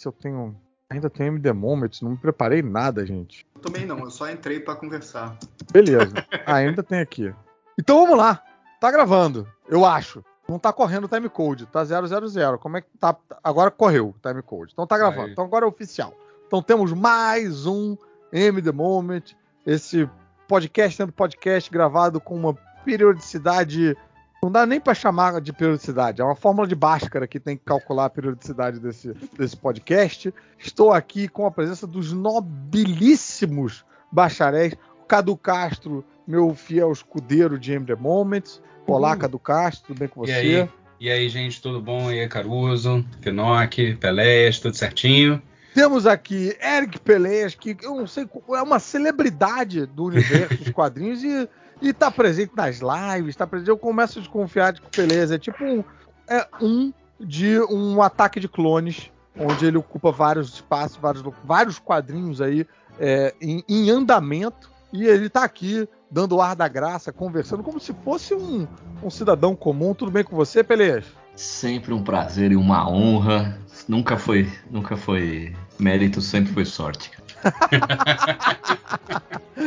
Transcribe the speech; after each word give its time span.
se 0.00 0.08
eu 0.08 0.12
tenho. 0.12 0.56
Ainda 0.88 1.08
tenho 1.08 1.28
MD 1.28 1.52
Moments, 1.52 2.00
não 2.00 2.12
me 2.12 2.16
preparei 2.16 2.62
nada, 2.62 3.06
gente. 3.06 3.46
Também 3.62 3.86
não, 3.86 4.00
eu 4.00 4.10
só 4.10 4.28
entrei 4.28 4.58
para 4.58 4.74
conversar. 4.74 5.38
Beleza. 5.70 6.14
Ainda 6.44 6.82
tem 6.82 6.98
aqui. 6.98 7.32
Então 7.78 8.02
vamos 8.02 8.18
lá. 8.18 8.42
Tá 8.80 8.90
gravando, 8.90 9.46
eu 9.68 9.84
acho. 9.84 10.24
Não 10.48 10.58
tá 10.58 10.72
correndo 10.72 11.04
o 11.04 11.08
timecode, 11.08 11.66
tá 11.66 11.84
000. 11.84 12.58
Como 12.58 12.76
é 12.76 12.80
que 12.80 12.88
tá? 12.98 13.16
Agora 13.44 13.70
correu 13.70 14.08
o 14.08 14.14
timecode. 14.20 14.72
Então 14.72 14.84
tá 14.84 14.98
gravando. 14.98 15.26
Aí. 15.26 15.32
Então 15.32 15.44
agora 15.44 15.64
é 15.64 15.68
oficial. 15.68 16.12
Então 16.46 16.60
temos 16.60 16.92
mais 16.92 17.66
um 17.66 17.96
M 18.32 18.60
The 18.60 18.72
Moment, 18.72 19.36
esse 19.64 20.10
podcast 20.48 20.98
dentro 20.98 21.12
do 21.12 21.16
podcast 21.16 21.70
gravado 21.70 22.20
com 22.20 22.34
uma 22.34 22.54
periodicidade. 22.84 23.96
Não 24.42 24.50
dá 24.50 24.64
nem 24.64 24.80
para 24.80 24.94
chamar 24.94 25.38
de 25.38 25.52
periodicidade, 25.52 26.22
é 26.22 26.24
uma 26.24 26.34
fórmula 26.34 26.66
de 26.66 26.74
Bhaskara 26.74 27.26
que 27.26 27.38
tem 27.38 27.58
que 27.58 27.62
calcular 27.64 28.06
a 28.06 28.10
periodicidade 28.10 28.80
desse, 28.80 29.12
desse 29.38 29.54
podcast. 29.54 30.32
Estou 30.58 30.92
aqui 30.92 31.28
com 31.28 31.44
a 31.44 31.50
presença 31.50 31.86
dos 31.86 32.10
nobilíssimos 32.14 33.84
bacharéis, 34.10 34.74
Cadu 35.06 35.36
Castro, 35.36 36.02
meu 36.26 36.54
fiel 36.54 36.90
escudeiro 36.90 37.58
de 37.58 37.78
The 37.80 37.94
Moments. 37.94 38.62
Olá, 38.86 39.14
Cadu 39.14 39.38
Castro, 39.38 39.88
tudo 39.88 39.98
bem 39.98 40.08
com 40.08 40.24
E 40.24 40.28
você? 40.28 40.32
aí? 40.32 40.68
E 40.98 41.10
aí, 41.10 41.28
gente, 41.28 41.60
tudo 41.60 41.80
bom? 41.80 42.10
E 42.10 42.20
aí, 42.20 42.28
Caruso, 42.28 43.04
Finoc, 43.20 43.76
Peléas, 44.00 44.58
tudo 44.58 44.74
certinho? 44.74 45.42
Temos 45.74 46.06
aqui 46.06 46.56
Eric 46.60 46.98
Peleias, 47.00 47.54
que 47.54 47.76
eu 47.82 47.94
não 47.94 48.06
sei, 48.06 48.26
é 48.48 48.62
uma 48.62 48.78
celebridade 48.78 49.84
do 49.86 50.04
universo 50.06 50.56
dos 50.56 50.70
quadrinhos 50.70 51.22
e, 51.22 51.48
e 51.80 51.92
tá 51.92 52.10
presente 52.10 52.52
nas 52.54 52.80
lives, 52.80 53.36
tá 53.36 53.46
presente. 53.46 53.68
Eu 53.68 53.78
começo 53.78 54.18
a 54.18 54.22
desconfiar 54.22 54.72
de 54.72 54.80
que 54.80 54.86
o 54.86 54.90
Peleias 54.90 55.30
é 55.30 55.38
tipo 55.38 55.64
um, 55.64 55.84
é 56.28 56.46
um 56.60 56.92
de 57.18 57.60
um 57.60 58.00
ataque 58.02 58.40
de 58.40 58.48
clones, 58.48 59.10
onde 59.38 59.66
ele 59.66 59.76
ocupa 59.76 60.10
vários 60.10 60.54
espaços, 60.54 60.96
vários, 60.96 61.22
vários 61.44 61.78
quadrinhos 61.78 62.40
aí 62.40 62.66
é, 62.98 63.34
em, 63.40 63.62
em 63.68 63.90
andamento, 63.90 64.70
e 64.92 65.04
ele 65.04 65.28
tá 65.28 65.44
aqui 65.44 65.88
dando 66.10 66.36
o 66.36 66.42
ar 66.42 66.56
da 66.56 66.66
graça, 66.66 67.12
conversando 67.12 67.62
como 67.62 67.78
se 67.78 67.94
fosse 68.04 68.34
um, 68.34 68.66
um 69.02 69.10
cidadão 69.10 69.54
comum. 69.54 69.94
Tudo 69.94 70.10
bem 70.10 70.24
com 70.24 70.34
você, 70.34 70.64
Peleias? 70.64 71.04
Sempre 71.36 71.94
um 71.94 72.02
prazer 72.02 72.50
e 72.50 72.56
uma 72.56 72.90
honra. 72.90 73.56
Nunca 73.88 74.16
foi, 74.16 74.50
nunca 74.70 74.96
foi 74.96 75.54
mérito, 75.78 76.20
sempre 76.20 76.52
foi 76.52 76.64
sorte. 76.64 77.12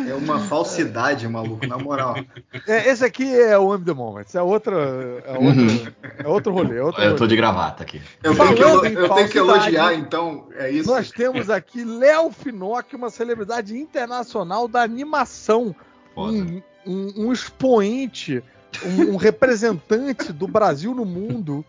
É 0.09 0.13
uma 0.16 0.39
falsidade, 0.39 1.27
maluco, 1.27 1.67
na 1.67 1.77
moral. 1.77 2.16
É, 2.67 2.89
esse 2.89 3.05
aqui 3.05 3.31
é 3.39 3.57
o 3.59 3.73
M 3.75 3.85
The 3.85 3.93
Moments, 3.93 4.33
é 4.33 4.41
outra, 4.41 4.75
é 4.75 5.38
outro, 5.38 5.94
é 6.23 6.27
outro 6.27 6.51
rolê. 6.53 6.77
É 6.77 6.83
outro 6.83 7.01
Eu 7.03 7.11
tô 7.11 7.17
rolê. 7.19 7.27
de 7.29 7.35
gravata 7.35 7.83
aqui. 7.83 8.01
Eu 8.23 8.35
tenho 8.35 8.55
que, 8.55 8.88
em 8.88 8.94
eu 8.94 9.09
tenho 9.13 9.29
que 9.29 9.38
elogiar, 9.38 9.94
então, 9.94 10.47
é 10.55 10.71
isso. 10.71 10.89
Nós 10.89 11.11
temos 11.11 11.47
aqui 11.49 11.83
Léo 11.83 12.31
Finock, 12.31 12.95
uma 12.95 13.11
celebridade 13.11 13.77
internacional 13.77 14.67
da 14.67 14.81
animação, 14.81 15.75
um, 16.17 16.59
um- 16.88 17.13
um 17.27 17.31
expoente, 17.31 18.44
um, 18.83 19.13
um 19.13 19.16
representante 19.16 20.33
do 20.33 20.47
Brasil 20.47 20.95
no 20.95 21.05
mundo 21.05 21.63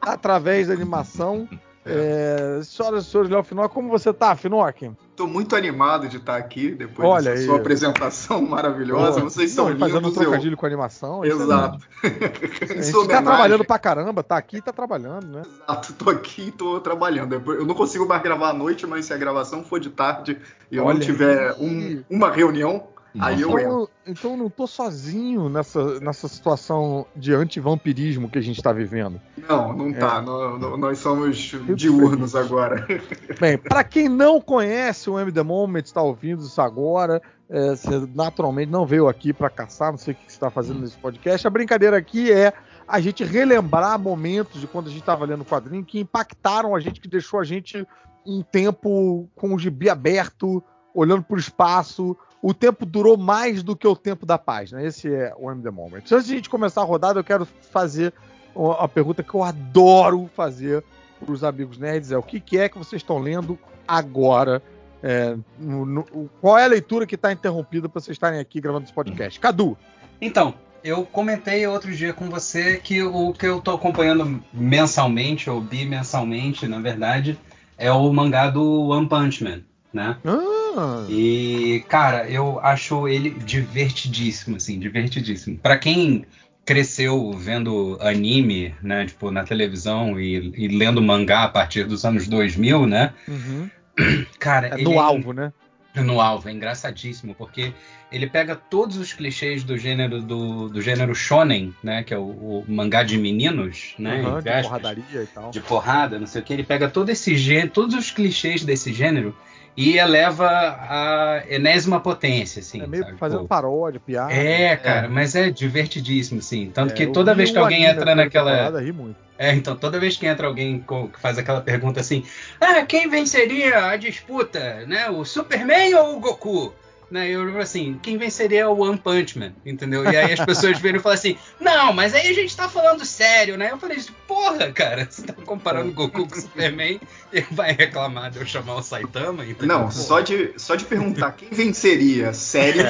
através 0.00 0.66
da 0.66 0.74
animação. 0.74 1.48
É, 1.92 2.60
senhoras 2.62 3.04
e 3.06 3.10
senhores, 3.10 3.30
Léo 3.30 3.42
Finock, 3.44 3.74
como 3.74 3.88
você 3.88 4.12
tá, 4.12 4.34
Finock? 4.36 4.90
Tô 5.16 5.26
muito 5.26 5.54
animado 5.54 6.08
de 6.08 6.16
estar 6.16 6.36
aqui 6.36 6.70
depois 6.70 7.06
Olha 7.06 7.22
dessa 7.30 7.40
aí. 7.42 7.46
sua 7.46 7.56
apresentação 7.56 8.40
maravilhosa. 8.46 9.20
Pô, 9.20 9.28
Vocês 9.28 9.50
são 9.50 9.68
não, 9.68 9.78
fazendo 9.78 9.96
um 9.98 10.00
lindos. 10.08 10.16
eu- 10.16 10.22
trocadilho 10.22 10.56
com 10.56 10.64
animação. 10.66 11.22
é 11.24 11.28
Exato. 11.28 11.78
lindo. 12.02 12.18
A 12.78 12.82
gente 12.82 13.08
tá 13.08 13.22
trabalhando 13.22 13.64
pra 13.64 13.78
caramba, 13.78 14.22
tá 14.22 14.36
aqui 14.38 14.56
e 14.58 14.62
tá 14.62 14.72
trabalhando, 14.72 15.26
né? 15.26 15.42
Exato, 15.46 15.92
tô 15.92 16.08
aqui 16.08 16.48
e 16.48 16.52
tô 16.52 16.80
trabalhando. 16.80 17.34
Eu 17.34 17.66
não 17.66 17.74
consigo 17.74 18.06
mais 18.08 18.22
gravar 18.22 18.50
à 18.50 18.52
noite, 18.54 18.86
mas 18.86 19.04
se 19.04 19.12
a 19.12 19.18
gravação 19.18 19.62
for 19.62 19.78
de 19.78 19.90
tarde 19.90 20.38
e 20.70 20.76
eu 20.76 20.84
Olha 20.84 20.94
não 20.94 21.00
tiver 21.04 21.52
um- 21.60 22.02
uma 22.08 22.30
reunião, 22.30 22.84
aí 23.18 23.40
eu 23.40 23.50
entro. 23.58 23.60
Então, 23.60 23.88
então 24.06 24.30
eu 24.32 24.36
não 24.36 24.50
tô 24.50 24.66
sozinho 24.66 25.48
nessa, 25.48 25.98
nessa 26.00 26.28
situação 26.28 27.06
de 27.16 27.32
antivampirismo 27.34 28.28
que 28.28 28.38
a 28.38 28.42
gente 28.42 28.62
tá 28.62 28.72
vivendo. 28.72 29.20
Não, 29.48 29.72
não 29.72 29.88
É. 29.88 29.92
tá. 29.94 30.20
Nó- 30.22 30.58
nó- 30.58 30.76
Nós 30.76 30.98
somos 30.98 31.36
diurnos 31.74 32.36
agora. 32.36 32.86
Bem, 33.40 33.58
para 33.58 33.82
quem 33.84 34.08
não 34.08 34.40
conhece 34.40 35.08
o 35.10 35.18
M 35.18 35.32
The 35.32 35.42
Moment, 35.42 35.82
está 35.84 36.02
ouvindo 36.02 36.42
isso 36.42 36.60
agora, 36.60 37.20
é, 37.48 37.70
você 37.74 38.06
naturalmente 38.14 38.70
não 38.70 38.86
veio 38.86 39.08
aqui 39.08 39.32
para 39.32 39.50
caçar, 39.50 39.90
não 39.90 39.98
sei 39.98 40.12
o 40.14 40.16
que 40.16 40.22
você 40.26 40.32
está 40.36 40.50
fazendo 40.50 40.80
nesse 40.80 40.96
podcast. 40.96 41.46
A 41.46 41.50
brincadeira 41.50 41.96
aqui 41.96 42.30
é 42.30 42.52
a 42.86 43.00
gente 43.00 43.24
relembrar 43.24 43.98
momentos 43.98 44.60
de 44.60 44.66
quando 44.66 44.86
a 44.86 44.90
gente 44.90 45.00
estava 45.00 45.24
lendo 45.24 45.42
o 45.42 45.44
quadrinho 45.46 45.84
que 45.84 46.00
impactaram 46.00 46.74
a 46.74 46.80
gente, 46.80 47.00
que 47.00 47.08
deixou 47.08 47.38
a 47.40 47.44
gente 47.44 47.86
um 48.26 48.42
tempo 48.42 49.28
com 49.34 49.54
o 49.54 49.58
gibi 49.58 49.88
aberto, 49.88 50.62
olhando 50.94 51.22
para 51.22 51.36
o 51.36 51.38
espaço. 51.40 52.16
O 52.42 52.54
tempo 52.54 52.86
durou 52.86 53.16
mais 53.16 53.62
do 53.62 53.76
que 53.76 53.86
o 53.86 53.94
tempo 53.94 54.24
da 54.24 54.38
página. 54.38 54.82
Esse 54.82 55.12
é 55.12 55.32
o 55.38 55.50
M 55.50 55.62
The 55.62 55.70
Moment. 55.70 55.98
Antes 56.10 56.26
de 56.26 56.32
a 56.32 56.36
gente 56.36 56.48
começar 56.50 56.80
a 56.80 56.84
rodada, 56.84 57.20
eu 57.20 57.24
quero 57.24 57.44
fazer 57.70 58.12
uma 58.54 58.88
pergunta 58.88 59.22
que 59.22 59.34
eu 59.34 59.42
adoro 59.42 60.28
fazer 60.34 60.82
para 61.22 61.32
os 61.32 61.44
amigos 61.44 61.76
nerds 61.78 62.10
é 62.12 62.16
o 62.18 62.22
que, 62.22 62.40
que 62.40 62.58
é 62.58 62.68
que 62.68 62.78
vocês 62.78 63.00
estão 63.02 63.18
lendo 63.18 63.58
agora? 63.86 64.62
É, 65.02 65.36
no- 65.58 65.84
no- 65.86 66.30
qual 66.40 66.58
é 66.58 66.64
a 66.64 66.68
leitura 66.68 67.06
que 67.06 67.14
está 67.14 67.32
interrompida 67.32 67.88
para 67.88 68.00
vocês 68.00 68.14
estarem 68.14 68.40
aqui 68.40 68.60
gravando 68.60 68.84
esse 68.84 68.92
podcast? 68.92 69.38
Cadu, 69.38 69.76
Então, 70.20 70.54
eu 70.84 71.04
comentei 71.06 71.66
outro 71.66 71.90
dia 71.94 72.12
com 72.12 72.28
você 72.30 72.76
que 72.78 73.02
o 73.02 73.32
que 73.32 73.46
eu 73.46 73.60
tô 73.60 73.70
acompanhando 73.72 74.42
mensalmente, 74.52 75.48
ou 75.48 75.60
bimensalmente, 75.60 76.66
na 76.66 76.78
verdade, 76.80 77.38
é 77.78 77.90
o 77.92 78.10
mangá 78.12 78.48
do 78.50 78.88
One 78.88 79.08
Punch 79.08 79.42
Man, 79.44 79.60
né? 79.92 80.16
ah, 80.24 81.04
E, 81.08 81.84
cara, 81.88 82.28
eu 82.28 82.60
acho 82.60 83.08
ele 83.08 83.30
divertidíssimo, 83.30 84.56
assim, 84.56 84.78
divertidíssimo. 84.78 85.58
Pra 85.58 85.76
quem 85.76 86.24
cresceu 86.64 87.32
vendo 87.32 87.98
anime, 88.00 88.74
né, 88.82 89.06
tipo, 89.06 89.30
na 89.30 89.42
televisão 89.42 90.20
e, 90.20 90.52
e 90.56 90.68
lendo 90.68 91.02
mangá 91.02 91.44
a 91.44 91.48
partir 91.48 91.84
dos 91.84 92.04
anos 92.04 92.28
2000, 92.28 92.86
né, 92.86 93.12
uhum. 93.26 93.68
cara, 94.38 94.68
é 94.68 94.76
no 94.76 95.00
alvo, 95.00 95.32
né? 95.32 95.52
no 95.96 96.20
alvo, 96.20 96.48
é 96.48 96.52
engraçadíssimo, 96.52 97.34
porque 97.34 97.72
ele 98.12 98.28
pega 98.28 98.54
todos 98.54 98.96
os 98.96 99.12
clichês 99.12 99.64
do 99.64 99.76
gênero 99.76 100.22
do, 100.22 100.68
do 100.68 100.80
gênero 100.80 101.12
shonen, 101.12 101.74
né, 101.82 102.04
que 102.04 102.14
é 102.14 102.18
o, 102.18 102.22
o 102.22 102.64
mangá 102.68 103.02
de 103.02 103.18
meninos, 103.18 103.94
né, 103.98 104.22
Uhum, 104.22 104.40
de 104.40 104.48
aspas, 104.48 104.66
porradaria 104.66 105.22
e 105.22 105.26
tal. 105.26 105.50
de 105.50 105.60
porrada, 105.60 106.20
não 106.20 106.26
sei 106.28 106.40
o 106.40 106.44
que, 106.44 106.52
ele 106.52 106.62
pega 106.62 106.88
todo 106.88 107.08
esse 107.10 107.36
gênero, 107.36 107.70
todos 107.70 107.96
os 107.96 108.12
clichês 108.12 108.62
desse 108.64 108.92
gênero 108.92 109.34
e 109.76 109.96
eleva 109.98 110.48
a 110.48 111.42
enésima 111.48 112.00
potência, 112.00 112.60
assim, 112.60 112.82
é 112.82 112.86
meio 112.86 113.04
sabe? 113.04 113.18
fazendo 113.18 113.42
Pô, 113.42 113.48
paródia, 113.48 114.00
piada. 114.00 114.32
é, 114.32 114.76
cara, 114.76 115.08
mas 115.08 115.34
é 115.34 115.50
divertidíssimo, 115.50 116.40
assim. 116.40 116.70
Tanto 116.70 116.92
É, 116.92 116.96
que 116.96 117.06
toda 117.06 117.34
vez 117.34 117.50
que 117.50 117.58
alguém 117.58 117.84
entra 117.84 118.14
naquela. 118.14 118.50
temporada, 118.50 118.80
ri 118.80 118.92
muito. 118.92 119.16
É, 119.38 119.54
então, 119.54 119.74
toda 119.74 119.98
vez 119.98 120.18
que 120.18 120.26
entra 120.26 120.46
alguém 120.46 120.80
que 121.12 121.18
faz 121.18 121.38
aquela 121.38 121.62
pergunta 121.62 122.00
assim: 122.00 122.24
Ah, 122.60 122.84
quem 122.84 123.08
venceria 123.08 123.86
a 123.86 123.96
disputa, 123.96 124.84
né? 124.86 125.08
O 125.08 125.24
Superman 125.24 125.94
ou 125.94 126.16
o 126.16 126.20
Goku? 126.20 126.74
Né, 127.10 127.28
eu 127.28 127.44
digo 127.44 127.58
assim, 127.58 127.98
quem 128.00 128.16
venceria 128.16 128.60
é 128.60 128.66
o 128.68 128.78
One 128.78 128.96
Punch 128.96 129.36
Man, 129.36 129.52
entendeu? 129.66 130.04
E 130.04 130.16
aí 130.16 130.32
as 130.32 130.44
pessoas 130.44 130.78
viram 130.78 130.98
e 130.98 131.02
falam 131.02 131.18
assim, 131.18 131.36
não, 131.58 131.92
mas 131.92 132.14
aí 132.14 132.28
a 132.28 132.32
gente 132.32 132.56
tá 132.56 132.68
falando 132.68 133.04
sério, 133.04 133.56
né? 133.56 133.72
Eu 133.72 133.78
falei, 133.78 133.98
porra, 134.28 134.70
cara, 134.70 135.08
você 135.10 135.22
tá 135.22 135.32
comparando 135.32 135.90
o 135.90 135.92
Goku 135.92 136.28
com 136.28 136.36
o 136.38 136.40
Superman 136.40 137.00
e 137.32 137.40
vai 137.50 137.72
reclamar 137.72 138.30
de 138.30 138.38
eu 138.38 138.46
chamar 138.46 138.76
o 138.76 138.82
Saitama, 138.82 139.44
entendeu? 139.44 139.66
Não, 139.66 139.90
só 139.90 140.20
de, 140.20 140.52
só 140.56 140.76
de 140.76 140.84
perguntar 140.84 141.32
quem 141.32 141.48
venceria, 141.50 142.32
sério, 142.32 142.84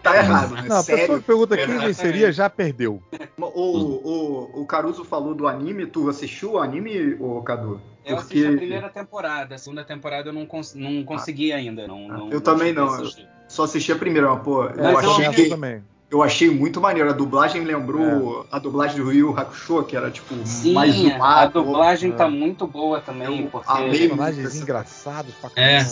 tá 0.00 0.16
errado, 0.18 0.54
né? 0.54 0.66
Não, 0.68 0.76
a 0.76 0.84
pessoa 0.84 0.98
sério. 0.98 1.18
que 1.18 1.26
pergunta 1.26 1.56
quem 1.56 1.64
Exatamente. 1.64 1.86
venceria 1.96 2.30
já 2.32 2.48
perdeu. 2.48 3.02
O, 3.36 3.50
o, 3.50 4.62
o 4.62 4.66
Caruso 4.66 5.04
falou 5.04 5.34
do 5.34 5.48
anime, 5.48 5.84
tu 5.86 6.08
assistiu 6.08 6.52
o 6.52 6.58
anime, 6.58 7.16
ô 7.18 7.42
Cadu? 7.42 7.80
Eu 8.04 8.18
assisti 8.18 8.46
a 8.46 8.52
primeira 8.52 8.88
temporada, 8.90 9.54
a 9.54 9.58
segunda 9.58 9.82
temporada 9.82 10.28
eu 10.28 10.32
não, 10.32 10.44
cons 10.44 10.74
não 10.74 11.02
consegui 11.04 11.52
ainda. 11.52 11.88
Não, 11.88 12.06
não- 12.06 12.30
Eu 12.30 12.40
também 12.40 12.68
cheguei 12.68 12.82
a 12.82 12.86
não. 12.86 12.94
assistir. 12.94 13.33
Só 13.54 13.62
assisti 13.62 13.92
a 13.92 13.96
primeira, 13.96 14.28
mas, 14.34 14.42
pô, 14.42 14.64
eu, 14.64 14.98
achei, 14.98 15.28
que- 15.30 15.48
também. 15.48 15.80
eu 16.10 16.24
achei 16.24 16.50
muito 16.50 16.80
maneiro. 16.80 17.08
A 17.08 17.12
dublagem 17.12 17.62
É. 17.62 17.64
lembrou 17.64 18.44
a 18.50 18.58
dublagem 18.58 18.96
do 19.00 19.12
Yu 19.12 19.32
Hakusho, 19.38 19.84
que 19.84 19.96
era 19.96 20.10
tipo 20.10 20.34
Sim, 20.44 20.72
mais 20.72 20.92
a 20.92 21.16
zoado. 21.16 21.62
dublagem 21.62 22.10
É. 22.10 22.14
tá 22.16 22.28
muito 22.28 22.66
boa 22.66 23.00
também, 23.00 23.42
Eu 23.44 23.48
porque 23.48 23.70
amei 23.70 24.08
Personagens 24.08 24.60
engraçados 24.60 25.32
pra 25.36 25.50
É. 25.54 25.86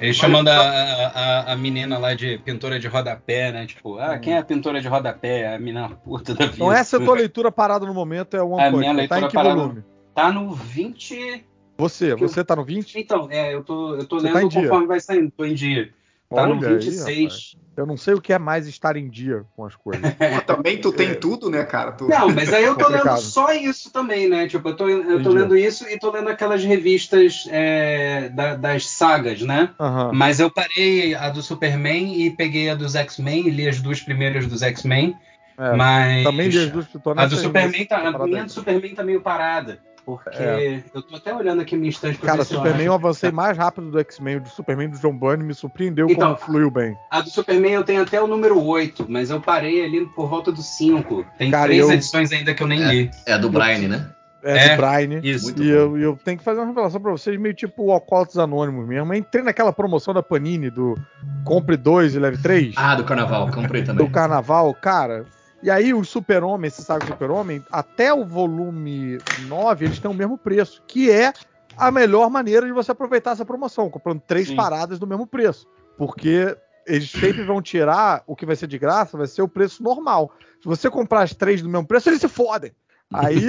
ele 0.00 0.12
chamando 0.12 0.48
a, 0.48 0.58
a, 0.58 1.52
a 1.52 1.56
menina 1.56 1.98
lá 1.98 2.14
de 2.14 2.36
pintora 2.38 2.80
de 2.80 2.88
rodapé, 2.88 3.52
né? 3.52 3.64
Tipo, 3.64 3.96
ah, 4.00 4.18
quem 4.18 4.32
é 4.34 4.38
a 4.38 4.44
pintora 4.44 4.80
de 4.80 4.88
rodapé? 4.88 5.54
A 5.54 5.58
menina 5.60 5.90
puta 5.90 6.34
da 6.34 6.46
vida. 6.46 6.56
Então 6.56 6.72
essa 6.72 6.96
é 6.96 7.00
a 7.00 7.04
tua 7.04 7.14
leitura 7.14 7.52
parada 7.52 7.86
no 7.86 7.94
momento, 7.94 8.36
é 8.36 8.42
o 8.42 8.48
One 8.50 8.60
A 8.64 8.70
minha 8.72 8.92
Man. 8.92 9.06
Tá 9.06 9.18
em 9.18 9.20
leitura 9.20 9.28
que 9.28 9.34
parada- 9.36 9.54
volume? 9.54 9.84
Tá 10.12 10.32
no 10.32 10.52
20. 10.52 11.44
Você, 11.78 12.16
que 12.16 12.24
eu- 12.24 12.28
você 12.28 12.42
tá 12.44 12.56
no 12.56 12.64
20? 12.64 12.98
Então, 12.98 13.28
é, 13.30 13.54
eu 13.54 13.62
tô, 13.62 13.94
eu 13.94 14.04
tô 14.04 14.18
Você 14.18 14.26
lendo 14.32 14.48
tá 14.50 14.60
conforme 14.60 14.86
vai 14.88 14.98
saindo, 14.98 15.30
tô 15.30 15.44
em 15.44 15.54
dia. 15.54 15.90
Tá 16.34 16.46
no 16.46 16.56
Olha 16.58 16.68
aí, 16.68 16.78
26. 16.78 17.56
Eu 17.76 17.86
não 17.86 17.96
sei 17.96 18.14
o 18.14 18.20
que 18.20 18.32
é 18.32 18.38
mais 18.38 18.68
estar 18.68 18.96
em 18.96 19.08
dia 19.10 19.44
com 19.56 19.64
as 19.64 19.74
coisas. 19.74 20.00
Também 20.46 20.80
tu 20.80 20.92
tem 20.92 21.12
tudo, 21.14 21.50
né, 21.50 21.64
cara? 21.64 21.90
Tu... 21.90 22.08
Não, 22.08 22.32
mas 22.32 22.52
aí 22.52 22.64
eu 22.64 22.76
tô 22.76 22.86
lendo 22.88 23.16
só 23.18 23.52
isso 23.52 23.92
também, 23.92 24.28
né? 24.28 24.46
Tipo, 24.46 24.68
eu 24.68 24.76
tô, 24.76 24.88
eu 24.88 25.22
tô 25.22 25.30
lendo 25.30 25.56
isso 25.56 25.84
e 25.88 25.98
tô 25.98 26.12
lendo 26.12 26.28
aquelas 26.28 26.62
revistas 26.62 27.48
é, 27.50 28.28
da- 28.28 28.54
das 28.54 28.86
sagas, 28.86 29.42
né? 29.42 29.70
Aham. 29.80 30.12
Mas 30.12 30.38
eu 30.38 30.48
parei 30.50 31.16
a 31.16 31.28
do 31.30 31.42
Superman 31.42 32.20
e 32.20 32.30
peguei 32.30 32.70
a 32.70 32.76
dos 32.76 32.94
X-Men 32.94 33.48
e 33.48 33.50
li 33.50 33.68
as 33.68 33.80
duas 33.80 34.00
primeiras 34.00 34.46
dos 34.46 34.62
X-Men. 34.62 35.16
É, 35.58 35.74
mas 35.74 36.24
Também 36.24 36.48
li 36.48 36.58
as 36.58 36.70
duas 36.70 36.86
tô 36.86 37.10
a 37.10 37.26
do 37.26 37.36
Superman 37.36 37.86
tá, 37.86 37.98
a 38.08 38.18
minha 38.24 38.40
aí. 38.40 38.46
do 38.46 38.52
Superman 38.52 38.94
tá 38.94 39.02
meio 39.02 39.20
parada. 39.20 39.80
Porque 40.04 40.36
É. 40.42 40.82
eu 40.94 41.00
tô 41.02 41.16
até 41.16 41.34
olhando 41.34 41.62
aqui 41.62 41.76
minha 41.76 41.88
estante 41.90 42.18
pra 42.18 42.30
Cara, 42.32 42.44
Superman 42.44 42.84
eu 42.84 42.92
acho. 42.94 43.04
avancei 43.04 43.30
mais 43.30 43.56
rápido 43.56 43.90
do 43.90 43.98
X-Men. 44.00 44.36
O 44.36 44.40
do 44.42 44.48
Superman 44.48 44.88
do 44.90 44.98
John 44.98 45.16
Byrne 45.16 45.44
me 45.44 45.54
surpreendeu 45.54 46.06
Então, 46.10 46.34
como 46.34 46.46
fluiu 46.46 46.70
bem. 46.70 46.94
A 47.10 47.20
do 47.22 47.30
Superman 47.30 47.72
eu 47.72 47.84
tenho 47.84 48.02
até 48.02 48.20
o 48.20 48.26
número 48.26 48.60
8, 48.62 49.06
mas 49.08 49.30
eu 49.30 49.40
parei 49.40 49.84
ali 49.84 50.04
por 50.14 50.28
volta 50.28 50.52
do 50.52 50.62
5. 50.62 51.24
Tem 51.38 51.50
Cara, 51.50 51.64
três 51.68 51.80
eu- 51.82 51.92
edições 51.92 52.30
ainda 52.32 52.52
que 52.54 52.62
eu 52.62 52.66
nem 52.66 52.82
li. 52.84 53.10
É 53.26 53.32
a 53.32 53.38
do 53.38 53.48
Brian, 53.48 53.88
né? 53.88 54.10
É, 54.46 54.58
É, 54.58 54.76
do 54.76 54.82
Brian. 54.82 55.20
Isso. 55.22 55.54
E 55.58 55.70
eu, 55.70 55.96
eu 55.96 56.18
tenho 56.22 56.36
que 56.36 56.44
fazer 56.44 56.60
uma 56.60 56.66
revelação 56.66 57.00
pra 57.00 57.10
vocês, 57.12 57.40
meio 57.40 57.54
tipo 57.54 57.84
o 57.84 57.90
Alcoólatos 57.92 58.36
Anônimos 58.36 58.86
mesmo. 58.86 59.10
Eu 59.14 59.16
entrei 59.18 59.42
naquela 59.42 59.72
promoção 59.72 60.12
da 60.12 60.22
Panini 60.22 60.68
do 60.68 60.94
Compre 61.46 61.78
2 61.78 62.14
e 62.14 62.18
Leve 62.18 62.36
3 62.42 62.74
Ah, 62.76 62.94
do 62.94 63.04
carnaval, 63.04 63.50
comprei 63.50 63.82
também. 63.82 64.04
do 64.04 64.12
Carnaval, 64.12 64.74
cara. 64.74 65.24
E 65.64 65.70
aí 65.70 65.94
o 65.94 66.04
Super-Homem, 66.04 66.68
esse 66.68 66.82
saga 66.82 67.06
Super-Homem, 67.06 67.64
até 67.72 68.12
o 68.12 68.22
volume 68.22 69.18
9, 69.48 69.86
eles 69.86 69.98
têm 69.98 70.10
o 70.10 70.14
mesmo 70.14 70.36
preço, 70.36 70.82
que 70.86 71.10
é 71.10 71.32
a 71.74 71.90
melhor 71.90 72.28
maneira 72.28 72.66
de 72.66 72.72
você 72.72 72.92
aproveitar 72.92 73.30
essa 73.30 73.46
promoção, 73.46 73.88
comprando 73.88 74.20
três 74.20 74.48
Sim. 74.48 74.56
paradas 74.56 74.98
do 74.98 75.06
mesmo 75.06 75.26
preço. 75.26 75.66
Porque 75.96 76.54
eles 76.86 77.10
sempre 77.10 77.42
vão 77.44 77.62
tirar 77.62 78.22
o 78.26 78.36
que 78.36 78.44
vai 78.44 78.56
ser 78.56 78.66
de 78.66 78.78
graça, 78.78 79.16
vai 79.16 79.26
ser 79.26 79.40
o 79.40 79.48
preço 79.48 79.82
normal. 79.82 80.34
Se 80.60 80.68
você 80.68 80.90
comprar 80.90 81.22
as 81.22 81.32
três 81.32 81.62
do 81.62 81.68
mesmo 81.70 81.86
preço, 81.86 82.10
eles 82.10 82.20
se 82.20 82.28
fodem. 82.28 82.72
Aí 83.10 83.40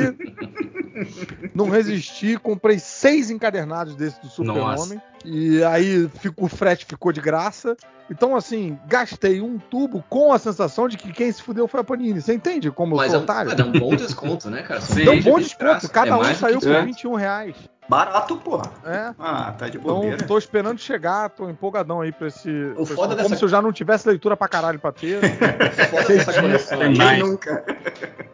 não 1.54 1.70
resisti, 1.70 2.38
comprei 2.38 2.80
seis 2.80 3.30
encadernados 3.30 3.94
desse 3.94 4.22
do 4.22 4.30
Super-Homem. 4.30 5.02
E 5.26 5.64
aí 5.64 6.08
fico- 6.20 6.46
o 6.46 6.48
frete 6.48 6.86
ficou 6.86 7.12
de 7.12 7.20
graça. 7.22 7.76
Então, 8.10 8.36
assim, 8.36 8.78
gastei 8.88 9.42
um 9.42 9.58
tubo 9.58 10.04
com 10.08 10.32
a 10.32 10.38
sensação 10.38 10.88
de 10.88 10.96
que 10.96 11.12
quem 11.12 11.32
se 11.32 11.42
fudeu 11.42 11.68
foi 11.68 11.80
a 11.80 11.84
Panini. 11.84 12.22
Você 12.22 12.34
entende 12.36 12.70
como 12.70 12.96
Mas 12.96 13.08
eu 13.08 13.08
é 13.08 13.12
sou 13.12 13.20
um, 13.20 13.24
otário? 13.24 13.48
mas 13.50 13.58
dá 13.58 13.66
um 13.66 13.72
bom 13.72 13.96
desconto, 13.96 14.50
né, 14.50 14.62
cara? 14.62 14.80
Sim. 14.82 15.04
Deu 15.06 15.14
um 15.14 15.22
bom 15.24 15.38
de 15.40 15.46
desconto. 15.46 15.64
graça. 15.66 15.90
Cada 15.90 16.12
É 16.12 16.16
um 16.16 16.36
saiu 16.36 16.60
por 16.60 16.72
É. 16.72 16.84
21 16.86 17.16
reais. 17.16 17.56
Barato, 17.88 18.38
porra. 18.38 18.72
É. 18.84 19.14
Ah, 19.20 19.54
tá 19.58 19.70
de 19.70 19.78
Então, 19.78 19.96
bobeira. 19.96 20.24
tô 20.26 20.38
esperando 20.40 20.80
chegar, 20.80 21.30
tô 21.30 21.48
empolgadão 21.50 22.02
aí 22.02 22.12
pra 22.12 22.28
esse. 22.28 22.44
pra 22.74 22.82
esse- 22.84 22.94
foda 22.96 23.16
Como 23.16 23.24
dessa- 23.30 23.36
se 23.38 23.44
eu 23.44 23.50
já 23.50 23.62
não 23.62 23.72
tivesse 23.72 24.08
leitura 24.08 24.36
pra 24.38 24.48
caralho 24.48 24.80
pra 24.80 24.92
ter. 24.92 25.20
Foda 25.92 26.08
dessa 26.08 26.42
coleção 26.42 26.82
aí, 26.82 26.98
mais. 26.98 27.20
Nunca? 27.20 27.64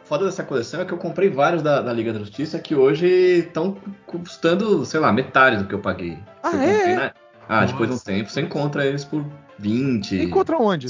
foda 0.05 0.25
dessa 0.25 0.43
coleção 0.43 0.81
é 0.81 0.85
que 0.85 0.93
eu 0.93 0.97
comprei 0.97 1.29
vários 1.29 1.61
da, 1.61 1.81
da 1.81 1.91
Liga 1.93 2.11
da 2.13 2.19
Justiça 2.19 2.59
que 2.59 2.75
hoje 2.75 3.05
estão 3.07 3.75
custando, 4.05 4.85
sei 4.85 4.99
lá, 4.99 5.11
metade 5.11 5.57
do 5.57 5.65
que 5.65 5.73
eu 5.75 5.79
paguei. 5.79 6.17
Ah, 6.43 6.55
é? 6.55 6.73
comprei, 6.77 6.95
né? 6.95 7.11
Ah, 7.47 7.65
depois 7.65 7.89
de 7.89 7.95
um 7.95 7.99
tempo 7.99 8.29
você 8.29 8.41
encontra 8.41 8.85
eles 8.85 9.03
por 9.03 9.25
20. 9.59 10.15
Encontra 10.21 10.57
onde? 10.57 10.88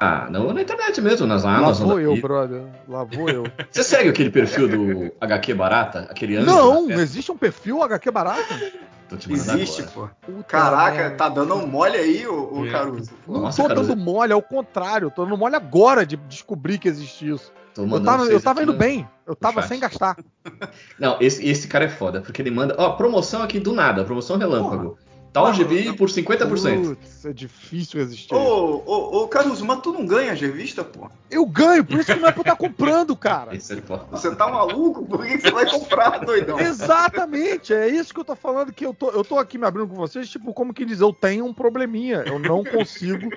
Ah, 0.00 0.26
não, 0.30 0.52
na 0.52 0.62
internet 0.62 1.00
mesmo, 1.00 1.26
nas 1.26 1.44
Lá 1.44 1.58
Amazon. 1.58 1.86
vou 1.86 1.96
da 1.96 2.02
eu, 2.02 2.20
brother. 2.20 2.62
Lá 2.88 3.04
vou 3.04 3.28
eu. 3.28 3.44
Você 3.70 3.84
segue 3.84 4.08
aquele 4.08 4.30
perfil 4.30 4.66
do 4.66 5.12
HQ 5.20 5.54
Barata? 5.54 6.08
Aquele 6.10 6.36
ano? 6.36 6.46
não, 6.46 6.90
existe 6.90 7.30
um 7.30 7.36
perfil 7.36 7.82
HQ 7.82 8.10
barato? 8.10 8.54
Tô 9.08 9.16
te 9.16 9.30
mandando 9.30 9.52
Existe, 9.60 9.82
agora. 9.82 10.10
pô. 10.24 10.32
Puta 10.32 10.44
Caraca, 10.44 11.10
tá 11.10 11.28
dando 11.28 11.54
um 11.54 11.66
mole 11.66 11.96
aí, 11.98 12.26
o, 12.26 12.60
o 12.60 12.66
É. 12.66 12.70
Caruso. 12.70 13.12
Não 13.28 13.42
Nossa, 13.42 13.62
tô 13.62 13.68
cara, 13.68 13.80
dando 13.80 13.94
mole, 13.96 14.32
é 14.32 14.36
o 14.36 14.42
contrário. 14.42 15.10
Tô 15.10 15.24
dando 15.24 15.36
mole 15.36 15.54
agora 15.54 16.04
de 16.06 16.16
descobrir 16.16 16.78
que 16.78 16.88
existe 16.88 17.28
isso. 17.28 17.52
Eu 17.76 18.02
tava, 18.02 18.24
eu 18.24 18.40
tava 18.40 18.62
indo 18.62 18.72
no- 18.72 18.78
bem. 18.78 19.08
Eu 19.26 19.34
tava 19.34 19.62
sem 19.62 19.80
gastar. 19.80 20.16
Não, 20.98 21.16
esse, 21.20 21.46
esse 21.46 21.68
cara 21.68 21.84
é 21.86 21.88
foda, 21.88 22.20
porque 22.20 22.42
ele 22.42 22.50
manda. 22.50 22.74
Ó, 22.78 22.90
promoção 22.92 23.42
aqui 23.42 23.58
do 23.58 23.72
nada, 23.72 24.04
promoção 24.04 24.36
relâmpago. 24.36 24.90
Tal 24.96 25.01
Mano, 25.40 25.54
GB 25.54 25.88
eu- 25.88 25.96
por 25.96 26.10
50%. 26.10 26.88
Putz, 26.96 27.24
é 27.24 27.32
difícil 27.32 28.00
resistir. 28.00 28.34
Ô, 28.34 28.82
ô, 28.84 29.22
ô, 29.22 29.28
Caruso, 29.28 29.64
mas 29.64 29.80
tu 29.80 29.90
não 29.92 30.04
ganha 30.04 30.32
as 30.32 30.40
revistas, 30.40 30.84
pô? 30.86 31.08
Eu 31.30 31.46
ganho, 31.46 31.82
por 31.82 31.98
isso 31.98 32.12
que 32.12 32.20
não 32.20 32.28
é 32.28 32.32
pra 32.32 32.40
eu 32.40 32.42
estar 32.42 32.56
comprando, 32.56 33.16
cara. 33.16 33.54
Esse 33.56 33.72
é. 33.72 33.82
Você 34.10 34.34
tá 34.34 34.48
maluco? 34.50 35.06
Por 35.06 35.24
que 35.24 35.38
você 35.40 35.50
vai 35.50 35.70
comprar, 35.70 36.18
doidão? 36.18 36.60
Exatamente, 36.60 37.72
é 37.72 37.88
isso 37.88 38.12
que 38.12 38.20
eu 38.20 38.24
tô 38.24 38.36
falando, 38.36 38.72
que 38.72 38.84
eu 38.84 38.92
tô, 38.92 39.10
eu 39.10 39.24
tô 39.24 39.38
aqui 39.38 39.56
me 39.56 39.66
abrindo 39.66 39.88
com 39.88 39.94
vocês, 39.96 40.28
tipo, 40.28 40.52
como 40.52 40.74
que 40.74 40.84
diz, 40.84 41.00
eu 41.00 41.12
tenho 41.12 41.46
um 41.46 41.54
probleminha, 41.54 42.22
eu 42.26 42.38
não 42.38 42.62
consigo 42.62 43.30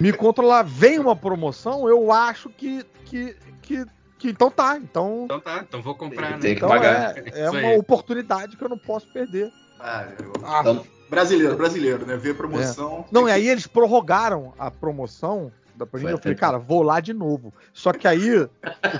me 0.00 0.12
controlar. 0.12 0.62
Vem 0.62 0.98
uma 1.00 1.16
promoção, 1.16 1.88
eu 1.88 2.12
acho 2.12 2.48
que, 2.50 2.84
que, 3.04 3.36
que, 3.60 3.84
então 4.24 4.50
tá, 4.50 4.76
então, 4.78 5.22
Então 5.24 5.40
tá, 5.40 5.64
então 5.68 5.82
vou 5.82 5.94
comprar, 5.94 6.38
Tem 6.38 6.50
né? 6.50 6.60
que 6.60 6.64
então 6.64 6.68
pagar. 6.68 7.16
é, 7.18 7.24
é 7.34 7.44
Isso 7.48 7.56
uma 7.58 7.72
oportunidade 7.76 8.56
que 8.56 8.62
eu 8.64 8.68
não 8.68 8.78
posso 8.78 9.08
perder. 9.08 9.50
Ah, 9.86 10.06
eu- 10.18 10.32
Ah, 10.42 10.60
Então, 10.60 10.86
brasileiro, 11.10 11.56
brasileiro, 11.56 12.06
né? 12.06 12.16
Ver 12.16 12.34
promoção. 12.34 13.04
Não, 13.12 13.28
e 13.28 13.32
aí 13.32 13.46
eles 13.48 13.66
prorrogaram 13.66 14.54
a 14.58 14.70
promoção 14.70 15.52
da 15.76 15.84
Panini. 15.86 16.10
Eu 16.12 16.18
falei, 16.18 16.36
cara, 16.36 16.58
vou 16.58 16.82
lá 16.82 17.00
de 17.00 17.12
novo. 17.12 17.52
Só 17.72 17.92
que 17.92 18.08
aí, 18.08 18.34
o 18.40 18.48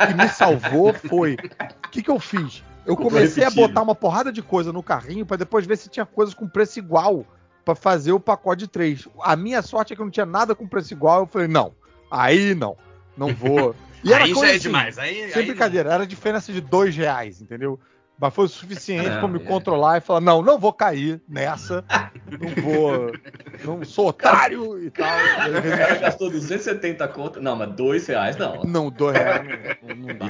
que 0.06 0.14
me 0.14 0.28
salvou 0.28 0.92
foi. 0.92 1.36
O 1.86 1.88
que, 1.90 2.02
que 2.02 2.10
eu 2.10 2.20
fiz? 2.20 2.62
Eu 2.84 2.96
comecei 2.96 3.42
a 3.44 3.50
botar 3.50 3.80
uma 3.80 3.94
porrada 3.94 4.30
de 4.30 4.42
coisa 4.42 4.72
no 4.72 4.82
carrinho 4.82 5.24
pra 5.24 5.38
depois 5.38 5.64
ver 5.64 5.78
se 5.78 5.88
tinha 5.88 6.04
coisas 6.04 6.34
com 6.34 6.46
preço 6.46 6.78
igual 6.78 7.24
pra 7.64 7.74
fazer 7.74 8.12
o 8.12 8.20
pacote 8.20 8.58
de 8.64 8.68
três. 8.68 9.08
A 9.22 9.34
minha 9.36 9.62
sorte 9.62 9.94
é 9.94 9.96
que 9.96 10.02
não 10.02 10.10
tinha 10.10 10.26
nada 10.26 10.54
com 10.54 10.66
preço 10.66 10.92
igual. 10.92 11.20
Eu 11.20 11.26
falei, 11.26 11.48
não, 11.48 11.72
aí 12.10 12.54
não, 12.54 12.76
não 13.16 13.32
vou. 13.34 13.74
E 14.02 14.12
era 14.12 14.24
aí 14.24 14.30
já 14.30 14.34
coisa 14.34 14.52
é 14.52 14.56
assim, 14.56 14.62
demais. 14.64 14.98
Aí, 14.98 15.30
Sem 15.32 15.40
aí 15.42 15.46
brincadeira, 15.46 15.90
era 15.94 16.06
diferença 16.06 16.52
de 16.52 16.60
dois 16.60 16.94
reais, 16.94 17.40
entendeu? 17.40 17.80
Mas 18.18 18.32
foi 18.32 18.44
o 18.44 18.48
suficiente 18.48 19.08
Não, 19.08 19.18
pra 19.18 19.28
me 19.28 19.38
é. 19.40 19.44
controlar 19.44 19.98
e 19.98 20.00
falar: 20.00 20.20
não, 20.20 20.40
não 20.40 20.58
vou 20.58 20.72
cair 20.72 21.20
nessa, 21.28 21.84
não 22.40 22.62
vou, 22.62 23.12
não 23.64 23.84
sou 23.84 24.08
otário 24.08 24.80
e 24.82 24.90
tal. 24.90 25.08
O 25.08 25.76
cara 25.76 25.94
gastou 25.96 26.30
270 26.30 27.08
conto. 27.08 27.40
Não, 27.42 27.56
mas 27.56 27.74
2 27.74 28.06
reais 28.06 28.36
não. 28.36 28.62
Não, 28.62 28.88
dois 28.90 29.16
reais 29.16 29.76
não, 29.82 29.96
não 29.96 30.16
dá. 30.16 30.26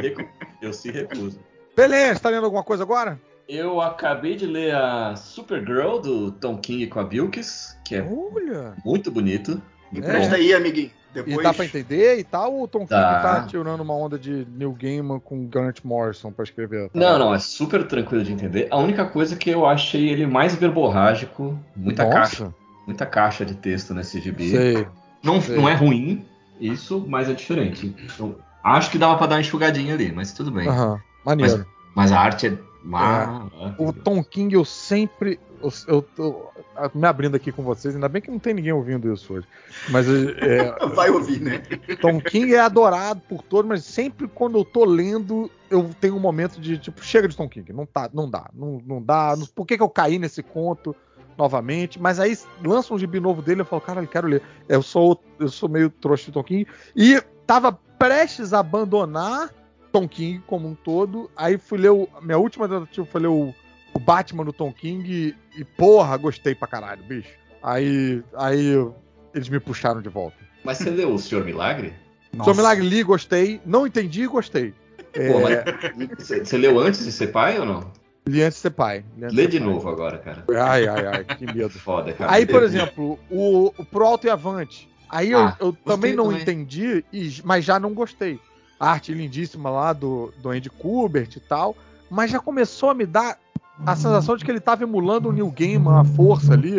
Eu 0.63 0.73
se 0.73 0.91
recuso. 0.91 1.39
Beleza, 1.77 2.21
tá 2.21 2.31
lendo 2.31 2.45
alguma 2.45 2.65
coisa 2.65 2.83
agora? 2.85 3.21
Eu 3.47 3.81
acabei 3.83 4.37
de 4.37 4.47
ler 4.47 4.75
a 4.75 5.15
Supergirl 5.17 5.99
do 5.99 6.31
Tom 6.33 6.57
King 6.57 6.87
com 6.87 7.01
a 7.01 7.05
Bilkis, 7.05 7.77
que 7.85 7.97
é 7.97 8.03
Olha! 8.03 8.75
muito 8.85 9.11
bonito. 9.11 9.61
Muito 9.93 10.09
É. 10.09 10.35
aí, 10.35 10.55
amiguinho. 10.55 10.91
E 11.15 11.23
Depois. 11.23 11.43
dá 11.45 11.55
pra 11.55 11.65
entender 11.65 12.19
e 12.19 12.25
tal? 12.25 12.53
Ou 12.55 12.65
o 12.65 12.69
Tom 12.69 12.81
King 12.81 12.91
Dá. 12.91 13.21
tá 13.21 13.47
tirando 13.47 13.81
uma 13.81 13.95
onda 13.95 14.19
de 14.19 14.47
Neil 14.57 14.73
Gaiman 14.73 15.21
com 15.21 15.47
Grant 15.47 15.79
Morrison 15.85 16.33
pra 16.33 16.43
escrever? 16.43 16.89
Tá 16.91 16.99
Não, 16.99 17.19
não, 17.19 17.35
é 17.35 17.39
super 17.39 17.87
tranquilo 17.87 18.25
de 18.25 18.33
entender. 18.33 18.69
A 18.71 18.77
única 18.79 19.05
coisa 19.05 19.37
que 19.37 19.51
eu 19.51 19.65
achei 19.67 20.09
ele 20.09 20.27
mais 20.27 20.55
verborrágico, 20.55 21.59
muita 21.77 22.05
caixa, 22.09 22.45
Nossa, 22.45 22.57
muita 22.87 23.07
caixa 23.07 23.45
de 23.45 23.55
texto 23.55 23.95
nesse 23.95 24.21
gibi. 24.21 24.51
sei. 24.51 24.87
Não, 25.23 25.41
sei. 25.41 25.57
não 25.57 25.69
é 25.69 25.75
ruim, 25.75 26.25
isso, 26.61 27.05
mas 27.09 27.29
é 27.31 27.33
diferente. 27.33 27.95
Eu 28.19 28.39
acho 28.63 28.91
que 28.91 28.99
dava 28.99 29.17
pra 29.17 29.27
dar 29.27 29.37
uma 29.37 29.41
enxugadinha 29.41 29.95
ali, 29.95 30.13
mas 30.13 30.33
tudo 30.33 30.51
bem. 30.51 30.67
Maneiro. 31.25 31.65
Mas 31.95 32.11
a 32.13 32.19
arte 32.19 32.49
é. 32.49 32.59
Ah, 32.93 33.47
O 33.79 33.93
Tom 33.93 34.23
King 34.23 34.55
eu 34.55 34.65
sempre. 34.65 35.41
Eu, 35.87 36.03
tô 36.03 36.51
me 36.95 37.07
abrindo 37.07 37.35
aqui 37.37 37.51
com 37.51 37.63
vocês, 37.63 37.95
ainda 37.95 38.09
bem 38.09 38.21
que 38.21 38.31
não 38.31 38.39
tem 38.39 38.55
ninguém 38.55 38.73
ouvindo 38.73 39.13
isso 39.13 39.35
hoje. 39.35 39.47
Mas 39.89 40.07
é, 40.39 40.87
Vai 40.95 41.11
ouvir, 41.11 41.41
né? 41.41 41.63
Tom 42.01 42.21
King 42.21 42.55
é 42.55 42.61
adorado 42.61 43.21
por 43.29 43.43
todos, 43.43 43.69
mas 43.69 43.85
sempre 43.85 44.29
quando 44.29 44.59
eu 44.59 44.65
tô 44.65 44.85
lendo, 44.85 45.51
eu 45.71 45.91
tenho 46.01 46.17
um 46.17 46.21
momento 46.21 46.61
de 46.61 46.79
tipo, 46.79 47.03
chega 47.05 47.29
de 47.29 47.37
Tom 47.37 47.49
King, 47.49 47.73
não, 47.73 47.87
tá, 47.87 48.11
não 48.13 48.29
dá, 48.29 48.51
não, 48.55 48.83
não 48.87 49.03
dá. 49.03 49.35
não- 49.37 49.47
por 49.47 49.67
que, 49.67 49.77
que 49.77 49.83
eu 49.83 49.89
caí 49.89 50.19
nesse 50.19 50.43
conto 50.43 50.95
novamente? 51.37 52.01
Mas 52.01 52.21
aí 52.21 52.37
lança 52.63 52.93
um 52.93 52.99
gibi 52.99 53.21
novo 53.21 53.41
dele, 53.43 53.63
eu 53.63 53.67
falo, 53.67 53.83
cara, 53.83 54.03
eu 54.03 54.07
quero 54.07 54.29
ler. 54.29 54.43
Eu 54.69 54.83
sou, 54.83 55.21
eu 55.39 55.49
sou 55.49 55.69
meio 55.69 55.91
trouxa 55.91 56.27
de 56.27 56.33
Tom 56.33 56.45
King. 56.45 56.67
E 56.95 57.21
tava 57.47 57.73
prestes 57.99 58.53
a 58.53 58.59
abandonar 58.61 59.51
Tom 59.93 60.09
King 60.09 60.43
como 60.47 60.69
um 60.69 60.75
todo. 60.75 61.31
Aí 61.37 61.57
fui 61.57 61.79
ler 61.79 61.91
o. 61.91 62.09
Minha 62.21 62.39
última 62.39 62.69
tentativa 62.69 63.07
foi 63.07 63.21
ler 63.21 63.29
o, 63.29 63.55
o 63.95 63.99
Batman 63.99 64.45
do 64.45 64.53
Tom 64.53 64.73
King 64.73 65.35
e, 65.57 65.61
e, 65.61 65.65
porra, 65.65 66.17
gostei 66.17 66.55
pra 66.55 66.67
caralho, 66.69 67.03
bicho. 67.05 67.31
Aí, 67.63 68.23
aí 68.37 68.75
eles 69.35 69.49
me 69.49 69.59
puxaram 69.61 70.03
de 70.03 70.09
volta. 70.09 70.37
Mas 70.65 70.79
você 70.79 70.91
leu 70.91 71.15
o 71.15 71.19
Senhor 71.19 71.45
Milagre? 71.45 71.95
Seu 72.43 72.55
Milagre 72.55 72.85
li, 72.87 73.03
gostei. 73.03 73.61
Não 73.65 73.87
entendi 73.87 74.23
e 74.23 74.27
gostei. 74.27 74.75
É, 75.13 75.29
Pô, 75.33 75.41
mas 75.41 76.27
você 76.49 76.59
leu 76.59 76.79
antes 76.79 77.05
de 77.05 77.13
ser 77.13 77.29
pai 77.29 77.59
ou 77.59 77.65
não? 77.65 77.93
Li 78.27 78.43
antes 78.43 78.57
de 78.57 78.63
ser 78.63 78.71
pai. 78.71 79.05
Lê 79.17 79.31
ser 79.31 79.49
de 79.49 79.59
pai. 79.61 79.69
novo 79.69 79.89
agora, 79.89 80.19
cara. 80.19 80.45
Ai, 80.51 80.89
ai, 80.89 81.07
ai, 81.07 81.25
que 81.25 81.47
medo. 81.47 81.71
Foda, 81.71 82.13
cara. 82.13 82.33
Aí, 82.33 82.45
por 82.47 82.63
Eu- 82.63 82.65
exemplo, 82.65 83.19
o, 83.31 83.73
o 83.79 83.85
Pro 83.85 84.05
Alto 84.05 84.27
e 84.27 84.31
Avante. 84.31 84.91
Aí 85.09 85.31
eu, 85.31 85.39
Ah, 85.41 85.57
eu 85.61 85.73
também 85.85 86.15
não 86.15 86.25
também. 86.27 86.43
entendi, 86.43 87.05
e- 87.13 87.41
mas 87.45 87.65
já 87.65 87.79
não 87.79 87.95
gostei. 87.95 88.41
A 88.81 88.91
arte 88.91 89.13
lindíssima 89.15 89.71
lá 89.71 89.93
do, 89.93 90.33
do 90.43 90.51
Andy 90.51 90.69
Kubert 90.71 91.37
e 91.37 91.41
tal. 91.41 91.77
Mas 92.11 92.31
já 92.31 92.41
começou 92.41 92.91
a 92.91 92.95
me 92.95 93.07
dar 93.07 93.39
a 93.85 93.97
sensação 93.97 94.37
de 94.37 94.45
que 94.45 94.51
ele 94.51 94.61
tava 94.61 94.83
emulando 94.83 95.29
o 95.29 95.33
New 95.33 95.51
Gaiman 95.51 96.01
à 96.01 96.05
força 96.05 96.53
ali. 96.55 96.77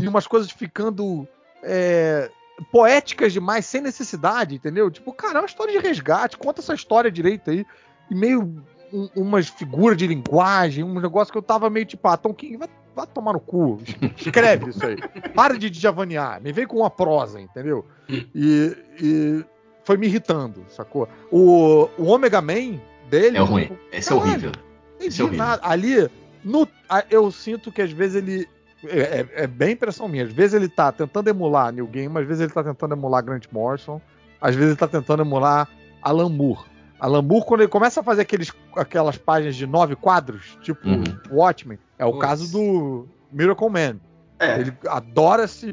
E 0.00 0.08
umas 0.08 0.26
coisas 0.26 0.50
ficando. 0.50 1.26
é, 1.62 2.30
poéticas 2.70 3.32
demais, 3.32 3.66
sem 3.66 3.80
necessidade, 3.80 4.54
entendeu? 4.54 4.90
Tipo, 4.90 5.12
cara, 5.12 5.38
é 5.38 5.40
uma 5.40 5.46
história 5.46 5.72
de 5.72 5.84
resgate, 5.84 6.36
conta 6.36 6.60
essa 6.60 6.74
história 6.74 7.10
direito 7.10 7.50
aí. 7.50 7.64
E 8.10 8.14
meio 8.14 8.62
um, 8.92 9.08
umas 9.16 9.48
figuras 9.48 9.96
de 9.96 10.06
linguagem, 10.06 10.84
um 10.84 11.00
negócio 11.00 11.32
que 11.32 11.38
eu 11.38 11.42
tava 11.42 11.70
meio 11.70 11.86
tipo, 11.86 12.06
ah, 12.06 12.16
Tom 12.16 12.34
King, 12.34 12.58
vai, 12.58 12.68
vai 12.94 13.06
tomar 13.06 13.32
no 13.32 13.40
cu. 13.40 13.80
Escreve 14.16 14.70
isso 14.70 14.84
aí. 14.84 14.96
Para 15.34 15.58
de 15.58 15.70
djavanear, 15.70 16.40
me 16.42 16.52
vem 16.52 16.66
com 16.66 16.76
uma 16.78 16.90
prosa, 16.90 17.40
entendeu? 17.40 17.86
E, 18.08 18.76
e 19.00 19.44
foi 19.84 19.96
me 19.96 20.06
irritando, 20.06 20.64
sacou? 20.68 21.08
O, 21.30 21.88
o 21.98 22.04
Omega 22.08 22.42
Man 22.42 22.78
dele. 23.08 23.38
É 23.38 23.40
ruim. 23.40 23.70
Esse 23.90 24.12
é 24.12 24.16
caralho, 24.16 24.30
horrível. 24.30 24.52
não 25.00 25.06
Esse 25.06 25.20
é 25.20 25.24
horrível. 25.24 25.44
nada. 25.46 25.62
Ali, 25.66 26.10
no, 26.44 26.66
eu 27.10 27.30
sinto 27.30 27.70
que 27.72 27.82
às 27.82 27.90
vezes 27.92 28.16
ele. 28.16 28.48
É, 28.84 28.98
é- 29.20 29.28
é 29.44 29.46
bem 29.46 29.72
impressão 29.72 30.08
minha. 30.08 30.24
Às 30.24 30.32
vezes 30.32 30.54
ele 30.54 30.68
tá 30.68 30.90
tentando 30.90 31.28
emular 31.28 31.72
New 31.72 31.86
Game, 31.86 32.18
às 32.18 32.26
vezes 32.26 32.40
ele 32.42 32.52
tá 32.52 32.64
tentando 32.64 32.94
emular 32.94 33.22
Grant 33.24 33.44
Morrison, 33.52 34.00
às 34.40 34.54
vezes 34.56 34.70
ele 34.70 34.78
tá 34.78 34.88
tentando 34.88 35.22
emular 35.22 35.68
Alan 36.02 36.28
Moore. 36.28 36.64
Alan 36.98 37.22
Moore, 37.22 37.44
quando 37.46 37.60
ele 37.60 37.68
começa 37.70 38.00
a 38.00 38.02
fazer 38.02 38.22
aqueles, 38.22 38.52
aquelas 38.76 39.16
páginas 39.16 39.54
de 39.56 39.66
nove 39.66 39.94
quadros, 39.96 40.58
tipo 40.62 40.88
Uhum. 40.88 41.04
Watchmen, 41.30 41.78
é 41.98 42.04
o 42.04 42.18
caso 42.18 42.50
do 42.50 43.06
Miracle 43.32 43.68
Man. 43.70 43.96
É, 44.38 44.58
Ele 44.58 44.72
adora 44.88 45.44
esse, 45.44 45.72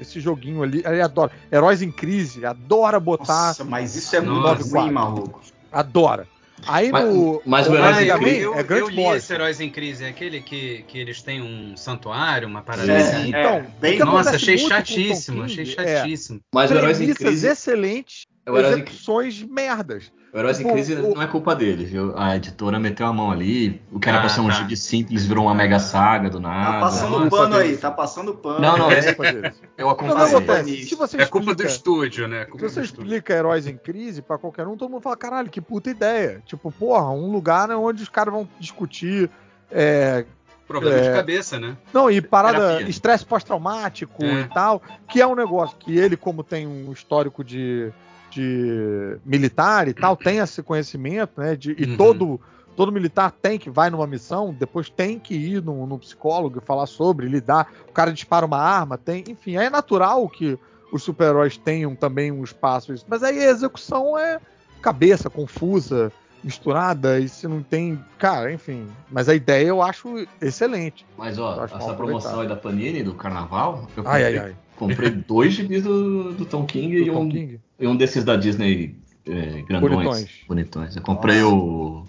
esse 0.00 0.18
joguinho 0.18 0.60
ali, 0.64 0.82
ele 0.84 1.00
adora. 1.00 1.30
Heróis 1.52 1.80
em 1.82 1.92
crise, 1.92 2.44
adora 2.44 2.98
botar, 2.98 3.48
nossa, 3.48 3.64
mas 3.64 3.94
isso 3.94 4.16
é 4.16 4.20
muito 4.20 4.64
ruim, 4.76 4.90
maluco. 4.90 5.40
adora. 5.70 6.26
Aí 6.66 6.90
Mas- 6.90 7.04
no. 7.04 7.42
mas 7.46 7.68
o 7.68 7.74
Heróis 7.74 7.98
em 7.98 8.06
eu, 8.06 8.14
Man 8.16 8.22
Crise- 8.24 8.40
eu, 8.40 8.54
é 8.54 8.62
Grant 8.62 8.80
eu 8.80 8.88
li 8.88 8.96
Morrison. 8.96 9.16
esse 9.16 9.32
Heróis 9.34 9.60
em 9.60 9.70
Crise, 9.70 10.04
é 10.04 10.08
aquele 10.08 10.40
que, 10.40 10.84
que 10.88 10.98
eles 10.98 11.22
têm 11.22 11.40
um 11.40 11.76
santuário, 11.76 12.48
uma 12.48 12.62
parada 12.62 12.90
É, 12.92 12.96
assim. 12.96 13.34
é, 13.34 13.40
Então, 13.40 13.66
bem- 13.80 13.98
Nossa, 13.98 14.36
achei 14.36 14.58
chatíssimo, 14.58 15.42
achei 15.44 15.62
é 15.64 15.66
chatíssimo. 15.96 16.40
Mas 16.54 16.70
o 16.70 16.74
Heróis 16.74 17.00
em 17.00 17.14
Crise. 17.14 17.46
excelentes, 17.46 18.26
O 18.50 18.56
Heróis 18.58 18.76
em 18.76 18.80
execuções 18.82 19.42
merdas. 19.42 20.12
O 20.32 20.38
Heróis 20.38 20.58
em 20.58 20.62
Tipo, 20.62 20.74
Crise 20.74 20.94
o- 20.94 21.14
não 21.14 21.22
é 21.22 21.26
culpa 21.26 21.54
dele, 21.56 21.84
viu? 21.84 22.12
A 22.16 22.36
editora 22.36 22.78
meteu 22.78 23.06
a 23.06 23.12
mão 23.12 23.30
ali. 23.30 23.80
O 23.90 23.98
que 23.98 24.08
era 24.08 24.18
Ah, 24.18 24.20
pra 24.20 24.28
ser 24.28 24.40
um 24.40 24.48
tá. 24.48 24.54
gibi 24.54 24.76
simples 24.76 25.24
virou 25.26 25.44
uma 25.44 25.54
mega 25.54 25.78
saga 25.78 26.28
do 26.28 26.40
Tá 26.40 26.48
nada. 26.48 26.80
passando 26.80 27.18
nossa, 27.20 27.30
pano 27.30 27.56
aí, 27.56 27.76
tá 27.76 27.90
passando 27.90 28.34
pano. 28.34 28.60
Não, 28.60 28.76
não, 28.76 28.90
É 28.90 29.02
culpa 29.14 29.32
deles. 29.32 29.54
Eu 29.76 29.86
Não, 29.86 29.96
não 30.06 30.14
acontece. 30.24 30.84
Se 30.86 30.94
você 30.94 31.16
É 31.22 31.26
culpa 31.26 31.46
do 31.46 31.62
explica- 31.62 31.70
estúdio, 31.72 32.28
né? 32.28 32.44
Se 32.44 32.50
Culpa 32.50 32.68
você 32.68 32.80
do 32.80 32.84
estúdio. 32.84 33.04
explica 33.04 33.32
heróis 33.34 33.66
em 33.66 33.76
crise 33.76 34.20
pra 34.22 34.36
qualquer 34.38 34.66
um, 34.66 34.76
todo 34.76 34.90
mundo 34.90 35.02
fala, 35.02 35.16
caralho, 35.16 35.48
que 35.50 35.60
puta 35.60 35.88
ideia. 35.90 36.42
Tipo, 36.44 36.70
porra, 36.70 37.10
um 37.10 37.30
lugar 37.32 37.68
né, 37.68 37.74
onde 37.76 38.02
os 38.02 38.08
caras 38.08 38.32
vão 38.34 38.48
discutir. 38.60 39.30
é, 39.70 40.24
Problema 40.66 41.00
de 41.00 41.08
É. 41.08 41.12
cabeça, 41.14 41.58
né? 41.58 41.76
Não, 41.94 42.10
e 42.10 42.20
parada, 42.20 42.58
Terapia. 42.58 42.88
estresse 42.90 43.24
pós-traumático 43.24 44.22
É. 44.22 44.40
e 44.40 44.44
tal, 44.48 44.82
que 45.08 45.18
é 45.20 45.26
um 45.26 45.34
negócio 45.34 45.74
que 45.78 45.96
ele, 45.96 46.14
como 46.14 46.42
tem 46.42 46.66
um 46.66 46.92
histórico 46.92 47.42
de, 47.42 47.90
de 48.30 49.18
militar 49.24 49.88
e 49.88 49.94
tal, 49.94 50.16
tem 50.16 50.38
esse 50.38 50.62
conhecimento, 50.62 51.40
né? 51.40 51.56
de- 51.56 51.74
e 51.78 51.84
Uhum. 51.86 51.96
todo, 51.96 52.40
todo 52.76 52.92
militar 52.92 53.30
tem 53.30 53.58
que 53.58 53.70
vai 53.70 53.90
numa 53.90 54.06
missão, 54.06 54.52
depois 54.54 54.88
tem 54.88 55.18
que 55.18 55.34
ir 55.34 55.62
no, 55.62 55.86
no 55.86 55.98
psicólogo 55.98 56.58
e 56.58 56.66
falar 56.66 56.86
sobre, 56.86 57.28
lidar. 57.28 57.72
O 57.88 57.92
cara 57.92 58.12
dispara 58.12 58.46
uma 58.46 58.58
arma, 58.58 58.96
tem. 58.98 59.24
Enfim, 59.28 59.56
é 59.56 59.68
natural 59.70 60.28
que 60.28 60.58
os 60.92 61.02
super-heróis 61.02 61.56
tenham 61.56 61.94
também 61.94 62.30
um 62.32 62.42
espaço. 62.44 62.94
Mas 63.08 63.22
aí 63.22 63.38
a 63.44 63.50
execução 63.50 64.18
é 64.18 64.40
cabeça, 64.80 65.28
confusa, 65.28 66.12
misturada, 66.42 67.18
e 67.18 67.28
se 67.28 67.48
não 67.48 67.62
tem. 67.62 67.98
Cara, 68.18 68.52
enfim. 68.52 68.88
Mas 69.10 69.28
a 69.28 69.34
ideia 69.34 69.66
eu 69.66 69.82
acho 69.82 70.26
excelente. 70.40 71.04
Mas 71.16 71.38
ó, 71.38 71.64
essa 71.64 71.94
promoção 71.94 72.40
aí 72.40 72.48
da 72.48 72.56
Panini 72.56 73.02
do 73.02 73.14
carnaval, 73.14 73.88
eu 73.96 74.04
Ai, 74.06 74.22
comprei, 74.22 74.38
ai, 74.38 74.38
ai. 74.38 74.56
Comprei 74.78 75.10
dois 75.26 75.52
gibis 75.52 75.82
do, 75.82 76.32
do 76.32 76.44
Tom 76.46 76.64
King, 76.64 76.96
e, 76.96 77.04
Do 77.04 77.12
Tom 77.12 77.24
um, 77.24 77.28
King. 77.28 77.60
e 77.78 77.86
um 77.86 77.96
desses 77.96 78.24
da 78.24 78.36
Disney 78.36 78.96
é, 79.26 79.62
grandões. 79.62 79.92
Bonitões. 79.92 80.30
Bonitões. 80.46 80.96
Eu 80.96 81.02
comprei 81.02 81.42
o. 81.42 82.06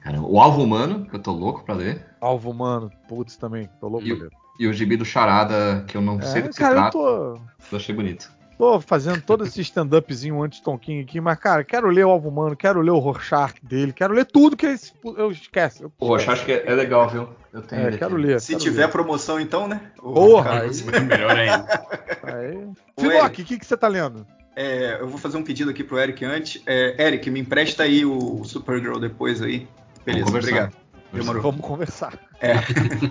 Cara, 0.00 0.20
o 0.20 0.38
Alvo 0.38 0.62
Humano, 0.62 1.06
que 1.06 1.16
eu 1.16 1.20
tô 1.20 1.32
louco 1.32 1.64
pra 1.64 1.74
ler. 1.74 2.04
Alvo 2.20 2.50
humano, 2.50 2.90
putz 3.08 3.36
também, 3.36 3.68
tô 3.80 3.88
louco 3.88 4.06
E 4.06 4.14
pra 4.14 4.24
ler. 4.24 4.30
E 4.60 4.66
o 4.68 4.72
gibi 4.72 4.96
do 4.96 5.04
Charada, 5.04 5.84
que 5.88 5.96
eu 5.96 6.00
não 6.00 6.20
sei 6.20 6.42
É, 6.42 6.42
do 6.42 6.50
que 6.50 6.58
cara, 6.58 6.74
se 6.74 6.78
eu 6.78 6.90
trata, 6.90 6.90
tô, 6.90 7.34
eu 7.72 7.76
achei 7.78 7.94
bonito. 7.94 8.30
Tô 8.58 8.80
fazendo 8.80 9.20
todo 9.20 9.44
esse 9.44 9.60
stand-upzinho 9.60 10.42
antes 10.42 10.60
Tom 10.60 10.78
King 10.78 11.02
aqui, 11.02 11.20
mas, 11.20 11.38
cara, 11.38 11.64
quero 11.64 11.88
ler 11.88 12.04
o 12.04 12.10
Alvo 12.10 12.28
Humano, 12.28 12.56
quero 12.56 12.80
ler 12.80 12.90
o 12.90 12.98
Rorschach 12.98 13.54
dele, 13.62 13.92
quero 13.92 14.14
ler 14.14 14.24
tudo 14.24 14.56
que 14.56 14.66
esse, 14.66 14.92
eu 15.04 15.30
esquece. 15.30 15.82
Eu, 15.82 15.92
acho 16.14 16.44
que 16.44 16.52
é, 16.52 16.64
é 16.66 16.74
legal, 16.74 17.08
viu? 17.08 17.28
Eu 17.52 17.62
tenho 17.62 17.88
é, 17.88 17.96
quero 17.96 18.16
ler. 18.16 18.40
Se 18.40 18.52
quero 18.52 18.62
tiver 18.62 18.86
ler. 18.86 18.92
promoção, 18.92 19.38
então, 19.40 19.68
né? 19.68 19.80
Porra, 19.96 20.44
cara, 20.44 20.64
aí- 20.64 21.00
Melhor 21.00 21.36
ainda. 21.36 21.86
Aí. 22.22 22.68
Eric. 22.98 23.42
o 23.42 23.44
que, 23.44 23.58
que 23.58 23.66
você 23.66 23.76
tá 23.76 23.88
lendo? 23.88 24.26
é, 24.56 24.98
eu 25.00 25.08
vou 25.08 25.18
fazer 25.18 25.36
um 25.36 25.42
pedido 25.42 25.70
aqui 25.70 25.82
pro 25.82 25.98
Eric 25.98 26.24
antes. 26.24 26.62
É, 26.66 27.06
Eric, 27.06 27.30
me 27.30 27.40
empresta 27.40 27.82
aí 27.82 28.04
o 28.04 28.44
Supergirl 28.44 28.98
depois 28.98 29.42
aí. 29.42 29.66
Beleza, 30.04 30.28
obrigado. 30.28 30.76
Demorou. 31.12 31.42
Vamos 31.42 31.60
conversar. 31.60 32.18
É. 32.40 32.54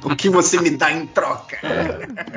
o 0.04 0.16
que 0.16 0.30
você 0.30 0.60
me 0.60 0.72
dá 0.72 0.92
em 0.92 1.08
troca? 1.08 1.58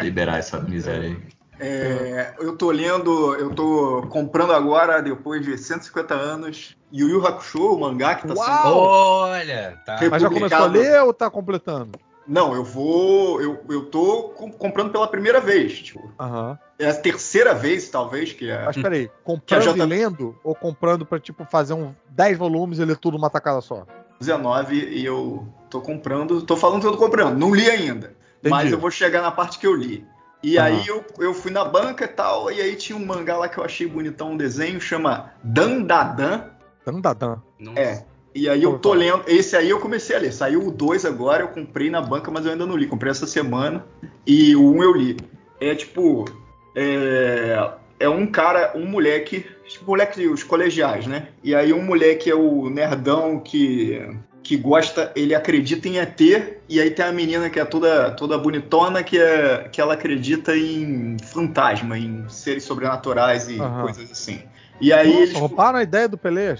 Liberar 0.00 0.38
essa 0.38 0.60
miséria 0.60 1.08
aí. 1.10 1.16
É, 1.58 2.34
eu 2.38 2.56
tô 2.56 2.70
lendo, 2.70 3.34
eu 3.36 3.54
tô 3.54 4.02
comprando 4.10 4.52
agora, 4.52 5.00
depois 5.02 5.42
de 5.44 5.56
150 5.56 6.14
anos, 6.14 6.76
Yu 6.92 7.08
Yu 7.08 7.26
Hakusho, 7.26 7.72
o 7.74 7.80
mangá 7.80 8.14
que 8.14 8.26
tá 8.28 8.34
Uau! 8.34 8.44
sendo. 8.44 8.76
Olha, 8.86 9.78
tá. 9.84 9.98
Mas 10.10 10.22
já 10.22 10.28
começou 10.28 10.58
a 10.58 10.66
ler 10.66 11.02
ou 11.02 11.12
tá 11.14 11.30
completando? 11.30 11.98
Não, 12.28 12.54
eu 12.54 12.64
vou. 12.64 13.40
Eu, 13.40 13.60
eu 13.70 13.86
tô 13.86 14.30
com- 14.36 14.50
comprando 14.50 14.90
pela 14.90 15.06
primeira 15.06 15.40
vez. 15.40 15.80
Tipo, 15.80 16.10
Aham. 16.18 16.58
é 16.78 16.88
a 16.88 16.94
terceira 16.94 17.54
vez, 17.54 17.88
talvez, 17.88 18.32
que 18.32 18.50
é. 18.50 18.64
Mas 18.64 18.76
peraí, 18.76 19.08
comprando 19.22 19.62
J- 19.62 19.78
e 19.78 19.86
lendo 19.86 20.36
ou 20.42 20.54
comprando 20.54 21.06
pra, 21.06 21.20
tipo, 21.20 21.44
fazer 21.44 21.74
um 21.74 21.94
10 22.10 22.36
volumes 22.36 22.78
e 22.80 22.84
ler 22.84 22.96
tudo 22.96 23.16
numa 23.16 23.30
tacada 23.30 23.60
só? 23.60 23.86
19 24.18 24.74
e 24.76 25.04
eu 25.04 25.46
tô 25.70 25.80
comprando. 25.80 26.42
Tô 26.42 26.56
falando 26.56 26.80
que 26.80 26.86
eu 26.88 26.92
tô 26.92 26.98
comprando, 26.98 27.38
não 27.38 27.54
li 27.54 27.70
ainda. 27.70 28.14
Mas 28.42 28.60
Entendi. 28.60 28.74
eu 28.74 28.80
vou 28.80 28.90
chegar 28.90 29.22
na 29.22 29.30
parte 29.30 29.58
que 29.58 29.66
eu 29.66 29.74
li. 29.74 30.04
E 30.42 30.58
Aham. 30.58 30.66
aí 30.66 30.86
eu, 30.86 31.04
eu 31.18 31.34
fui 31.34 31.50
na 31.50 31.64
banca 31.64 32.04
e 32.04 32.08
tal, 32.08 32.50
e 32.52 32.60
aí 32.60 32.76
tinha 32.76 32.96
um 32.96 33.04
mangá 33.04 33.36
lá 33.36 33.48
que 33.48 33.58
eu 33.58 33.64
achei 33.64 33.86
bonitão, 33.86 34.32
um 34.32 34.36
desenho, 34.36 34.80
chama 34.80 35.32
Dandadan. 35.42 36.44
Dan, 36.84 37.00
dan, 37.00 37.16
dan. 37.16 37.42
Nossa. 37.58 37.80
É. 37.80 38.04
E 38.36 38.50
aí 38.50 38.62
eu 38.62 38.78
tô 38.78 38.92
lendo. 38.92 39.24
Esse 39.26 39.56
aí 39.56 39.70
eu 39.70 39.80
comecei 39.80 40.14
a 40.14 40.18
ler. 40.18 40.30
Saiu 40.30 40.66
o 40.66 40.70
2 40.70 41.06
agora, 41.06 41.42
eu 41.42 41.48
comprei 41.48 41.88
na 41.88 42.02
banca, 42.02 42.30
mas 42.30 42.44
eu 42.44 42.52
ainda 42.52 42.66
não 42.66 42.76
li. 42.76 42.86
Comprei 42.86 43.10
essa 43.10 43.26
semana. 43.26 43.82
E 44.26 44.54
o 44.54 44.72
1 44.72 44.76
um 44.76 44.82
eu 44.82 44.92
li. 44.92 45.16
É 45.58 45.74
tipo. 45.74 46.26
É, 46.74 47.70
é 47.98 48.08
um 48.10 48.26
cara, 48.26 48.72
um 48.74 48.84
moleque. 48.84 49.46
Tipo, 49.66 49.86
moleque, 49.86 50.28
os 50.28 50.44
colegiais, 50.44 51.06
né? 51.06 51.28
E 51.42 51.54
aí 51.54 51.72
um 51.72 51.82
moleque 51.82 52.30
é 52.30 52.34
o 52.34 52.68
nerdão 52.68 53.40
que. 53.40 54.06
Que 54.46 54.56
gosta, 54.56 55.10
ele 55.16 55.34
acredita 55.34 55.88
em 55.88 55.98
ET, 55.98 56.20
e 56.68 56.80
aí 56.80 56.88
tem 56.92 57.04
a 57.04 57.10
menina 57.10 57.50
que 57.50 57.58
é 57.58 57.64
toda, 57.64 58.12
toda 58.12 58.38
bonitona, 58.38 59.02
que, 59.02 59.18
é, 59.18 59.68
que 59.72 59.80
ela 59.80 59.94
acredita 59.94 60.56
em 60.56 61.16
fantasma, 61.18 61.98
em 61.98 62.28
seres 62.28 62.62
sobrenaturais 62.62 63.48
e 63.48 63.58
Aham. 63.58 63.82
coisas 63.82 64.08
assim. 64.08 64.40
E 64.80 64.92
aí 64.92 65.08
Nossa, 65.08 65.22
eles. 65.22 65.34
roubaram 65.36 65.80
a 65.80 65.82
ideia 65.82 66.08
do 66.08 66.16
Pelé. 66.16 66.56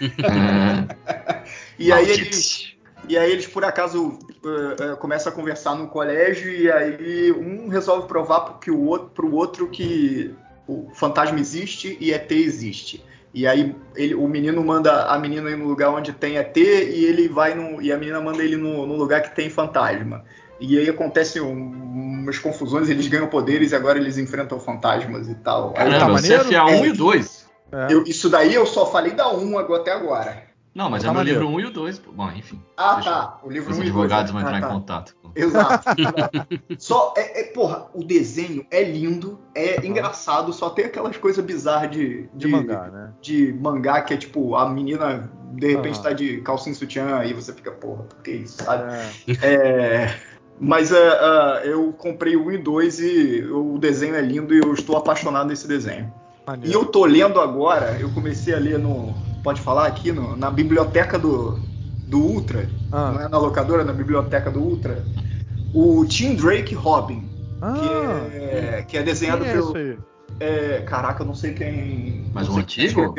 E 1.78 1.92
aí 1.92 2.10
eles, 2.10 2.74
e 3.08 3.16
aí 3.16 3.30
eles 3.30 3.46
por 3.46 3.64
acaso 3.64 4.18
eh, 4.44 4.76
eh, 4.80 4.96
começam 4.96 5.32
a 5.32 5.34
conversar 5.34 5.76
no 5.76 5.86
colégio 5.86 6.50
e 6.50 6.70
aí 6.70 7.30
um 7.32 7.68
resolve 7.68 8.08
provar 8.08 8.40
pro 8.40 8.58
que 8.58 8.70
o 8.70 8.80
outro, 8.80 9.10
pro 9.10 9.32
outro 9.32 9.68
que 9.68 10.34
o 10.66 10.90
fantasma 10.92 11.38
existe 11.38 11.96
e 12.00 12.12
ET 12.12 12.30
existe. 12.32 13.04
E 13.34 13.46
aí 13.46 13.76
ele, 13.94 14.14
o 14.14 14.26
menino 14.26 14.64
manda 14.64 15.04
a 15.04 15.18
menina 15.18 15.50
ir 15.50 15.56
no 15.56 15.66
lugar 15.66 15.90
onde 15.90 16.12
tem 16.12 16.36
ET 16.38 16.56
e 16.56 17.04
ele 17.04 17.28
vai 17.28 17.54
no, 17.54 17.80
e 17.82 17.92
a 17.92 17.96
menina 17.98 18.20
manda 18.20 18.42
ele 18.42 18.56
no, 18.56 18.86
no 18.86 18.96
lugar 18.96 19.22
que 19.22 19.34
tem 19.36 19.50
fantasma. 19.50 20.24
E 20.60 20.78
aí 20.78 20.88
acontecem 20.88 21.40
um- 21.40 22.22
umas 22.22 22.38
confusões, 22.38 22.88
eles 22.88 23.06
ganham 23.06 23.28
poderes 23.28 23.72
e 23.72 23.76
agora 23.76 23.98
eles 23.98 24.18
enfrentam 24.18 24.58
fantasmas 24.58 25.28
e 25.28 25.34
tal. 25.36 25.68
Aí, 25.76 25.84
tá 25.84 25.90
Caramba, 25.98 26.12
maneiro? 26.14 26.44
você 26.44 26.54
é 26.54 26.58
a 26.58 26.64
1 26.66 26.86
e 26.86 26.90
o 26.90 26.96
2. 26.96 27.48
É. 27.70 27.86
eu- 27.92 28.02
isso 28.04 28.30
daí 28.30 28.54
eu 28.54 28.64
só 28.64 28.86
falei 28.90 29.12
da 29.12 29.30
1 29.30 29.58
agora- 29.58 29.80
até 29.82 29.92
agora. 29.92 30.47
Não, 30.74 30.88
mas 30.88 31.02
Tá 31.02 31.08
é 31.08 31.10
no 31.12 31.16
maneiro. 31.18 31.40
livro 31.40 31.54
1 31.56 31.60
e 31.60 31.64
o 31.66 31.70
2. 31.72 31.98
pô. 31.98 32.12
Bom, 32.12 32.30
enfim. 32.32 32.60
Ah, 32.76 33.00
tá. 33.02 33.38
O 33.42 33.50
livro 33.50 33.70
Os 33.72 33.78
1 33.78 33.80
e 33.82 33.84
2. 33.84 33.88
advogados 33.90 34.30
vão 34.32 34.40
Ah, 34.40 34.44
entrar 34.44 34.60
tá. 34.60 34.66
em 34.66 34.70
contato. 34.70 35.16
Exato. 35.34 35.84
só 36.78 37.14
é, 37.16 37.40
é, 37.40 37.44
porra, 37.44 37.86
o 37.94 38.02
desenho 38.04 38.64
é 38.70 38.82
lindo, 38.82 39.38
é 39.54 39.84
engraçado, 39.84 40.52
só 40.52 40.70
tem 40.70 40.84
aquelas 40.86 41.16
coisas 41.16 41.44
bizarras 41.44 41.90
de, 41.90 42.28
De 42.34 42.48
mangá, 42.48 42.88
né? 42.88 43.12
de 43.20 43.52
mangá, 43.52 44.00
que 44.02 44.14
é 44.14 44.16
tipo, 44.16 44.54
a 44.56 44.68
menina 44.68 45.30
de 45.54 45.74
repente 45.74 45.98
Ah. 46.00 46.02
tá 46.04 46.12
de 46.12 46.40
calcinha 46.42 46.74
sutiã 46.74 47.24
e 47.24 47.32
você 47.34 47.52
fica, 47.52 47.70
porra, 47.72 48.04
por 48.04 48.22
que 48.22 48.30
isso, 48.30 48.62
sabe? 48.62 48.92
É. 49.42 49.46
É, 49.46 50.14
mas 50.60 50.92
ah, 50.92 50.96
ah, 50.96 51.60
eu 51.64 51.92
comprei 51.92 52.36
o 52.36 52.46
1 52.46 52.52
e 52.52 52.58
2 52.58 53.00
e 53.00 53.44
o 53.50 53.78
desenho 53.78 54.14
é 54.14 54.20
lindo 54.20 54.54
e 54.54 54.58
eu 54.58 54.72
estou 54.74 54.96
apaixonado 54.96 55.48
nesse 55.48 55.66
desenho. 55.66 56.12
E 56.64 56.72
eu 56.72 56.84
tô 56.86 57.04
lendo 57.04 57.40
agora, 57.40 57.96
eu 58.00 58.10
comecei 58.10 58.54
a 58.54 58.58
ler 58.58 58.78
no. 58.78 59.14
Pode 59.42 59.60
falar 59.60 59.86
aqui, 59.86 60.12
no- 60.12 60.36
na 60.36 60.50
biblioteca 60.50 61.18
do, 61.18 61.58
do 62.06 62.18
Ultra, 62.18 62.66
Ah. 62.90 63.12
não 63.12 63.20
é 63.22 63.28
na 63.28 63.38
locadora, 63.38 63.84
na 63.84 63.92
biblioteca 63.92 64.50
do 64.50 64.60
Ultra, 64.60 65.04
o 65.72 66.04
Tim 66.06 66.34
Drake 66.34 66.74
Robin, 66.74 67.28
Ah, 67.62 67.74
que, 68.30 68.36
é, 68.44 68.84
que 68.86 68.98
é 68.98 69.02
desenhado 69.02 69.42
quem 69.42 69.50
é 69.50 69.54
pelo. 69.54 69.74
é, 70.40 70.80
caraca, 70.82 71.22
eu 71.22 71.26
não 71.26 71.34
sei 71.34 71.52
quem. 71.54 72.24
Mas 72.32 72.48
o 72.48 72.58
antigo? 72.58 73.14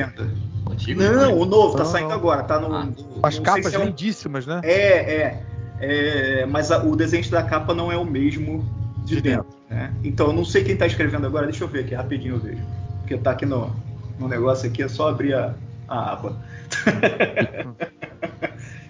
O 0.68 0.72
antigo? 0.72 1.02
Não, 1.02 1.38
o 1.38 1.46
novo, 1.46 1.76
tá 1.78 1.84
Não, 1.84 1.92
saindo 1.92 2.10
não. 2.10 2.16
agora, 2.16 2.44
tá 2.44 2.60
no. 2.60 2.74
Ah. 2.74 2.86
no- 2.86 2.96
As 3.24 3.40
capas 3.40 3.74
é 3.74 3.80
um- 3.80 3.86
lindíssimas, 3.86 4.46
né? 4.46 4.62
É, 4.64 5.16
é. 5.16 5.44
É, 5.82 6.46
mas 6.46 6.72
a- 6.72 6.84
o 6.84 6.94
desenho 6.96 7.28
da 7.32 7.42
capa 7.42 7.74
não 7.74 7.90
é 7.90 7.96
o 7.96 8.04
mesmo 8.04 8.66
de, 9.06 9.16
De 9.16 9.22
dentro. 9.22 9.46
né? 9.70 9.94
Então 10.04 10.28
eu 10.28 10.34
não 10.34 10.44
sei 10.44 10.62
quem 10.64 10.76
tá 10.76 10.86
escrevendo 10.86 11.26
agora, 11.26 11.46
deixa 11.48 11.64
eu 11.64 11.70
ver 11.70 11.86
aqui, 11.86 11.96
rapidinho 11.96 12.36
eu 12.36 12.40
vejo. 12.40 12.62
Porque 13.00 13.18
tá 13.18 13.32
aqui 13.32 13.46
no, 13.46 13.74
no 14.20 14.28
negócio 14.28 14.68
aqui, 14.70 14.84
é 14.84 14.90
só 14.90 15.08
abrir 15.08 15.34
a, 15.34 15.54
a 15.90 16.12
aba. 16.14 16.38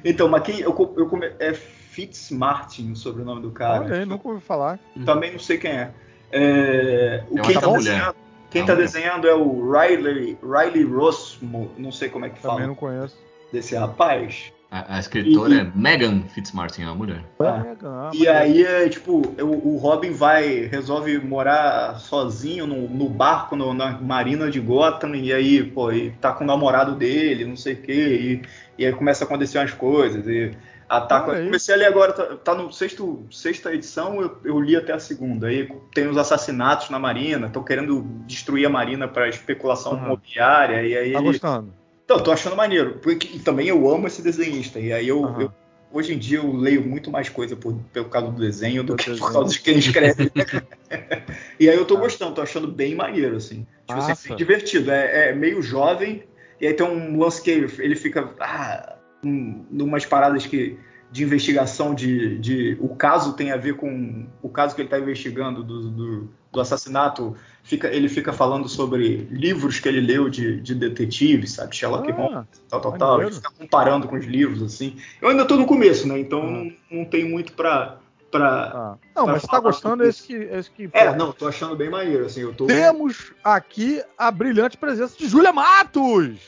então, 0.03 0.27
mas 0.27 0.44
quem. 0.44 0.60
Eu, 0.60 0.94
eu 0.98 1.08
come- 1.08 1.32
é 1.39 1.53
Fitzmartin 1.53 2.91
o 2.91 2.96
sobrenome 2.96 3.41
do 3.41 3.51
cara. 3.51 3.86
Olha 3.86 4.06
nunca 4.06 4.27
ouvi 4.27 4.41
falar. 4.41 4.79
Também 5.06 5.32
não 5.32 5.39
sei 5.39 5.58
quem 5.58 5.72
é. 5.72 5.91
É, 6.32 7.24
o 7.29 7.38
Eu 7.38 7.44
quem 7.44 7.60
tá 7.60 7.68
desenhando, 7.72 8.15
quem 8.51 8.62
A 8.62 8.65
tá 8.65 8.75
desenhando 8.75 9.27
é 9.27 9.34
o 9.34 9.72
Riley, 9.72 10.38
Riley 10.44 10.84
Rossmo, 10.84 11.72
não 11.77 11.91
sei 11.91 12.10
como 12.10 12.25
é 12.25 12.29
que 12.29 12.39
Também 12.39 12.58
fala 12.58 12.68
não 12.68 12.75
conheço. 12.75 13.18
desse 13.51 13.75
rapaz. 13.75 14.51
A, 14.71 14.97
a 14.97 14.99
escritora 14.99 15.51
E- 15.53 15.59
é 15.61 15.71
Megan 15.73 16.21
Fitzmartin, 16.29 16.83
a 16.83 16.93
mulher. 16.93 17.23
Ah. 17.39 18.11
E 18.13 18.27
aí 18.27 18.63
é 18.63 18.88
tipo, 18.88 19.21
o, 19.41 19.73
o 19.73 19.77
Robin 19.77 20.11
vai, 20.11 20.67
resolve 20.67 21.17
morar 21.17 21.99
sozinho 21.99 22.67
no, 22.67 22.88
no 22.88 23.09
barco 23.09 23.55
no- 23.55 23.73
na 23.73 23.91
marina 23.99 24.49
de 24.51 24.59
Gotham, 24.59 25.15
e 25.15 25.33
aí, 25.33 25.63
pô, 25.63 25.91
e 25.91 26.11
tá 26.21 26.31
com 26.33 26.43
o 26.43 26.47
namorado 26.47 26.93
dele, 26.95 27.45
não 27.45 27.55
sei 27.55 27.73
o 27.73 27.81
quê, 27.81 28.41
e, 28.77 28.81
e 28.83 28.85
aí 28.85 28.93
começa 28.93 29.23
a 29.23 29.25
acontecer 29.25 29.57
umas 29.57 29.73
coisas, 29.73 30.27
e 30.27 30.51
ataca. 30.88 31.31
Eu 31.31 31.35
aí. 31.38 31.45
comecei 31.45 31.73
a 31.73 31.77
ler 31.77 31.85
agora, 31.85 32.13
tá, 32.13 32.23
tá 32.35 32.53
no 32.53 32.71
sexto, 32.71 33.25
sexta 33.31 33.73
edição, 33.73 34.21
eu, 34.21 34.38
eu 34.43 34.59
li 34.61 34.75
até 34.75 34.93
a 34.93 34.99
segunda. 34.99 35.47
Aí 35.47 35.67
tem 35.95 36.07
os 36.07 36.17
assassinatos 36.17 36.91
na 36.91 36.99
marina, 36.99 37.47
estão 37.47 37.63
querendo 37.63 38.01
destruir 38.27 38.67
a 38.67 38.69
marina 38.69 39.07
para 39.07 39.27
especulação 39.29 39.93
Aham. 39.93 40.05
imobiliária, 40.05 40.83
e 40.83 40.95
aí 40.95 41.11
Tá 41.13 41.17
ele- 41.19 41.27
gostando? 41.27 41.78
Então, 42.10 42.24
tô 42.24 42.32
achando 42.32 42.56
maneiro. 42.56 42.98
Porque, 43.04 43.28
e 43.36 43.39
também 43.39 43.68
eu 43.68 43.88
amo 43.88 44.08
esse 44.08 44.20
desenhista. 44.24 44.80
E 44.80 44.92
aí 44.92 45.08
eu, 45.08 45.24
Aham. 45.24 45.42
eu- 45.44 45.51
hoje 45.92 46.12
em 46.12 46.18
dia 46.18 46.39
eu 46.39 46.51
leio 46.51 46.82
muito 46.84 47.12
mais 47.12 47.30
coisa 47.30 47.56
por, 47.56 47.75
pelo 47.94 48.10
causa 48.10 48.32
do 48.32 48.39
desenho 48.39 48.84
do 48.84 48.96
Do 48.96 48.98
que 48.98 49.06
por 49.06 49.12
desenho. 49.12 49.32
causa 49.32 49.54
de 49.54 49.62
quem 49.62 49.78
escreve. 49.78 50.32
e 51.60 51.70
aí 51.70 51.75
eu 51.75 51.86
tô 51.86 51.98
gostando, 51.98 52.34
tô 52.34 52.42
achando 52.42 52.68
bem 52.68 52.96
maneiro, 52.96 53.36
assim. 53.36 53.68
Tipo, 53.88 54.00
assim, 54.01 54.36
divertido. 54.36 54.89
É, 54.89 55.30
é 55.30 55.36
meio 55.36 55.62
jovem, 55.62 56.24
e 56.60 56.66
aí 56.66 56.74
tem 56.74 56.84
um 56.84 57.20
lance 57.20 57.44
que 57.44 57.51
ele, 57.51 57.96
fica. 57.96 58.34
Ah, 58.39 58.96
um, 59.24 59.66
numas 59.70 60.04
paradas 60.04 60.48
que. 60.48 60.80
De 61.12 61.24
investigação 61.24 61.94
de, 61.96 62.38
de. 62.38 62.78
O 62.80 62.96
caso 62.96 63.34
tem 63.34 63.51
a 63.51 63.58
ver 63.58 63.75
com. 63.75 64.28
O 64.44 64.50
caso 64.50 64.75
que 64.75 64.82
ele 64.82 64.88
está 64.88 65.00
investigando 65.00 65.63
do, 65.63 65.89
do, 65.89 66.30
do 66.51 66.62
assassinato. 66.62 67.36
Fica, 67.69 67.88
ele 67.88 68.09
fica 68.09 68.33
falando 68.33 68.67
sobre 68.67 69.27
livros 69.29 69.79
que 69.79 69.88
ele 69.88 70.01
leu 70.01 70.27
de, 70.27 70.59
de 70.59 70.73
detetive, 70.73 71.45
sabe? 71.45 71.75
Sherlock 71.75 72.11
Holmes 72.11 72.35
Ah, 72.38 72.45
tal, 72.67 72.81
tal, 72.81 72.91
Maneiro. 72.93 72.97
tal. 73.13 73.21
Ele 73.21 73.31
fica 73.35 73.51
comparando 73.51 74.07
com 74.07 74.15
os 74.15 74.25
livros, 74.25 74.63
assim. 74.63 74.97
Eu 75.21 75.29
ainda 75.29 75.45
tô 75.45 75.55
no 75.55 75.67
começo, 75.67 76.07
né? 76.07 76.17
Então 76.19 76.41
Ah. 76.41 76.49
não, 76.49 76.71
não 76.89 77.05
tenho 77.05 77.29
muito 77.29 77.53
pra. 77.53 77.97
pra... 78.31 78.71
tá. 78.71 78.97
Não, 79.15 79.23
Pra 79.25 79.33
mas 79.33 79.41
você 79.43 79.47
tá 79.47 79.59
gostando 79.59 80.03
esse 80.03 80.23
que. 80.23 80.33
Esse 80.33 80.71
que 80.71 80.89
É, 80.91 81.11
pô, 81.11 81.15
não, 81.15 81.31
tô 81.31 81.47
achando 81.47 81.75
bem 81.75 81.91
maneiro, 81.91 82.25
assim. 82.25 82.41
Eu 82.41 82.55
tô. 82.55 82.65
Temos 82.65 83.33
aqui 83.43 84.01
a 84.17 84.31
brilhante 84.31 84.75
presença 84.75 85.15
de 85.15 85.27
Júlia 85.27 85.53
Matos! 85.53 86.39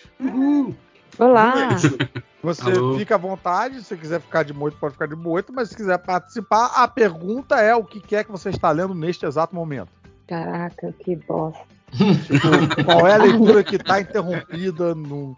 Olá! 1.20 1.54
Você 2.42 2.64
Alô. 2.72 2.98
fica 2.98 3.14
à 3.14 3.18
vontade, 3.20 3.76
se 3.78 3.84
você 3.84 3.96
quiser 3.98 4.20
ficar 4.20 4.42
de 4.42 4.52
moito, 4.54 4.76
pode 4.80 4.94
ficar 4.94 5.06
de 5.08 5.16
moito, 5.16 5.54
mas 5.54 5.70
se 5.70 5.76
quiser 5.76 6.00
participar, 6.00 6.72
a 6.76 6.88
pergunta 6.88 7.58
é 7.62 7.76
o 7.76 7.84
que 7.84 8.00
que 8.00 8.16
é 8.16 8.24
que 8.24 8.32
você 8.32 8.50
está 8.50 8.72
lendo 8.72 8.96
neste 8.96 9.24
exato 9.28 9.54
momento. 9.54 9.90
Caraca, 10.32 10.94
que 11.04 11.14
bosta. 11.28 11.60
Tipo, 11.92 12.48
qual 12.86 13.06
é 13.06 13.14
a 13.16 13.18
leitura 13.18 13.62
que 13.66 13.76
está 13.76 14.00
interrompida 14.00 14.96
no, 14.96 15.36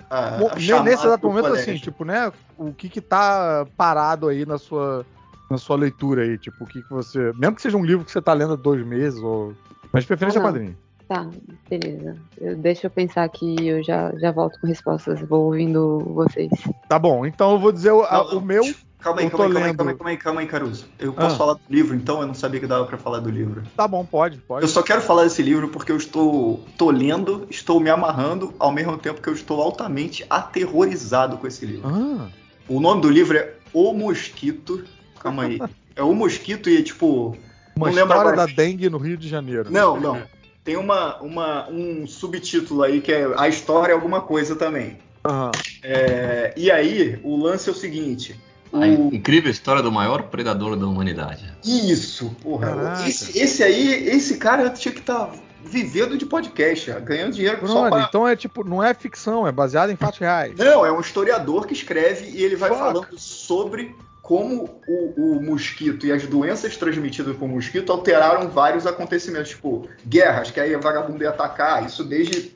nesse 0.83 1.03
exato 1.07 1.25
momento, 1.27 1.47
colégio. 1.47 1.73
assim, 1.73 1.81
tipo, 1.81 2.05
né? 2.05 2.31
O 2.55 2.71
que 2.71 2.87
que 2.89 3.01
tá 3.01 3.65
parado 3.75 4.27
aí 4.27 4.45
na 4.45 4.59
sua, 4.59 5.03
na 5.49 5.57
sua 5.57 5.75
leitura 5.77 6.21
aí? 6.21 6.37
Tipo, 6.37 6.63
o 6.63 6.67
que 6.67 6.83
que 6.83 6.89
você. 6.91 7.33
Mesmo 7.39 7.55
que 7.55 7.63
seja 7.63 7.75
um 7.75 7.83
livro 7.83 8.05
que 8.05 8.11
você 8.11 8.21
tá 8.21 8.33
lendo 8.33 8.53
há 8.53 8.55
dois 8.55 8.85
meses, 8.85 9.19
ou. 9.19 9.55
Mas 9.91 10.03
de 10.03 10.07
preferência 10.09 10.39
Ah, 10.39 10.43
quadrinho. 10.43 10.77
Tá, 11.07 11.27
beleza. 11.67 12.15
Eu- 12.39 12.55
deixa 12.55 12.85
eu 12.85 12.91
pensar 12.91 13.23
aqui 13.23 13.55
e 13.59 13.67
eu 13.67 13.83
já, 13.83 14.11
já 14.19 14.31
volto 14.31 14.59
com 14.61 14.67
respostas. 14.67 15.19
Vou 15.21 15.45
ouvindo 15.45 15.99
vocês. 16.13 16.51
Tá 16.87 16.99
bom, 16.99 17.25
então 17.25 17.53
eu 17.53 17.59
vou 17.59 17.71
dizer 17.71 17.91
o, 17.91 18.03
a- 18.03 18.35
o 18.35 18.39
meu. 18.39 18.63
Calma 19.03 19.19
aí, 19.19 19.29
calma 19.29 19.45
aí, 19.45 19.51
calma 19.53 19.67
aí, 19.67 19.75
calma 19.75 19.91
aí, 19.91 19.95
calma 19.97 20.09
aí, 20.11 20.17
calma 20.17 20.41
aí, 20.41 20.47
Caruso. 20.47 20.85
Eu 20.97 21.11
posso 21.11 21.35
Ah. 21.35 21.37
falar 21.37 21.53
do 21.55 21.61
livro, 21.69 21.93
então? 21.93 22.21
Eu 22.21 22.27
não 22.27 22.33
sabia 22.33 22.61
que 22.61 22.65
dava 22.65 22.85
pra 22.85 22.97
falar 22.97 23.19
do 23.19 23.29
livro. 23.29 23.61
Tá 23.75 23.85
bom, 23.85 24.05
pode, 24.05 24.37
pode. 24.37 24.63
Eu 24.63 24.69
só 24.69 24.81
quero 24.81 25.01
falar 25.01 25.25
desse 25.25 25.41
livro 25.41 25.67
porque 25.67 25.91
eu 25.91 25.97
estou 25.97 26.63
tô 26.77 26.89
lendo, 26.89 27.45
estou 27.49 27.81
me 27.81 27.89
amarrando, 27.89 28.53
ao 28.57 28.71
mesmo 28.71 28.97
tempo 28.97 29.21
que 29.21 29.27
eu 29.27 29.33
estou 29.33 29.61
altamente 29.61 30.25
aterrorizado 30.29 31.37
com 31.37 31.45
esse 31.45 31.65
livro. 31.65 31.89
Ah, 31.89 32.29
O 32.67 32.79
nome 32.79 33.01
do 33.01 33.09
livro 33.09 33.37
é 33.37 33.53
O 33.73 33.93
Mosquito. 33.93 34.85
Calma 35.19 35.43
aí. 35.43 35.59
É 35.95 36.01
O 36.01 36.11
Mosquito 36.15 36.71
e 36.71 36.77
é 36.77 36.81
tipo. 36.81 37.37
uma 37.75 37.85
Não 37.91 37.93
história 37.93 38.15
agora. 38.21 38.35
da 38.37 38.45
dengue 38.47 38.89
no 38.89 38.97
Rio 38.97 39.15
de 39.15 39.27
Janeiro. 39.29 39.69
Não, 39.71 39.99
não. 39.99 40.23
Tem 40.63 40.75
uma, 40.75 41.21
uma, 41.21 41.69
um 41.69 42.07
subtítulo 42.07 42.81
aí 42.81 42.99
que 42.99 43.11
é 43.11 43.27
A 43.37 43.47
História 43.47 43.91
é 43.91 43.95
Alguma 43.95 44.21
Coisa 44.21 44.55
também. 44.55 44.97
Aham. 45.23 45.51
É, 45.83 46.51
e 46.57 46.71
aí, 46.71 47.19
o 47.23 47.35
lance 47.37 47.69
é 47.69 47.71
o 47.71 47.75
seguinte. 47.75 48.35
A 48.73 48.87
incrível 48.87 49.51
história 49.51 49.81
do 49.81 49.91
maior 49.91 50.23
predador 50.23 50.75
da 50.75 50.87
humanidade. 50.87 51.53
Isso, 51.63 52.35
porra. 52.41 53.03
Esse, 53.07 53.37
esse 53.37 53.63
aí, 53.63 54.07
esse 54.07 54.37
cara 54.37 54.69
tinha 54.71 54.91
que 54.91 54.99
estar 54.99 55.31
vivendo 55.63 56.17
de 56.17 56.25
podcast, 56.25 56.91
ganhando 57.01 57.33
dinheiro 57.33 57.65
só 57.67 57.73
Pronto, 57.73 57.89
pra... 57.89 58.01
então 58.03 58.27
é 58.27 58.35
tipo, 58.35 58.63
não 58.63 58.83
é 58.83 58.93
ficção, 58.93 59.47
é 59.47 59.51
baseado 59.51 59.91
em 59.91 59.95
fatos 59.95 60.19
reais. 60.19 60.55
Não, 60.57 60.85
é 60.85 60.91
um 60.91 60.99
historiador 60.99 61.65
que 61.65 61.73
escreve 61.73 62.29
e 62.29 62.43
ele 62.43 62.55
vai 62.55 62.69
Fuck. 62.69 62.81
falando 62.81 63.19
sobre 63.19 63.95
como 64.21 64.81
o, 64.87 65.35
o 65.37 65.43
mosquito 65.43 66.05
e 66.05 66.11
as 66.11 66.25
doenças 66.25 66.77
transmitidas 66.77 67.35
por 67.35 67.47
mosquito 67.47 67.91
alteraram 67.91 68.49
vários 68.49 68.87
acontecimentos, 68.87 69.49
tipo 69.49 69.87
guerras, 70.05 70.49
que 70.49 70.59
aí 70.59 70.73
a 70.73 70.79
vagabundo 70.79 71.23
ia 71.23 71.29
atacar, 71.29 71.85
isso 71.85 72.03
desde 72.03 72.53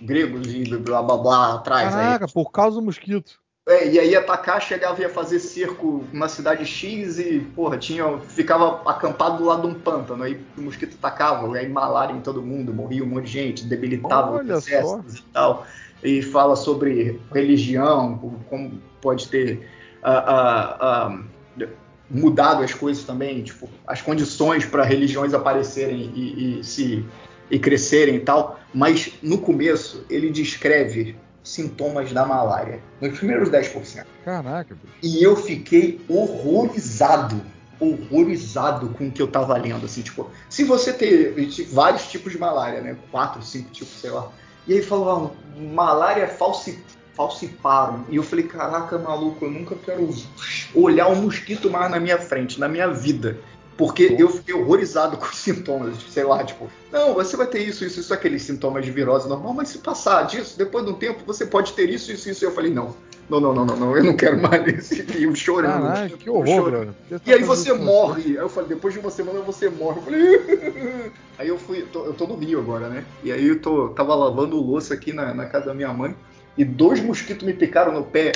gregos 0.00 0.46
e 0.48 0.64
blá 0.76 1.02
blá 1.02 1.16
blá 1.16 1.54
atrás. 1.54 1.94
aí. 1.94 2.04
Caraca, 2.04 2.28
por 2.28 2.50
causa 2.50 2.78
do 2.78 2.84
mosquito. 2.84 3.40
É, 3.68 3.88
e 3.88 3.98
aí 3.98 4.14
atacar, 4.14 4.62
chegava 4.62 5.00
e 5.00 5.02
ia 5.02 5.08
fazer 5.08 5.40
cerco 5.40 6.04
na 6.12 6.28
cidade 6.28 6.64
X 6.64 7.18
e, 7.18 7.40
porra, 7.40 7.76
tinha, 7.76 8.16
ficava 8.20 8.80
acampado 8.88 9.38
do 9.38 9.44
lado 9.44 9.62
de 9.62 9.74
um 9.74 9.80
pântano. 9.80 10.22
Aí 10.22 10.40
o 10.56 10.62
mosquito 10.62 10.96
atacava, 10.96 11.52
aí 11.56 11.68
malária 11.68 12.12
em 12.12 12.20
todo 12.20 12.40
mundo, 12.40 12.72
morria 12.72 13.02
um 13.02 13.08
monte 13.08 13.24
de 13.24 13.32
gente, 13.32 13.64
debilitava 13.64 14.40
os 14.40 14.68
e 15.18 15.22
tal. 15.32 15.66
E 16.04 16.22
fala 16.22 16.54
sobre 16.54 17.20
religião, 17.34 18.36
como 18.48 18.80
pode 19.00 19.26
ter 19.28 19.68
ah, 20.00 20.24
ah, 20.28 20.76
ah, 20.80 21.66
mudado 22.08 22.62
as 22.62 22.72
coisas 22.72 23.02
também, 23.02 23.42
tipo, 23.42 23.68
as 23.84 24.00
condições 24.00 24.64
para 24.64 24.84
religiões 24.84 25.34
aparecerem 25.34 26.12
e, 26.14 26.60
e 26.60 26.64
se 26.64 27.04
e 27.50 27.58
crescerem 27.58 28.16
e 28.16 28.20
tal. 28.20 28.60
Mas 28.72 29.12
no 29.20 29.38
começo 29.38 30.04
ele 30.08 30.30
descreve 30.30 31.16
sintomas 31.46 32.12
da 32.12 32.26
malária, 32.26 32.80
nos 33.00 33.16
primeiros 33.16 33.48
10%. 33.48 34.04
Caraca, 34.24 34.74
bicho. 34.74 34.94
E 35.00 35.22
eu 35.22 35.36
fiquei 35.36 36.04
horrorizado, 36.08 37.40
horrorizado 37.78 38.88
com 38.88 39.06
o 39.06 39.10
que 39.12 39.22
eu 39.22 39.28
tava 39.28 39.56
lendo, 39.56 39.86
assim, 39.86 40.02
tipo, 40.02 40.28
se 40.50 40.64
você 40.64 40.92
ter 40.92 41.34
vários 41.70 42.08
tipos 42.08 42.32
de 42.32 42.38
malária, 42.38 42.80
né, 42.80 42.96
quatro, 43.12 43.40
cinco 43.42 43.70
tipos, 43.70 44.00
sei 44.00 44.10
lá, 44.10 44.28
e 44.66 44.74
aí 44.74 44.82
falou, 44.82 45.32
ah, 45.56 45.60
malária 45.60 46.26
falsi, 46.26 46.82
falciparum, 47.14 48.02
e 48.08 48.16
eu 48.16 48.24
falei, 48.24 48.46
caraca, 48.48 48.98
maluco, 48.98 49.44
eu 49.44 49.50
nunca 49.50 49.76
quero 49.76 50.12
olhar 50.74 51.06
um 51.06 51.22
mosquito 51.22 51.70
mais 51.70 51.88
na 51.88 52.00
minha 52.00 52.18
frente, 52.18 52.58
na 52.58 52.68
minha 52.68 52.88
vida, 52.88 53.38
porque 53.76 54.16
eu 54.18 54.28
fiquei 54.28 54.54
horrorizado 54.54 55.16
com 55.18 55.26
os 55.26 55.36
sintomas, 55.36 55.96
sei 56.08 56.24
lá, 56.24 56.42
tipo, 56.44 56.70
não, 56.92 57.14
você 57.14 57.36
vai 57.36 57.46
ter 57.46 57.60
isso, 57.60 57.84
isso, 57.84 58.00
isso, 58.00 58.12
aqueles 58.14 58.42
sintomas 58.42 58.84
de 58.84 58.90
virose 58.90 59.28
normal, 59.28 59.52
mas 59.54 59.68
se 59.68 59.78
passar 59.78 60.22
disso, 60.26 60.56
depois 60.56 60.84
de 60.84 60.90
um 60.92 60.94
tempo, 60.94 61.20
você 61.26 61.44
pode 61.46 61.72
ter 61.72 61.88
isso, 61.90 62.10
isso, 62.12 62.28
isso. 62.30 62.44
E 62.44 62.46
eu 62.46 62.52
falei, 62.52 62.72
não, 62.72 62.94
não, 63.28 63.40
não, 63.40 63.52
não, 63.54 63.66
não, 63.66 63.76
não 63.76 63.96
eu 63.96 64.04
não 64.04 64.16
quero 64.16 64.40
mais 64.40 64.66
esse 64.68 65.02
livro 65.02 65.36
chorando. 65.36 65.82
Caraca, 65.82 66.16
que 66.16 66.28
eu 66.28 66.34
horror, 66.34 66.46
chorando. 66.46 66.94
que 67.08 67.18
E 67.26 67.32
aí 67.32 67.40
tá 67.40 67.46
você 67.46 67.72
isso? 67.72 67.82
morre. 67.82 68.22
Aí 68.22 68.34
eu 68.36 68.48
falei, 68.48 68.68
depois 68.68 68.94
de 68.94 69.00
uma 69.00 69.10
semana 69.10 69.40
você 69.40 69.68
morre. 69.68 69.98
Eu 69.98 70.02
falei, 70.02 71.12
aí 71.38 71.48
eu 71.48 71.58
fui, 71.58 71.82
tô- 71.82 72.06
eu 72.06 72.14
tô 72.14 72.26
no 72.26 72.36
Rio 72.36 72.60
agora, 72.60 72.88
né? 72.88 73.04
E 73.22 73.32
aí 73.32 73.48
eu 73.48 73.60
tô, 73.60 73.88
tava 73.90 74.14
lavando 74.14 74.56
louça 74.56 74.94
aqui 74.94 75.12
na, 75.12 75.34
na 75.34 75.46
casa 75.46 75.66
da 75.66 75.74
minha 75.74 75.92
mãe 75.92 76.14
e 76.56 76.64
dois 76.64 77.00
mosquitos 77.02 77.44
me 77.44 77.52
picaram 77.52 77.92
no 77.92 78.04
pé 78.04 78.32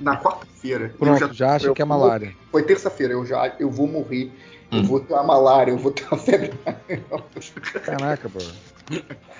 na 0.00 0.16
quarta-feira. 0.20 0.92
Eu 0.98 0.98
Pronto, 0.98 1.32
já, 1.32 1.54
acha 1.54 1.66
eu 1.68 1.74
que 1.74 1.82
é 1.82 1.84
malária. 1.84 2.34
Foi 2.50 2.62
terça-feira, 2.62 3.12
eu 3.14 3.24
já, 3.24 3.54
eu 3.58 3.70
vou 3.70 3.86
morrer. 3.86 4.32
Eu 4.74 4.80
Hum. 4.80 4.82
vou 4.82 5.00
ter 5.00 5.12
uma 5.14 5.22
malária, 5.22 5.70
eu 5.70 5.78
vou 5.78 5.92
ter 5.92 6.04
uma 6.10 6.18
febre. 6.18 6.52
Caraca, 7.84 8.28
brother. 8.28 8.52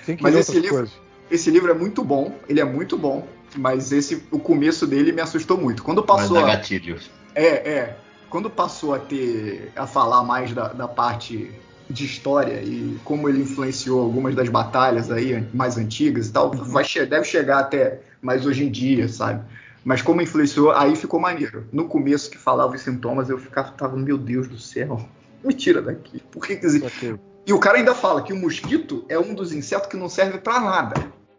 Tem 0.05 0.15
que 0.15 0.23
Mas 0.23 0.35
esse 0.35 0.59
livro- 0.59 0.77
coisas. 0.77 0.93
Esse 1.29 1.49
livro 1.49 1.71
é 1.71 1.73
muito 1.73 2.03
bom, 2.03 2.35
ele 2.47 2.59
é 2.59 2.63
muito 2.63 2.97
bom, 2.97 3.27
mas 3.55 3.91
esse 3.91 4.23
o 4.31 4.37
começo 4.39 4.85
dele 4.85 5.11
me 5.11 5.21
assustou 5.21 5.57
muito. 5.57 5.83
Quando 5.83 6.05
Mas 6.07 6.07
passou 6.07 6.37
dá 6.37 6.43
a, 6.43 6.47
gatilhos. 6.55 7.09
é, 7.33 7.45
é, 7.47 7.97
quando 8.29 8.49
passou 8.49 8.93
a 8.93 8.99
ter 8.99 9.71
a 9.75 9.87
falar 9.87 10.23
mais 10.23 10.53
da, 10.53 10.67
da 10.67 10.87
parte 10.87 11.51
de 11.89 12.05
história 12.05 12.61
e 12.63 12.97
como 13.03 13.27
ele 13.27 13.41
influenciou 13.41 14.01
algumas 14.01 14.35
das 14.35 14.49
batalhas 14.49 15.09
aí 15.11 15.47
mais 15.53 15.77
antigas 15.77 16.27
e 16.27 16.31
tal, 16.31 16.51
Uhum. 16.51 16.63
vai 16.63 16.83
deve 17.09 17.23
chegar 17.23 17.59
até 17.59 18.01
mais 18.21 18.45
hoje 18.45 18.63
em 18.63 18.69
dia, 18.71 19.07
sabe? 19.07 19.43
Mas 19.83 20.01
como 20.01 20.21
influenciou, 20.21 20.71
aí 20.71 20.95
ficou 20.95 21.19
maneiro. 21.19 21.65
No 21.71 21.87
começo 21.87 22.29
que 22.29 22.37
falava 22.37 22.75
os 22.75 22.81
sintomas, 22.81 23.29
eu 23.29 23.37
ficava, 23.37 23.71
tava, 23.71 23.95
meu 23.97 24.17
Deus 24.17 24.47
do 24.47 24.57
céu, 24.57 25.07
me 25.45 25.53
tira 25.53 25.81
daqui. 25.81 26.21
Por 26.31 26.45
que 26.45 26.55
que 26.55 26.65
existe? 26.65 26.85
Ok. 26.87 27.19
E 27.47 27.53
o 27.53 27.59
cara 27.59 27.77
ainda 27.77 27.93
fala 27.93 28.23
que 28.23 28.33
o 28.33 28.35
mosquito 28.35 29.05
é 29.07 29.19
um 29.19 29.33
dos 29.33 29.51
insetos 29.53 29.87
que 29.87 29.95
não 29.95 30.09
serve 30.09 30.39
pra 30.39 30.59
nada. 30.59 30.95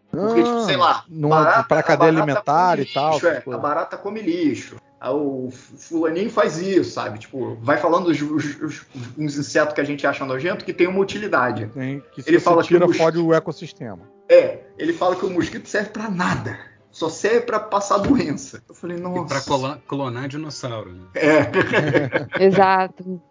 Porque, 0.09 0.41
tipo, 0.41 0.61
sei 0.65 0.77
lá, 0.77 1.03
não, 1.09 1.29
barata- 1.29 1.63
pra 1.67 1.79
a 1.79 1.83
cadeia 1.83 2.09
alimentar 2.09 2.71
come 2.77 2.83
e 2.83 2.93
tal. 2.93 3.13
lixo, 3.13 3.27
é, 3.27 3.37
a 3.37 3.41
coisas. 3.41 3.61
barata 3.61 3.97
come 3.97 4.21
lixo. 4.21 4.77
Ah, 4.99 5.11
O 5.13 5.51
fulaninho 5.51 6.29
faz 6.31 6.57
isso, 6.57 6.91
sabe? 6.91 7.19
Tipo, 7.19 7.55
vai 7.61 7.77
falando 7.77 8.07
os, 8.07 8.19
os- 8.21 8.61
os- 8.61 8.85
uns 9.17 9.37
insetos 9.37 9.75
que 9.75 9.81
a 9.81 9.83
gente 9.83 10.07
acha 10.07 10.25
nojento 10.25 10.63
que 10.65 10.73
tem 10.73 10.87
uma 10.87 10.99
utilidade. 10.99 11.67
Tem, 11.67 12.01
que 12.13 12.23
Ele 12.25 12.39
fala 12.39 12.61
que 12.63 12.69
tira, 12.69 12.85
o 12.85 12.87
mosquito- 12.87 13.03
fode 13.03 13.19
o 13.19 13.33
ecossistema. 13.33 13.99
É, 14.29 14.61
ele 14.77 14.93
fala 14.93 15.15
que 15.15 15.25
o 15.25 15.29
mosquito 15.29 15.67
serve 15.67 15.89
pra 15.89 16.09
nada. 16.09 16.57
Só 16.97 17.09
serve 17.09 17.41
pra 17.41 17.59
passar 17.59 17.99
doença. 17.99 18.63
Eu 18.67 18.73
falei, 18.73 18.97
E 18.97 18.99
nossa. 18.99 19.25
pra 19.27 19.41
cola- 19.41 19.79
clonar 19.87 20.27
dinossauro. 20.27 20.93
Né? 20.93 21.05
É. 21.13 21.41
Exato. 22.43 23.21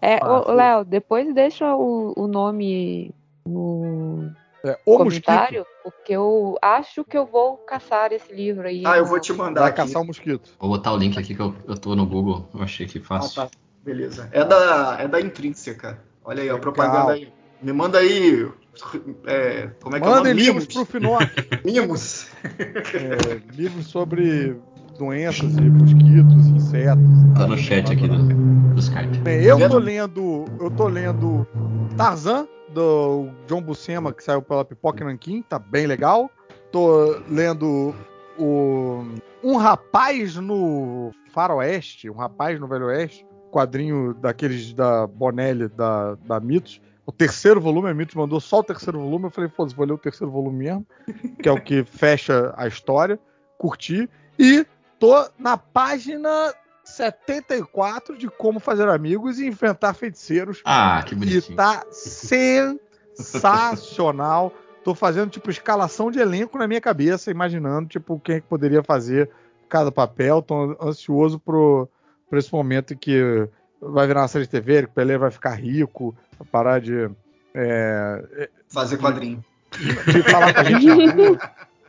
É, 0.00 0.16
Ah, 0.20 0.52
Léo, 0.52 0.84
depois 0.84 1.32
deixa 1.32 1.72
o, 1.76 2.12
o 2.16 2.26
nome 2.26 3.14
no 3.46 4.28
É, 4.64 4.76
o 4.84 4.98
mosquito 5.04 5.24
comentário, 5.26 5.64
porque 5.84 6.12
eu 6.14 6.58
acho 6.60 7.04
que 7.04 7.16
eu 7.16 7.24
vou 7.24 7.58
caçar 7.58 8.12
esse 8.12 8.32
livro 8.32 8.66
aí. 8.66 8.82
Ah, 8.84 8.96
eu 8.96 9.04
na- 9.04 9.08
vou 9.08 9.20
te 9.20 9.32
mandar 9.32 9.60
vai 9.60 9.70
aqui. 9.70 9.76
caçar 9.82 10.02
o 10.02 10.04
mosquito. 10.04 10.50
Vou 10.58 10.70
botar 10.70 10.92
o 10.92 10.96
link 10.96 11.16
aqui 11.16 11.32
que 11.32 11.40
eu, 11.42 11.54
eu 11.68 11.78
tô 11.78 11.94
no 11.94 12.04
Google. 12.04 12.48
Eu 12.52 12.60
achei 12.64 12.86
que 12.88 12.98
Ah, 12.98 13.04
fácil. 13.04 13.42
tá. 13.42 13.48
Beleza. 13.84 14.28
É 14.32 14.44
da, 14.44 14.96
é 14.98 15.06
da 15.06 15.20
Intrínseca. 15.20 16.00
Olha 16.24 16.42
aí, 16.42 16.50
a 16.50 16.58
propaganda 16.58 17.12
aí. 17.12 17.32
Me 17.62 17.72
manda 17.72 17.98
aí. 17.98 18.50
É, 19.26 19.70
como 19.82 19.96
é 19.96 20.00
que 20.00 20.06
é 20.06 20.08
o 20.08 20.12
Mandem 20.12 20.32
nome? 20.34 20.44
livros 20.44 20.66
Mimos. 20.66 20.74
pro 20.74 20.84
Finoc. 20.84 21.22
Mimos. 21.64 22.30
É, 22.44 23.54
livros 23.54 23.86
sobre 23.86 24.56
doenças 24.98 25.56
e 25.56 25.60
mosquitos, 25.62 26.46
insetos. 26.48 27.04
Tá 27.34 27.46
no 27.46 27.56
chat 27.56 27.92
aqui 27.92 28.08
do, 28.08 28.74
do 28.74 28.80
Skype. 28.80 29.20
Eu 29.44 29.68
tô 29.68 29.78
lendo. 29.78 30.44
Eu 30.60 30.70
tô 30.70 30.88
lendo 30.88 31.46
Tarzan, 31.96 32.46
do 32.72 33.28
John 33.46 33.62
Buscema, 33.62 34.12
que 34.12 34.22
saiu 34.24 34.42
pela 34.42 34.64
Pipoca 34.64 35.04
Nankin, 35.04 35.42
tá 35.42 35.58
bem 35.58 35.86
legal. 35.86 36.30
Tô 36.70 37.20
lendo 37.28 37.94
o 38.38 39.04
Um 39.42 39.56
Rapaz 39.56 40.36
no 40.36 41.12
Faroeste, 41.32 42.08
Um 42.08 42.14
Rapaz 42.14 42.58
no 42.58 42.66
Velho 42.66 42.86
Oeste, 42.86 43.26
quadrinho 43.50 44.14
daqueles 44.14 44.72
da 44.72 45.06
Bonelli, 45.06 45.68
da, 45.68 46.14
da 46.26 46.40
Mitos. 46.40 46.80
O 47.04 47.10
terceiro 47.12 47.60
volume, 47.60 47.88
a 47.90 47.94
Mitos 47.94 48.14
mandou 48.14 48.38
só 48.40 48.60
o 48.60 48.64
terceiro 48.64 49.00
volume. 49.00 49.24
Eu 49.26 49.30
falei, 49.30 49.50
foda-se, 49.50 49.74
vou 49.74 49.84
ler 49.86 49.92
o 49.92 49.98
terceiro 49.98 50.30
volume 50.30 50.58
mesmo, 50.58 50.86
que 51.42 51.48
é 51.48 51.52
o 51.52 51.60
que 51.60 51.82
fecha 51.84 52.54
a 52.56 52.66
história. 52.66 53.18
Curti. 53.58 54.08
E 54.38 54.64
tô 54.98 55.28
na 55.38 55.56
página 55.56 56.54
74 56.84 58.16
de 58.16 58.28
como 58.28 58.60
fazer 58.60 58.88
amigos 58.88 59.38
e 59.38 59.46
enfrentar 59.46 59.94
feiticeiros. 59.94 60.62
Ah, 60.64 61.02
que 61.06 61.14
E 61.14 61.18
bonitinho. 61.18 61.56
tá 61.56 61.84
sensacional. 63.16 64.52
Tô 64.84 64.94
fazendo, 64.94 65.30
tipo, 65.30 65.50
escalação 65.50 66.10
de 66.10 66.18
elenco 66.18 66.58
na 66.58 66.66
minha 66.66 66.80
cabeça, 66.80 67.30
imaginando, 67.30 67.88
tipo, 67.88 68.18
quem 68.20 68.36
é 68.36 68.40
que 68.40 68.46
poderia 68.48 68.82
fazer 68.82 69.30
cada 69.68 69.92
papel. 69.92 70.42
Tô 70.42 70.76
ansioso 70.80 71.38
pro, 71.38 71.88
por 72.28 72.36
esse 72.38 72.52
momento 72.52 72.94
em 72.94 72.96
que 72.96 73.48
vai 73.80 74.06
virar 74.06 74.22
uma 74.22 74.28
série 74.28 74.44
de 74.44 74.50
TV, 74.50 74.82
que 74.82 74.88
o 74.88 74.92
Pelé 74.92 75.16
vai 75.18 75.30
ficar 75.30 75.54
rico, 75.54 76.14
parar 76.50 76.80
de, 76.80 77.08
é, 77.54 78.48
Fazer 78.68 78.96
quadrinho. 78.98 79.44
de 79.78 80.22
falar 80.24 80.54
com 80.54 80.60
a 80.60 80.64
gente 80.64 80.86
na 80.86 81.12
rua. 81.12 81.38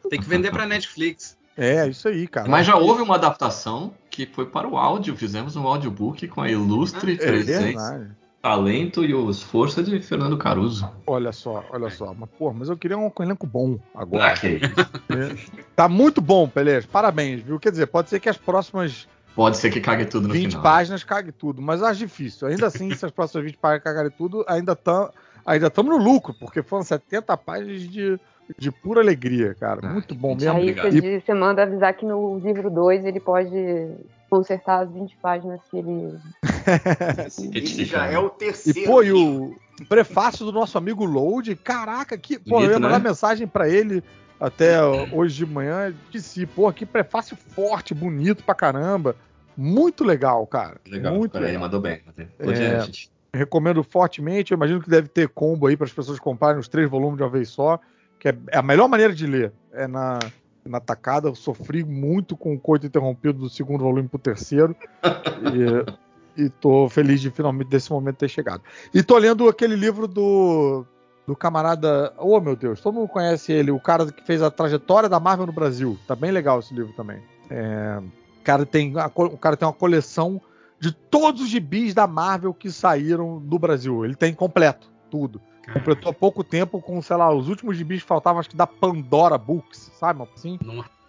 Tem 0.10 0.20
que 0.20 0.28
vender 0.28 0.52
pra 0.52 0.66
Netflix. 0.66 1.38
É, 1.58 1.88
isso 1.88 2.08
aí, 2.08 2.28
cara. 2.28 2.48
Mas 2.50 2.66
já 2.66 2.76
houve 2.76 3.02
uma 3.02 3.16
adaptação 3.16 3.94
que 4.10 4.26
foi 4.26 4.46
para 4.48 4.68
o 4.68 4.76
áudio. 4.78 5.16
Fizemos 5.16 5.56
um 5.56 5.68
audiobook 5.68 6.28
com 6.28 6.42
a 6.42 6.50
ilustre 6.50 7.14
É 7.14 7.18
presença, 7.18 7.62
verdade. 7.64 8.12
talento 8.42 9.04
e 9.06 9.14
os 9.14 9.42
força 9.42 9.84
de 9.84 10.00
Fernando 10.02 10.36
Caruso. 10.38 10.90
Olha 11.06 11.32
só, 11.32 11.64
olha 11.70 11.90
só. 11.92 12.14
Mas, 12.14 12.30
porra, 12.32 12.56
mas 12.60 12.70
eu 12.70 12.78
queria 12.78 12.98
um 12.98 13.12
elenco 13.20 13.46
bom 13.46 13.78
agora. 13.94 14.34
Ok. 14.34 14.62
Tá 15.76 15.88
muito 15.88 16.20
bom, 16.22 16.48
Pelé. 16.48 16.82
Parabéns, 16.82 17.42
viu? 17.42 17.60
Quer 17.60 17.72
dizer, 17.72 17.86
pode 17.88 18.10
ser 18.10 18.20
que 18.20 18.30
as 18.30 18.38
próximas 18.38 19.08
Pode 19.36 19.58
ser 19.58 19.70
que 19.72 19.82
cague 19.82 20.06
tudo 20.06 20.28
no 20.28 20.34
20 20.34 20.48
final. 20.50 20.62
páginas 20.64 21.04
cague 21.04 21.32
tudo, 21.32 21.62
mas 21.62 21.82
acho 21.82 22.00
difícil. 22.00 22.48
Ainda 22.48 22.68
assim, 22.68 22.94
se 22.94 23.04
as 23.06 23.12
próximas 23.12 23.46
20 23.46 23.58
páginas 23.58 23.84
cagarem 23.84 24.12
tudo, 24.12 24.46
ainda 24.48 24.74
estamos 24.74 25.10
ainda 25.46 25.70
tamo 25.70 25.90
no 25.90 25.98
lucro, 25.98 26.34
porque 26.40 26.62
foram 26.64 26.84
70 26.84 27.36
páginas 27.38 27.82
de, 27.82 28.20
de 28.58 28.72
pura 28.72 29.02
alegria, 29.02 29.54
cara. 29.56 29.82
Ah, 29.84 29.90
Muito 29.94 30.14
bom 30.16 30.36
mesmo. 30.36 30.52
Aí 30.58 30.74
você, 30.74 30.90
diz- 31.02 31.24
você 31.24 31.34
manda 31.34 31.64
avisar 31.64 31.94
que 31.96 32.06
no 32.06 32.38
livro 32.40 32.70
2 32.70 33.04
ele 33.06 33.20
pode 33.20 33.90
consertar 34.30 34.84
as 34.84 34.92
20 34.92 35.18
páginas 35.22 35.60
que 35.70 35.78
ele. 35.78 36.18
Ele 37.54 37.86
já 37.86 38.06
é 38.08 38.18
o 38.18 38.28
E, 38.28 38.30
terceiro. 38.32 38.90
pô, 38.90 39.04
e 39.04 39.12
o 39.12 39.56
prefácio 39.90 40.46
do 40.46 40.52
nosso 40.52 40.78
amigo 40.78 41.04
Load, 41.06 41.56
caraca, 41.58 42.18
que. 42.18 42.40
Pô, 42.40 42.62
eu 42.64 42.72
ia 42.72 42.80
mandar 42.80 43.00
né? 43.00 43.10
mensagem 43.10 43.48
pra 43.48 43.68
ele 43.70 44.04
até 44.40 44.82
hoje 45.12 45.36
de 45.38 45.46
manhã. 45.46 45.94
Disse, 46.12 46.46
pô, 46.46 46.72
que 46.72 46.86
prefácio 46.86 47.36
forte, 47.36 47.94
bonito 47.94 48.44
pra 48.44 48.56
caramba. 48.56 49.16
Muito 49.56 50.04
legal, 50.04 50.46
cara. 50.48 50.78
Legal. 50.88 51.14
Muito 51.16 51.32
Peraí, 51.34 51.48
legal. 51.48 51.62
mandou 51.62 51.80
bem. 51.80 52.02
Ô, 52.40 52.52
É. 52.52 52.86
recomendo 53.34 53.84
fortemente. 53.84 54.52
Eu 54.52 54.56
imagino 54.56 54.82
que 54.82 54.90
deve 54.90 55.08
ter 55.08 55.30
combo 55.30 55.68
aí 55.68 55.78
para 55.78 55.86
as 55.86 55.94
pessoas 55.94 56.20
comprarem 56.20 56.60
os 56.60 56.68
três 56.68 56.90
volumes 56.90 57.18
de 57.18 57.24
uma 57.24 57.30
vez 57.30 57.50
só, 57.50 57.80
que 58.20 58.28
é, 58.30 58.38
é 58.52 58.58
a 58.58 58.64
melhor 58.64 58.88
maneira 58.88 59.14
de 59.14 59.26
ler. 59.28 59.52
É 59.72 59.88
na, 59.88 60.20
na 60.66 60.80
tacada. 60.80 61.28
Eu 61.28 61.36
sofri 61.36 61.84
muito 61.84 62.36
com 62.36 62.54
o 62.54 62.60
coito 62.60 62.86
interrompido 62.86 63.40
do 63.40 63.50
segundo 63.50 63.84
volume 63.84 64.08
pro 64.08 64.20
terceiro. 64.20 64.76
e, 66.36 66.46
e 66.46 66.50
tô 66.50 66.90
feliz 66.90 67.22
de 67.22 67.30
finalmente 67.30 67.68
desse 67.68 67.92
momento 67.92 68.18
ter 68.18 68.30
chegado. 68.30 68.64
E 68.94 69.04
tô 69.04 69.18
lendo 69.18 69.48
aquele 69.48 69.76
livro 69.76 70.08
do 70.08 70.86
do 71.26 71.36
camarada, 71.36 72.14
oh 72.18 72.40
meu 72.40 72.56
Deus, 72.56 72.82
todo 72.82 72.96
mundo 72.96 73.08
conhece 73.08 73.52
ele, 73.52 73.72
o 73.72 73.80
cara 73.80 74.12
que 74.12 74.24
fez 74.24 74.42
a 74.42 74.52
trajetória 74.52 75.08
da 75.08 75.20
Marvel 75.20 75.48
no 75.48 75.54
Brasil. 75.54 75.98
Tá 76.08 76.16
bem 76.16 76.32
legal 76.32 76.60
esse 76.60 76.74
livro 76.74 76.94
também. 76.94 77.22
É, 77.50 78.02
o 78.40 78.44
cara 78.44 78.66
tem 78.66 78.94
o 78.96 79.38
cara 79.38 79.56
tem 79.56 79.68
uma 79.68 79.74
coleção 79.74 80.42
de 80.80 80.92
todos 80.92 81.42
os 81.42 81.50
gibis 81.50 81.94
da 81.94 82.06
Marvel 82.06 82.54
que 82.54 82.70
saíram 82.70 83.40
no 83.40 83.58
Brasil. 83.58 84.04
Ele 84.04 84.16
tem 84.16 84.34
completo, 84.34 84.92
tudo. 85.10 85.42
Completou 85.72 86.12
há 86.12 86.14
pouco 86.14 86.44
tempo 86.44 86.82
com, 86.82 87.02
sei 87.02 87.16
lá, 87.16 87.34
os 87.34 87.48
últimos 87.48 87.78
gibis 87.78 88.02
que 88.02 88.08
faltavam, 88.08 88.42
acho 88.42 88.50
que 88.50 88.56
da 88.56 88.68
Pandora 88.68 89.38
Books, 89.38 89.94
sabe? 89.98 90.28
Assim. 90.36 90.60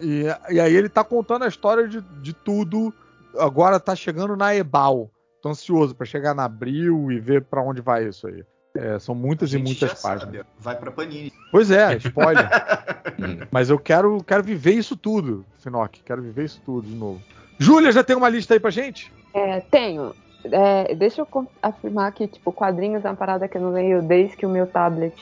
E, 0.01 0.27
e 0.49 0.61
aí 0.61 0.73
ele 0.73 0.89
tá 0.89 1.03
contando 1.03 1.45
a 1.45 1.49
história 1.49 1.89
de, 1.89 2.01
de 2.23 2.33
tudo. 2.33 2.95
Agora 3.37 3.81
tá 3.81 3.97
chegando 3.97 4.37
na 4.37 4.55
Ebal. 4.55 5.11
Tô 5.43 5.49
ansioso 5.49 5.93
pra 5.93 6.07
chegar 6.07 6.35
na 6.35 6.45
Abril 6.45 7.11
e 7.11 7.19
ver 7.19 7.43
pra 7.43 7.63
onde 7.63 7.81
vai 7.81 8.07
isso 8.07 8.29
aí. 8.29 8.45
É, 8.77 8.99
são 8.99 9.15
A 9.15 9.19
muitas 9.19 9.53
e 9.55 9.59
muitas 9.59 10.03
páginas. 10.03 10.35
sabe. 10.35 10.45
Vai 10.59 10.77
pra 10.77 10.91
Panini. 10.91 11.33
Pois 11.53 11.71
é, 11.71 11.97
spoiler. 11.97 12.49
hum, 13.19 13.47
Mas 13.51 13.71
eu 13.71 13.79
quero, 13.79 14.23
quero 14.25 14.43
viver 14.43 14.73
isso 14.73 14.97
tudo, 14.97 15.45
Finoc. 15.61 15.99
Quero 16.05 16.21
viver 16.21 16.45
isso 16.45 16.61
tudo 16.65 16.89
de 16.89 16.95
novo. 16.95 17.23
Júlia, 17.59 17.93
já 17.93 18.03
tem 18.03 18.17
uma 18.17 18.29
lista 18.29 18.55
aí 18.55 18.59
pra 18.61 18.71
gente? 18.71 19.13
É, 19.33 19.61
tenho. 19.61 20.13
É, 20.45 20.95
deixa 20.95 21.23
eu 21.23 21.49
afirmar 21.63 22.13
que, 22.13 22.27
tipo, 22.27 22.53
quadrinhos 22.53 23.05
é 23.05 23.09
uma 23.09 23.15
parada 23.17 23.47
que 23.47 23.57
eu 23.57 23.63
não 23.63 23.71
leio 23.71 24.03
desde 24.03 24.37
que 24.37 24.45
o 24.45 24.51
meu 24.51 24.67
tablet, 24.67 25.15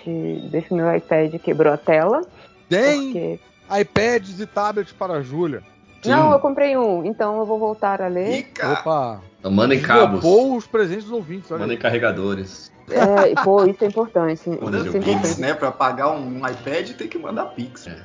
desde 0.50 0.68
que 0.68 0.74
o 0.74 0.76
meu 0.76 0.94
iPad 0.96 1.34
quebrou 1.36 1.72
a 1.72 1.76
tela. 1.76 2.22
Tem 2.68 3.12
Porque... 3.12 3.40
iPads 3.80 4.40
e 4.40 4.46
tablets 4.46 4.92
para 4.92 5.14
a 5.14 5.22
Júlia. 5.22 5.62
Sim. 6.02 6.10
Não, 6.10 6.32
eu 6.32 6.38
comprei 6.40 6.76
um, 6.76 7.04
então 7.04 7.38
eu 7.38 7.46
vou 7.46 7.58
voltar 7.58 8.02
a 8.02 8.08
ler. 8.08 8.28
Rica! 8.36 8.72
Opa! 8.72 9.20
Então, 9.38 9.50
mandem 9.50 9.80
cabos. 9.80 10.22
Roubou 10.22 10.56
os 10.56 10.66
presentes 10.66 11.04
dos 11.04 11.12
ouvintes. 11.12 11.50
Mandem. 11.50 11.76
É, 11.76 11.80
carregadores. 11.80 12.70
e, 12.88 13.42
pô, 13.42 13.64
isso 13.64 13.82
é 13.84 13.86
importante. 13.88 14.42
Olha, 14.60 14.76
Isso 14.78 14.88
é 14.88 15.00
Pix, 15.00 15.06
importante. 15.08 15.40
né? 15.40 15.54
Pra 15.54 15.72
pagar 15.72 16.10
um 16.12 16.38
iPad 16.46 16.90
tem 16.92 17.08
que 17.08 17.18
mandar 17.18 17.46
Pix. 17.46 17.86
É. 17.86 17.96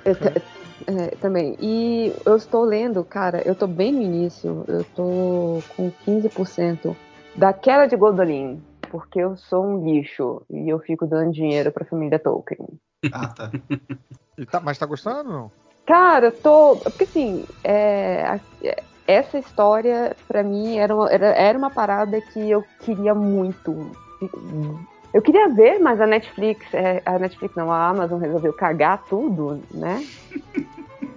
É, 0.87 1.07
também. 1.19 1.57
E 1.59 2.13
eu 2.25 2.35
estou 2.37 2.63
lendo, 2.63 3.03
cara, 3.03 3.41
eu 3.45 3.53
tô 3.53 3.67
bem 3.67 3.91
no 3.91 4.01
início, 4.01 4.63
eu 4.67 4.83
tô 4.95 5.61
com 5.75 5.91
15% 6.05 6.95
daquela 7.35 7.85
de 7.87 7.95
Godolin, 7.97 8.61
porque 8.89 9.19
eu 9.19 9.35
sou 9.35 9.65
um 9.65 9.83
lixo 9.85 10.41
e 10.49 10.69
eu 10.69 10.79
fico 10.79 11.05
dando 11.05 11.31
dinheiro 11.33 11.71
pra 11.71 11.83
família 11.85 12.17
Tolkien. 12.19 12.67
Ah, 13.11 13.27
tá. 13.27 13.51
E 14.37 14.45
tá- 14.45 14.61
mas 14.61 14.77
tá 14.77 14.85
gostando 14.85 15.17
ou 15.29 15.35
não? 15.35 15.51
Cara, 15.87 16.27
eu 16.27 16.31
tô. 16.33 16.75
Porque 16.83 17.05
assim, 17.05 17.45
é, 17.63 18.39
é, 18.61 18.83
essa 19.07 19.39
história, 19.39 20.15
pra 20.27 20.43
mim, 20.43 20.77
era 20.77 20.93
uma, 20.93 21.09
era, 21.09 21.27
era 21.27 21.57
uma 21.57 21.69
parada 21.71 22.19
que 22.19 22.51
eu 22.51 22.63
queria 22.81 23.15
muito. 23.15 23.89
Eu 25.13 25.21
queria 25.21 25.47
ver, 25.47 25.79
mas 25.79 26.01
a 26.01 26.05
Netflix, 26.05 26.71
é, 26.73 27.01
a 27.05 27.17
Netflix 27.17 27.55
não, 27.55 27.71
a 27.71 27.87
Amazon 27.87 28.19
resolveu 28.19 28.51
cagar 28.51 29.01
tudo, 29.07 29.61
né? 29.73 30.05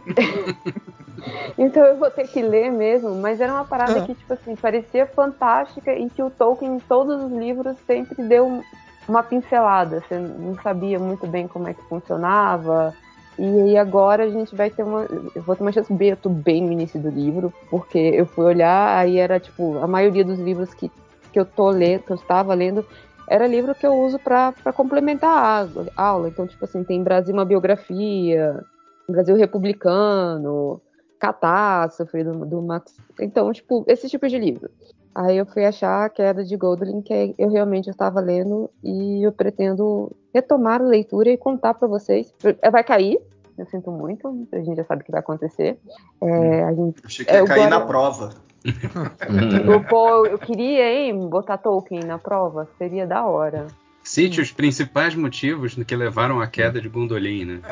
então 1.58 1.84
eu 1.84 1.98
vou 1.98 2.10
ter 2.10 2.28
que 2.28 2.40
ler 2.40 2.70
mesmo, 2.70 3.14
mas 3.16 3.40
era 3.40 3.52
uma 3.52 3.64
parada 3.64 3.98
Ah. 3.98 4.02
que, 4.02 4.14
tipo 4.14 4.32
assim, 4.32 4.54
parecia 4.54 5.04
fantástica 5.06 5.92
e 5.92 6.08
que 6.08 6.22
o 6.22 6.30
Tolkien, 6.30 6.76
em 6.76 6.78
todos 6.78 7.24
os 7.24 7.32
livros, 7.32 7.76
sempre 7.86 8.22
deu 8.22 8.62
uma 9.08 9.22
pincelada, 9.24 10.00
você 10.06 10.16
não 10.16 10.54
sabia 10.62 10.98
muito 10.98 11.26
bem 11.26 11.48
como 11.48 11.66
é 11.66 11.74
que 11.74 11.82
funcionava. 11.88 12.94
E 13.40 13.60
aí 13.62 13.76
agora 13.78 14.24
a 14.24 14.28
gente 14.28 14.54
vai 14.54 14.68
ter 14.68 14.82
uma. 14.82 15.06
Eu 15.34 15.40
vou 15.40 15.56
ter 15.56 15.62
uma 15.62 15.72
chance 15.72 15.90
B, 15.90 16.12
eu 16.12 16.16
tô 16.16 16.28
bem 16.28 16.62
no 16.62 16.72
início 16.72 17.00
do 17.00 17.08
livro, 17.08 17.50
porque 17.70 17.96
eu 17.98 18.26
fui 18.26 18.44
olhar, 18.44 18.98
aí 18.98 19.16
era 19.16 19.40
tipo, 19.40 19.78
a 19.78 19.86
maioria 19.86 20.22
dos 20.22 20.38
livros 20.38 20.74
que, 20.74 20.90
que 21.32 21.40
eu 21.40 21.46
tô 21.46 21.70
lendo, 21.70 22.02
que 22.02 22.12
eu 22.12 22.16
estava 22.16 22.52
lendo, 22.52 22.84
era 23.26 23.46
livro 23.46 23.74
que 23.74 23.86
eu 23.86 23.94
uso 23.94 24.18
para 24.18 24.52
complementar 24.74 25.66
a 25.96 26.02
aula. 26.04 26.28
Então, 26.28 26.46
tipo 26.46 26.62
assim, 26.62 26.84
tem 26.84 27.02
Brasil 27.02 27.32
uma 27.32 27.46
biografia, 27.46 28.62
Brasil 29.08 29.34
republicano, 29.36 30.78
Catástrofe 31.18 32.22
do, 32.22 32.44
do 32.44 32.60
Max. 32.60 32.94
Então, 33.18 33.50
tipo, 33.54 33.86
esse 33.88 34.06
tipo 34.06 34.28
de 34.28 34.38
livro. 34.38 34.68
Aí 35.14 35.36
eu 35.36 35.46
fui 35.46 35.64
achar 35.64 36.04
a 36.04 36.08
queda 36.08 36.44
de 36.44 36.56
Goldwyn, 36.56 37.02
que 37.02 37.34
eu 37.36 37.50
realmente 37.50 37.90
estava 37.90 38.20
lendo, 38.20 38.70
e 38.82 39.26
eu 39.26 39.32
pretendo 39.32 40.12
retomar 40.32 40.80
a 40.80 40.84
leitura 40.84 41.30
e 41.30 41.36
contar 41.36 41.74
para 41.74 41.88
vocês. 41.88 42.32
É, 42.62 42.70
vai 42.70 42.84
cair, 42.84 43.18
eu 43.58 43.66
sinto 43.66 43.90
muito, 43.90 44.46
a 44.52 44.58
gente 44.58 44.76
já 44.76 44.84
sabe 44.84 45.02
o 45.02 45.04
que 45.04 45.10
vai 45.10 45.20
acontecer. 45.20 45.78
É, 46.22 46.64
a 46.64 46.72
gente, 46.72 47.02
Achei 47.04 47.24
que 47.24 47.32
ia 47.32 47.44
cair 47.44 47.62
agora... 47.62 47.80
na 47.80 47.86
prova. 47.86 48.30
eu, 49.66 49.82
pô, 49.84 50.26
eu 50.26 50.38
queria, 50.38 50.92
hein, 50.92 51.28
botar 51.28 51.58
Tolkien 51.58 52.04
na 52.04 52.18
prova, 52.18 52.68
seria 52.78 53.06
da 53.06 53.24
hora. 53.24 53.66
Cite 54.02 54.40
os 54.40 54.52
principais 54.52 55.14
motivos 55.14 55.74
que 55.74 55.96
levaram 55.96 56.40
à 56.40 56.46
queda 56.46 56.80
de 56.80 56.88
Gondolin, 56.88 57.44
né? 57.44 57.60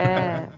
É. 0.00 0.48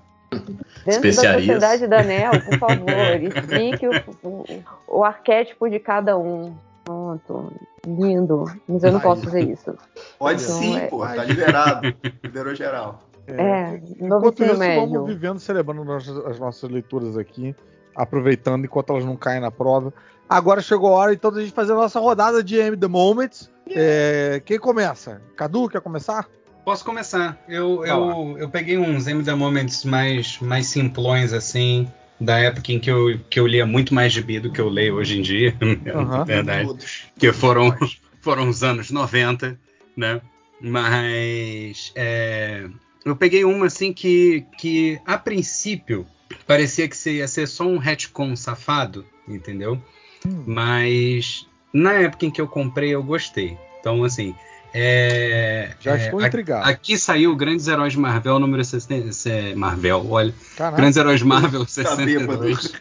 Dentro 0.84 1.02
da 1.02 1.34
Sociedade 1.34 1.86
da 1.86 2.00
Anel, 2.00 2.30
por 2.42 2.58
favor, 2.58 2.88
explique 3.22 3.86
o, 3.86 3.92
o, 4.22 4.44
o, 4.86 5.04
arquétipo 5.04 5.68
de 5.68 5.78
cada 5.78 6.16
um. 6.16 6.54
Pronto. 6.84 7.52
Lindo. 7.86 8.44
Mas 8.68 8.84
eu 8.84 8.92
não 8.92 9.00
posso 9.00 9.24
fazer 9.24 9.42
isso. 9.42 9.76
Pode 10.18 10.42
então, 10.42 10.56
sim, 10.56 10.78
é... 10.78 10.86
pô. 10.86 11.04
Tá 11.04 11.24
liberado. 11.24 11.94
Liberou 12.22 12.54
geral. 12.54 13.02
É, 13.26 13.42
é 13.42 13.82
enquanto 14.00 14.42
isso, 14.42 14.58
médio. 14.58 14.90
vamos 14.92 15.08
vivendo, 15.08 15.38
celebrando 15.38 15.92
as 15.92 16.38
nossas 16.38 16.68
leituras 16.70 17.16
aqui, 17.16 17.54
aproveitando 17.94 18.64
enquanto 18.64 18.90
elas 18.90 19.04
não 19.04 19.16
caem 19.16 19.40
na 19.40 19.50
prova. 19.50 19.92
Agora 20.28 20.60
chegou 20.60 20.94
a 20.94 20.98
hora 20.98 21.12
então 21.12 21.30
a 21.30 21.40
gente 21.40 21.52
fazer 21.52 21.72
a 21.72 21.76
nossa 21.76 21.98
rodada 21.98 22.42
de 22.42 22.56
M 22.56 22.76
The 22.76 22.86
Moments. 22.86 23.50
É, 23.68 24.40
quem 24.44 24.58
começa? 24.58 25.20
Cadu, 25.36 25.68
quer 25.68 25.80
começar? 25.80 26.28
Posso 26.70 26.84
começar. 26.84 27.36
Eu, 27.48 27.84
eu, 27.84 28.38
eu 28.38 28.48
peguei 28.48 28.78
uns 28.78 29.08
MD 29.08 29.34
Moments 29.34 29.84
mais, 29.84 30.38
mais 30.38 30.66
simplões, 30.66 31.32
assim, 31.32 31.90
da 32.20 32.38
época 32.38 32.70
em 32.70 32.78
que 32.78 32.88
eu, 32.88 33.18
que 33.28 33.40
eu 33.40 33.46
lia 33.48 33.66
muito 33.66 33.92
mais 33.92 34.12
gibi 34.12 34.38
do 34.38 34.52
que 34.52 34.60
eu 34.60 34.68
leio 34.68 34.94
hoje 34.94 35.18
em 35.18 35.20
dia, 35.20 35.52
uhum. 35.60 36.24
verdade. 36.24 36.68
Todos. 36.68 37.06
Que 37.18 37.32
foram, 37.32 37.76
foram 38.20 38.48
os 38.48 38.62
anos 38.62 38.92
90, 38.92 39.58
né? 39.96 40.20
Mas 40.60 41.90
é, 41.96 42.68
eu 43.04 43.16
peguei 43.16 43.44
uma 43.44 43.66
assim 43.66 43.92
que, 43.92 44.46
que 44.56 45.00
a 45.04 45.18
princípio 45.18 46.06
parecia 46.46 46.86
que 46.86 47.10
ia 47.10 47.26
ser 47.26 47.48
só 47.48 47.64
um 47.64 47.78
retcon 47.78 48.36
safado, 48.36 49.04
entendeu? 49.26 49.82
Hum. 50.24 50.44
Mas 50.46 51.48
na 51.74 51.94
época 51.94 52.26
em 52.26 52.30
que 52.30 52.40
eu 52.40 52.46
comprei 52.46 52.90
eu 52.90 53.02
gostei. 53.02 53.58
Então 53.80 54.04
assim, 54.04 54.36
é, 54.72 55.70
Já 55.80 55.96
estou 55.96 56.20
é, 56.22 56.26
intrigado. 56.26 56.68
Aqui 56.68 56.96
saiu 56.96 57.34
Grandes 57.34 57.66
Heróis 57.66 57.94
Marvel 57.94 58.38
número 58.38 58.64
60. 58.64 59.56
Marvel, 59.56 60.06
olha. 60.08 60.34
Caraca. 60.56 60.76
Grandes 60.76 60.96
Heróis 60.96 61.22
Marvel 61.22 61.66
62. 61.66 62.72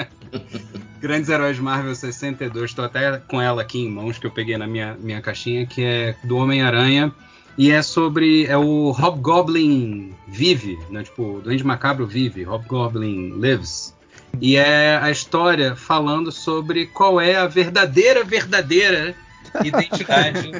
Grandes 1.00 1.28
Heróis 1.28 1.58
Marvel 1.58 1.94
62. 1.94 2.70
Estou 2.70 2.84
até 2.84 3.18
com 3.18 3.40
ela 3.40 3.62
aqui 3.62 3.80
em 3.80 3.90
mãos, 3.90 4.18
que 4.18 4.26
eu 4.26 4.30
peguei 4.30 4.56
na 4.58 4.66
minha, 4.66 4.96
minha 5.00 5.20
caixinha, 5.20 5.66
que 5.66 5.82
é 5.82 6.14
do 6.24 6.36
Homem-Aranha. 6.36 7.12
E 7.56 7.70
é 7.70 7.82
sobre. 7.82 8.46
É 8.46 8.56
o 8.56 8.90
Hobgoblin 8.90 10.14
Vive, 10.26 10.78
né? 10.90 11.04
Tipo, 11.04 11.40
Duende 11.42 11.64
Macabro 11.64 12.06
vive, 12.06 12.44
Hobgoblin 12.44 13.40
lives. 13.40 13.94
E 14.40 14.56
é 14.56 14.98
a 15.00 15.10
história 15.10 15.76
falando 15.76 16.32
sobre 16.32 16.86
qual 16.86 17.20
é 17.20 17.36
a 17.36 17.46
verdadeira, 17.46 18.24
verdadeira 18.24 19.14
identidade 19.62 20.50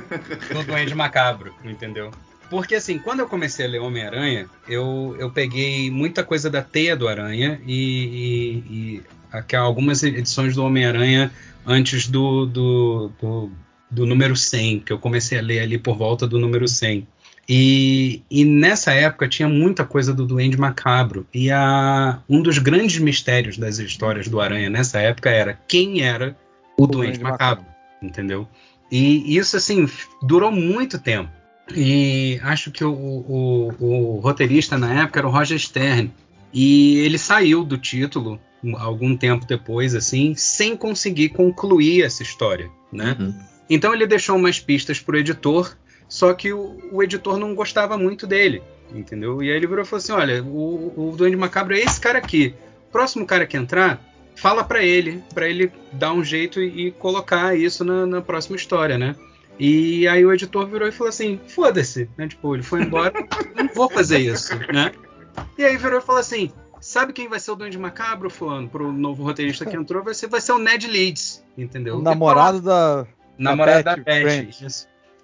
do 0.52 0.62
Duende 0.64 0.94
Macabro, 0.94 1.54
entendeu? 1.64 2.10
Porque 2.50 2.74
assim, 2.74 2.98
quando 2.98 3.20
eu 3.20 3.28
comecei 3.28 3.66
a 3.66 3.68
ler 3.68 3.80
Homem-Aranha, 3.80 4.46
eu, 4.68 5.16
eu 5.18 5.30
peguei 5.30 5.90
muita 5.90 6.22
coisa 6.22 6.50
da 6.50 6.62
Teia 6.62 6.94
do 6.94 7.08
Aranha 7.08 7.60
e, 7.66 8.62
e, 8.70 9.02
e 9.40 9.56
algumas 9.56 10.02
edições 10.02 10.54
do 10.54 10.64
Homem-Aranha 10.64 11.32
antes 11.66 12.06
do, 12.06 12.46
do, 12.46 13.10
do, 13.20 13.50
do, 13.90 14.06
número 14.06 14.36
100, 14.36 14.80
que 14.80 14.92
eu 14.92 14.98
comecei 14.98 15.38
a 15.38 15.42
ler 15.42 15.60
ali 15.60 15.78
por 15.78 15.96
volta 15.96 16.26
do 16.26 16.38
número 16.38 16.68
100. 16.68 17.06
E, 17.48 18.22
e 18.30 18.44
nessa 18.44 18.92
época 18.92 19.28
tinha 19.28 19.48
muita 19.48 19.84
coisa 19.84 20.14
do 20.14 20.26
Duende 20.26 20.56
Macabro. 20.56 21.26
E 21.32 21.50
a, 21.50 22.20
um 22.28 22.40
dos 22.40 22.58
grandes 22.58 22.98
mistérios 22.98 23.58
das 23.58 23.78
histórias 23.78 24.28
do 24.28 24.40
Aranha 24.40 24.70
nessa 24.70 24.98
época 25.00 25.30
era 25.30 25.58
quem 25.68 26.02
era 26.02 26.36
o, 26.78 26.84
o 26.84 26.86
Duende, 26.86 27.18
Duende 27.18 27.22
Macabro, 27.22 27.64
Macabro, 27.64 27.74
entendeu? 28.02 28.48
E 28.96 29.36
isso, 29.36 29.56
assim, 29.56 29.88
durou 30.22 30.52
muito 30.52 31.00
tempo. 31.00 31.28
E 31.74 32.38
acho 32.44 32.70
que 32.70 32.84
o, 32.84 32.92
o, 32.92 33.74
o, 33.80 34.20
roteirista 34.20 34.78
na 34.78 35.02
época 35.02 35.18
era 35.18 35.26
o 35.26 35.30
Roger 35.32 35.58
Stern. 35.58 36.12
E 36.52 36.98
ele 36.98 37.18
saiu 37.18 37.64
do 37.64 37.76
título 37.76 38.40
algum 38.76 39.16
tempo 39.16 39.46
depois, 39.46 39.96
assim, 39.96 40.36
sem 40.36 40.76
conseguir 40.76 41.30
concluir 41.30 42.04
essa 42.04 42.22
história, 42.22 42.70
né? 42.92 43.16
Uhum. 43.18 43.34
Então 43.68 43.92
ele 43.92 44.06
deixou 44.06 44.36
umas 44.36 44.60
pistas 44.60 45.00
pro 45.00 45.18
editor, 45.18 45.76
só 46.08 46.32
que 46.32 46.52
o, 46.52 46.78
o, 46.92 47.02
editor 47.02 47.36
não 47.36 47.52
gostava 47.52 47.98
muito 47.98 48.28
dele, 48.28 48.62
entendeu? 48.94 49.42
E 49.42 49.50
aí 49.50 49.56
ele 49.56 49.66
virou 49.66 49.82
e 49.82 49.88
falou 49.88 49.98
assim: 49.98 50.12
olha, 50.12 50.40
o, 50.44 51.10
o 51.10 51.16
Duende 51.16 51.36
Macabro 51.36 51.74
é 51.74 51.80
esse 51.80 52.00
cara 52.00 52.18
aqui. 52.18 52.54
Próximo 52.92 53.26
cara 53.26 53.44
que 53.44 53.56
entrar, 53.56 54.00
fala 54.34 54.64
para 54.64 54.82
ele, 54.82 55.22
para 55.32 55.48
ele 55.48 55.72
dar 55.92 56.12
um 56.12 56.24
jeito 56.24 56.60
e, 56.60 56.88
e 56.88 56.90
colocar 56.92 57.56
isso 57.56 57.84
na, 57.84 58.06
na, 58.06 58.20
próxima 58.20 58.56
história, 58.56 58.98
né? 58.98 59.14
E 59.58 60.06
aí 60.08 60.24
o 60.24 60.32
editor 60.32 60.66
virou 60.66 60.88
e 60.88 60.92
falou 60.92 61.08
assim: 61.08 61.40
foda-se, 61.48 62.08
né? 62.16 62.28
Tipo, 62.28 62.54
ele 62.54 62.62
foi 62.62 62.82
embora, 62.82 63.12
não 63.54 63.68
vou 63.74 63.88
fazer 63.88 64.18
isso, 64.18 64.54
né? 64.72 64.92
E 65.56 65.64
aí 65.64 65.76
virou 65.76 65.98
e 65.98 66.02
falou 66.02 66.20
assim: 66.20 66.52
sabe 66.80 67.12
quem 67.12 67.28
vai 67.28 67.40
ser 67.40 67.52
o 67.52 67.56
Duende 67.56 67.78
Macabro, 67.78 68.28
fulano, 68.28 68.68
pro 68.68 68.92
novo 68.92 69.22
roteirista 69.22 69.64
que 69.64 69.76
entrou? 69.76 70.02
Vai 70.02 70.14
ser, 70.14 70.28
vai 70.28 70.40
ser 70.40 70.52
o 70.52 70.58
Ned 70.58 70.86
Leeds, 70.86 71.44
entendeu? 71.56 71.98
O 71.98 72.02
namorado 72.02 72.60
da. 72.60 73.06
Namorado 73.38 73.82
da 73.82 73.96
Beth. 73.96 74.48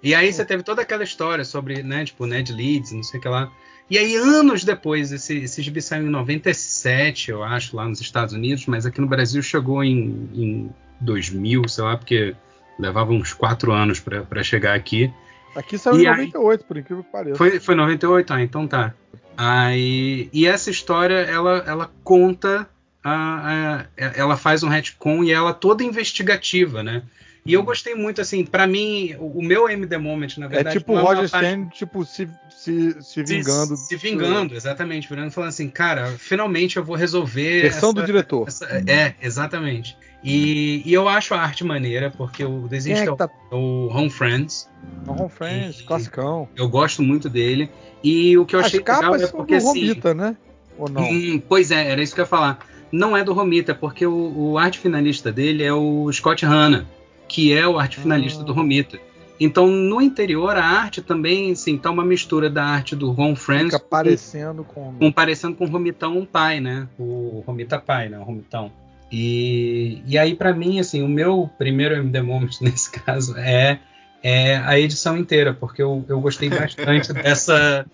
E 0.03 0.15
aí 0.15 0.33
você 0.33 0.43
teve 0.43 0.63
toda 0.63 0.81
aquela 0.81 1.03
história 1.03 1.45
sobre, 1.45 1.83
né, 1.83 2.03
tipo, 2.03 2.25
Ned 2.25 2.51
Leeds, 2.51 2.91
não 2.91 3.03
sei 3.03 3.19
o 3.19 3.23
que 3.23 3.29
lá. 3.29 3.51
E 3.91 3.97
aí, 3.97 4.15
anos 4.15 4.63
depois, 4.63 5.11
esse, 5.11 5.39
esse 5.39 5.61
gibi 5.61 5.81
saiu 5.81 6.07
em 6.07 6.09
97, 6.09 7.29
eu 7.29 7.43
acho, 7.43 7.75
lá 7.75 7.85
nos 7.85 7.99
Estados 7.99 8.33
Unidos, 8.33 8.65
mas 8.65 8.85
aqui 8.85 9.01
no 9.01 9.07
Brasil 9.07 9.43
chegou 9.43 9.83
em, 9.83 10.29
em 10.33 10.69
2000, 11.01 11.67
sei 11.67 11.83
lá, 11.83 11.97
porque 11.97 12.33
levava 12.79 13.11
uns 13.11 13.33
quatro 13.33 13.73
anos 13.73 13.99
para 13.99 14.41
chegar 14.43 14.75
aqui. 14.75 15.13
Aqui 15.53 15.77
saiu 15.77 15.99
e 15.99 16.05
em 16.05 16.09
98, 16.09 16.61
aí, 16.61 16.67
por 16.69 16.77
incrível 16.77 17.03
que 17.03 17.11
pareça. 17.11 17.35
Foi, 17.35 17.59
foi 17.59 17.75
98? 17.75 18.33
Ah, 18.33 18.41
então 18.41 18.65
tá. 18.65 18.93
Aí, 19.35 20.29
e 20.31 20.47
essa 20.47 20.69
história, 20.71 21.15
ela, 21.15 21.61
ela 21.67 21.91
conta, 22.01 22.69
a, 23.03 23.49
a, 23.49 23.85
ela 23.97 24.37
faz 24.37 24.63
um 24.63 24.69
retcon 24.69 25.21
e 25.21 25.33
ela 25.33 25.53
toda 25.53 25.83
investigativa, 25.83 26.81
né? 26.81 27.03
E 27.43 27.53
eu 27.53 27.63
gostei 27.63 27.95
muito, 27.95 28.21
assim, 28.21 28.45
para 28.45 28.67
mim, 28.67 29.15
o, 29.19 29.39
o, 29.39 29.43
meu 29.43 29.67
MD 29.67 29.97
Moment, 29.97 30.37
na 30.37 30.47
verdade. 30.47 30.77
É 30.77 30.79
tipo 30.79 30.93
o 30.93 30.99
é 30.99 31.01
Roger 31.01 31.27
Stern, 31.27 31.69
tipo, 31.71 32.05
se, 32.05 32.29
se, 32.49 33.01
se 33.01 33.23
vingando. 33.23 33.75
Se, 33.75 33.87
se 33.87 33.95
vingando, 33.95 34.53
exatamente. 34.53 35.09
Virando 35.09 35.31
falando 35.31 35.49
assim, 35.49 35.67
cara, 35.67 36.07
finalmente 36.07 36.77
eu 36.77 36.83
vou 36.83 36.95
resolver. 36.95 37.63
Versão 37.63 37.89
essa, 37.89 37.99
do 37.99 38.05
diretor. 38.05 38.47
Essa, 38.47 38.65
é, 38.87 39.15
exatamente. 39.19 39.97
E, 40.23 40.83
e, 40.85 40.93
eu 40.93 41.09
acho 41.09 41.33
a 41.33 41.41
arte 41.41 41.63
maneira, 41.63 42.11
porque 42.11 42.45
o 42.45 42.67
desenho 42.67 42.97
é, 42.97 43.05
é 43.05 43.15
tá... 43.15 43.27
o 43.51 43.87
Home 43.87 44.11
Friends. 44.11 44.69
Home 45.07 45.29
Friends, 45.29 45.81
classicão. 45.81 46.47
Eu 46.55 46.69
gosto 46.69 47.01
muito 47.01 47.27
dele. 47.27 47.71
E 48.03 48.37
o 48.37 48.45
que 48.45 48.55
eu 48.55 48.59
As 48.59 48.67
achei 48.67 48.79
legal 48.79 49.15
é 49.15 49.25
porque. 49.25 49.57
Do 49.57 49.69
assim, 49.69 49.87
Romita, 49.87 50.13
né? 50.13 50.37
Ou 50.77 50.87
não? 50.87 51.01
Hum, 51.01 51.41
pois 51.49 51.71
é, 51.71 51.89
era 51.89 52.03
isso 52.03 52.13
que 52.13 52.21
eu 52.21 52.23
ia 52.23 52.29
falar. 52.29 52.59
Não 52.91 53.17
é 53.17 53.23
do 53.23 53.33
Romita, 53.33 53.73
porque 53.73 54.05
o, 54.05 54.33
o 54.37 54.57
arte 54.59 54.77
finalista 54.77 55.31
dele 55.31 55.63
é 55.63 55.73
o 55.73 56.11
Scott 56.11 56.45
Hanna 56.45 56.87
que 57.31 57.53
é 57.53 57.65
o 57.65 57.79
arte 57.79 57.97
finalista 57.97 58.43
do 58.43 58.51
Romita. 58.51 58.99
Então, 59.39 59.67
no 59.67 60.01
interior, 60.01 60.57
a 60.57 60.65
arte 60.65 61.01
também, 61.01 61.55
sim, 61.55 61.77
tá 61.77 61.89
uma 61.89 62.03
mistura 62.03 62.49
da 62.49 62.65
arte 62.65 62.93
do 62.93 63.09
Ron 63.09 63.37
Friends. 63.37 63.73
Fica 63.73 63.79
parecendo 63.79 64.65
com... 64.65 64.93
com 64.99 65.11
parecendo 65.11 65.55
com 65.55 65.63
o 65.63 65.67
Romitão 65.69 66.27
pai, 66.29 66.59
né? 66.59 66.89
O 66.99 67.41
Romita 67.47 67.79
pai, 67.79 68.09
né? 68.09 68.19
O 68.19 68.23
Romitão. 68.23 68.69
E, 69.09 70.01
e 70.05 70.17
aí, 70.17 70.35
para 70.35 70.53
mim, 70.53 70.77
assim, 70.77 71.01
o 71.01 71.07
meu 71.07 71.49
primeiro 71.57 71.95
MD 71.95 72.21
Moment 72.21 72.51
nesse 72.59 72.91
caso 72.91 73.37
é, 73.37 73.79
é 74.21 74.57
a 74.57 74.77
edição 74.77 75.17
inteira, 75.17 75.53
porque 75.53 75.81
eu, 75.81 76.03
eu 76.09 76.19
gostei 76.19 76.49
bastante 76.49 77.13
dessa, 77.15 77.85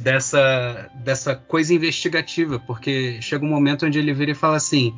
dessa, 0.00 0.90
dessa 0.96 1.36
coisa 1.36 1.72
investigativa, 1.72 2.58
porque 2.58 3.22
chega 3.22 3.44
um 3.44 3.48
momento 3.48 3.86
onde 3.86 4.00
ele 4.00 4.12
vira 4.12 4.32
e 4.32 4.34
fala 4.34 4.56
assim: 4.56 4.92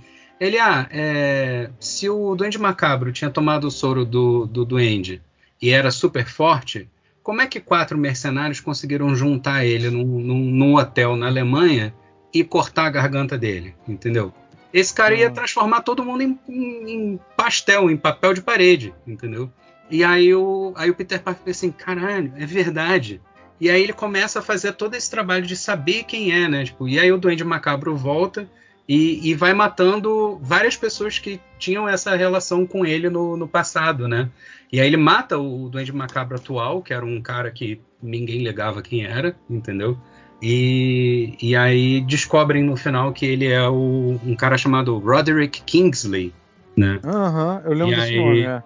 ele, 0.44 0.59
ah, 0.59 0.87
é, 0.90 1.70
se 1.78 2.09
o 2.09 2.35
Duende 2.35 2.59
Macabro 2.59 3.12
tinha 3.12 3.31
tomado 3.31 3.64
o 3.66 3.70
soro 3.70 4.05
do, 4.05 4.46
do 4.46 4.64
Duende 4.64 5.22
e 5.61 5.70
era 5.70 5.90
super 5.90 6.26
forte, 6.26 6.88
como 7.22 7.40
é 7.40 7.46
que 7.46 7.61
quatro 7.61 7.96
mercenários 7.96 8.59
conseguiram 8.61 9.14
juntar 9.14 9.64
ele 9.64 9.88
num, 9.90 10.05
num, 10.05 10.38
num 10.50 10.74
hotel 10.74 11.14
na 11.16 11.26
Alemanha 11.26 11.94
e 12.35 12.42
cortar 12.42 12.87
a 12.87 12.90
garganta 12.90 13.38
dele, 13.38 13.74
entendeu? 13.87 14.33
Esse 14.72 14.92
cara 14.92 15.14
ia 15.14 15.28
Hum. 15.28 15.33
transformar 15.35 15.83
todo 15.83 16.02
mundo 16.05 16.22
em, 16.22 16.38
em- 16.48 16.90
em 16.90 17.20
pastel, 17.37 17.90
em 17.90 17.96
papel 17.96 18.35
de 18.35 18.40
parede, 18.42 18.92
entendeu? 19.07 19.50
E 19.90 20.02
aí 20.02 20.35
o, 20.35 20.72
aí 20.74 20.88
o 20.90 20.94
Peter 20.94 21.22
Parker 21.22 21.44
pensa 21.44 21.66
assim, 21.66 21.70
caralho, 21.72 22.33
é 22.37 22.46
verdade. 22.46 23.20
E 23.61 23.70
aí 23.70 23.83
ele 23.83 23.92
começa 23.92 24.38
a 24.38 24.42
fazer 24.42 24.72
todo 24.72 24.94
esse 24.94 25.09
trabalho 25.11 25.46
de 25.46 25.55
saber 25.55 26.02
quem 26.05 26.33
é, 26.33 26.48
né? 26.48 26.64
Tipo, 26.64 26.88
e 26.88 26.98
aí 26.98 27.12
o 27.12 27.18
Duende 27.18 27.44
Macabro 27.44 27.94
volta 27.94 28.48
e, 28.88 29.31
e 29.31 29.35
vai 29.35 29.53
matando 29.55 30.38
várias 30.42 30.77
pessoas 30.77 31.18
que 31.18 31.40
tinham 31.59 31.88
essa 31.88 32.14
relação 32.16 32.66
com 32.66 32.85
ele 32.85 33.09
no, 33.09 33.37
no 33.37 33.47
passado, 33.49 34.09
né? 34.09 34.29
E 34.73 34.81
aí 34.81 34.87
ele 34.87 34.97
mata 34.97 35.38
o 35.38 35.68
Duende 35.68 35.92
Macabro 35.92 36.37
atual, 36.37 36.83
que 36.83 36.92
era 36.92 37.05
um 37.05 37.21
cara 37.21 37.51
que 37.51 37.81
ninguém 38.03 38.42
ligava 38.42 38.83
quem 38.83 39.05
era, 39.05 39.37
entendeu? 39.49 39.97
E, 40.40 41.37
e 41.40 41.55
aí 41.55 42.01
descobrem 42.01 42.64
no 42.64 42.77
final 42.77 43.12
que 43.12 43.25
ele 43.25 43.47
é 43.47 43.68
o- 43.68 44.18
um 44.27 44.35
cara 44.35 44.59
chamado 44.59 44.99
Roderick 44.99 45.62
Kingsley, 45.62 46.33
né? 46.77 46.99
Aham, 47.05 47.62
eu 47.64 47.73
lembro 47.75 47.92
E 47.92 47.97
desse 47.97 48.09
aí- 48.11 48.16
nome, 48.16 48.40
é. 48.42 48.62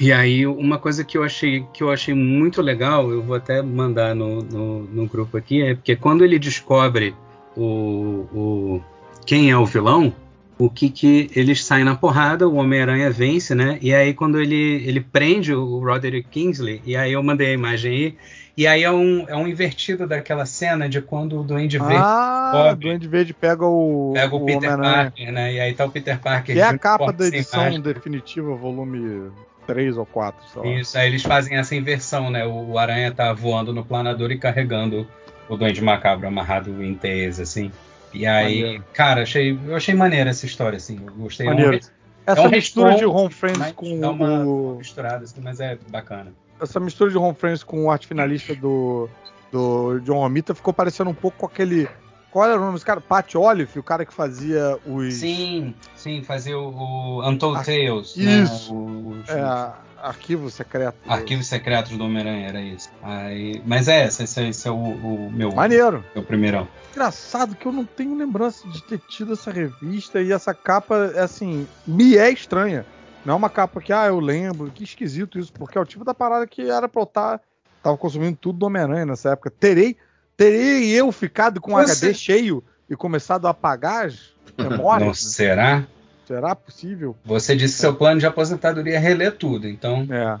E 0.00 0.12
aí, 0.12 0.46
uma 0.46 0.78
coisa 0.78 1.02
que 1.02 1.16
eu 1.16 1.22
achei, 1.24 1.64
que 1.72 1.82
eu 1.82 1.90
achei 1.90 2.12
muito 2.14 2.60
legal, 2.60 3.10
eu 3.10 3.22
vou 3.22 3.34
até 3.34 3.62
mandar 3.62 4.14
no, 4.14 4.42
no, 4.42 4.82
no 4.84 5.06
grupo 5.06 5.36
aqui, 5.38 5.62
é 5.62 5.74
porque 5.74 5.96
quando 5.96 6.22
ele 6.24 6.38
descobre 6.38 7.14
o, 7.56 8.26
o 8.32 8.82
quem 9.28 9.50
é 9.50 9.56
o 9.58 9.66
vilão, 9.66 10.10
o 10.58 10.70
que 10.70 10.88
que 10.88 11.30
eles 11.36 11.62
saem 11.62 11.84
na 11.84 11.94
porrada, 11.94 12.48
o 12.48 12.54
Homem-Aranha 12.54 13.10
vence, 13.10 13.54
né? 13.54 13.78
E 13.82 13.92
aí 13.92 14.14
quando 14.14 14.40
ele, 14.40 14.82
ele 14.86 15.02
prende 15.02 15.52
o 15.52 15.80
Roderick 15.80 16.30
Kingsley, 16.30 16.80
e 16.82 16.96
aí 16.96 17.12
eu 17.12 17.22
mandei 17.22 17.48
a 17.48 17.52
imagem 17.52 17.92
aí, 17.92 18.18
e 18.56 18.66
aí 18.66 18.82
é 18.82 18.90
um, 18.90 19.26
é 19.28 19.36
um 19.36 19.46
invertido 19.46 20.06
daquela 20.06 20.46
cena 20.46 20.88
de 20.88 21.02
quando 21.02 21.38
o 21.38 21.44
Duende 21.44 21.78
Verde 21.78 21.94
Ah, 21.98 22.70
o 22.72 22.76
Duende 22.76 23.06
Verde 23.06 23.34
pega 23.34 23.66
o, 23.66 24.12
pega 24.14 24.34
o, 24.34 24.46
Peter 24.46 24.72
Homem-Aranha. 24.72 25.04
Parker, 25.10 25.32
né? 25.32 25.52
E 25.52 25.60
aí 25.60 25.74
tá 25.74 25.84
o 25.84 25.90
Peter 25.90 26.18
Parker 26.18 26.54
Que 26.54 26.62
é 26.62 26.64
a 26.64 26.78
capa 26.78 27.12
da 27.12 27.26
edição 27.26 27.60
imagem. 27.60 27.82
definitiva, 27.82 28.54
volume 28.54 29.30
3 29.66 29.98
ou 29.98 30.06
4, 30.06 30.48
sei 30.54 30.62
lá. 30.62 30.80
Isso, 30.80 30.96
aí 30.96 31.06
eles 31.06 31.22
fazem 31.22 31.58
essa 31.58 31.74
inversão, 31.76 32.30
né? 32.30 32.46
O, 32.46 32.70
o 32.70 32.78
Aranha 32.78 33.12
tá 33.12 33.30
voando 33.34 33.74
no 33.74 33.84
planador 33.84 34.30
e 34.30 34.38
carregando 34.38 35.06
o 35.50 35.54
Duende 35.54 35.82
Macabro 35.82 36.26
amarrado 36.26 36.82
em 36.82 36.94
teias, 36.94 37.38
assim. 37.38 37.70
E 38.12 38.26
aí, 38.26 38.62
Maneiro. 38.62 38.84
cara, 38.92 39.22
achei, 39.22 39.58
eu 39.66 39.76
achei 39.76 39.94
maneira 39.94 40.30
essa 40.30 40.46
história, 40.46 40.76
assim. 40.76 40.98
Eu 41.06 41.12
gostei. 41.14 41.46
É 41.46 41.50
Maneiro. 41.50 41.72
res- 41.72 41.92
Essa 42.26 42.40
é 42.42 42.46
um 42.46 42.50
mistura 42.50 42.94
de 42.96 43.04
Home 43.04 43.30
Friends 43.32 43.58
mas 43.58 43.72
com 43.72 44.00
dá 44.00 44.10
uma 44.10 44.44
o. 44.44 44.76
misturada, 44.78 45.24
assim, 45.24 45.40
mas 45.42 45.60
é 45.60 45.78
bacana. 45.90 46.32
Essa 46.60 46.80
mistura 46.80 47.10
de 47.10 47.16
Home 47.18 47.34
Friends 47.34 47.62
com 47.62 47.84
o 47.84 47.90
arte 47.90 48.06
finalista 48.06 48.54
do, 48.54 49.08
do 49.52 50.00
John 50.00 50.18
Romita 50.20 50.54
ficou 50.54 50.72
parecendo 50.72 51.10
um 51.10 51.14
pouco 51.14 51.38
com 51.38 51.46
aquele. 51.46 51.88
Qual 52.30 52.44
era 52.44 52.56
o 52.58 52.60
nome 52.60 52.74
desse 52.74 52.84
cara? 52.84 53.00
Pat 53.00 53.34
Olive, 53.36 53.78
o 53.78 53.82
cara 53.82 54.04
que 54.04 54.12
fazia 54.12 54.78
os. 54.86 55.14
Sim, 55.14 55.74
sim, 55.96 56.22
fazer 56.22 56.54
o, 56.54 56.68
o 56.70 57.28
Untold 57.28 57.60
Ah, 57.60 57.64
Tales, 57.64 58.16
isso. 58.16 58.74
né? 58.74 59.20
Os, 59.22 59.28
É, 59.30 59.72
arquivo 60.02 60.50
secreto. 60.50 60.96
Arquivos 61.08 61.46
Secretos 61.46 61.96
do 61.96 62.04
Homem-Aranha, 62.04 62.48
era 62.48 62.60
isso. 62.60 62.88
Aí, 63.02 63.62
mas 63.66 63.88
é, 63.88 64.06
esse, 64.06 64.22
esse, 64.24 64.48
esse 64.48 64.68
é 64.68 64.70
o, 64.70 64.74
o 64.74 65.30
meu, 65.32 65.52
Maneiro. 65.52 66.04
meu 66.14 66.22
primeirão. 66.24 66.66
Engraçado 66.92 67.54
que 67.54 67.66
eu 67.66 67.72
não 67.72 67.84
tenho 67.84 68.16
lembrança 68.16 68.66
de 68.68 68.82
ter 68.82 68.98
tido 69.08 69.32
essa 69.34 69.50
revista 69.50 70.20
e 70.20 70.32
essa 70.32 70.52
capa, 70.54 71.12
é 71.14 71.20
assim, 71.20 71.66
me 71.86 72.16
é 72.16 72.30
estranha. 72.30 72.84
Não 73.24 73.34
é 73.34 73.36
uma 73.36 73.50
capa 73.50 73.80
que, 73.80 73.92
ah, 73.92 74.06
eu 74.06 74.20
lembro, 74.20 74.70
que 74.70 74.84
esquisito 74.84 75.38
isso, 75.38 75.52
porque 75.52 75.76
é 75.76 75.80
o 75.80 75.84
tipo 75.84 76.04
da 76.04 76.14
parada 76.14 76.46
que 76.46 76.62
era 76.70 76.88
pra 76.88 77.00
eu 77.02 77.04
estar. 77.04 77.40
tava 77.82 77.96
consumindo 77.96 78.36
tudo 78.40 78.58
do 78.60 78.66
Homem-Aranha 78.66 79.04
nessa 79.06 79.30
época. 79.32 79.50
Terei, 79.50 79.96
terei 80.36 80.88
eu 80.90 81.10
ficado 81.12 81.60
com 81.60 81.74
o 81.74 81.76
Você- 81.76 82.06
HD 82.06 82.14
cheio 82.14 82.64
e 82.88 82.96
começado 82.96 83.46
a 83.46 83.50
apagar 83.50 84.06
as 84.06 84.32
Não 84.56 84.70
memórias? 84.70 85.08
né? 85.24 85.30
será? 85.30 85.86
Será 86.28 86.54
possível? 86.54 87.16
Você 87.24 87.56
disse 87.56 87.76
que 87.76 87.80
seu 87.80 87.94
plano 87.94 88.20
de 88.20 88.26
aposentadoria 88.26 88.96
é 88.96 88.98
reler 88.98 89.34
tudo, 89.38 89.66
então. 89.66 90.06
É. 90.10 90.38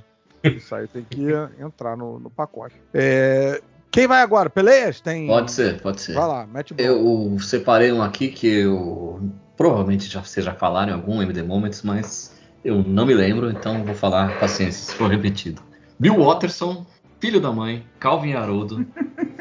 Isso 0.50 0.74
aí 0.74 0.86
tem 0.86 1.02
que 1.02 1.28
entrar 1.58 1.96
no, 1.96 2.20
no 2.20 2.28
pacote. 2.28 2.74
É, 2.92 3.62
quem 3.90 4.06
vai 4.06 4.20
agora? 4.20 4.50
Peleias? 4.50 5.00
Tem. 5.00 5.26
Pode 5.26 5.50
ser, 5.50 5.80
pode 5.80 6.02
ser. 6.02 6.12
Vai 6.12 6.28
lá, 6.28 6.46
mete 6.46 6.74
bola. 6.74 6.86
Eu 6.86 7.38
separei 7.40 7.90
um 7.90 8.02
aqui 8.02 8.28
que 8.28 8.46
eu 8.46 9.32
provavelmente 9.56 10.10
já, 10.10 10.22
vocês 10.22 10.44
já 10.44 10.52
falaram 10.52 10.92
em 10.92 10.94
algum 10.94 11.22
MD 11.22 11.42
Moments, 11.42 11.82
mas 11.82 12.38
eu 12.62 12.82
não 12.82 13.06
me 13.06 13.14
lembro, 13.14 13.50
então 13.50 13.82
vou 13.82 13.94
falar 13.94 14.38
paciência 14.38 14.92
se 14.92 14.94
for 14.94 15.10
repetido. 15.10 15.62
Bill 15.98 16.22
Watterson, 16.22 16.84
filho 17.18 17.40
da 17.40 17.50
mãe, 17.50 17.82
Calvin 17.98 18.34
Haroldo, 18.34 18.86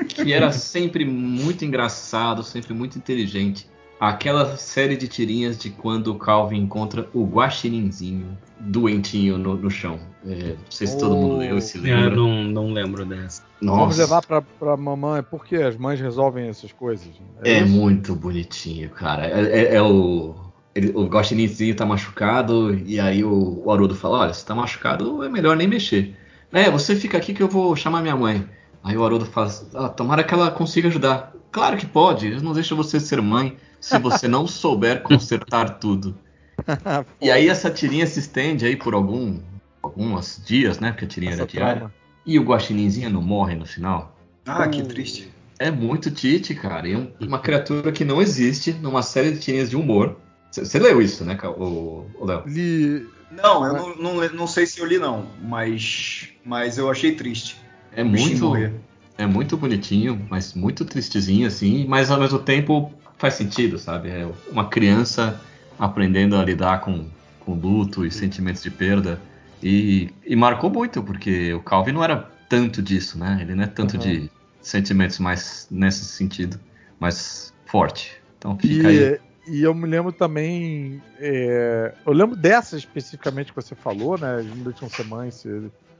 que 0.08 0.32
era 0.32 0.50
sempre 0.54 1.04
muito 1.04 1.66
engraçado, 1.66 2.42
sempre 2.42 2.74
muito 2.74 2.98
inteligente. 2.98 3.70
Aquela 4.00 4.56
série 4.58 4.96
de 4.96 5.08
tirinhas 5.08 5.58
de 5.58 5.72
quando 5.72 6.08
o 6.10 6.16
Calvin 6.20 6.58
encontra 6.62 7.10
o 7.14 7.26
guaxininzinho 7.26 8.38
doentinho 8.60 9.38
no, 9.38 9.56
no 9.56 9.70
chão. 9.72 10.00
É, 10.26 10.50
não 10.50 10.58
sei 10.70 10.86
se 10.88 10.98
todo 11.00 11.16
mundo 11.16 11.38
leu 11.38 11.58
e 11.58 11.62
se 11.62 11.78
Eu 11.78 11.84
lembra. 11.84 12.16
não, 12.16 12.44
não 12.44 12.72
lembro 12.74 13.06
dessa. 13.06 13.44
Vamos 13.62 13.78
Nossa. 13.98 14.02
levar 14.02 14.22
pra, 14.26 14.42
pra 14.42 14.78
mamãe, 14.78 15.24
porque 15.24 15.56
as 15.56 15.76
mães 15.78 16.00
resolvem 16.00 16.48
essas 16.48 16.72
coisas. 16.72 17.08
É 17.44 17.60
isso? 17.60 17.68
muito 17.68 18.16
bonitinho, 18.16 18.90
cara. 18.92 19.26
É, 19.26 19.62
é- 19.62 19.76
é 19.76 19.82
o. 19.82 20.36
ele- 20.76 20.92
o 20.96 21.06
Guaxinizinho 21.08 21.76
tá 21.76 21.86
machucado, 21.86 22.76
e 22.86 23.00
aí 23.00 23.24
o, 23.24 23.64
o 23.66 23.72
Haroldo 23.72 23.96
fala: 23.96 24.20
Olha, 24.20 24.34
se 24.34 24.46
tá 24.46 24.54
machucado, 24.54 25.24
é 25.24 25.30
melhor 25.30 25.56
nem 25.58 25.68
mexer. 25.68 26.16
É, 26.52 26.70
você 26.70 26.96
fica 26.96 27.18
aqui 27.18 27.34
que 27.34 27.42
eu 27.42 27.48
vou 27.48 27.76
chamar 27.76 28.02
minha 28.02 28.16
mãe. 28.16 28.48
Aí 28.84 28.96
o 28.96 29.04
Haroldo 29.04 29.26
fala: 29.26 29.52
ah, 29.74 29.90
Tomara 29.90 30.24
que 30.24 30.34
ela 30.34 30.52
consiga 30.52 30.88
ajudar. 30.88 31.34
Claro 31.52 31.78
que 31.78 31.86
pode, 31.86 32.28
eles 32.28 32.42
não 32.42 32.54
deixam 32.54 32.78
você 32.78 33.00
ser 33.00 33.22
mãe 33.22 33.58
se 33.80 33.98
você 34.00 34.28
não 34.28 34.46
souber 34.48 35.02
consertar 35.02 35.80
tudo. 35.80 36.18
E 37.22 37.32
aí 37.32 37.48
essa 37.48 37.70
tirinha 37.72 38.06
se 38.06 38.20
estende 38.20 38.66
aí 38.66 38.76
por 38.76 38.94
algum, 38.94 39.40
alguns 39.82 40.42
dias, 40.46 40.80
né? 40.80 40.92
Porque 40.92 41.06
a 41.06 41.08
tirinha 41.08 41.32
Essa 41.32 41.42
era 41.44 41.52
diária. 41.52 41.76
trama. 41.78 41.94
E 42.26 42.38
o 42.38 42.44
Guaxininzinho 42.44 43.10
não 43.10 43.22
morre 43.22 43.56
no 43.56 43.66
final. 43.66 44.16
Ah, 44.46 44.68
que 44.68 44.84
triste. 44.84 45.32
É 45.58 45.72
muito 45.72 46.12
Tite, 46.12 46.54
cara. 46.54 46.88
E 46.88 46.96
um- 46.96 47.12
uma 47.22 47.40
criatura 47.40 47.92
que 47.92 48.04
não 48.06 48.22
existe 48.22 48.74
numa 48.74 49.02
série 49.02 49.32
de 49.32 49.40
tirinhas 49.40 49.70
de 49.70 49.76
humor. 49.76 50.18
Você 50.52 50.78
leu 50.78 51.02
isso, 51.02 51.24
né, 51.26 51.36
Ca- 51.36 51.50
o 51.50 52.06
o 52.20 52.26
Léo? 52.26 52.44
Li... 52.46 53.08
Não, 53.32 53.66
eu 53.66 53.74
não, 53.74 53.96
não, 53.96 54.30
não 54.30 54.48
sei 54.48 54.66
se 54.66 54.80
eu 54.80 54.86
li 54.86 54.98
não, 54.98 55.26
mas, 55.42 56.30
mas 56.46 56.78
eu 56.78 56.90
achei 56.90 57.16
triste. 57.16 57.58
É 57.92 58.04
muito, 58.04 58.46
morrer. 58.46 58.74
É 59.18 59.26
muito 59.26 59.58
bonitinho, 59.58 60.26
mas 60.30 60.54
muito 60.54 60.86
tristezinho, 60.86 61.48
assim. 61.48 61.86
Mas 61.88 62.12
ao 62.12 62.20
mesmo 62.20 62.40
tempo 62.40 62.92
faz 63.18 63.34
sentido, 63.36 63.78
sabe? 63.80 64.10
É 64.10 64.26
uma 64.52 64.70
criança 64.70 65.40
aprendendo 65.80 66.36
a 66.36 66.44
lidar 66.44 66.82
com, 66.82 67.06
com 67.40 67.54
luto 67.54 68.06
e 68.06 68.12
sentimentos 68.12 68.62
de 68.62 68.72
perda. 68.72 69.20
E, 69.62 70.10
e 70.26 70.36
marcou 70.36 70.70
muito, 70.70 71.02
porque 71.04 71.54
o 71.54 71.62
Calvin 71.62 71.92
não 71.94 72.04
era 72.04 72.18
tanto 72.50 72.82
disso, 72.82 73.18
né? 73.18 73.40
Ele 73.42 73.56
não 73.56 73.64
é 73.64 73.68
tanto 73.68 73.96
Uhum. 73.96 74.00
de 74.02 74.30
sentimentos 74.62 75.20
mais 75.20 75.68
nesse 75.72 76.06
sentido, 76.06 76.60
mais 77.00 77.54
forte. 77.66 78.22
Então 78.38 78.58
fica 78.60 78.88
aí. 78.88 79.18
E, 79.48 79.58
e 79.60 79.64
eu 79.64 79.74
me 79.74 79.88
lembro 79.88 80.12
também. 80.12 81.02
é, 81.20 81.94
eu 82.06 82.14
lembro 82.14 82.36
dessa 82.36 82.78
especificamente 82.78 83.52
que 83.52 83.56
você 83.56 83.74
falou, 83.76 84.18
né? 84.18 84.38
Ainda 84.38 84.72
tinham 84.74 84.90
ser 84.90 85.04
mãe, 85.06 85.32
se 85.32 85.48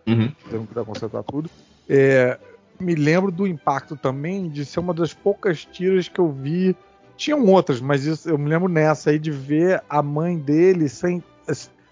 Uhum. 0.08 0.32
não 0.52 0.66
puder 0.66 0.86
consertar 0.86 1.24
tudo. 1.24 1.50
É, 1.90 2.40
me 2.80 2.96
lembro 2.96 3.32
do 3.32 3.48
impacto 3.48 3.96
também 3.96 4.50
de 4.50 4.66
ser 4.66 4.80
uma 4.80 4.94
das 4.94 5.14
poucas 5.14 5.66
tiras 5.66 6.08
que 6.08 6.20
eu 6.20 6.32
vi. 6.32 6.76
Tinham 7.16 7.44
outras, 7.46 7.82
mas 7.82 8.06
isso, 8.06 8.30
eu 8.30 8.38
me 8.38 8.50
lembro 8.50 8.70
nessa 8.70 9.10
aí 9.10 9.18
de 9.18 9.32
ver 9.32 9.82
a 9.90 10.02
mãe 10.04 10.38
dele 10.38 10.88
sem 10.88 11.24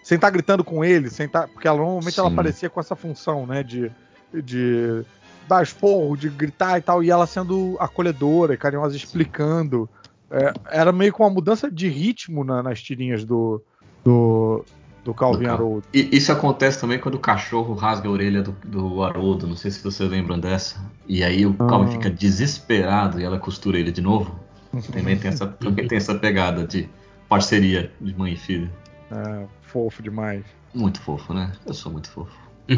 sem 0.03 0.17
estar 0.17 0.29
gritando 0.29 0.63
com 0.63 0.85
ele, 0.85 1.09
sem 1.09 1.27
tá, 1.27 1.47
porque 1.47 1.67
ela, 1.67 1.79
normalmente 1.79 2.19
ela 2.19 2.29
Sim. 2.29 2.35
aparecia 2.35 2.69
com 2.69 2.79
essa 2.79 2.95
função, 2.95 3.47
né, 3.47 3.63
de, 3.63 3.91
de 4.31 5.03
dar 5.47 5.63
esporro, 5.63 6.15
de 6.15 6.29
gritar 6.29 6.77
e 6.77 6.81
tal, 6.81 7.03
e 7.03 7.09
ela 7.09 7.25
sendo 7.25 7.75
acolhedora 7.79 8.53
e 8.53 8.57
carinhosa, 8.57 8.95
explicando. 8.95 9.89
É, 10.29 10.53
era 10.69 10.91
meio 10.91 11.11
com 11.11 11.23
uma 11.23 11.31
mudança 11.31 11.71
de 11.71 11.87
ritmo 11.87 12.43
na- 12.43 12.61
nas 12.61 12.83
tirinhas 12.83 13.25
do, 13.25 13.59
do, 14.03 14.63
do 15.05 15.13
Calvin 15.13 15.43
Do 15.45 15.51
Haroldo. 15.51 15.87
E 15.93 16.09
isso 16.17 16.31
acontece 16.31 16.81
também 16.81 16.97
quando 16.99 17.15
o 17.15 17.19
cachorro 17.19 17.75
rasga 17.75 18.09
a 18.09 18.11
orelha 18.11 18.41
do, 18.41 18.51
do 18.65 19.03
Haroldo. 19.03 19.47
Não 19.47 19.55
sei 19.55 19.69
se 19.71 19.81
vocês 19.81 20.09
lembram 20.09 20.37
dessa. 20.39 20.83
E 21.07 21.23
aí 21.23 21.45
o 21.45 21.55
Ah. 21.59 21.67
Calvin 21.67 21.91
fica 21.91 22.09
desesperado 22.09 23.21
e 23.21 23.23
ela 23.23 23.37
costura 23.39 23.79
ele 23.79 23.91
de 23.91 24.01
novo. 24.01 24.37
Também 24.91 25.15
tem 25.17 25.29
essa, 25.29 25.47
também 25.47 25.87
tem 25.87 25.97
essa 25.97 26.13
pegada 26.15 26.67
de 26.67 26.89
parceria 27.29 27.91
de 28.01 28.13
mãe 28.17 28.33
e 28.33 28.37
filho. 28.37 28.69
É, 29.09 29.45
fofo 29.61 30.03
demais. 30.03 30.43
Muito 30.73 30.99
fofo, 30.99 31.33
né? 31.33 31.53
Eu 31.65 31.73
sou 31.73 31.91
muito 31.91 32.09
fofo. 32.09 32.35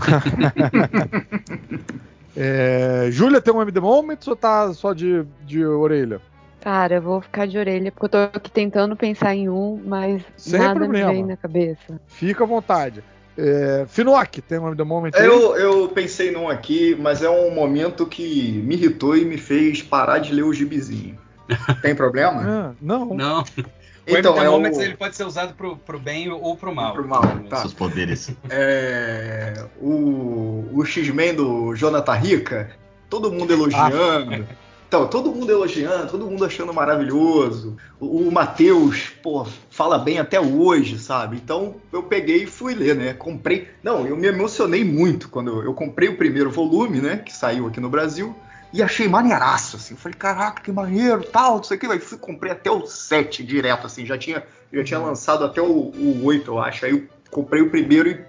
É, 2.40 3.08
Júlia 3.10 3.42
tem 3.42 3.52
um 3.52 3.60
MD 3.64 3.80
Moments 3.80 4.28
ou 4.28 4.36
tá 4.36 4.72
só 4.72 4.94
de, 4.94 5.26
de 5.44 5.66
orelha? 5.66 6.22
Cara, 6.62 6.96
eu 6.96 7.02
vou 7.02 7.22
ficar 7.22 7.48
de 7.48 7.58
orelha, 7.58 7.92
porque 7.92 8.06
eu 8.06 8.10
tô 8.10 8.38
aqui 8.38 8.52
tentando 8.52 8.96
pensar 8.96 9.34
em 9.36 9.48
um, 9.50 9.82
mas 9.86 10.22
Sem 10.36 10.60
nada 10.60 10.80
problema. 10.80 11.10
me 11.10 11.16
vem 11.16 11.26
na 11.26 11.38
cabeça. 11.38 12.00
Fica 12.08 12.44
à 12.44 12.48
vontade. 12.48 13.04
É, 13.38 13.86
Finock, 13.88 14.42
tem 14.42 14.58
um 14.60 14.76
The 14.76 14.84
Moment 14.84 15.12
aí? 15.14 15.26
Eu, 15.26 15.56
eu 15.56 15.90
pensei 15.90 16.32
num 16.32 16.50
aqui, 16.50 16.96
mas 17.00 17.22
é 17.22 17.30
um 17.30 17.52
momento 17.54 18.06
que 18.08 18.54
me 18.66 18.76
irritou 18.76 19.16
e 19.16 19.24
me 19.24 19.38
fez 19.38 19.82
parar 19.84 20.18
de 20.18 20.34
ler 20.34 20.44
o 20.44 20.52
gibizinho. 20.54 21.18
Tem 21.82 21.94
problema? 21.96 22.42
Ah, 22.44 22.74
não. 22.82 23.14
Não. 23.14 23.44
O 24.10 24.16
Então, 24.18 24.42
é 24.42 24.48
o- 24.48 24.54
Moments 24.54 24.80
ele 24.80 24.96
pode 24.96 25.18
ser 25.18 25.26
usado 25.26 25.54
pro, 25.54 25.76
pro 25.76 26.00
bem 26.00 26.32
ou 26.32 26.56
pro 26.56 26.74
mal. 26.74 26.94
Pro 26.94 27.06
mal, 27.06 27.22
tá. 27.50 27.58
Seus 27.58 27.74
poderes. 27.74 28.32
É, 28.50 29.66
o, 29.82 30.66
o 30.72 30.86
X-Men 30.86 31.36
do 31.36 31.76
Jonathan 31.76 32.14
Rica, 32.14 32.70
todo 33.10 33.30
mundo 33.30 33.52
elogiando. 33.52 34.48
Então, 34.88 35.06
todo 35.06 35.34
mundo 35.34 35.52
elogiando, 35.52 36.10
todo 36.10 36.26
mundo 36.26 36.46
achando 36.46 36.74
maravilhoso. 36.74 37.76
O, 38.00 38.28
o 38.28 38.32
Matheus, 38.32 39.10
pô, 39.22 39.46
fala 39.70 39.98
bem 39.98 40.18
até 40.18 40.40
hoje, 40.40 40.98
sabe? 40.98 41.36
Então 41.36 41.76
eu 41.92 42.04
peguei 42.04 42.44
e 42.44 42.48
fui 42.48 42.74
ler, 42.74 42.96
né? 42.96 43.14
Comprei. 43.14 43.68
Não, 43.84 44.08
eu 44.08 44.16
me 44.16 44.28
emocionei 44.28 44.86
muito 44.86 45.28
quando 45.28 45.50
eu, 45.50 45.64
eu 45.66 45.74
comprei 45.74 46.08
o 46.08 46.16
primeiro 46.16 46.50
volume, 46.50 47.02
né? 47.02 47.18
Que 47.18 47.34
saiu 47.34 47.68
aqui 47.68 47.82
no 47.82 47.90
Brasil. 47.90 48.34
E 48.72 48.82
achei 48.82 49.10
maneiraço, 49.10 49.76
assim. 49.76 49.94
Eu 49.94 49.98
Falei, 50.00 50.18
caraca, 50.18 50.62
que 50.62 50.72
maneiro, 50.72 51.22
tal, 51.24 51.58
não 51.58 51.64
sei 51.64 51.76
o 51.76 51.80
que. 51.80 51.88
Aí 51.88 52.00
fui, 52.00 52.18
comprei 52.18 52.54
até 52.54 52.72
o 52.72 52.86
7 52.86 53.44
direto, 53.44 53.88
assim. 53.88 54.06
Já 54.06 54.18
tinha, 54.18 54.42
já 54.72 54.84
tinha 54.86 55.00
lançado 55.00 55.44
até 55.44 55.62
o, 55.62 55.66
o 55.66 56.24
8, 56.24 56.50
eu 56.50 56.60
acho. 56.60 56.86
Aí 56.86 56.92
eu 56.92 57.04
comprei 57.30 57.62
o 57.62 57.70
primeiro 57.70 58.10
e 58.10 58.26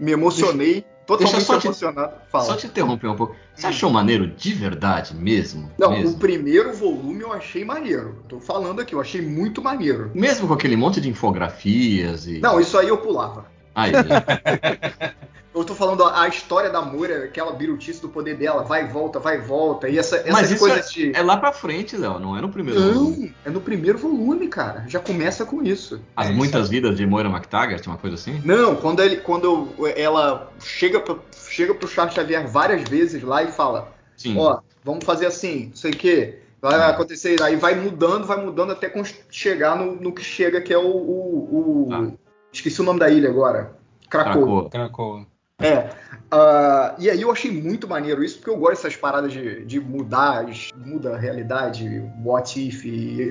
me 0.00 0.12
emocionei. 0.12 0.86
Totalmente 1.06 1.32
deixa 1.36 1.36
eu 1.36 1.54
só 1.54 1.58
te- 1.60 1.66
emocionado. 1.66 2.14
Fala. 2.30 2.44
Só 2.44 2.56
te 2.56 2.66
interromper 2.66 3.06
um 3.08 3.16
pouco. 3.16 3.36
Você 3.54 3.66
achou 3.66 3.90
maneiro 3.90 4.26
de 4.26 4.52
verdade 4.52 5.14
mesmo? 5.14 5.70
Não, 5.78 5.90
mesmo? 5.90 6.10
o 6.10 6.18
primeiro 6.18 6.72
volume 6.74 7.22
eu 7.22 7.32
achei 7.32 7.64
maneiro. 7.64 8.22
Tô 8.28 8.40
falando 8.40 8.80
aqui, 8.80 8.94
eu 8.94 9.00
achei 9.00 9.22
muito 9.22 9.62
maneiro. 9.62 10.10
Mesmo 10.14 10.46
com 10.48 10.54
aquele 10.54 10.76
monte 10.76 11.00
de 11.00 11.08
infografias 11.08 12.26
e. 12.26 12.38
Não, 12.40 12.60
isso 12.60 12.76
aí 12.76 12.88
eu 12.88 12.98
pulava. 12.98 13.46
Aí, 13.74 13.92
Eu 15.56 15.64
tô 15.64 15.74
falando 15.74 16.04
a, 16.04 16.28
história 16.28 16.68
da 16.68 16.82
Moira, 16.82 17.24
aquela 17.24 17.50
birutice 17.52 18.02
do 18.02 18.10
poder 18.10 18.36
dela, 18.36 18.62
vai 18.62 18.84
e 18.84 18.88
volta, 18.88 19.18
vai 19.18 19.38
e 19.38 19.40
volta. 19.40 19.88
E 19.88 19.98
essa, 19.98 20.16
essas 20.16 20.30
Mas 20.30 20.50
isso 20.50 20.60
coisas 20.60 20.92
de. 20.92 21.16
é 21.16 21.22
lá 21.22 21.38
pra 21.38 21.50
frente, 21.50 21.96
Léo, 21.96 22.18
não 22.18 22.36
é 22.36 22.42
no 22.42 22.50
primeiro 22.50 22.78
volume. 22.78 23.16
Não, 23.16 23.34
é 23.46 23.50
no 23.50 23.60
primeiro 23.62 23.96
volume, 23.96 24.48
cara. 24.48 24.84
Já 24.86 25.00
começa 25.00 25.46
com 25.46 25.62
isso. 25.62 25.98
As 26.14 26.28
É, 26.28 26.32
muitas 26.32 26.68
vidas 26.68 26.94
de 26.94 27.06
Moira 27.06 27.30
McTaggart, 27.30 27.86
uma 27.86 27.96
coisa 27.96 28.16
assim? 28.16 28.38
Não, 28.44 28.76
quando, 28.76 29.00
ele, 29.00 29.16
quando 29.16 29.68
ela 29.96 30.52
chega, 30.60 31.00
pro, 31.00 31.22
chega 31.48 31.74
pro 31.74 31.88
Charles 31.88 32.14
Xavier 32.14 32.46
várias 32.46 32.86
vezes 32.86 33.22
lá 33.22 33.42
e 33.42 33.50
fala: 33.50 33.94
Sim. 34.14 34.36
Ó, 34.36 34.60
vamos 34.84 35.06
fazer 35.06 35.24
assim, 35.24 35.68
não 35.70 35.76
sei 35.76 35.92
o 35.92 35.96
quê. 35.96 36.38
Vai 36.60 36.90
acontecer, 36.90 37.40
aí 37.42 37.56
vai 37.56 37.74
mudando, 37.74 38.26
vai 38.26 38.44
mudando 38.44 38.72
até 38.72 38.92
chegar 39.30 39.74
no, 39.74 39.94
no 39.96 40.12
que 40.12 40.22
chega, 40.22 40.60
que 40.60 40.72
é 40.74 40.78
o. 40.78 40.86
o- 40.86 41.86
o- 41.88 41.88
Ah. 41.92 42.10
Esqueci 42.52 42.80
o 42.80 42.84
nome 42.84 42.98
da 43.00 43.08
ilha 43.08 43.30
agora. 43.30 43.74
Krakow. 44.10 44.34
Krakoa. 44.34 44.70
Krakow. 44.70 45.26
É. 45.58 45.88
ah, 46.30 46.94
e 46.98 47.08
aí 47.08 47.22
eu 47.22 47.30
achei 47.30 47.50
muito 47.50 47.88
maneiro 47.88 48.22
isso, 48.22 48.36
porque 48.36 48.50
eu 48.50 48.58
gosto 48.58 48.82
dessas 48.82 48.94
paradas 48.96 49.32
de, 49.32 49.64
de 49.64 49.80
mudar, 49.80 50.44
muda 50.84 51.14
a 51.14 51.18
realidade, 51.18 52.02
what 52.22 52.60
if, 52.60 52.84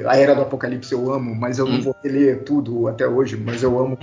a 0.08 0.18
Era 0.18 0.34
do 0.34 0.42
Apocalipse 0.42 0.92
eu 0.92 1.14
amo, 1.14 1.36
mas 1.36 1.60
eu 1.60 1.68
não 1.68 1.76
Hum. 1.76 1.82
vou 1.82 1.96
ler 2.04 2.44
tudo 2.44 2.88
até 2.88 3.08
hoje, 3.08 3.38
mas 3.38 3.62
eu 3.62 3.78
amo 3.78 3.98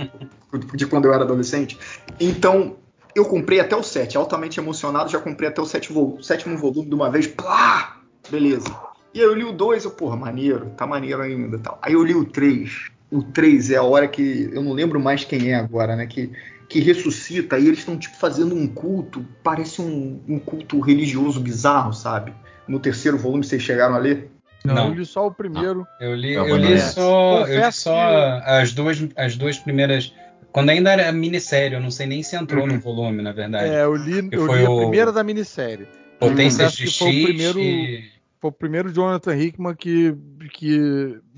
de 0.73 0.85
quando 0.85 1.05
eu 1.05 1.13
era 1.13 1.23
adolescente. 1.23 1.77
Então, 2.19 2.77
eu 3.13 3.25
comprei 3.25 3.59
até 3.59 3.75
o 3.75 3.83
7, 3.83 4.15
altamente 4.15 4.59
emocionado, 4.59 5.11
já 5.11 5.19
comprei 5.19 5.49
até 5.49 5.61
o 5.61 5.65
sétimo, 5.65 6.17
sétimo 6.23 6.57
volume 6.57 6.87
de 6.87 6.95
uma 6.95 7.11
vez, 7.11 7.27
plá! 7.27 7.97
Beleza. 8.29 8.65
E 9.13 9.19
aí 9.19 9.25
eu 9.25 9.35
li 9.35 9.43
o 9.43 9.51
2, 9.51 9.83
eu, 9.83 9.91
porra, 9.91 10.15
maneiro, 10.15 10.71
tá 10.77 10.87
maneiro 10.87 11.21
ainda 11.21 11.59
tal. 11.59 11.77
Aí 11.81 11.93
eu 11.93 12.03
li 12.03 12.15
o 12.15 12.23
3. 12.25 12.89
O 13.11 13.21
3 13.21 13.69
é 13.69 13.75
a 13.75 13.83
hora 13.83 14.07
que. 14.07 14.49
Eu 14.51 14.63
não 14.63 14.71
lembro 14.73 14.99
mais 14.99 15.23
quem 15.23 15.51
é 15.51 15.55
agora, 15.55 15.95
né? 15.95 16.07
Que, 16.07 16.31
que 16.73 16.79
ressuscita 16.79 17.59
e 17.59 17.67
eles 17.67 17.79
estão, 17.79 17.95
tipo, 17.95 18.15
fazendo 18.17 18.55
um 18.55 18.67
culto. 18.67 19.23
Parece 19.43 19.79
um, 19.79 20.19
um 20.27 20.39
culto 20.39 20.79
religioso 20.79 21.39
bizarro, 21.39 21.93
sabe? 21.93 22.33
No 22.67 22.79
terceiro 22.79 23.15
volume 23.15 23.43
vocês 23.43 23.61
chegaram 23.61 23.93
a 23.93 23.99
ler? 23.99 24.31
Não, 24.65 24.73
Não. 24.73 24.87
eu 24.87 24.93
li 24.95 25.05
só 25.05 25.27
o 25.27 25.31
primeiro. 25.31 25.85
Eu 25.99 26.15
li, 26.15 26.33
Eu 26.33 26.47
eu 26.47 26.57
li 26.57 26.79
só, 26.79 27.45
eu 27.45 27.63
li 27.65 27.71
só 27.71 28.39
as, 28.43 28.73
duas, 28.73 28.97
as 29.15 29.35
duas 29.35 29.59
primeiras. 29.59 30.11
Quando 30.51 30.69
ainda 30.71 30.91
era 30.91 31.11
minissérie, 31.11 31.75
eu 31.75 31.81
não 31.81 31.91
sei 31.91 32.07
nem 32.07 32.23
se 32.23 32.35
entrou 32.35 32.63
Uhum. 32.65 32.73
no 32.73 32.79
volume, 32.79 33.21
na 33.21 33.31
verdade. 33.31 33.69
É, 33.69 33.83
eu 33.83 33.93
li, 33.95 34.27
eu 34.31 34.45
foi 34.47 34.59
li 34.59 34.65
a 34.65 34.69
o- 34.71 34.77
primeira 34.79 35.11
da 35.11 35.23
minissérie. 35.23 35.85
Potências 36.19 36.71
de 36.73 36.85
que 36.85 36.89
X 36.89 36.97
foi 36.97 37.09
o 37.21 37.23
primeiro- 37.25 37.59
e- 37.59 38.11
Foi 38.41 38.49
o 38.49 38.53
primeiro 38.53 38.91
Jonathan 38.91 39.37
Hickman 39.37 39.73
que, 39.75 40.13
que 40.51 40.77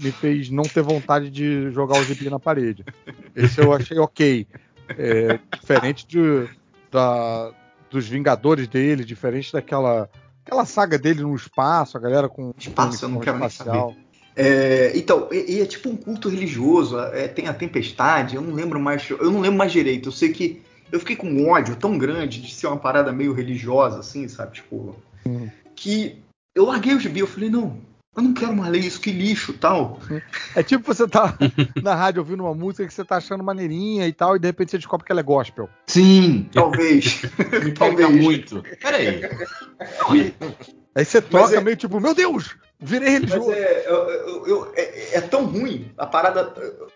me 0.02 0.12
fez 0.12 0.50
não 0.50 0.64
ter 0.64 0.82
vontade 0.82 1.30
de 1.30 1.70
jogar 1.72 2.00
o 2.00 2.04
gibi 2.04 2.30
na 2.32 2.40
parede. 2.40 2.84
Esse 3.36 3.60
eu 3.62 3.72
achei 3.74 4.00
ok. 4.00 4.48
É, 4.90 5.40
diferente 5.58 6.06
de, 6.08 6.48
da, 6.92 7.52
dos 7.90 8.08
Vingadores 8.08 8.68
dele, 8.68 9.04
diferente 9.04 9.52
daquela 9.52 10.10
aquela 10.46 10.66
saga 10.66 10.98
dele 10.98 11.24
no 11.24 11.36
espaço, 11.36 11.98
a 11.98 12.00
galera 12.00 12.30
com 12.30 12.54
Espaço, 12.58 13.06
eu 13.06 13.10
não 13.10 13.20
quero 13.20 13.40
nem 13.40 13.48
espacial. 13.48 13.96
É, 14.36 14.92
então, 14.96 15.30
e, 15.32 15.60
é 15.60 15.66
tipo 15.66 15.90
um 15.90 15.96
culto 15.96 16.30
religioso. 16.30 17.00
é, 17.00 17.28
tem 17.28 17.48
a 17.48 17.54
tempestade, 17.54 18.36
eu 18.36 18.42
não 18.42 18.54
lembro 18.54 18.80
mais. 18.80 19.10
Eu 19.10 19.32
não 19.32 19.42
lembro 19.42 19.58
mais 19.58 19.72
direito. 19.72 20.10
Eu 20.10 20.14
sei 20.14 20.30
que 20.30 20.62
eu 20.92 21.00
fiquei 21.00 21.16
com 21.16 21.28
um 21.28 21.50
ódio 21.50 21.76
tão 21.76 21.98
grande 21.98 22.42
de 22.42 22.54
ser 22.54 22.68
uma 22.68 22.78
parada 22.78 23.12
meio 23.12 23.34
religiosa, 23.34 24.00
assim, 24.00 24.28
sabe? 24.28 24.56
Tipo. 24.56 24.96
Uhum. 25.26 25.50
Que 25.74 26.22
eu 26.54 26.66
larguei 26.66 26.94
o 26.94 27.00
gibi, 27.00 27.20
eu 27.20 27.28
falei, 27.28 27.50
não, 27.50 27.78
eu 28.16 28.24
não 28.24 28.34
quero 28.34 28.56
mais 28.56 28.72
ler 28.72 28.80
isso, 28.80 29.00
que 29.02 29.12
lixo 29.12 29.54
tal. 29.54 30.00
É 30.56 30.64
tipo 30.64 30.86
você 30.94 31.08
tá 31.08 31.38
na 31.84 31.94
rádio 31.96 32.22
ouvindo 32.22 32.44
uma 32.44 32.54
música 32.54 32.88
que 32.88 32.94
você 32.94 33.04
tá 33.04 33.18
achando 33.18 33.44
maneirinha 33.44 34.08
e 34.08 34.14
tal, 34.14 34.36
e 34.36 34.40
de 34.40 34.48
repente 34.48 34.72
você 34.72 34.78
descobre 34.78 35.06
que 35.06 35.12
ela 35.12 35.22
é 35.22 35.24
gospel. 35.24 35.70
Sim! 35.88 36.50
Talvez. 36.54 37.22
Me 37.64 37.72
Talvez. 37.74 38.10
muito. 38.12 38.64
Peraí. 38.82 39.22
Aí 40.96 41.04
você 41.04 41.22
toca 41.22 41.56
é- 41.58 41.62
meio 41.62 41.76
tipo, 41.76 42.00
meu 42.00 42.14
Deus, 42.14 42.56
virei 42.80 43.10
Mas 43.20 43.20
religioso. 43.20 43.52
é, 43.52 43.84
eu- 43.86 44.10
eu- 44.10 44.48
eu- 44.48 44.74
é, 44.76 45.18
é 45.18 45.22
tão 45.22 45.46
ruim 45.46 45.92
a 45.98 46.06
parada 46.06 46.54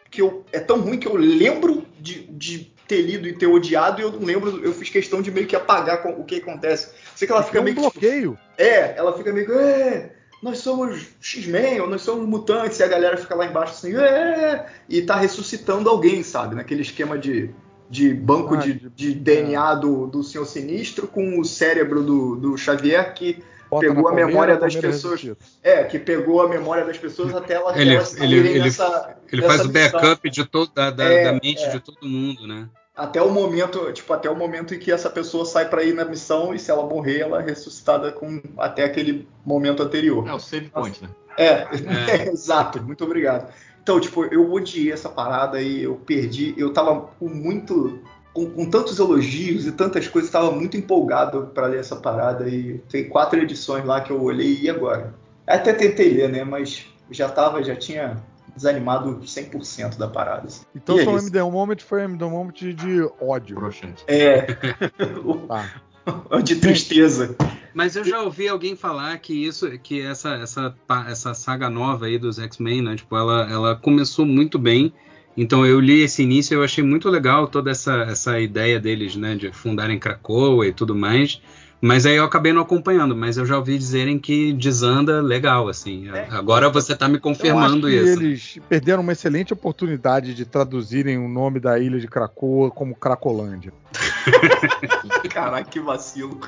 que 0.10 0.22
eu 0.22 0.46
é 0.54 0.60
tão 0.60 0.80
ruim 0.80 0.98
que 0.98 1.08
eu 1.08 1.16
lembro 1.18 1.86
de, 2.00 2.22
de 2.32 2.72
ter 2.88 3.02
lido 3.02 3.28
e 3.28 3.34
ter 3.34 3.46
odiado 3.48 4.00
e 4.02 4.04
eu 4.04 4.12
não 4.12 4.22
lembro, 4.26 4.64
eu 4.64 4.74
fiz 4.74 4.90
questão 4.90 5.22
de 5.22 5.30
meio 5.30 5.46
que 5.46 5.56
apagar 5.56 6.02
com- 6.02 6.12
o 6.14 6.24
que 6.24 6.36
acontece. 6.38 6.92
Sei 7.16 7.28
que 7.28 7.32
ela 7.34 7.44
fica 7.44 7.58
É 7.58 7.62
um 7.62 7.64
meio 7.66 7.76
que 7.76 7.82
bloqueio. 7.82 8.40
é, 8.58 8.96
ela 8.98 9.16
fica 9.18 9.32
meio 9.34 9.46
que 9.46 9.52
é, 9.52 10.16
nós 10.42 10.60
somos 10.60 11.08
X-Men, 11.20 11.82
ou 11.82 11.90
nós 11.90 12.02
somos 12.02 12.28
mutantes, 12.28 12.80
e 12.80 12.84
a 12.84 12.88
galera 12.88 13.18
fica 13.18 13.36
lá 13.36 13.46
embaixo 13.46 13.74
assim, 13.74 13.96
é, 13.96 14.66
e 14.88 15.02
tá 15.02 15.16
ressuscitando 15.16 15.90
alguém, 15.90 16.24
sabe? 16.24 16.56
Naquele 16.56 16.82
esquema 16.82 17.18
de, 17.18 17.50
de 17.90 18.14
banco 18.14 18.56
Ah, 18.56 18.58
de, 18.58 18.74
de- 18.74 18.90
de 18.90 19.14
DNA 19.14 19.76
do, 19.76 20.08
do 20.08 20.24
Senhor 20.24 20.46
Sinistro 20.46 21.08
com 21.08 21.40
o 21.40 21.46
cérebro 21.46 22.02
do, 22.04 22.36
do 22.36 22.58
Xavier 22.58 23.14
que 23.14 23.44
Bota 23.70 23.86
Pegou 23.86 24.00
a 24.00 24.04
palmeira, 24.06 24.28
memória 24.28 24.58
das 24.58 24.74
palmeira 24.74 24.96
pessoas. 24.98 25.38
é, 25.62 25.84
que 25.84 26.00
pegou 26.00 26.42
a 26.42 26.50
memória 26.50 26.84
das 26.84 26.98
pessoas 26.98 27.36
até 27.36 27.54
elas, 27.54 27.78
Ele- 27.78 27.94
elas 27.94 28.18
ele- 28.20 28.36
ele- 28.40 28.60
nessa, 28.62 29.16
Ele 29.32 29.42
nessa 29.44 29.54
faz 29.58 29.70
o 29.70 29.72
backup 29.72 30.28
de 30.32 30.44
todo, 30.46 30.72
da, 30.74 30.90
da, 30.90 31.04
É, 31.04 31.24
da 31.26 31.34
mente 31.34 31.62
é. 31.62 31.70
de 31.70 31.80
todo 31.80 32.08
mundo, 32.08 32.48
né? 32.48 32.68
Até 33.00 33.22
o 33.22 33.30
momento, 33.32 33.92
tipo, 33.94 34.12
até 34.12 34.30
o 34.30 34.36
momento 34.36 34.76
em 34.76 34.80
que 34.80 34.92
essa 34.92 35.10
pessoa 35.10 35.46
sai 35.46 35.70
pra 35.70 35.84
ir 35.84 35.94
na 35.94 36.04
missão 36.04 36.54
e 36.54 36.60
se 36.60 36.70
ela 36.70 36.84
morrer, 36.86 37.22
ela 37.22 37.42
é 37.42 37.46
ressuscitada 37.46 38.12
com 38.12 38.42
até 38.58 38.84
aquele 38.84 39.26
momento 39.46 39.82
anterior. 39.82 40.28
É 40.28 40.34
o 40.34 40.40
save 40.40 40.70
point, 40.70 41.02
né? 41.02 41.10
É, 41.38 41.66
É. 41.88 42.30
exato, 42.30 42.84
muito 42.84 43.02
obrigado. 43.06 43.50
Então, 43.82 43.98
tipo, 43.98 44.26
eu 44.26 44.52
odiei 44.52 44.92
essa 44.92 45.08
parada 45.08 45.62
e 45.62 45.84
eu 45.84 45.96
perdi. 45.96 46.54
Eu 46.58 46.74
tava 46.74 47.10
com 47.18 47.30
muito. 47.30 48.00
Com, 48.34 48.50
com 48.52 48.70
tantos 48.70 49.00
elogios 49.00 49.66
e 49.66 49.72
tantas 49.72 50.06
coisas, 50.08 50.30
tava 50.30 50.52
muito 50.52 50.76
empolgado 50.76 51.50
pra 51.54 51.68
ler 51.68 51.80
essa 51.80 51.96
parada. 51.96 52.50
E 52.50 52.80
tem 52.90 53.08
quatro 53.08 53.40
edições 53.40 53.86
lá 53.86 54.02
que 54.02 54.12
eu 54.12 54.22
olhei 54.22 54.60
e 54.62 54.70
agora? 54.70 55.16
Até 55.48 55.72
tentei 55.72 56.10
ler, 56.10 56.30
né? 56.30 56.44
Mas 56.44 56.86
já 57.10 57.30
tava, 57.30 57.64
já 57.64 57.76
tinha 57.76 58.22
desanimado 58.60 59.20
100% 59.24 59.98
da 59.98 60.08
parada. 60.08 60.48
assim. 60.48 60.64
Então 60.76 60.98
E 60.98 61.02
é 61.02 61.04
seu 61.04 61.16
isso. 61.16 61.28
MD 61.28 61.42
Moment 61.44 61.80
foi 61.80 62.04
MD 62.04 62.26
Moment 62.26 62.54
de 62.54 63.10
ódio. 63.20 63.56
Broxante. 63.56 64.04
É. 64.08 64.48
Tá. 65.48 65.82
de 66.44 66.56
tristeza. 66.56 67.36
Mas 67.74 67.96
eu 67.96 68.04
já 68.04 68.22
ouvi 68.22 68.48
alguém 68.48 68.76
falar 68.76 69.18
que 69.20 69.34
isso, 69.34 69.70
que 69.80 70.02
essa, 70.02 70.36
essa, 70.36 70.76
essa 71.08 71.34
saga 71.34 71.70
nova 71.70 72.06
aí 72.06 72.18
dos 72.18 72.40
X-Men, 72.40 72.82
né? 72.82 72.96
Tipo, 72.96 73.16
ela, 73.16 73.50
ela 73.50 73.76
começou 73.76 74.26
muito 74.26 74.58
bem. 74.58 74.94
Então 75.38 75.66
eu 75.66 75.80
li 75.80 76.02
esse 76.02 76.24
início 76.24 76.54
e 76.54 76.58
eu 76.58 76.64
achei 76.64 76.84
muito 76.84 77.10
legal 77.10 77.48
toda 77.48 77.72
essa, 77.72 78.02
essa 78.04 78.40
ideia 78.40 78.80
deles, 78.80 79.16
né? 79.16 79.36
De 79.36 79.52
fundarem 79.52 80.00
Krakoa 80.00 80.68
e 80.68 80.74
tudo 80.74 80.96
mais. 80.96 81.42
Mas 81.82 82.06
aí 82.06 82.18
eu 82.18 82.26
acabei 82.26 82.52
não 82.52 82.62
acompanhando, 82.62 83.16
mas 83.16 83.38
eu 83.38 83.46
já 83.46 83.58
ouvi 83.58 83.78
dizerem 83.78 84.20
que 84.20 84.52
desanda 84.52 85.22
legal, 85.22 85.70
assim. 85.70 86.10
Agora 86.30 86.70
você 86.70 86.96
tá 86.96 87.08
me 87.08 87.14
Eu 87.14 87.18
acho 87.18 87.24
confirmando 87.24 87.88
que 87.88 87.96
isso. 87.96 88.20
eles 88.20 88.60
perderam 88.68 89.02
uma 89.02 89.14
excelente 89.14 89.54
oportunidade 89.54 90.34
de 90.34 90.46
traduzirem 90.46 91.18
o 91.18 91.30
nome 91.30 91.60
da 91.60 91.80
ilha 91.80 92.00
de 92.00 92.08
Cracoa 92.08 92.70
como 92.70 92.96
Cracolândia. 92.96 93.72
Caraca, 95.32 95.70
que 95.70 95.80
vacilo. 95.80 96.40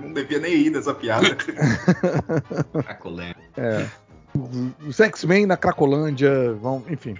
Não 0.00 0.12
devia 0.12 0.40
nem 0.40 0.54
ir 0.54 0.70
nessa 0.70 0.92
piada. 0.92 1.36
Cracolé. 2.84 3.34
É. 3.56 3.86
Os 4.86 4.98
X-Men 4.98 5.46
na 5.46 5.56
Cracolândia 5.56 6.52
vão, 6.54 6.84
enfim. 6.88 7.16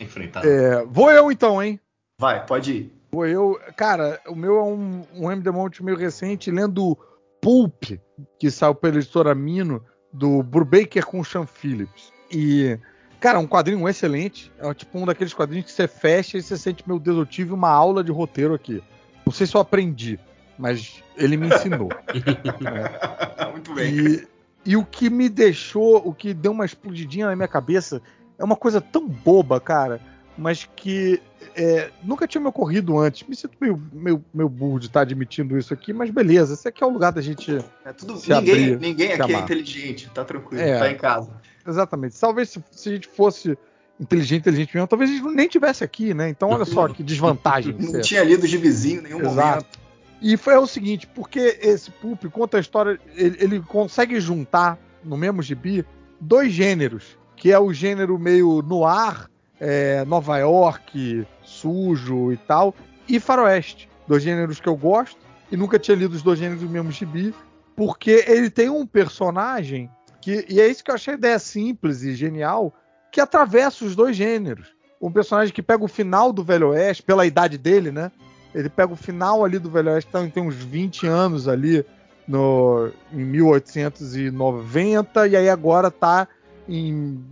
Enfrentar. 0.00 0.44
É, 0.44 0.84
vou 0.86 1.10
eu 1.10 1.30
então, 1.30 1.62
hein? 1.62 1.80
Vai, 2.18 2.44
pode 2.44 2.72
ir. 2.72 2.92
Pô, 3.14 3.24
eu, 3.24 3.60
cara, 3.76 4.20
o 4.26 4.34
meu 4.34 4.58
é 4.58 4.62
um, 4.64 5.04
um 5.14 5.30
MD 5.30 5.48
Monte 5.52 5.84
meio 5.84 5.96
recente, 5.96 6.50
lendo 6.50 6.98
Pulp, 7.40 7.92
que 8.40 8.50
saiu 8.50 8.74
pela 8.74 8.96
editora 8.96 9.32
Mino, 9.36 9.80
do 10.12 10.42
Brubaker 10.42 11.06
com 11.06 11.20
o 11.20 11.24
Sean 11.24 11.46
Phillips. 11.46 12.12
E, 12.28 12.76
cara, 13.20 13.38
um 13.38 13.46
quadrinho 13.46 13.88
excelente. 13.88 14.50
É 14.58 14.74
tipo 14.74 14.98
um 14.98 15.06
daqueles 15.06 15.32
quadrinhos 15.32 15.66
que 15.66 15.72
você 15.72 15.86
fecha 15.86 16.38
e 16.38 16.42
você 16.42 16.56
sente, 16.56 16.82
meu 16.88 16.98
Deus, 16.98 17.16
eu 17.16 17.24
tive 17.24 17.52
uma 17.52 17.68
aula 17.68 18.02
de 18.02 18.10
roteiro 18.10 18.52
aqui. 18.52 18.82
Não 19.24 19.32
sei 19.32 19.46
se 19.46 19.54
eu 19.54 19.60
aprendi, 19.60 20.18
mas 20.58 21.00
ele 21.16 21.36
me 21.36 21.46
ensinou. 21.46 21.90
é. 23.38 23.52
Muito 23.52 23.74
bem. 23.74 23.94
E, 23.94 24.28
e 24.66 24.76
o 24.76 24.84
que 24.84 25.08
me 25.08 25.28
deixou, 25.28 26.02
o 26.04 26.12
que 26.12 26.34
deu 26.34 26.50
uma 26.50 26.64
explodidinha 26.64 27.26
na 27.26 27.36
minha 27.36 27.46
cabeça, 27.46 28.02
é 28.36 28.42
uma 28.42 28.56
coisa 28.56 28.80
tão 28.80 29.06
boba, 29.06 29.60
cara, 29.60 30.00
mas 30.36 30.68
que 30.76 31.20
é, 31.54 31.90
nunca 32.02 32.26
tinha 32.26 32.40
me 32.40 32.48
ocorrido 32.48 32.98
antes. 32.98 33.26
Me 33.28 33.36
sinto 33.36 33.56
meio, 33.60 33.80
meio, 33.92 34.24
meio 34.32 34.48
burro 34.48 34.80
de 34.80 34.86
estar 34.86 35.02
admitindo 35.02 35.56
isso 35.56 35.72
aqui, 35.72 35.92
mas 35.92 36.10
beleza, 36.10 36.54
esse 36.54 36.66
aqui 36.66 36.82
é 36.82 36.86
o 36.86 36.90
lugar 36.90 37.12
da 37.12 37.20
gente. 37.20 37.58
É 37.84 37.92
tudo, 37.92 38.16
se 38.16 38.30
ninguém 38.32 38.52
abrir, 38.54 38.80
ninguém 38.80 39.12
aqui 39.12 39.34
é 39.34 39.38
inteligente, 39.38 40.10
tá 40.12 40.24
tranquilo, 40.24 40.62
É. 40.62 40.78
tá 40.78 40.90
em 40.90 40.96
casa. 40.96 41.30
Exatamente. 41.66 42.18
Talvez 42.18 42.50
se, 42.50 42.62
se 42.70 42.88
a 42.88 42.92
gente 42.92 43.08
fosse 43.08 43.56
inteligente, 43.98 44.40
inteligente 44.40 44.74
mesmo, 44.74 44.88
talvez 44.88 45.10
a 45.10 45.14
gente 45.14 45.26
nem 45.34 45.48
tivesse 45.48 45.84
aqui, 45.84 46.12
né? 46.12 46.28
Então 46.28 46.50
olha 46.50 46.64
só 46.64 46.88
que 46.88 47.02
desvantagem. 47.02 47.74
Não 47.78 47.90
ser. 47.90 48.00
tinha 48.02 48.24
lido 48.24 48.46
de 48.46 48.56
vizinho 48.58 49.02
nenhum 49.02 49.20
Exato. 49.20 49.36
momento. 49.64 49.84
E 50.20 50.36
foi 50.36 50.54
é 50.54 50.58
o 50.58 50.66
seguinte, 50.66 51.06
porque 51.06 51.58
esse 51.60 51.90
Pulp 51.90 52.24
conta 52.26 52.56
a 52.56 52.60
história, 52.60 52.98
ele, 53.14 53.36
ele 53.40 53.60
consegue 53.60 54.18
juntar 54.20 54.78
no 55.04 55.16
mesmo 55.16 55.42
gibi 55.42 55.84
dois 56.18 56.50
gêneros, 56.52 57.18
que 57.36 57.52
é 57.52 57.58
o 57.58 57.72
gênero 57.72 58.18
meio 58.18 58.62
noir, 58.62 59.28
é, 59.60 60.04
Nova 60.04 60.38
York, 60.38 61.26
sujo 61.42 62.32
e 62.32 62.36
tal, 62.36 62.74
e 63.08 63.20
faroeste, 63.20 63.88
dois 64.06 64.22
gêneros 64.22 64.60
que 64.60 64.68
eu 64.68 64.76
gosto 64.76 65.18
e 65.50 65.56
nunca 65.56 65.78
tinha 65.78 65.96
lido 65.96 66.14
os 66.14 66.22
dois 66.22 66.38
gêneros 66.38 66.62
do 66.62 66.68
mesmo 66.68 66.90
gibi, 66.90 67.34
porque 67.76 68.24
ele 68.26 68.50
tem 68.50 68.68
um 68.68 68.86
personagem 68.86 69.90
que 70.20 70.44
e 70.48 70.60
é 70.60 70.66
isso 70.66 70.82
que 70.82 70.90
eu 70.90 70.94
achei 70.94 71.14
a 71.14 71.16
ideia 71.16 71.38
simples 71.38 72.02
e 72.02 72.14
genial, 72.14 72.74
que 73.12 73.20
atravessa 73.20 73.84
os 73.84 73.94
dois 73.94 74.16
gêneros. 74.16 74.74
Um 75.00 75.12
personagem 75.12 75.54
que 75.54 75.62
pega 75.62 75.84
o 75.84 75.88
final 75.88 76.32
do 76.32 76.42
Velho 76.42 76.70
Oeste 76.70 77.02
pela 77.02 77.26
idade 77.26 77.58
dele, 77.58 77.92
né? 77.92 78.10
Ele 78.54 78.70
pega 78.70 78.92
o 78.92 78.96
final 78.96 79.44
ali 79.44 79.58
do 79.58 79.70
Velho 79.70 79.90
Oeste, 79.90 80.08
então 80.08 80.22
ele 80.22 80.30
tem 80.30 80.42
uns 80.42 80.54
20 80.54 81.06
anos 81.06 81.46
ali 81.46 81.84
no, 82.26 82.90
em 83.12 83.22
1890, 83.22 85.28
e 85.28 85.36
aí 85.36 85.48
agora 85.48 85.90
tá 85.90 86.26
em 86.66 87.22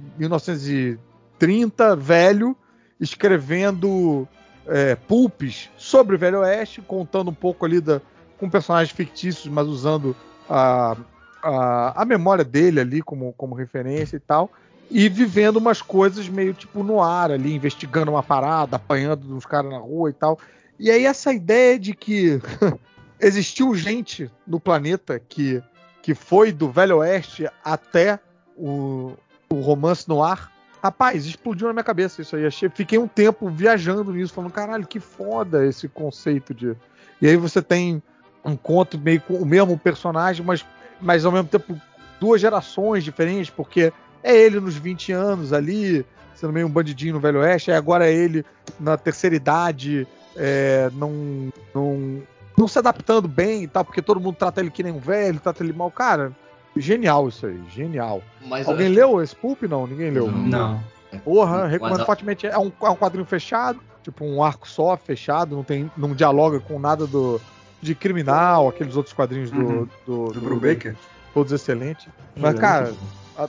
1930, 1.46 1.96
velho, 1.96 2.56
escrevendo 3.00 4.28
é, 4.66 4.94
pulpes 4.94 5.70
sobre 5.76 6.16
o 6.16 6.18
Velho 6.18 6.40
Oeste, 6.40 6.80
contando 6.80 7.30
um 7.30 7.34
pouco 7.34 7.64
ali 7.64 7.80
da, 7.80 8.00
com 8.38 8.48
personagens 8.48 8.94
fictícios, 8.94 9.46
mas 9.46 9.66
usando 9.66 10.16
a, 10.48 10.96
a, 11.42 12.02
a 12.02 12.04
memória 12.04 12.44
dele 12.44 12.80
ali 12.80 13.02
como, 13.02 13.32
como 13.32 13.54
referência 13.54 14.16
e 14.16 14.20
tal. 14.20 14.50
E 14.90 15.08
vivendo 15.08 15.56
umas 15.56 15.80
coisas 15.80 16.28
meio 16.28 16.52
tipo 16.52 16.82
no 16.82 17.02
ar 17.02 17.30
ali, 17.30 17.54
investigando 17.54 18.10
uma 18.10 18.22
parada, 18.22 18.76
apanhando 18.76 19.34
uns 19.34 19.46
caras 19.46 19.70
na 19.70 19.78
rua 19.78 20.10
e 20.10 20.12
tal. 20.12 20.38
E 20.78 20.90
aí 20.90 21.06
essa 21.06 21.32
ideia 21.32 21.78
de 21.78 21.94
que 21.94 22.40
existiu 23.18 23.74
gente 23.74 24.30
no 24.46 24.60
planeta 24.60 25.18
que, 25.18 25.62
que 26.02 26.14
foi 26.14 26.52
do 26.52 26.70
Velho 26.70 26.98
Oeste 26.98 27.48
até 27.64 28.20
o, 28.56 29.12
o 29.48 29.60
romance 29.60 30.08
no 30.08 30.22
ar. 30.22 30.51
Rapaz, 30.82 31.24
explodiu 31.24 31.68
na 31.68 31.72
minha 31.72 31.84
cabeça 31.84 32.20
isso 32.20 32.34
aí. 32.34 32.44
Achei, 32.44 32.68
fiquei 32.68 32.98
um 32.98 33.06
tempo 33.06 33.48
viajando 33.48 34.12
nisso, 34.12 34.34
falando, 34.34 34.50
caralho, 34.50 34.86
que 34.86 34.98
foda 34.98 35.64
esse 35.64 35.88
conceito 35.88 36.52
de. 36.52 36.74
E 37.20 37.28
aí 37.28 37.36
você 37.36 37.62
tem 37.62 38.02
um 38.44 38.56
conto 38.56 38.98
meio 38.98 39.20
com 39.20 39.34
o 39.34 39.46
mesmo 39.46 39.78
personagem, 39.78 40.44
mas, 40.44 40.66
mas 41.00 41.24
ao 41.24 41.30
mesmo 41.30 41.46
tempo 41.46 41.80
duas 42.18 42.40
gerações 42.40 43.04
diferentes, 43.04 43.48
porque 43.48 43.92
é 44.24 44.36
ele 44.36 44.58
nos 44.58 44.74
20 44.74 45.12
anos 45.12 45.52
ali, 45.52 46.04
sendo 46.34 46.52
meio 46.52 46.66
um 46.66 46.70
bandidinho 46.70 47.14
no 47.14 47.20
Velho 47.20 47.40
Oeste, 47.40 47.70
aí 47.70 47.76
agora 47.76 48.10
é 48.10 48.12
ele 48.12 48.44
na 48.80 48.96
terceira 48.96 49.36
idade, 49.36 50.06
é, 50.36 50.90
não, 50.94 51.52
não, 51.72 52.22
não 52.58 52.66
se 52.66 52.78
adaptando 52.78 53.28
bem 53.28 53.62
e 53.62 53.68
tal, 53.68 53.84
porque 53.84 54.02
todo 54.02 54.20
mundo 54.20 54.36
trata 54.36 54.60
ele 54.60 54.70
que 54.70 54.82
nem 54.82 54.92
um 54.92 54.98
velho, 54.98 55.38
trata 55.38 55.62
ele 55.62 55.72
mal. 55.72 55.92
Cara, 55.92 56.32
genial 56.76 57.28
isso 57.28 57.46
aí, 57.46 57.60
genial. 57.74 58.22
Mas 58.46 58.66
eu 58.66 58.72
Alguém 58.72 58.86
acho- 58.88 58.94
leu 58.96 59.22
esse 59.22 59.34
Pulp? 59.36 59.62
Não, 59.62 59.86
ninguém 59.86 60.10
leu. 60.10 60.30
Não. 60.30 60.80
Não. 61.12 61.20
Porra, 61.24 61.62
Mas 61.62 61.70
recomendo 61.72 62.00
a- 62.02 62.06
fortemente. 62.06 62.46
É 62.46 62.58
um, 62.58 62.72
é 62.82 62.88
um 62.90 62.96
quadrinho 62.96 63.26
fechado, 63.26 63.78
tipo 64.02 64.24
um 64.24 64.42
arco 64.42 64.68
só, 64.68 64.96
fechado, 64.96 65.54
não 65.54 65.62
tem, 65.62 65.90
não 65.96 66.14
dialoga 66.14 66.58
com 66.60 66.78
nada 66.78 67.06
do 67.06 67.40
de 67.82 67.94
criminal, 67.96 68.68
aqueles 68.68 68.96
outros 68.96 69.12
quadrinhos 69.12 69.50
do, 69.50 69.58
Uhum. 69.60 69.88
do, 70.06 70.26
Do 70.28 70.32
do 70.34 70.40
Brubaker. 70.40 70.94
todos 71.34 71.52
excelentes. 71.52 72.06
Mas, 72.36 72.50
Ele 72.50 72.58
é 72.58 72.60
cara, 72.60 72.92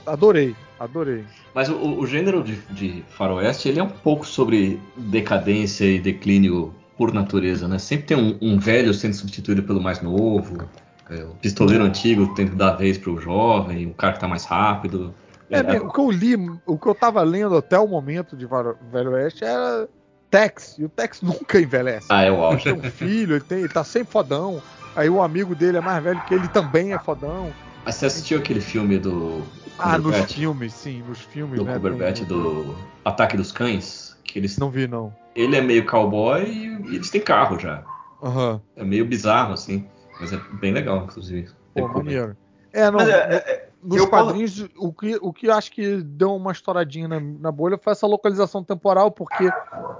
adorei, 0.08 0.56
adorei. 0.80 1.24
Mas 1.54 1.70
o, 1.70 2.00
o 2.00 2.08
gênero 2.08 2.44
de, 2.44 2.56
de 2.72 3.04
faroeste, 3.10 3.70
ele 3.70 3.80
é 3.80 3.84
um 3.84 3.90
pouco 3.90 4.26
sobre 4.26 4.82
decadência 4.98 5.86
e 5.86 6.00
declínio 6.00 6.74
por 6.98 7.14
natureza, 7.14 7.68
né? 7.68 7.78
Sempre 7.78 8.08
tem 8.08 8.18
um, 8.18 8.38
um 8.42 8.58
velho 8.60 8.92
sendo 8.94 9.14
substituído 9.14 9.62
pelo 9.64 9.80
mais 9.82 10.02
novo, 10.02 10.68
é, 11.10 11.24
o 11.24 11.36
pistoleiro 11.36 11.84
antigo 11.84 12.34
que 12.34 12.46
dar 12.46 12.74
vez 12.74 12.98
pro 12.98 13.20
jovem, 13.20 13.88
o 13.88 13.94
cara 13.94 14.14
que 14.14 14.20
tá 14.20 14.28
mais 14.28 14.46
rápido. 14.46 15.14
É, 15.50 15.62
bem, 15.62 15.80
o 15.80 15.92
que 15.92 16.00
eu 16.00 16.10
li, 16.10 16.36
o 16.66 16.78
que 16.78 16.88
eu 16.88 16.96
tava 16.96 17.22
lendo 17.22 17.56
até 17.58 17.78
o 17.78 17.88
momento 17.88 18.36
de 18.36 18.48
Velho 18.92 19.12
Oeste 19.12 19.44
era 19.44 19.88
Tex, 20.32 20.78
e 20.80 20.86
o 20.86 20.90
Tex 20.90 21.22
nunca 21.22 21.60
envelhece. 21.60 22.08
Ah, 22.10 22.24
é 22.24 22.32
o 22.32 22.36
Ele 22.36 22.44
auge. 22.46 22.64
tem 22.64 22.74
um 22.74 22.82
filho, 22.82 23.36
ele, 23.36 23.44
tem, 23.44 23.60
ele 23.60 23.68
tá 23.70 23.84
sempre 23.84 24.12
fodão. 24.12 24.60
Aí 24.96 25.10
o 25.10 25.22
amigo 25.22 25.56
dele 25.56 25.78
é 25.78 25.82
mais 25.82 26.04
velho 26.04 26.22
que 26.22 26.34
ele 26.34 26.48
também 26.48 26.94
é 26.94 27.00
fodão. 27.00 27.52
Mas 27.86 27.96
você 27.96 28.06
assistiu 28.06 28.40
aquele 28.40 28.62
filme 28.62 28.98
do 28.98 29.42
Ah, 29.78 29.98
nos 29.98 30.32
filmes, 30.32 30.74
sim, 30.74 31.04
nos 31.08 31.20
filmes, 31.20 31.60
do 31.60 31.66
né? 31.66 31.74
Cumberbatch 31.74 32.20
tem- 32.20 32.28
do 32.28 32.76
Ataque 33.04 33.36
dos 33.36 33.52
Cães? 33.52 34.16
Que 34.24 34.40
eles, 34.40 34.58
Não 34.58 34.70
vi, 34.70 34.88
não. 34.88 35.14
ele 35.36 35.56
é 35.56 35.62
meio 35.62 35.86
cowboy 35.86 36.44
e 36.44 36.96
eles 36.96 37.10
têm 37.10 37.22
carro 37.22 37.60
já. 37.60 37.84
Aham. 38.22 38.62
É 38.76 38.84
meio 38.84 39.06
bizarro, 39.06 39.54
assim. 39.54 39.86
Mas 40.20 40.34
é 40.34 40.38
bem 40.54 40.74
legal, 40.74 41.04
inclusive. 41.04 41.50
Pô, 41.74 41.82
Recomendo. 41.88 42.06
maneiro. 42.06 42.38
É, 42.72 42.90
não. 42.92 43.00
Mas 43.00 43.10
é, 43.10 43.28
no- 43.28 43.34
é, 43.36 43.70
nos 43.84 43.98
eu 43.98 44.08
quadrinhos, 44.10 44.66
o 44.78 44.94
que, 44.94 45.16
o 45.22 45.34
que 45.34 45.48
eu 45.48 45.54
acho 45.54 45.72
que 45.72 45.98
deu 45.98 46.36
uma 46.36 46.52
estouradinha 46.52 47.08
na, 47.08 47.20
na 47.20 47.52
bolha 47.52 47.78
foi 47.78 47.92
essa 47.92 48.08
localização 48.08 48.64
temporal, 48.64 49.12
porque 49.12 49.50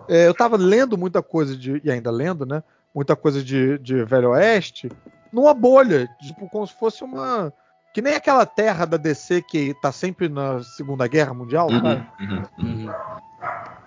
é, 0.08 0.28
eu 0.28 0.34
tava 0.34 0.58
lendo 0.58 0.98
muita 0.98 1.22
coisa 1.22 1.56
de. 1.56 1.82
E 1.84 1.92
ainda 1.92 2.10
lendo, 2.12 2.46
né? 2.46 2.64
Muita 2.96 3.16
coisa 3.16 3.44
de, 3.44 3.78
de 3.80 4.04
Velho 4.06 4.30
Oeste, 4.32 4.90
numa 5.32 5.54
bolha. 5.54 6.08
Tipo, 6.22 6.48
como 6.50 6.66
se 6.66 6.74
fosse 6.74 7.04
uma. 7.04 7.52
Que 7.94 8.02
nem 8.02 8.16
aquela 8.16 8.46
terra 8.46 8.86
da 8.86 8.98
DC 8.98 9.42
que 9.44 9.74
tá 9.76 9.92
sempre 9.92 10.28
na 10.28 10.64
Segunda 10.64 11.08
Guerra 11.08 11.34
Mundial, 11.34 11.70
sabe? 11.70 12.06
Uhum, 12.20 12.28
uhum, 12.28 12.44
uhum. 12.60 12.86
Uhum. 12.86 12.94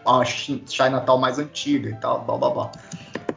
a 0.08 0.24
Chi- 0.26 0.64
Chinatown 0.68 1.18
mais 1.18 1.38
antiga 1.40 1.90
e 1.90 1.96
tal, 1.96 2.22
blá 2.24 2.38
blá 2.38 2.50
blá. 2.50 2.72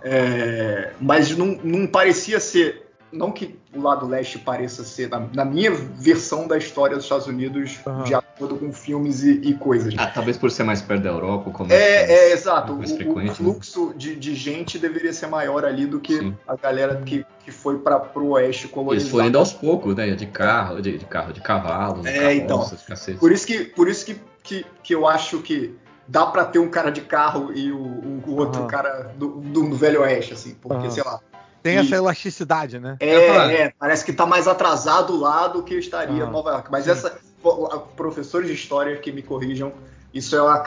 É, 0.03 0.93
mas 1.01 1.37
não, 1.37 1.59
não 1.63 1.87
parecia 1.87 2.41
ser. 2.41 2.87
Não 3.13 3.33
que 3.33 3.59
o 3.75 3.83
lado 3.83 4.07
leste 4.07 4.39
pareça 4.39 4.85
ser, 4.85 5.09
na, 5.09 5.19
na 5.35 5.45
minha 5.45 5.73
versão 5.73 6.47
da 6.47 6.57
história 6.57 6.95
dos 6.95 7.05
Estados 7.05 7.27
Unidos, 7.27 7.81
Aham. 7.85 8.05
de 8.05 8.15
acordo 8.15 8.55
com 8.57 8.73
filmes 8.73 9.25
e, 9.25 9.33
e 9.33 9.55
coisas. 9.55 9.93
Ah, 9.99 10.07
talvez 10.07 10.37
por 10.39 10.49
ser 10.49 10.63
mais 10.63 10.81
perto 10.81 11.03
da 11.03 11.11
Europa, 11.11 11.51
o 11.51 11.53
comércio 11.53 11.85
É, 11.85 12.05
é, 12.05 12.33
exato. 12.33 12.73
mais 12.77 12.93
O, 12.93 12.97
frequente, 12.97 13.31
o 13.33 13.35
fluxo 13.35 13.93
de, 13.97 14.15
de 14.15 14.33
gente 14.37 14.79
deveria 14.79 15.13
ser 15.13 15.27
maior 15.27 15.65
ali 15.65 15.87
do 15.87 15.99
que 15.99 16.19
Sim. 16.19 16.37
a 16.47 16.55
galera 16.55 17.03
que, 17.05 17.27
que 17.45 17.51
foi 17.51 17.81
para 17.81 17.99
pro 17.99 18.29
oeste 18.29 18.67
Eles 18.67 18.73
colonizado. 18.75 19.11
foram 19.11 19.27
indo 19.27 19.39
aos 19.39 19.53
poucos, 19.53 19.97
né? 19.97 20.09
De 20.13 20.27
carro, 20.27 20.81
de, 20.81 20.97
de 20.97 21.05
carro, 21.05 21.33
de 21.33 21.41
cavalo, 21.41 22.07
É, 22.07 22.39
carroça, 22.39 22.77
de 22.77 22.85
cacete. 22.85 23.19
Por 23.19 23.33
isso 23.33 23.45
que, 23.45 23.65
por 23.65 23.89
isso 23.89 24.07
que, 24.07 24.21
que, 24.45 24.65
que 24.85 24.95
eu 24.95 25.05
acho 25.09 25.41
que 25.41 25.75
dá 26.11 26.27
pra 26.27 26.45
ter 26.45 26.59
um 26.59 26.69
cara 26.69 26.91
de 26.91 27.01
carro 27.03 27.53
e 27.55 27.71
o, 27.71 27.79
o- 27.79 28.23
o 28.27 28.37
outro 28.37 28.63
Aham. 28.63 28.69
cara 28.69 29.13
do, 29.17 29.29
do 29.29 29.75
Velho 29.77 30.01
Oeste, 30.03 30.33
assim, 30.35 30.55
porque, 30.61 30.87
Aham. 30.87 30.91
sei 30.91 31.03
lá. 31.05 31.21
Tem 31.63 31.75
E- 31.77 31.79
essa 31.79 31.95
elasticidade, 31.97 32.81
né? 32.81 32.97
É, 33.01 33.63
é, 33.67 33.73
parece 33.79 34.05
que 34.05 34.13
tá 34.13 34.27
mais 34.27 34.49
atrasado 34.49 35.17
lá 35.17 35.47
do 35.47 35.63
que 35.63 35.75
estaria 35.75 36.25
Aham. 36.25 36.33
Nova 36.33 36.51
York. 36.51 36.69
Mas 36.71 36.89
essa, 36.89 37.17
a- 37.45 37.79
professores 37.79 38.49
de 38.49 38.55
história 38.55 38.97
que 38.99 39.13
me 39.13 39.23
corrijam, 39.23 39.73
isso 40.13 40.35
é 40.35 40.43
uma 40.43 40.59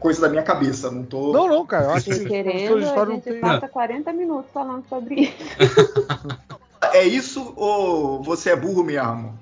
coisa 0.00 0.22
da 0.22 0.28
minha 0.30 0.42
cabeça, 0.42 0.90
não 0.90 1.04
tô. 1.04 1.32
Não, 1.32 1.46
não, 1.48 1.66
cara. 1.66 1.84
Eu 1.86 1.90
acho 1.90 2.06
que 2.06 2.24
querendo, 2.24 2.78
de 2.78 2.84
a 2.84 2.86
história 2.88 3.06
não 3.10 3.14
gente 3.16 3.24
tem. 3.24 3.40
passa 3.40 3.68
40 3.68 4.12
minutos 4.12 4.50
falando 4.52 4.84
sobre 4.88 5.14
isso. 5.22 5.36
É 6.92 7.02
isso 7.04 7.52
ou 7.56 8.22
você 8.22 8.50
é 8.50 8.56
burro 8.56 8.82
mesmo? 8.84 9.38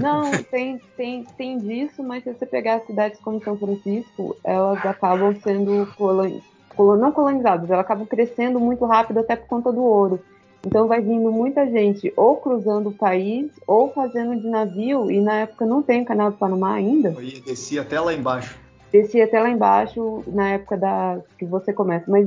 Não, 0.00 0.42
tem, 0.50 0.80
tem, 0.96 1.24
tem 1.36 1.58
disso, 1.58 2.02
mas 2.02 2.24
se 2.24 2.32
você 2.32 2.46
pegar 2.46 2.80
cidades 2.80 3.20
como 3.20 3.42
São 3.42 3.56
Francisco, 3.56 4.36
elas 4.44 4.84
acabam 4.84 5.34
sendo 5.42 5.86
coloni 5.96 6.42
colo- 6.76 6.96
não 6.96 7.10
colonizadas, 7.10 7.70
elas 7.70 7.84
acabam 7.84 8.06
crescendo 8.06 8.60
muito 8.60 8.84
rápido 8.84 9.20
até 9.20 9.34
por 9.34 9.46
conta 9.46 9.72
do 9.72 9.82
ouro. 9.82 10.20
Então 10.66 10.88
vai 10.88 11.00
vindo 11.00 11.30
muita 11.30 11.66
gente 11.66 12.12
ou 12.16 12.36
cruzando 12.36 12.88
o 12.88 12.92
país 12.92 13.50
ou 13.66 13.92
fazendo 13.92 14.38
de 14.40 14.48
navio, 14.48 15.10
e 15.10 15.20
na 15.20 15.40
época 15.40 15.64
não 15.64 15.82
tem 15.82 16.02
o 16.02 16.04
canal 16.04 16.30
do 16.30 16.36
Panamá 16.36 16.74
ainda. 16.74 17.10
Eu 17.10 17.22
ia 17.22 17.40
descer 17.40 17.78
até 17.78 18.00
lá 18.00 18.12
embaixo. 18.12 18.58
Descia 18.92 19.24
até 19.24 19.40
lá 19.40 19.48
embaixo 19.48 20.22
na 20.26 20.50
época 20.50 20.76
da 20.76 21.18
que 21.38 21.44
você 21.44 21.72
começa. 21.72 22.10
Mas 22.10 22.26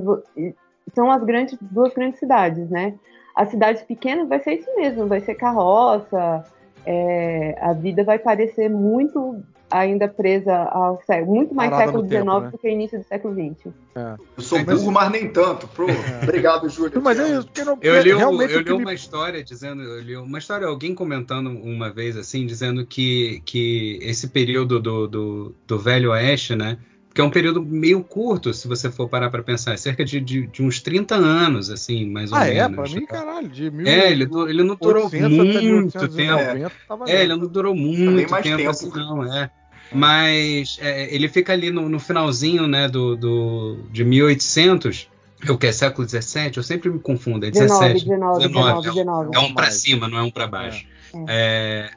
são 0.93 1.11
as 1.11 1.23
grandes, 1.23 1.57
duas 1.61 1.93
grandes 1.93 2.19
cidades, 2.19 2.69
né? 2.69 2.93
As 3.35 3.49
cidades 3.49 3.81
pequenas 3.83 4.27
vai 4.27 4.39
ser 4.39 4.55
isso 4.55 4.69
mesmo, 4.75 5.07
vai 5.07 5.21
ser 5.21 5.35
carroça, 5.35 6.43
é, 6.85 7.57
a 7.61 7.73
vida 7.73 8.03
vai 8.03 8.17
parecer 8.19 8.69
muito 8.69 9.41
ainda 9.71 10.07
presa 10.07 10.55
ao 10.55 10.99
século, 11.05 11.35
muito 11.35 11.53
mais 11.53 11.69
Parada 11.69 11.91
século 11.91 12.07
XIX 12.09 12.25
né? 12.25 12.49
do 12.51 12.57
que 12.57 12.69
início 12.69 12.97
do 12.97 13.05
século 13.05 13.35
XX. 13.35 13.67
Eu 13.95 14.43
sou 14.43 14.57
Mas- 14.65 14.79
burro, 14.81 14.91
mas 14.91 15.11
nem 15.11 15.29
tanto. 15.29 15.67
Pô, 15.67 15.83
Obrigado, 16.23 16.67
Júlio. 16.69 16.99
Mas 16.99 17.19
é 17.19 17.29
isso, 17.37 17.45
porque 17.45 17.63
não, 17.63 17.77
Eu 17.79 18.01
li, 18.01 18.11
um- 18.13 18.17
realmente 18.17 18.53
eu 18.53 18.61
li 18.61 18.69
me- 18.73 18.81
uma 18.83 18.93
história 18.95 19.43
dizendo, 19.43 19.83
eu 19.83 20.01
li 20.01 20.17
uma 20.17 20.39
história, 20.39 20.65
alguém 20.65 20.95
comentando 20.95 21.51
uma 21.51 21.91
vez 21.91 22.17
assim, 22.17 22.47
dizendo 22.47 22.83
que, 22.83 23.43
que 23.45 23.99
esse 24.01 24.29
período 24.29 24.79
do, 24.79 25.07
do, 25.07 25.55
do 25.67 25.77
Velho 25.77 26.09
Oeste, 26.11 26.55
né? 26.55 26.79
Porque 27.19 27.21
é 27.21 27.23
um 27.25 27.29
período 27.31 27.61
meio 27.61 28.01
curto, 28.01 28.53
se 28.53 28.65
você 28.65 28.89
for 28.89 29.09
parar 29.09 29.29
para 29.29 29.43
pensar, 29.43 29.73
é 29.73 29.77
cerca 29.77 30.05
de, 30.05 30.21
de, 30.21 30.47
de 30.47 30.63
uns 30.63 30.81
30 30.81 31.15
anos, 31.15 31.69
assim, 31.69 32.09
mais 32.09 32.31
ou 32.31 32.37
Ah, 32.37 32.45
é? 32.47 32.65
menos. 32.69 32.89
Pra 32.91 32.99
mim, 32.99 33.05
caralho, 33.05 33.49
de 33.49 33.69
mil 33.69 33.85
É, 33.85 34.09
ele, 34.09 34.23
ele 34.47 34.63
não 34.63 34.75
durou 34.75 35.03
800 35.03 35.39
até 35.39 35.61
muito 35.61 35.97
1890, 35.97 36.59
tempo. 36.61 36.75
tava 36.87 37.09
É, 37.11 37.23
ele 37.23 37.35
não 37.35 37.45
durou 37.47 37.75
muito 37.75 38.31
mais 38.31 38.43
tempo, 38.45 38.57
tempo. 38.57 38.69
assim, 38.69 38.89
não, 38.89 39.33
é. 39.33 39.49
Mas 39.91 40.77
é, 40.79 41.13
ele 41.13 41.27
fica 41.27 41.51
ali 41.51 41.71
no, 41.71 41.89
no 41.89 41.99
finalzinho, 41.99 42.67
né, 42.67 42.87
do, 42.87 43.17
do, 43.17 43.79
de 43.91 44.05
1800, 44.05 45.09
é 45.45 45.51
o 45.51 45.57
que 45.57 45.67
é 45.67 45.71
século 45.73 46.05
17? 46.05 46.57
Eu 46.57 46.63
sempre 46.63 46.89
me 46.89 46.99
confundo, 46.99 47.45
é 47.45 47.51
19, 47.51 47.95
17. 47.95 48.05
19, 48.07 48.47
19, 48.47 48.87
é 48.87 48.91
um- 48.91 48.93
19. 48.93 49.35
É 49.35 49.39
um 49.39 49.53
para 49.53 49.71
cima, 49.71 50.07
não 50.07 50.17
é 50.17 50.21
um 50.21 50.31
para 50.31 50.47
baixo. 50.47 50.85
É, 50.85 50.98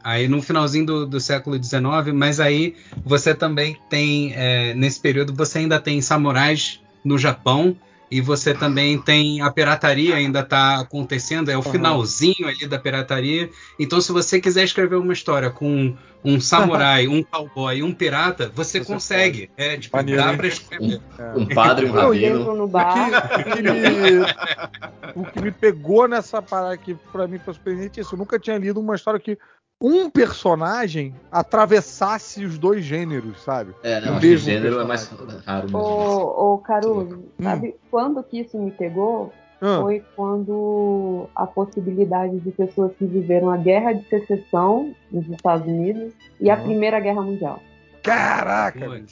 aí 0.02 0.28
no 0.28 0.40
finalzinho 0.42 0.86
do, 0.86 1.06
do 1.06 1.20
século 1.20 1.62
XIX, 1.62 2.12
mas 2.14 2.40
aí 2.40 2.74
você 3.04 3.34
também 3.34 3.76
tem, 3.88 4.32
é, 4.34 4.74
nesse 4.74 5.00
período, 5.00 5.34
você 5.34 5.58
ainda 5.58 5.80
tem 5.80 6.00
samurais 6.00 6.80
no 7.04 7.18
Japão 7.18 7.76
e 8.12 8.20
você 8.20 8.52
também 8.52 9.00
tem 9.00 9.40
a 9.40 9.50
pirataria 9.50 10.16
ainda 10.16 10.40
está 10.40 10.80
acontecendo, 10.80 11.50
é 11.50 11.56
o 11.56 11.62
finalzinho 11.62 12.46
ali 12.46 12.66
da 12.66 12.78
pirataria. 12.78 13.48
Então, 13.80 14.02
se 14.02 14.12
você 14.12 14.38
quiser 14.38 14.64
escrever 14.64 14.96
uma 14.96 15.14
história 15.14 15.48
com 15.48 15.96
um 16.22 16.38
samurai, 16.38 17.08
um 17.08 17.22
cowboy 17.22 17.78
e 17.78 17.82
um 17.82 17.90
pirata, 17.94 18.52
você, 18.54 18.80
Você 18.80 18.92
consegue. 18.92 19.50
É, 19.56 19.78
tipo, 19.78 19.96
Maneiro, 19.96 20.22
dá 20.22 20.34
para 20.34 20.46
escrever. 20.46 21.00
Um 21.34 21.46
padre, 21.56 21.86
um 21.86 21.92
rabino. 21.92 22.52
O 22.52 22.68
que, 22.68 23.50
o 23.50 23.54
que 23.54 23.62
me, 23.62 25.22
o 25.22 25.24
que 25.24 25.40
me 25.40 25.50
pegou 25.50 26.06
nessa 26.06 26.42
parada 26.42 26.76
que 26.76 26.94
pra 27.10 27.26
mim 27.26 27.38
foi 27.38 27.54
surpreendente 27.54 27.98
é 27.98 28.02
isso. 28.02 28.14
Eu 28.14 28.18
nunca 28.18 28.38
tinha 28.38 28.58
lido 28.58 28.78
uma 28.78 28.94
história 28.94 29.18
que 29.18 29.38
um 29.82 30.08
personagem 30.08 31.14
atravessasse 31.30 32.44
os 32.44 32.56
dois 32.58 32.84
gêneros, 32.84 33.42
sabe? 33.42 33.74
É, 33.82 34.00
não, 34.00 34.18
O 34.18 34.20
mesmo 34.20 34.38
gênero 34.50 34.80
é 34.80 34.84
mais 34.84 35.06
personagem. 35.06 35.40
raro 35.44 35.62
mesmo. 35.64 35.78
Ô, 35.78 36.54
ô 36.54 36.58
Caruso, 36.58 37.16
Hum. 37.16 37.42
sabe 37.42 37.74
quando 37.90 38.22
que 38.22 38.40
isso 38.40 38.58
me 38.58 38.70
pegou? 38.70 39.32
Ah, 39.64 39.78
Foi 39.80 40.02
quando 40.16 41.28
a 41.36 41.46
possibilidade 41.46 42.38
de 42.40 42.50
pessoas 42.50 42.92
que 42.98 43.04
viveram 43.06 43.48
a 43.50 43.56
Guerra 43.56 43.92
de 43.92 44.08
Secessão 44.08 44.92
nos 45.10 45.28
Estados 45.28 45.66
Unidos 45.68 46.12
e 46.40 46.50
a 46.50 46.56
Uhum. 46.56 46.64
Primeira 46.64 46.98
Guerra 46.98 47.22
Mundial. 47.22 47.60
caraca! 48.02 48.84
Aí. 48.90 49.04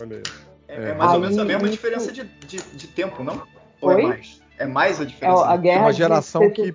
É, 0.67 0.91
É. 0.91 0.95
mais 0.95 1.13
ou 1.13 1.21
menos 1.21 1.39
a 1.39 1.43
Aí, 1.43 1.47
mesma 1.49 1.63
isso- 1.65 1.71
diferença 1.73 2.11
de, 2.13 2.25
de, 2.25 2.57
de 2.61 2.87
tempo, 2.89 3.23
não? 3.23 3.43
Ou 3.81 3.93
é 3.93 4.03
mais? 4.03 4.41
É 4.59 4.67
mais 4.67 5.01
a 5.01 5.05
É 5.05 5.07
diferença? 5.07 5.47
a 5.49 5.57
de- 5.57 5.63
Guerra 5.63 5.81
uma 5.83 5.93
geração 5.93 6.41
de 6.43 6.51
que-. 6.51 6.75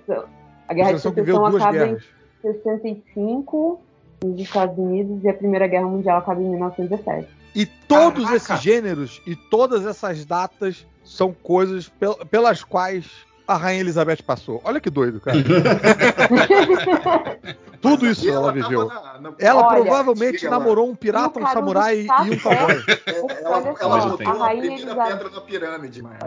A 0.68 0.74
Guerra 0.74 0.86
de 0.92 0.98
Geração 0.98 1.12
que 1.12 1.22
veio 1.22 1.36
Secessão 1.36 1.50
duas 1.50 1.62
acaba 1.62 1.78
guerras. 1.78 2.04
em 2.44 2.62
65 2.62 3.80
nos 4.24 4.40
Estados 4.40 4.78
Unidos 4.78 5.22
e 5.24 5.28
a 5.28 5.34
Primeira 5.34 5.66
Guerra 5.66 5.86
Mundial 5.86 6.18
acaba 6.18 6.40
em 6.40 6.48
1917. 6.50 7.28
E 7.54 7.66
todos 7.66 8.24
Caraca! 8.24 8.36
esses 8.36 8.60
gêneros 8.62 9.22
e 9.26 9.34
todas 9.34 9.86
essas 9.86 10.24
datas 10.24 10.86
são 11.04 11.32
coisas 11.32 11.88
pel- 11.88 12.16
pelas 12.30 12.62
quais 12.62 13.06
a 13.48 13.56
Rainha 13.56 13.80
Elizabeth 13.80 14.22
passou. 14.26 14.60
Olha 14.64 14.80
que 14.80 14.90
doido, 14.90 15.20
cara. 15.20 15.36
Tudo 17.80 18.06
Mas 18.06 18.18
isso 18.18 18.28
ela 18.28 18.40
tava 18.40 18.52
viveu. 18.52 18.88
na- 18.88 19.20
na- 19.20 19.32
Ela 19.38 19.66
Olha, 19.66 19.82
provavelmente 19.82 20.44
lá. 20.44 20.50
namorou 20.50 20.90
um 20.90 20.94
pirata, 20.96 21.38
um 21.38 21.46
samurai 21.46 22.00
e 22.00 22.10
um 22.10 22.38
cowboy. 22.38 22.84
É, 23.06 23.44
ela 23.44 23.74
ela 23.80 24.06
botou 24.08 24.28
a 24.28 24.30
a, 24.30 24.38
Rainha 24.38 24.60
primeira 24.62 24.82
Elizabeth- 24.92 25.08
pedra 25.18 25.30
na 25.30 25.40
pirâmide, 25.40 26.02
mano. 26.02 26.18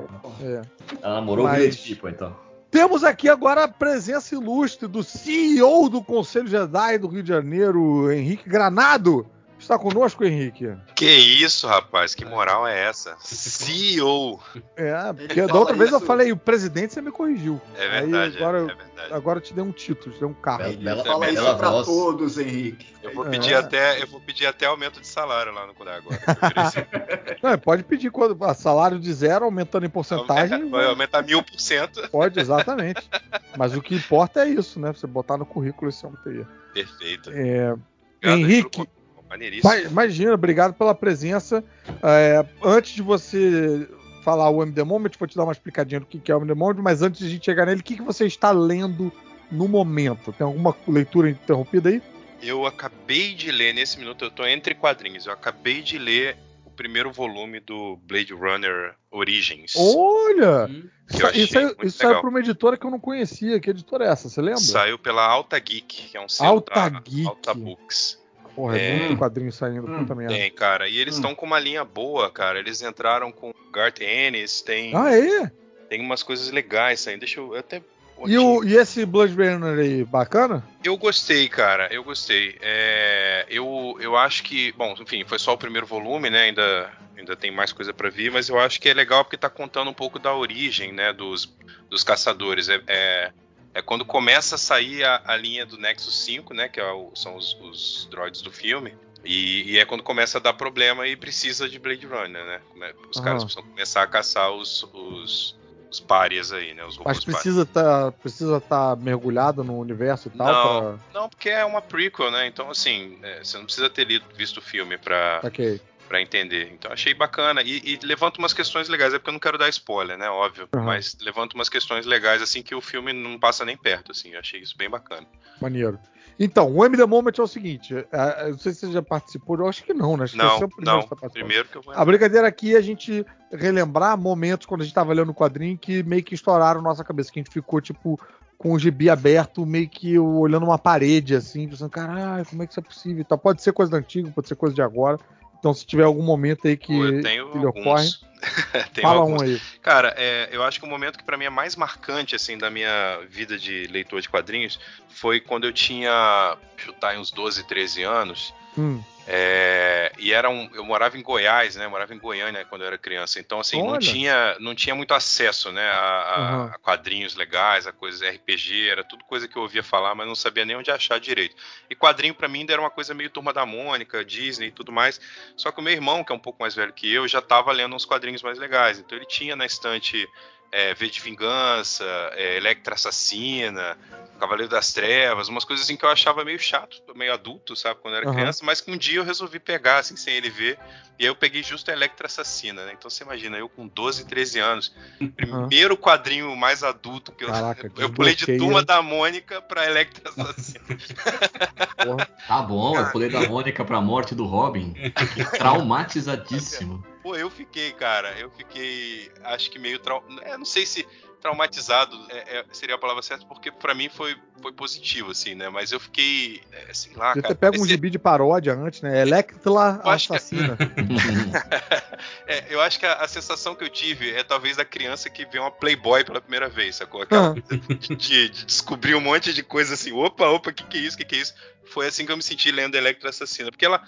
É. 0.41 0.61
Ela 1.01 1.15
namorou 1.15 1.45
Mas- 1.45 1.83
o 1.83 1.87
People, 1.87 2.11
então. 2.11 2.35
Temos 2.71 3.03
aqui 3.03 3.27
agora 3.27 3.63
a 3.63 3.67
presença 3.67 4.35
ilustre 4.35 4.87
do 4.87 5.03
CEO 5.03 5.89
do 5.89 6.03
Conselho 6.03 6.47
Jedi 6.47 6.99
do 6.99 7.07
Rio 7.07 7.23
de 7.23 7.29
Janeiro, 7.29 8.11
Henrique 8.11 8.47
Granado. 8.47 9.25
Está 9.69 9.77
conosco, 9.77 10.23
Henrique? 10.25 10.67
Que 10.95 11.05
isso, 11.05 11.67
rapaz? 11.67 12.15
Que 12.15 12.25
moral 12.25 12.67
é 12.67 12.85
essa? 12.87 13.15
CEO. 13.19 14.39
É, 14.75 15.13
porque 15.13 15.45
da 15.45 15.53
outra 15.53 15.75
vez 15.75 15.91
eu 15.91 15.99
falei 15.99 16.31
o 16.31 16.37
presidente, 16.37 16.91
você 16.95 17.01
me 17.03 17.11
corrigiu. 17.11 17.61
É 17.75 17.83
Aí 17.99 18.01
verdade. 18.09 18.37
agora, 18.37 18.57
é, 18.57 18.61
eu- 18.61 18.69
é 18.71 18.73
verdade. 18.73 19.13
agora 19.13 19.37
eu 19.37 19.43
te 19.43 19.53
dei 19.53 19.63
um 19.63 19.71
título, 19.71 20.11
te 20.15 20.19
dei 20.19 20.27
um 20.27 20.33
carro. 20.33 20.57
Bela- 20.63 20.75
bela- 20.75 21.03
Fala 21.05 21.19
Bela 21.27 21.31
isso 21.49 21.57
pra 21.57 21.69
voz. 21.69 21.85
todos, 21.85 22.37
Henrique. 22.39 22.87
Eu 23.03 23.13
vou 23.13 23.27
É. 23.27 23.29
pedir 23.29 23.53
até, 23.53 24.01
eu 24.01 24.07
vou 24.07 24.19
pedir 24.19 24.47
até 24.47 24.65
aumento 24.65 24.99
de 24.99 25.05
salário 25.05 25.53
lá 25.53 25.67
no 25.67 25.75
Cudá 25.75 25.97
agora. 25.97 26.17
Não, 27.43 27.55
pode 27.59 27.83
pedir 27.83 28.09
quando, 28.09 28.43
ah, 28.43 28.55
salário 28.55 28.97
de 28.99 29.13
zero, 29.13 29.45
aumentando 29.45 29.85
em 29.85 29.89
porcentagem. 29.89 30.67
Vai 30.71 30.85
aumentar 30.87 31.21
mil 31.21 31.43
por 31.43 31.59
cento. 31.59 32.09
Pode, 32.09 32.39
exatamente. 32.39 33.07
Mas 33.55 33.75
o 33.77 33.83
que 33.83 33.93
importa 33.93 34.41
é 34.43 34.49
isso, 34.49 34.79
né? 34.79 34.91
Você 34.91 35.05
botar 35.05 35.37
no 35.37 35.45
currículo 35.45 35.89
esse 35.89 36.03
aumento 36.03 36.27
aí. 36.27 36.43
Perfeito. 36.73 37.29
É, 37.31 37.73
Obrigado 37.73 38.39
Henrique. 38.39 38.89
Maneiríssimo. 39.29 39.69
Ma- 39.71 39.79
Imagina, 39.79 40.33
obrigado 40.33 40.73
pela 40.73 40.93
presença. 40.95 41.63
É, 42.03 42.45
antes 42.63 42.93
de 42.93 43.01
você 43.01 43.87
falar 44.23 44.49
o 44.49 44.61
MD 44.63 44.83
Moment, 44.83 45.11
vou 45.17 45.27
te 45.27 45.35
dar 45.37 45.43
uma 45.43 45.51
explicadinha 45.53 45.99
do 45.99 46.05
que 46.05 46.19
que 46.19 46.31
é 46.31 46.35
o 46.35 46.39
MD 46.39 46.53
Moment, 46.53 46.81
mas 46.81 47.01
antes 47.01 47.19
de 47.21 47.27
a 47.27 47.29
gente 47.29 47.45
chegar 47.45 47.65
nele, 47.65 47.81
o 47.81 47.83
que, 47.83 47.95
que 47.95 48.01
você 48.01 48.25
está 48.25 48.51
lendo 48.51 49.11
no 49.51 49.67
momento? 49.67 50.31
Tem 50.33 50.45
alguma 50.45 50.75
leitura 50.87 51.29
interrompida 51.29 51.89
aí? 51.89 52.01
Eu 52.41 52.65
acabei 52.65 53.33
de 53.33 53.51
ler, 53.51 53.73
nesse 53.73 53.99
minuto, 53.99 54.23
eu 54.25 54.31
tô 54.31 54.45
entre 54.45 54.73
quadrinhos. 54.73 55.25
Eu 55.25 55.33
acabei 55.33 55.81
de 55.81 55.97
ler 55.97 56.37
o 56.65 56.69
primeiro 56.69 57.11
volume 57.11 57.59
do 57.59 57.97
Blade 58.07 58.33
Runner 58.33 58.93
Origins. 59.11 59.73
Olha! 59.75 60.65
Hum. 60.69 60.83
Que 61.09 61.15
Isso, 61.15 61.23
eu 61.23 61.27
achei 61.29 61.43
isso, 61.43 61.53
saiu- 61.53 61.65
muito 61.67 61.85
isso 61.87 61.97
saiu 61.97 62.07
legal. 62.09 62.21
para 62.21 62.29
uma 62.29 62.39
editora 62.39 62.77
que 62.77 62.85
eu 62.85 62.91
não 62.91 62.99
conhecia. 62.99 63.59
Que 63.59 63.71
editora 63.71 64.05
é 64.05 64.09
essa? 64.09 64.29
Você 64.29 64.39
lembra? 64.41 64.59
Saiu 64.61 64.99
pela 64.99 65.25
Alta 65.25 65.57
Geek, 65.59 66.09
que 66.11 66.15
é 66.17 66.21
um 66.21 66.29
selo 66.29 66.49
Alta 66.49 66.75
da 66.89 66.99
Geek. 66.99 67.25
Alta 67.27 67.53
Books. 67.55 68.18
Porra, 68.59 68.77
é, 68.77 68.89
É. 68.89 68.97
muito 68.97 69.17
quadrinho 69.17 69.53
saindo, 69.53 69.89
Hum, 69.89 69.99
puta 69.99 70.13
merda. 70.13 70.33
Tem, 70.33 70.51
cara. 70.51 70.89
E 70.89 70.97
eles 70.97 71.15
Hum. 71.15 71.19
estão 71.19 71.33
com 71.33 71.45
uma 71.45 71.57
linha 71.57 71.85
boa, 71.85 72.29
cara. 72.29 72.59
Eles 72.59 72.81
entraram 72.81 73.31
com 73.31 73.53
Garth 73.71 74.01
Ennis, 74.01 74.61
tem, 74.61 74.93
Ah, 74.93 75.15
é? 75.17 75.49
tem 75.87 76.01
umas 76.01 76.23
coisas 76.23 76.51
legais 76.51 76.99
saindo. 76.99 77.19
Deixa 77.21 77.39
eu 77.39 77.53
eu 77.53 77.59
até. 77.59 77.81
E, 78.25 78.37
o, 78.37 78.61
e 78.65 78.75
esse 78.75 79.05
Blood 79.05 79.33
Runner 79.33 79.79
aí, 79.79 80.03
bacana? 80.03 80.61
Eu 80.83 80.97
gostei, 80.97 81.47
cara. 81.47 81.87
Eu 81.89 82.03
gostei. 82.03 82.57
É, 82.59 83.45
eu, 83.49 83.95
eu 84.01 84.17
acho 84.17 84.43
que. 84.43 84.73
Bom, 84.73 84.93
enfim, 84.99 85.23
foi 85.25 85.39
só 85.39 85.53
o 85.53 85.57
primeiro 85.57 85.87
volume, 85.87 86.29
né? 86.29 86.41
Ainda. 86.43 86.91
ainda 87.17 87.37
tem 87.37 87.51
mais 87.51 87.71
coisa 87.71 87.93
para 87.93 88.09
vir, 88.09 88.29
mas 88.29 88.49
eu 88.49 88.59
acho 88.59 88.77
que 88.81 88.89
é 88.89 88.93
legal 88.93 89.23
porque 89.23 89.37
tá 89.37 89.49
contando 89.49 89.89
um 89.89 89.93
pouco 89.93 90.19
da 90.19 90.33
origem, 90.35 90.91
né, 90.91 91.13
dos, 91.13 91.49
dos 91.89 92.03
caçadores. 92.03 92.67
É, 92.67 92.81
é, 92.87 93.31
é 93.79 93.81
quando 93.81 94.05
começa 94.05 94.55
a 94.55 94.57
sair 94.57 95.03
a, 95.03 95.21
a, 95.25 95.35
linha 95.35 95.65
do 95.65 95.77
Nexus 95.77 96.23
5, 96.25 96.53
né, 96.53 96.67
que 96.67 96.79
é 96.79 96.91
o, 96.91 97.11
são 97.15 97.35
os, 97.35 97.57
os 97.61 98.07
droids 98.11 98.41
do 98.41 98.51
filme. 98.51 98.93
E, 99.23 99.73
e, 99.73 99.77
é 99.77 99.85
quando 99.85 100.01
começa 100.01 100.37
a 100.37 100.41
dar 100.41 100.53
problema 100.53 101.05
e 101.05 101.15
precisa 101.15 101.67
de 101.67 101.77
Blade 101.77 102.05
Runner, 102.05 102.45
né? 102.45 102.61
Os 103.09 103.17
uhum. 103.17 103.23
caras 103.23 103.43
precisam 103.43 103.69
começar 103.69 104.01
a 104.01 104.07
caçar 104.07 104.49
os, 104.49 104.83
os, 104.93 105.59
os 105.91 105.99
párias 105.99 106.53
aí, 106.53 106.73
né? 106.73 106.85
Os 106.85 106.97
Mas 106.99 107.25
precisa 107.25 107.63
estar 107.63 108.05
tá, 108.05 108.11
precisa 108.13 108.61
tá 108.61 108.95
mergulhado 108.95 109.61
no 109.61 109.77
universo 109.77 110.29
e 110.29 110.37
tal? 110.37 110.47
Não, 110.47 110.79
pra... 110.79 110.99
não, 111.13 111.29
porque 111.29 111.49
é 111.49 111.65
uma 111.65 111.81
prequel, 111.81 112.31
né? 112.31 112.47
Então, 112.47 112.69
assim, 112.69 113.19
é, 113.21 113.43
você 113.43 113.57
não 113.57 113.65
precisa 113.65 113.89
ter 113.89 114.05
lido, 114.05 114.25
visto 114.33 114.59
o 114.59 114.61
filme 114.61 114.97
pra, 114.97 115.41
okay. 115.43 115.81
Pra 116.09 116.19
entender. 116.21 116.71
Então, 116.73 116.91
achei 116.91 117.13
bacana. 117.13 117.61
E, 117.61 117.81
e 117.85 117.99
levanta 118.03 118.39
umas 118.39 118.51
questões 118.51 118.89
legais. 118.89 119.13
É 119.13 119.19
porque 119.19 119.29
eu 119.29 119.33
não 119.33 119.39
quero 119.39 119.59
dar 119.59 119.69
spoiler, 119.69 120.17
né? 120.17 120.27
Óbvio. 120.27 120.67
Uhum. 120.75 120.83
Mas 120.83 121.15
levanta 121.21 121.53
umas 121.53 121.69
questões 121.69 122.05
legais, 122.05 122.41
assim, 122.41 122.63
que 122.63 122.73
o 122.73 122.81
filme 122.81 123.13
não 123.13 123.39
passa 123.39 123.63
nem 123.63 123.77
perto, 123.77 124.11
assim. 124.11 124.33
Eu 124.33 124.39
achei 124.39 124.59
isso 124.59 124.75
bem 124.75 124.89
bacana. 124.89 125.27
Maneiro. 125.61 125.99
Então, 126.39 126.73
o 126.73 126.85
M 126.85 126.95
The 126.97 127.05
Moment 127.05 127.33
é 127.37 127.41
o 127.41 127.47
seguinte: 127.47 127.93
eu 127.93 128.49
não 128.49 128.57
sei 128.57 128.73
se 128.73 128.87
você 128.87 128.93
já 128.93 129.01
participou, 129.01 129.57
eu 129.57 129.67
acho 129.67 129.83
que 129.83 129.93
não, 129.93 130.15
né? 130.15 130.23
Acho 130.23 130.37
não, 130.37 130.57
que 130.57 130.63
é 130.63 130.65
o 130.65 130.69
primeiro, 130.69 130.99
não, 130.99 131.07
tá 131.07 131.29
primeiro 131.29 131.67
que 131.67 131.77
eu 131.77 131.81
vou. 131.81 131.93
A 131.93 132.05
brincadeira 132.05 132.47
aqui 132.47 132.75
é 132.75 132.77
a 132.77 132.81
gente 132.81 133.25
relembrar 133.51 134.17
momentos 134.17 134.65
quando 134.65 134.81
a 134.81 134.83
gente 134.85 134.93
tava 134.93 135.13
lendo 135.13 135.29
o 135.29 135.35
quadrinho 135.35 135.77
que 135.77 136.01
meio 136.01 136.23
que 136.23 136.33
estouraram 136.33 136.81
nossa 136.81 137.03
cabeça, 137.03 137.31
que 137.31 137.39
a 137.39 137.43
gente 137.43 137.53
ficou, 137.53 137.81
tipo, 137.81 138.17
com 138.57 138.71
o 138.71 138.79
gibi 138.79 139.09
aberto, 139.09 139.65
meio 139.65 139.89
que 139.89 140.17
olhando 140.17 140.65
uma 140.65 140.77
parede, 140.77 141.35
assim, 141.35 141.67
pensando, 141.67 141.89
caralho, 141.89 142.45
como 142.45 142.63
é 142.63 142.65
que 142.65 142.71
isso 142.71 142.79
é 142.79 142.83
possível? 142.83 143.21
Então, 143.21 143.37
pode 143.37 143.61
ser 143.61 143.73
coisa 143.73 143.91
do 143.91 143.97
antigo, 143.97 144.31
pode 144.31 144.47
ser 144.47 144.55
coisa 144.55 144.73
de 144.73 144.81
agora. 144.81 145.19
Então, 145.59 145.73
se 145.73 145.85
tiver 145.85 146.03
algum 146.03 146.23
momento 146.23 146.67
aí 146.67 146.77
que, 146.77 147.21
que 147.21 147.57
lhe 147.59 147.65
ocorre. 147.65 148.07
Fala 149.01 149.21
alguns. 149.21 149.41
um 149.41 149.45
aí. 149.45 149.61
Cara, 149.81 150.13
é, 150.17 150.49
eu 150.51 150.63
acho 150.63 150.79
que 150.79 150.85
o 150.85 150.89
momento 150.89 151.17
que 151.17 151.23
para 151.23 151.37
mim 151.37 151.45
é 151.45 151.49
mais 151.49 151.75
marcante 151.75 152.35
assim 152.35 152.57
da 152.57 152.69
minha 152.69 153.19
vida 153.29 153.57
de 153.57 153.87
leitor 153.87 154.21
de 154.21 154.29
quadrinhos 154.29 154.79
foi 155.09 155.39
quando 155.39 155.65
eu 155.65 155.73
tinha, 155.73 156.57
chutar 156.77 157.17
uns 157.17 157.31
12, 157.31 157.63
13 157.67 158.03
anos. 158.03 158.53
Hum. 158.77 159.03
É, 159.31 160.11
e 160.17 160.33
era 160.33 160.49
um, 160.49 160.67
eu 160.73 160.83
morava 160.83 161.15
em 161.15 161.21
Goiás, 161.21 161.75
né? 161.75 161.87
Morava 161.87 162.15
em 162.15 162.17
Goiânia 162.17 162.65
quando 162.65 162.81
eu 162.81 162.87
era 162.87 162.97
criança. 162.97 163.39
Então, 163.39 163.59
assim, 163.59 163.77
não 163.77 163.99
tinha, 163.99 164.57
não 164.59 164.73
tinha 164.73 164.95
muito 164.95 165.13
acesso, 165.13 165.71
né? 165.71 165.87
A, 165.87 165.95
a, 165.95 166.57
uhum. 166.57 166.63
a, 166.73 166.79
quadrinhos 166.79 167.35
legais, 167.35 167.85
a 167.85 167.91
coisas 167.91 168.27
RPG, 168.27 168.89
era 168.89 169.03
tudo 169.03 169.23
coisa 169.25 169.47
que 169.47 169.55
eu 169.55 169.61
ouvia 169.61 169.83
falar, 169.83 170.15
mas 170.15 170.25
não 170.25 170.33
sabia 170.33 170.65
nem 170.65 170.75
onde 170.75 170.89
achar 170.89 171.19
direito. 171.19 171.55
E 171.87 171.93
quadrinho 171.93 172.33
para 172.33 172.47
mim 172.47 172.65
era 172.67 172.81
uma 172.81 172.89
coisa 172.89 173.13
meio 173.13 173.29
turma 173.29 173.53
da 173.53 173.67
Mônica, 173.67 174.25
Disney 174.25 174.69
e 174.69 174.71
tudo 174.71 174.91
mais. 174.91 175.21
Só 175.55 175.71
que 175.71 175.79
o 175.79 175.83
meu 175.83 175.93
irmão, 175.93 176.23
que 176.23 176.31
é 176.31 176.35
um 176.35 176.39
pouco 176.39 176.59
mais 176.59 176.73
velho 176.73 176.91
que 176.91 177.13
eu, 177.13 177.27
já 177.27 177.39
tava 177.39 177.71
lendo 177.71 177.95
uns 177.95 178.05
quadrinhos 178.05 178.28
mais 178.43 178.57
legais. 178.57 178.99
Então 178.99 179.17
ele 179.17 179.25
tinha 179.25 179.55
na 179.55 179.65
estante 179.65 180.27
é, 180.71 180.93
V 180.93 181.09
de 181.09 181.21
Vingança, 181.21 182.05
é, 182.33 182.57
Electra 182.57 182.95
Assassina, 182.95 183.97
Cavaleiro 184.39 184.71
das 184.71 184.93
Trevas, 184.93 185.49
umas 185.49 185.65
coisas 185.65 185.85
assim 185.85 185.97
que 185.97 186.05
eu 186.05 186.09
achava 186.09 186.45
meio 186.45 186.57
chato, 186.57 187.01
meio 187.13 187.33
adulto, 187.33 187.75
sabe, 187.75 187.99
quando 188.01 188.13
eu 188.13 188.21
era 188.21 188.29
uhum. 188.29 188.35
criança, 188.35 188.63
mas 188.63 188.79
que 188.79 188.89
um 188.89 188.97
dia 188.97 189.19
eu 189.19 189.23
resolvi 189.23 189.59
pegar, 189.59 189.99
assim, 189.99 190.15
sem 190.15 190.33
ele 190.33 190.49
ver, 190.49 190.79
e 191.19 191.23
aí 191.23 191.29
eu 191.29 191.35
peguei 191.35 191.61
justo 191.61 191.91
a 191.91 191.93
Electra 191.93 192.27
Assassina, 192.27 192.85
né? 192.85 192.93
Então 192.97 193.09
você 193.09 193.23
imagina, 193.23 193.57
eu 193.57 193.67
com 193.67 193.85
12, 193.85 194.25
13 194.25 194.59
anos, 194.59 194.95
primeiro 195.35 195.95
uhum. 195.95 195.99
quadrinho 195.99 196.55
mais 196.55 196.83
adulto 196.83 197.33
que 197.33 197.43
eu. 197.43 197.49
Caraca, 197.49 197.91
eu 197.97 198.09
pulei 198.09 198.33
de 198.33 198.57
Turma 198.57 198.81
da 198.81 199.01
Mônica 199.01 199.61
pra 199.61 199.85
Electra 199.85 200.29
Assassina. 200.29 200.85
tá 202.47 202.61
bom, 202.61 202.97
eu 202.97 203.11
pulei 203.11 203.29
da 203.29 203.41
Mônica 203.41 203.83
pra 203.83 203.99
morte 203.99 204.33
do 204.33 204.45
Robin. 204.45 204.93
Traumatizadíssimo. 205.59 207.03
Pô, 207.29 207.35
eu 207.35 207.47
fiquei, 207.51 207.91
cara, 207.91 208.31
eu 208.39 208.49
fiquei, 208.49 209.31
acho 209.43 209.69
que 209.69 209.77
meio 209.77 209.99
trau... 209.99 210.23
é, 210.41 210.57
não 210.57 210.65
sei 210.65 210.83
se 210.83 211.07
traumatizado 211.41 212.17
é, 212.29 212.59
é, 212.59 212.65
seria 212.71 212.95
a 212.95 212.97
palavra 212.97 213.21
certa, 213.21 213.45
porque 213.45 213.71
para 213.71 213.93
mim 213.93 214.09
foi, 214.09 214.35
foi 214.61 214.71
positivo, 214.71 215.31
assim, 215.31 215.55
né? 215.55 215.69
Mas 215.69 215.91
eu 215.91 215.99
fiquei, 215.99 216.61
é, 216.71 216.93
sei 216.93 217.13
lá, 217.15 217.33
Você 217.33 217.41
cara. 217.41 217.53
Você 217.53 217.59
pega 217.59 217.81
um 217.81 217.87
gibi 217.87 218.09
de 218.09 218.19
paródia 218.19 218.73
antes, 218.73 219.01
né? 219.01 219.21
Electra 219.21 220.01
Assassina. 220.03 220.75
Que... 220.77 220.85
é, 222.47 222.65
eu 222.69 222.81
acho 222.81 222.99
que 222.99 223.05
a, 223.05 223.13
a, 223.13 223.27
sensação 223.27 223.75
que 223.75 223.83
eu 223.83 223.89
tive 223.89 224.31
é 224.31 224.43
talvez 224.43 224.77
da 224.77 224.85
criança 224.85 225.29
que 225.29 225.45
vê 225.45 225.59
uma 225.59 225.71
Playboy 225.71 226.23
pela 226.23 226.41
primeira 226.41 226.69
vez, 226.69 226.97
sacou? 226.97 227.21
Aquela 227.21 227.51
ah. 227.51 227.53
de, 227.53 227.95
de, 227.95 228.15
de, 228.15 228.65
descobrir 228.65 229.15
um 229.15 229.21
monte 229.21 229.53
de 229.53 229.63
coisa 229.63 229.93
assim, 229.93 230.11
opa, 230.11 230.47
opa, 230.47 230.69
o 230.69 230.73
que, 230.73 230.83
que 230.83 230.97
é 230.97 231.01
isso, 231.01 231.15
o 231.15 231.19
que, 231.19 231.25
que 231.25 231.35
é 231.35 231.39
isso? 231.39 231.53
foi 231.89 232.07
assim 232.07 232.25
que 232.25 232.31
eu 232.31 232.37
me 232.37 232.43
senti 232.43 232.71
lendo 232.71 232.95
Electra 232.95 233.29
Assassina. 233.29 233.71
Porque 233.71 233.85
ela, 233.85 234.01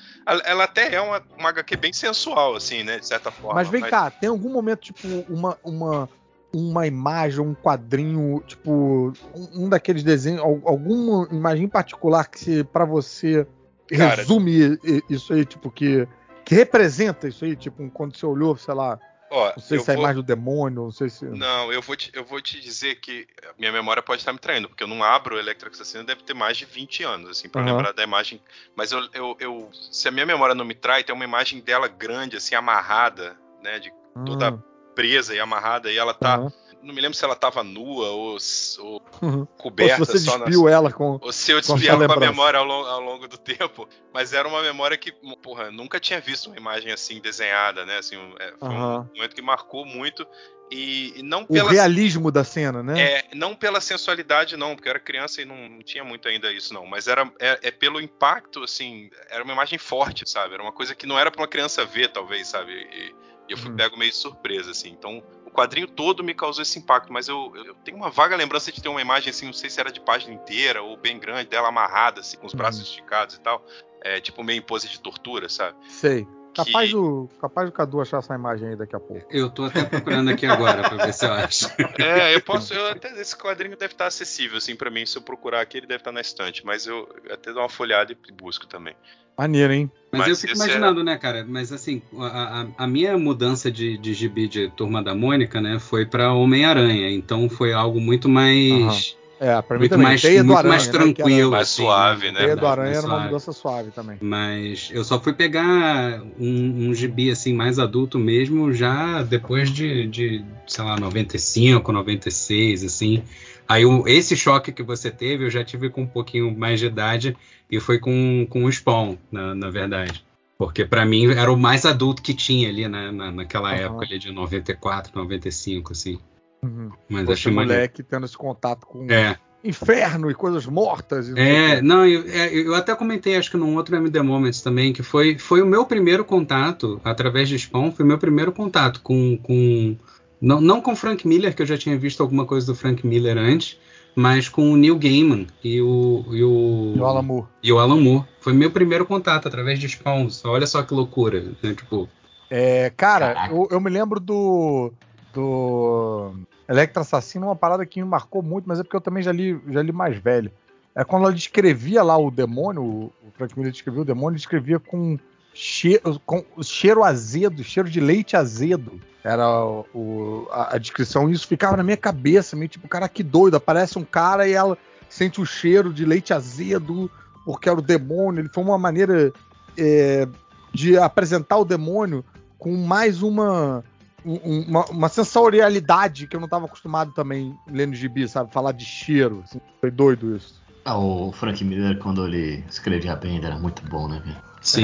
ela 0.45 0.63
até 0.63 0.93
é 0.93 1.01
uma, 1.01 1.21
uma 1.37 1.49
HQ 1.49 1.75
bem 1.77 1.91
sensual, 1.91 2.55
assim, 2.55 2.83
né? 2.83 2.99
De 2.99 3.07
certa 3.07 3.31
forma. 3.31 3.55
Mas 3.55 3.69
vem 3.69 3.81
mas... 3.81 3.89
cá, 3.89 4.09
tem 4.09 4.29
algum 4.29 4.49
momento, 4.49 4.81
tipo, 4.81 5.07
uma, 5.27 5.57
uma, 5.63 6.09
uma 6.53 6.85
imagem, 6.85 7.39
um 7.39 7.53
quadrinho, 7.53 8.43
tipo, 8.45 9.13
um, 9.33 9.65
um 9.65 9.69
daqueles 9.69 10.03
desenhos, 10.03 10.41
alguma 10.41 11.27
imagem 11.31 11.65
em 11.65 11.69
particular 11.69 12.27
que 12.29 12.63
para 12.63 12.85
você 12.85 13.47
Cara, 13.87 14.15
resume 14.15 14.79
isso 15.09 15.33
aí, 15.33 15.45
tipo, 15.45 15.69
que, 15.69 16.07
que 16.45 16.55
representa 16.55 17.27
isso 17.27 17.43
aí, 17.45 17.55
tipo, 17.55 17.89
quando 17.91 18.15
você 18.15 18.25
olhou, 18.25 18.55
sei 18.55 18.73
lá, 18.73 18.99
Ó, 19.29 19.53
não 19.55 19.63
sei 19.63 19.79
se 19.79 19.89
é 19.89 19.95
vou... 19.95 20.03
a 20.03 20.05
imagem 20.05 20.21
do 20.21 20.27
demônio, 20.27 20.83
não 20.83 20.91
sei 20.91 21.09
se. 21.09 21.23
Não, 21.23 21.71
eu 21.71 21.81
vou, 21.81 21.95
te, 21.95 22.11
eu 22.13 22.25
vou 22.25 22.41
te 22.41 22.59
dizer 22.59 22.95
que 22.95 23.25
minha 23.57 23.71
memória 23.71 24.03
pode 24.03 24.21
estar 24.21 24.33
me 24.33 24.39
traindo, 24.39 24.67
porque 24.67 24.83
eu 24.83 24.87
não 24.87 25.01
abro 25.01 25.37
o 25.37 25.39
Electric 25.39 25.73
Assassino 25.73 26.03
deve 26.03 26.21
ter 26.23 26.33
mais 26.33 26.57
de 26.57 26.65
20 26.65 27.03
anos, 27.03 27.29
assim, 27.29 27.47
pra 27.47 27.61
uhum. 27.61 27.67
lembrar 27.67 27.93
da 27.93 28.03
imagem. 28.03 28.41
Mas 28.75 28.91
eu, 28.91 28.99
eu, 29.13 29.37
eu, 29.39 29.69
se 29.71 30.05
a 30.09 30.11
minha 30.11 30.25
memória 30.25 30.53
não 30.53 30.65
me 30.65 30.75
trai, 30.75 31.01
tem 31.01 31.15
uma 31.15 31.23
imagem 31.23 31.61
dela 31.61 31.87
grande, 31.87 32.35
assim, 32.35 32.55
amarrada, 32.55 33.37
né? 33.63 33.79
De 33.79 33.93
toda 34.25 34.51
uhum. 34.51 34.61
Presa 35.01 35.33
e 35.33 35.39
amarrada, 35.39 35.91
e 35.91 35.97
ela 35.97 36.13
tá. 36.13 36.39
Uhum 36.39 36.51
não 36.83 36.93
me 36.93 37.01
lembro 37.01 37.15
se 37.15 37.23
ela 37.23 37.33
estava 37.33 37.63
nua 37.63 38.09
ou, 38.09 38.37
ou 38.79 39.01
uhum. 39.21 39.45
coberta. 39.57 39.99
Ou 39.99 40.05
se 40.05 40.19
você 40.19 40.37
despiu 40.37 40.63
na... 40.63 40.71
ela 40.71 40.91
com. 40.91 41.19
Ou 41.21 41.31
se 41.31 41.51
eu 41.51 41.61
despi 41.61 41.87
ela 41.87 42.07
com 42.07 42.13
a 42.13 42.19
memória 42.19 42.59
ao 42.59 42.65
longo, 42.65 42.87
ao 42.87 42.99
longo, 42.99 43.27
do 43.27 43.37
tempo. 43.37 43.87
Mas 44.13 44.33
era 44.33 44.47
uma 44.47 44.61
memória 44.61 44.97
que, 44.97 45.11
porra, 45.41 45.71
nunca 45.71 45.99
tinha 45.99 46.19
visto 46.19 46.47
uma 46.47 46.57
imagem 46.57 46.91
assim 46.91 47.19
desenhada, 47.19 47.85
né? 47.85 47.97
Assim, 47.97 48.17
é, 48.39 48.53
foi 48.59 48.69
uhum. 48.69 48.99
um 48.99 49.09
momento 49.15 49.35
que 49.35 49.41
marcou 49.41 49.85
muito. 49.85 50.25
E, 50.71 51.21
não 51.23 51.45
pela. 51.45 51.69
O 51.69 51.71
realismo 51.71 52.31
da 52.31 52.45
cena, 52.45 52.81
né? 52.81 53.01
É, 53.01 53.25
não 53.35 53.53
pela 53.53 53.81
sensualidade, 53.81 54.55
não, 54.55 54.73
porque 54.73 54.87
eu 54.87 54.91
era 54.91 54.99
criança 54.99 55.41
e 55.41 55.45
não, 55.45 55.67
não 55.67 55.79
tinha 55.83 56.03
muito 56.03 56.29
ainda 56.29 56.51
isso, 56.51 56.73
não. 56.73 56.85
Mas 56.85 57.07
era 57.07 57.29
é, 57.39 57.59
é, 57.63 57.71
pelo 57.71 57.99
impacto, 57.99 58.63
assim, 58.63 59.09
era 59.29 59.43
uma 59.43 59.53
imagem 59.53 59.77
forte, 59.77 60.27
sabe? 60.29 60.53
Era 60.53 60.63
uma 60.63 60.71
coisa 60.71 60.95
que 60.95 61.05
não 61.05 61.19
era 61.19 61.29
para 61.29 61.41
uma 61.41 61.47
criança 61.47 61.83
ver, 61.83 62.07
talvez, 62.13 62.47
sabe? 62.47 62.71
E, 62.71 63.13
e 63.51 63.53
eu 63.53 63.57
fui 63.57 63.69
uhum. 63.69 63.75
pego 63.75 63.97
meio 63.97 64.09
de 64.09 64.17
surpresa, 64.17 64.71
assim. 64.71 64.89
Então, 64.89 65.21
o 65.45 65.51
quadrinho 65.51 65.85
todo 65.85 66.23
me 66.23 66.33
causou 66.33 66.61
esse 66.61 66.79
impacto, 66.79 67.11
mas 67.11 67.27
eu, 67.27 67.51
eu, 67.53 67.75
tenho 67.75 67.97
uma 67.97 68.09
vaga 68.09 68.33
lembrança 68.35 68.71
de 68.71 68.81
ter 68.81 68.87
uma 68.87 69.01
imagem 69.01 69.29
assim, 69.29 69.45
não 69.45 69.53
sei 69.53 69.69
se 69.69 69.77
era 69.77 69.91
de 69.91 69.99
página 69.99 70.33
inteira 70.33 70.81
ou 70.81 70.95
bem 70.95 71.19
grande, 71.19 71.49
dela 71.49 71.67
amarrada, 71.67 72.21
assim, 72.21 72.37
com 72.37 72.47
os 72.47 72.53
braços 72.53 72.81
uhum. 72.81 72.87
esticados 72.87 73.35
e 73.35 73.41
tal. 73.41 73.65
É, 74.03 74.21
tipo 74.21 74.41
meio 74.41 74.59
em 74.59 74.61
pose 74.61 74.87
de 74.87 74.99
tortura, 74.99 75.49
sabe? 75.49 75.77
Sei. 75.89 76.25
Capaz, 76.53 76.89
que... 76.89 76.95
do, 76.95 77.29
capaz 77.39 77.69
do 77.69 77.71
Cadu 77.71 78.01
achar 78.01 78.19
essa 78.19 78.35
imagem 78.35 78.69
aí 78.69 78.75
daqui 78.75 78.95
a 78.95 78.99
pouco. 78.99 79.25
Eu 79.29 79.49
tô 79.49 79.65
até 79.65 79.83
procurando 79.83 80.29
aqui 80.29 80.45
agora 80.45 80.87
pra 80.89 81.05
ver 81.05 81.13
se 81.13 81.25
eu 81.25 81.31
acho. 81.31 81.67
É, 81.99 82.35
eu 82.35 82.41
posso. 82.41 82.73
Eu 82.73 82.87
até, 82.87 83.19
esse 83.19 83.35
quadrinho 83.35 83.77
deve 83.77 83.93
estar 83.93 84.07
acessível, 84.07 84.57
assim, 84.57 84.75
pra 84.75 84.89
mim. 84.89 85.05
Se 85.05 85.17
eu 85.17 85.21
procurar 85.21 85.61
aqui, 85.61 85.77
ele 85.77 85.87
deve 85.87 86.01
estar 86.01 86.11
na 86.11 86.21
estante. 86.21 86.65
Mas 86.65 86.85
eu, 86.85 87.07
até 87.31 87.53
dou 87.53 87.61
uma 87.61 87.69
folhada 87.69 88.11
e 88.11 88.31
busco 88.31 88.67
também. 88.67 88.95
Maneiro, 89.37 89.73
hein? 89.73 89.91
Mas, 90.11 90.19
mas 90.19 90.29
eu 90.29 90.35
fico 90.35 90.53
imaginando, 90.53 91.01
é... 91.01 91.03
né, 91.03 91.17
cara? 91.17 91.45
Mas 91.47 91.71
assim, 91.71 92.01
a, 92.17 92.61
a, 92.61 92.67
a, 92.79 92.87
minha 92.87 93.17
mudança 93.17 93.71
de, 93.71 93.97
de 93.97 94.13
gibi 94.13 94.47
de 94.47 94.69
Turma 94.71 95.01
da 95.01 95.15
Mônica, 95.15 95.61
né, 95.61 95.79
foi 95.79 96.05
pra 96.05 96.33
Homem-Aranha. 96.33 97.09
Então 97.09 97.49
foi 97.49 97.71
algo 97.73 97.99
muito 97.99 98.27
mais. 98.27 99.13
Uhum 99.15 99.20
é, 99.41 99.59
pra 99.59 99.75
mim 99.75 99.79
muito 99.79 99.89
também. 99.89 100.07
mais, 100.07 100.23
muito 100.23 100.55
aranha, 100.55 100.69
mais 100.69 100.85
né, 100.85 100.91
tranquilo, 100.93 101.49
mais 101.49 101.67
assim, 101.67 101.81
suave, 101.81 102.31
né? 102.31 102.41
Teia 102.41 102.55
do 102.55 102.67
Aranha 102.67 102.95
era 102.95 103.07
uma 103.07 103.19
mudança 103.21 103.51
suave 103.51 103.89
também. 103.89 104.17
Mas 104.21 104.91
eu 104.93 105.03
só 105.03 105.19
fui 105.19 105.33
pegar 105.33 106.21
um, 106.39 106.89
um 106.89 106.93
gibi 106.93 107.31
assim 107.31 107.51
mais 107.51 107.79
adulto 107.79 108.19
mesmo 108.19 108.71
já 108.71 109.23
depois 109.23 109.71
de, 109.71 110.05
de 110.05 110.45
sei 110.67 110.83
lá, 110.83 110.95
95, 110.95 111.91
96, 111.91 112.83
assim. 112.83 113.23
Aí 113.67 113.81
esse 114.05 114.37
choque 114.37 114.71
que 114.71 114.83
você 114.83 115.09
teve 115.09 115.45
eu 115.45 115.49
já 115.49 115.63
tive 115.63 115.89
com 115.89 116.03
um 116.03 116.07
pouquinho 116.07 116.55
mais 116.55 116.79
de 116.79 116.85
idade 116.85 117.35
e 117.67 117.79
foi 117.79 117.97
com, 117.97 118.45
com 118.47 118.65
o 118.65 118.71
Spawn, 118.71 119.17
na, 119.31 119.55
na 119.55 119.71
verdade. 119.71 120.23
Porque 120.55 120.85
para 120.85 121.03
mim 121.03 121.31
era 121.31 121.51
o 121.51 121.57
mais 121.57 121.83
adulto 121.83 122.21
que 122.21 122.35
tinha 122.35 122.69
ali 122.69 122.87
né, 122.87 123.09
na, 123.09 123.31
naquela 123.31 123.71
uhum. 123.71 123.75
época 123.75 124.05
ali 124.05 124.19
de 124.19 124.31
94, 124.31 125.11
95, 125.15 125.93
assim. 125.93 126.19
Uhum. 126.63 126.91
Mas 127.09 127.25
Poxa, 127.25 127.51
moleque 127.51 128.03
tendo 128.03 128.25
esse 128.25 128.37
contato 128.37 128.85
com 128.85 129.11
é. 129.11 129.37
inferno 129.63 130.29
e 130.29 130.35
coisas 130.35 130.65
mortas. 130.65 131.27
E 131.29 131.39
é, 131.39 131.81
não, 131.81 132.05
eu, 132.05 132.23
é, 132.27 132.53
eu, 132.53 132.75
até 132.75 132.95
comentei, 132.95 133.35
acho 133.35 133.49
que 133.49 133.57
num 133.57 133.75
outro 133.75 133.95
MD 133.95 134.21
Moments 134.21 134.61
também, 134.61 134.93
que 134.93 135.01
foi, 135.01 135.37
foi 135.37 135.61
o 135.61 135.65
meu 135.65 135.85
primeiro 135.85 136.23
contato, 136.23 137.01
através 137.03 137.49
de 137.49 137.57
Spawn, 137.57 137.91
foi 137.91 138.05
o 138.05 138.07
meu 138.07 138.17
primeiro 138.17 138.51
contato 138.51 139.01
com. 139.01 139.37
com 139.37 139.95
não, 140.39 140.59
não 140.59 140.81
com 140.81 140.95
Frank 140.95 141.27
Miller, 141.27 141.55
que 141.55 141.61
eu 141.61 141.67
já 141.67 141.77
tinha 141.77 141.97
visto 141.97 142.21
alguma 142.21 142.45
coisa 142.45 142.65
do 142.65 142.75
Frank 142.75 143.05
Miller 143.05 143.37
antes, 143.37 143.77
mas 144.15 144.49
com 144.49 144.71
o 144.71 144.77
Neil 144.77 144.97
Gaiman 144.97 145.47
e 145.63 145.81
o. 145.81 146.25
E 146.31 146.43
o, 146.43 146.93
e 146.95 146.99
o 146.99 147.05
Alan 147.05 147.21
Moore. 147.21 147.47
E 147.63 147.71
o 147.71 147.79
Alan 147.79 147.99
Moore. 147.99 148.25
Foi 148.39 148.53
meu 148.53 148.71
primeiro 148.71 149.05
contato 149.05 149.47
através 149.47 149.79
de 149.79 149.87
Spawn. 149.87 150.27
Olha 150.45 150.67
só 150.67 150.81
que 150.83 150.93
loucura, 150.93 151.53
né? 151.61 151.73
Tipo, 151.73 152.09
É, 152.49 152.91
cara, 152.91 153.49
eu, 153.51 153.67
eu, 153.71 153.79
me 153.79 153.89
lembro 153.89 154.19
do. 154.19 154.91
do. 155.33 156.33
Electra 156.67 157.01
Assassino, 157.01 157.47
uma 157.47 157.55
parada 157.55 157.85
que 157.85 158.01
me 158.01 158.07
marcou 158.07 158.41
muito, 158.41 158.65
mas 158.67 158.79
é 158.79 158.83
porque 158.83 158.95
eu 158.95 159.01
também 159.01 159.23
já 159.23 159.31
li, 159.31 159.59
já 159.69 159.81
li 159.81 159.91
mais 159.91 160.17
velho. 160.17 160.51
É 160.95 161.03
quando 161.03 161.23
ela 161.23 161.33
descrevia 161.33 162.03
lá 162.03 162.17
o 162.17 162.29
demônio, 162.29 162.83
o 162.83 163.13
Frank 163.37 163.57
Miller 163.57 163.71
descrevia 163.71 164.01
o 164.01 164.05
demônio, 164.05 164.31
ele 164.31 164.37
descrevia 164.37 164.79
com 164.79 165.17
cheiro, 165.53 166.19
com 166.25 166.43
cheiro 166.61 167.03
azedo, 167.03 167.63
cheiro 167.63 167.89
de 167.89 167.99
leite 167.99 168.35
azedo. 168.35 168.99
Era 169.23 169.63
o, 169.93 170.47
a, 170.51 170.75
a, 170.75 170.77
descrição, 170.77 171.29
e 171.29 171.33
isso 171.33 171.47
ficava 171.47 171.77
na 171.77 171.83
minha 171.83 171.97
cabeça, 171.97 172.55
meio 172.55 172.69
tipo, 172.69 172.87
cara, 172.87 173.07
que 173.07 173.23
doido, 173.23 173.55
aparece 173.55 173.97
um 173.97 174.03
cara 174.03 174.47
e 174.47 174.53
ela 174.53 174.77
sente 175.07 175.39
o 175.39 175.45
cheiro 175.45 175.93
de 175.93 176.05
leite 176.05 176.33
azedo, 176.33 177.09
porque 177.45 177.69
era 177.69 177.77
o 177.77 177.83
demônio. 177.83 178.41
Ele 178.41 178.49
foi 178.49 178.63
uma 178.63 178.77
maneira 178.77 179.31
é, 179.77 180.27
de 180.73 180.97
apresentar 180.97 181.57
o 181.57 181.65
demônio 181.65 182.25
com 182.57 182.75
mais 182.75 183.21
uma, 183.21 183.83
uma, 184.23 184.85
uma, 184.85 185.09
sensorialidade 185.09 186.27
que 186.27 186.35
eu 186.35 186.39
não 186.39 186.45
estava 186.45 186.65
acostumado 186.65 187.11
também 187.11 187.57
lendo 187.67 187.95
gibi, 187.95 188.27
sabe? 188.27 188.51
Falar 188.53 188.71
de 188.71 188.85
cheiro. 188.85 189.43
Assim. 189.43 189.59
Foi 189.79 189.91
doido 189.91 190.35
isso. 190.35 190.61
Ah, 190.85 190.97
o 190.97 191.31
Frank 191.31 191.63
Miller, 191.63 191.97
quando 191.99 192.25
ele 192.25 192.63
escrevia 192.69 193.15
bem, 193.15 193.43
era 193.43 193.57
muito 193.57 193.83
bom, 193.83 194.07
né, 194.07 194.21
velho? 194.23 194.37
Sim. 194.61 194.81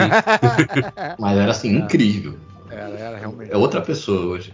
Mas 1.20 1.38
era 1.38 1.52
assim, 1.52 1.76
incrível. 1.76 2.38
Era, 2.70 2.90
era 2.98 3.18
realmente. 3.18 3.52
É 3.52 3.58
outra 3.58 3.82
pessoa 3.82 4.26
hoje. 4.26 4.54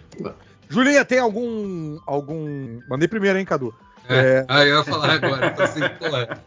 Julinha, 0.70 1.04
tem 1.04 1.20
algum. 1.20 2.00
algum. 2.06 2.80
Mandei 2.88 3.08
primeiro, 3.08 3.40
hein, 3.40 3.46
Cadu? 3.46 3.74
É. 4.08 4.16
É... 4.16 4.46
Ah, 4.48 4.66
eu 4.66 4.78
ia 4.78 4.84
falar 4.84 5.12
agora. 5.12 5.50
Tô 5.52 5.64
assim, 5.64 5.82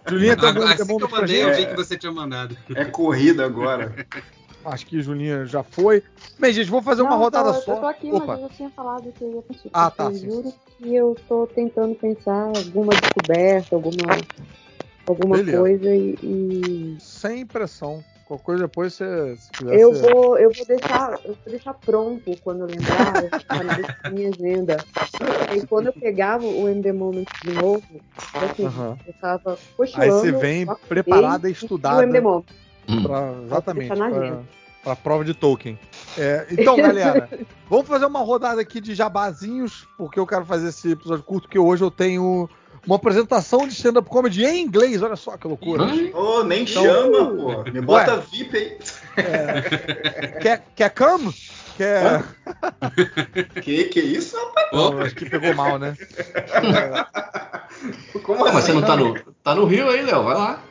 Julinha, 0.09 0.37
tem 0.37 0.49
algum 0.49 0.63
assim 0.63 0.87
que 0.87 1.05
eu 1.05 1.11
mandei, 1.11 1.45
eu 1.45 1.55
vi 1.55 1.67
que 1.67 1.77
você 1.77 1.97
tinha 1.97 2.13
mandado. 2.13 2.57
É 2.75 2.85
corrida 2.85 3.45
agora. 3.45 3.95
Acho 4.67 4.87
que 4.87 5.01
Julinha 5.01 5.47
já 5.47 5.63
foi. 5.63 6.03
Bem, 6.39 6.53
gente, 6.53 6.69
vou 6.69 6.83
fazer 6.83 7.03
não, 7.03 7.11
uma 7.11 7.17
rodada 7.17 7.53
tô, 7.55 7.61
só. 7.61 7.75
Eu 7.75 7.81
tô 7.81 7.87
aqui, 7.87 8.11
Opa. 8.11 8.27
mas 8.27 8.41
eu 8.41 8.49
já 8.49 8.55
tinha 8.55 8.71
falado 8.71 9.13
que 9.13 9.23
eu 9.23 9.35
ia 9.35 9.43
participar. 9.43 9.87
Ah, 9.87 9.91
tá. 9.91 10.05
Eu 10.05 10.15
juro 10.15 10.55
que 10.77 10.95
eu 10.95 11.17
tô 11.29 11.47
tentando 11.47 11.95
pensar 11.95 12.53
alguma 12.57 12.93
descoberta, 12.95 13.77
alguma, 13.77 14.19
alguma 15.07 15.45
coisa 15.45 15.95
e, 15.95 16.19
e, 16.21 16.97
Sem 17.01 17.47
pressão. 17.47 18.03
Qualquer 18.27 18.45
coisa 18.45 18.63
depois 18.65 18.95
você. 18.95 19.37
Se 19.37 19.65
eu, 19.67 19.93
vou, 19.93 20.37
eu 20.37 20.51
vou 20.53 20.67
deixar. 20.67 21.13
Eu 21.25 21.35
vou 21.35 21.47
deixar 21.47 21.75
pronto 21.75 22.37
quando 22.43 22.63
eu 22.63 22.67
lembrar, 22.67 23.23
eu 23.23 24.13
minha 24.13 24.31
agenda. 24.31 24.77
E 25.57 25.65
quando 25.65 25.87
eu 25.87 25.93
pegava 25.93 26.45
o 26.45 26.69
MD 26.69 26.93
Moment 26.93 27.27
de 27.45 27.53
novo, 27.53 27.85
assim, 28.35 28.67
uhum. 28.67 28.97
eu 29.07 29.15
tava 29.21 29.57
Aí 29.95 30.11
você 30.11 30.33
vem 30.33 30.67
preparada 30.89 31.49
e 31.49 31.53
estudada. 31.53 31.99
O 31.99 32.03
MD 32.03 32.21
Moment. 32.21 32.66
Pra, 33.03 33.33
exatamente. 33.45 33.89
Para 34.83 34.93
a 34.93 34.97
prova 34.97 35.25
de 35.25 35.35
Tolkien. 35.35 35.79
É, 36.17 36.47
então, 36.51 36.77
galera, 36.77 37.29
vamos 37.69 37.89
fazer 37.89 38.07
uma 38.07 38.21
rodada 38.21 38.61
aqui 38.61 38.81
de 38.81 38.95
jabazinhos, 38.95 39.87
porque 39.99 40.19
eu 40.19 40.27
quero 40.27 40.45
fazer 40.47 40.69
esse 40.69 40.93
episódio 40.93 41.25
curto, 41.25 41.49
que 41.49 41.59
hoje 41.59 41.83
eu 41.83 41.91
tenho 41.91 42.49
uma 42.87 42.97
apresentação 42.97 43.67
de 43.67 43.75
stand-up 43.75 44.09
comedy 44.09 44.45
em 44.45 44.63
inglês. 44.63 45.03
Olha 45.03 45.17
só 45.17 45.37
que 45.37 45.47
loucura. 45.47 45.85
Oh, 46.15 46.45
nem 46.45 46.63
então, 46.63 46.85
chama, 46.85 47.27
pô. 47.35 47.71
Me 47.71 47.81
bota 47.81 48.15
ué, 48.15 48.23
VIP 48.31 48.57
aí. 48.57 48.79
É, 49.17 50.39
quer, 50.41 50.65
quer 50.75 50.91
come? 50.91 51.35
Quer. 51.77 52.25
que 53.63 53.85
que 53.85 54.01
isso, 54.01 54.37
rapaz? 54.37 54.69
Não, 54.73 55.01
acho 55.01 55.15
que 55.15 55.29
pegou 55.29 55.55
mal, 55.55 55.79
né? 55.79 55.95
É... 56.17 58.17
Como 58.21 58.45
assim? 58.45 58.55
Mas 58.55 58.65
você 58.65 58.73
não 58.73 58.83
tá 58.83 58.97
no, 58.97 59.15
tá 59.43 59.55
no 59.55 59.67
Rio 59.67 59.89
aí, 59.89 60.03
Léo? 60.03 60.25
Vai 60.25 60.35
lá. 60.35 60.63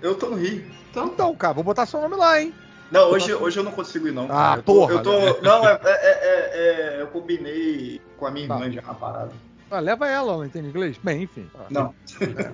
Eu 0.00 0.14
tô 0.14 0.30
no 0.30 0.36
Rio. 0.36 0.64
Então, 0.90 1.06
então, 1.06 1.34
cara, 1.34 1.54
vou 1.54 1.64
botar 1.64 1.86
seu 1.86 2.00
nome 2.00 2.16
lá, 2.16 2.40
hein? 2.40 2.54
Não, 2.90 3.10
hoje, 3.10 3.34
hoje 3.34 3.58
eu 3.58 3.64
não 3.64 3.72
consigo 3.72 4.06
ir, 4.06 4.12
não. 4.12 4.28
Ah, 4.30 4.54
eu 4.56 4.62
tô, 4.62 4.74
porra. 4.74 4.92
Eu 4.92 5.02
tô, 5.02 5.18
né? 5.18 5.34
Não, 5.42 5.64
é, 5.66 5.80
é, 5.82 5.92
é, 5.92 6.96
é, 6.98 7.02
eu 7.02 7.06
combinei 7.08 8.00
com 8.18 8.26
a 8.26 8.30
minha 8.30 8.46
tá. 8.46 8.54
irmã 8.54 8.70
já 8.70 8.82
a 8.86 8.94
parada. 8.94 9.32
Ah, 9.70 9.80
leva 9.80 10.06
ela, 10.06 10.34
ela 10.34 10.46
entende 10.46 10.68
inglês? 10.68 10.98
Bem, 11.02 11.22
enfim. 11.22 11.50
Não, 11.70 11.94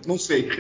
não 0.07 0.17
sei. 0.17 0.51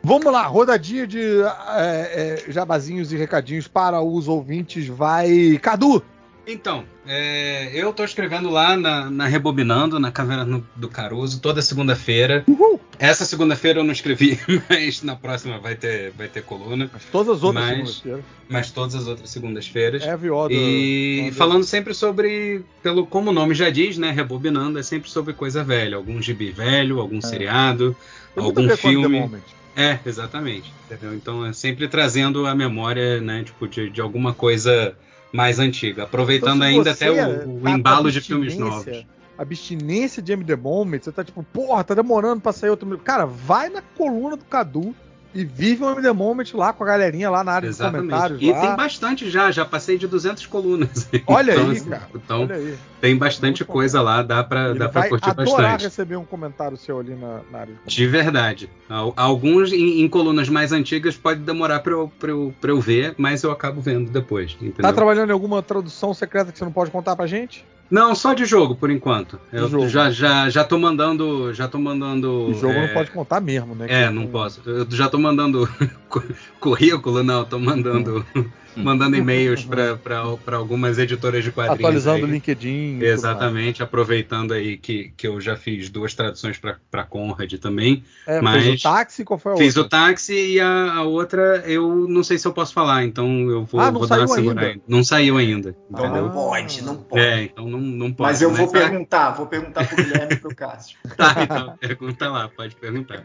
Vamos 0.00 0.32
lá, 0.32 0.46
rodadinha 0.46 1.04
de 1.04 1.42
é, 1.42 2.44
é, 2.46 2.52
jabazinhos 2.52 3.12
e 3.12 3.16
recadinhos 3.16 3.66
para 3.66 4.00
os 4.00 4.28
ouvintes. 4.28 4.86
Vai, 4.86 5.58
Cadu! 5.60 6.00
Então, 6.46 6.84
é, 7.04 7.70
eu 7.74 7.90
estou 7.90 8.04
escrevendo 8.04 8.48
lá 8.48 8.76
na, 8.76 9.10
na, 9.10 9.26
Rebobinando, 9.26 9.98
na 9.98 10.12
Caverna 10.12 10.62
do 10.76 10.88
Caruso, 10.88 11.40
toda 11.40 11.60
segunda-feira. 11.60 12.44
Essa 13.00 13.24
segunda-feira 13.24 13.80
eu 13.80 13.84
não 13.84 13.92
escrevi, 13.92 14.38
mas 14.70 15.02
na 15.02 15.16
próxima 15.16 15.58
vai 15.58 15.74
ter, 15.74 16.12
vai 16.12 16.28
ter 16.28 16.44
coluna. 16.44 16.88
Mas 16.92 17.04
todas 17.10 17.38
as 17.38 17.42
outras 17.42 17.64
segundas-feiras. 17.66 18.24
Mas 18.48 18.70
todas 18.70 18.94
as 18.94 19.08
outras 19.08 19.28
segundas-feiras. 19.28 20.02
É 20.04 20.16
viodo. 20.16 20.54
E 20.54 21.32
falando 21.34 21.64
sempre 21.64 21.92
sobre, 21.92 22.64
pelo 22.80 23.04
como 23.04 23.30
o 23.30 23.34
nome 23.34 23.52
já 23.52 23.68
diz, 23.68 23.98
né? 23.98 24.12
Rebobinando, 24.12 24.78
é 24.78 24.84
sempre 24.84 25.10
sobre 25.10 25.34
coisa 25.34 25.64
velha. 25.64 25.96
Algum 25.96 26.22
gibi 26.22 26.52
velho, 26.52 27.00
algum 27.00 27.18
é. 27.18 27.22
seriado, 27.22 27.96
Tem 28.36 28.44
algum 28.44 28.68
filme. 28.76 29.42
É, 29.74 29.98
exatamente. 30.06 30.72
Entendeu? 30.84 31.12
Então 31.12 31.44
é 31.44 31.52
sempre 31.52 31.88
trazendo 31.88 32.46
a 32.46 32.54
memória, 32.54 33.20
né? 33.20 33.42
Tipo, 33.42 33.66
de, 33.66 33.90
de 33.90 34.00
alguma 34.00 34.32
coisa 34.32 34.96
mais 35.36 35.58
antiga, 35.58 36.04
aproveitando 36.04 36.56
então, 36.56 36.68
ainda 36.68 36.90
até 36.90 37.10
o, 37.10 37.58
o 37.58 37.60
tá 37.60 37.70
embalo 37.70 38.10
de 38.10 38.20
filmes 38.20 38.56
novos. 38.56 39.04
Abstinência 39.38 40.22
de 40.22 40.32
MD 40.32 40.56
Moment, 40.56 41.00
você 41.02 41.12
tá 41.12 41.22
tipo, 41.22 41.42
porra, 41.42 41.84
tá 41.84 41.94
demorando 41.94 42.40
pra 42.40 42.54
sair 42.54 42.70
outro. 42.70 42.98
Cara, 42.98 43.26
vai 43.26 43.68
na 43.68 43.82
coluna 43.82 44.34
do 44.34 44.44
Cadu 44.46 44.94
e 45.36 45.44
vive 45.44 45.84
um 45.84 45.90
MD 45.90 46.10
Moment 46.12 46.46
lá 46.54 46.72
com 46.72 46.82
a 46.82 46.86
galerinha 46.86 47.28
lá 47.28 47.44
na 47.44 47.52
área 47.52 47.68
Exatamente. 47.68 48.04
de 48.04 48.08
comentários. 48.08 48.42
E 48.42 48.50
lá. 48.50 48.60
tem 48.62 48.76
bastante 48.76 49.30
já, 49.30 49.50
já 49.50 49.66
passei 49.66 49.98
de 49.98 50.06
200 50.06 50.46
colunas. 50.46 51.08
Olha 51.28 51.52
então, 51.52 51.70
aí, 51.70 51.80
cara. 51.82 52.08
Então, 52.14 52.48
aí. 52.50 52.74
tem 53.02 53.14
bastante 53.14 53.60
Muito 53.62 53.72
coisa 53.72 53.98
bom. 53.98 54.04
lá, 54.04 54.22
dá 54.22 54.42
pra, 54.42 54.70
Ele 54.70 54.78
dá 54.78 54.88
pra 54.88 55.10
curtir 55.10 55.26
bastante. 55.26 55.52
adorar 55.52 55.78
receber 55.78 56.16
um 56.16 56.24
comentário 56.24 56.78
seu 56.78 56.98
ali 56.98 57.14
na, 57.14 57.40
na 57.52 57.58
área. 57.58 57.74
De, 57.84 57.96
de 57.96 58.06
verdade. 58.06 58.70
Alguns 59.14 59.72
em, 59.74 60.00
em, 60.00 60.08
colunas 60.08 60.48
mais 60.48 60.72
antigas 60.72 61.16
pode 61.18 61.40
demorar 61.40 61.80
pra 61.80 61.92
eu, 61.92 62.10
pra, 62.18 62.30
eu, 62.30 62.54
pra 62.58 62.70
eu 62.70 62.80
ver, 62.80 63.14
mas 63.18 63.42
eu 63.42 63.50
acabo 63.50 63.82
vendo 63.82 64.10
depois. 64.10 64.52
Entendeu? 64.54 64.82
Tá 64.82 64.92
trabalhando 64.92 65.28
em 65.28 65.32
alguma 65.32 65.62
tradução 65.62 66.14
secreta 66.14 66.50
que 66.50 66.58
você 66.58 66.64
não 66.64 66.72
pode 66.72 66.90
contar 66.90 67.14
pra 67.14 67.26
gente? 67.26 67.62
Não, 67.90 68.14
só 68.14 68.34
de 68.34 68.44
jogo, 68.44 68.74
por 68.74 68.90
enquanto. 68.90 69.38
Eu 69.52 69.68
jogo. 69.68 69.88
já 69.88 70.10
já 70.10 70.50
já 70.50 70.64
tô 70.64 70.78
mandando, 70.78 71.52
já 71.54 71.68
tô 71.68 71.78
mandando. 71.78 72.48
O 72.48 72.54
jogo 72.54 72.74
é... 72.74 72.86
não 72.86 72.94
pode 72.94 73.10
contar 73.10 73.40
mesmo, 73.40 73.74
né? 73.74 73.86
É, 73.88 74.10
não 74.10 74.26
posso. 74.26 74.60
Eu 74.66 74.86
já 74.90 75.08
tô 75.08 75.18
mandando 75.18 75.68
currículo, 76.58 77.22
não, 77.22 77.44
tô 77.44 77.58
mandando 77.58 78.24
mandando 78.82 79.16
e-mails 79.16 79.64
para 79.64 80.56
algumas 80.56 80.98
editoras 80.98 81.42
de 81.42 81.50
quadrinhos. 81.50 81.80
Atualizando 81.80 82.26
o 82.26 82.30
LinkedIn. 82.30 83.00
Exatamente, 83.02 83.82
aproveitando 83.82 84.52
aí 84.52 84.76
que, 84.76 85.12
que 85.16 85.26
eu 85.26 85.40
já 85.40 85.56
fiz 85.56 85.88
duas 85.88 86.14
traduções 86.14 86.58
para 86.58 87.04
Conrad 87.04 87.52
também. 87.54 88.04
É, 88.26 88.40
mas 88.40 88.64
fez 88.64 88.80
o 88.80 88.82
táxi? 88.82 89.24
Qual 89.24 89.38
foi 89.38 89.54
a 89.54 89.56
Fiz 89.56 89.76
outra? 89.76 89.98
o 89.98 90.00
táxi 90.02 90.54
e 90.54 90.60
a, 90.60 90.94
a, 90.94 91.02
outra 91.02 91.64
eu 91.66 92.06
não 92.08 92.22
sei 92.22 92.38
se 92.38 92.46
eu 92.46 92.52
posso 92.52 92.72
falar, 92.72 93.04
então 93.04 93.50
eu 93.50 93.64
vou, 93.64 93.80
ah, 93.80 93.90
vou 93.90 94.06
dar 94.06 94.18
uma 94.18 94.28
segurada. 94.28 94.76
Não 94.86 95.02
saiu 95.02 95.36
ainda. 95.36 95.74
Então 95.90 96.08
não 96.10 96.30
pode, 96.30 96.84
não 96.84 96.96
pode. 96.96 97.22
É, 97.22 97.42
então 97.42 97.68
não, 97.68 97.80
não 97.80 98.12
pode. 98.12 98.30
Mas 98.30 98.42
eu 98.42 98.52
vou 98.52 98.68
perguntar, 98.68 99.30
vou 99.30 99.46
perguntar 99.46 99.86
pro 99.88 99.96
Guilherme 99.96 100.34
e 100.34 100.36
pro 100.36 100.54
Cássio. 100.54 100.98
tá, 101.16 101.34
então 101.42 101.76
pergunta 101.78 102.30
lá, 102.30 102.48
pode 102.48 102.76
perguntar. 102.76 103.24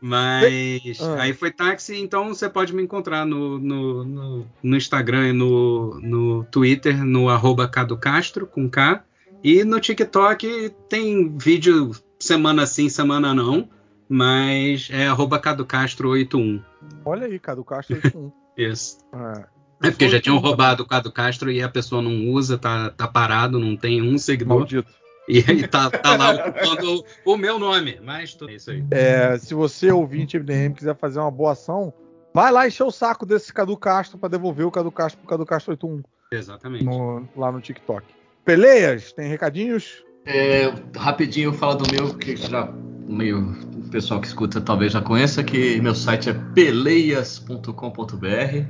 Mas 0.00 1.00
ah. 1.00 1.22
aí 1.22 1.32
foi 1.32 1.50
táxi, 1.50 1.96
então 1.98 2.28
você 2.28 2.48
pode 2.48 2.74
me 2.74 2.82
encontrar 2.82 3.24
no, 3.24 3.58
no, 3.58 4.04
no, 4.04 4.46
no 4.62 4.76
Instagram 4.76 4.89
e 4.92 5.32
no 5.32 6.00
no, 6.00 6.44
Twitter, 6.44 7.04
no 7.04 7.28
arroba 7.28 7.68
Castro, 7.68 8.46
com 8.46 8.68
K. 8.68 9.04
E 9.42 9.64
no 9.64 9.80
TikTok 9.80 10.74
tem 10.88 11.36
vídeo 11.36 11.92
semana 12.18 12.66
sim, 12.66 12.88
semana 12.88 13.34
não. 13.34 13.68
Mas 14.08 14.88
é 14.90 15.06
arroba 15.06 15.40
CadoCastro81. 15.40 16.62
Olha 17.04 17.26
aí, 17.26 17.38
CadoCastro81. 17.38 18.32
Isso. 18.58 18.98
É. 19.14 19.88
é 19.88 19.90
porque 19.90 20.08
já 20.08 20.20
tinham 20.20 20.38
roubado 20.38 20.82
o 20.82 20.86
Cado 20.86 21.12
Castro 21.12 21.50
e 21.50 21.62
a 21.62 21.68
pessoa 21.68 22.02
não 22.02 22.28
usa, 22.28 22.58
tá, 22.58 22.90
tá 22.90 23.06
parado, 23.06 23.58
não 23.58 23.76
tem 23.76 24.02
um 24.02 24.18
seguidor. 24.18 24.58
Maldito. 24.58 24.92
E 25.28 25.38
ele 25.38 25.68
tá, 25.68 25.88
tá 25.88 26.16
lá 26.16 26.32
ocupando 26.32 27.04
o, 27.24 27.32
o, 27.32 27.36
meu 27.36 27.56
nome. 27.56 28.00
Mas 28.02 28.34
tudo 28.34 28.50
é 28.50 28.54
isso 28.54 28.70
aí. 28.70 28.84
É, 28.90 29.38
se 29.38 29.54
você, 29.54 29.92
ouvinte 29.92 30.36
MDM, 30.36 30.74
quiser 30.74 30.96
fazer 30.96 31.20
uma 31.20 31.30
boa 31.30 31.52
ação, 31.52 31.94
Vai 32.32 32.52
lá 32.52 32.66
encher 32.66 32.84
o 32.84 32.90
saco 32.90 33.26
desse 33.26 33.52
Cadu 33.52 33.76
Castro 33.76 34.16
para 34.16 34.28
devolver 34.28 34.64
o 34.64 34.70
Cadu 34.70 34.92
Castro 34.92 35.18
pro 35.20 35.28
Cadu 35.28 35.44
Castro 35.44 35.72
81. 35.72 36.02
Exatamente. 36.32 36.84
No, 36.84 37.28
lá 37.36 37.50
no 37.50 37.60
TikTok. 37.60 38.06
Peleias, 38.44 39.12
tem 39.12 39.28
recadinhos? 39.28 40.04
É, 40.24 40.72
rapidinho 40.96 41.48
eu 41.48 41.52
falo 41.52 41.74
do 41.74 41.90
meu, 41.92 42.14
que 42.14 42.36
já 42.36 42.72
meio 43.08 43.52
o 43.74 43.90
pessoal 43.90 44.20
que 44.20 44.28
escuta 44.28 44.60
talvez 44.60 44.92
já 44.92 45.02
conheça, 45.02 45.42
que 45.42 45.80
meu 45.80 45.94
site 45.94 46.30
é 46.30 46.34
peleias.com.br. 46.54 47.72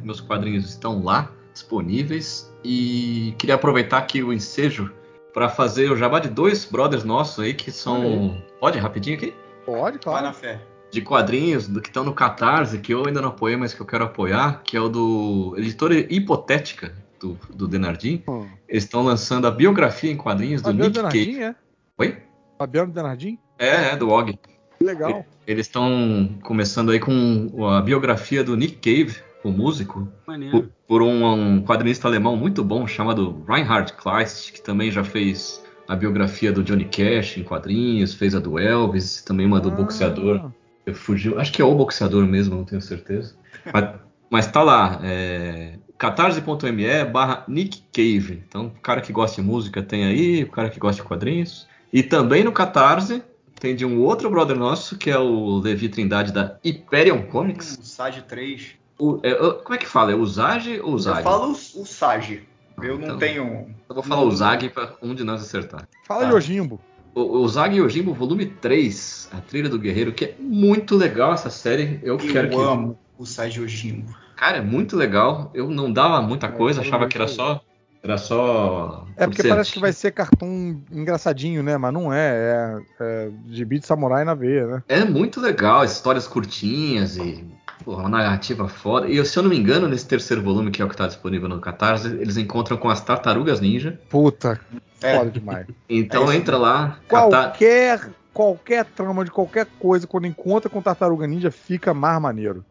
Meus 0.02 0.20
quadrinhos 0.20 0.70
estão 0.70 1.04
lá, 1.04 1.30
disponíveis. 1.52 2.50
E 2.64 3.34
queria 3.38 3.56
aproveitar 3.56 3.98
aqui 3.98 4.22
o 4.22 4.32
ensejo 4.32 4.90
para 5.34 5.50
fazer 5.50 5.90
o 5.92 5.96
jabá 5.96 6.18
de 6.18 6.30
dois 6.30 6.64
brothers 6.64 7.04
nossos 7.04 7.44
aí 7.44 7.52
que 7.52 7.70
são. 7.70 8.42
Pode 8.58 8.78
rapidinho 8.78 9.18
aqui? 9.18 9.34
Pode, 9.66 9.98
claro. 9.98 10.22
Vai 10.22 10.26
na 10.26 10.32
fé 10.32 10.69
de 10.90 11.00
quadrinhos 11.00 11.68
do 11.68 11.80
que 11.80 11.88
estão 11.88 12.04
no 12.04 12.12
Catarse, 12.12 12.78
que 12.78 12.92
eu 12.92 13.06
ainda 13.06 13.20
não 13.20 13.28
apoiei, 13.28 13.56
mas 13.56 13.72
que 13.72 13.80
eu 13.80 13.86
quero 13.86 14.04
apoiar, 14.04 14.62
que 14.64 14.76
é 14.76 14.80
o 14.80 14.88
do 14.88 15.54
Editora 15.56 15.94
Hipotética, 15.94 16.92
do, 17.20 17.38
do 17.54 17.68
Denardim, 17.68 18.22
hum. 18.26 18.46
eles 18.68 18.84
estão 18.84 19.02
lançando 19.02 19.46
a 19.46 19.50
biografia 19.50 20.10
em 20.10 20.16
quadrinhos 20.16 20.62
do 20.62 20.72
Nick 20.72 20.90
Denardim, 20.90 21.32
Cave. 21.32 21.42
É? 21.42 21.54
Oi? 21.98 22.18
Fabiano 22.58 22.92
Denardim? 22.92 23.38
É, 23.58 23.92
é, 23.92 23.96
do 23.96 24.08
Og. 24.08 24.38
Legal. 24.82 25.24
Eles 25.46 25.66
estão 25.66 26.38
começando 26.42 26.90
aí 26.90 26.98
com 26.98 27.66
a 27.66 27.82
biografia 27.82 28.42
do 28.42 28.56
Nick 28.56 28.76
Cave, 28.76 29.18
o 29.44 29.50
músico, 29.50 30.08
por, 30.50 30.70
por, 30.86 31.02
um, 31.02 31.24
um 31.24 31.62
quadrinista 31.62 32.08
alemão 32.08 32.36
muito 32.36 32.64
bom 32.64 32.86
chamado 32.86 33.42
Reinhard 33.46 33.92
Kleist, 33.94 34.52
que 34.52 34.62
também 34.62 34.90
já 34.90 35.04
fez 35.04 35.62
a 35.88 35.96
biografia 35.96 36.52
do 36.52 36.62
Johnny 36.62 36.84
Cash 36.84 37.36
em 37.36 37.42
quadrinhos, 37.42 38.14
fez 38.14 38.34
a 38.34 38.38
do 38.38 38.58
Elvis, 38.58 39.22
também 39.22 39.46
uma 39.46 39.60
do 39.60 39.70
ah. 39.70 39.72
boxeador. 39.72 40.50
Eu 40.86 40.94
fugi, 40.94 41.34
acho 41.36 41.52
que 41.52 41.60
é 41.60 41.64
o 41.64 41.74
boxeador 41.74 42.26
mesmo, 42.26 42.56
não 42.56 42.64
tenho 42.64 42.80
certeza. 42.80 43.34
Mas, 43.72 43.94
mas 44.30 44.46
tá 44.46 44.62
lá, 44.62 45.00
é, 45.02 45.78
catarse.me 45.98 47.04
barra 47.04 47.44
Nick 47.46 47.82
Cave. 47.92 48.42
Então, 48.48 48.66
o 48.66 48.80
cara 48.80 49.00
que 49.00 49.12
gosta 49.12 49.40
de 49.40 49.46
música 49.46 49.82
tem 49.82 50.04
aí, 50.04 50.44
o 50.44 50.50
cara 50.50 50.70
que 50.70 50.80
gosta 50.80 51.02
de 51.02 51.08
quadrinhos. 51.08 51.68
E 51.92 52.02
também 52.02 52.44
no 52.44 52.52
Catarse 52.52 53.22
tem 53.58 53.76
de 53.76 53.84
um 53.84 54.00
outro 54.00 54.30
brother 54.30 54.56
nosso, 54.56 54.96
que 54.96 55.10
é 55.10 55.18
o 55.18 55.58
Levi 55.58 55.88
Trindade 55.88 56.32
da 56.32 56.56
Hyperion 56.64 57.22
Comics. 57.22 57.76
O 57.78 57.84
Sage 57.84 58.22
3. 58.22 58.80
O, 58.98 59.20
é, 59.22 59.34
como 59.34 59.74
é 59.74 59.78
que 59.78 59.86
fala? 59.86 60.12
É 60.12 60.14
o 60.14 60.24
Zage 60.24 60.80
ou 60.80 60.94
o 60.94 60.98
Zag? 60.98 61.18
Eu 61.18 61.24
falo 61.24 61.48
o, 61.48 61.52
o 61.52 61.86
Sage. 61.86 62.42
Eu 62.82 62.96
não 62.96 63.04
então, 63.04 63.18
tenho. 63.18 63.74
Eu 63.88 63.94
vou 63.94 64.02
falar 64.02 64.22
o 64.22 64.30
Zag 64.30 64.68
para 64.70 64.94
um 65.02 65.14
de 65.14 65.24
nós 65.24 65.42
acertar. 65.42 65.86
Fala 66.06 66.22
tá. 66.22 66.30
Yojimbo. 66.30 66.80
O, 67.14 67.38
o 67.38 67.48
Zag 67.48 67.76
Yojimbo, 67.76 68.14
volume 68.14 68.46
3, 68.46 69.30
A 69.32 69.40
Trilha 69.40 69.68
do 69.68 69.78
Guerreiro, 69.78 70.12
que 70.12 70.24
é 70.24 70.34
muito 70.38 70.96
legal 70.96 71.32
essa 71.32 71.50
série. 71.50 72.00
Eu, 72.02 72.18
eu 72.18 72.32
quero 72.32 72.48
que. 72.48 72.54
Eu 72.54 72.68
amo 72.68 72.98
o 73.18 73.26
Sage 73.26 73.60
Yojimbo. 73.60 74.14
Cara, 74.36 74.58
é 74.58 74.62
muito 74.62 74.96
legal. 74.96 75.50
Eu 75.52 75.68
não 75.68 75.92
dava 75.92 76.22
muita 76.22 76.46
é, 76.46 76.50
coisa, 76.50 76.80
achava 76.80 77.06
que 77.06 77.16
era 77.16 77.28
só 77.28 77.60
era 78.02 78.16
só. 78.16 79.06
É 79.16 79.26
porque 79.26 79.46
parece 79.46 79.72
que 79.72 79.78
vai 79.78 79.92
ser 79.92 80.12
cartoon 80.12 80.80
engraçadinho, 80.90 81.62
né? 81.62 81.76
Mas 81.76 81.92
não 81.92 82.12
é. 82.12 82.80
É, 82.98 83.04
é 83.04 83.30
de 83.44 83.64
beat 83.64 83.84
samurai 83.84 84.24
na 84.24 84.34
veia, 84.34 84.66
né? 84.66 84.82
É 84.88 85.04
muito 85.04 85.40
legal, 85.40 85.84
histórias 85.84 86.26
curtinhas 86.26 87.16
e. 87.16 87.44
Porra, 87.84 88.02
uma 88.02 88.08
narrativa 88.08 88.68
foda. 88.68 89.08
E 89.08 89.24
se 89.24 89.38
eu 89.38 89.42
não 89.42 89.50
me 89.50 89.58
engano, 89.58 89.88
nesse 89.88 90.06
terceiro 90.06 90.42
volume, 90.42 90.70
que 90.70 90.82
é 90.82 90.84
o 90.84 90.88
que 90.88 90.94
está 90.94 91.06
disponível 91.06 91.48
no 91.48 91.60
Catarse, 91.60 92.08
eles 92.08 92.36
encontram 92.36 92.76
com 92.76 92.88
as 92.88 93.00
tartarugas 93.00 93.60
ninja. 93.60 93.98
Puta, 94.08 94.60
é. 95.02 95.16
foda 95.16 95.30
demais. 95.30 95.66
Então 95.88 96.30
é 96.30 96.36
entra 96.36 96.58
lá. 96.58 96.98
Qualquer, 97.08 97.98
catar... 97.98 98.12
qualquer 98.32 98.84
trama 98.84 99.24
de 99.24 99.30
qualquer 99.30 99.66
coisa, 99.78 100.06
quando 100.06 100.26
encontra 100.26 100.68
com 100.68 100.82
tartaruga 100.82 101.26
ninja, 101.26 101.50
fica 101.50 101.94
mais 101.94 102.20
maneiro. 102.20 102.64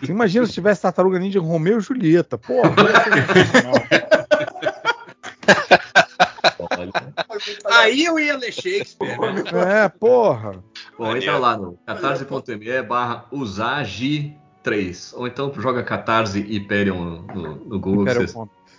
Você 0.00 0.10
imagina 0.12 0.46
se 0.46 0.52
tivesse 0.52 0.82
tartaruga 0.82 1.18
ninja 1.18 1.40
Romeu 1.40 1.78
e 1.78 1.82
Julieta. 1.82 2.38
Porra, 2.38 2.74
Aí 7.66 8.04
eu 8.04 8.18
ia 8.18 8.36
ler 8.36 8.52
Shakespeare. 8.52 9.18
Né? 9.18 9.84
É, 9.84 9.88
porra. 9.88 10.62
Bom, 10.98 11.16
entra 11.16 11.38
lá 11.38 11.56
no 11.56 11.78
catarse.me 11.86 12.82
barra 12.82 13.26
usagi3. 13.32 15.12
Ou 15.14 15.26
então 15.26 15.52
joga 15.56 15.82
catarse 15.82 16.40
Hyperion 16.40 17.22
no, 17.34 17.56
no 17.56 17.80
Google. 17.80 18.06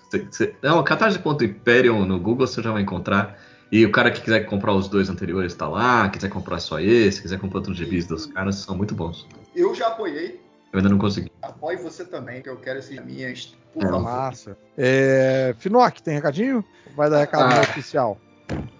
Cê, 0.10 0.28
cê, 0.32 0.56
não, 0.62 0.84
catarse.hyperion 0.84 2.06
no 2.06 2.20
Google 2.20 2.48
você 2.48 2.62
já 2.62 2.72
vai 2.72 2.82
encontrar. 2.82 3.38
E 3.72 3.86
o 3.86 3.92
cara 3.92 4.12
que 4.12 4.22
quiser 4.22 4.42
comprar 4.46 4.74
os 4.74 4.88
dois 4.88 5.10
anteriores 5.10 5.52
está 5.52 5.68
lá, 5.68 6.08
quiser 6.10 6.30
comprar 6.30 6.60
só 6.60 6.80
esse, 6.80 7.22
quiser 7.22 7.40
comprar 7.40 7.60
outros 7.60 7.78
gibis 7.78 8.06
dos 8.06 8.26
caras, 8.28 8.56
são 8.56 8.78
muito 8.78 8.94
bons. 8.94 9.28
Eu 9.56 9.74
já 9.74 9.88
apoiei. 9.88 10.40
Eu 10.72 10.80
ainda 10.80 10.90
não 10.90 10.98
consegui. 10.98 11.32
Apoie 11.42 11.78
você 11.78 12.06
também, 12.06 12.42
que 12.42 12.50
eu 12.50 12.58
quero 12.58 12.80
essas 12.80 13.04
minhas. 13.04 13.56
Por 13.74 13.84
é. 13.84 13.92
Massa. 13.92 14.58
É, 14.78 15.56
Finoc, 15.60 16.00
tem 16.00 16.16
recadinho? 16.16 16.64
Vai 16.96 17.10
dar 17.10 17.20
recado 17.20 17.54
ah. 17.54 17.62
oficial? 17.62 18.18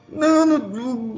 Não, 0.10 0.46
não, 0.46 0.58
não, 0.60 1.16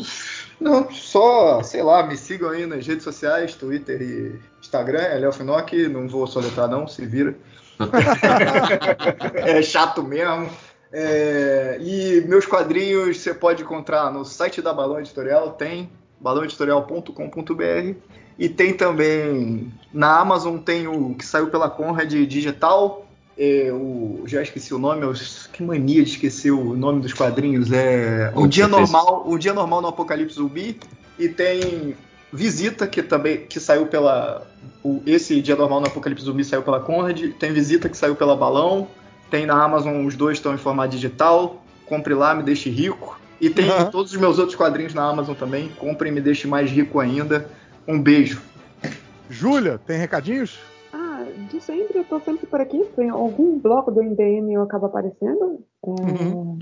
só, 0.92 1.62
sei 1.62 1.84
lá, 1.84 2.04
me 2.04 2.18
sigam 2.18 2.50
aí 2.50 2.66
nas 2.66 2.86
redes 2.86 3.04
sociais, 3.04 3.56
Twitter 3.56 4.02
e 4.02 4.40
Instagram, 4.60 5.02
é 5.02 5.18
Léo 5.20 5.32
Finoc, 5.32 5.72
não 5.90 6.08
vou 6.08 6.26
soletrar 6.28 6.68
não, 6.68 6.88
se 6.88 7.06
vira. 7.06 7.36
é 9.36 9.62
chato 9.62 10.04
mesmo. 10.04 10.50
É, 10.92 11.78
e 11.82 12.22
meus 12.28 12.46
quadrinhos 12.46 13.18
você 13.18 13.34
pode 13.34 13.64
encontrar 13.64 14.12
no 14.12 14.24
site 14.24 14.62
da 14.62 14.74
Balão 14.74 15.00
Editorial, 15.00 15.52
tem 15.52 15.92
balãoeditorial.com.br 16.20 17.96
e 18.40 18.50
tem 18.50 18.74
também 18.74 19.72
na 19.94 20.20
Amazon 20.20 20.58
tem 20.58 20.88
o 20.88 21.14
que 21.16 21.26
saiu 21.26 21.50
pela 21.50 21.70
Conrad 21.70 22.12
Digital, 22.12 23.07
é, 23.38 23.72
o, 23.72 24.24
já 24.26 24.42
esqueci 24.42 24.74
o 24.74 24.80
nome, 24.80 25.04
eu, 25.04 25.14
que 25.54 25.62
mania 25.62 26.04
de 26.04 26.12
esquecer 26.12 26.52
o 26.52 26.74
nome 26.74 27.02
dos 27.02 27.14
quadrinhos. 27.14 27.72
É 27.72 28.32
o 28.36 28.48
dia 28.48 28.68
normal, 28.68 29.24
o 29.28 29.38
dia 29.38 29.54
normal 29.54 29.82
no 29.82 29.88
Apocalipse 29.88 30.36
Zumbi 30.36 30.80
e 31.20 31.30
tem 31.30 31.96
Visita 32.34 32.86
que 32.88 33.02
também 33.02 33.46
que 33.46 33.60
saiu 33.60 33.88
pela 33.88 34.46
o, 34.84 35.02
esse 35.06 35.42
dia 35.42 35.56
normal 35.56 35.82
no 35.82 35.88
Apocalipse 35.88 36.26
Zumbi 36.26 36.44
saiu 36.44 36.64
pela 36.64 36.80
Conrad, 36.80 37.32
tem 37.40 37.54
Visita 37.54 37.88
que 37.88 37.96
saiu 37.96 38.16
pela 38.16 38.36
Balão, 38.36 38.88
tem 39.30 39.46
na 39.46 39.64
Amazon 39.64 40.06
os 40.06 40.16
dois 40.16 40.38
estão 40.38 40.54
em 40.54 40.58
formato 40.58 40.90
digital. 40.90 41.64
Compre 41.86 42.14
lá, 42.14 42.36
me 42.36 42.44
deixe 42.44 42.70
rico. 42.70 43.20
E 43.40 43.50
tem 43.50 43.70
uhum. 43.70 43.92
todos 43.92 44.12
os 44.12 44.18
meus 44.18 44.40
outros 44.40 44.58
quadrinhos 44.58 44.94
na 44.94 45.04
Amazon 45.04 45.36
também. 45.36 45.70
Compre 45.78 46.10
e 46.10 46.12
me 46.12 46.20
deixe 46.20 46.48
mais 46.48 46.70
rico 46.70 47.00
ainda. 47.00 47.50
Um 47.88 48.02
beijo. 48.02 48.42
Júlia, 49.30 49.80
tem 49.86 49.98
recadinhos? 49.98 50.58
De 51.48 51.62
sempre, 51.62 52.00
eu 52.00 52.04
tô 52.04 52.20
sempre 52.20 52.46
por 52.46 52.62
aqui. 52.62 52.84
Em 52.98 53.10
algum 53.10 53.58
bloco 53.60 53.92
do 53.92 54.04
MDM 54.04 54.52
eu 54.52 54.62
acabo 54.62 54.86
aparecendo. 54.86 55.60
É, 55.86 55.90
uhum. 55.90 56.60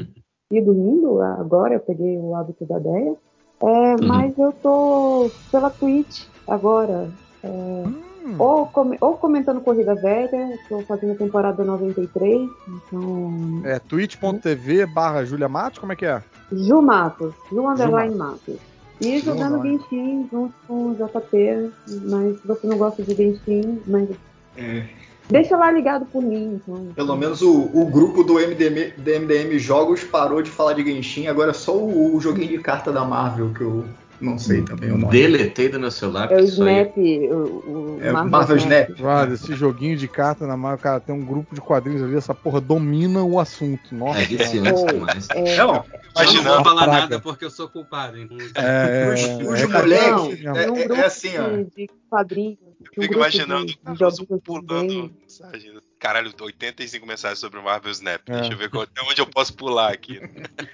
E 0.51 0.61
dormindo, 0.61 1.21
agora 1.21 1.73
eu 1.73 1.79
peguei 1.79 2.17
o 2.17 2.35
hábito 2.35 2.65
da 2.65 2.79
ideia. 2.79 3.15
É, 3.61 3.65
uhum. 3.65 4.07
Mas 4.07 4.37
eu 4.37 4.51
tô 4.53 5.29
pela 5.51 5.69
Twitch 5.69 6.25
agora. 6.47 7.09
É, 7.43 7.47
uhum. 7.47 8.35
ou, 8.37 8.67
com, 8.67 8.95
ou, 8.99 9.17
comentando 9.17 9.61
Corrida 9.61 9.95
Velha, 9.95 10.55
estou 10.55 10.81
fazendo 10.83 11.13
a 11.13 11.17
temporada 11.17 11.63
93. 11.63 12.49
Então... 12.67 13.61
É 13.63 13.79
twitch.tv 13.79 14.85
barra 14.85 15.25
Julia 15.25 15.49
Matos, 15.49 15.79
como 15.79 15.93
é 15.93 15.95
que 15.95 16.05
é? 16.05 16.21
Ju 16.51 16.81
Matos, 16.81 17.33
Ju 17.51 17.67
Underline 17.67 18.15
Matos. 18.15 18.57
E 19.01 19.19
jogando 19.19 19.61
Genshin 19.61 20.27
junto 20.31 20.53
com 20.67 20.91
o 20.91 20.95
JP, 20.95 21.71
mas 22.05 22.39
se 22.39 22.47
você 22.47 22.65
não 22.65 22.77
gosta 22.77 23.03
de 23.03 23.13
Genshin, 23.13 23.81
mas 23.85 24.09
é. 24.57 24.83
Deixa 25.29 25.57
lá 25.57 25.71
ligado 25.71 26.05
por 26.05 26.21
mim. 26.21 26.61
Então. 26.61 26.89
Pelo 26.95 27.15
menos 27.15 27.41
o, 27.41 27.69
o 27.73 27.85
grupo 27.87 28.23
do 28.23 28.35
MDM, 28.35 28.93
do 28.95 29.19
MDM 29.19 29.57
Jogos 29.57 30.03
parou 30.03 30.41
de 30.41 30.51
falar 30.51 30.73
de 30.73 30.83
Genshin, 30.83 31.27
agora 31.27 31.49
é 31.51 31.53
só 31.53 31.75
o, 31.75 32.15
o 32.15 32.21
joguinho 32.21 32.49
de 32.49 32.59
carta 32.59 32.91
da 32.91 33.03
Marvel 33.03 33.51
que 33.53 33.61
eu 33.61 33.85
não 34.21 34.37
sei 34.37 34.61
também 34.61 34.91
o 34.91 34.97
nome. 34.97 35.11
Deletei 35.11 35.67
do 35.67 35.79
meu 35.79 35.91
celular. 35.91 36.31
É 36.31 36.37
o 36.37 36.43
Snap, 36.43 36.95
o, 36.95 36.99
o 37.01 37.99
é, 38.01 38.11
Marvel, 38.11 38.31
Marvel 38.31 38.57
Snap. 38.57 38.89
Snap. 38.91 39.31
esse 39.31 39.55
joguinho 39.55 39.97
de 39.97 40.07
carta 40.07 40.47
na 40.47 40.55
Marvel, 40.55 40.79
cara, 40.79 40.99
tem 40.99 41.13
um 41.13 41.25
grupo 41.25 41.53
de 41.53 41.59
quadrinhos 41.59 42.01
ali, 42.01 42.15
essa 42.15 42.33
porra 42.33 42.61
domina 42.61 43.23
o 43.23 43.39
assunto. 43.39 43.93
Nossa. 43.93 44.19
É 44.19 44.25
viciante 44.25 44.85
demais. 44.85 45.27
É, 45.31 45.57
não, 45.57 45.83
eu 46.17 46.33
não 46.33 46.43
vou 46.43 46.63
falar 46.63 46.87
nada 46.87 47.19
porque 47.19 47.45
eu 47.45 47.49
sou 47.49 47.67
culpado. 47.67 48.17
Então. 48.17 48.37
É, 48.55 49.13
os, 49.13 49.49
os 49.49 49.61
é, 49.61 49.67
moleques, 49.67 50.45
é, 50.45 50.71
um 50.71 50.77
é, 50.77 50.99
é, 51.01 51.05
assim, 51.05 51.37
ó. 51.37 51.49
De 51.75 51.89
quadrinhos. 52.09 52.64
Eu 52.95 53.03
fico 53.03 53.13
imaginando 53.15 53.71
o 53.71 53.97
Carlos 53.97 54.25
pulando 54.43 55.13
mensagem. 55.19 55.79
Caralho, 56.05 56.31
85 56.39 57.03
mensagens 57.07 57.39
sobre 57.39 57.57
o 57.57 57.63
Marvel 57.63 57.91
Snap. 57.91 58.21
É. 58.27 58.41
Deixa 58.41 58.53
eu 58.53 58.57
ver 58.59 58.65
até 58.65 59.01
onde 59.09 59.19
eu 59.19 59.25
posso 59.25 59.55
pular 59.55 59.91
aqui. 59.91 60.21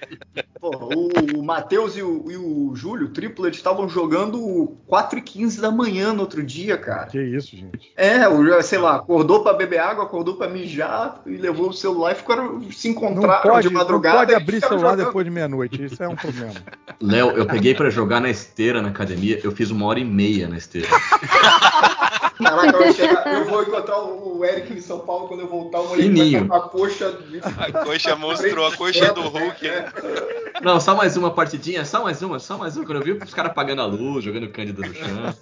Porra, 0.60 0.94
o, 0.94 1.38
o 1.38 1.42
Matheus 1.42 1.96
e 1.96 2.02
o, 2.02 2.30
e 2.30 2.36
o 2.36 2.76
Júlio, 2.76 3.06
o 3.06 3.10
triplo, 3.10 3.46
eles 3.46 3.56
estavam 3.56 3.88
jogando 3.88 4.76
4 4.86 5.18
e 5.18 5.22
15 5.22 5.58
da 5.58 5.70
manhã 5.70 6.12
no 6.12 6.20
outro 6.20 6.42
dia, 6.42 6.76
cara. 6.76 7.06
Que 7.06 7.18
isso, 7.18 7.56
gente. 7.56 7.92
É, 7.96 8.28
o, 8.28 8.62
sei 8.62 8.78
lá, 8.78 8.96
acordou 8.96 9.42
pra 9.42 9.54
beber 9.54 9.80
água, 9.80 10.04
acordou 10.04 10.36
pra 10.36 10.48
mijar 10.48 11.22
e 11.24 11.38
levou 11.38 11.70
o 11.70 11.72
celular 11.72 12.12
e 12.12 12.16
ficaram 12.16 12.70
se 12.70 12.90
encontraram 12.90 13.42
pode, 13.42 13.68
de 13.68 13.72
madrugada. 13.72 14.18
Não 14.18 14.26
pode 14.26 14.34
abrir 14.34 14.60
celular 14.60 14.90
jogando. 14.90 15.06
depois 15.06 15.24
de 15.24 15.30
meia-noite, 15.30 15.82
isso 15.82 16.02
é 16.02 16.08
um 16.08 16.14
problema. 16.14 16.54
Léo, 17.00 17.30
eu 17.30 17.46
peguei 17.46 17.74
pra 17.74 17.88
jogar 17.88 18.20
na 18.20 18.28
esteira 18.28 18.82
na 18.82 18.90
academia, 18.90 19.40
eu 19.42 19.50
fiz 19.50 19.70
uma 19.70 19.86
hora 19.86 19.98
e 19.98 20.04
meia 20.04 20.46
na 20.46 20.58
esteira. 20.58 20.88
Caraca, 22.38 22.76
eu, 22.76 22.92
chegar, 22.92 23.34
eu, 23.34 23.44
vou 23.46 23.62
encontrar 23.62 24.02
o 24.02 24.44
Eric 24.44 24.72
em 24.72 24.80
São 24.80 25.00
Paulo 25.00 25.28
quando 25.28 25.40
eu 25.40 25.48
voltar. 25.48 25.80
O 25.80 25.88
moleque 25.88 26.40
vai 26.44 26.58
a 26.58 26.62
coxa. 26.62 27.18
A 27.58 27.84
coxa 27.84 28.16
mostrou 28.16 28.66
a 28.66 28.74
coxa 28.76 29.12
do 29.12 29.22
Hulk, 29.22 29.68
né? 29.68 29.92
Não, 30.62 30.80
só 30.80 30.94
mais 30.94 31.16
uma 31.16 31.32
partidinha, 31.32 31.84
só 31.84 32.02
mais 32.02 32.22
uma, 32.22 32.38
só 32.38 32.56
mais 32.56 32.76
uma. 32.76 32.86
Quando 32.86 32.98
eu 32.98 33.04
vi 33.04 33.12
os 33.12 33.34
caras 33.34 33.50
apagando 33.50 33.82
a 33.82 33.86
luz, 33.86 34.24
jogando 34.24 34.50
Cândida 34.50 34.86
no 34.86 34.94
chão. 34.94 35.34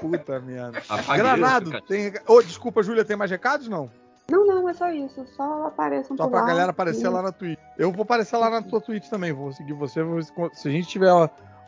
Puta 0.00 0.40
merda. 0.40 0.82
Granado, 1.14 1.80
tem. 1.82 2.12
Oh, 2.26 2.42
desculpa, 2.42 2.82
Júlia, 2.82 3.04
tem 3.04 3.16
mais 3.16 3.30
recados? 3.30 3.68
Não? 3.68 3.90
Não, 4.30 4.44
não, 4.44 4.68
é 4.68 4.74
só 4.74 4.90
isso. 4.90 5.24
Só 5.36 5.66
apareçam 5.66 6.16
Só 6.16 6.26
pra 6.26 6.40
lá, 6.40 6.46
galera 6.46 6.70
aparecer 6.70 7.06
e... 7.06 7.08
lá 7.08 7.22
na 7.22 7.32
Twitch. 7.32 7.58
Eu 7.78 7.92
vou 7.92 8.02
aparecer 8.02 8.36
lá 8.36 8.50
na 8.50 8.62
tua 8.62 8.80
Twitch 8.80 9.08
também. 9.08 9.32
Vou 9.32 9.52
seguir 9.52 9.72
você. 9.72 10.02
Vou... 10.02 10.20
Se 10.20 10.68
a 10.68 10.70
gente 10.70 10.88
tiver 10.88 11.12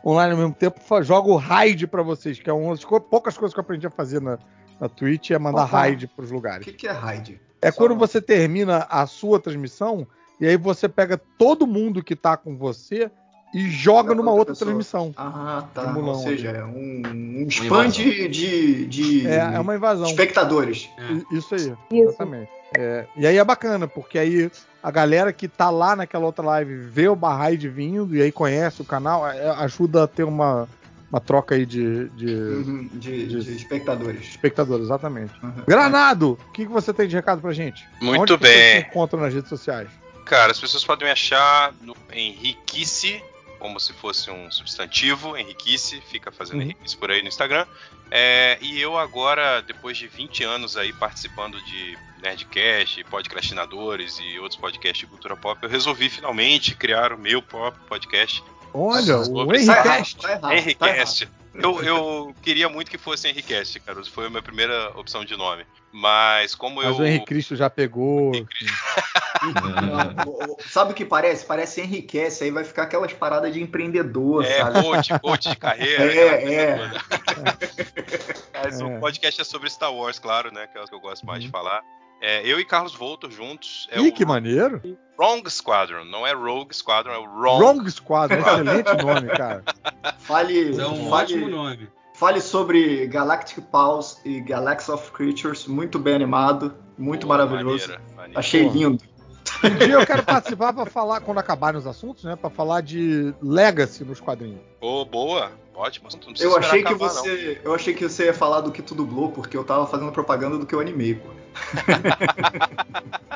online 0.05 0.31
ao 0.33 0.37
mesmo 0.37 0.53
tempo, 0.53 0.79
jogo 1.03 1.35
raid 1.35 1.87
para 1.87 2.01
vocês, 2.01 2.39
que 2.39 2.49
é 2.49 2.53
uma 2.53 2.75
das 2.75 2.83
poucas 2.83 3.37
coisas 3.37 3.53
que 3.53 3.59
eu 3.59 3.63
aprendi 3.63 3.87
a 3.87 3.91
fazer 3.91 4.21
na, 4.21 4.37
na 4.79 4.87
Twitch 4.87 5.31
é 5.31 5.39
mandar 5.39 5.65
Opa. 5.65 5.79
raid 5.79 6.07
pros 6.07 6.31
lugares. 6.31 6.65
O 6.65 6.69
que, 6.69 6.75
que 6.75 6.87
é 6.87 6.91
raid? 6.91 7.39
É 7.61 7.71
Só 7.71 7.77
quando 7.77 7.91
não. 7.91 7.97
você 7.97 8.21
termina 8.21 8.87
a 8.89 9.05
sua 9.05 9.39
transmissão 9.39 10.07
e 10.39 10.47
aí 10.47 10.55
você 10.55 10.87
pega 10.87 11.19
todo 11.37 11.67
mundo 11.67 12.03
que 12.03 12.15
tá 12.15 12.37
com 12.37 12.55
você 12.55 13.11
e 13.53 13.69
joga 13.69 14.13
numa 14.13 14.31
outra, 14.31 14.51
outra 14.51 14.65
transmissão. 14.65 15.13
Ah, 15.17 15.65
tá. 15.73 15.93
Ou 15.97 16.15
seja, 16.15 16.49
é 16.49 16.63
um, 16.63 17.01
um 17.05 17.47
spam 17.49 17.89
de, 17.89 18.27
de, 18.27 18.85
de, 18.85 19.27
É, 19.27 19.55
é 19.55 19.59
uma 19.59 19.75
invasão. 19.75 20.07
Espectadores. 20.07 20.89
É. 20.97 21.35
Isso 21.35 21.55
aí, 21.55 21.61
Isso. 21.61 21.75
exatamente. 21.91 22.51
É, 22.77 23.05
e 23.17 23.25
aí 23.25 23.37
é 23.37 23.43
bacana, 23.43 23.87
porque 23.87 24.19
aí 24.19 24.51
a 24.81 24.91
galera 24.91 25.33
que 25.33 25.47
tá 25.47 25.69
lá 25.69 25.95
naquela 25.95 26.25
outra 26.25 26.45
live 26.45 26.75
vê 26.75 27.07
o 27.07 27.15
Barraid 27.15 27.67
vindo 27.67 28.15
e 28.15 28.21
aí 28.21 28.31
conhece 28.31 28.81
o 28.81 28.85
canal, 28.85 29.27
é, 29.27 29.49
ajuda 29.61 30.03
a 30.03 30.07
ter 30.07 30.23
uma, 30.23 30.67
uma 31.11 31.19
troca 31.19 31.55
aí 31.55 31.65
de. 31.65 32.09
De, 32.09 32.33
uhum, 32.33 32.89
de, 32.93 33.27
de, 33.27 33.43
de 33.43 33.55
espectadores. 33.55 34.27
Espectadores, 34.29 34.85
exatamente. 34.85 35.33
Uhum. 35.43 35.63
Granado, 35.67 36.39
o 36.47 36.51
que, 36.51 36.65
que 36.65 36.71
você 36.71 36.93
tem 36.93 37.07
de 37.07 37.15
recado 37.15 37.41
pra 37.41 37.51
gente? 37.51 37.87
Muito 38.01 38.33
Onde 38.33 38.37
bem. 38.37 38.81
Você 38.81 38.87
encontra 38.87 39.19
nas 39.19 39.33
redes 39.33 39.49
sociais? 39.49 39.89
Cara, 40.25 40.51
as 40.51 40.59
pessoas 40.59 40.85
podem 40.85 41.07
me 41.07 41.11
achar 41.11 41.73
no 41.81 41.95
Henriquice 42.11 43.21
como 43.59 43.79
se 43.79 43.93
fosse 43.93 44.31
um 44.31 44.49
substantivo, 44.49 45.37
Henriquice, 45.37 46.01
fica 46.09 46.31
fazendo 46.31 46.57
uhum. 46.57 46.63
Henriquice 46.63 46.97
por 46.97 47.11
aí 47.11 47.21
no 47.21 47.27
Instagram. 47.27 47.65
É, 48.11 48.57
e 48.61 48.79
eu 48.81 48.97
agora, 48.97 49.61
depois 49.61 49.97
de 49.97 50.07
20 50.07 50.43
anos 50.43 50.75
aí 50.77 50.91
participando 50.93 51.61
de 51.63 51.97
Nerdcast, 52.21 53.03
podcastinadores 53.05 54.19
e 54.19 54.39
outros 54.39 54.59
podcasts 54.59 54.99
de 54.99 55.07
cultura 55.07 55.35
pop, 55.35 55.61
eu 55.61 55.69
resolvi 55.69 56.09
finalmente 56.09 56.75
criar 56.75 57.13
o 57.13 57.17
meu 57.17 57.41
próprio 57.41 57.83
podcast. 57.87 58.43
Olha, 58.73 59.17
o 59.19 59.53
Henricast. 59.53 60.17
Tá 60.17 60.55
Henricast. 60.55 61.25
Tá 61.25 61.38
eu, 61.53 61.83
eu 61.83 62.35
queria 62.41 62.69
muito 62.69 62.91
que 62.91 62.97
fosse 62.97 63.27
Henricast, 63.27 63.79
Caruso. 63.79 64.11
Foi 64.11 64.27
a 64.27 64.29
minha 64.29 64.41
primeira 64.41 64.89
opção 64.97 65.25
de 65.25 65.35
nome. 65.35 65.65
Mas 65.91 66.53
como 66.53 66.75
Mas 66.75 66.85
eu. 66.85 66.91
Mas 66.91 66.99
o 66.99 67.05
Henrique 67.05 67.25
Cristo 67.25 67.55
já 67.55 67.69
pegou. 67.69 68.31
Não, 69.41 70.57
sabe 70.67 70.91
o 70.91 70.95
que 70.95 71.03
parece? 71.03 71.45
Parece 71.45 71.81
enriquece, 71.81 72.43
aí 72.43 72.51
vai 72.51 72.63
ficar 72.63 72.83
aquelas 72.83 73.11
paradas 73.13 73.51
de 73.51 73.61
empreendedor, 73.61 74.43
é, 74.43 74.59
sabe? 74.59 74.81
Coach, 74.83 75.19
coach 75.19 75.49
de 75.49 75.55
carreira. 75.55 76.13
É, 76.13 76.53
é. 76.53 76.91
Mas 78.53 78.79
é. 78.79 78.85
o 78.85 78.99
podcast 78.99 79.41
é 79.41 79.43
sobre 79.43 79.69
Star 79.69 79.93
Wars, 79.93 80.19
claro, 80.19 80.53
né? 80.53 80.67
Que 80.67 80.77
é 80.77 80.81
o 80.81 80.85
que 80.85 80.93
eu 80.93 80.99
gosto 80.99 81.25
mais 81.25 81.39
uhum. 81.39 81.45
de 81.45 81.51
falar. 81.51 81.81
É, 82.21 82.45
eu 82.45 82.59
e 82.59 82.65
Carlos 82.65 82.93
Volto 82.93 83.31
juntos. 83.31 83.87
É 83.91 83.99
Ih, 83.99 84.09
o... 84.09 84.13
que 84.13 84.25
maneiro! 84.25 84.81
Wrong 85.17 85.49
Squadron, 85.49 86.05
não 86.05 86.25
é 86.25 86.33
Rogue 86.33 86.73
Squadron, 86.73 87.11
é 87.11 87.17
o 87.17 87.23
Wrong. 87.23 87.61
Wrong 87.61 87.91
Squadron, 87.91 88.39
excelente 88.39 89.03
nome, 89.03 89.27
cara. 89.27 89.63
Fale. 90.19 90.79
É 90.79 90.87
um 90.87 91.09
fale, 91.09 91.23
ótimo 91.23 91.49
nome. 91.49 91.89
Fale 92.13 92.41
sobre 92.41 93.07
Galactic 93.07 93.63
Pulse 93.65 94.17
e 94.25 94.41
Galaxy 94.41 94.91
of 94.91 95.11
Creatures, 95.11 95.67
muito 95.67 95.99
bem 95.99 96.15
animado, 96.15 96.73
muito 96.97 97.21
Pô, 97.21 97.29
maravilhoso. 97.29 97.87
Maneira, 97.87 98.15
maneira. 98.15 98.39
Achei 98.39 98.65
Pô. 98.65 98.73
lindo. 98.73 99.03
Um 99.63 99.75
dia 99.85 99.95
eu 99.95 100.05
quero 100.05 100.23
participar 100.23 100.73
para 100.73 100.85
falar, 100.85 101.21
quando 101.21 101.37
acabarem 101.39 101.79
os 101.79 101.87
assuntos, 101.87 102.23
né? 102.23 102.35
Para 102.35 102.49
falar 102.49 102.81
de 102.81 103.33
Legacy 103.41 104.03
nos 104.03 104.19
quadrinhos. 104.19 104.61
Ô, 104.81 105.01
oh, 105.01 105.05
boa. 105.05 105.51
Ótimo. 105.79 106.09
eu 106.41 106.57
achei 106.57 106.81
que 106.83 106.89
acabar, 106.89 107.07
você, 107.07 107.59
não. 107.63 107.71
eu 107.71 107.73
achei 107.73 107.93
que 107.93 108.03
você 108.03 108.25
ia 108.25 108.33
falar 108.33 108.59
do 108.59 108.69
que 108.69 108.81
tu 108.81 108.93
dublou, 108.93 109.31
porque 109.31 109.55
eu 109.55 109.63
tava 109.63 109.87
fazendo 109.87 110.11
propaganda 110.11 110.57
do 110.57 110.65
que 110.65 110.75
eu 110.75 110.81
animei, 110.81 111.15
pô. 111.15 111.29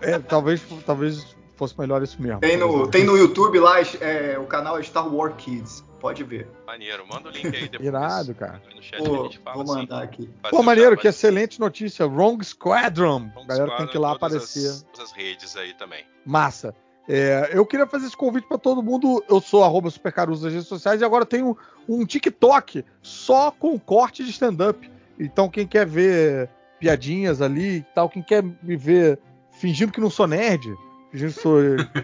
é, 0.01 0.19
talvez, 0.19 0.61
talvez 0.85 1.35
fosse 1.55 1.79
melhor 1.79 2.03
isso 2.03 2.21
mesmo. 2.21 2.41
Tem 2.41 2.57
no, 2.57 2.87
tem 2.87 3.05
no 3.05 3.17
YouTube 3.17 3.59
lá, 3.59 3.79
é, 4.01 4.37
o 4.37 4.45
canal 4.45 4.77
é 4.77 4.83
Star 4.83 5.07
Wars 5.07 5.35
Kids. 5.37 5.85
Pode 6.03 6.21
ver. 6.25 6.45
Maneiro, 6.67 7.07
manda 7.07 7.29
o 7.29 7.31
link 7.31 7.45
aí 7.45 7.69
depois. 7.69 7.87
Irado, 7.87 8.35
cara. 8.35 8.61
Pô, 8.97 9.29
vou 9.53 9.65
mandar 9.65 9.99
assim, 9.99 10.03
aqui. 10.03 10.29
Pô, 10.51 10.61
maneiro, 10.61 10.97
que 10.97 11.07
excelente 11.07 11.61
notícia. 11.61 12.05
Wrong 12.05 12.43
Squadron. 12.43 13.31
Wrong 13.33 13.47
galera 13.47 13.67
Squadron, 13.67 13.77
tem 13.77 13.87
que 13.87 13.95
ir 13.95 13.99
lá 13.99 14.11
aparecer. 14.11 14.69
As, 14.69 14.81
todas 14.91 15.11
as 15.11 15.15
redes 15.15 15.55
aí 15.55 15.73
também. 15.75 16.03
Massa. 16.25 16.75
É, 17.07 17.51
eu 17.53 17.65
queria 17.65 17.87
fazer 17.87 18.07
esse 18.07 18.17
convite 18.17 18.45
para 18.45 18.57
todo 18.57 18.83
mundo. 18.83 19.23
Eu 19.29 19.39
sou 19.39 19.63
arroba 19.63 19.89
supercaruso 19.89 20.43
nas 20.43 20.51
redes 20.51 20.67
sociais 20.67 20.99
e 20.99 21.05
agora 21.05 21.25
tenho 21.25 21.57
um 21.87 22.05
TikTok 22.05 22.83
só 23.01 23.49
com 23.49 23.79
corte 23.79 24.25
de 24.25 24.31
stand-up. 24.31 24.91
Então, 25.17 25.47
quem 25.47 25.65
quer 25.65 25.87
ver 25.87 26.49
piadinhas 26.81 27.41
ali 27.41 27.77
e 27.77 27.85
tal, 27.95 28.09
quem 28.09 28.21
quer 28.21 28.43
me 28.43 28.75
ver 28.75 29.17
fingindo 29.51 29.93
que 29.93 30.01
não 30.01 30.09
sou 30.09 30.27
nerd, 30.27 30.69
fingindo 31.13 31.33
que 31.33 31.39
sou 31.39 31.59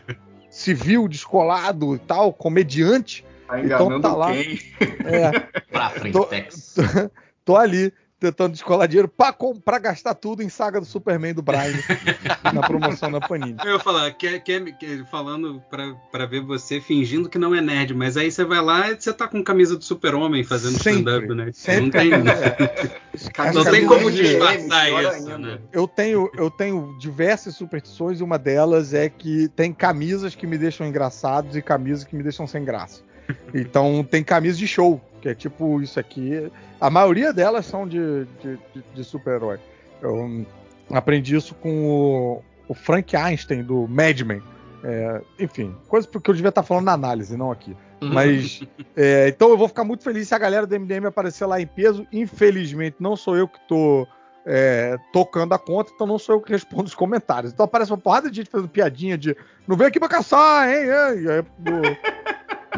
civil, 0.50 1.06
descolado 1.10 1.96
e 1.96 2.00
tal, 2.00 2.32
comediante. 2.32 3.26
Tá 3.50 3.60
então 3.62 4.00
tá 4.00 4.16
lá. 4.16 4.32
Quem? 4.32 4.60
É, 5.06 5.40
pra 5.72 5.90
frente, 5.90 6.14
tô, 6.14 6.26
tô, 6.26 6.32
tô 7.44 7.58
ali 7.58 7.92
tentando 8.20 8.52
descolar 8.52 8.86
dinheiro 8.86 9.08
pra, 9.08 9.34
pra 9.64 9.80
gastar 9.80 10.14
tudo 10.14 10.44
em 10.44 10.50
saga 10.50 10.80
do 10.80 10.86
Superman 10.86 11.34
do 11.34 11.42
Brian 11.42 11.72
na 12.54 12.62
promoção 12.62 13.10
da 13.12 13.22
Panini. 13.22 13.56
Eu 13.64 13.74
ia 13.74 13.80
falar, 13.80 14.12
quer, 14.12 14.40
quer, 14.42 14.62
quer, 14.78 15.06
falando 15.06 15.62
pra, 15.70 15.94
pra 16.12 16.26
ver 16.26 16.42
você 16.42 16.82
fingindo 16.82 17.30
que 17.30 17.38
não 17.38 17.56
é 17.56 17.62
nerd, 17.62 17.94
mas 17.94 18.18
aí 18.18 18.30
você 18.30 18.44
vai 18.44 18.62
lá 18.62 18.92
e 18.92 19.00
você 19.00 19.14
tá 19.14 19.28
com 19.28 19.42
camisa 19.42 19.78
do 19.78 19.84
Super-Homem 19.84 20.44
fazendo 20.44 20.76
stand-up, 20.76 21.28
né? 21.30 21.50
Sempre. 21.54 21.82
Não 21.82 21.90
tem, 21.90 22.14
é. 22.14 23.54
não 23.54 23.64
tem 23.64 23.88
como 23.88 24.12
disfarçar 24.12 25.16
isso, 25.16 25.38
né? 25.38 25.60
Eu 25.72 25.88
tenho, 25.88 26.30
eu 26.36 26.52
tenho 26.52 26.98
diversas 27.00 27.56
superstições 27.56 28.20
e 28.20 28.24
uma 28.24 28.38
delas 28.38 28.94
é 28.94 29.08
que 29.08 29.48
tem 29.50 29.72
camisas 29.72 30.36
que 30.36 30.46
me 30.46 30.58
deixam 30.58 30.86
engraçados 30.86 31.56
e 31.56 31.62
camisas 31.62 32.04
que 32.04 32.16
me 32.16 32.24
deixam 32.24 32.46
sem 32.46 32.66
graça. 32.66 33.09
Então 33.54 34.04
tem 34.04 34.24
camisas 34.24 34.58
de 34.58 34.68
show, 34.68 35.02
que 35.22 35.30
é 35.30 35.36
tipo 35.36 35.82
isso 35.82 36.00
aqui. 36.00 36.52
A 36.80 36.90
maioria 36.90 37.34
delas 37.34 37.66
são 37.66 37.88
de, 37.88 38.26
de, 38.42 38.58
de, 38.74 38.84
de 38.94 39.04
super-herói. 39.04 39.60
Eu 40.02 40.46
aprendi 40.92 41.36
isso 41.36 41.54
com 41.56 41.86
o, 41.88 42.44
o 42.68 42.74
Frank 42.74 43.16
Einstein, 43.16 43.64
do 43.64 43.88
Mad 43.88 44.22
Men. 44.22 44.42
É, 44.84 45.22
enfim, 45.40 45.76
coisa 45.88 46.08
porque 46.08 46.30
eu 46.30 46.34
devia 46.34 46.50
estar 46.50 46.64
falando 46.64 46.86
na 46.86 46.94
análise, 46.94 47.36
não 47.36 47.52
aqui. 47.52 47.76
Uhum. 48.02 48.14
Mas 48.14 48.62
é, 48.96 49.28
então 49.28 49.50
eu 49.50 49.58
vou 49.58 49.68
ficar 49.68 49.84
muito 49.84 50.04
feliz 50.04 50.28
se 50.28 50.36
a 50.36 50.38
galera 50.38 50.66
do 50.66 50.80
MDM 50.80 51.06
aparecer 51.06 51.46
lá 51.46 51.60
em 51.60 51.68
peso. 51.68 52.08
Infelizmente, 52.14 52.98
não 53.00 53.16
sou 53.16 53.36
eu 53.36 53.48
que 53.48 53.58
estou 53.58 54.08
é, 54.46 54.98
tocando 55.12 55.54
a 55.54 55.60
conta, 55.60 55.92
então 55.94 56.08
não 56.08 56.18
sou 56.18 56.36
eu 56.36 56.42
que 56.42 56.52
respondo 56.52 56.86
os 56.86 56.96
comentários. 56.96 57.52
Então 57.52 57.66
aparece 57.66 57.92
uma 57.92 57.98
porrada 57.98 58.30
de 58.30 58.38
gente 58.38 58.50
fazendo 58.50 58.70
piadinha 58.70 59.18
de 59.18 59.36
não 59.68 59.76
vem 59.76 59.88
aqui 59.88 60.00
pra 60.00 60.08
caçar, 60.08 60.70
hein? 60.70 60.86
E 60.86 61.30
aí, 61.30 61.42
do, 61.58 61.82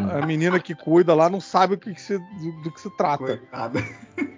a 0.09 0.25
menina 0.25 0.59
que 0.59 0.73
cuida 0.73 1.13
lá 1.13 1.29
não 1.29 1.41
sabe 1.41 1.75
o 1.75 1.77
que, 1.77 1.93
que 1.93 2.01
se, 2.01 2.17
do, 2.17 2.63
do, 2.63 2.71
que 2.71 2.81
se 2.81 2.89
trata. 2.97 3.25
Coitada. 3.25 3.83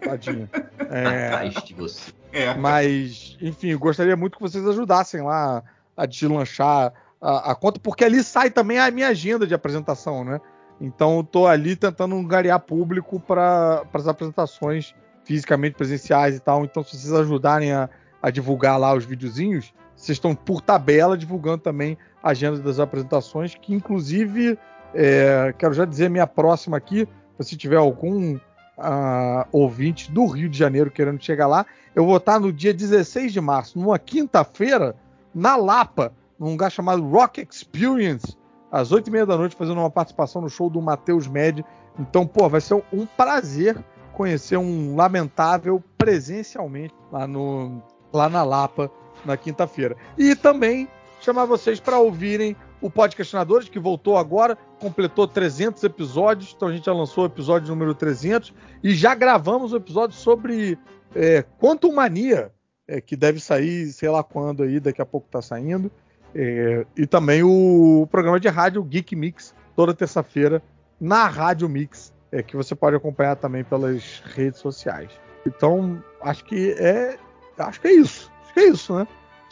Tadinha. 0.04 0.50
É, 0.90 1.28
Atrás 1.28 1.54
de 1.64 1.74
você. 1.74 2.12
É. 2.32 2.54
Mas, 2.54 3.36
enfim, 3.42 3.76
gostaria 3.76 4.16
muito 4.16 4.38
que 4.38 4.42
vocês 4.42 4.68
ajudassem 4.68 5.22
lá 5.22 5.64
a 5.98 6.06
deslanchar 6.06 6.94
a, 7.20 7.52
a, 7.52 7.56
conta, 7.56 7.80
porque 7.80 8.04
ali 8.04 8.24
sai 8.24 8.52
também 8.52 8.78
a 8.78 8.92
minha 8.92 9.08
agenda 9.08 9.48
de 9.48 9.56
apresentação, 9.56 10.24
né? 10.24 10.40
Então 10.80 11.18
eu 11.18 11.24
tô 11.24 11.48
ali 11.48 11.76
tentando 11.76 12.16
angariar 12.16 12.60
público 12.60 13.20
para 13.20 13.84
as 13.92 14.08
apresentações 14.08 14.94
fisicamente 15.24 15.76
presenciais 15.76 16.36
e 16.36 16.40
tal. 16.40 16.64
Então, 16.66 16.84
se 16.84 16.98
vocês 16.98 17.14
ajudarem 17.14 17.72
a, 17.72 17.90
a 18.22 18.30
divulgar 18.30 18.78
lá 18.78 18.94
os 18.94 19.06
videozinhos, 19.06 19.74
vocês 19.96 20.18
estão 20.18 20.36
por 20.36 20.62
tabela 20.62 21.18
divulgando 21.18 21.60
também 21.60 21.98
a 22.22 22.32
agenda 22.32 22.60
das 22.60 22.80
apresentações, 22.80 23.56
que 23.56 23.74
inclusive 23.74 24.58
é, 24.94 25.54
quero 25.58 25.74
já 25.74 25.86
dizer 25.86 26.10
minha 26.10 26.28
próxima 26.28 26.78
aqui, 26.78 27.08
se 27.40 27.58
tiver 27.58 27.78
algum 27.78 28.36
uh, 28.36 29.46
ouvinte 29.52 30.12
do 30.12 30.26
Rio 30.26 30.50
de 30.50 30.58
Janeiro 30.58 30.92
querendo 30.92 31.22
chegar 31.22 31.48
lá, 31.48 31.66
eu 31.96 32.06
vou 32.06 32.18
estar 32.18 32.40
no 32.40 32.52
dia 32.52 32.74
16 32.74 33.34
de 33.34 33.42
março, 33.42 33.80
numa 33.80 34.00
quinta-feira, 34.00 34.96
na 35.34 35.56
Lapa, 35.56 36.14
num 36.40 36.52
lugar 36.52 36.72
chamado 36.72 37.08
Rock 37.08 37.46
Experience, 37.50 38.38
às 38.72 38.92
8 38.92 39.08
e 39.08 39.12
meia 39.12 39.26
da 39.26 39.38
noite, 39.38 39.56
fazendo 39.56 39.80
uma 39.80 39.90
participação 39.90 40.42
no 40.42 40.50
show 40.50 40.70
do 40.70 40.82
Matheus 40.82 41.28
Med. 41.28 41.64
Então, 42.00 42.26
pô, 42.26 42.50
vai 42.50 42.62
ser 42.62 42.82
um 42.92 43.06
prazer 43.06 43.78
conhecer 44.14 44.58
um 44.58 44.96
lamentável 44.96 45.84
presencialmente 45.98 46.94
lá, 47.12 47.28
no, 47.28 47.82
lá 48.12 48.30
na 48.30 48.44
Lapa 48.44 48.92
na 49.26 49.38
quinta-feira. 49.38 49.96
E 50.18 50.36
também 50.36 50.88
chamar 51.22 51.46
vocês 51.46 51.80
para 51.80 52.00
ouvirem 52.00 52.56
o 52.84 52.90
Podcastinadores, 52.90 53.70
que 53.70 53.80
voltou 53.80 54.18
agora, 54.18 54.58
completou 54.78 55.26
300 55.26 55.82
episódios, 55.86 56.54
então 56.54 56.68
a 56.68 56.74
gente 56.74 56.86
já 56.86 56.94
lançou 56.94 57.24
o 57.24 57.28
episódio 57.28 57.70
número 57.70 57.96
300 57.96 58.54
e 58.84 58.94
já 58.94 59.16
gravamos 59.16 59.72
o 59.72 59.78
episódio 59.78 60.18
sobre 60.18 60.78
é, 61.16 61.46
Quantum 61.62 61.94
Mania, 61.94 62.52
é, 62.86 63.00
que 63.00 63.16
deve 63.16 63.40
sair, 63.40 63.90
sei 63.94 64.10
lá 64.10 64.22
quando 64.22 64.64
aí, 64.64 64.82
daqui 64.82 65.02
a 65.02 65.06
pouco 65.06 65.28
está 65.28 65.42
saindo, 65.42 65.90
é, 66.36 66.86
e 66.98 67.08
também 67.08 67.42
o 67.42 68.06
programa 68.12 68.38
de 68.38 68.50
rádio 68.50 68.84
Geek 68.84 69.16
Mix, 69.16 69.56
toda 69.78 69.94
terça-feira, 69.94 70.62
na 71.00 71.26
Rádio 71.30 71.70
Mix, 71.70 72.14
é, 72.34 72.44
que 72.44 72.58
você 72.58 72.76
pode 72.76 72.98
acompanhar 72.98 73.38
também 73.38 73.64
pelas 73.64 74.22
redes 74.26 74.60
sociais. 74.60 75.10
Então, 75.48 76.04
acho 76.22 76.44
que 76.44 76.72
é. 76.72 77.18
Acho 77.58 77.80
que 77.80 77.88
é 77.88 77.94
isso. 77.94 78.30
Acho 78.44 78.54
que 78.54 78.60
é 78.60 78.68
isso, 78.68 78.96
né? 78.96 79.08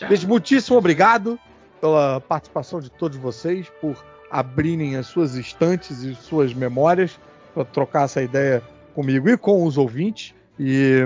Gente, 0.10 0.28
muitíssimo 0.28 0.78
obrigado 0.78 1.40
pela 1.82 2.22
participação 2.22 2.80
de 2.80 2.90
todos 2.92 3.18
vocês, 3.18 3.68
por 3.82 3.98
abrirem 4.30 4.96
as 4.96 5.08
suas 5.08 5.36
estantes 5.36 6.04
e 6.04 6.16
suas 6.16 6.54
memórias 6.54 7.20
para 7.54 7.66
trocar 7.66 8.06
essa 8.06 8.22
ideia 8.22 8.64
comigo 8.94 9.28
e 9.28 9.36
com 9.36 9.66
os 9.66 9.78
ouvintes. 9.78 10.34
E 10.60 11.06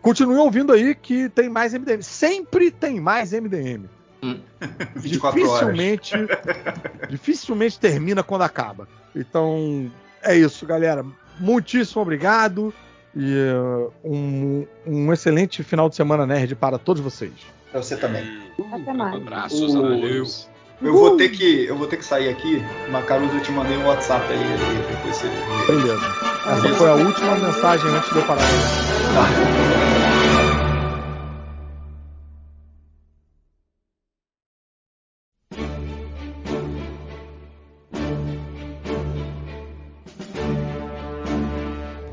continue 0.00 0.38
ouvindo 0.38 0.72
aí 0.72 0.94
que 0.94 1.28
tem 1.28 1.48
mais 1.48 1.74
MDM. 1.74 2.02
Sempre 2.02 2.70
tem 2.70 2.98
mais 2.98 3.32
MDM. 3.32 3.84
Hum. 4.22 4.40
24 4.96 5.40
dificilmente, 5.40 6.14
dificilmente 7.08 7.78
termina 7.78 8.22
quando 8.22 8.42
acaba. 8.42 8.88
Então, 9.14 9.90
é 10.22 10.34
isso, 10.34 10.66
galera. 10.66 11.04
Muitíssimo 11.38 12.02
obrigado 12.02 12.72
e 13.14 13.34
uh, 13.50 13.92
um, 14.04 14.66
um, 14.86 15.12
excelente 15.12 15.62
final 15.62 15.88
de 15.88 15.96
semana 15.96 16.26
nerd 16.26 16.54
para 16.54 16.78
todos 16.78 17.02
vocês. 17.02 17.32
Para 17.70 17.82
você 17.82 17.96
também. 17.96 18.24
Até 18.72 18.92
mais. 18.92 19.14
Abraços, 19.16 19.74
valeu. 19.74 20.24
Eu 20.82 20.92
vou 20.92 21.16
ter 21.16 21.30
que 21.30 21.64
eu 21.64 21.76
vou 21.76 21.86
ter 21.86 21.96
que 21.96 22.04
sair 22.04 22.28
aqui. 22.28 22.62
Macaruso, 22.90 23.34
eu 23.34 23.42
te 23.42 23.50
mandei 23.50 23.76
um 23.78 23.86
WhatsApp 23.86 24.30
aí, 24.30 24.38
aí 24.38 24.78
depois 24.88 25.16
você. 25.16 25.28
Beleza. 25.66 26.06
Essa 26.46 26.68
foi 26.74 26.90
a 26.90 26.94
última 26.94 27.34
mensagem 27.36 27.90
antes 27.90 28.10
de 28.10 28.18
eu 28.18 28.26
parar. 28.26 28.42
Tá. 29.14 29.56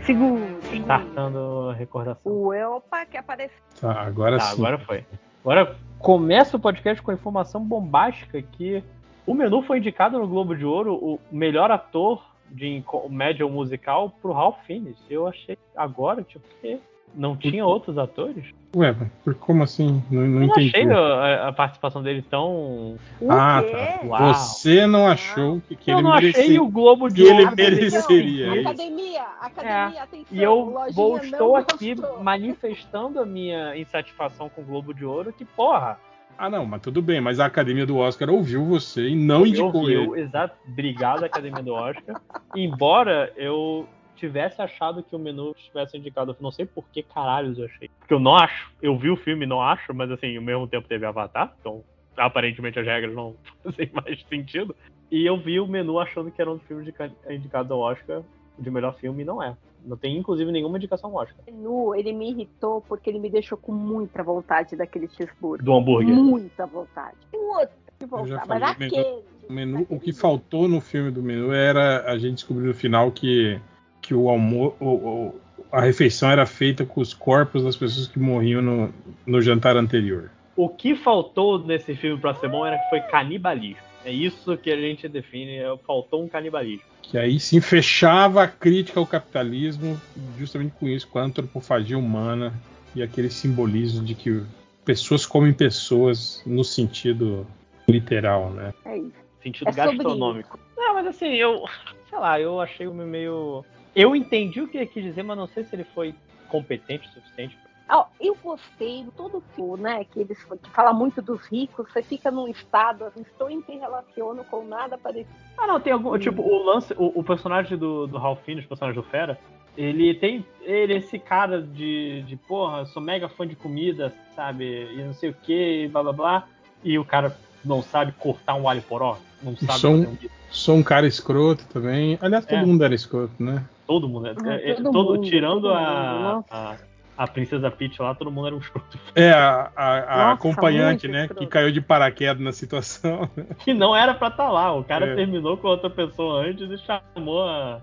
Segundo. 0.06 0.44
Startando 0.74 1.70
a 1.70 1.74
recordação. 1.74 2.32
O 2.32 2.54
Elpa 2.54 3.06
que 3.06 3.18
apareceu. 3.18 3.58
Tá, 3.80 4.02
agora 4.02 4.38
tá, 4.38 4.46
sim. 4.46 4.62
Agora 4.62 4.80
foi. 4.80 5.06
Agora 5.44 5.76
começa 6.00 6.56
o 6.56 6.60
podcast 6.60 7.02
com 7.02 7.12
a 7.12 7.14
informação 7.14 7.62
bombástica 7.62 8.42
que 8.42 8.82
o 9.28 9.34
menu 9.34 9.62
foi 9.62 9.80
indicado 9.80 10.18
no 10.18 10.26
Globo 10.26 10.56
de 10.56 10.66
Ouro 10.66 10.96
o 10.96 11.20
melhor 11.30 11.70
ator 11.70 12.24
de 12.50 12.82
comédia 12.84 13.46
musical 13.46 14.10
pro 14.22 14.32
Ralph 14.32 14.64
Fiennes. 14.66 14.98
Eu 15.10 15.28
achei 15.28 15.58
agora, 15.76 16.24
tipo, 16.24 16.46
que 16.62 16.80
não 17.16 17.36
tinha 17.36 17.66
outros 17.66 17.98
atores? 17.98 18.46
Ué, 18.76 18.96
por 19.24 19.36
como 19.36 19.64
assim? 19.64 20.02
Não, 20.10 20.22
não 20.22 20.42
eu 20.42 20.44
entendi. 20.46 20.70
achei 20.70 20.92
a, 20.92 21.48
a, 21.50 21.54
participação 21.54 22.02
dele 22.02 22.24
tão. 22.28 22.98
ah, 23.30 23.62
tá. 23.62 24.08
Uau. 24.08 24.34
Você 24.34 24.88
não 24.88 25.08
achou 25.08 25.62
que, 25.62 25.76
que 25.76 25.92
eu 25.92 25.98
ele 25.98 26.04
não 26.04 26.16
merecia. 26.16 26.44
achei 26.44 26.60
o 26.60 26.68
Globo 26.68 27.08
de 27.08 27.24
Ouro. 27.24 27.36
ele 27.36 27.56
mereceria. 27.56 28.62
Academia, 28.62 29.24
academia, 29.40 30.00
é. 30.00 30.02
atenção. 30.02 30.26
E 30.32 30.42
eu 30.42 30.76
vou, 30.92 31.18
estou 31.20 31.56
aqui 31.56 31.96
manifestando 32.22 33.20
a 33.20 33.26
minha 33.26 33.78
insatisfação 33.78 34.50
com 34.50 34.62
o 34.62 34.66
Globo 34.66 34.92
de 34.92 35.06
Ouro, 35.06 35.32
que, 35.32 35.46
porra. 35.46 36.00
Ah, 36.36 36.50
não, 36.50 36.66
mas 36.66 36.82
tudo 36.82 37.00
bem, 37.00 37.22
mas 37.22 37.40
a 37.40 37.46
Academia 37.46 37.86
do 37.86 37.98
Oscar 37.98 38.28
ouviu 38.30 38.66
você 38.66 39.10
e 39.10 39.16
não 39.16 39.46
indicou 39.46 39.82
ouviu, 39.82 40.16
ele. 40.16 40.24
Exato, 40.24 40.56
obrigado, 40.68 41.24
Academia 41.24 41.62
do 41.62 41.74
Oscar. 41.74 42.20
Embora 42.56 43.32
eu 43.38 43.88
tivesse 44.24 44.62
achado 44.62 45.04
que 45.04 45.14
o 45.14 45.20
menu 45.20 45.54
tivesse 45.54 45.98
indicado. 45.98 46.32
Eu 46.32 46.38
não 46.40 46.52
sei 46.52 46.66
por 46.66 46.86
que 46.90 47.04
caralhos 47.04 47.60
eu 47.60 47.66
achei. 47.66 47.90
Porque 48.00 48.14
eu 48.14 48.22
não 48.22 48.36
acho. 48.36 48.72
Eu 48.82 48.98
vi 48.98 49.10
o 49.10 49.18
filme 49.18 49.46
não 49.46 49.62
acho, 49.62 49.94
mas 49.94 50.10
assim, 50.10 50.38
ao 50.38 50.44
mesmo 50.44 50.66
tempo 50.66 50.88
teve 50.88 51.06
Avatar, 51.06 51.54
então 51.60 51.84
aparentemente 52.16 52.80
as 52.80 52.86
regras 52.86 53.14
não 53.14 53.36
fazem 53.62 53.90
mais 53.92 54.24
sentido. 54.30 54.74
E 55.12 55.26
eu 55.26 55.38
vi 55.38 55.60
o 55.60 55.68
menu 55.68 56.00
achando 56.00 56.32
que 56.32 56.42
era 56.42 56.50
um 56.50 56.58
filme 56.60 56.94
indicado 57.30 57.74
ao 57.74 57.82
Oscar 57.82 58.24
de 58.58 58.72
melhor 58.72 58.96
filme 58.96 59.24
e 59.24 59.26
não 59.26 59.44
é. 59.44 59.58
Não 59.86 59.98
tem, 59.98 60.18
inclusive, 60.18 60.50
nenhuma 60.50 60.78
indicação 60.78 61.10
ao 61.10 61.24
Oscar. 61.24 61.44
O 61.46 61.52
menu, 61.52 61.94
ele 61.94 62.14
me 62.14 62.32
irritou 62.32 62.80
porque 62.82 63.10
ele 63.10 63.20
me 63.20 63.30
deixou 63.30 63.58
com 63.58 63.74
muita 63.74 64.24
vontade 64.24 64.78
daquele 64.78 65.10
cheeseburger. 65.10 65.66
Do 65.66 65.74
hambúrguer. 65.74 66.16
Muita 66.16 66.66
vontade. 66.66 67.18
Outra 67.34 68.08
vontade, 68.08 68.48
mas 68.48 68.64
aquele. 68.64 69.22
O 69.50 69.52
menu, 69.52 69.86
o 69.90 70.00
que 70.00 70.14
faltou 70.14 70.70
no 70.70 70.80
filme 70.80 71.12
do 71.12 71.22
menu 71.22 71.52
era 71.52 72.10
a 72.10 72.18
gente 72.18 72.36
descobrir 72.36 72.66
no 72.66 72.74
final 72.74 73.12
que 73.12 73.60
que 74.04 74.14
o 74.14 74.30
almoço, 74.30 75.34
a 75.72 75.82
refeição 75.82 76.30
era 76.30 76.46
feita 76.46 76.86
com 76.86 77.02
os 77.02 77.14
corpos 77.14 77.64
das 77.64 77.76
pessoas 77.76 78.06
que 78.06 78.20
morriam 78.20 78.62
no, 78.62 78.94
no 79.26 79.42
jantar 79.42 79.76
anterior. 79.78 80.30
O 80.56 80.70
que 80.70 80.96
faltou 80.96 81.58
nesse 81.58 81.96
filme 81.96 82.22
para 82.22 82.36
ser 82.36 82.50
bom 82.50 82.64
era 82.64 82.78
que 82.78 82.90
foi 82.90 83.00
canibalismo. 83.00 83.82
É 84.06 84.12
isso 84.12 84.56
que 84.58 84.70
a 84.70 84.76
gente 84.76 85.08
define, 85.08 85.58
é, 85.58 85.78
faltou 85.88 86.22
um 86.22 86.28
canibalismo. 86.28 86.84
Que 87.02 87.18
aí 87.18 87.40
sim 87.40 87.62
fechava 87.62 88.44
a 88.44 88.48
crítica 88.48 89.00
ao 89.00 89.08
capitalismo, 89.08 90.00
justamente 90.38 90.74
com 90.80 90.88
isso, 90.88 91.08
com 91.08 91.20
a 91.20 91.24
antropofagia 91.24 91.98
humana 91.98 92.54
e 92.94 93.02
aquele 93.02 93.30
simbolismo 93.30 94.04
de 94.04 94.14
que 94.14 94.44
pessoas 94.84 95.26
comem 95.26 95.54
pessoas 95.54 96.44
no 96.46 96.64
sentido 96.64 97.48
literal, 97.88 98.50
né? 98.50 98.74
É 98.86 98.98
isso. 98.98 99.24
Sentido 99.42 99.70
é 99.70 99.72
gastronômico. 99.72 100.60
Não, 100.78 100.94
mas 100.94 101.08
assim, 101.08 101.34
eu, 101.34 101.66
sei 102.10 102.20
lá, 102.20 102.40
eu 102.40 102.60
achei 102.60 102.86
o 102.86 102.94
meio 102.94 103.64
eu 103.96 104.16
entendi 104.16 104.62
o 104.62 104.68
que 104.68 104.78
ele 104.78 104.88
quis 104.88 105.04
dizer, 105.04 105.24
mas 105.24 105.38
não 105.38 105.48
sei 105.48 105.64
se 105.64 105.76
ele 105.76 105.84
foi 105.84 106.16
competente 106.50 107.08
o 107.08 107.12
suficiente. 107.12 107.58
Oh, 107.92 108.06
eu 108.20 108.36
gostei 108.42 109.06
todo 109.16 109.44
o 109.58 109.78
né? 109.78 110.06
Que 110.06 110.22
eles 110.22 110.38
que 110.44 110.70
fala 110.70 110.94
muito 110.94 111.22
dos 111.22 111.46
ricos, 111.48 111.92
você 111.92 112.02
fica 112.02 112.32
num 112.32 112.48
estado, 112.48 113.06
assim, 113.06 113.22
estou 113.22 113.52
interrelaciono 113.52 114.44
com 114.46 114.66
nada 114.66 114.98
parecido. 114.98 115.36
Ah, 115.58 115.68
não, 115.68 115.80
tem 115.80 115.92
algum. 115.92 116.14
Hum. 116.14 116.20
Tipo, 116.20 116.42
o 116.42 116.64
lance, 116.64 116.94
o, 116.98 117.20
o 117.20 117.24
personagem 117.24 117.78
do, 117.78 118.08
do 118.08 118.18
Ralph 118.18 118.42
Fiennes, 118.44 118.66
o 118.66 118.70
personagem 118.70 119.00
do 119.00 119.08
Fera, 119.08 119.38
ele 119.78 120.14
tem. 120.16 120.46
Ele, 120.62 120.96
esse 120.96 121.20
cara 121.20 121.62
de, 121.62 122.24
de 122.24 122.36
porra, 122.36 122.86
sou 122.86 123.02
mega 123.02 123.28
fã 123.28 123.46
de 123.46 123.56
comida, 123.56 124.14
sabe? 124.36 124.66
E 124.94 125.04
não 125.04 125.14
sei 125.14 125.30
o 125.30 125.34
que, 125.34 125.90
blá 125.90 126.04
blá 126.04 126.14
blá. 126.14 126.48
E 126.84 126.98
o 126.98 127.06
cara 127.06 127.38
não 127.64 127.82
sabe 127.82 128.12
cortar 128.14 128.56
um 128.56 128.68
alho 128.68 128.82
poró, 128.82 129.18
não 129.42 129.56
sabe. 129.58 129.80
Sou 129.80 129.92
um, 129.92 130.18
sou 130.50 130.76
um 130.78 130.84
cara 130.84 131.06
escroto 131.06 131.66
também. 131.68 132.18
Aliás, 132.22 132.46
todo 132.46 132.60
é. 132.60 132.66
mundo 132.66 132.84
era 132.84 132.96
escroto, 132.96 133.34
né? 133.44 133.64
Todo 133.86 134.08
mundo. 134.08 134.28
É, 134.28 134.32
ah, 134.32 134.54
é, 134.54 134.74
todo 134.76 134.92
todo, 134.92 135.16
mundo, 135.16 135.30
tirando 135.30 135.62
todo 135.62 135.74
a, 135.74 136.44
a, 136.50 136.78
a, 137.18 137.28
Princesa 137.28 137.70
Peach 137.70 138.02
lá, 138.02 138.16
todo 138.16 138.32
mundo 138.32 138.48
era 138.48 138.56
um 138.56 138.60
escroto. 138.60 138.98
É, 139.16 139.32
a, 139.32 139.72
a, 139.76 139.98
a 139.98 140.18
Nossa, 140.18 140.34
acompanhante, 140.34 141.08
né? 141.08 141.24
Escroto. 141.24 141.42
Que 141.42 141.48
caiu 141.48 141.72
de 141.72 141.82
paraquedas 141.82 142.42
na 142.42 142.52
situação. 142.52 143.30
Que 143.60 143.74
não 143.74 143.96
era 143.96 144.14
pra 144.14 144.30
estar 144.30 144.46
tá 144.46 144.52
lá. 144.52 144.74
O 144.74 144.84
cara 144.84 145.08
é. 145.08 145.16
terminou 145.16 145.58
com 145.58 145.68
outra 145.68 145.90
pessoa 145.90 146.42
antes 146.42 146.70
e 146.70 146.78
chamou 146.78 147.44
a, 147.44 147.82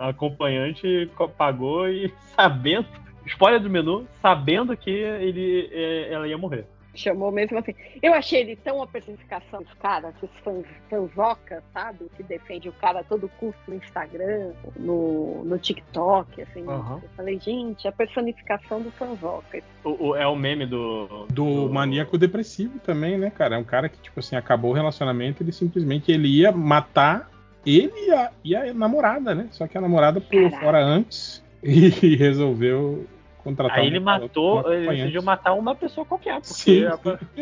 a, 0.00 0.08
acompanhante, 0.08 1.10
pagou 1.36 1.88
e 1.88 2.12
sabendo. 2.36 2.86
Spoiler 3.26 3.60
do 3.60 3.68
menu, 3.68 4.06
sabendo 4.22 4.76
que 4.76 4.90
ele, 4.90 5.68
é, 5.72 6.12
ela 6.12 6.26
ia 6.26 6.38
morrer 6.38 6.66
chamou 6.94 7.30
mesmo 7.30 7.58
assim. 7.58 7.74
Eu 8.02 8.14
achei 8.14 8.40
ele 8.40 8.56
tão 8.56 8.82
a 8.82 8.86
personificação 8.86 9.62
dos 9.62 9.72
caras, 9.74 10.14
os 10.22 10.30
fãs, 10.42 10.64
fanzoca, 10.88 11.62
sabe? 11.72 12.10
Que 12.16 12.22
defende 12.22 12.68
o 12.68 12.72
cara 12.72 13.00
a 13.00 13.04
todo 13.04 13.30
custo 13.38 13.60
no 13.68 13.74
Instagram, 13.76 14.52
no, 14.76 15.44
no 15.44 15.58
TikTok, 15.58 16.42
assim. 16.42 16.62
Uhum. 16.62 17.00
Eu 17.02 17.08
falei, 17.16 17.38
gente, 17.38 17.86
a 17.86 17.92
personificação 17.92 18.80
do 18.80 18.90
fanzoca. 18.92 19.62
O, 19.84 20.08
o, 20.08 20.16
é 20.16 20.26
o 20.26 20.36
meme 20.36 20.66
do, 20.66 21.26
do. 21.28 21.66
Do 21.66 21.72
maníaco 21.72 22.18
depressivo 22.18 22.78
também, 22.80 23.18
né, 23.18 23.30
cara? 23.30 23.56
É 23.56 23.58
um 23.58 23.64
cara 23.64 23.88
que, 23.88 23.98
tipo 23.98 24.20
assim, 24.20 24.36
acabou 24.36 24.70
o 24.70 24.74
relacionamento, 24.74 25.42
ele 25.42 25.52
simplesmente 25.52 26.10
ele 26.10 26.28
ia 26.28 26.52
matar 26.52 27.30
ele 27.64 27.92
e 28.06 28.12
a, 28.12 28.30
e 28.44 28.56
a 28.56 28.74
namorada, 28.74 29.34
né? 29.34 29.48
Só 29.50 29.66
que 29.66 29.76
a 29.76 29.80
namorada 29.80 30.20
pulou 30.20 30.50
Caraca. 30.50 30.64
fora 30.64 30.84
antes 30.84 31.42
e 31.62 32.16
resolveu 32.16 33.06
contratar 33.40 33.78
Aí 33.78 33.86
ele 33.86 33.98
um 33.98 34.02
matou, 34.02 34.72
ele 34.72 34.88
decidiu 34.88 35.22
matar 35.22 35.52
uma 35.54 35.74
pessoa 35.74 36.04
qualquer. 36.04 36.40
Sim, 36.42 36.84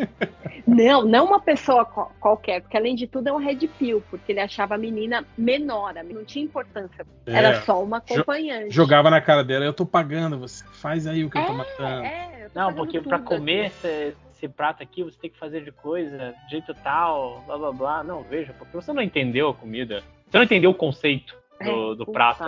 Não, 0.67 1.03
não 1.03 1.25
uma 1.25 1.39
pessoa 1.39 1.85
qualquer, 1.85 2.61
porque 2.61 2.77
além 2.77 2.95
de 2.95 3.07
tudo 3.07 3.27
é 3.27 3.33
um 3.33 3.37
red 3.37 3.67
pill, 3.67 4.03
porque 4.09 4.31
ele 4.31 4.39
achava 4.39 4.75
a 4.75 4.77
menina 4.77 5.25
menor, 5.37 5.93
não 6.03 6.23
tinha 6.23 6.45
importância. 6.45 7.05
É, 7.25 7.33
era 7.33 7.61
só 7.61 7.81
uma 7.83 7.97
acompanhante. 7.97 8.69
Jogava 8.69 9.09
na 9.09 9.19
cara 9.19 9.43
dela, 9.43 9.65
eu 9.65 9.73
tô 9.73 9.85
pagando, 9.85 10.37
você 10.37 10.63
faz 10.73 11.07
aí 11.07 11.23
o 11.23 11.29
que 11.29 11.37
é, 11.37 11.41
eu 11.41 11.45
tô 11.47 11.53
é, 11.53 11.55
matando. 11.55 12.05
É, 12.05 12.45
eu 12.45 12.49
tô 12.49 12.59
não, 12.59 12.73
porque 12.73 13.01
para 13.01 13.19
comer 13.19 13.67
esse, 13.67 14.15
esse 14.35 14.47
prato 14.47 14.83
aqui 14.83 15.03
você 15.03 15.17
tem 15.19 15.29
que 15.29 15.39
fazer 15.39 15.63
de 15.63 15.71
coisa, 15.71 16.35
de 16.45 16.51
jeito 16.51 16.73
tal, 16.83 17.43
blá 17.47 17.57
blá 17.57 17.71
blá. 17.71 18.03
Não, 18.03 18.21
veja, 18.21 18.53
porque 18.57 18.75
você 18.75 18.93
não 18.93 19.01
entendeu 19.01 19.49
a 19.49 19.53
comida. 19.53 20.03
Você 20.29 20.37
não 20.37 20.43
entendeu 20.43 20.71
o 20.71 20.75
conceito 20.75 21.35
do, 21.61 21.93
é, 21.93 21.95
do 21.95 22.05
prato. 22.05 22.43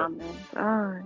Ai. 0.56 1.04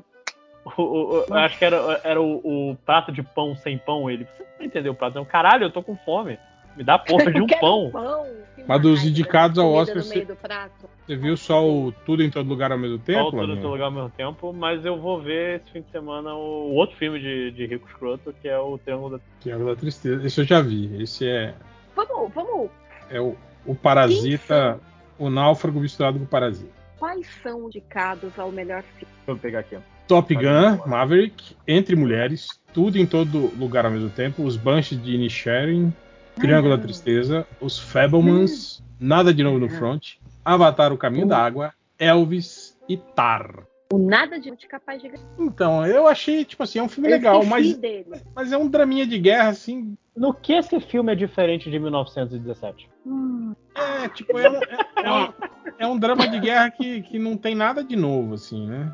O, 0.65 0.81
o, 0.81 1.25
eu 1.27 1.35
acho 1.35 1.59
que 1.59 1.65
era, 1.65 2.01
era 2.03 2.21
o, 2.21 2.71
o, 2.71 2.75
prato 2.85 3.11
de 3.11 3.21
pão 3.21 3.55
sem 3.55 3.77
pão. 3.77 4.09
Ele, 4.09 4.25
você 4.25 4.43
não 4.59 4.65
entendeu 4.65 4.93
o 4.93 4.95
prato? 4.95 5.15
Não, 5.15 5.25
caralho, 5.25 5.65
eu 5.65 5.71
tô 5.71 5.83
com 5.83 5.95
fome. 5.95 6.39
Me 6.75 6.83
dá 6.83 6.97
porra 6.97 7.29
de 7.31 7.41
um 7.41 7.47
pão. 7.47 7.91
pão. 7.91 8.25
Mas 8.67 8.81
dos 8.81 9.03
indicados 9.05 9.59
ao 9.59 9.71
Oscar, 9.71 10.01
você, 10.01 10.25
você 10.25 11.15
viu 11.15 11.37
só 11.37 11.63
o 11.63 11.91
Tudo 11.91 12.23
em 12.23 12.31
Todo 12.31 12.49
Lugar 12.49 12.71
ao 12.71 12.79
mesmo 12.79 12.97
tempo? 12.97 13.29
Só 13.29 13.37
o 13.37 13.39
Tudo 13.41 13.53
em 13.53 13.61
Todo 13.61 13.71
Lugar 13.71 13.85
ao 13.85 13.91
mesmo 13.91 14.09
tempo, 14.09 14.51
mas 14.51 14.83
eu 14.83 14.99
vou 14.99 15.21
ver 15.21 15.61
esse 15.61 15.71
fim 15.71 15.81
de 15.81 15.91
semana 15.91 16.33
o, 16.33 16.73
outro 16.73 16.97
filme 16.97 17.19
de, 17.19 17.51
de 17.51 17.67
Rico 17.67 17.87
Scroto, 17.91 18.33
que 18.41 18.47
é 18.47 18.57
o 18.57 18.77
Triângulo 18.79 19.17
da 19.17 19.23
Triângulo 19.39 19.69
da 19.69 19.79
Tristeza. 19.79 20.25
Esse 20.25 20.41
eu 20.41 20.45
já 20.45 20.61
vi. 20.61 21.01
Esse 21.01 21.27
é. 21.27 21.53
Vamos, 21.95 22.33
vamos. 22.33 22.71
É 23.11 23.21
o, 23.21 23.35
o 23.65 23.75
Parasita, 23.75 24.79
o 25.19 25.29
Náufrago 25.29 25.79
misturado 25.79 26.17
com 26.17 26.25
o 26.25 26.27
Parasita. 26.27 26.73
Quais 26.97 27.27
são 27.43 27.67
indicados 27.67 28.37
ao 28.39 28.51
melhor 28.51 28.81
filme? 28.97 29.13
Vou 29.27 29.37
pegar 29.37 29.59
aqui, 29.59 29.75
ó. 29.75 29.94
Top 30.07 30.33
Gun, 30.33 30.87
Maverick, 30.87 31.55
Entre 31.67 31.95
Mulheres, 31.95 32.47
Tudo 32.73 32.97
em 32.97 33.05
Todo 33.05 33.51
Lugar 33.57 33.85
ao 33.85 33.91
mesmo 33.91 34.09
tempo, 34.09 34.43
Os 34.43 34.55
Banshees 34.57 35.01
de 35.01 35.15
Inisherin, 35.15 35.93
Triângulo 36.35 36.77
da 36.77 36.83
Tristeza, 36.83 37.47
Os 37.59 37.79
Fablemans, 37.79 38.83
Nada 38.99 39.33
de 39.33 39.43
Novo 39.43 39.59
no 39.59 39.69
Front, 39.69 40.13
Avatar 40.43 40.93
O 40.93 40.97
Caminho 40.97 41.27
da 41.27 41.37
Água, 41.39 41.73
Elvis 41.97 42.77
e 42.87 42.97
Tar. 42.97 43.63
O 43.93 43.99
nada 43.99 44.39
de 44.39 44.51
capaz 44.67 45.01
de 45.01 45.11
Então, 45.39 45.85
eu 45.85 46.07
achei, 46.07 46.43
tipo 46.43 46.63
assim, 46.63 46.79
é 46.79 46.83
um 46.83 46.89
filme 46.89 47.07
Eu 47.07 47.13
legal, 47.13 47.45
mas, 47.45 47.77
dele. 47.77 48.05
mas 48.35 48.51
é 48.51 48.57
um 48.57 48.67
draminha 48.67 49.05
de 49.05 49.17
guerra, 49.19 49.49
assim. 49.49 49.95
No 50.15 50.33
que 50.33 50.53
esse 50.53 50.79
filme 50.79 51.11
é 51.11 51.15
diferente 51.15 51.69
de 51.69 51.77
1917? 51.79 52.89
Hum, 53.05 53.53
É, 53.75 54.07
tipo, 54.09 54.37
é 54.39 54.49
um, 54.49 54.55
é- 54.55 54.77
é 55.03 55.11
um, 55.11 55.33
é 55.79 55.87
um 55.87 55.97
drama 55.99 56.27
de 56.27 56.39
guerra 56.39 56.71
que, 56.71 57.01
que 57.03 57.19
não 57.19 57.37
tem 57.37 57.53
nada 57.53 57.83
de 57.83 57.95
novo, 57.95 58.33
assim, 58.33 58.65
né? 58.67 58.91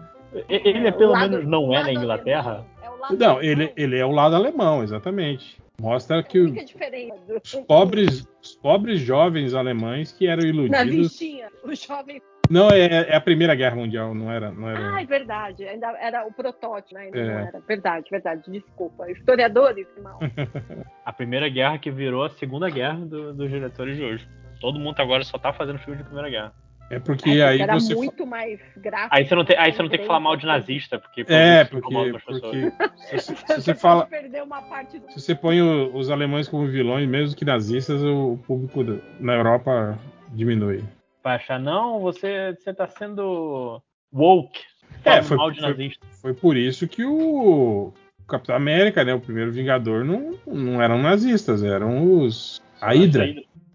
Ele 0.48 0.90
o 0.90 0.94
pelo 0.98 1.12
lado- 1.12 1.32
menos 1.32 1.48
não 1.48 1.74
é 1.74 1.84
na 1.84 1.92
Inglaterra. 1.94 2.66
é 2.84 3.14
Não, 3.16 3.42
ele, 3.42 3.72
ele 3.76 3.98
é 3.98 4.06
o 4.06 4.12
lado 4.12 4.36
alemão, 4.36 4.84
exatamente. 4.84 5.60
Mostra 5.80 6.22
que 6.22 6.38
É 6.38 6.42
a 6.42 6.44
o- 6.44 6.48
única 6.48 6.66
diferença. 6.66 7.16
os 7.44 7.56
pobres, 7.66 8.28
os 8.42 8.56
pobres 8.56 9.00
jovens 9.02 9.54
alemães 9.54 10.12
que 10.12 10.28
eram 10.28 10.44
Na 10.44 10.48
iludidos. 10.50 11.12
vichinha, 11.20 11.50
o 11.64 11.74
jovem. 11.76 12.22
Não, 12.50 12.70
é, 12.70 13.10
é 13.10 13.16
a 13.16 13.22
Primeira 13.22 13.56
Guerra 13.56 13.78
Mundial, 13.78 14.14
não 14.14 14.30
era. 14.32 14.52
Não 14.52 14.70
era... 14.70 14.96
Ah, 14.96 15.02
é 15.02 15.06
verdade. 15.06 15.66
Ainda 15.66 15.88
era 16.00 16.28
o 16.28 16.34
protótipo, 16.34 16.94
né? 16.96 17.06
Ainda 17.06 17.18
É. 17.18 17.26
não 17.26 17.40
era. 17.48 17.60
Verdade, 17.66 18.06
verdade. 18.12 18.52
Desculpa. 18.52 19.10
Historiadores, 19.10 19.88
irmão. 19.96 20.20
A 21.06 21.14
primeira 21.14 21.48
guerra 21.50 21.78
que 21.80 21.90
virou 21.90 22.24
a 22.24 22.30
segunda 22.30 22.70
guerra 22.70 23.00
do- 23.00 23.34
dos 23.34 23.50
diretores 23.50 23.96
de 23.96 24.04
hoje. 24.04 24.28
Todo 24.60 24.78
mundo 24.80 25.00
agora 25.00 25.24
só 25.24 25.38
tá 25.38 25.52
fazendo 25.54 25.80
filme 25.80 25.98
de 25.98 26.04
primeira 26.04 26.30
guerra. 26.30 26.54
É 26.92 27.00
porque 27.00 27.30
É, 27.30 27.44
aí 27.48 27.62
era 27.62 27.74
você. 27.76 27.96
muito 27.96 28.26
mais 28.26 28.60
gráfico. 28.76 29.16
Aí 29.16 29.26
você 29.26 29.34
não 29.34 29.46
tem, 29.46 29.58
aí 29.58 29.72
você 29.72 29.82
não 29.82 29.90
tem 29.90 30.00
que 30.00 30.06
falar 30.06 30.20
mal 30.20 30.36
de 30.36 30.46
nazista, 30.46 31.00
porque 31.00 31.26
É, 31.28 31.64
porque, 31.64 31.96
as 31.96 32.12
pessoas. 32.24 32.42
porque 32.42 32.72
se, 33.18 33.18
se 33.24 33.34
Você 33.36 33.62
você 33.62 33.74
fala, 33.76 34.06
perdeu 34.08 34.44
uma 34.44 34.62
parte 34.64 35.00
do. 35.00 35.10
se 35.10 35.22
você 35.22 35.34
põe 35.34 35.62
o- 35.62 35.96
os 35.96 36.10
alemães 36.10 36.50
como 36.50 36.68
vilões, 36.68 37.08
mesmo 37.08 37.34
que 37.36 37.46
nazistas, 37.46 38.04
o 38.04 38.38
público 38.46 38.84
do- 38.84 39.02
na 39.22 39.36
Europa 39.36 39.98
diminui. 40.34 40.84
Vai 41.24 41.36
achar, 41.38 41.58
não, 41.60 42.02
você, 42.02 42.54
você 42.60 42.74
tá 42.74 42.88
sendo 42.88 43.82
woke. 44.12 44.60
É, 45.06 45.22
falando 45.22 45.24
foi- 45.24 45.38
mal 45.38 45.52
de 45.52 45.60
foi- 45.62 45.70
nazista. 45.70 46.06
Foi 46.22 46.34
por 46.34 46.58
isso 46.58 46.86
que 46.90 47.06
o 47.06 47.94
Capitão 48.28 48.54
América, 48.56 49.06
né, 49.06 49.14
o 49.14 49.20
primeiro 49.22 49.52
Vingador, 49.52 50.04
não, 50.04 50.38
não 50.46 50.82
eram 50.82 51.02
nazistas, 51.02 51.64
eram 51.64 52.20
os 52.20 52.62
a 52.82 52.92
Hydra, 52.94 53.26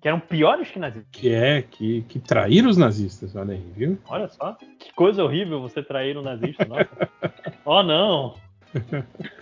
Que 0.06 0.10
eram 0.10 0.20
piores 0.20 0.70
que 0.70 0.78
nazistas. 0.78 1.08
que 1.10 1.32
é 1.34 1.62
que, 1.62 2.02
que 2.02 2.20
traíram 2.20 2.70
os 2.70 2.76
nazistas, 2.76 3.34
olha 3.34 3.54
aí, 3.54 3.62
viu? 3.76 3.98
Olha 4.08 4.28
só. 4.28 4.56
Que 4.78 4.92
coisa 4.94 5.24
horrível 5.24 5.60
você 5.60 5.82
trair 5.82 6.16
um 6.16 6.22
nazista, 6.22 6.64
nossa. 6.64 6.88
oh, 7.66 7.82
não. 7.82 8.34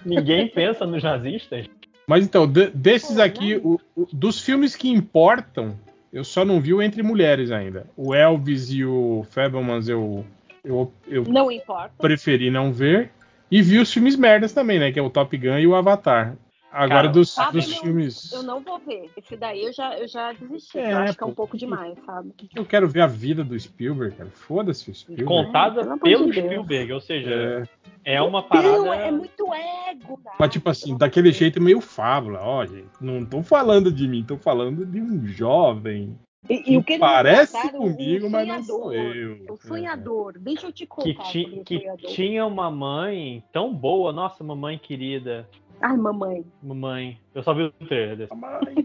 Ninguém 0.06 0.48
pensa 0.48 0.86
nos 0.86 1.02
nazistas. 1.02 1.66
Mas 2.06 2.24
então, 2.24 2.46
de- 2.50 2.70
desses 2.70 3.18
aqui, 3.18 3.56
né? 3.56 3.60
o- 3.62 3.78
o- 3.94 4.08
dos 4.10 4.40
filmes 4.40 4.74
que 4.74 4.88
importam, 4.88 5.78
eu 6.10 6.24
só 6.24 6.46
não 6.46 6.62
vi 6.62 6.72
o 6.72 6.80
Entre 6.80 7.02
Mulheres 7.02 7.50
ainda. 7.50 7.86
O 7.94 8.14
Elvis 8.14 8.70
e 8.72 8.86
o 8.86 9.26
Fabelmans 9.30 9.86
eu, 9.86 10.24
eu, 10.64 10.90
eu 11.06 11.24
Não 11.24 11.52
importa. 11.52 11.92
preferi 11.98 12.50
não 12.50 12.72
ver. 12.72 13.10
E 13.50 13.60
vi 13.60 13.78
os 13.78 13.92
filmes 13.92 14.16
merdas 14.16 14.54
também, 14.54 14.78
né? 14.78 14.90
Que 14.90 14.98
é 14.98 15.02
o 15.02 15.10
Top 15.10 15.36
Gun 15.36 15.58
e 15.58 15.66
o 15.66 15.74
Avatar. 15.74 16.34
Agora, 16.74 16.88
Cara, 16.88 17.08
dos, 17.08 17.30
sabe, 17.30 17.58
dos 17.60 17.68
meu, 17.68 17.78
filmes. 17.78 18.32
Eu 18.32 18.42
não 18.42 18.60
vou 18.60 18.78
ver. 18.80 19.08
Esse 19.16 19.36
daí 19.36 19.62
eu 19.62 19.72
já, 19.72 19.96
eu 19.96 20.08
já 20.08 20.32
desisti. 20.32 20.76
É, 20.78 20.92
eu 20.92 20.98
acho 20.98 21.16
que 21.16 21.22
é 21.22 21.26
um 21.26 21.30
pô. 21.30 21.36
pouco 21.36 21.56
demais, 21.56 21.96
sabe? 22.04 22.32
Eu 22.54 22.64
quero 22.66 22.88
ver 22.88 23.02
a 23.02 23.06
vida 23.06 23.44
do 23.44 23.58
Spielberg, 23.58 24.16
cara. 24.16 24.28
Foda-se 24.30 24.90
o 24.90 24.94
Spielberg. 24.94 25.24
Contada 25.28 25.80
pelo 25.82 25.92
amor 25.92 26.00
pelo 26.02 26.24
de 26.26 26.32
Deus. 26.32 26.46
Spielberg, 26.46 26.92
ou 26.92 27.00
seja, 27.00 27.66
É, 28.04 28.14
é, 28.16 28.22
uma 28.22 28.40
Não, 28.40 28.48
parada. 28.48 28.96
é 28.96 29.10
muito 29.12 29.54
ego. 29.54 30.18
cara. 30.24 30.36
mas, 30.40 30.50
tipo 30.50 30.68
assim, 30.68 30.96
daquele 30.98 31.30
jeito 31.30 31.62
meio 31.62 31.80
fábula. 31.80 32.40
Ó, 32.42 32.66
gente, 32.66 32.88
não 33.00 33.24
tô 33.24 33.40
falando 33.42 33.92
de 33.92 34.08
mim, 34.08 34.24
tô 34.24 34.36
falando 34.36 34.84
de 34.84 35.00
um 35.00 35.24
jovem. 35.26 36.18
E, 36.50 36.72
e 36.74 36.76
o 36.76 36.82
que 36.84 36.98
Parece 36.98 37.70
comigo, 37.70 38.26
um 38.26 38.30
mas 38.30 38.46
não 38.46 38.62
sou 38.64 38.92
eu. 38.92 39.46
O 39.48 39.56
sonhador. 39.56 40.34
Deixa 40.38 40.66
eu 40.66 40.72
te 40.72 40.80
que, 40.84 40.86
contar. 40.86 41.22
ti- 41.30 41.42
sobre 41.44 41.60
o 41.60 41.64
que 41.64 42.06
tinha 42.08 42.44
uma 42.44 42.70
mãe 42.70 43.42
tão 43.50 43.72
boa, 43.72 44.12
nossa, 44.12 44.44
mamãe 44.44 44.76
querida, 44.76 45.48
Ai, 45.80 45.96
mamãe. 45.96 46.44
mamãe. 46.62 47.18
Eu 47.34 47.42
só 47.42 47.52
vi 47.52 47.62
o 47.64 47.70
trailer 47.72 48.16
desse. 48.16 48.32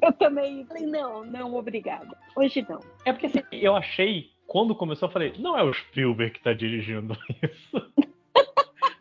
Eu 0.02 0.14
também 0.14 0.66
falei, 0.66 0.86
não, 0.86 1.24
não, 1.26 1.56
obrigada. 1.56 2.18
Hoje 2.36 2.66
não. 2.68 2.80
É 3.06 3.12
porque 3.14 3.28
assim, 3.28 3.42
eu 3.52 3.76
achei, 3.76 4.30
quando 4.48 4.76
começou, 4.76 5.08
eu 5.08 5.14
falei, 5.14 5.34
não 5.40 5.58
é 5.58 5.64
o 5.64 5.74
Spielberg 5.74 6.34
que 6.34 6.44
tá 6.44 6.54
dirigindo 6.54 7.16
isso. 7.44 7.92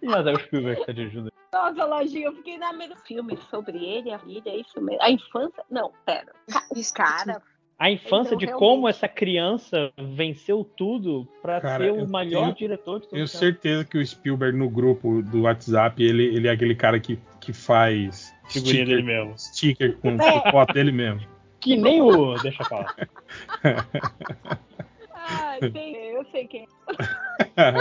Mas 0.02 0.26
é 0.26 0.32
o 0.32 0.38
Spielberg 0.38 0.80
que 0.80 0.86
tá 0.86 0.92
dirigindo 0.92 1.28
isso. 1.28 1.38
Nossa, 1.52 1.84
Lojinha, 1.86 2.26
eu 2.26 2.34
fiquei 2.36 2.56
na 2.58 2.72
mesma 2.72 2.96
filme 3.06 3.36
sobre 3.50 3.78
ele, 3.84 4.12
a 4.12 4.18
vida, 4.18 4.48
é 4.50 4.56
isso 4.58 4.80
mesmo. 4.80 5.02
A 5.02 5.10
infância. 5.10 5.64
Não, 5.70 5.90
pera. 6.06 6.32
Ca- 6.50 6.66
O 6.70 6.94
cara. 6.94 7.42
A 7.78 7.90
infância 7.90 8.30
Então, 8.30 8.38
de 8.38 8.46
realmente. 8.46 8.68
como 8.68 8.88
essa 8.88 9.06
criança 9.08 9.92
venceu 9.96 10.64
tudo 10.76 11.26
pra 11.40 11.60
Cara, 11.60 11.84
ser 11.84 11.90
eu 11.90 11.94
o 12.04 12.08
melhor 12.08 12.42
tenho- 12.46 12.54
diretor 12.56 12.96
de 13.00 13.06
todo 13.06 13.10
Tenho 13.12 13.24
o 13.24 13.28
tempo. 13.28 13.38
certeza 13.38 13.84
que 13.84 13.96
o 13.98 14.04
Spielberg 14.04 14.58
no 14.58 14.68
grupo 14.68 15.22
do 15.22 15.42
WhatsApp, 15.42 16.02
ele, 16.02 16.24
ele 16.24 16.48
é 16.48 16.50
aquele 16.50 16.74
cara 16.74 16.98
que, 16.98 17.18
que 17.48 17.52
faz 17.54 18.34
Figurinha 18.50 18.84
dele 18.84 19.00
sticker, 19.02 19.04
mesmo. 19.24 19.38
sticker 19.38 19.96
com, 19.98 20.10
É. 20.22 20.40
com 20.40 20.50
foto 20.50 20.74
dele 20.74 20.92
mesmo. 20.92 21.20
Que 21.60 21.76
nem 21.76 22.00
o. 22.00 22.34
Deixa 22.38 22.62
eu 22.62 22.66
falar. 22.66 22.94
Ai, 25.14 25.58
sei, 25.72 26.16
eu 26.16 26.24
sei 26.30 26.46
quem 26.46 26.68
é. 27.56 27.72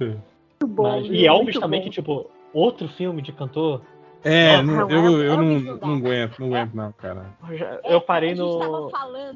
Muito 0.00 0.66
bom. 0.66 1.00
Mas- 1.02 1.06
e 1.10 1.24
Elvis 1.26 1.44
Muito 1.54 1.60
também, 1.60 1.80
bom. 1.80 1.84
que, 1.84 1.90
tipo, 1.90 2.30
outro 2.52 2.88
filme 2.88 3.22
de 3.22 3.32
cantor. 3.32 3.82
É, 4.24 4.60
Não, 4.60 4.90
eu, 4.90 5.22
eu 5.22 5.32
Elvis 5.34 5.64
não, 5.64 5.76
não 5.76 5.94
aguento, 5.94 6.40
não 6.40 6.46
aguento 6.48 6.74
não, 6.74 6.92
cara. 6.92 7.26
Eu, 7.84 7.98
É, 7.98 8.00
parei 8.00 8.30
gente 8.30 8.40
no. 8.40 8.90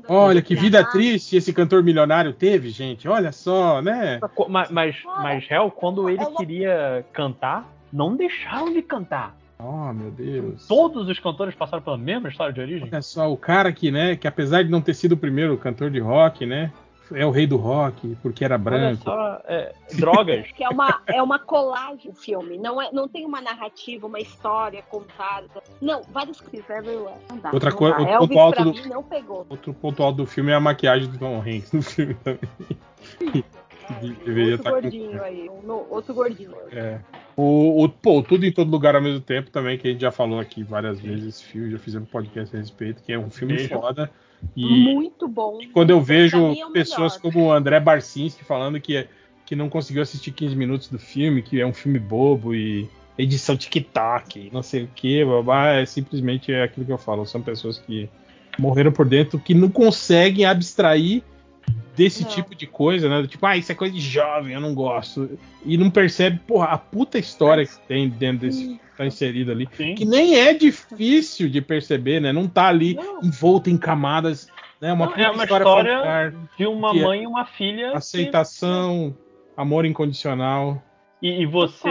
Olha, 0.09 0.43
que 0.43 0.57
vida 0.57 0.83
triste 0.85 1.37
esse 1.37 1.53
cantor 1.53 1.85
milionário 1.85 2.33
teve, 2.33 2.71
gente. 2.71 3.07
Olha 3.07 3.31
só, 3.31 3.81
né? 3.81 4.19
Mas, 4.49 4.69
mas, 4.71 4.97
mas 5.05 5.49
Hel, 5.49 5.71
quando 5.71 6.09
ele 6.11 6.21
É 6.21 6.33
queria 6.33 7.07
cantar, 7.13 7.71
não 7.93 8.17
deixaram 8.17 8.69
ele 8.69 8.83
cantar. 8.83 9.37
Oh, 9.59 9.93
meu 9.93 10.11
Deus. 10.11 10.67
Todos 10.67 11.07
os 11.09 11.19
cantores 11.19 11.55
passaram 11.55 11.83
pela 11.83 11.99
mesma 11.99 12.29
história 12.31 12.53
de 12.53 12.61
origem. 12.61 12.89
Olha 12.91 13.03
só, 13.03 13.31
o 13.31 13.37
cara 13.37 13.71
que, 13.73 13.91
né, 13.91 14.17
que 14.17 14.27
apesar 14.27 14.63
de 14.63 14.71
não 14.71 14.81
ter 14.81 14.95
sido 14.95 15.13
o 15.13 15.17
primeiro 15.19 15.57
cantor 15.59 15.91
de 15.91 15.99
rock, 15.99 16.47
né, 16.47 16.73
é 17.13 17.27
o 17.27 17.31
rei 17.31 17.47
do 17.47 17.57
rock, 17.59 18.17
porque 18.23 18.43
era 18.43 18.55
Olha 18.55 18.63
branco. 18.65 19.03
só, 19.03 19.41
é, 19.45 19.75
drogas. 19.97 20.47
Que 20.57 20.65
é 20.65 20.69
uma, 20.71 21.03
é 21.07 21.21
uma 21.23 21.39
colagem 21.39 22.11
o 22.11 22.15
filme. 22.15 22.57
Não, 22.57 22.81
é, 22.81 22.91
não 22.93 23.07
tem 23.07 23.27
uma 23.27 23.43
narrativa, 23.43 24.07
uma 24.07 24.21
história 24.21 24.81
contada. 24.89 25.49
Não, 25.83 26.01
vários 26.05 26.41
clipes 26.41 26.71
everywhere. 26.71 27.19
Não 27.29 27.37
dá. 27.39 27.51
Outra 27.53 27.71
coisa- 27.73 27.99
outro 27.99 28.15
Elvis, 28.15 28.29
ponto 28.29 28.59
alto 28.61 28.73
do- 28.83 28.89
não 28.89 29.03
pegou. 29.03 29.47
Outro 29.51 29.75
ponto 29.75 30.03
alto 30.03 30.17
do 30.19 30.27
filme 30.27 30.53
é 30.53 30.55
a 30.55 30.61
maquiagem 30.61 31.07
do 31.11 31.19
Tom 31.19 31.39
Hanks 31.41 31.73
no 31.73 31.83
filme 31.83 32.15
também. 32.25 32.41
De- 34.01 34.13
deveria 34.25 34.53
outro 34.53 34.65
com- 34.65 34.71
gordinho 34.81 35.23
aí. 35.23 35.51
um 35.51 35.61
no- 35.67 35.87
outro 35.91 36.15
gordinho. 36.15 36.55
É. 36.73 36.99
O, 37.41 37.85
o, 37.85 37.89
pô, 37.89 38.23
tudo 38.23 38.45
em 38.45 38.53
todo 38.53 38.71
lugar 38.71 38.95
ao 38.95 39.01
mesmo 39.01 39.21
tempo 39.21 39.51
também, 39.51 39.79
que 39.79 39.89
a 39.89 39.91
gente 39.91 40.03
já 40.03 40.11
falou 40.11 40.39
aqui 40.39 40.63
várias 40.63 41.01
vezes 41.01 41.27
esse 41.37 41.45
filme, 41.45 41.71
já 41.71 41.79
fizemos 41.79 42.07
podcast 42.11 42.55
a 42.55 42.59
respeito, 42.59 43.03
que 43.03 43.13
é 43.15 43.19
um 43.19 43.31
filme 43.31 43.55
Beijo. 43.57 43.71
foda. 43.71 44.11
E 44.55 44.67
Muito 44.67 45.27
bom. 45.27 45.59
quando 45.73 45.89
eu 45.89 46.03
vejo 46.03 46.53
é 46.53 46.71
pessoas 46.71 47.17
melhor. 47.17 47.33
como 47.33 47.47
o 47.47 47.53
André 47.53 47.81
Barcinski 47.81 48.45
falando 48.45 48.79
que, 48.79 49.07
que 49.47 49.57
não 49.57 49.71
conseguiu 49.71 50.03
assistir 50.03 50.33
15 50.33 50.55
minutos 50.55 50.89
do 50.89 50.99
filme, 50.99 51.41
que 51.41 51.59
é 51.59 51.67
um 51.67 51.73
filme 51.73 51.99
bobo 51.99 52.55
e 52.55 52.87
edição 53.17 53.57
TikTok, 53.57 54.51
não 54.53 54.63
sei 54.63 54.85
o 54.85 54.89
que, 54.95 55.25
babá, 55.25 55.69
é 55.69 55.87
simplesmente 55.87 56.53
é 56.53 56.63
aquilo 56.63 56.85
que 56.85 56.93
eu 56.93 56.99
falo. 56.99 57.25
São 57.25 57.41
pessoas 57.41 57.79
que 57.79 58.07
morreram 58.59 58.93
por 58.93 59.07
dentro, 59.09 59.39
que 59.39 59.55
não 59.55 59.71
conseguem 59.71 60.45
abstrair 60.45 61.23
desse 61.97 62.23
Não. 62.23 62.31
tipo 62.31 62.55
de 62.55 62.67
coisa, 62.67 63.09
né? 63.09 63.27
Tipo, 63.27 63.45
ah, 63.47 63.57
isso 63.57 63.71
é 63.71 63.75
coisa 63.75 63.95
de 63.95 64.01
jovem, 64.01 64.55
eu 64.55 64.61
não 64.61 64.75
gosto. 64.75 65.39
E 65.65 65.77
não 65.77 65.91
percebe, 65.91 66.39
porra, 66.47 66.67
a 66.69 66.79
puta 66.79 67.19
história 67.19 67.67
que 67.67 67.79
tem 67.87 68.09
dentro 68.09 68.47
desse 68.47 68.69
que 68.69 68.81
tá 68.97 69.07
inserido 69.07 69.51
ali. 69.53 69.69
Sim. 69.73 69.95
Que 69.95 70.05
nem 70.05 70.37
é 70.39 70.55
difícil 70.55 71.49
de 71.49 71.61
perceber, 71.61 72.21
né? 72.21 72.33
Não 72.33 72.47
tá 72.49 72.69
ali 72.69 72.95
Não. 72.95 73.21
envolto 73.23 73.69
em 73.69 73.77
camadas, 73.77 74.49
né? 74.81 74.93
Uma 74.93 75.07
Não, 75.07 75.15
é 75.15 75.31
uma 75.31 75.45
história, 75.45 75.65
história 75.65 76.35
de 76.57 76.67
uma 76.67 76.93
que 76.93 77.01
é 77.01 77.03
mãe 77.03 77.23
e 77.23 77.27
uma 77.27 77.45
filha. 77.45 77.91
que- 77.91 77.97
aceitação, 77.97 79.15
amor 79.57 79.85
incondicional. 79.85 80.83
E, 81.21 81.43
e 81.43 81.47
você, 81.47 81.83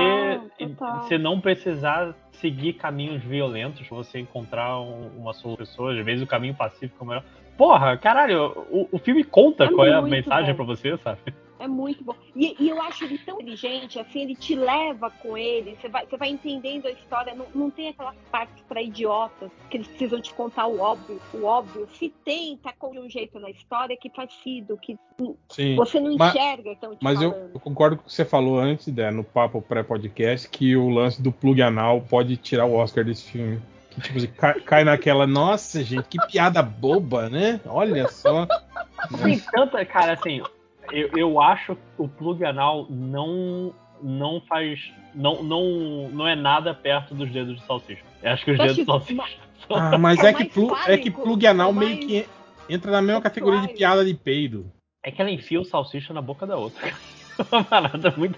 Total, 0.57 0.69
total. 0.69 1.03
você 1.03 1.17
não 1.19 1.39
precisar 1.39 2.15
seguir 2.31 2.73
caminhos 2.73 3.21
violentos, 3.23 3.87
você 3.87 4.17
encontrar 4.19 4.79
um- 4.79 5.11
uma 5.19 5.33
pessoa, 5.55 5.93
às 5.97 6.03
vezes 6.03 6.23
o 6.23 6.27
caminho 6.27 6.55
pacífico 6.55 6.95
é 7.01 7.03
o 7.03 7.07
melhor. 7.07 7.23
Porra, 7.59 7.97
caralho, 7.97 8.65
o, 8.71 8.87
o 8.89 8.97
filme 8.97 9.21
conta 9.21 9.65
É 9.65 9.67
qual 9.69 9.85
é 9.85 9.93
a 9.93 10.01
mensagem 10.01 10.55
pra 10.55 10.63
você, 10.63 10.97
sabe? 10.99 11.19
É 11.59 11.67
muito 11.67 12.01
bom. 12.05 12.15
E, 12.33 12.55
e 12.57 12.69
eu 12.69 12.81
acho 12.81 13.03
ele 13.03 13.17
tão 13.17 13.35
inteligente, 13.35 13.99
assim, 13.99 14.21
ele 14.21 14.33
te 14.33 14.55
leva 14.55 15.11
com 15.11 15.37
ele, 15.37 15.75
você 15.75 15.89
vai, 15.89 16.05
você 16.05 16.15
vai 16.15 16.29
entendendo 16.29 16.85
a 16.85 16.91
história, 16.91 17.35
não, 17.35 17.45
não 17.53 17.69
tem 17.69 17.89
aquelas 17.89 18.15
partes 18.31 18.63
para 18.63 18.81
idiotas 18.81 19.51
que 19.69 19.75
eles 19.75 19.87
precisam 19.89 20.21
te 20.21 20.33
contar 20.33 20.67
o 20.67 20.79
óbvio. 20.79 21.19
O 21.33 21.43
óbvio, 21.43 21.85
se 21.91 22.07
tem, 22.23 22.55
tá 22.55 22.71
com 22.79 22.97
um 22.97 23.09
jeito 23.09 23.37
na 23.41 23.49
história 23.49 23.97
que 23.97 24.09
faz 24.09 24.31
sentido, 24.35 24.77
que 24.77 24.97
Sim. 25.49 25.75
você 25.75 25.99
não 25.99 26.15
Mas- 26.15 26.33
enxerga, 26.33 26.71
então 26.71 26.95
te 26.95 27.03
Mas 27.03 27.21
eu, 27.21 27.33
eu 27.53 27.59
concordo 27.59 27.97
com 27.97 28.03
o 28.03 28.05
que 28.05 28.13
você 28.13 28.23
falou 28.23 28.57
antes, 28.57 28.87
né, 28.87 29.11
no 29.11 29.25
papo 29.25 29.61
pré-podcast, 29.61 30.47
que 30.47 30.77
o 30.77 30.87
lance 30.87 31.21
do 31.21 31.29
plug 31.29 31.61
anal 31.61 31.99
pode 31.99 32.37
tirar 32.37 32.63
o 32.63 32.75
Oscar 32.75 33.03
desse 33.03 33.29
filme. 33.29 33.61
Tipo, 33.99 34.17
assim, 34.17 34.27
cai, 34.27 34.59
cai 34.61 34.83
naquela, 34.83 35.27
nossa, 35.27 35.83
gente, 35.83 36.07
que 36.07 36.17
piada 36.27 36.61
boba, 36.61 37.29
né? 37.29 37.59
Olha 37.65 38.07
só. 38.07 38.47
Tem 39.23 39.39
tanta, 39.39 39.83
cara, 39.85 40.13
assim, 40.13 40.41
eu, 40.91 41.09
eu 41.15 41.41
acho 41.41 41.75
que 41.75 41.81
o 41.97 42.07
plug 42.07 42.43
anal 42.45 42.87
não 42.89 43.73
não 44.01 44.41
faz 44.47 44.91
não 45.13 45.43
não 45.43 46.09
não 46.09 46.27
é 46.27 46.35
nada 46.35 46.73
perto 46.73 47.13
dos 47.13 47.29
dedos 47.31 47.59
de 47.59 47.65
salsicha. 47.65 48.03
Eu 48.21 48.31
acho 48.31 48.45
que 48.45 48.51
os 48.51 48.57
dedos 48.57 48.75
de 48.75 48.85
salsicha. 48.85 49.37
São... 49.67 49.77
Ah, 49.77 49.97
mas 49.97 50.23
é, 50.23 50.33
que, 50.33 50.45
plu, 50.45 50.75
é 50.87 50.97
que 50.97 51.11
plug 51.11 51.45
anal 51.45 51.73
meio 51.73 51.99
que 51.99 52.25
entra 52.69 52.91
na 52.91 53.01
mesma 53.01 53.21
categoria 53.21 53.61
de 53.61 53.73
piada 53.73 54.05
de 54.05 54.13
peido. 54.13 54.71
É 55.03 55.11
que 55.11 55.21
ela 55.21 55.31
enfia 55.31 55.59
o 55.59 55.65
salsicha 55.65 56.13
na 56.13 56.21
boca 56.21 56.45
da 56.45 56.57
outra. 56.57 56.93
Uma 57.51 57.63
parada 57.63 58.13
muito 58.17 58.37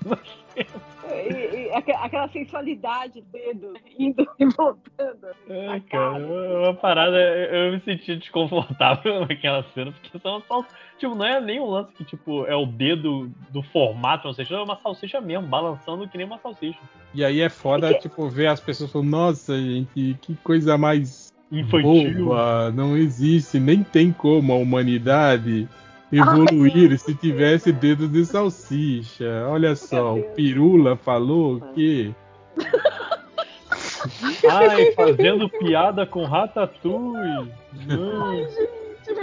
e, 1.12 1.68
e, 1.68 1.72
aquela 1.74 2.28
sensualidade, 2.30 3.24
dedo 3.32 3.74
indo 3.98 4.28
e 4.40 4.46
voltando. 4.46 5.28
É, 5.50 5.80
cara, 5.90 6.18
uma 6.18 6.74
parada, 6.74 7.18
eu 7.18 7.74
me 7.74 7.80
senti 7.82 8.16
desconfortável 8.16 9.22
naquela 9.28 9.64
cena, 9.74 9.92
porque 9.92 10.18
são 10.20 10.42
só. 10.48 10.66
Tipo, 10.98 11.16
não 11.16 11.26
é 11.26 11.42
nem 11.42 11.60
um 11.60 11.66
lance 11.66 11.92
que, 11.94 12.04
tipo, 12.04 12.46
é 12.46 12.56
o 12.56 12.66
dedo 12.66 13.32
do 13.50 13.64
formato, 13.64 14.28
não 14.28 14.34
sei, 14.34 14.46
é 14.50 14.58
uma 14.58 14.78
salsicha 14.78 15.20
mesmo, 15.20 15.48
balançando 15.48 16.08
que 16.08 16.18
nem 16.18 16.28
uma 16.28 16.38
salsicha. 16.38 16.80
E 17.14 17.26
aí 17.26 17.42
é 17.42 17.50
foda, 17.50 17.94
tipo, 17.96 18.30
ver 18.30 18.48
as 18.48 18.60
pessoas 18.60 18.92
falando, 18.92 19.10
nossa, 19.10 19.58
gente, 19.58 20.18
que 20.22 20.36
coisa 20.44 20.78
mais 20.78 21.34
infantil. 21.52 22.26
Boba, 22.26 22.72
não 22.72 22.96
existe, 22.96 23.60
nem 23.60 23.84
tem 23.84 24.12
como 24.12 24.54
a 24.54 24.58
humanidade 24.58 25.68
evoluir 26.12 26.98
se 27.00 27.16
tivesse 27.16 27.72
dedos 27.72 28.12
de 28.12 28.26
salsicha. 28.26 29.46
Olha 29.48 29.76
só, 29.76 30.16
o 30.16 30.24
Pirula 30.36 30.96
falou 30.96 31.62
que. 31.74 32.14
Ai, 34.50 34.92
fazendo 34.94 35.48
piada 35.48 36.06
com 36.06 36.26
Ratatouille. 36.26 37.52
Ai, 37.90 38.48
gente, 38.50 39.14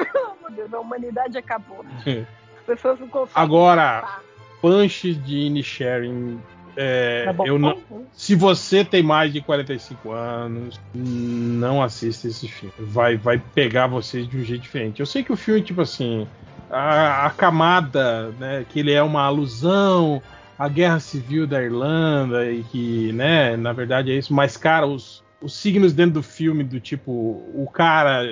meu 0.41 0.51
Deus, 0.51 0.73
a 0.73 0.79
humanidade 0.79 1.37
acabou. 1.37 1.85
As 2.07 2.65
pessoas 2.65 3.01
não 3.01 3.09
conseguem. 3.09 3.43
Agora, 3.43 4.21
punch 4.61 5.15
de 5.15 5.37
Inisharing. 5.39 6.41
É, 6.81 7.33
tá 7.33 7.45
eu 7.45 7.59
não, 7.59 7.77
se 8.13 8.37
você 8.37 8.85
tem 8.85 9.03
mais 9.03 9.33
de 9.33 9.41
45 9.41 10.13
anos, 10.13 10.81
não 10.95 11.83
assista 11.83 12.29
esse 12.29 12.47
filme. 12.47 12.73
Vai, 12.79 13.17
vai 13.17 13.37
pegar 13.37 13.89
vocês 13.89 14.29
de 14.29 14.37
um 14.37 14.45
jeito 14.45 14.63
diferente. 14.63 15.01
Eu 15.01 15.07
sei 15.07 15.25
que 15.25 15.33
o 15.33 15.37
filme, 15.37 15.61
tipo 15.61 15.81
assim, 15.81 16.29
a, 16.71 17.27
a, 17.27 17.31
camada, 17.31 18.31
né, 18.39 18.65
que 18.69 18.81
ele 18.81 18.93
é 18.93 19.03
uma 19.03 19.23
alusão 19.23 20.23
à 20.59 20.69
guerra 20.69 21.01
civil 21.01 21.47
da 21.47 21.63
Irlanda 21.63 22.51
e 22.51 22.63
que, 22.65 23.13
né, 23.13 23.57
na 23.57 23.73
verdade 23.73 24.11
é 24.11 24.15
isso. 24.17 24.33
Mas, 24.35 24.57
cara, 24.57 24.87
os, 24.87 25.23
os 25.41 25.55
signos 25.55 25.93
dentro 25.93 26.15
do 26.15 26.23
filme 26.23 26.65
do 26.65 26.81
tipo 26.81 27.13
o 27.13 27.69
cara 27.73 28.25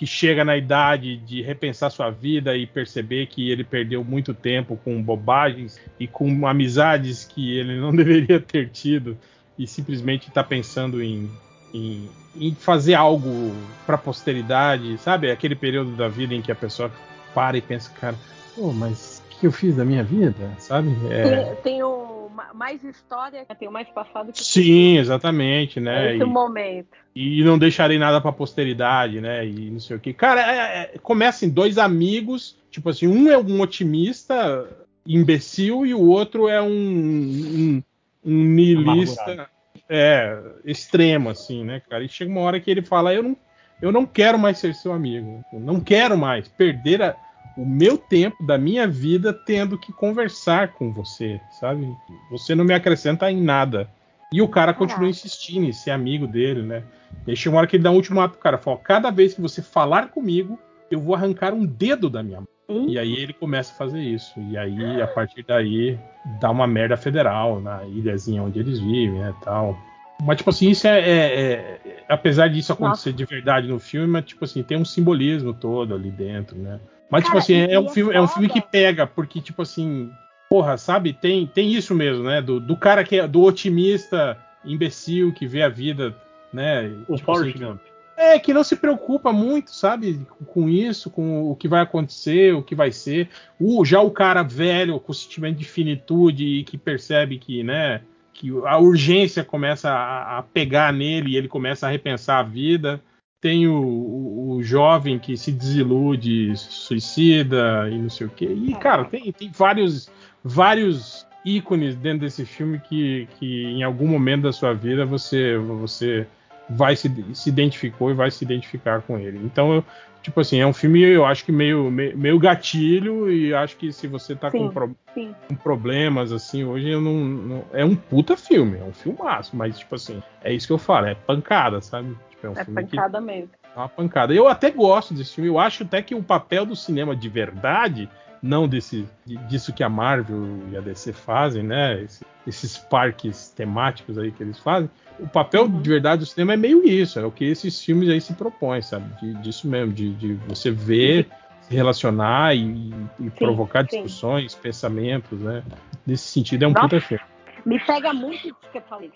que 0.00 0.06
chega 0.06 0.46
na 0.46 0.56
idade 0.56 1.18
de 1.18 1.42
repensar 1.42 1.90
sua 1.90 2.08
vida 2.08 2.56
e 2.56 2.66
perceber 2.66 3.26
que 3.26 3.50
ele 3.50 3.62
perdeu 3.62 4.02
muito 4.02 4.32
tempo 4.32 4.80
com 4.82 5.02
bobagens 5.02 5.78
e 5.98 6.06
com 6.06 6.46
amizades 6.46 7.26
que 7.26 7.58
ele 7.58 7.78
não 7.78 7.92
deveria 7.94 8.40
ter 8.40 8.70
tido 8.70 9.18
e 9.58 9.66
simplesmente 9.66 10.28
está 10.28 10.42
pensando 10.42 11.02
em, 11.02 11.30
em, 11.74 12.08
em, 12.34 12.54
fazer 12.54 12.94
algo 12.94 13.54
para 13.84 13.96
a 13.96 13.98
posteridade, 13.98 14.96
sabe? 14.96 15.30
Aquele 15.30 15.54
período 15.54 15.94
da 15.94 16.08
vida 16.08 16.34
em 16.34 16.40
que 16.40 16.50
a 16.50 16.54
pessoa 16.56 16.90
para 17.34 17.56
e 17.56 17.62
pensa, 17.62 17.90
cara, 17.90 18.16
pô, 18.54 18.72
mas 18.72 19.22
o 19.26 19.40
que 19.40 19.46
eu 19.46 19.52
fiz 19.52 19.76
da 19.76 19.84
minha 19.84 20.02
vida, 20.02 20.50
sabe? 20.58 20.90
É... 21.10 21.82
Um, 21.84 22.10
mais 22.54 22.82
história, 22.84 23.44
tem 23.58 23.68
mais 23.70 23.88
passado 23.88 24.32
que 24.32 24.42
Sim, 24.42 24.98
exatamente, 24.98 25.80
né? 25.80 26.08
É 26.08 26.14
esse 26.14 26.22
e, 26.22 26.26
momento. 26.26 26.88
E 27.14 27.42
não 27.42 27.58
deixarei 27.58 27.98
nada 27.98 28.20
pra 28.20 28.32
posteridade, 28.32 29.20
né? 29.20 29.46
E 29.46 29.70
não 29.70 29.80
sei 29.80 29.96
o 29.96 30.00
que. 30.00 30.12
Cara, 30.12 30.40
é, 30.40 30.82
é, 30.94 30.98
começa 30.98 31.44
em 31.44 31.48
dois 31.50 31.78
amigos, 31.78 32.56
tipo 32.70 32.88
assim, 32.88 33.06
um 33.06 33.28
é 33.30 33.38
um 33.38 33.60
otimista 33.60 34.68
imbecil 35.06 35.86
e 35.86 35.94
o 35.94 36.06
outro 36.06 36.48
é 36.48 36.60
um, 36.62 36.68
um, 36.68 37.82
um 38.24 38.44
nihilista 38.44 39.48
é, 39.88 40.38
extremo, 40.64 41.30
assim, 41.30 41.64
né, 41.64 41.82
cara? 41.88 42.04
E 42.04 42.08
chega 42.08 42.30
uma 42.30 42.42
hora 42.42 42.60
que 42.60 42.70
ele 42.70 42.82
fala, 42.82 43.12
eu 43.14 43.22
não 43.22 43.36
eu 43.80 43.90
não 43.90 44.04
quero 44.06 44.38
mais 44.38 44.58
ser 44.58 44.74
seu 44.74 44.92
amigo. 44.92 45.44
Eu 45.52 45.60
não 45.60 45.80
quero 45.80 46.16
mais 46.16 46.48
perder 46.48 47.02
a, 47.02 47.16
o 47.56 47.64
meu 47.64 47.96
tempo 47.96 48.44
da 48.44 48.58
minha 48.58 48.86
vida 48.86 49.32
tendo 49.32 49.78
que 49.78 49.92
conversar 49.92 50.72
com 50.74 50.92
você, 50.92 51.40
sabe? 51.50 51.94
Você 52.30 52.54
não 52.54 52.64
me 52.64 52.74
acrescenta 52.74 53.30
em 53.30 53.40
nada. 53.40 53.88
E 54.32 54.40
o 54.40 54.48
cara 54.48 54.72
continua 54.72 55.08
insistindo 55.08 55.66
em 55.66 55.72
ser 55.72 55.90
amigo 55.90 56.26
dele, 56.26 56.62
né? 56.62 56.84
E 57.26 57.30
aí 57.30 57.36
chega 57.36 57.54
uma 57.54 57.58
hora 57.58 57.66
que 57.66 57.76
ele 57.76 57.82
dá 57.82 57.90
um 57.90 57.96
ultimato 57.96 58.34
pro 58.34 58.42
cara, 58.42 58.58
fala, 58.58 58.78
cada 58.78 59.10
vez 59.10 59.34
que 59.34 59.40
você 59.40 59.60
falar 59.60 60.08
comigo, 60.10 60.58
eu 60.90 61.00
vou 61.00 61.14
arrancar 61.14 61.52
um 61.52 61.66
dedo 61.66 62.08
da 62.08 62.22
minha 62.22 62.38
mão. 62.38 62.88
E 62.88 62.96
aí 62.98 63.14
ele 63.14 63.32
começa 63.32 63.72
a 63.72 63.76
fazer 63.76 64.00
isso. 64.00 64.38
E 64.40 64.56
aí, 64.56 65.02
a 65.02 65.06
partir 65.08 65.42
daí, 65.42 65.98
dá 66.40 66.50
uma 66.50 66.68
merda 66.68 66.96
federal 66.96 67.60
na 67.60 67.84
ilhazinha 67.84 68.42
onde 68.42 68.60
eles 68.60 68.78
vivem, 68.78 69.18
né, 69.18 69.34
tal. 69.42 69.76
Mas, 70.22 70.38
tipo 70.38 70.50
assim, 70.50 70.70
isso 70.70 70.86
é, 70.86 71.00
é, 71.00 71.80
é 71.84 72.04
apapesar 72.08 72.48
disso 72.48 72.72
acontecer 72.72 73.10
Nossa. 73.10 73.12
de 73.12 73.24
verdade 73.24 73.68
no 73.68 73.78
filme, 73.78 74.06
mas, 74.06 74.24
tipo 74.24 74.44
assim, 74.44 74.62
tem 74.62 74.76
um 74.76 74.84
simbolismo 74.84 75.52
todo 75.54 75.94
ali 75.94 76.10
dentro, 76.10 76.58
né? 76.58 76.80
Mas, 77.10 77.24
tipo 77.24 77.32
Cara, 77.32 77.44
tipo 77.44 77.62
assim, 77.62 77.72
é 77.72 77.78
um, 77.78 77.86
é 77.86 77.88
filme, 77.88 78.14
é 78.14 78.20
um 78.20 78.28
filme 78.28 78.48
que 78.48 78.60
pega, 78.60 79.06
porque, 79.06 79.40
tipo 79.40 79.62
assim, 79.62 80.10
porra, 80.48 80.76
sabe? 80.76 81.12
Tem, 81.12 81.46
tem 81.46 81.72
isso 81.72 81.94
mesmo, 81.94 82.24
né? 82.24 82.42
Do, 82.42 82.60
do 82.60 82.76
cara 82.76 83.04
que 83.04 83.18
é 83.18 83.26
do 83.26 83.42
otimista 83.42 84.36
imbecil 84.64 85.32
que 85.32 85.46
vê 85.46 85.62
a 85.62 85.68
vida, 85.68 86.14
né? 86.52 86.90
O 87.08 87.16
tipo 87.16 87.32
assim, 87.32 87.52
Gump. 87.52 87.80
É, 88.16 88.38
que 88.38 88.52
não 88.52 88.62
se 88.62 88.76
preocupa 88.76 89.32
muito, 89.32 89.74
sabe, 89.74 90.26
com 90.46 90.68
isso, 90.68 91.08
com 91.08 91.50
o 91.50 91.56
que 91.56 91.66
vai 91.66 91.80
acontecer, 91.80 92.54
o 92.54 92.62
que 92.62 92.74
vai 92.74 92.92
ser. 92.92 93.30
O, 93.58 93.82
já 93.82 94.00
o 94.00 94.10
cara 94.10 94.42
velho, 94.42 95.00
com 95.00 95.12
sentimento 95.12 95.56
de 95.56 95.64
finitude 95.64 96.44
e 96.44 96.64
que 96.64 96.76
percebe 96.76 97.38
que, 97.38 97.62
né, 97.62 98.02
que 98.40 98.50
a 98.64 98.78
urgência 98.78 99.44
começa 99.44 99.90
a, 99.90 100.38
a, 100.38 100.42
pegar 100.42 100.94
nele 100.94 101.32
e 101.32 101.36
ele 101.36 101.46
começa 101.46 101.86
a 101.86 101.90
repensar 101.90 102.38
a 102.38 102.42
vida. 102.42 102.98
Tem 103.38 103.68
o, 103.68 103.74
o, 103.74 104.50
o, 104.52 104.62
jovem 104.62 105.18
que 105.18 105.36
se 105.36 105.52
desilude, 105.52 106.56
suicida 106.56 107.86
e 107.90 107.98
não 107.98 108.08
sei 108.08 108.26
o 108.26 108.30
quê. 108.30 108.46
E, 108.46 108.74
cara, 108.76 109.04
tem, 109.04 109.30
tem 109.30 109.50
vários, 109.50 110.10
vários 110.42 111.26
ícones 111.44 111.94
dentro 111.96 112.20
desse 112.20 112.46
filme 112.46 112.80
que, 112.80 113.28
que 113.38 113.64
em 113.64 113.82
algum 113.82 114.08
momento 114.08 114.42
da 114.44 114.52
sua 114.52 114.72
vida 114.72 115.04
você, 115.04 115.58
você 115.58 116.26
vai 116.70 116.96
se, 116.96 117.12
se 117.34 117.48
identificou 117.48 118.10
e 118.10 118.14
vai 118.14 118.30
se 118.30 118.44
identificar 118.44 119.02
com 119.02 119.18
ele. 119.18 119.38
Então, 119.44 119.74
eu, 119.74 119.84
Tipo 120.22 120.40
assim, 120.40 120.60
é 120.60 120.66
um 120.66 120.72
filme, 120.72 121.00
eu 121.00 121.24
acho 121.24 121.44
que 121.44 121.52
meio, 121.52 121.90
meio, 121.90 122.16
meio 122.16 122.38
gatilho, 122.38 123.32
e 123.32 123.54
acho 123.54 123.76
que 123.76 123.90
se 123.90 124.06
você 124.06 124.36
tá 124.36 124.50
sim, 124.50 124.58
com, 124.58 124.68
pro, 124.68 124.96
com, 125.14 125.54
problemas, 125.54 126.30
assim, 126.30 126.62
hoje 126.62 126.90
eu 126.90 127.00
não, 127.00 127.14
não, 127.14 127.64
É 127.72 127.84
um 127.84 127.96
puta 127.96 128.36
filme, 128.36 128.78
é 128.78 128.84
um 128.84 128.92
filmaço, 128.92 129.56
mas, 129.56 129.78
tipo 129.78 129.94
assim, 129.94 130.22
é 130.44 130.52
isso 130.52 130.66
que 130.66 130.72
eu 130.74 130.78
falo, 130.78 131.06
é 131.06 131.14
pancada, 131.14 131.80
sabe? 131.80 132.14
Tipo, 132.28 132.48
é 132.48 132.50
um 132.50 132.52
é 132.52 132.64
pancada 132.64 133.18
que, 133.18 133.24
mesmo. 133.24 133.50
É 133.74 133.78
uma 133.78 133.88
pancada. 133.88 134.34
Eu 134.34 134.46
até 134.46 134.70
gosto 134.70 135.14
desse 135.14 135.34
filme, 135.34 135.48
eu 135.48 135.58
acho 135.58 135.84
até 135.84 136.02
que 136.02 136.14
o 136.14 136.22
papel 136.22 136.66
do 136.66 136.76
cinema 136.76 137.16
de 137.16 137.28
verdade, 137.30 138.06
não 138.42 138.66
desse, 138.66 139.06
disso 139.48 139.72
que 139.72 139.82
a 139.82 139.88
Marvel 139.88 140.62
e 140.72 140.76
a 140.76 140.80
DC 140.80 141.12
fazem, 141.12 141.62
né? 141.62 142.02
Esse, 142.02 142.24
esses 142.46 142.78
parques 142.78 143.48
temáticos 143.50 144.16
aí 144.18 144.32
que 144.32 144.42
eles 144.42 144.58
fazem 144.58 144.90
o 145.20 145.28
papel 145.28 145.64
uhum. 145.64 145.80
de 145.80 145.90
verdade 145.90 146.20
do 146.20 146.26
cinema 146.26 146.54
é 146.54 146.56
meio 146.56 146.86
isso, 146.86 147.18
é 147.18 147.24
o 147.24 147.30
que 147.30 147.44
esses 147.44 147.82
filmes 147.82 148.08
aí 148.08 148.20
se 148.20 148.32
propõem, 148.32 148.80
sabe? 148.82 149.06
De, 149.20 149.34
disso 149.42 149.68
mesmo, 149.68 149.92
de, 149.92 150.14
de 150.14 150.34
você 150.48 150.70
ver, 150.70 151.28
se 151.60 151.74
relacionar 151.74 152.56
e, 152.56 152.60
e 152.60 153.24
sim, 153.24 153.30
provocar 153.30 153.82
discussões, 153.82 154.52
sim. 154.52 154.58
pensamentos, 154.60 155.40
né? 155.40 155.62
Nesse 156.06 156.28
sentido, 156.28 156.64
é 156.64 156.68
um 156.68 156.72
Nossa, 156.72 156.88
puta 156.88 157.00
filme. 157.00 157.22
Me 157.66 157.78
pega 157.78 158.12
muito 158.14 158.48
isso 158.48 158.56
que 158.72 158.78
eu 158.78 158.82
falei, 158.88 159.12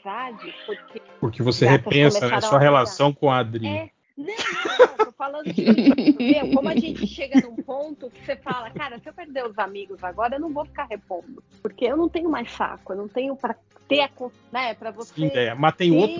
porque. 0.66 1.02
Porque 1.18 1.42
você 1.42 1.66
repensa 1.66 2.28
né, 2.28 2.40
sua 2.42 2.58
relação 2.58 3.12
com 3.12 3.30
a 3.30 3.38
Adri. 3.38 3.66
É, 3.66 3.90
não, 4.16 4.26
não, 4.26 5.06
tô 5.06 5.12
falando 5.12 5.52
de 5.52 5.64
meu, 5.64 6.54
como 6.54 6.68
a 6.68 6.76
gente 6.76 7.06
chega 7.06 7.40
num 7.40 7.56
ponto 7.56 8.08
que 8.10 8.24
você 8.24 8.36
fala, 8.36 8.70
cara, 8.70 8.98
se 9.00 9.08
eu 9.08 9.12
perder 9.12 9.44
os 9.44 9.58
amigos 9.58 10.02
agora, 10.04 10.36
eu 10.36 10.40
não 10.40 10.52
vou 10.52 10.64
ficar 10.64 10.86
repondo, 10.88 11.42
porque 11.60 11.84
eu 11.84 11.96
não 11.96 12.08
tenho 12.08 12.30
mais 12.30 12.50
saco, 12.52 12.92
eu 12.92 12.96
não 12.96 13.08
tenho 13.08 13.34
para 13.34 13.56
ter 13.88 14.00
a, 14.02 14.10
né, 14.52 14.74
para 14.74 14.92
você 14.92 15.12
Sim, 15.14 15.30
é, 15.34 15.52
mas 15.54 15.74
tem 15.74 15.92
outro, 15.92 16.16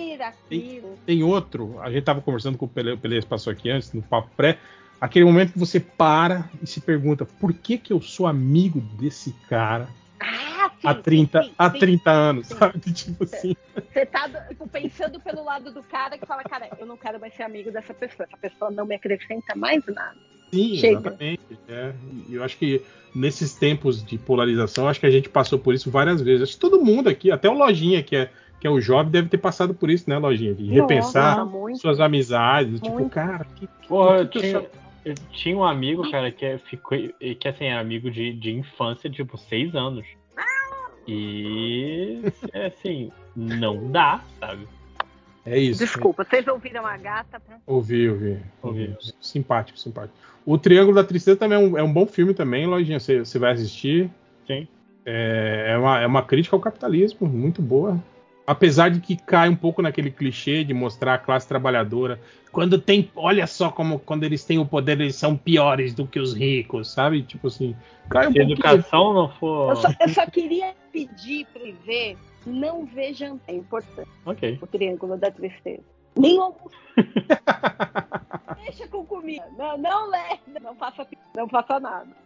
tem, 0.49 0.83
tem, 1.05 1.23
outro, 1.23 1.79
a 1.81 1.89
gente 1.89 2.03
tava 2.03 2.21
conversando 2.21 2.57
com 2.57 2.65
o 2.65 2.69
Pelé, 2.69 2.93
o 2.93 2.97
Pelé 2.97 3.21
passou 3.21 3.51
aqui 3.51 3.69
antes, 3.69 3.93
no 3.93 4.01
papo 4.01 4.29
pré, 4.35 4.59
aquele 4.99 5.25
momento 5.25 5.53
que 5.53 5.59
você 5.59 5.79
para 5.79 6.49
e 6.61 6.67
se 6.67 6.81
pergunta, 6.81 7.25
por 7.25 7.53
que 7.53 7.77
que 7.77 7.93
eu 7.93 8.01
sou 8.01 8.27
amigo 8.27 8.81
desse 8.81 9.31
cara? 9.47 9.87
Ah, 10.19 10.71
sim, 10.79 10.87
há 10.87 10.93
30, 10.95 11.41
sim, 11.41 11.49
sim, 11.49 11.55
há 11.57 11.69
30 11.69 12.11
anos, 12.11 12.47
sabe? 12.47 12.79
Tipo 12.93 13.23
assim. 13.23 13.55
Você 13.93 14.05
tá 14.05 14.29
pensando 14.71 15.19
pelo 15.19 15.43
lado 15.43 15.71
do 15.71 15.83
cara 15.83 16.17
que 16.17 16.25
fala, 16.25 16.43
cara, 16.43 16.69
eu 16.79 16.85
não 16.85 16.97
quero 16.97 17.19
mais 17.19 17.33
ser 17.35 17.43
amigo 17.43 17.71
dessa 17.71 17.93
pessoa. 17.93 18.27
Essa 18.27 18.37
pessoa 18.37 18.71
não 18.71 18.85
me 18.85 18.95
acrescenta 18.95 19.55
mais 19.55 19.83
nada. 19.87 20.17
Sim, 20.53 20.75
Chega. 20.75 20.99
exatamente. 20.99 21.59
É. 21.67 21.93
Eu 22.29 22.43
acho 22.43 22.57
que 22.57 22.81
nesses 23.13 23.53
tempos 23.53 24.03
de 24.03 24.17
polarização, 24.17 24.87
acho 24.87 24.99
que 24.99 25.05
a 25.05 25.11
gente 25.11 25.29
passou 25.29 25.59
por 25.59 25.73
isso 25.73 25.91
várias 25.91 26.21
vezes. 26.21 26.43
Acho 26.43 26.53
que 26.53 26.59
todo 26.59 26.83
mundo 26.83 27.09
aqui, 27.09 27.31
até 27.31 27.49
o 27.49 27.53
Lojinha, 27.53 28.01
que 28.01 28.15
é, 28.15 28.29
que 28.59 28.67
é 28.67 28.69
o 28.69 28.79
jovem, 28.79 29.11
deve 29.11 29.29
ter 29.29 29.37
passado 29.37 29.73
por 29.73 29.89
isso, 29.89 30.09
né, 30.09 30.17
Lojinha? 30.17 30.53
De 30.53 30.65
repensar 30.65 31.45
Nossa, 31.45 31.75
suas 31.75 31.99
amizades. 31.99 32.79
Tipo, 32.79 32.93
muito. 32.93 33.09
Tipo, 33.09 33.15
cara, 33.15 33.45
que, 33.55 33.67
Porra, 33.87 34.25
que, 34.25 34.39
que. 34.39 34.84
Eu 35.05 35.13
tinha 35.31 35.55
um 35.55 35.63
amigo, 35.63 36.09
cara, 36.09 36.31
que 36.31 36.43
é, 36.43 36.57
ficou. 36.57 36.97
Que 37.39 37.47
assim, 37.47 37.65
era 37.65 37.79
amigo 37.79 38.09
de, 38.09 38.33
de 38.33 38.51
infância, 38.51 39.07
tipo, 39.09 39.37
seis 39.37 39.75
anos. 39.75 40.05
E 41.07 42.21
assim, 42.53 43.11
não 43.35 43.91
dá, 43.91 44.23
sabe? 44.39 44.67
É 45.45 45.59
isso. 45.59 45.79
Desculpa, 45.79 46.23
vocês 46.23 46.47
ouviram 46.47 46.85
a 46.85 46.97
gata? 46.97 47.39
Pra... 47.39 47.59
Ouvi, 47.67 48.09
ouvi, 48.09 48.39
ouvi. 48.63 48.97
Simpático, 49.21 49.77
simpático. 49.77 50.17
O 50.43 50.57
Triângulo 50.57 50.95
da 50.95 51.03
Tristeza 51.03 51.37
também 51.37 51.57
é 51.57 51.61
um, 51.61 51.77
é 51.77 51.83
um 51.83 51.93
bom 51.93 52.07
filme 52.07 52.33
também, 52.33 52.65
Lojinha. 52.65 52.99
Você, 52.99 53.19
você 53.19 53.37
vai 53.37 53.53
assistir. 53.53 54.09
Sim. 54.47 54.67
É, 55.05 55.73
é, 55.73 55.77
uma, 55.77 55.99
é 55.99 56.07
uma 56.07 56.23
crítica 56.23 56.55
ao 56.55 56.59
capitalismo, 56.59 57.27
muito 57.27 57.61
boa. 57.61 58.03
Apesar 58.47 58.89
de 58.89 58.99
que 58.99 59.15
cai 59.15 59.49
um 59.49 59.55
pouco 59.55 59.81
naquele 59.81 60.11
clichê 60.11 60.63
de 60.63 60.73
mostrar 60.73 61.15
a 61.15 61.17
classe 61.17 61.47
trabalhadora. 61.47 62.19
Quando 62.51 62.79
tem. 62.79 63.09
Olha 63.15 63.47
só 63.47 63.71
como 63.71 63.99
quando 63.99 64.23
eles 64.23 64.43
têm 64.43 64.59
o 64.59 64.65
poder, 64.65 64.99
eles 65.01 65.15
são 65.15 65.35
piores 65.35 65.93
do 65.93 66.05
que 66.05 66.19
os 66.19 66.33
ricos, 66.33 66.91
sabe? 66.91 67.23
Tipo 67.23 67.47
assim. 67.47 67.75
Cai 68.09 68.27
um 68.27 68.31
Se 68.31 68.39
a 68.39 68.43
educação 68.43 69.13
não 69.13 69.29
for. 69.29 69.71
Eu 69.71 69.75
só, 69.75 69.87
eu 69.99 70.09
só 70.09 70.25
queria 70.27 70.73
pedir 70.91 71.47
para 71.47 71.63
ele 71.63 71.77
ver. 71.85 72.17
Não 72.45 72.85
veja. 72.85 73.35
É 73.47 73.55
importante. 73.55 74.09
Ok. 74.25 74.59
O 74.61 74.67
Triângulo 74.67 75.17
da 75.17 75.31
Tristeza. 75.31 75.83
Nem. 76.15 76.39
Deixa 78.63 78.87
com 78.87 79.05
comida. 79.05 79.45
Não, 79.57 79.77
não 79.77 80.09
leve. 80.09 80.41
Não 80.61 80.75
faça, 80.75 81.07
não 81.35 81.49
faça 81.49 81.79
nada. 81.79 82.24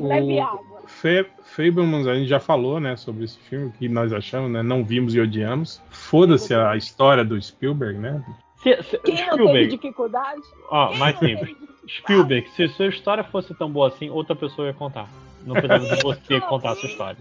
Leve 0.00 0.40
água. 0.40 0.82
Fe 0.86 1.26
Fablemans, 1.44 2.06
a 2.06 2.14
gente 2.14 2.28
já 2.28 2.40
falou, 2.40 2.80
né, 2.80 2.96
sobre 2.96 3.24
esse 3.24 3.38
filme, 3.38 3.72
que 3.72 3.88
nós 3.88 4.12
achamos, 4.12 4.50
né? 4.50 4.62
Não 4.62 4.84
vimos 4.84 5.14
e 5.14 5.20
odiamos. 5.20 5.82
Foda-se 5.90 6.54
a 6.54 6.76
história 6.76 7.24
do 7.24 7.40
Spielberg, 7.40 7.98
né? 7.98 8.24
Se, 8.62 8.82
se, 8.82 8.98
Quem 8.98 9.14
não 9.14 9.22
teve 9.22 9.32
Spielberg, 9.32 9.68
dificuldade? 9.76 10.40
ó, 10.70 10.88
Quem 10.88 10.98
mais 10.98 11.18
simples. 11.18 11.56
Spielberg, 11.88 12.48
se 12.50 12.68
sua 12.68 12.86
história 12.86 13.24
fosse 13.24 13.52
tão 13.54 13.70
boa 13.70 13.88
assim, 13.88 14.08
outra 14.08 14.36
pessoa 14.36 14.68
ia 14.68 14.74
contar. 14.74 15.08
Não 15.44 15.54
precisava 15.54 15.96
de 15.96 16.02
você 16.02 16.40
contar 16.40 16.70
a 16.70 16.76
sua 16.76 16.88
história. 16.88 17.16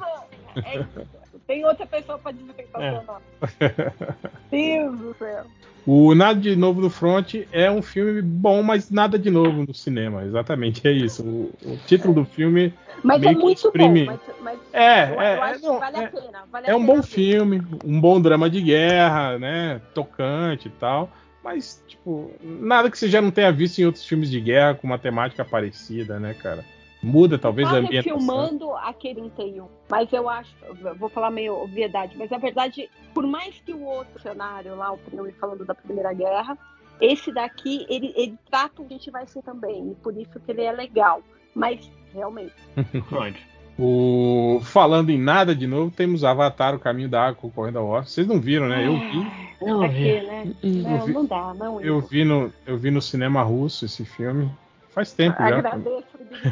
É 0.56 0.80
isso. 0.80 1.21
Tem 1.52 1.66
outra 1.66 1.86
pessoa 1.86 2.18
que 2.18 2.64
tá 2.72 2.82
É. 2.82 2.92
seu 2.92 3.04
nome. 3.04 3.22
Deus 4.50 5.00
do 5.00 5.16
céu. 5.20 5.44
O 5.86 6.16
Nada 6.16 6.40
de 6.40 6.56
Novo 6.56 6.80
no 6.80 6.90
Front 6.90 7.34
é 7.52 7.70
um 7.70 7.82
filme 7.82 8.22
bom, 8.22 8.64
mas 8.64 8.90
nada 8.90 9.20
de 9.20 9.30
novo 9.30 9.66
no 9.68 9.74
cinema. 9.74 10.24
Exatamente, 10.24 10.88
é 10.88 10.94
isso. 10.94 11.24
O, 11.24 11.52
o 11.66 11.78
título 11.88 12.14
do 12.14 12.24
filme 12.24 12.74
Mas 13.04 13.20
Meio 13.20 13.32
é 13.38 13.42
muito 13.42 13.66
exprime- 13.68 14.06
bom. 14.06 14.12
Mas, 14.14 14.36
mas 14.42 14.60
É, 14.72 15.12
eu, 15.14 15.22
é, 15.22 15.38
eu 15.38 15.44
acho 15.44 15.62
não, 15.62 15.74
que 15.74 15.80
vale 15.82 15.98
é- 15.98 16.06
a 16.06 16.08
pena. 16.10 16.44
Vale 16.50 16.68
é 16.68 16.72
a 16.72 16.76
um 16.78 16.80
pena 16.80 16.94
bom 16.94 17.02
ver. 17.02 17.08
filme, 17.08 17.62
um 17.84 18.00
bom 18.00 18.22
drama 18.22 18.50
de 18.50 18.62
guerra, 18.62 19.38
né? 19.38 19.82
Tocante 19.94 20.70
e 20.70 20.72
tal. 20.72 21.10
Mas, 21.44 21.84
tipo, 21.86 22.32
nada 22.42 22.90
que 22.90 22.98
você 22.98 23.10
já 23.10 23.22
não 23.22 23.32
tenha 23.32 23.52
visto 23.52 23.80
em 23.80 23.86
outros 23.86 24.06
filmes 24.06 24.30
de 24.32 24.40
guerra 24.40 24.76
com 24.76 24.88
uma 24.88 25.00
temática 25.00 25.44
parecida, 25.44 26.18
né, 26.18 26.34
cara? 26.34 26.64
Muda 27.02 27.38
talvez 27.40 27.68
a 27.68 27.72
Tá 27.72 27.78
ambientação. 27.78 28.20
refilmando 28.20 28.74
aquele 28.76 29.30
31. 29.32 29.68
Mas 29.90 30.12
eu 30.14 30.30
acho, 30.30 30.54
eu 30.62 30.96
vou 30.96 31.10
falar 31.10 31.32
meio 31.32 31.56
obviedade, 31.56 32.16
mas 32.18 32.30
na 32.30 32.38
verdade, 32.38 32.90
por 33.14 33.26
mais 33.26 33.56
que 33.66 33.74
o 33.74 33.84
outro 33.84 34.22
cenário 34.22 34.76
lá, 34.76 34.94
o 34.94 34.98
filme 34.98 35.32
falando 35.34 35.66
da 35.66 35.74
Primeira 35.74 36.14
Guerra, 36.14 36.58
esse 37.00 37.34
daqui, 37.34 37.86
ele, 37.90 38.14
ele 38.16 38.38
trata 38.50 38.82
o 38.82 38.86
que 38.86 38.94
a 38.94 38.98
gente 38.98 39.10
vai 39.10 39.26
ser 39.26 39.42
também, 39.42 39.92
e 39.92 39.96
por 39.96 40.16
isso 40.16 40.40
que 40.40 40.52
ele 40.52 40.62
é 40.62 40.72
legal. 40.72 41.24
Mas, 41.56 41.90
realmente. 42.14 42.54
O... 43.80 44.60
Falando 44.64 45.10
em 45.10 45.18
nada 45.18 45.56
de 45.56 45.66
novo, 45.66 45.90
temos 45.90 46.24
Avatar, 46.24 46.76
o 46.76 46.80
Caminho 46.80 47.10
da 47.10 47.24
Água 47.24 47.42
concorrendo 47.42 47.80
ao 47.80 47.88
Oscar. 47.88 48.06
Vocês 48.06 48.28
não 48.28 48.40
viram, 48.40 48.68
né? 48.68 48.86
Eu 48.86 48.94
vi. 49.00 49.66
Não, 49.66 49.80
pra 49.80 49.90
quê, 49.90 50.22
né? 50.22 50.54
Não, 50.64 51.06
vi, 51.06 51.14
não 51.14 51.26
dá, 51.26 51.54
não. 51.54 51.82
eu 51.82 52.00
vi 52.00 52.24
no, 52.24 52.54
eu 52.66 52.78
vi 52.78 52.92
no 52.92 53.02
cinema 53.02 53.42
russo 53.42 53.86
esse 53.86 54.06
filme. 54.06 54.52
Faz 54.92 55.12
tempo 55.14 55.38
já. 55.40 55.58
Agradeço 55.58 56.04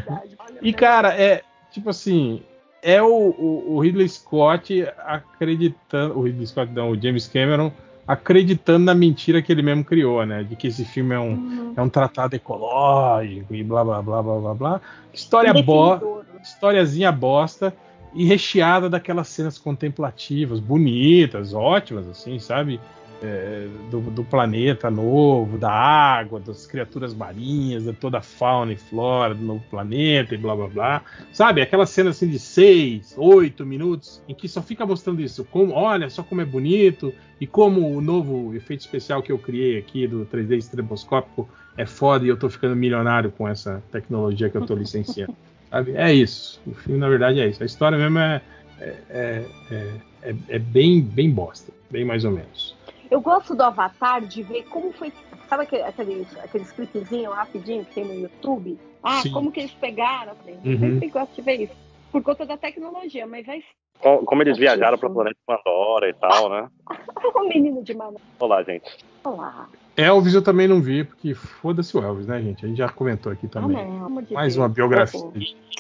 a 0.08 0.22
E, 0.62 0.74
cara, 0.74 1.14
é 1.14 1.44
tipo 1.72 1.90
assim. 1.90 2.42
É 2.82 3.02
o, 3.02 3.08
o, 3.08 3.74
o 3.76 3.80
Ridley 3.82 4.08
Scott 4.08 4.88
acreditando. 5.00 6.18
O 6.18 6.24
Ridley 6.24 6.48
Scott, 6.48 6.72
não, 6.72 6.92
o 6.92 7.02
James 7.02 7.28
Cameron 7.28 7.72
acreditando 8.08 8.86
na 8.86 8.96
mentira 8.96 9.40
que 9.40 9.52
ele 9.52 9.62
mesmo 9.62 9.86
criou, 9.86 10.26
né? 10.26 10.44
De 10.44 10.56
que 10.56 10.68
esse 10.68 10.84
filme 10.84 11.14
é 11.14 11.20
um, 11.20 11.34
Uhum. 11.34 11.74
é 11.78 11.82
um 11.82 11.90
tratado 11.90 12.36
ecológico 12.36 13.54
e 13.54 13.64
blá 13.64 13.84
blá 13.84 14.02
blá 14.02 14.24
blá 14.24 14.40
blá 14.40 14.54
blá. 14.56 14.82
História 15.14 15.54
boa. 15.54 16.26
Historiazinha 16.42 17.12
bosta 17.12 17.72
e 18.16 18.26
recheada 18.26 18.90
daquelas 18.90 19.28
cenas 19.28 19.60
contemplativas, 19.60 20.60
bonitas, 20.60 21.54
ótimas, 21.54 22.08
assim, 22.08 22.40
sabe? 22.40 22.80
É, 23.22 23.68
do, 23.92 24.00
do 24.00 24.24
planeta 24.24 24.90
novo, 24.90 25.58
da 25.58 25.70
água, 25.70 26.40
das 26.40 26.66
criaturas 26.66 27.14
marinhas, 27.14 27.84
de 27.84 27.92
toda 27.92 28.20
a 28.20 28.22
fauna 28.22 28.72
e 28.72 28.78
flora 28.78 29.36
do 29.36 29.44
novo 29.44 29.62
planeta 29.70 30.34
e 30.34 30.38
blá 30.38 30.56
blá 30.56 30.68
blá. 30.68 31.04
Sabe? 31.34 31.62
Aquela 31.62 31.86
cena 31.86 32.12
assim 32.12 32.30
de 32.30 32.40
seis, 32.40 33.14
oito 33.18 33.66
minutos 33.66 34.22
em 34.28 34.34
que 34.34 34.48
só 34.48 34.62
fica 34.62 34.86
mostrando 34.86 35.22
isso. 35.22 35.44
Como, 35.44 35.74
olha 35.74 36.10
só 36.10 36.24
como 36.24 36.40
é 36.40 36.46
bonito 36.46 37.14
e 37.42 37.46
como 37.46 37.94
o 37.94 38.00
novo 38.00 38.56
efeito 38.56 38.82
especial 38.82 39.22
que 39.22 39.32
eu 39.32 39.38
criei 39.38 39.78
aqui 39.78 40.08
do 40.08 40.26
3D 40.26 40.58
estroboscópico 40.58 41.50
é 41.78 41.86
foda 41.86 42.26
e 42.26 42.30
eu 42.30 42.38
tô 42.38 42.50
ficando 42.50 42.76
milionário 42.76 43.32
com 43.32 43.48
essa 43.48 43.82
tecnologia 43.92 44.50
que 44.50 44.58
eu 44.58 44.66
tô 44.66 44.76
licenciando. 44.76 45.36
Sabe? 45.70 45.94
É 45.96 46.14
isso. 46.14 46.60
O 46.66 46.74
filme, 46.74 47.00
na 47.00 47.08
verdade, 47.08 47.40
é 47.40 47.48
isso. 47.48 47.62
A 47.62 47.66
história 47.66 47.98
mesmo 47.98 48.20
é, 48.20 48.42
é, 48.80 49.46
é, 49.72 49.94
é, 50.24 50.36
é 50.50 50.60
bem, 50.60 51.02
bem 51.02 51.30
bosta. 51.30 51.72
Bem 51.90 52.04
mais 52.04 52.26
ou 52.26 52.32
menos. 52.32 52.76
Eu 53.10 53.22
gosto 53.22 53.56
do 53.56 53.64
Avatar 53.64 54.22
de 54.22 54.44
ver 54.44 54.64
como 54.70 54.92
foi. 54.94 55.12
Sabe 55.48 55.64
aquele, 55.64 55.84
aqueles, 55.84 56.38
aqueles 56.38 56.72
clipezinhos 56.72 57.34
rapidinho 57.34 57.84
que 57.86 57.96
tem 57.96 58.06
no 58.06 58.14
YouTube? 58.14 58.80
Ah, 59.02 59.22
Sim. 59.22 59.32
como 59.32 59.52
que 59.52 59.62
eles 59.62 59.74
pegaram? 59.74 60.34
Eu 60.34 60.36
falei, 60.38 60.56
Uhum. 60.64 60.80
sempre 60.80 61.10
gosto 61.10 61.34
de 61.36 61.42
ver 61.42 61.62
isso. 61.62 61.74
Por 62.12 62.22
conta 62.22 62.46
da 62.46 62.58
tecnologia, 62.58 63.26
mas 63.26 63.46
vai 63.46 63.64
Com- 64.00 64.26
Como 64.26 64.42
eles 64.44 64.58
viajaram 64.58 64.98
para 64.98 65.10
o 65.10 65.14
planeta 65.14 65.38
Pandora 65.46 66.10
e 66.10 66.14
tal, 66.14 66.50
né? 66.50 66.70
o 67.36 67.48
menino 67.50 67.84
de 67.84 67.94
mano. 67.96 68.18
Olá, 68.40 68.62
gente. 68.64 68.90
Olá. 69.24 69.68
Elvis 69.98 70.34
eu 70.34 70.42
também 70.44 70.68
não 70.68 70.80
vi, 70.82 71.04
porque 71.04 71.34
foda-se 71.34 71.98
o 71.98 72.02
Elvis, 72.02 72.26
né, 72.28 72.42
gente? 72.42 72.64
A 72.64 72.68
gente 72.68 72.78
já 72.78 72.88
comentou 72.90 73.32
aqui 73.32 73.48
Ah, 73.48 73.50
também. 73.50 73.76
não, 73.76 74.06
amor 74.06 74.24
de 74.24 74.34
mais 74.34 74.56
uma 74.56 74.70
biografia. 74.70 75.20
Pô, 75.20 75.34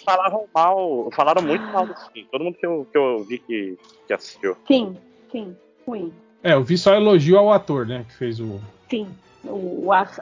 Falaram 0.03 0.45
mal, 0.53 1.09
falaram 1.13 1.41
muito 1.41 1.63
mal 1.71 1.85
desse 1.87 2.11
filme. 2.11 2.27
Todo 2.31 2.43
mundo 2.43 2.57
que 2.57 2.65
eu, 2.65 2.87
que 2.91 2.97
eu 2.97 3.23
vi 3.23 3.37
que, 3.39 3.77
que 4.07 4.13
assistiu. 4.13 4.57
Sim, 4.67 4.97
sim, 5.31 5.55
ruim. 5.87 6.11
É, 6.43 6.53
eu 6.53 6.63
vi 6.63 6.77
só 6.77 6.93
elogio 6.95 7.37
ao 7.37 7.51
ator, 7.51 7.85
né? 7.85 8.05
Que 8.07 8.15
fez 8.15 8.39
o. 8.39 8.59
Sim. 8.89 9.07
O, 9.43 9.91
As- 9.91 10.21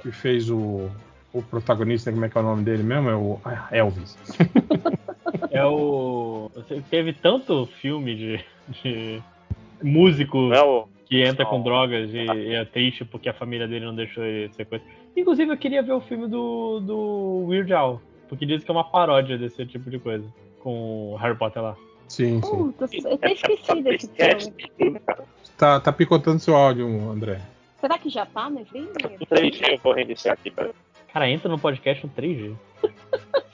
Que 0.00 0.10
fez 0.12 0.50
o. 0.50 0.90
O 1.32 1.42
protagonista, 1.42 2.10
como 2.10 2.24
é 2.24 2.28
que 2.30 2.38
é 2.38 2.40
o 2.40 2.44
nome 2.44 2.62
dele 2.64 2.82
mesmo? 2.82 3.10
É 3.10 3.14
o 3.14 3.38
ah, 3.44 3.68
Elvis. 3.70 4.16
É 5.50 5.64
o. 5.64 6.50
Teve 6.90 7.12
tanto 7.12 7.66
filme 7.80 8.14
de, 8.14 8.44
de 8.82 9.22
músico 9.82 10.52
é 10.52 10.62
o. 10.62 10.88
que 11.06 11.22
entra 11.22 11.44
com 11.44 11.58
Não. 11.58 11.64
drogas 11.64 12.10
e, 12.12 12.18
e 12.18 12.54
é 12.54 12.64
triste 12.64 13.04
porque 13.04 13.28
a 13.28 13.34
família 13.34 13.68
dele 13.68 13.84
não 13.84 13.94
deixou 13.94 14.24
ele 14.24 14.52
ser 14.54 14.64
coisa. 14.64 14.84
Inclusive, 15.16 15.50
eu 15.52 15.56
queria 15.56 15.82
ver 15.82 15.92
o 15.92 16.00
filme 16.00 16.26
do, 16.26 16.80
do 16.80 17.46
Weird 17.48 17.72
Al, 17.72 18.00
porque 18.28 18.46
diz 18.46 18.64
que 18.64 18.70
é 18.70 18.74
uma 18.74 18.84
paródia 18.84 19.36
desse 19.36 19.64
tipo 19.66 19.90
de 19.90 19.98
coisa, 19.98 20.26
com 20.60 21.12
o 21.12 21.16
Harry 21.16 21.36
Potter 21.36 21.62
lá. 21.62 21.76
Sim, 22.08 22.40
sim. 22.42 22.50
Puta, 22.50 22.88
eu 22.92 23.14
até 23.14 23.32
esqueci 23.32 23.82
desse 23.82 24.08
filme. 24.78 25.00
Tá, 25.56 25.80
tá 25.80 25.92
picotando 25.92 26.38
seu 26.38 26.54
áudio, 26.54 26.86
André. 27.10 27.40
Será 27.80 27.98
que 27.98 28.08
já 28.08 28.26
tá, 28.26 28.50
né? 28.50 28.64
Vem, 28.72 28.86
Três 29.28 29.60
eu 29.62 29.78
vou 29.82 29.92
reiniciar 29.94 30.34
aqui, 30.34 30.50
peraí. 30.50 30.72
Cara, 31.12 31.28
entra 31.30 31.48
no 31.48 31.58
podcast 31.58 32.04
no 32.06 32.12
3G. 32.12 32.54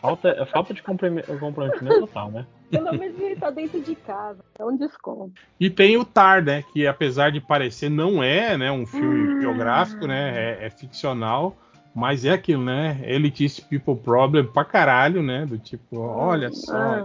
Falta, 0.01 0.45
falta 0.47 0.75
de 0.75 0.83
comprome- 0.83 1.23
comprometimento 1.23 2.01
total, 2.01 2.31
né? 2.33 2.47
Pelo 2.71 2.93
menos 2.99 3.21
ele 3.21 3.37
tá 3.37 3.51
dentro 3.51 3.81
de 3.81 3.95
casa. 3.95 4.41
É 4.59 4.65
um 4.65 4.77
desconto. 4.77 5.33
E 5.61 5.71
tem 5.71 5.97
o 5.97 6.05
Tar, 6.05 6.43
né? 6.43 6.65
Que 6.73 6.87
apesar 6.89 7.31
de 7.31 7.41
parecer, 7.41 7.89
não 7.89 8.21
é 8.23 8.59
né, 8.59 8.73
um 8.73 8.85
filme 8.85 9.39
biográfico, 9.39 10.07
né? 10.07 10.33
É, 10.61 10.67
é 10.67 10.71
ficcional. 10.71 11.57
Mas 11.95 12.25
é 12.25 12.31
aquilo, 12.31 12.65
né? 12.65 12.99
Elitist 13.05 13.61
People 13.69 13.95
Problem 13.95 14.45
pra 14.45 14.65
caralho, 14.65 15.23
né? 15.23 15.45
Do 15.47 15.59
tipo, 15.59 16.01
olha 16.01 16.51
só, 16.51 16.75
Ah, 16.75 17.05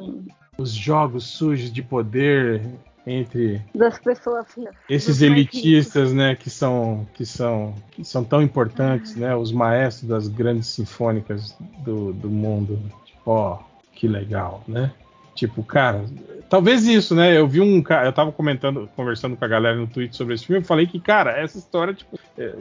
os 0.57 0.71
jogos 0.73 1.25
sujos 1.25 1.71
de 1.71 1.83
poder 1.83 2.61
entre 3.07 3.61
das 3.73 3.97
pessoas 3.97 4.45
ricas. 4.55 4.75
esses 4.89 5.21
elitistas, 5.21 6.13
né, 6.13 6.35
que 6.35 6.49
são 6.49 7.07
que 7.13 7.25
são 7.25 7.73
que 7.91 8.03
são 8.03 8.23
tão 8.23 8.41
importantes, 8.41 9.15
né, 9.15 9.33
os 9.33 9.51
maestros 9.51 10.09
das 10.09 10.27
grandes 10.27 10.67
sinfônicas 10.67 11.55
do, 11.79 12.11
do 12.11 12.29
mundo. 12.29 12.77
Tipo, 13.05 13.31
ó, 13.31 13.59
que 13.93 14.07
legal, 14.07 14.61
né? 14.67 14.91
Tipo, 15.33 15.63
cara, 15.63 16.03
talvez 16.49 16.85
isso, 16.85 17.13
né? 17.13 17.37
Eu 17.37 17.47
vi 17.47 17.61
um 17.61 17.81
cara, 17.81 18.07
eu 18.07 18.13
tava 18.13 18.31
comentando, 18.31 18.89
conversando 18.95 19.37
com 19.37 19.45
a 19.45 19.47
galera 19.47 19.75
no 19.77 19.87
Twitter 19.87 20.15
sobre 20.15 20.33
esse 20.33 20.45
filme, 20.45 20.61
eu 20.61 20.65
falei 20.65 20.87
que, 20.87 20.99
cara, 20.99 21.31
essa 21.31 21.59
história, 21.59 21.93
tipo, 21.93 22.19
é, 22.37 22.53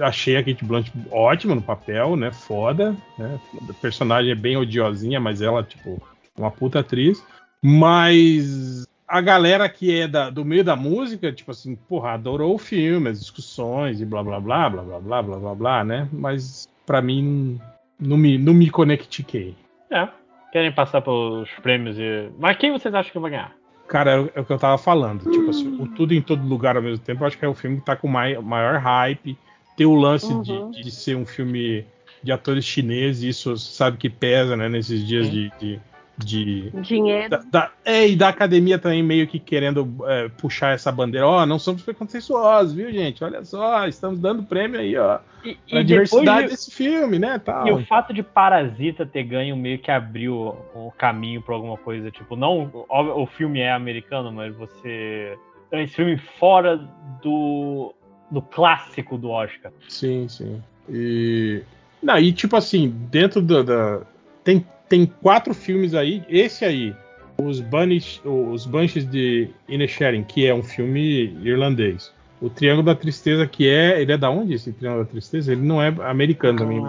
achei 0.00 0.36
a 0.36 0.44
Kate 0.44 0.64
Blanchett 0.64 0.96
ótima 1.10 1.54
no 1.54 1.62
papel, 1.62 2.16
né? 2.16 2.30
Foda, 2.30 2.96
né? 3.18 3.40
A 3.68 3.72
personagem 3.74 4.30
é 4.30 4.36
bem 4.36 4.56
odiosinha, 4.56 5.18
mas 5.20 5.42
ela, 5.42 5.64
tipo, 5.64 6.00
uma 6.38 6.50
puta 6.50 6.78
atriz. 6.78 7.22
Mas 7.62 8.86
a 9.10 9.20
galera 9.20 9.68
que 9.68 10.00
é 10.00 10.06
da- 10.08 10.30
do 10.30 10.44
meio 10.44 10.62
da 10.64 10.76
música, 10.76 11.32
tipo 11.32 11.50
assim, 11.50 11.74
porra, 11.74 12.12
adorou 12.12 12.54
o 12.54 12.58
filme, 12.58 13.08
as 13.10 13.18
discussões 13.20 14.00
e 14.00 14.04
blá 14.06 14.22
blá 14.22 14.38
blá 14.40 14.70
blá 14.70 14.82
blá 14.82 15.00
blá 15.00 15.22
blá 15.22 15.36
blá 15.38 15.54
blá, 15.54 15.84
né? 15.84 16.08
Mas 16.12 16.68
pra 16.86 17.02
mim 17.02 17.60
não, 17.98 18.16
me, 18.16 18.38
não 18.38 18.54
me 18.54 18.70
conectiquei. 18.70 19.54
É. 19.90 20.08
Querem 20.52 20.72
passar 20.72 21.00
pelos 21.00 21.48
prêmios 21.62 21.96
e. 21.98 22.28
Mas 22.38 22.56
quem 22.56 22.72
vocês 22.72 22.94
acham 22.94 23.12
que 23.12 23.18
vai 23.18 23.30
ganhar? 23.30 23.52
Cara, 23.88 24.12
é, 24.12 24.38
é 24.38 24.40
o 24.40 24.44
que 24.44 24.52
eu 24.52 24.58
tava 24.58 24.78
falando. 24.78 25.30
Tipo 25.30 25.50
assim, 25.50 25.76
o 25.80 25.86
Tudo 25.88 26.14
em 26.14 26.22
Todo 26.22 26.46
Lugar 26.46 26.76
ao 26.76 26.82
mesmo 26.82 27.04
tempo, 27.04 27.22
eu 27.22 27.26
acho 27.26 27.36
que 27.38 27.44
é 27.44 27.48
o 27.48 27.54
filme 27.54 27.78
que 27.78 27.84
tá 27.86 27.96
com 27.96 28.06
mai, 28.08 28.36
maior 28.38 28.78
hype. 28.78 29.36
Tem 29.76 29.86
o 29.86 29.94
lance 29.94 30.32
Uhum. 30.32 30.70
de, 30.70 30.82
de 30.82 30.90
ser 30.90 31.16
um 31.16 31.24
filme 31.26 31.84
de 32.22 32.30
atores 32.32 32.64
chineses, 32.64 33.22
isso 33.22 33.56
sabe 33.56 33.96
que 33.96 34.10
pesa, 34.10 34.56
né, 34.56 34.68
nesses 34.68 35.04
dias 35.06 35.30
de. 35.30 35.50
de, 35.58 35.80
de- 36.24 36.70
Dinheiro. 36.82 37.28
da, 37.30 37.36
da- 37.50 37.70
é, 37.84 38.08
e 38.08 38.16
da 38.16 38.28
academia 38.28 38.78
também 38.78 39.02
meio 39.02 39.26
que 39.26 39.38
querendo 39.38 39.88
é, 40.06 40.28
puxar 40.28 40.74
essa 40.74 40.90
bandeira. 40.92 41.26
Ó, 41.26 41.44
não 41.46 41.58
somos 41.58 41.82
preconceituosos, 41.82 42.72
viu, 42.74 42.92
gente? 42.92 43.22
Olha 43.24 43.44
só, 43.44 43.86
estamos 43.86 44.18
dando 44.20 44.42
prêmio 44.42 44.78
aí, 44.80 44.96
ó. 44.96 45.18
E, 45.44 45.54
Pra 45.54 45.80
e 45.80 45.84
depois 45.84 45.86
diversidade 45.86 46.42
de- 46.44 46.50
desse 46.50 46.70
filme, 46.70 47.18
né? 47.18 47.38
Tal. 47.38 47.66
E 47.66 47.72
o 47.72 47.84
fato 47.86 48.12
de 48.12 48.22
Parasita 48.22 49.06
ter 49.06 49.22
ganho 49.24 49.56
meio 49.56 49.78
que 49.78 49.90
abriu 49.90 50.54
o 50.74 50.92
caminho 50.98 51.40
pra 51.40 51.54
alguma 51.54 51.76
coisa. 51.78 52.10
Tipo, 52.10 52.36
não. 52.36 52.70
O, 52.88 53.22
o 53.22 53.26
filme 53.26 53.60
é 53.60 53.72
americano, 53.72 54.30
mas 54.30 54.54
você. 54.54 55.36
É 55.72 55.82
esse 55.82 55.94
filme 55.94 56.18
fora 56.38 56.76
do. 57.22 57.94
do 58.30 58.42
clássico 58.42 59.16
do 59.16 59.30
Oscar. 59.30 59.72
Sim, 59.88 60.28
sim. 60.28 60.62
E. 60.88 61.62
Não, 62.02 62.18
e 62.18 62.32
tipo 62.32 62.54
assim, 62.56 62.88
dentro 63.10 63.40
da. 63.40 63.62
da- 63.62 64.00
Tem, 64.44 64.66
tem 64.90 65.06
quatro 65.06 65.54
filmes 65.54 65.94
aí. 65.94 66.22
Esse 66.28 66.64
aí, 66.66 66.94
os 67.40 67.60
Banshees, 67.60 68.20
os 68.24 68.66
Banshees 68.66 69.08
de 69.08 69.48
Inisherin, 69.66 70.22
que 70.24 70.46
é 70.46 70.54
um 70.54 70.62
filme 70.62 71.34
irlandês. 71.42 72.12
O 72.42 72.50
Triângulo 72.50 72.86
da 72.86 72.94
Tristeza, 72.94 73.46
que 73.46 73.68
é. 73.68 74.00
Ele 74.02 74.12
é 74.12 74.18
da 74.18 74.28
onde 74.30 74.54
esse 74.54 74.72
Triângulo 74.72 75.04
da 75.04 75.10
Tristeza? 75.10 75.52
Ele 75.52 75.62
não 75.62 75.80
é 75.80 75.88
americano 76.02 76.58
também, 76.58 76.82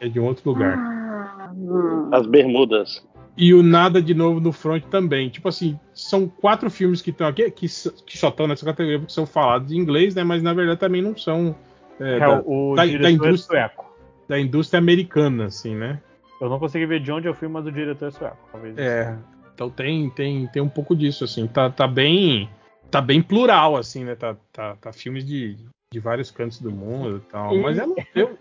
é, 0.00 0.06
é 0.06 0.08
de 0.08 0.18
um 0.20 0.24
outro 0.24 0.50
lugar. 0.50 0.76
Ah. 0.76 1.52
As 2.12 2.26
Bermudas. 2.26 3.06
E 3.36 3.52
o 3.52 3.62
Nada 3.62 4.00
de 4.00 4.14
Novo 4.14 4.40
no 4.40 4.52
Front 4.52 4.84
também. 4.84 5.28
Tipo 5.28 5.48
assim, 5.48 5.78
são 5.92 6.26
quatro 6.28 6.70
filmes 6.70 7.02
que 7.02 7.10
estão 7.10 7.26
aqui, 7.26 7.50
que, 7.50 7.66
que 8.06 8.16
só 8.18 8.28
estão 8.28 8.46
nessa 8.46 8.64
categoria 8.64 8.98
porque 8.98 9.12
são 9.12 9.26
falados 9.26 9.72
em 9.72 9.76
inglês, 9.76 10.14
né? 10.14 10.22
Mas 10.24 10.42
na 10.42 10.52
verdade 10.54 10.78
também 10.80 11.02
não 11.02 11.16
são. 11.16 11.54
é, 12.00 12.16
É, 12.16 12.18
da- 12.20 12.42
o 12.44 12.74
da- 12.74 12.84
da 12.86 13.08
é 13.08 13.12
indústria. 13.12 13.68
sueco. 13.68 13.84
da 14.28 14.40
indústria 14.40 14.78
americana, 14.78 15.44
assim, 15.46 15.74
né? 15.76 16.00
Eu 16.44 16.50
não 16.50 16.58
consegui 16.58 16.84
ver 16.86 17.00
de 17.00 17.10
onde 17.10 17.26
é 17.26 17.30
o 17.30 17.34
filme, 17.34 17.54
mas 17.54 17.66
o 17.66 17.72
diretor 17.72 18.08
é 18.08 18.10
sueco. 18.10 18.36
Talvez. 18.52 18.76
É. 18.76 19.16
Então 19.54 19.70
tem, 19.70 20.10
tem, 20.10 20.46
tem 20.48 20.62
um 20.62 20.68
pouco 20.68 20.94
disso, 20.94 21.24
assim. 21.24 21.46
Tá, 21.46 21.70
tá 21.70 21.86
bem. 21.86 22.48
Tá 22.90 23.00
bem 23.00 23.22
plural, 23.22 23.76
assim, 23.76 24.04
né? 24.04 24.14
Tá, 24.14 24.36
tá, 24.52 24.76
tá 24.76 24.92
filmes 24.92 25.24
de, 25.24 25.56
de 25.92 25.98
vários 26.00 26.30
cantos 26.30 26.60
do 26.60 26.70
mundo 26.70 27.16
e 27.16 27.30
tal. 27.30 27.56
Mas 27.56 27.78
eu, 27.78 27.96
eu, 28.14 28.36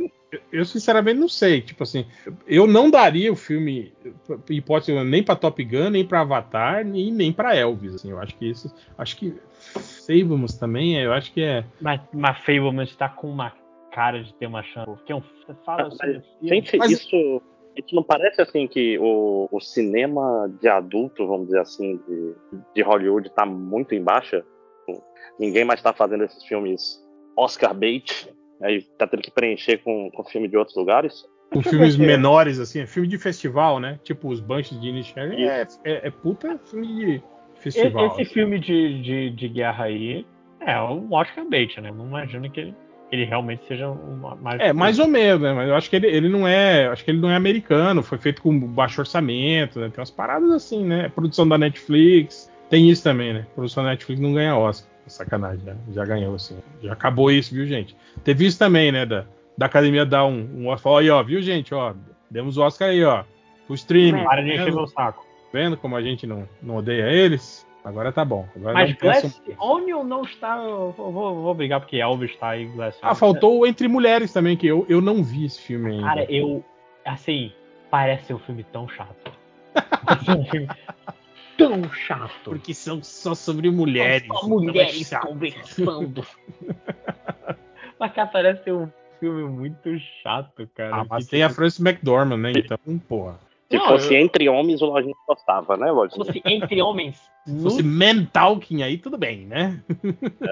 eu, 0.51 0.65
sinceramente 0.65 1.19
não 1.19 1.29
sei. 1.29 1.61
Tipo 1.61 1.83
assim, 1.83 2.05
eu 2.45 2.67
não 2.67 2.91
daria 2.91 3.31
o 3.31 3.35
filme, 3.35 3.93
hipótese, 4.49 5.01
nem 5.03 5.23
pra 5.23 5.35
Top 5.35 5.63
Gun, 5.63 5.89
nem 5.91 6.05
pra 6.05 6.21
Avatar, 6.21 6.83
nem, 6.83 7.11
nem 7.11 7.31
pra 7.31 7.55
Elvis. 7.55 7.95
Assim. 7.95 8.11
Eu 8.11 8.19
acho 8.19 8.35
que 8.35 8.49
isso. 8.49 8.73
Acho 8.97 9.15
que 9.17 9.33
Fablemans 10.05 10.57
também, 10.57 10.97
eu 10.97 11.13
acho 11.13 11.31
que 11.31 11.41
é. 11.41 11.63
Mas, 11.79 12.01
mas 12.13 12.37
Fableman 12.39 12.83
está 12.83 13.07
com 13.07 13.29
uma 13.29 13.53
cara 13.91 14.23
de 14.23 14.33
ter 14.33 14.47
uma 14.47 14.61
chance. 14.63 14.85
Porque 14.87 15.11
é 15.11 15.15
um, 15.15 15.21
você 15.21 15.53
fala 15.65 15.87
Ah, 15.87 15.91
sobre 15.91 16.13
mas. 16.41 16.49
Gente, 16.49 16.77
Mas- 16.77 16.91
isso, 16.91 17.41
isso 17.75 17.95
não 17.95 18.03
parece 18.03 18.41
assim 18.41 18.67
que 18.67 18.97
o, 18.99 19.47
o 19.51 19.59
cinema 19.59 20.51
de 20.61 20.67
adulto, 20.67 21.27
vamos 21.27 21.47
dizer 21.47 21.59
assim, 21.59 21.99
de, 22.07 22.35
de 22.75 22.81
Hollywood 22.81 23.29
tá 23.31 23.45
muito 23.45 23.95
em 23.95 24.03
baixa? 24.03 24.45
Ninguém 25.39 25.65
mais 25.65 25.81
tá 25.81 25.93
fazendo 25.93 26.23
esses 26.23 26.43
filmes 26.43 27.03
Oscar 27.35 27.73
bait, 27.73 28.29
aí 28.61 28.81
tá 28.97 29.07
tendo 29.07 29.23
que 29.23 29.31
preencher 29.31 29.77
com, 29.79 30.11
com 30.11 30.23
filme 30.23 30.47
de 30.47 30.57
outros 30.57 30.77
lugares? 30.77 31.25
Com 31.51 31.61
filmes 31.61 31.95
menores, 31.97 32.59
assim, 32.59 32.81
é 32.81 32.87
filme 32.87 33.07
de 33.07 33.17
festival, 33.17 33.79
né? 33.79 33.99
Tipo 34.03 34.29
os 34.29 34.39
Bunches 34.39 34.79
de 34.79 34.89
Inisherin 34.89 35.43
é, 35.43 35.67
é, 35.83 36.07
é 36.07 36.11
puta 36.11 36.57
filme 36.65 36.87
de 36.87 37.23
festival. 37.55 38.07
Esse 38.07 38.25
filme 38.25 38.59
de, 38.59 39.01
de, 39.01 39.29
de 39.31 39.47
guerra 39.49 39.85
aí 39.85 40.25
é 40.59 40.79
um 40.81 41.13
Oscar 41.13 41.45
bait, 41.47 41.79
né? 41.79 41.91
Não 41.91 42.07
imagino 42.07 42.49
que 42.49 42.59
ele, 42.59 42.75
ele 43.13 43.25
realmente 43.25 43.63
seja 43.67 43.87
uma, 43.87 44.35
mais. 44.35 44.59
É, 44.59 44.73
mais 44.73 44.97
ou 44.97 45.07
menos, 45.07 45.41
né? 45.41 45.53
Mas 45.53 45.69
eu 45.69 45.75
acho 45.75 45.87
que 45.87 45.95
ele, 45.95 46.07
ele 46.07 46.27
não 46.27 46.47
é. 46.47 46.87
Acho 46.87 47.05
que 47.05 47.11
ele 47.11 47.19
não 47.19 47.29
é 47.29 47.35
americano, 47.35 48.01
foi 48.01 48.17
feito 48.17 48.41
com 48.41 48.59
baixo 48.59 48.99
orçamento, 48.99 49.79
né? 49.79 49.89
Tem 49.89 49.99
umas 49.99 50.09
paradas 50.09 50.49
assim, 50.49 50.83
né? 50.83 51.09
Produção 51.09 51.47
da 51.47 51.55
Netflix. 51.55 52.51
Tem 52.71 52.89
isso 52.89 53.03
também, 53.03 53.33
né? 53.33 53.45
Produção 53.53 53.83
da 53.83 53.91
Netflix 53.91 54.19
não 54.19 54.33
ganha 54.33 54.57
Oscar. 54.57 54.91
Sacanagem, 55.05 55.63
né? 55.63 55.75
Já 55.93 56.03
ganhou, 56.05 56.33
assim. 56.33 56.57
Já 56.81 56.93
acabou 56.93 57.29
isso, 57.29 57.53
viu, 57.53 57.67
gente? 57.67 57.95
Teve 58.23 58.47
isso 58.47 58.57
também, 58.57 58.91
né? 58.91 59.05
Da, 59.05 59.25
da 59.55 59.67
academia 59.67 60.05
dar 60.05 60.25
um, 60.25 60.49
um 60.55 60.67
Oscar. 60.69 60.93
Ó, 60.93 60.97
aí, 60.97 61.09
ó, 61.11 61.21
viu, 61.21 61.39
gente? 61.39 61.71
Ó, 61.71 61.93
demos 62.31 62.57
o 62.57 62.63
Oscar 62.63 62.89
aí, 62.89 63.03
ó. 63.03 63.23
O 63.69 63.75
streaming. 63.75 64.23
Para 64.23 64.41
de 64.41 64.53
encher 64.53 64.73
meu 64.73 64.87
saco. 64.87 65.23
vendo 65.53 65.77
como 65.77 65.95
a 65.95 66.01
gente 66.01 66.25
não, 66.25 66.49
não 66.63 66.77
odeia 66.77 67.11
eles? 67.11 67.63
Agora 67.83 68.11
tá 68.11 68.23
bom. 68.23 68.47
Agora 68.55 68.73
Mas 68.73 68.93
Glass 68.93 69.41
Onion 69.59 70.03
não 70.03 70.23
está. 70.23 70.57
Eu 70.57 70.93
vou, 70.95 71.11
vou 71.11 71.53
brigar 71.53 71.81
porque 71.81 71.97
Elvis 71.97 72.31
está 72.31 72.49
aí. 72.49 72.65
Glass 72.67 72.97
Ah, 73.01 73.07
Onion. 73.07 73.15
faltou 73.15 73.59
o 73.59 73.67
Entre 73.67 73.87
Mulheres 73.87 74.31
também, 74.31 74.55
que 74.55 74.65
eu, 74.67 74.85
eu 74.87 75.01
não 75.01 75.21
vi 75.23 75.45
esse 75.45 75.59
filme 75.61 75.91
ainda. 75.91 76.03
Cara, 76.03 76.23
eu. 76.31 76.63
Assim, 77.05 77.51
parece 77.91 78.25
ser 78.27 78.33
um 78.35 78.39
filme 78.39 78.63
tão 78.71 78.87
chato. 78.87 79.31
Parece 80.05 80.31
um 80.31 80.45
filme 80.45 80.67
tão 81.57 81.91
chato. 81.91 82.31
Porque 82.51 82.73
são 82.73 83.03
só 83.03 83.35
sobre 83.35 83.69
mulheres. 83.69 84.27
Só 84.27 84.33
então 84.37 84.47
é 84.47 84.49
mulheres 84.63 85.07
chato. 85.07 85.27
conversando. 85.27 86.25
Mas, 87.99 88.11
cara, 88.13 88.27
parece 88.27 88.63
ser 88.63 88.73
um 88.73 88.89
filme 89.19 89.43
muito 89.43 89.97
chato, 90.21 90.67
cara. 90.75 91.01
Ah, 91.01 91.05
mas 91.09 91.25
Que, 91.25 91.31
tem 91.31 91.43
a 91.43 91.47
tipo, 91.47 91.55
Frances 91.55 91.79
McDormand, 91.79 92.37
né? 92.37 92.51
Então, 92.55 92.77
porra. 93.07 93.39
Se 93.77 93.77
Não, 93.83 93.87
fosse 93.87 94.13
eu- 94.13 94.19
entre 94.21 94.47
homens, 94.49 94.81
o 94.81 94.85
Lojinha 94.85 95.13
gostava, 95.27 95.75
né, 95.77 95.87
Se 95.87 95.91
Lojinha? 95.93 96.25
fosse 96.25 96.41
entre 96.45 96.81
homens. 96.81 97.21
Se 97.45 97.61
fosse 97.61 97.83
men 97.83 98.25
talking 98.25 98.81
aí, 98.83 98.97
tudo 98.97 99.17
bem, 99.17 99.45
né? 99.45 99.81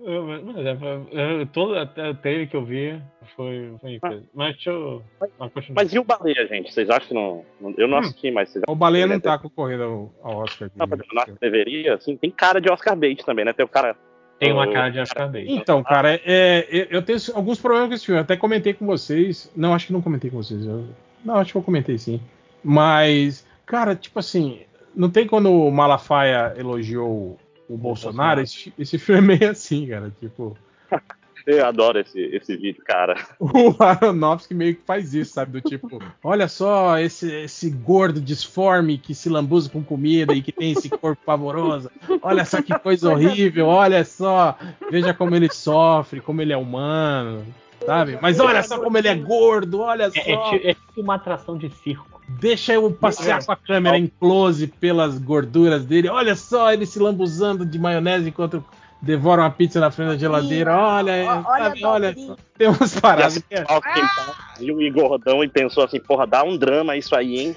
Eu- 0.00 0.22
Mas 0.44 0.56
é, 0.56 1.40
eu- 1.40 1.46
todo 1.46 1.76
até 1.76 2.10
o 2.10 2.14
trailer 2.14 2.48
que 2.48 2.54
eu 2.56 2.64
vi 2.64 3.00
foi, 3.34 3.74
foi 3.80 3.94
incrível. 3.94 4.22
Mas 4.32 4.54
deixa 4.54 4.70
eu. 4.70 5.02
Mas. 5.40 5.68
Mas 5.74 5.92
e 5.92 5.98
o 5.98 6.04
Baleia, 6.04 6.46
gente? 6.46 6.72
Vocês 6.72 6.88
acham 6.88 7.08
que 7.08 7.14
não. 7.14 7.44
não- 7.60 7.74
Eu 7.76 7.88
não 7.88 7.96
Hum. 7.96 8.00
assisti, 8.00 8.30
mas 8.30 8.48
vocês 8.48 8.64
O 8.68 8.76
Baleia 8.76 9.08
não 9.08 9.18
tá 9.18 9.36
concorrendo 9.36 9.82
ao, 9.82 10.14
ao 10.22 10.38
Oscar. 10.42 10.70
Não, 10.76 10.86
mas 10.86 11.00
eu 11.00 11.04
acho 11.04 11.24
filme. 11.24 11.38
que 11.40 11.44
deveria, 11.44 11.94
assim, 11.94 12.16
tem 12.16 12.30
cara 12.30 12.60
de 12.60 12.70
Oscar 12.70 12.96
bait 12.96 13.24
também, 13.24 13.44
né? 13.44 13.52
Tem 13.52 13.64
o 13.66 13.68
cara. 13.68 13.96
Tem 14.38 14.52
uma 14.52 14.70
cara 14.72 14.88
de 14.90 15.00
Oscar 15.00 15.28
bait. 15.28 15.50
Então, 15.50 15.82
cara, 15.82 16.14
é, 16.24 16.64
eu- 16.70 16.86
eu 16.90 17.02
tenho 17.02 17.18
alguns 17.34 17.60
problemas 17.60 17.88
com 17.88 17.94
esse 17.96 18.06
filme. 18.06 18.20
Eu 18.20 18.22
até 18.22 18.36
comentei 18.36 18.72
com 18.72 18.86
vocês. 18.86 19.50
Não, 19.56 19.74
acho 19.74 19.88
que 19.88 19.92
não 19.92 20.00
comentei 20.00 20.30
com 20.30 20.36
vocês. 20.36 20.64
eu- 20.64 20.84
não, 21.24 21.36
acho 21.36 21.52
que 21.52 21.58
eu 21.58 21.62
comentei 21.62 21.98
sim. 21.98 22.20
Mas, 22.62 23.46
cara, 23.66 23.94
tipo 23.94 24.18
assim, 24.18 24.60
não 24.94 25.10
tem 25.10 25.26
quando 25.26 25.50
o 25.52 25.70
Malafaia 25.70 26.54
elogiou 26.56 27.38
o 27.68 27.76
Bolsonaro? 27.76 28.40
Esse, 28.40 28.72
esse 28.78 28.98
filme 28.98 29.34
é 29.34 29.38
meio 29.38 29.50
assim, 29.50 29.86
cara. 29.86 30.12
Tipo, 30.20 30.56
Eu 31.48 31.64
adoro 31.64 31.98
esse, 31.98 32.20
esse 32.20 32.54
vídeo, 32.58 32.82
cara. 32.84 33.16
o 33.40 33.74
Aronofsky 33.82 34.52
meio 34.52 34.74
que 34.74 34.82
faz 34.82 35.14
isso, 35.14 35.32
sabe? 35.32 35.52
Do 35.52 35.60
tipo, 35.62 35.98
olha 36.22 36.46
só 36.46 36.98
esse, 36.98 37.32
esse 37.32 37.70
gordo 37.70 38.20
disforme 38.20 38.98
que 38.98 39.14
se 39.14 39.30
lambuza 39.30 39.70
com 39.70 39.82
comida 39.82 40.34
e 40.34 40.42
que 40.42 40.52
tem 40.52 40.72
esse 40.72 40.90
corpo 40.90 41.22
pavoroso. 41.24 41.90
Olha 42.20 42.44
só 42.44 42.60
que 42.60 42.78
coisa 42.78 43.10
horrível, 43.10 43.66
olha 43.66 44.04
só. 44.04 44.58
Veja 44.90 45.14
como 45.14 45.34
ele 45.34 45.50
sofre, 45.50 46.20
como 46.20 46.42
ele 46.42 46.52
é 46.52 46.56
humano, 46.56 47.46
sabe? 47.84 48.18
Mas 48.20 48.38
olha 48.40 48.62
só 48.62 48.78
como 48.78 48.96
ele 48.98 49.08
é 49.08 49.14
gordo, 49.14 49.80
olha 49.80 50.04
É, 50.14 50.32
é 50.32 50.36
só. 50.36 50.50
ti- 50.50 50.66
é 50.66 50.74
tipo 50.74 51.00
uma 51.00 51.14
atração 51.14 51.56
de 51.56 51.70
circo. 51.70 52.20
Deixa 52.28 52.74
eu 52.74 52.90
passear 52.90 53.44
com 53.44 53.52
a 53.52 53.56
câmera 53.56 53.96
em 53.96 54.06
close 54.06 54.66
pelas 54.66 55.18
gorduras 55.18 55.84
dele. 55.84 56.08
Olha 56.08 56.36
só 56.36 56.72
ele 56.72 56.84
se 56.84 56.98
lambuzando 56.98 57.64
de 57.64 57.78
maionese 57.78 58.28
enquanto 58.28 58.62
devora 59.00 59.42
uma 59.42 59.50
pizza 59.50 59.80
na 59.80 59.90
frente 59.90 60.08
da 60.08 60.16
geladeira. 60.18 60.76
Olha, 60.76 61.12
Olha 61.46 61.64
sabe? 61.70 61.84
olha 61.84 62.14
só. 62.16 62.36
Tem 62.58 62.68
umas 62.68 62.94
E 62.96 63.00
paradas 63.00 63.36
assim, 63.38 63.44
é- 63.50 63.64
ó, 63.66 63.80
quem 63.80 64.02
tá, 64.02 64.34
viu 64.58 64.76
o 64.76 64.92
Gordão 64.92 65.42
e 65.42 65.48
pensou 65.48 65.84
assim, 65.84 66.00
porra, 66.00 66.26
dá 66.26 66.44
um 66.44 66.56
drama 66.56 66.96
isso 66.96 67.14
aí, 67.16 67.38
hein? 67.38 67.56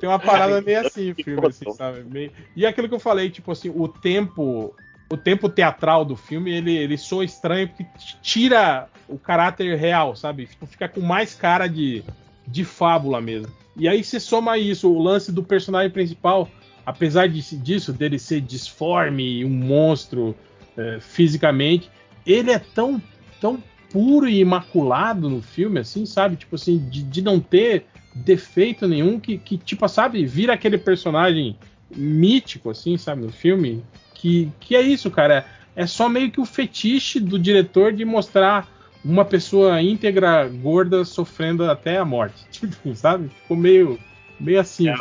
Tem 0.00 0.08
uma 0.08 0.18
parada 0.18 0.60
meio 0.60 0.80
assim, 0.80 1.12
filme, 1.14 1.46
assim, 1.46 1.70
sabe? 1.72 2.04
Meio- 2.04 2.32
E 2.56 2.64
é 2.64 2.68
aquilo 2.68 2.88
que 2.88 2.94
eu 2.94 3.00
falei, 3.00 3.28
tipo 3.30 3.52
assim, 3.52 3.70
o 3.74 3.86
tempo. 3.88 4.74
O 5.14 5.16
tempo 5.16 5.48
teatral 5.48 6.04
do 6.04 6.16
filme, 6.16 6.52
ele, 6.52 6.76
ele 6.76 6.98
soa 6.98 7.24
estranho 7.24 7.68
porque 7.68 7.86
tira 8.20 8.88
o 9.08 9.16
caráter 9.16 9.78
real, 9.78 10.16
sabe? 10.16 10.46
Tipo, 10.46 10.66
fica 10.66 10.88
com 10.88 11.00
mais 11.00 11.34
cara 11.34 11.68
de, 11.68 12.02
de 12.46 12.64
fábula 12.64 13.20
mesmo. 13.20 13.52
E 13.76 13.88
aí 13.88 14.02
você 14.02 14.18
soma 14.18 14.58
isso, 14.58 14.90
o 14.90 15.00
lance 15.00 15.30
do 15.30 15.42
personagem 15.42 15.90
principal, 15.90 16.48
apesar 16.84 17.28
disso, 17.28 17.92
dele 17.92 18.18
ser 18.18 18.40
disforme 18.40 19.44
um 19.44 19.50
monstro 19.50 20.34
eh, 20.76 20.98
fisicamente, 21.00 21.88
ele 22.26 22.50
é 22.50 22.58
tão, 22.58 23.00
tão 23.40 23.62
puro 23.92 24.28
e 24.28 24.40
imaculado 24.40 25.30
no 25.30 25.40
filme, 25.40 25.78
assim, 25.78 26.04
sabe? 26.06 26.34
Tipo 26.34 26.56
assim, 26.56 26.78
de, 26.90 27.04
de 27.04 27.22
não 27.22 27.38
ter 27.38 27.86
defeito 28.12 28.88
nenhum 28.88 29.20
que, 29.20 29.38
que, 29.38 29.56
tipo, 29.56 29.88
sabe, 29.88 30.26
vira 30.26 30.54
aquele 30.54 30.76
personagem 30.76 31.56
mítico, 31.94 32.70
assim, 32.70 32.96
sabe, 32.96 33.22
no 33.22 33.30
filme. 33.30 33.84
Que, 34.14 34.50
que 34.60 34.74
é 34.74 34.80
isso, 34.80 35.10
cara. 35.10 35.44
É 35.76 35.86
só 35.86 36.08
meio 36.08 36.30
que 36.30 36.40
o 36.40 36.44
fetiche 36.44 37.18
do 37.18 37.38
diretor 37.38 37.92
de 37.92 38.04
mostrar 38.04 38.68
uma 39.04 39.24
pessoa 39.24 39.82
íntegra, 39.82 40.48
gorda, 40.48 41.04
sofrendo 41.04 41.68
até 41.70 41.98
a 41.98 42.04
morte. 42.04 42.46
Tipo, 42.50 42.94
sabe? 42.94 43.28
Ficou 43.28 43.56
meio, 43.56 43.98
meio 44.40 44.60
assim. 44.60 44.88
É, 44.88 44.94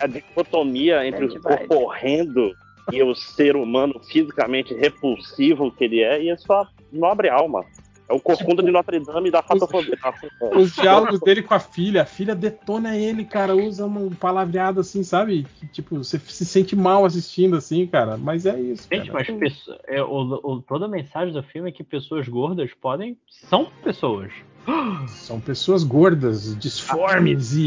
a 0.00 0.06
dicotomia 0.06 1.06
entre 1.06 1.26
o 1.26 1.40
corpo 1.40 1.74
horrendo 1.74 2.52
e 2.92 3.02
o 3.02 3.14
ser 3.14 3.56
humano 3.56 4.00
fisicamente 4.10 4.74
repulsivo 4.74 5.70
que 5.70 5.84
ele 5.84 6.00
é, 6.02 6.22
e 6.22 6.30
a 6.30 6.36
sua 6.36 6.68
nobre 6.92 7.28
alma. 7.28 7.64
É 8.08 8.12
o 8.12 8.20
corcunda 8.20 8.62
de 8.62 8.70
Notre 8.70 9.00
Dame 9.00 9.30
da 9.30 9.42
fatofobia. 9.42 9.98
Os 10.54 10.74
diálogos 10.74 11.20
dele 11.20 11.42
com 11.42 11.54
a 11.54 11.58
filha, 11.58 12.02
a 12.02 12.06
filha 12.06 12.34
detona 12.34 12.96
ele, 12.96 13.24
cara, 13.24 13.56
usa 13.56 13.86
um 13.86 14.10
palavreado 14.10 14.80
assim, 14.80 15.02
sabe? 15.02 15.46
Que, 15.58 15.66
tipo, 15.68 15.96
você 15.96 16.18
se 16.18 16.44
sente 16.44 16.76
mal 16.76 17.04
assistindo 17.06 17.56
assim, 17.56 17.86
cara. 17.86 18.18
Mas 18.18 18.44
é 18.44 18.60
isso. 18.60 18.86
Gente, 18.92 19.10
cara. 19.10 19.24
mas 19.30 19.38
pessoa, 19.38 19.80
é, 19.86 20.02
o, 20.02 20.40
o, 20.42 20.62
toda 20.62 20.84
a 20.84 20.88
mensagem 20.88 21.32
do 21.32 21.42
filme 21.42 21.70
é 21.70 21.72
que 21.72 21.82
pessoas 21.82 22.28
gordas 22.28 22.70
podem. 22.74 23.16
são 23.26 23.70
pessoas. 23.82 24.32
São 25.08 25.40
pessoas 25.40 25.84
gordas, 25.84 26.56
disformes 26.58 27.52
e, 27.52 27.66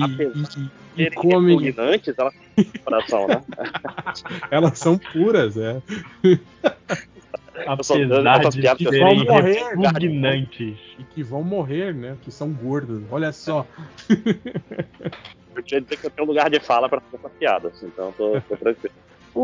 e, 0.98 1.04
e 1.04 1.12
comem. 1.12 1.74
Elas 1.78 2.02
coração, 2.84 3.28
né? 3.28 3.44
elas 4.50 4.80
são 4.80 4.98
puras, 4.98 5.56
é. 5.58 5.80
Apesar 7.66 7.96
de 8.50 8.76
que 8.76 9.00
vão 9.00 9.16
morrer 9.16 9.76
repugnantes. 9.76 10.78
E 11.00 11.04
que 11.04 11.24
vão 11.24 11.44
morrer, 11.44 11.94
né? 11.94 12.18
Que 12.22 12.32
são 12.32 12.52
gordos. 12.52 13.02
Olha 13.12 13.32
só. 13.32 13.66
Eu 15.58 15.64
tinha 15.64 15.82
dizer 15.82 15.98
que 15.98 16.06
eu 16.06 16.12
tenho 16.12 16.28
um 16.28 16.30
lugar 16.30 16.52
de 16.52 16.60
fala 16.60 16.88
pra 16.88 17.02
fazer 17.02 17.18
essa 17.18 17.30
piada, 17.30 17.70
assim, 17.70 17.88
então 17.88 18.14
tô, 18.16 18.40
tô 18.42 18.56
tranquilo. 18.56 18.94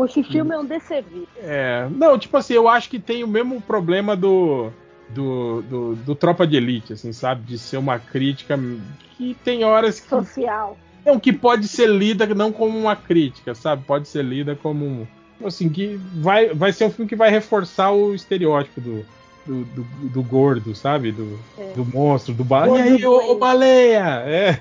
Esse 0.04 0.22
filme 0.22 0.54
é 0.54 0.58
um 0.58 0.64
desserviço. 0.64 1.26
É, 1.38 1.88
não, 1.90 2.16
tipo 2.16 2.36
assim, 2.36 2.54
eu 2.54 2.68
acho 2.68 2.88
que 2.88 3.00
tem 3.00 3.24
o 3.24 3.28
mesmo 3.28 3.60
problema 3.60 4.16
do, 4.16 4.70
do, 5.08 5.62
do, 5.62 5.94
do, 5.96 6.14
Tropa 6.14 6.46
de 6.46 6.56
Elite, 6.56 6.92
assim, 6.92 7.12
sabe? 7.12 7.42
De 7.42 7.58
ser 7.58 7.78
uma 7.78 7.98
crítica 7.98 8.56
que 9.16 9.36
tem 9.44 9.64
horas 9.64 9.98
que. 9.98 10.08
Social. 10.08 10.76
Não, 11.04 11.18
que 11.18 11.32
pode 11.32 11.68
ser 11.68 11.88
lida 11.88 12.26
não 12.26 12.52
como 12.52 12.78
uma 12.78 12.96
crítica, 12.96 13.54
sabe? 13.54 13.84
Pode 13.84 14.08
ser 14.08 14.24
lida 14.24 14.56
como 14.56 14.84
um 14.84 15.06
assim, 15.44 15.68
que 15.68 15.98
vai, 16.16 16.48
vai 16.54 16.72
ser 16.72 16.84
um 16.84 16.90
filme 16.90 17.08
que 17.08 17.16
vai 17.16 17.30
reforçar 17.30 17.90
o 17.90 18.14
estereótipo 18.14 18.80
do, 18.80 19.06
do, 19.46 19.64
do, 19.64 19.82
do 20.08 20.22
gordo, 20.22 20.74
sabe? 20.74 21.12
Do, 21.12 21.38
é. 21.58 21.72
do 21.74 21.84
monstro, 21.84 22.34
do 22.34 22.44
baleia. 22.44 22.86
E 22.86 22.96
aí, 22.96 23.06
ô, 23.06 23.32
ô 23.32 23.34
baleia! 23.36 24.22
É. 24.26 24.58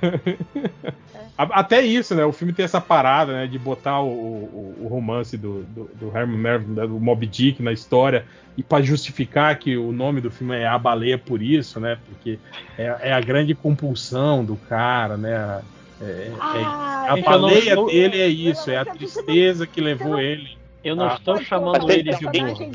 é. 0.56 0.94
Até 1.36 1.82
isso, 1.82 2.14
né? 2.14 2.24
O 2.24 2.32
filme 2.32 2.54
tem 2.54 2.64
essa 2.64 2.80
parada, 2.80 3.34
né? 3.34 3.48
De 3.48 3.58
botar 3.58 4.02
o, 4.02 4.08
o, 4.08 4.78
o 4.82 4.88
romance 4.88 5.36
do, 5.36 5.64
do, 5.64 5.90
do 5.96 6.16
Herman 6.16 6.38
Melville, 6.38 6.74
né, 6.74 6.86
do 6.86 7.00
Moby 7.00 7.26
Dick 7.26 7.62
na 7.64 7.72
história, 7.72 8.26
e 8.56 8.62
para 8.62 8.84
justificar 8.84 9.58
que 9.58 9.76
o 9.76 9.92
nome 9.92 10.22
do 10.22 10.30
filme 10.30 10.56
é 10.56 10.68
A 10.68 10.78
Baleia 10.78 11.18
por 11.18 11.42
isso, 11.42 11.80
né? 11.80 11.98
Porque 12.08 12.38
é, 12.78 12.96
é 13.02 13.14
a 13.14 13.20
grande 13.20 13.56
compulsão 13.56 14.46
do 14.46 14.56
cara, 14.56 15.18
né? 15.18 15.62
É, 16.00 16.06
é 16.06 16.32
ah, 16.40 17.06
a 17.10 17.18
baleia 17.18 17.76
não, 17.76 17.86
dele 17.86 18.20
é 18.20 18.28
isso, 18.28 18.70
é 18.70 18.78
a 18.78 18.86
tristeza 18.86 19.66
que 19.66 19.80
levou 19.80 20.20
ele 20.20 20.58
eu 20.84 20.96
não 20.96 21.10
ah, 21.10 21.14
estou 21.16 21.42
chamando 21.42 21.90
ele 21.90 22.14
de 22.14 22.26
burro. 22.26 22.72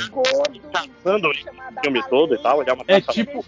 Caçando 0.72 1.28
o 1.28 1.80
filme 1.82 2.02
todo 2.08 2.34
e 2.34 2.38
tal, 2.38 2.62
ele 2.62 2.70
é 2.70 2.72
uma 2.72 2.84
É 2.88 3.00
tipo. 3.00 3.44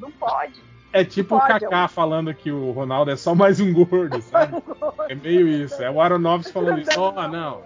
Não 0.00 0.10
pode. 0.12 0.62
É 0.92 1.04
tipo 1.04 1.36
o 1.36 1.40
Kaká 1.40 1.88
falando 1.88 2.32
que 2.32 2.50
o 2.50 2.70
Ronaldo 2.70 3.10
é 3.10 3.16
só 3.16 3.34
mais 3.34 3.60
um 3.60 3.72
gordo, 3.72 4.22
sabe? 4.30 4.62
É 5.08 5.14
meio 5.14 5.48
isso. 5.48 5.82
É 5.82 5.90
o 5.90 6.00
Aronofsky 6.00 6.52
falando 6.52 6.80
isso. 6.80 6.98
Ó, 6.98 7.12
oh, 7.14 7.28
não. 7.28 7.60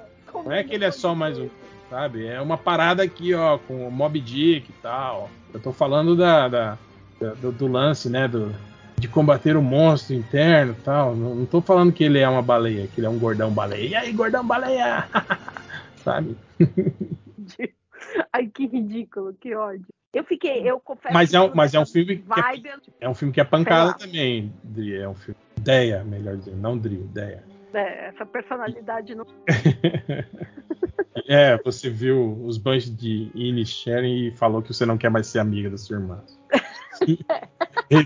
Não 0.44 0.50
é 0.50 0.64
que 0.64 0.74
ele 0.74 0.84
é 0.84 0.90
só 0.90 1.14
mais 1.14 1.38
um, 1.38 1.48
sabe? 1.88 2.26
É 2.26 2.40
uma 2.40 2.56
parada 2.56 3.02
aqui, 3.02 3.34
ó, 3.34 3.58
com 3.58 3.86
o 3.86 3.90
Mob 3.90 4.18
Dick 4.18 4.70
e 4.70 4.82
tal. 4.82 5.30
Eu 5.52 5.60
tô 5.60 5.72
falando 5.72 6.16
da, 6.16 6.48
da, 6.48 6.78
da 7.20 7.34
do, 7.34 7.52
do, 7.52 7.66
lance, 7.66 8.08
né? 8.08 8.26
Do, 8.26 8.54
de 8.96 9.06
combater 9.06 9.56
o 9.56 9.62
monstro 9.62 10.14
interno 10.14 10.74
e 10.78 10.82
tal. 10.82 11.14
Não, 11.14 11.34
não 11.34 11.46
tô 11.46 11.60
falando 11.60 11.92
que 11.92 12.02
ele 12.02 12.18
é 12.18 12.28
uma 12.28 12.42
baleia, 12.42 12.88
que 12.88 13.00
ele 13.00 13.06
é 13.06 13.10
um 13.10 13.18
gordão 13.18 13.50
baleia. 13.50 13.88
E 13.88 13.94
aí, 13.94 14.12
gordão 14.12 14.44
baleia? 14.44 15.06
sabe? 16.02 16.36
Ai, 18.32 18.46
que 18.48 18.66
ridículo, 18.66 19.34
que 19.34 19.54
ódio. 19.54 19.86
Eu 20.12 20.24
fiquei, 20.24 20.68
eu 20.68 20.80
confesso. 20.80 21.14
Mas 21.14 21.32
é 21.32 21.40
um, 21.40 21.54
mas 21.54 21.72
é 21.72 21.78
um 21.78 21.86
filme 21.86 22.16
que 22.16 22.40
é, 22.40 23.06
é, 23.06 23.08
um 23.08 23.14
filme 23.14 23.32
que 23.32 23.40
é 23.40 23.44
pancada 23.44 23.96
também, 23.96 24.52
Dri. 24.64 24.96
É 24.96 25.08
um 25.08 25.14
filme. 25.14 25.38
Deia, 25.60 26.02
melhor 26.02 26.36
dizendo, 26.36 26.56
não 26.56 26.76
Dri, 26.76 26.96
Deia. 26.96 27.44
É, 27.72 28.08
essa 28.08 28.26
personalidade 28.26 29.14
não. 29.14 29.24
é, 31.28 31.56
você 31.58 31.88
viu 31.88 32.42
os 32.44 32.58
banhos 32.58 32.84
de 32.96 33.30
Ines 33.34 33.68
Sharing 33.68 34.26
e 34.26 34.30
falou 34.32 34.60
que 34.62 34.74
você 34.74 34.84
não 34.84 34.98
quer 34.98 35.10
mais 35.10 35.28
ser 35.28 35.38
amiga 35.38 35.70
da 35.70 35.78
sua 35.78 35.96
irmã. 35.96 36.24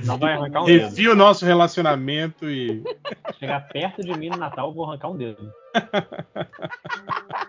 Não 0.04 0.18
vai 0.18 0.34
arrancar 0.34 0.62
um 0.62 0.66
dedo. 0.66 0.84
Revi 0.84 1.08
o 1.08 1.14
nosso 1.14 1.44
relacionamento 1.44 2.48
e. 2.48 2.82
Chegar 3.38 3.68
perto 3.68 4.02
de 4.02 4.16
mim 4.16 4.30
no 4.30 4.36
Natal, 4.36 4.68
eu 4.68 4.74
vou 4.74 4.86
arrancar 4.86 5.10
um 5.10 5.16
dedo. 5.16 5.52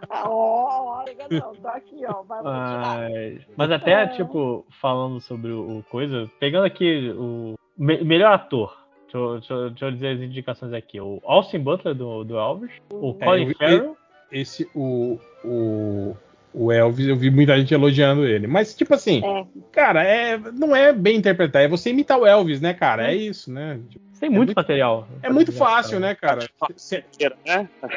Ó, 0.10 1.04
oh, 1.04 1.06
não, 1.30 1.56
tô 1.56 1.68
aqui, 1.68 2.06
ó. 2.08 2.24
Vai 2.24 2.42
mas, 2.42 3.42
mas 3.56 3.72
até, 3.72 4.04
é. 4.04 4.08
tipo, 4.08 4.66
falando 4.82 5.20
sobre 5.22 5.52
o, 5.52 5.80
o, 5.80 5.84
coisa, 5.84 6.30
pegando 6.40 6.66
aqui 6.66 7.14
o 7.16 7.56
me, 7.78 8.04
melhor 8.04 8.34
ator. 8.34 8.76
Deixa 9.04 9.18
eu, 9.18 9.34
deixa, 9.34 9.54
eu, 9.54 9.70
deixa 9.70 9.86
eu, 9.86 9.92
dizer 9.92 10.08
as 10.16 10.22
indicações 10.22 10.74
aqui. 10.74 11.00
O 11.00 11.22
Austin 11.24 11.60
Butler 11.60 11.94
do, 11.94 12.24
do 12.24 12.38
Elvis, 12.38 12.72
o 12.92 13.16
é, 13.20 13.26
Colin 13.26 13.54
Farrell. 13.54 13.98
Esse, 14.32 14.68
o, 14.74 15.20
o, 15.44 16.18
o 16.56 16.72
Elvis, 16.72 17.08
eu 17.08 17.18
vi 17.18 17.30
muita 17.30 17.58
gente 17.58 17.74
elogiando 17.74 18.26
ele. 18.26 18.48
Mas, 18.48 18.74
tipo 18.74 18.94
assim, 18.94 19.22
é. 19.24 19.46
cara, 19.72 20.04
é, 20.04 20.38
não 20.38 20.74
é 20.76 20.94
bem 20.94 21.18
interpretar, 21.18 21.64
é 21.64 21.68
você 21.68 21.90
imitar 21.90 22.18
o 22.18 22.26
Elvis, 22.26 22.62
né, 22.62 22.74
cara? 22.74 23.12
É 23.12 23.16
isso, 23.16 23.52
né? 23.52 23.80
Tem 24.20 24.30
muito, 24.30 24.36
é 24.36 24.46
muito 24.46 24.56
material. 24.56 25.08
É 25.22 25.30
muito 25.30 25.52
fácil, 25.52 26.00
né, 26.00 26.16
cara? 26.16 26.48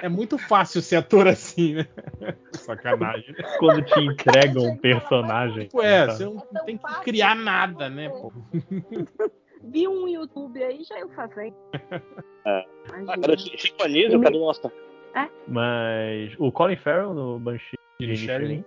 É 0.03 0.09
muito 0.09 0.37
fácil 0.37 0.83
ser 0.83 0.97
ator 0.97 1.29
assim, 1.29 1.75
né? 1.75 1.87
Sacanagem. 2.53 3.35
Quando 3.61 3.83
te 3.83 4.01
entregam 4.01 4.65
um 4.65 4.77
personagem. 4.77 5.69
é, 5.81 6.07
você 6.07 6.25
não 6.25 6.65
tem 6.67 6.77
que 6.77 7.01
criar 7.05 7.37
nada, 7.37 7.89
né, 7.89 8.09
pô? 8.09 8.33
Vi 9.63 9.87
um 9.87 10.09
YouTube 10.09 10.63
aí, 10.63 10.83
já 10.83 10.99
eu 10.99 11.09
fazendo. 11.11 11.55
É. 12.47 12.65
Agora, 13.09 13.37
Chico 13.37 13.83
Anísio, 13.83 14.21
cadê 14.21 14.37
o 14.37 14.41
nosso? 14.41 14.73
É? 15.15 15.29
Mas 15.47 16.33
o 16.39 16.51
Colin 16.53 16.77
Farrell 16.77 17.13
no 17.13 17.39
Banshee 17.39 17.79
Sharing. 18.01 18.65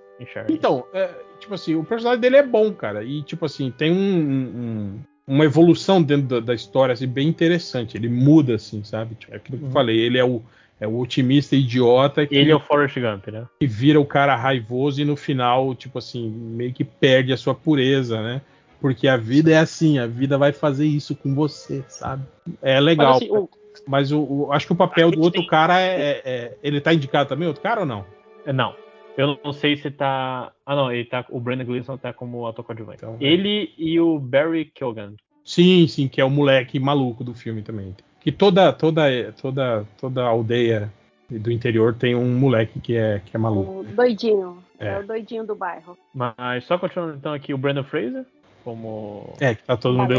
Então, 0.50 0.86
é, 0.94 1.10
tipo 1.40 1.54
assim, 1.54 1.76
o 1.76 1.84
personagem 1.84 2.20
dele 2.20 2.36
é 2.36 2.44
bom, 2.44 2.72
cara. 2.74 3.04
E, 3.04 3.24
tipo 3.24 3.46
assim, 3.46 3.72
tem 3.72 3.92
um, 3.92 3.96
um, 3.96 5.00
uma 5.26 5.46
evolução 5.46 6.02
dentro 6.02 6.28
da, 6.28 6.40
da, 6.40 6.54
história 6.54 6.94
assim, 6.94 7.08
bem 7.08 7.28
interessante. 7.28 7.96
Ele 7.96 8.10
muda, 8.10 8.56
assim, 8.56 8.84
sabe? 8.84 9.16
Tipo, 9.16 9.34
é 9.34 9.38
aquilo 9.38 9.58
que 9.58 9.64
eu 9.64 9.68
uhum. 9.68 9.74
falei. 9.74 9.98
Ele 10.00 10.18
é 10.18 10.24
o, 10.24 10.42
é 10.80 10.88
o 10.88 11.00
otimista 11.00 11.56
idiota. 11.56 12.28
Que, 12.28 12.36
ele 12.36 12.52
é 12.52 12.56
o 12.56 12.60
Forrest 12.60 13.00
Gump, 13.00 13.28
né? 13.28 13.46
Que 13.60 13.66
vira 13.66 14.00
o 14.00 14.06
cara 14.06 14.36
raivoso 14.36 15.02
e 15.02 15.06
no 15.06 15.16
final, 15.16 15.74
tipo 15.74 15.98
assim, 15.98 16.30
meio 16.30 16.74
que 16.74 16.84
perde 16.84 17.32
a 17.32 17.38
sua 17.38 17.56
pureza, 17.56 18.22
né? 18.22 18.42
Porque 18.82 19.08
a 19.08 19.16
vida 19.16 19.52
é 19.52 19.58
assim, 19.58 19.98
a 19.98 20.08
vida 20.08 20.38
vai 20.38 20.52
fazer 20.52 20.86
isso 20.86 21.16
com 21.16 21.34
você, 21.34 21.84
sabe? 21.88 22.24
É 22.62 22.80
legal. 22.80 23.14
Mas, 23.14 23.24
assim, 23.24 23.32
o... 23.32 23.50
Mas 23.88 24.12
o, 24.12 24.20
o, 24.20 24.52
acho 24.52 24.68
que 24.68 24.74
o 24.74 24.76
papel 24.76 25.12
do 25.12 25.22
outro 25.22 25.46
cara 25.48 25.80
é, 25.80 25.96
é, 25.96 26.22
é, 26.26 26.58
Ele 26.62 26.82
tá 26.82 26.94
indicado 26.94 27.30
também, 27.30 27.48
outro 27.48 27.64
cara 27.64 27.82
ou 27.82 27.86
não? 27.86 28.06
É, 28.46 28.52
não. 28.52 28.76
Eu 29.22 29.40
não 29.44 29.54
sei 29.54 29.78
se 29.78 29.92
tá. 29.92 30.52
Ah, 30.66 30.76
não, 30.76 30.92
ele 30.92 31.06
tá. 31.06 31.24
O 31.30 31.40
Brandon 31.40 31.64
Gleeson 31.64 31.96
tá 31.96 32.12
como 32.12 32.48
ator 32.48 32.66
coadjuvante. 32.66 32.98
Então, 32.98 33.18
é. 33.20 33.24
ele 33.24 33.72
e 33.78 34.00
o 34.00 34.18
Barry 34.18 34.66
Keoghan. 34.66 35.14
Sim, 35.46 35.88
sim, 35.88 36.08
que 36.08 36.20
é 36.20 36.26
o 36.26 36.30
moleque 36.30 36.80
maluco 36.80 37.24
do 37.24 37.36
filme 37.36 37.62
também. 37.62 37.96
Que 38.20 38.32
toda 38.32 38.74
toda 38.74 39.32
toda 39.40 39.86
toda 40.00 40.24
aldeia 40.24 40.92
do 41.30 41.52
interior 41.52 41.94
tem 41.94 42.16
um 42.16 42.34
moleque 42.34 42.80
que 42.80 42.96
é 42.96 43.22
que 43.24 43.36
é 43.36 43.40
maluco. 43.40 43.82
O 43.82 43.84
doidinho. 43.84 44.58
É. 44.80 44.88
é 44.88 45.00
o 45.00 45.06
doidinho 45.06 45.46
do 45.46 45.54
bairro. 45.54 45.96
Mas 46.16 46.64
só 46.64 46.80
continuando 46.80 47.16
então 47.16 47.32
aqui 47.32 47.54
o 47.54 47.60
Brandon 47.60 47.84
Fraser 47.84 48.26
como 48.64 49.36
É, 49.40 49.54
que 49.54 49.64
tá 49.64 49.78
todo 49.78 50.00
mundo 50.00 50.16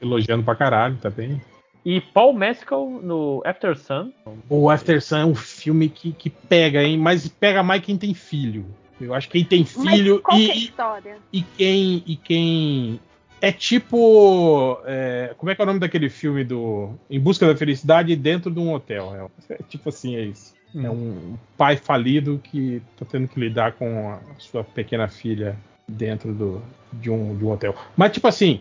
elogiando 0.00 0.42
pra 0.42 0.56
caralho, 0.56 0.96
tá 0.96 1.10
bem. 1.10 1.38
E 1.84 2.00
Paul 2.00 2.32
Mescal 2.32 2.88
no 3.02 3.42
After 3.44 3.76
Sun. 3.76 4.12
O 4.48 4.68
After 4.68 5.00
Sun 5.02 5.16
é 5.18 5.24
um 5.24 5.34
filme 5.34 5.88
que, 5.88 6.12
que 6.12 6.28
pega, 6.28 6.82
hein? 6.82 6.98
Mas 6.98 7.28
pega 7.28 7.62
mais 7.62 7.82
quem 7.82 7.96
tem 7.96 8.14
filho. 8.14 8.66
Eu 9.00 9.14
acho 9.14 9.28
que 9.28 9.38
quem 9.38 9.44
tem 9.44 9.64
filho 9.64 10.22
e, 10.32 10.50
é 10.50 10.56
história? 10.56 11.16
e 11.32 11.42
quem 11.42 12.02
e 12.04 12.16
quem 12.16 13.00
é 13.40 13.52
tipo 13.52 14.80
é, 14.84 15.34
como 15.38 15.50
é 15.50 15.54
que 15.54 15.60
é 15.60 15.64
o 15.64 15.66
nome 15.66 15.78
daquele 15.78 16.10
filme 16.10 16.42
do 16.42 16.90
Em 17.08 17.20
Busca 17.20 17.46
da 17.46 17.56
Felicidade 17.56 18.16
dentro 18.16 18.50
de 18.50 18.58
um 18.58 18.72
hotel? 18.74 19.30
É, 19.48 19.54
é 19.54 19.58
tipo 19.68 19.88
assim 19.88 20.16
é 20.16 20.22
isso. 20.22 20.54
Hum. 20.74 20.84
É 20.84 20.90
um 20.90 21.38
pai 21.56 21.76
falido 21.76 22.40
que 22.42 22.82
tá 22.96 23.06
tendo 23.08 23.28
que 23.28 23.38
lidar 23.38 23.72
com 23.72 24.10
a 24.10 24.20
sua 24.38 24.64
pequena 24.64 25.08
filha 25.08 25.56
dentro 25.86 26.34
do, 26.34 26.62
de, 26.92 27.10
um, 27.10 27.36
de 27.36 27.44
um 27.44 27.50
hotel. 27.52 27.74
Mas 27.96 28.12
tipo 28.12 28.26
assim, 28.28 28.60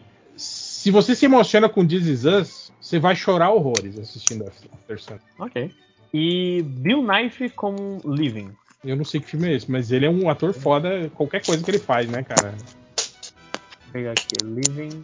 se 0.87 0.91
você 0.91 1.13
se 1.13 1.25
emociona 1.25 1.67
com 1.67 1.85
This 1.85 2.05
Is 2.07 2.23
Us, 2.23 2.71
você 2.79 2.97
vai 2.97 3.13
chorar 3.13 3.51
horrores 3.51 3.99
assistindo 3.99 4.47
After 4.47 4.97
Sun. 4.97 5.17
Ok. 5.37 5.69
E 6.13 6.61
Bill 6.61 7.05
Knife 7.05 7.49
como 7.49 7.99
Living. 8.05 8.55
Eu 8.85 8.95
não 8.95 9.03
sei 9.03 9.19
que 9.19 9.27
filme 9.27 9.49
é 9.49 9.55
esse, 9.55 9.69
mas 9.69 9.91
ele 9.91 10.05
é 10.05 10.09
um 10.09 10.29
ator 10.29 10.53
foda, 10.53 11.11
qualquer 11.13 11.45
coisa 11.45 11.61
que 11.61 11.69
ele 11.71 11.79
faz, 11.79 12.09
né, 12.09 12.23
cara? 12.23 12.51
Vou 12.51 13.91
pegar 13.91 14.11
aqui, 14.11 14.27
Living. 14.41 15.03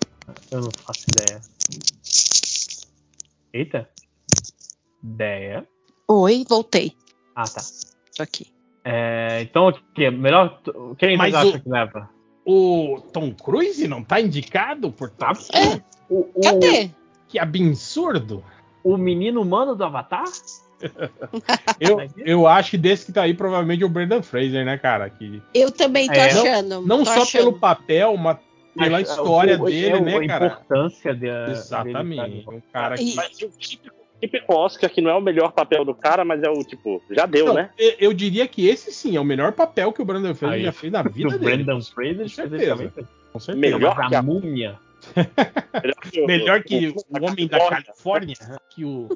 Eu 0.51 0.61
não 0.61 0.69
faço 0.71 1.03
ideia. 1.11 1.41
Eita. 3.51 3.89
Ideia. 5.03 5.67
Oi, 6.07 6.45
voltei. 6.47 6.93
Ah, 7.35 7.43
tá. 7.43 7.61
Tô 8.15 8.23
aqui. 8.23 8.47
É, 8.85 9.41
então, 9.41 9.67
o 9.67 9.73
que? 9.93 10.09
Melhor. 10.09 10.61
Quem 10.97 11.17
Mas 11.17 11.33
vocês 11.33 11.45
acham 11.47 11.59
o- 11.59 11.61
que 11.61 11.69
leva? 11.69 12.09
O 12.45 12.99
Tom 13.13 13.33
Cruise 13.33 13.87
não 13.87 14.03
tá 14.03 14.19
indicado 14.19 14.91
por 14.91 15.09
Top 15.09 15.39
É. 15.53 15.81
O, 16.09 16.27
o, 16.35 16.41
Cadê? 16.41 16.89
Que 17.27 17.39
absurdo! 17.39 18.43
o 18.83 18.97
menino 18.97 19.41
humano 19.41 19.75
do 19.75 19.83
Avatar? 19.85 20.25
Eu, 21.79 21.97
eu 22.17 22.45
acho 22.47 22.71
que 22.71 22.77
desse 22.77 23.05
que 23.05 23.13
tá 23.13 23.21
aí 23.21 23.33
provavelmente 23.33 23.81
é 23.81 23.85
o 23.85 23.89
Brendan 23.89 24.21
Fraser, 24.21 24.65
né, 24.65 24.77
cara? 24.77 25.09
Que 25.09 25.41
Eu 25.53 25.71
também 25.71 26.07
tô 26.07 26.13
É, 26.13 26.25
achando. 26.25 26.81
não 26.85 26.99
tô 26.99 27.05
só 27.05 27.21
achando. 27.21 27.31
pelo 27.45 27.59
papel, 27.59 28.17
mas 28.17 28.37
pela 28.75 28.89
Mas, 28.99 29.09
história 29.09 29.57
o- 29.57 29.63
o- 29.63 29.65
dele, 29.67 29.87
é, 29.97 30.01
né, 30.01 30.15
a 30.17 30.27
cara? 30.27 30.45
importância 30.47 31.15
de, 31.15 31.27
Exatamente. 31.51 32.21
dele, 32.21 32.45
Um 32.49 32.61
cara 32.73 32.95
E- 32.95 33.05
que. 33.05 33.15
Mas 33.15 33.37
o 33.41 33.49
típico, 33.57 33.95
típico 34.23 34.53
Oscar 34.55 34.89
que 34.89 35.01
não 35.01 35.11
é 35.11 35.15
o 35.15 35.21
melhor 35.21 35.51
papel 35.51 35.83
do 35.83 35.93
cara, 35.93 36.23
mas 36.23 36.41
é 36.43 36.49
o 36.49 36.63
tipo, 36.63 37.01
já 37.11 37.25
deu, 37.25 37.47
Não, 37.47 37.53
né? 37.55 37.69
eu- 37.77 37.95
eu 37.99 38.13
diria 38.13 38.47
que 38.47 38.67
esse 38.67 38.91
sim 38.91 39.15
é 39.17 39.19
o 39.19 39.25
melhor 39.25 39.51
papel 39.51 39.91
que 39.91 40.01
o 40.01 40.05
Brandon 40.05 40.33
Fraser 40.33 40.57
Aí, 40.59 40.63
já 40.63 40.71
fez 40.71 40.91
na 40.93 41.01
vida 41.03 41.37
dele. 41.37 41.63
Brandon 41.63 41.81
Fraser, 41.81 42.23
Com 42.23 42.29
certeza. 42.29 42.93
Com 43.33 43.39
certeza. 43.39 43.57
Melhor 43.59 43.95
Mas 43.97 44.09
que 44.09 44.15
a 44.15 44.21
múmia. 44.21 44.79
Melhor 46.25 46.63
que 46.63 46.87
o, 46.87 46.95
a 47.17 47.31
homem 47.31 47.47
da 47.47 47.59
Califórnia. 47.59 48.35
Califórnia, 48.35 48.61
que 48.69 48.85
o 48.85 49.09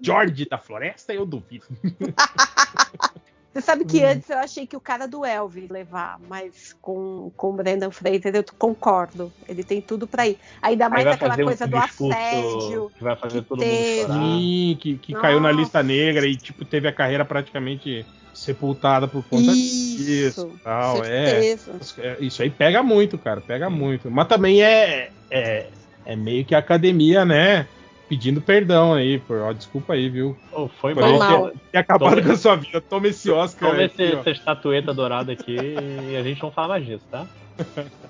George 0.00 0.44
da 0.46 0.58
Floresta, 0.58 1.14
eu 1.14 1.24
duvido. 1.24 1.64
Você 3.52 3.60
sabe 3.60 3.82
Hum. 3.82 3.86
que 3.86 4.04
antes 4.04 4.30
eu 4.30 4.38
achei 4.38 4.64
que 4.66 4.76
o 4.76 4.80
cara 4.80 5.08
do 5.08 5.24
Elvis 5.24 5.68
levar, 5.68 6.18
mas 6.28 6.72
com, 6.80 7.32
com 7.36 7.50
o 7.50 7.52
Brendan 7.52 7.90
Fraser 7.90 8.34
eu 8.36 8.44
concordo. 8.56 9.32
Ele 9.48 9.64
tem 9.64 9.80
tudo 9.80 10.06
pra 10.06 10.26
ir. 10.28 10.38
Ainda 10.62 10.84
Aí 10.84 10.90
mais 10.90 11.04
vai 11.04 11.14
aquela 11.14 11.30
fazer 11.32 11.44
coisa 11.44 11.64
um 11.66 11.68
do 11.68 11.80
discurso 11.80 12.12
assédio. 12.18 12.92
que 12.96 13.02
vai 13.04 13.16
fazer 13.16 13.42
que 13.42 13.48
todo 13.48 13.58
teve. 13.58 13.74
mundo 13.74 14.08
chorar. 14.08 14.20
Sim, 14.20 14.78
que, 14.80 14.98
que 14.98 15.12
caiu 15.14 15.40
na 15.40 15.50
lista 15.50 15.82
negra 15.82 16.26
e 16.26 16.36
tipo 16.36 16.64
teve 16.64 16.86
a 16.86 16.92
carreira 16.92 17.24
praticamente 17.24 18.06
sepultada 18.32 19.08
por 19.08 19.24
conta 19.24 19.50
Isso, 19.50 19.96
disso. 19.98 20.60
Tal, 20.62 21.04
é. 21.04 21.56
É, 21.98 22.16
Isso 22.20 22.42
aí 22.42 22.50
pega 22.50 22.82
muito, 22.84 23.18
cara, 23.18 23.40
pega 23.40 23.68
muito. 23.68 24.08
Mas 24.10 24.28
também 24.28 24.62
é, 24.62 25.10
é, 25.28 25.66
é 26.06 26.14
meio 26.16 26.44
que 26.44 26.54
a 26.54 26.58
academia, 26.58 27.24
né? 27.24 27.66
Pedindo 28.10 28.42
perdão 28.42 28.92
aí, 28.92 29.20
por, 29.20 29.38
ó, 29.38 29.52
desculpa 29.52 29.92
aí, 29.92 30.08
viu? 30.08 30.36
Oh, 30.52 30.68
foi 30.68 30.94
Por 30.94 31.16
mal. 31.16 31.48
ter, 31.52 31.60
ter 31.70 31.78
acabado 31.78 32.20
com 32.20 32.32
a 32.32 32.36
sua 32.36 32.56
vida. 32.56 32.80
Toma 32.80 33.06
esse 33.06 33.30
Oscar 33.30 33.70
Toma 33.70 33.84
esse- 33.84 34.02
essa 34.02 34.30
estatueta 34.30 34.92
dourada 34.92 35.30
aqui 35.30 35.56
e 35.56 36.16
a 36.16 36.22
gente 36.24 36.42
não 36.42 36.50
fala 36.50 36.70
mais 36.70 36.84
disso, 36.84 37.06
tá? 37.08 37.24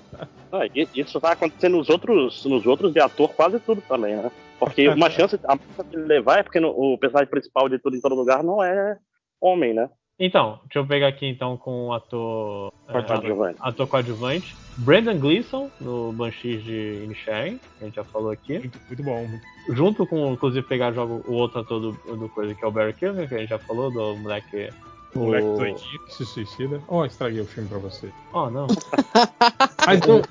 Ah, 0.53 0.65
e- 0.75 0.87
isso 0.95 1.17
vai 1.19 1.31
acontecer 1.31 1.69
nos 1.69 1.87
outros, 1.87 2.43
nos 2.43 2.65
outros 2.65 2.91
de 2.91 2.99
ator 2.99 3.29
quase 3.35 3.57
tudo 3.59 3.81
também, 3.87 4.17
né? 4.17 4.29
Porque 4.59 4.89
uma 4.89 5.07
chance, 5.09 5.39
a 5.47 5.55
chance 5.55 5.89
de 5.91 5.97
levar 5.97 6.39
é 6.39 6.43
porque 6.43 6.59
no- 6.59 6.71
o 6.77 6.97
personagem 6.97 7.29
principal 7.29 7.69
de 7.69 7.77
tudo 7.79 7.95
em 7.95 8.01
todo 8.01 8.15
lugar 8.15 8.43
não 8.43 8.61
é 8.61 8.97
homem, 9.39 9.73
né? 9.73 9.87
Então, 10.23 10.59
deixa 10.65 10.77
eu 10.77 10.85
pegar 10.85 11.07
aqui 11.07 11.25
então 11.25 11.57
com 11.57 11.87
o 11.87 11.93
ator. 11.93 12.71
é, 12.87 13.01
Coadjuvante. 13.01 13.57
ator 13.59 13.87
coadjuvante. 13.87 14.55
Brandon 14.77 15.17
Gleeson, 15.17 15.69
no 15.81 16.13
Banshees 16.13 16.63
de 16.63 17.01
Inisherin, 17.03 17.57
que 17.57 17.83
a 17.83 17.85
gente 17.85 17.95
já 17.95 18.03
falou 18.03 18.29
aqui. 18.29 18.59
Muito, 18.59 18.79
muito 18.87 19.03
bom. 19.03 19.25
muito- 19.27 19.43
Junto 19.75 20.05
com, 20.05 20.31
inclusive, 20.31 20.65
pegar 20.67 20.91
jogo, 20.91 21.23
o 21.27 21.33
outro 21.33 21.61
ator 21.61 21.79
do, 21.79 21.91
do 22.15 22.29
coisa, 22.29 22.53
que 22.53 22.63
é 22.63 22.67
o 22.67 22.71
Barry 22.71 22.93
Kilmer, 22.93 23.27
que 23.27 23.33
a 23.33 23.39
gente 23.39 23.49
já 23.49 23.57
falou, 23.57 23.89
do 23.91 24.15
moleque. 24.17 24.69
O 25.15 25.19
moleque 25.19 25.47
o- 25.47 25.57
doidinho 25.57 25.99
que 26.05 26.13
se 26.13 26.23
suicida. 26.25 26.79
Ó, 26.87 27.03
estraguei 27.03 27.41
o 27.41 27.45
filme 27.45 27.67
pra 27.67 27.79
você. 27.79 28.07
Oh, 28.31 28.47
não. 28.51 28.67
Mas 29.87 29.99
não- 30.01 30.21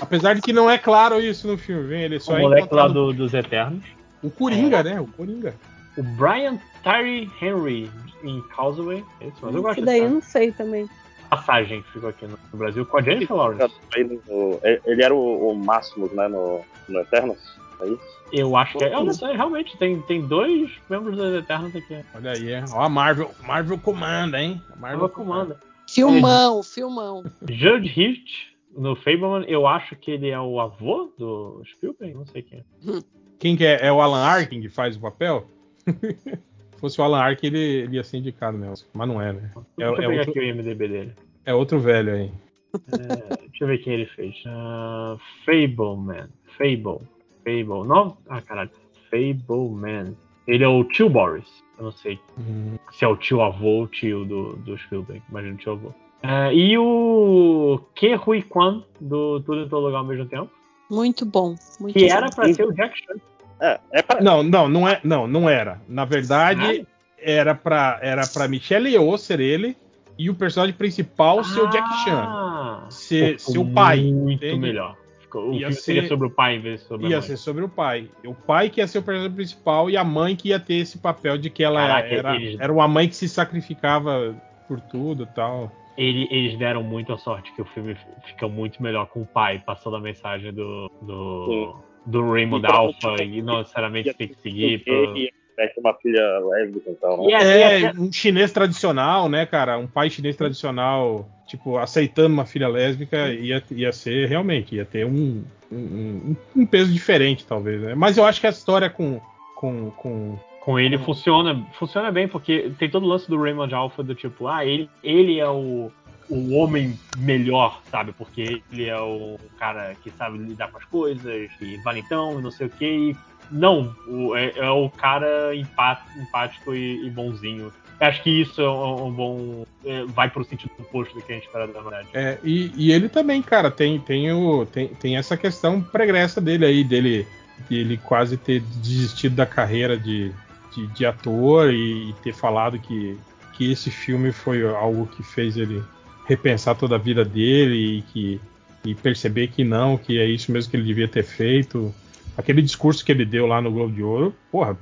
apesar 0.00 0.34
de 0.34 0.42
que 0.42 0.52
não 0.52 0.70
é 0.70 0.76
claro 0.76 1.18
isso 1.20 1.46
no 1.48 1.56
filme, 1.56 1.84
vem, 1.88 2.02
ele 2.02 2.20
só 2.20 2.34
o 2.34 2.36
é 2.36 2.40
moleque 2.42 2.74
lá 2.74 2.86
do- 2.86 3.14
dos 3.14 3.32
Eternos. 3.32 3.82
O 4.22 4.30
Coringa, 4.30 4.82
né? 4.82 5.00
O 5.00 5.06
Coringa. 5.06 5.54
O 5.96 6.02
Brian 6.02 6.58
Tyree 6.82 7.30
Henry 7.40 7.90
em 8.22 8.40
Causeway. 8.54 9.04
Esse, 9.20 9.36
mas 9.42 9.54
eu 9.54 9.62
gosto 9.62 9.84
daí 9.84 10.00
eu 10.00 10.10
não 10.10 10.22
sei 10.22 10.52
também. 10.52 10.88
passagem 11.28 11.82
que 11.82 11.92
ficou 11.92 12.10
aqui 12.10 12.26
no 12.26 12.38
Brasil 12.52 12.84
com 12.86 12.98
a 12.98 13.02
Jennifer 13.02 13.36
Lawrence. 13.36 13.74
Ele, 13.96 15.02
era 15.02 15.14
o, 15.14 15.50
o 15.50 15.56
Máximos, 15.56 16.12
né, 16.12 16.28
no, 16.28 16.60
no 16.88 17.00
Eternos. 17.00 17.38
É 17.80 17.86
isso? 17.88 18.22
Eu 18.32 18.56
acho 18.56 18.78
que 18.78 18.84
é. 18.84 18.94
Eu 18.94 19.04
não 19.04 19.12
sei, 19.12 19.34
realmente, 19.34 19.76
tem, 19.76 20.00
tem 20.02 20.26
dois 20.26 20.70
membros 20.88 21.16
dos 21.16 21.34
Eternos 21.34 21.74
aqui. 21.74 21.98
Olha 22.14 22.32
aí, 22.32 22.52
é. 22.52 22.64
Ó, 22.72 22.80
a 22.80 22.88
Marvel, 22.88 23.30
Marvel 23.44 23.78
comanda, 23.78 24.40
hein? 24.40 24.62
A 24.72 24.76
Marvel 24.76 25.00
Marvel 25.00 25.08
comanda. 25.08 25.60
Filmão, 25.88 26.62
filmão. 26.62 27.24
Judge 27.48 28.00
Hitch, 28.00 28.52
no 28.76 28.96
Fableman, 28.96 29.44
eu 29.46 29.66
acho 29.66 29.96
que 29.96 30.10
ele 30.10 30.30
é 30.30 30.40
o 30.40 30.60
avô 30.60 31.12
do 31.18 31.62
Spielberg, 31.72 32.14
não 32.14 32.26
sei 32.26 32.42
quem 32.42 32.60
é. 32.60 33.02
Quem 33.38 33.56
que 33.56 33.66
é? 33.66 33.86
É 33.86 33.92
o 33.92 34.00
Alan 34.00 34.22
Arkin 34.22 34.60
que 34.60 34.68
faz 34.68 34.96
o 34.96 35.00
papel? 35.00 35.46
Se 35.86 36.78
fosse 36.80 37.00
o 37.00 37.04
Alan 37.04 37.18
Arkin, 37.20 37.46
ele, 37.48 37.58
ele 37.58 37.96
ia 37.96 38.04
ser 38.04 38.18
indicado 38.18 38.56
mesmo. 38.58 38.86
Mas 38.92 39.08
não 39.08 39.20
é, 39.22 39.32
né? 39.32 39.50
É, 39.54 39.60
Deixa 39.60 39.66
eu 39.78 39.92
é 39.92 39.96
pegar 39.96 40.08
outro, 40.18 40.30
aqui 40.30 40.38
o 40.40 40.42
IMDB 40.42 40.88
dele. 40.88 41.12
é 41.44 41.54
outro 41.54 41.78
velho 41.80 42.12
aí. 42.14 42.30
É, 42.74 43.36
deixa 43.48 43.64
eu 43.64 43.68
ver 43.68 43.78
quem 43.78 43.92
ele 43.94 44.06
fez. 44.06 44.34
Ah, 44.46 45.16
Fableman. 45.44 46.28
Fable. 46.58 47.06
Fable. 47.44 47.86
Não? 47.86 48.16
Ah, 48.28 48.40
caralho. 48.40 48.70
Fableman. 49.10 50.16
Ele 50.46 50.64
é 50.64 50.68
o 50.68 50.82
tio 50.84 51.08
Boris. 51.08 51.62
Eu 51.78 51.84
não 51.84 51.92
sei 51.92 52.18
Hum, 52.38 52.76
se 52.92 53.04
é 53.04 53.08
o 53.08 53.16
tio 53.16 53.40
avô 53.42 53.66
ou 53.66 53.82
o 53.84 53.88
tio 53.88 54.24
do, 54.24 54.54
do 54.56 54.76
Spielberg. 54.78 55.22
Imagina 55.30 55.54
o 55.54 55.56
tio 55.58 55.72
avô. 55.72 55.92
Ah, 56.22 56.52
e 56.52 56.76
o 56.78 57.80
Ke 57.94 58.14
Hui 58.14 58.42
Kwan, 58.42 58.82
do 59.00 59.40
Tudo 59.40 59.62
em 59.62 59.68
Todo 59.68 59.84
Lugar 59.86 59.98
ao 59.98 60.04
mesmo 60.04 60.26
tempo. 60.26 60.50
Muito 60.90 61.24
bom. 61.26 61.54
Muito 61.80 61.94
Que 61.94 62.06
bom. 62.08 62.14
era 62.14 62.30
pra 62.30 62.52
ser 62.52 62.66
o 62.66 62.72
Jack 62.72 62.98
Chan. 62.98 63.14
É, 63.62 63.80
é 63.92 64.02
pra, 64.02 64.20
Não, 64.20 64.42
não, 64.42 64.68
não 64.68 64.88
é, 64.88 65.00
não, 65.04 65.26
não 65.28 65.48
era. 65.48 65.80
Na 65.88 66.04
verdade, 66.04 66.84
era 67.16 67.54
pra, 67.54 67.98
era 68.02 68.26
pra 68.26 68.48
Michelle 68.48 68.90
Yeoh 68.90 69.16
ser 69.16 69.38
ele 69.38 69.76
e 70.18 70.28
o 70.28 70.34
personagem 70.34 70.74
principal 70.74 71.44
ser 71.44 71.60
o 71.60 71.68
Jack 71.68 71.88
Chan. 72.04 72.24
Ah, 72.26 72.86
Ser, 72.90 73.38
ficou 73.38 73.52
ser 73.54 73.58
o 73.60 73.66
pai. 73.72 74.00
Muito 74.02 74.44
entende? 74.44 74.58
melhor. 74.58 74.96
Ficou- 75.20 75.50
o 75.50 75.54
Ia 75.54 75.68
filme 75.68 75.74
seria 75.74 76.02
ser- 76.02 76.08
sobre 76.08 76.26
o 76.26 76.30
pai 76.30 76.56
em 76.56 76.60
vez 76.60 76.80
de 76.80 76.86
sobre 76.88 77.06
a 77.06 77.08
Ia 77.10 77.16
mãe. 77.18 77.26
ser 77.26 77.36
sobre 77.36 77.64
o 77.64 77.68
pai. 77.68 78.10
O 78.26 78.34
pai 78.34 78.68
que 78.68 78.80
ia 78.80 78.86
ser 78.88 78.98
o 78.98 79.02
personagem 79.02 79.34
principal 79.34 79.88
e 79.88 79.96
a 79.96 80.02
mãe 80.04 80.34
que 80.36 80.48
ia 80.48 80.58
ter 80.60 80.74
esse 80.74 80.98
papel 80.98 81.38
de 81.38 81.48
que 81.48 81.62
ela 81.62 81.80
Caraca, 81.86 82.08
era, 82.08 82.34
eles- 82.34 82.60
era 82.60 82.72
uma 82.72 82.88
mãe 82.88 83.08
que 83.08 83.14
se 83.16 83.28
sacrificava 83.28 84.34
por 84.68 84.80
tudo 84.80 85.22
e 85.22 85.26
tal. 85.34 85.70
Ele- 85.96 86.26
eles 86.30 86.58
deram 86.58 86.82
muita 86.82 87.16
sorte 87.16 87.52
que 87.54 87.62
o 87.62 87.64
filme 87.66 87.96
fica 88.26 88.48
muito 88.48 88.82
melhor 88.82 89.06
com 89.06 89.22
o 89.22 89.26
pai 89.26 89.62
passando 89.64 89.96
a 89.96 90.00
mensagem 90.00 90.52
do, 90.52 90.90
do, 91.00 91.76
do 92.06 92.32
Raymond 92.32 92.64
E 92.64 92.68
pra- 92.68 92.76
Alpha 92.76 93.22
e 93.22 93.42
não 93.42 93.58
necessariamente 93.58 94.12
tem 94.14 94.28
que 94.28 94.34
seguir. 94.40 94.84
pra- 94.84 94.92
e 94.94 95.30
é 95.58 95.72
uma 95.78 95.94
filha 95.94 96.38
lésbica, 96.40 96.90
então. 96.90 97.28
E 97.28 97.32
Né? 97.32 97.60
é- 97.60 97.82
É, 97.82 97.90
um 97.92 98.10
chinês 98.12 98.52
tradicional, 98.52 99.28
né, 99.28 99.46
cara? 99.46 99.78
Um 99.78 99.86
pai 99.86 100.10
chinês 100.10 100.34
tradicional, 100.36 101.28
tipo, 101.46 101.76
aceitando 101.78 102.32
uma 102.34 102.46
filha 102.46 102.68
lésbica, 102.68 103.32
ia, 103.32 103.62
ia 103.70 103.92
ser 103.92 104.28
realmente, 104.28 104.74
ia 104.74 104.84
ter 104.84 105.04
um, 105.06 105.44
um, 105.70 105.76
um- 105.76 106.36
um 106.56 106.66
peso 106.66 106.92
diferente, 106.92 107.46
talvez, 107.46 107.80
né? 107.80 107.94
Mas 107.94 108.16
eu 108.18 108.24
acho 108.24 108.40
que 108.40 108.46
a 108.46 108.50
história 108.50 108.88
com. 108.90 109.20
com, 109.56 109.90
com 109.92 110.38
com 110.64 110.78
ele 110.78 110.96
funciona, 110.96 111.60
funciona 111.72 112.12
bem, 112.12 112.28
porque 112.28 112.70
tem 112.78 112.88
todo 112.88 113.04
o 113.04 113.08
lance 113.08 113.28
do 113.28 113.36
Raymond 113.36 113.74
Alpha 113.74 114.00
do 114.00 114.14
tipo, 114.14 114.46
ah, 114.46 114.64
ele, 114.64 114.88
ele 115.02 115.40
é 115.40 115.48
o, 115.48 115.90
o 116.28 116.54
homem 116.54 116.98
melhor, 117.18 117.82
sabe? 117.90 118.12
Porque 118.12 118.62
ele 118.72 118.86
é 118.86 118.98
o 119.00 119.38
cara 119.58 119.94
que 120.02 120.10
sabe 120.12 120.38
lidar 120.38 120.70
com 120.70 120.78
as 120.78 120.84
coisas, 120.84 121.50
e 121.60 121.76
valentão, 121.78 122.38
e 122.38 122.42
não 122.42 122.50
sei 122.50 122.66
o 122.66 122.70
que. 122.70 123.16
Não, 123.50 123.94
o- 124.08 124.34
é, 124.36 124.52
é 124.56 124.70
o 124.70 124.88
cara 124.88 125.54
empá- 125.54 126.04
empático 126.16 126.74
e, 126.74 127.06
e 127.06 127.10
bonzinho. 127.10 127.72
Acho 128.00 128.22
que 128.22 128.30
isso 128.40 128.60
é 128.60 128.68
um, 128.70 129.06
um 129.06 129.12
bom. 129.12 129.66
é, 129.84 130.04
vai 130.06 130.28
pro 130.30 130.42
sentido 130.44 130.70
oposto 130.78 131.14
do 131.14 131.22
que 131.22 131.32
a 131.32 131.34
gente 131.36 131.44
espera 131.46 131.66
da 131.68 131.80
verdade. 131.80 132.08
é, 132.14 132.38
e, 132.42 132.72
e 132.74 132.90
ele 132.92 133.08
também, 133.08 133.40
cara, 133.42 133.70
tem, 133.70 133.98
tem, 134.00 134.32
o, 134.32 134.64
tem, 134.66 134.88
tem 134.88 135.16
essa 135.16 135.36
questão 135.36 135.80
pregressa 135.82 136.40
dele 136.40 136.64
aí, 136.64 136.82
dele, 136.84 137.26
dele 137.68 137.96
quase 137.98 138.36
ter 138.36 138.60
desistido 138.60 139.36
da 139.36 139.46
carreira 139.46 139.96
de, 139.98 140.32
de, 140.74 140.86
de 140.88 141.04
ator 141.06 141.72
e, 141.72 142.10
e 142.10 142.12
ter 142.22 142.32
falado 142.32 142.78
que, 142.78 143.16
que 143.52 143.70
esse 143.70 143.90
filme 143.90 144.32
foi 144.32 144.66
algo 144.66 145.06
que 145.06 145.22
fez 145.22 145.56
ele 145.56 145.82
repensar 146.26 146.74
toda 146.74 146.96
a 146.96 146.98
vida 146.98 147.24
dele 147.24 147.98
e 147.98 148.02
que 148.02 148.40
e 148.84 148.94
perceber 148.94 149.46
que 149.48 149.62
não, 149.62 149.96
que 149.96 150.18
é 150.18 150.26
isso 150.26 150.50
mesmo 150.50 150.70
que 150.70 150.76
ele 150.76 150.84
devia 150.84 151.06
ter 151.06 151.22
feito. 151.22 151.94
Aquele 152.36 152.60
discurso 152.60 153.04
que 153.04 153.12
ele 153.12 153.24
deu 153.24 153.46
lá 153.46 153.60
no 153.60 153.70
Globo 153.70 153.92
de 153.92 154.02
Ouro, 154.02 154.34
porra, 154.50 154.76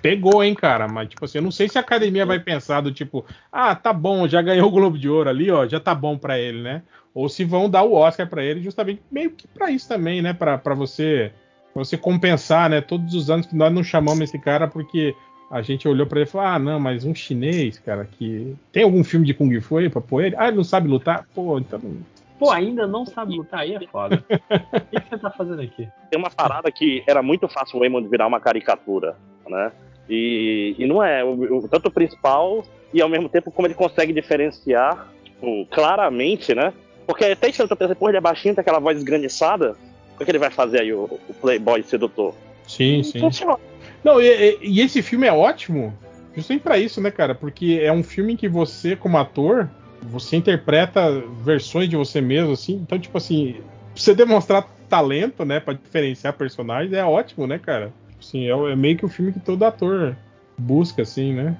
pegou, 0.00 0.42
hein, 0.42 0.54
cara. 0.54 0.88
Mas, 0.88 1.08
tipo 1.10 1.24
assim, 1.24 1.38
eu 1.38 1.42
não 1.42 1.50
sei 1.50 1.68
se 1.68 1.76
a 1.76 1.80
academia 1.80 2.24
vai 2.24 2.38
pensar 2.38 2.80
do 2.80 2.92
tipo, 2.92 3.26
ah, 3.52 3.74
tá 3.74 3.92
bom, 3.92 4.26
já 4.26 4.40
ganhou 4.40 4.68
o 4.68 4.70
Globo 4.70 4.96
de 4.98 5.08
Ouro 5.08 5.28
ali, 5.28 5.50
ó, 5.50 5.66
já 5.66 5.78
tá 5.78 5.94
bom 5.94 6.16
pra 6.16 6.38
ele, 6.38 6.62
né? 6.62 6.82
Ou 7.14 7.28
se 7.28 7.44
vão 7.44 7.68
dar 7.68 7.82
o 7.82 7.92
Oscar 7.92 8.26
pra 8.26 8.42
ele, 8.42 8.62
justamente 8.62 9.02
meio 9.10 9.32
que 9.32 9.46
pra 9.46 9.70
isso 9.70 9.86
também, 9.86 10.22
né? 10.22 10.32
Pra 10.32 10.56
você 10.74 11.32
pra 11.74 11.84
você 11.84 11.96
compensar, 11.96 12.68
né? 12.70 12.80
Todos 12.80 13.14
os 13.14 13.30
anos 13.30 13.46
que 13.46 13.56
nós 13.56 13.72
não 13.72 13.82
chamamos 13.82 14.22
esse 14.22 14.38
cara 14.38 14.68
porque 14.68 15.14
a 15.52 15.60
gente 15.60 15.86
olhou 15.86 16.06
pra 16.06 16.20
ele 16.20 16.28
e 16.28 16.32
falou: 16.32 16.46
ah, 16.46 16.58
não, 16.58 16.80
mas 16.80 17.04
um 17.04 17.14
chinês, 17.14 17.78
cara, 17.78 18.08
que 18.10 18.56
tem 18.72 18.82
algum 18.82 19.04
filme 19.04 19.26
de 19.26 19.34
Kung 19.34 19.60
Fu 19.60 19.76
aí 19.76 19.90
pra 19.90 20.00
pôr 20.00 20.24
ele? 20.24 20.34
Ah, 20.38 20.48
ele 20.48 20.56
não 20.56 20.64
sabe 20.64 20.88
lutar? 20.88 21.26
Pô, 21.34 21.58
então 21.58 21.78
não, 21.82 21.98
Pô, 22.38 22.50
ainda 22.50 22.86
não 22.86 23.04
sabe 23.04 23.36
lutar, 23.36 23.60
aí 23.60 23.74
é 23.74 23.86
foda. 23.86 24.24
o 24.32 24.80
que, 24.90 25.00
que 25.00 25.08
você 25.10 25.18
tá 25.18 25.30
fazendo 25.30 25.60
aqui? 25.60 25.86
Tem 26.10 26.18
uma 26.18 26.30
parada 26.30 26.72
que 26.72 27.04
era 27.06 27.22
muito 27.22 27.46
fácil 27.48 27.76
o 27.76 27.80
Raymond 27.80 28.08
virar 28.08 28.26
uma 28.26 28.40
caricatura, 28.40 29.14
né? 29.46 29.70
E, 30.08 30.74
e 30.78 30.86
não 30.86 31.02
é. 31.02 31.22
O, 31.22 31.58
o- 31.58 31.68
tanto 31.68 31.88
o 31.88 31.92
principal 31.92 32.64
e 32.92 33.00
ao 33.02 33.08
mesmo 33.08 33.28
tempo 33.28 33.50
como 33.52 33.66
ele 33.66 33.74
consegue 33.74 34.12
diferenciar 34.12 35.06
tipo, 35.22 35.66
claramente, 35.70 36.54
né? 36.54 36.72
Porque 37.06 37.24
até 37.26 37.50
isso 37.50 37.60
eu 37.62 37.68
tô 37.68 37.76
pensando, 37.76 37.96
pô, 37.96 38.08
ele 38.08 38.16
é 38.16 38.20
baixinho, 38.20 38.54
tem 38.54 38.62
aquela 38.62 38.78
voz 38.80 38.96
esganiçada. 38.96 39.76
O 40.18 40.24
que 40.24 40.30
ele 40.30 40.38
vai 40.38 40.50
fazer 40.50 40.80
aí, 40.80 40.92
o, 40.92 41.04
o 41.28 41.34
Playboy 41.40 41.82
sedutor? 41.82 42.34
Sim, 42.66 43.02
sim. 43.02 43.18
Funciona. 43.20 43.58
Não, 44.04 44.20
e, 44.20 44.58
e- 44.62 44.80
esse 44.80 45.00
filme 45.02 45.26
é 45.26 45.32
ótimo 45.32 45.96
justamente 46.34 46.62
pra 46.62 46.78
isso, 46.78 47.00
né, 47.00 47.10
cara? 47.10 47.34
Porque 47.34 47.80
é 47.82 47.92
um 47.92 48.02
filme 48.02 48.32
em 48.32 48.36
que 48.36 48.48
você, 48.48 48.96
como 48.96 49.18
ator, 49.18 49.68
você 50.02 50.36
interpreta 50.36 51.10
versões 51.44 51.88
de 51.88 51.96
você 51.96 52.20
mesmo, 52.20 52.52
assim. 52.52 52.74
Então, 52.74 52.98
tipo 52.98 53.16
assim, 53.18 53.52
pra 53.54 53.62
você 54.02 54.14
demonstrar 54.14 54.66
talento, 54.88 55.44
né, 55.44 55.60
pra 55.60 55.74
diferenciar 55.74 56.32
personagens, 56.34 56.92
é 56.92 57.04
ótimo, 57.04 57.46
né, 57.46 57.58
cara? 57.58 57.92
Assim, 58.18 58.46
é, 58.46 58.54
o- 58.54 58.68
é 58.68 58.74
meio 58.76 58.96
que 58.96 59.04
o 59.04 59.08
filme 59.08 59.32
que 59.32 59.40
todo 59.40 59.62
ator 59.64 60.16
busca, 60.58 61.02
assim, 61.02 61.32
né? 61.34 61.56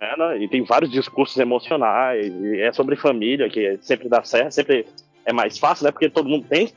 É, 0.00 0.16
né? 0.16 0.38
E 0.38 0.48
tem 0.48 0.64
vários 0.64 0.90
discursos 0.90 1.36
emocionais, 1.38 2.26
e 2.26 2.60
é 2.60 2.72
sobre 2.72 2.96
família, 2.96 3.48
que 3.48 3.78
sempre 3.82 4.08
dá 4.08 4.22
certo, 4.24 4.52
sempre 4.52 4.86
é 5.24 5.32
mais 5.32 5.58
fácil, 5.58 5.84
né? 5.84 5.92
Porque 5.92 6.08
todo 6.10 6.28
mundo 6.28 6.46
tem. 6.48 6.72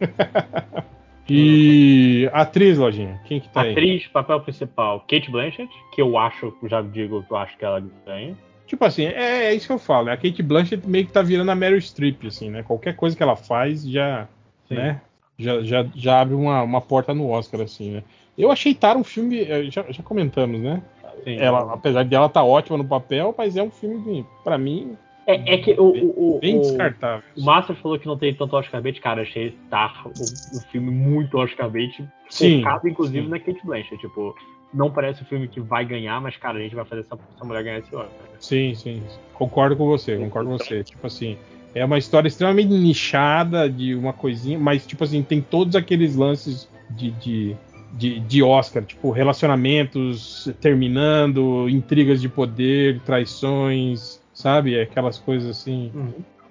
E 1.28 2.28
atriz, 2.32 2.78
Lojinha, 2.78 3.20
quem 3.24 3.40
que 3.40 3.48
tá 3.48 3.62
aí? 3.62 3.72
Atriz, 3.72 4.06
papel 4.06 4.40
principal, 4.40 5.00
Kate 5.00 5.30
Blanchett, 5.30 5.70
que 5.92 6.00
eu 6.00 6.16
acho, 6.16 6.54
já 6.64 6.80
digo 6.80 7.22
que 7.22 7.32
eu 7.32 7.36
acho 7.36 7.56
que 7.56 7.64
ela 7.64 7.82
ganha. 8.06 8.36
Tipo 8.66 8.84
assim, 8.84 9.06
é, 9.06 9.46
é 9.46 9.54
isso 9.54 9.66
que 9.66 9.72
eu 9.72 9.78
falo, 9.78 10.06
né? 10.06 10.12
A 10.12 10.16
Kate 10.16 10.42
Blanchett 10.42 10.86
meio 10.86 11.06
que 11.06 11.12
tá 11.12 11.22
virando 11.22 11.50
a 11.50 11.54
Meryl 11.54 11.80
Streep, 11.80 12.26
assim, 12.26 12.50
né? 12.50 12.62
Qualquer 12.62 12.94
coisa 12.94 13.16
que 13.16 13.22
ela 13.22 13.36
faz 13.36 13.88
já, 13.88 14.28
Sim. 14.68 14.74
né? 14.74 15.00
Já, 15.38 15.62
já, 15.62 15.86
já 15.94 16.20
abre 16.20 16.34
uma, 16.34 16.62
uma 16.62 16.80
porta 16.80 17.14
no 17.14 17.28
Oscar, 17.30 17.62
assim, 17.62 17.92
né? 17.92 18.02
Eu 18.36 18.52
achei 18.52 18.74
Tar 18.74 18.96
um 18.96 19.04
filme, 19.04 19.40
eh, 19.40 19.70
já, 19.70 19.84
já 19.88 20.02
comentamos, 20.02 20.60
né? 20.60 20.82
Sim. 21.24 21.36
Ela, 21.38 21.72
apesar 21.72 22.04
de 22.04 22.14
ela 22.14 22.26
estar 22.26 22.44
ótima 22.44 22.78
no 22.78 22.84
papel, 22.84 23.34
mas 23.36 23.56
é 23.56 23.62
um 23.62 23.70
filme, 23.70 24.24
pra 24.44 24.56
mim, 24.56 24.96
É, 25.28 25.54
é 25.54 25.58
que 25.58 25.72
o, 25.72 25.84
o, 25.84 26.36
o, 26.36 26.40
bem 26.40 26.56
o- 26.56 26.60
descartável. 26.62 27.22
o 27.36 27.44
Masters 27.44 27.78
falou 27.80 27.98
que 27.98 28.06
não 28.06 28.16
tem 28.16 28.32
tanto 28.34 28.56
Oscar 28.56 28.80
bait, 28.80 28.98
cara, 28.98 29.20
achei 29.20 29.54
Tar 29.68 30.06
um, 30.06 30.56
um 30.56 30.60
filme 30.72 30.90
muito 30.90 31.36
Oscar 31.36 31.68
bait, 31.68 32.02
Sim, 32.30 32.62
focado 32.62 32.88
inclusive 32.88 33.24
sim. 33.24 33.28
na 33.28 33.38
Kate 33.38 33.60
Blanchett, 33.62 33.98
tipo, 33.98 34.34
não 34.72 34.90
parece 34.90 35.22
um 35.22 35.26
filme 35.26 35.46
que 35.46 35.60
vai 35.60 35.84
ganhar, 35.84 36.18
mas 36.22 36.34
cara, 36.38 36.58
a 36.58 36.62
gente 36.62 36.74
vai 36.74 36.86
fazer 36.86 37.02
essa, 37.02 37.18
essa 37.36 37.44
mulher 37.44 37.62
ganhar 37.62 37.78
esse 37.80 37.94
Oscar. 37.94 38.10
Sim, 38.38 38.74
sim. 38.74 39.02
Concordo 39.34 39.76
com 39.76 39.86
você, 39.86 40.16
concordo 40.16 40.48
com 40.48 40.56
você. 40.58 40.82
Tipo 40.82 41.06
assim, 41.06 41.36
é 41.74 41.84
uma 41.84 41.98
história 41.98 42.26
extremamente 42.26 42.70
nichada 42.70 43.68
de 43.68 43.94
uma 43.94 44.14
coisinha, 44.14 44.58
mas, 44.58 44.86
tipo 44.86 45.04
assim, 45.04 45.22
tem 45.22 45.42
todos 45.42 45.76
aqueles 45.76 46.16
lances 46.16 46.66
de, 46.90 47.10
de, 47.10 47.56
de, 47.92 48.20
de 48.20 48.42
Oscar, 48.42 48.82
tipo, 48.82 49.10
relacionamentos 49.10 50.50
terminando, 50.60 51.68
intrigas 51.68 52.20
de 52.20 52.30
poder, 52.30 53.00
traições, 53.00 54.17
sabe? 54.38 54.80
Aquelas 54.80 55.18
coisas 55.18 55.50
assim. 55.50 55.92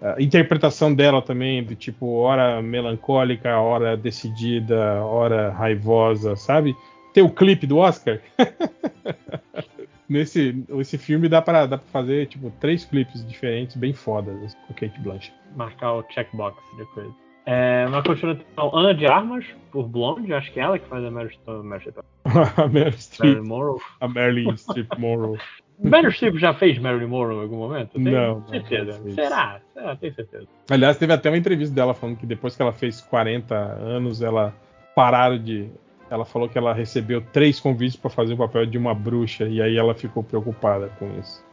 A 0.01 0.22
interpretação 0.22 0.93
dela 0.93 1.22
também, 1.22 1.64
do 1.64 1.73
tipo, 1.73 2.18
hora 2.18 2.61
melancólica, 2.61 3.57
hora 3.59 3.97
decidida, 3.97 5.03
hora 5.03 5.49
raivosa, 5.49 6.35
sabe? 6.35 6.76
Tem 7.14 7.23
o 7.23 7.31
clipe 7.31 7.65
do 7.65 7.77
Oscar. 7.77 8.19
Nesse 10.07 10.64
esse 10.80 10.97
filme 10.97 11.27
dá 11.27 11.41
pra, 11.41 11.65
dá 11.65 11.77
pra 11.77 11.88
fazer, 11.88 12.27
tipo, 12.27 12.51
três 12.61 12.85
clipes 12.85 13.27
diferentes, 13.27 13.76
bem 13.76 13.93
fodas, 13.93 14.53
com 14.53 14.73
a 14.73 14.76
Kate 14.76 14.99
Blanchett. 15.01 15.34
Marcar 15.55 15.93
o 15.93 16.03
checkbox 16.09 16.57
de 16.77 16.85
coisa. 16.93 17.14
É, 17.45 17.88
mas 17.88 18.05
continua 18.05 18.34
então, 18.34 18.76
Ana 18.76 18.93
de 18.93 19.05
Armas, 19.05 19.45
por 19.72 19.88
Blonde, 19.88 20.34
acho 20.34 20.51
que 20.51 20.59
é 20.59 20.64
ela 20.64 20.77
que 20.77 20.88
faz 20.88 21.03
a 21.03 21.09
Meryl 21.09 21.31
Streep. 21.31 21.97
Meryl 22.72 22.93
Streep. 22.93 23.38
a 23.38 23.41
Meryl 23.41 23.77
Streep, 23.77 23.81
a 24.01 24.07
Marilyn 24.07 24.57
Streep 24.57 24.97
Monroe. 24.97 25.39
Meryl 25.79 26.11
Streep 26.11 26.37
já 26.37 26.53
fez 26.53 26.79
Marilyn 26.79 27.07
Monroe 27.07 27.35
em 27.37 27.41
algum 27.41 27.57
momento? 27.57 27.91
Tem 27.93 28.03
Não, 28.13 28.45
certeza. 28.47 28.99
não. 29.03 29.11
Será? 29.13 29.59
Será? 29.73 29.95
Tenho 29.95 30.13
certeza. 30.15 30.47
Aliás, 30.69 30.97
teve 30.97 31.13
até 31.13 31.29
uma 31.29 31.37
entrevista 31.37 31.73
dela 31.75 31.93
falando 31.93 32.17
que 32.17 32.25
depois 32.25 32.55
que 32.55 32.61
ela 32.61 32.73
fez 32.73 32.99
40 33.01 33.53
anos, 33.55 34.21
ela 34.21 34.53
pararam 34.95 35.37
de. 35.37 35.69
Ela 36.09 36.23
falou 36.25 36.47
que 36.49 36.57
ela 36.57 36.73
recebeu 36.73 37.21
três 37.21 37.59
convites 37.59 37.95
pra 37.97 38.09
fazer 38.09 38.33
o 38.33 38.37
papel 38.37 38.65
de 38.65 38.77
uma 38.77 38.93
bruxa 38.95 39.43
e 39.45 39.61
aí 39.61 39.75
ela 39.77 39.93
ficou 39.93 40.23
preocupada 40.23 40.87
com 40.97 41.09
isso. 41.19 41.45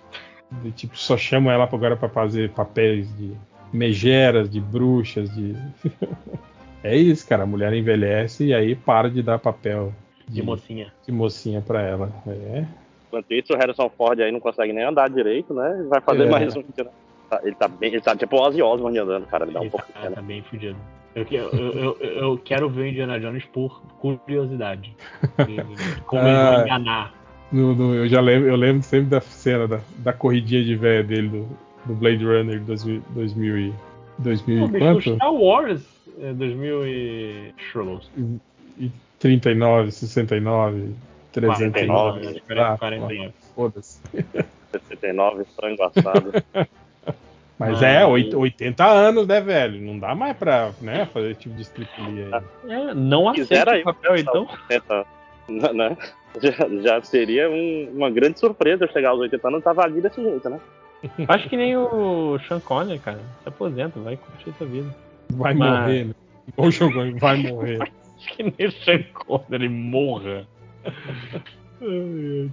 De, 0.63 0.71
tipo, 0.71 0.97
só 0.97 1.17
chamam 1.17 1.53
ela 1.53 1.65
agora 1.71 1.97
pra 1.97 2.09
fazer 2.09 2.51
papéis 2.51 3.15
de 3.19 3.33
megeras, 3.73 4.49
de 4.49 4.61
bruxas, 4.61 5.29
de. 5.35 5.55
é 6.83 6.97
isso, 6.97 7.27
cara. 7.29 7.43
A 7.43 7.47
mulher 7.47 7.73
envelhece 7.75 8.47
e 8.47 8.55
aí 8.55 8.75
para 8.77 9.11
de 9.11 9.23
dar 9.23 9.39
papel 9.39 9.93
De 10.29 10.41
mocinha. 10.43 10.93
de 11.05 11.13
mocinha 11.13 11.61
pra 11.61 11.83
ela. 11.83 12.13
É. 12.27 12.65
Enquanto 13.15 13.31
isso, 13.33 13.53
o 13.53 13.57
Harrison 13.57 13.89
Ford 13.97 14.19
aí 14.21 14.33
não 14.33 14.41
consegue 14.41 14.73
nem 14.73 14.85
andar 14.85 15.09
direito, 15.09 15.55
né? 15.55 15.87
Vai 15.89 16.01
fazer 16.01 16.25
É. 16.25 16.31
mais 16.31 16.57
um. 16.57 16.61
Né? 16.77 16.87
Tá- 17.31 17.41
Ele 17.45 17.55
tá 17.55 17.69
bem. 17.69 17.91
Ele 17.93 18.01
tá 18.01 18.17
tipo 18.17 18.37
o 18.37 18.41
Ozzy 18.41 18.61
Osbourne 18.61 18.99
andando, 18.99 19.27
cara. 19.27 19.45
Ele 19.45 19.53
dá 19.53 19.61
um 19.61 19.63
Ele 19.63 19.71
pouco. 19.71 19.87
tá, 19.93 20.11
tá 20.11 20.23
bem 20.23 20.43
fudido. 20.43 20.77
Eu, 21.15 21.25
eu, 21.31 21.51
eu, 21.53 21.97
eu- 22.01 22.39
quero 22.39 22.69
ver 22.69 22.83
o 22.83 22.87
Indiana 22.89 23.21
Jones 23.21 23.45
por 23.47 23.81
curiosidade. 24.01 24.93
E 25.39 26.03
como 26.07 26.23
Ah. 26.23 26.51
vão 26.57 26.63
enganar. 26.65 27.15
No- 27.53 27.73
no- 27.75 27.95
eu 27.95 28.09
já 28.09 28.21
lembro, 28.21 28.49
eu 28.49 28.57
lembro 28.57 28.83
sempre 28.83 29.11
da 29.11 29.21
cena 29.21 29.69
da, 29.69 29.79
da 29.99 30.13
corridinha 30.13 30.65
de 30.65 30.75
véia 30.75 31.05
dele 31.05 31.29
do, 31.29 31.49
do 31.87 31.95
Blade 31.95 32.25
Runner 32.25 32.59
2000, 32.61 33.01
2000 33.11 33.59
e 33.59 33.75
2000 34.19 34.69
Pô, 34.69 34.77
e 34.77 34.81
quanto? 34.81 35.11
o 35.11 35.15
Star 35.15 35.33
Wars 35.35 35.83
é 36.21 36.33
2000 36.33 36.85
e... 36.87 37.55
Shrubbles. 37.59 38.11
E 38.79 38.91
39, 39.21 39.93
69, 39.93 40.95
309. 41.35 42.41
49, 42.41 42.61
Ah, 42.61 42.77
49. 42.79 43.33
Foda-se. 43.55 44.01
69, 44.73 45.45
frango 45.57 45.83
assado. 45.85 46.33
Mas 47.59 47.81
Ah, 47.83 47.87
é, 47.89 48.01
e- 48.01 48.05
oit- 48.05 48.35
80 48.35 48.85
anos, 48.85 49.27
né, 49.29 49.41
velho? 49.41 49.81
Não 49.81 49.97
dá 49.99 50.13
mais 50.15 50.37
pra 50.37 50.73
né, 50.81 51.07
fazer 51.13 51.31
esse 51.31 51.41
tipo 51.41 51.55
de 51.55 51.63
estripulia 51.63 52.29
aí. 52.67 52.73
É, 52.73 52.95
não 52.95 53.29
aceita 53.29 53.71
aí, 53.71 53.83
o 53.83 53.85
papel, 53.85 54.17
então. 54.17 54.49
80, 54.71 55.07
né? 55.73 55.97
Já, 56.43 56.53
já 56.83 57.03
seria 57.03 57.49
um- 57.49 57.91
uma 57.95 58.11
grande 58.11 58.41
surpresa 58.41 58.85
eu 58.85 58.93
chegar 58.93 59.11
aos 59.11 59.21
80 59.21 59.47
anos 59.47 59.61
e 59.61 59.63
tava 59.63 59.83
ali 59.85 60.01
desse 60.01 60.21
jeito, 60.21 60.51
né? 60.51 60.59
Acho 61.29 61.49
que 61.49 61.57
nem 61.57 61.77
o 61.77 62.39
Sean 62.49 62.59
Connery, 62.61 62.99
cara. 62.99 63.21
Se 63.43 63.49
aposenta, 63.49 64.01
vai 64.01 64.17
curtir 64.17 64.51
essa 64.51 64.65
vida. 64.65 64.89
Vai 65.33 65.55
Mas- 65.55 65.81
morrer, 65.81 66.05
né? 66.07 66.15
Igual 66.49 66.69
o 66.69 66.71
jogou, 66.73 67.19
vai 67.19 67.37
morrer. 67.37 67.79
Acho 68.19 68.37
que 68.37 68.43
nem 68.43 68.69
o 68.69 68.73
Sean 68.73 69.03
Connery 69.13 69.69
morra. 69.69 70.45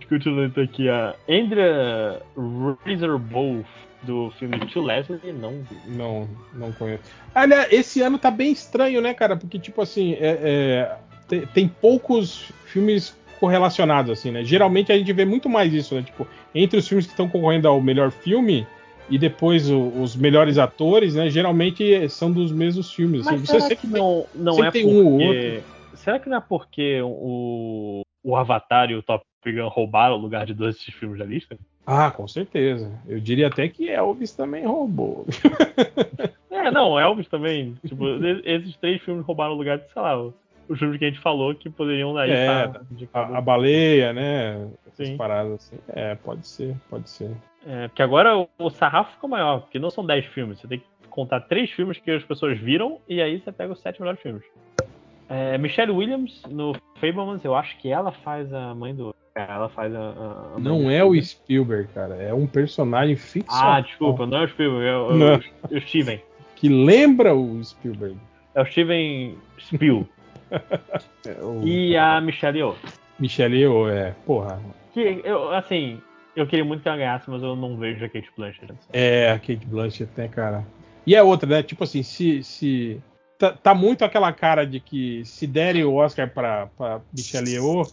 Continuando 0.09 0.45
então 0.47 0.63
aqui, 0.63 0.89
a 0.89 1.15
Andrea 1.29 2.21
Razorbow 2.85 3.63
do 4.03 4.31
filme 4.39 4.59
To 4.59 4.81
Leslie, 4.81 5.19
não 5.31 5.61
vi. 5.61 5.77
Não, 5.95 6.27
não 6.53 6.71
conheço. 6.73 7.03
Aliás, 7.33 7.71
esse 7.71 8.01
ano 8.01 8.17
tá 8.17 8.31
bem 8.31 8.51
estranho, 8.51 8.99
né, 8.99 9.13
cara? 9.13 9.35
Porque, 9.37 9.59
tipo 9.59 9.81
assim, 9.81 10.13
é- 10.13 10.39
é, 10.41 10.97
tem, 11.27 11.41
tem 11.47 11.67
poucos 11.67 12.51
filmes 12.65 13.15
correlacionados, 13.39 14.11
assim, 14.11 14.31
né? 14.31 14.43
Geralmente 14.43 14.91
a 14.91 14.97
gente 14.97 15.13
vê 15.13 15.23
muito 15.23 15.47
mais 15.47 15.73
isso, 15.73 15.95
né? 15.95 16.01
Tipo, 16.03 16.27
entre 16.53 16.77
os 16.79 16.87
filmes 16.87 17.05
que 17.05 17.13
estão 17.13 17.29
concorrendo 17.29 17.67
ao 17.67 17.79
melhor 17.81 18.11
filme 18.11 18.67
e 19.09 19.17
depois 19.17 19.69
o- 19.69 19.89
os 20.01 20.15
melhores 20.15 20.57
atores, 20.57 21.15
né? 21.15 21.29
Geralmente 21.29 22.07
são 22.09 22.31
dos 22.31 22.51
mesmos 22.51 22.91
filmes. 22.91 23.21
assim. 23.27 23.31
Mas 23.37 23.41
Você 23.41 23.47
será 23.57 23.61
sempre 23.61 23.77
que 23.77 23.87
não, 23.87 24.25
não 24.35 24.53
sempre 24.53 24.67
é 24.67 24.71
tem 24.71 24.83
porque... 24.83 24.97
um 24.99 25.05
ou 25.05 25.21
outro. 25.21 25.63
Será 25.93 26.19
que 26.19 26.29
não 26.29 26.37
é 26.37 26.41
porque 26.41 27.01
o, 27.03 28.01
o 28.23 28.35
Avatar 28.35 28.89
e 28.91 28.95
o 28.95 29.03
Top 29.03 29.23
Gun 29.45 29.67
roubaram 29.67 30.15
o 30.15 30.21
lugar 30.21 30.45
de 30.45 30.53
dois 30.53 30.75
desses 30.75 30.93
filmes 30.93 31.19
da 31.19 31.25
lista? 31.25 31.57
Ah, 31.85 32.11
com 32.11 32.27
certeza. 32.27 32.91
Eu 33.07 33.19
diria 33.19 33.47
até 33.47 33.67
que 33.67 33.89
Elvis 33.89 34.33
também 34.35 34.65
roubou. 34.65 35.25
É, 36.51 36.69
não, 36.69 36.99
Elvis 36.99 37.27
também. 37.27 37.75
Tipo, 37.87 38.05
esses 38.45 38.77
três 38.77 39.01
filmes 39.01 39.25
roubaram 39.25 39.53
o 39.53 39.57
lugar 39.57 39.79
de, 39.79 39.91
sei 39.91 40.01
lá, 40.01 40.15
os 40.71 40.77
filmes 40.77 40.99
que 40.99 41.05
a 41.05 41.07
gente 41.07 41.19
falou 41.19 41.55
que 41.55 41.69
poderiam 41.69 42.13
daí 42.13 42.29
É, 42.29 42.65
estar 42.65 42.81
indicados. 42.91 43.33
A, 43.33 43.37
a 43.37 43.41
baleia, 43.41 44.13
né? 44.13 44.69
Essas 44.85 45.07
Sim. 45.07 45.17
paradas 45.17 45.53
assim. 45.53 45.77
É, 45.87 46.13
pode 46.15 46.45
ser, 46.47 46.75
pode 46.89 47.09
ser. 47.09 47.31
É, 47.65 47.87
porque 47.87 48.03
agora 48.03 48.37
o, 48.37 48.47
o 48.59 48.69
sarrafo 48.69 49.13
ficou 49.13 49.29
maior, 49.29 49.61
porque 49.61 49.79
não 49.79 49.89
são 49.89 50.05
10 50.05 50.25
filmes. 50.27 50.59
Você 50.59 50.67
tem 50.67 50.79
que 50.79 50.85
contar 51.09 51.41
três 51.41 51.69
filmes 51.71 51.97
que 51.97 52.11
as 52.11 52.23
pessoas 52.23 52.59
viram 52.59 52.99
e 53.07 53.21
aí 53.21 53.39
você 53.39 53.51
pega 53.51 53.73
os 53.73 53.81
sete 53.81 53.99
melhores 53.99 54.21
filmes. 54.21 54.43
É, 55.33 55.57
Michelle 55.57 55.91
Williams, 55.93 56.41
no 56.49 56.73
Fablemans, 56.95 57.43
eu 57.45 57.55
acho 57.55 57.77
que 57.77 57.89
ela 57.89 58.11
faz 58.11 58.53
a 58.53 58.75
mãe 58.75 58.93
do. 58.93 59.15
Ela 59.33 59.69
faz 59.69 59.93
a. 59.95 59.99
a- 59.99 60.59
Não 60.59 60.91
é 60.91 61.03
o. 61.03 61.19
Spielberg, 61.21 61.87
cara. 61.93 62.15
É 62.15 62.33
um 62.33 62.45
personagem 62.45 63.15
ficcional. 63.15 63.73
Ah, 63.75 63.79
desculpa, 63.81 64.25
não 64.25 64.39
é 64.39 64.43
o 64.43 64.47
Spielberg, 64.49 64.85
é 64.85 64.95
o, 64.97 65.15
Não. 65.15 65.33
é 65.35 65.77
o 65.77 65.81
Steven. 65.81 66.21
Que 66.57 66.67
lembra 66.67 67.33
o 67.33 67.63
Spielberg. 67.63 68.17
É 68.53 68.61
o 68.61 68.65
Steven 68.65 69.35
Spiel. 69.59 70.05
É, 71.25 71.41
o 71.41 71.61
e 71.65 71.95
a 71.95 72.19
Michelle 72.19 72.57
Yeoh. 72.57 72.75
Michelle 73.17 73.55
Yeoh, 73.57 73.87
é. 73.89 74.13
Porra. 74.25 74.59
Que 74.93 75.21
eu, 75.23 75.53
assim, 75.53 76.01
eu 76.35 76.45
queria 76.45 76.65
muito 76.65 76.81
que 76.83 76.89
ela 76.89 76.97
ganhasse, 76.97 77.29
mas 77.29 77.41
eu 77.41 77.55
não 77.55 77.77
vejo 77.77 78.03
a 78.03 78.09
Kate 78.09 78.29
Blanchett. 78.35 78.73
É, 78.91 79.31
a 79.31 79.39
Kate 79.39 79.65
Blanchett, 79.65 80.11
né, 80.17 80.27
cara? 80.27 80.65
E 81.07 81.15
é 81.15 81.23
outra, 81.23 81.47
né? 81.47 81.63
Tipo 81.63 81.85
assim, 81.85 82.03
se. 82.03 82.43
se 82.43 82.99
tá, 83.41 83.51
tá 83.53 83.73
muito 83.75 84.05
aquela 84.05 84.31
cara 84.31 84.65
de 84.65 84.79
que 84.79 85.25
se 85.25 85.47
derem 85.47 85.83
o 85.83 85.95
Oscar 85.95 86.29
pra, 86.31 86.67
pra 86.77 87.01
Michelle 87.11 87.49
Yeoh, 87.51 87.83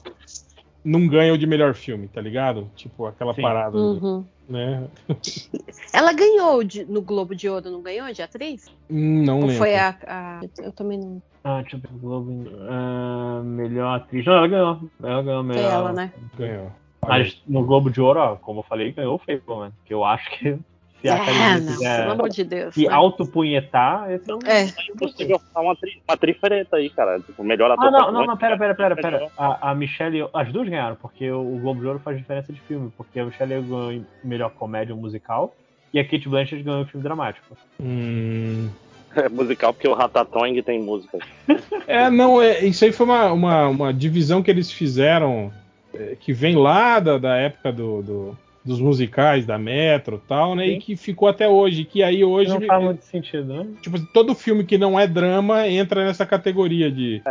não 0.84 1.06
ganha 1.08 1.32
o 1.32 1.38
de 1.38 1.46
melhor 1.46 1.74
filme, 1.74 2.06
tá 2.08 2.20
ligado? 2.20 2.70
Tipo, 2.76 3.06
aquela 3.06 3.34
Sim. 3.34 3.42
parada, 3.42 3.76
Uhum. 3.76 4.24
né? 4.48 4.86
Ela 5.92 6.12
ganhou 6.12 6.62
de- 6.62 6.84
no 6.84 7.00
Globo 7.02 7.34
de 7.34 7.48
Ouro, 7.48 7.70
não 7.70 7.82
ganhou 7.82 8.12
de 8.12 8.22
atriz? 8.22 8.66
Não 8.88 9.36
Ou 9.36 9.46
lembro. 9.46 9.56
foi 9.56 9.74
a, 9.74 9.96
a- 10.06 10.40
Eu 10.58 10.72
também 10.72 10.98
não. 10.98 11.22
Ah, 11.42 11.60
deixa 11.62 11.76
eu 11.76 11.80
ver. 11.80 11.88
Globo. 11.98 12.44
ah, 12.68 13.40
melhor 13.44 13.96
atriz. 13.96 14.24
Não, 14.26 14.34
ela 14.34 14.48
ganhou. 14.48 14.80
Ela 15.02 15.22
ganhou 15.22 15.44
Foi 15.44 15.54
melhor. 15.54 15.72
ela, 15.72 15.92
né? 15.92 16.12
Ganhou. 16.36 16.72
Mas 17.06 17.40
no 17.46 17.64
Globo 17.64 17.90
de 17.90 18.00
Ouro, 18.00 18.20
ó, 18.20 18.36
como 18.36 18.60
eu 18.60 18.64
falei, 18.64 18.92
ganhou 18.92 19.14
o 19.14 19.18
Fableman. 19.18 19.72
Que 19.84 19.94
eu 19.94 20.04
acho 20.04 20.30
que 20.38 20.58
se 21.00 21.08
a 21.08 21.14
É, 21.14 21.20
academia 21.20 21.60
não, 21.60 21.72
quiser 21.72 22.00
pelo 22.00 22.12
amor 22.12 22.28
de 22.28 22.44
Deus. 22.44 22.74
se 22.74 22.86
né? 22.86 22.92
autopunhetar, 22.94 24.10
esse 24.10 24.30
é. 24.30 24.62
É. 24.62 24.72
Impossível 24.94 25.40
falar 25.52 25.66
uma, 25.68 25.76
tri, 25.76 26.02
uma 26.08 26.16
trifereta 26.16 26.76
aí, 26.76 26.90
cara. 26.90 27.20
Tipo, 27.20 27.44
melhor 27.44 27.70
ator. 27.70 27.86
Ah, 27.86 27.90
não, 27.90 28.12
não, 28.12 28.26
não, 28.26 28.36
pera, 28.36 28.56
pera, 28.58 28.74
pera, 28.74 28.96
pera. 28.96 29.28
A, 29.36 29.70
a 29.70 29.74
Michelle, 29.74 30.28
as 30.34 30.52
duas 30.52 30.68
ganharam, 30.68 30.96
porque 30.96 31.30
o, 31.30 31.40
o 31.56 31.58
Globo 31.60 31.80
de 31.80 31.86
Ouro 31.86 32.00
faz 32.04 32.16
diferença 32.18 32.52
de 32.52 32.60
filme, 32.62 32.90
porque 32.96 33.20
a 33.20 33.24
Michelle 33.26 33.62
ganhou 33.62 33.92
em 33.92 34.06
melhor 34.24 34.50
comédia 34.50 34.94
musical 34.94 35.54
e 35.92 35.98
a 36.00 36.04
Kate 36.04 36.28
Blanchett 36.28 36.62
ganhou 36.62 36.82
em 36.82 36.86
filme 36.86 37.02
dramático. 37.04 37.56
Hum, 37.80 38.68
É 39.16 39.28
musical 39.28 39.72
porque 39.72 39.88
o 39.88 39.94
Ratatouille 39.94 40.62
tem 40.62 40.80
música. 40.82 41.18
É, 41.86 42.10
não, 42.10 42.42
é, 42.42 42.64
isso 42.66 42.84
aí 42.84 42.92
foi 42.92 43.06
uma, 43.06 43.32
uma, 43.32 43.68
uma 43.68 43.94
divisão 43.94 44.42
que 44.42 44.50
eles 44.50 44.70
fizeram 44.70 45.50
é, 45.94 46.14
que 46.20 46.34
vem 46.34 46.54
lá 46.54 47.00
da, 47.00 47.16
da 47.16 47.34
época 47.36 47.72
do, 47.72 48.02
do- 48.02 48.38
dos 48.64 48.80
musicais 48.80 49.46
da 49.46 49.58
Metro 49.58 50.20
e 50.22 50.28
tal, 50.28 50.54
né? 50.54 50.66
E 50.66 50.72
Sim. 50.74 50.78
que 50.80 50.96
ficou 50.96 51.28
até 51.28 51.48
hoje. 51.48 51.84
Que 51.84 52.02
aí 52.02 52.24
hoje, 52.24 52.50
Não 52.50 52.60
faz 52.60 52.82
muito 52.84 53.02
sentido, 53.04 53.44
né? 53.54 53.66
tipo, 53.80 53.98
todo 54.12 54.34
filme 54.34 54.64
que 54.64 54.76
não 54.76 54.98
é 54.98 55.06
drama 55.06 55.66
entra 55.68 56.04
nessa 56.04 56.26
categoria 56.26 56.90
de, 56.90 57.22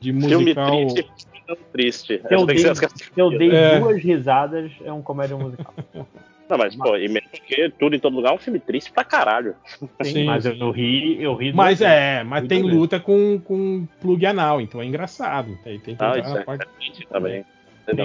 de 0.00 0.12
Filme 0.12 0.36
musical. 0.36 0.70
triste, 0.70 1.10
filme 1.46 1.62
triste. 1.72 2.22
Eu 2.30 2.46
que 2.46 2.58
ser 2.58 2.76
dei, 2.78 2.92
eu 3.16 3.30
dei 3.38 3.50
É. 3.54 3.78
duas 3.78 4.02
risadas, 4.02 4.70
é 4.84 4.92
um 4.92 5.00
comédia 5.02 5.36
musical. 5.36 5.72
Não, 6.50 6.58
mas, 6.58 6.76
pô, 6.76 6.94
e 6.98 7.08
mesmo 7.08 7.30
porque 7.30 7.70
tudo 7.78 7.96
em 7.96 7.98
todo 7.98 8.14
lugar 8.14 8.32
é 8.32 8.34
um 8.34 8.38
filme 8.38 8.60
triste 8.60 8.92
pra 8.92 9.04
caralho. 9.04 9.54
Sim, 10.02 10.12
Sim, 10.12 10.24
mas 10.26 10.42
sim. 10.44 10.58
eu 10.60 10.70
ri, 10.70 11.22
eu 11.22 11.34
ri 11.34 11.50
Mas 11.50 11.80
é, 11.80 12.22
mas 12.24 12.46
tem 12.46 12.60
luta 12.60 13.00
com, 13.00 13.40
com 13.42 13.86
plug 14.02 14.26
anal, 14.26 14.60
então 14.60 14.82
é 14.82 14.84
engraçado. 14.84 15.56
Tem, 15.64 15.78
tem 15.78 15.96
que 15.96 16.04
Ah, 16.04 16.18
isso 16.18 16.36
é 16.36 16.44
parte- 16.44 16.66
também. 17.08 17.42
Tem 17.86 18.04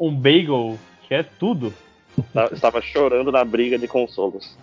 um, 0.00 0.08
um 0.08 0.12
bagel 0.12 0.76
que 1.06 1.14
é 1.14 1.22
tudo. 1.22 1.72
Tá- 2.32 2.48
Estava 2.52 2.80
chorando 2.80 3.30
na 3.32 3.44
briga 3.44 3.78
de 3.78 3.86
consolos. 3.88 4.56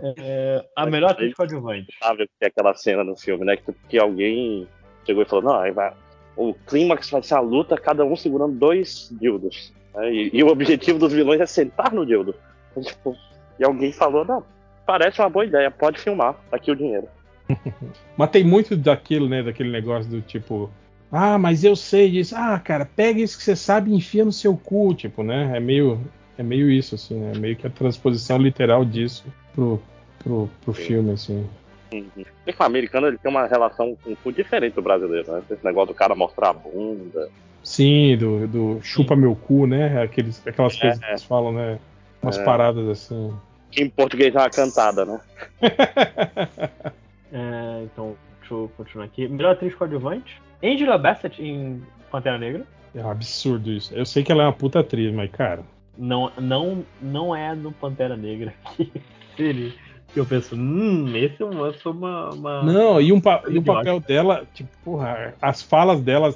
É, 0.00 0.64
a 0.76 0.86
melhor 0.86 1.10
atriz 1.10 1.34
coadjuvante. 1.34 1.88
Sabe 2.00 2.24
o 2.24 2.26
que 2.26 2.32
é 2.44 2.46
aquela 2.46 2.74
cena 2.74 3.02
no 3.02 3.16
filme, 3.16 3.44
né? 3.44 3.56
Que, 3.56 3.72
que 3.88 3.98
alguém 3.98 4.66
chegou 5.04 5.22
e 5.22 5.26
falou: 5.26 5.44
Não, 5.44 5.60
aí 5.60 5.72
vai, 5.72 5.92
o 6.36 6.54
clímax 6.54 7.10
vai 7.10 7.22
ser 7.22 7.34
a 7.34 7.40
luta, 7.40 7.76
cada 7.76 8.04
um 8.04 8.14
segurando 8.14 8.54
dois 8.56 9.08
dildos. 9.20 9.72
né? 9.94 10.12
E, 10.12 10.30
e 10.32 10.42
o 10.44 10.48
objetivo 10.48 10.98
dos 10.98 11.12
vilões 11.12 11.40
é 11.40 11.46
sentar 11.46 11.92
no 11.92 12.06
dildo. 12.06 12.34
E, 12.76 12.80
tipo, 12.80 13.16
e 13.58 13.64
alguém 13.64 13.92
falou: 13.92 14.24
Não, 14.24 14.44
parece 14.86 15.20
uma 15.20 15.28
boa 15.28 15.44
ideia, 15.44 15.70
pode 15.70 15.98
filmar, 15.98 16.34
tá 16.50 16.56
aqui 16.56 16.70
o 16.70 16.76
dinheiro. 16.76 17.08
Mas 18.16 18.30
tem 18.30 18.44
muito 18.44 18.76
daquilo, 18.76 19.28
né? 19.28 19.42
Daquele 19.42 19.70
negócio 19.70 20.10
do 20.10 20.20
tipo. 20.20 20.70
Ah, 21.10 21.38
mas 21.38 21.64
eu 21.64 21.74
sei 21.74 22.10
disso. 22.10 22.34
Ah, 22.36 22.58
cara, 22.58 22.84
pega 22.84 23.20
isso 23.20 23.38
que 23.38 23.44
você 23.44 23.56
sabe 23.56 23.90
e 23.90 23.94
enfia 23.94 24.24
no 24.24 24.32
seu 24.32 24.56
cu, 24.56 24.94
tipo, 24.94 25.22
né? 25.22 25.56
É 25.56 25.60
meio, 25.60 25.98
é 26.36 26.42
meio 26.42 26.70
isso, 26.70 26.94
assim, 26.94 27.14
né? 27.18 27.32
Meio 27.38 27.56
que 27.56 27.66
a 27.66 27.70
transposição 27.70 28.36
literal 28.38 28.84
disso 28.84 29.24
pro, 29.54 29.80
pro, 30.18 30.50
pro 30.62 30.72
filme, 30.74 31.12
assim. 31.12 31.46
Uhum. 31.92 32.24
O 32.46 32.62
americano 32.62 33.06
ele 33.06 33.16
tem 33.18 33.30
uma 33.30 33.46
relação 33.46 33.96
com 34.02 34.12
o 34.12 34.16
cu 34.16 34.32
diferente 34.32 34.74
do 34.74 34.82
brasileiro, 34.82 35.32
né? 35.32 35.42
Esse 35.50 35.64
negócio 35.64 35.88
do 35.88 35.94
cara 35.94 36.14
mostrar 36.14 36.50
a 36.50 36.52
bunda. 36.52 37.30
Sim, 37.62 38.16
do, 38.16 38.46
do 38.46 38.80
chupa 38.82 39.16
meu 39.16 39.34
cu, 39.34 39.66
né? 39.66 40.02
Aqueles, 40.02 40.46
aquelas 40.46 40.76
É, 40.76 40.80
coisas 40.80 40.98
que 40.98 41.06
eles 41.06 41.24
falam, 41.24 41.52
né? 41.52 41.78
Umas 42.22 42.38
É. 42.38 42.44
paradas 42.44 42.86
assim. 42.88 43.32
Que 43.70 43.82
em 43.82 43.90
português 43.90 44.34
é 44.34 44.38
uma 44.38 44.50
cantada, 44.50 45.04
né? 45.04 45.20
É, 47.30 47.82
então, 47.84 48.16
deixa 48.40 48.54
eu 48.54 48.70
continuar 48.74 49.04
aqui. 49.04 49.28
Melhor 49.28 49.52
atriz 49.52 49.74
coadjuvante. 49.74 50.40
Angela 50.62 50.98
Bassett 50.98 51.40
em 51.42 51.82
Pantera 52.10 52.38
Negra. 52.38 52.66
É 52.94 53.04
um 53.04 53.10
absurdo 53.10 53.70
isso. 53.70 53.94
Eu 53.94 54.04
sei 54.06 54.22
que 54.22 54.32
ela 54.32 54.42
é 54.42 54.46
uma 54.46 54.52
puta 54.52 54.80
atriz, 54.80 55.12
mas, 55.14 55.30
cara. 55.30 55.62
Não, 55.96 56.30
não, 56.40 56.84
não 57.02 57.34
é 57.34 57.54
no 57.54 57.72
Pantera 57.72 58.16
Negra 58.16 58.54
que 59.36 59.42
ele. 59.42 59.74
Que 60.14 60.20
eu 60.20 60.24
penso, 60.24 60.54
hum, 60.56 61.14
esse 61.14 61.42
é 61.42 61.44
uma, 61.44 61.70
uma, 61.84 62.30
uma- 62.30 62.62
Não, 62.62 62.98
e, 63.00 63.12
um 63.12 63.20
pa- 63.20 63.42
e 63.46 63.58
o 63.58 63.62
papel 63.62 64.00
dela, 64.00 64.46
tipo, 64.54 64.70
porra, 64.82 65.34
as 65.40 65.60
falas 65.60 66.00
dela 66.00 66.34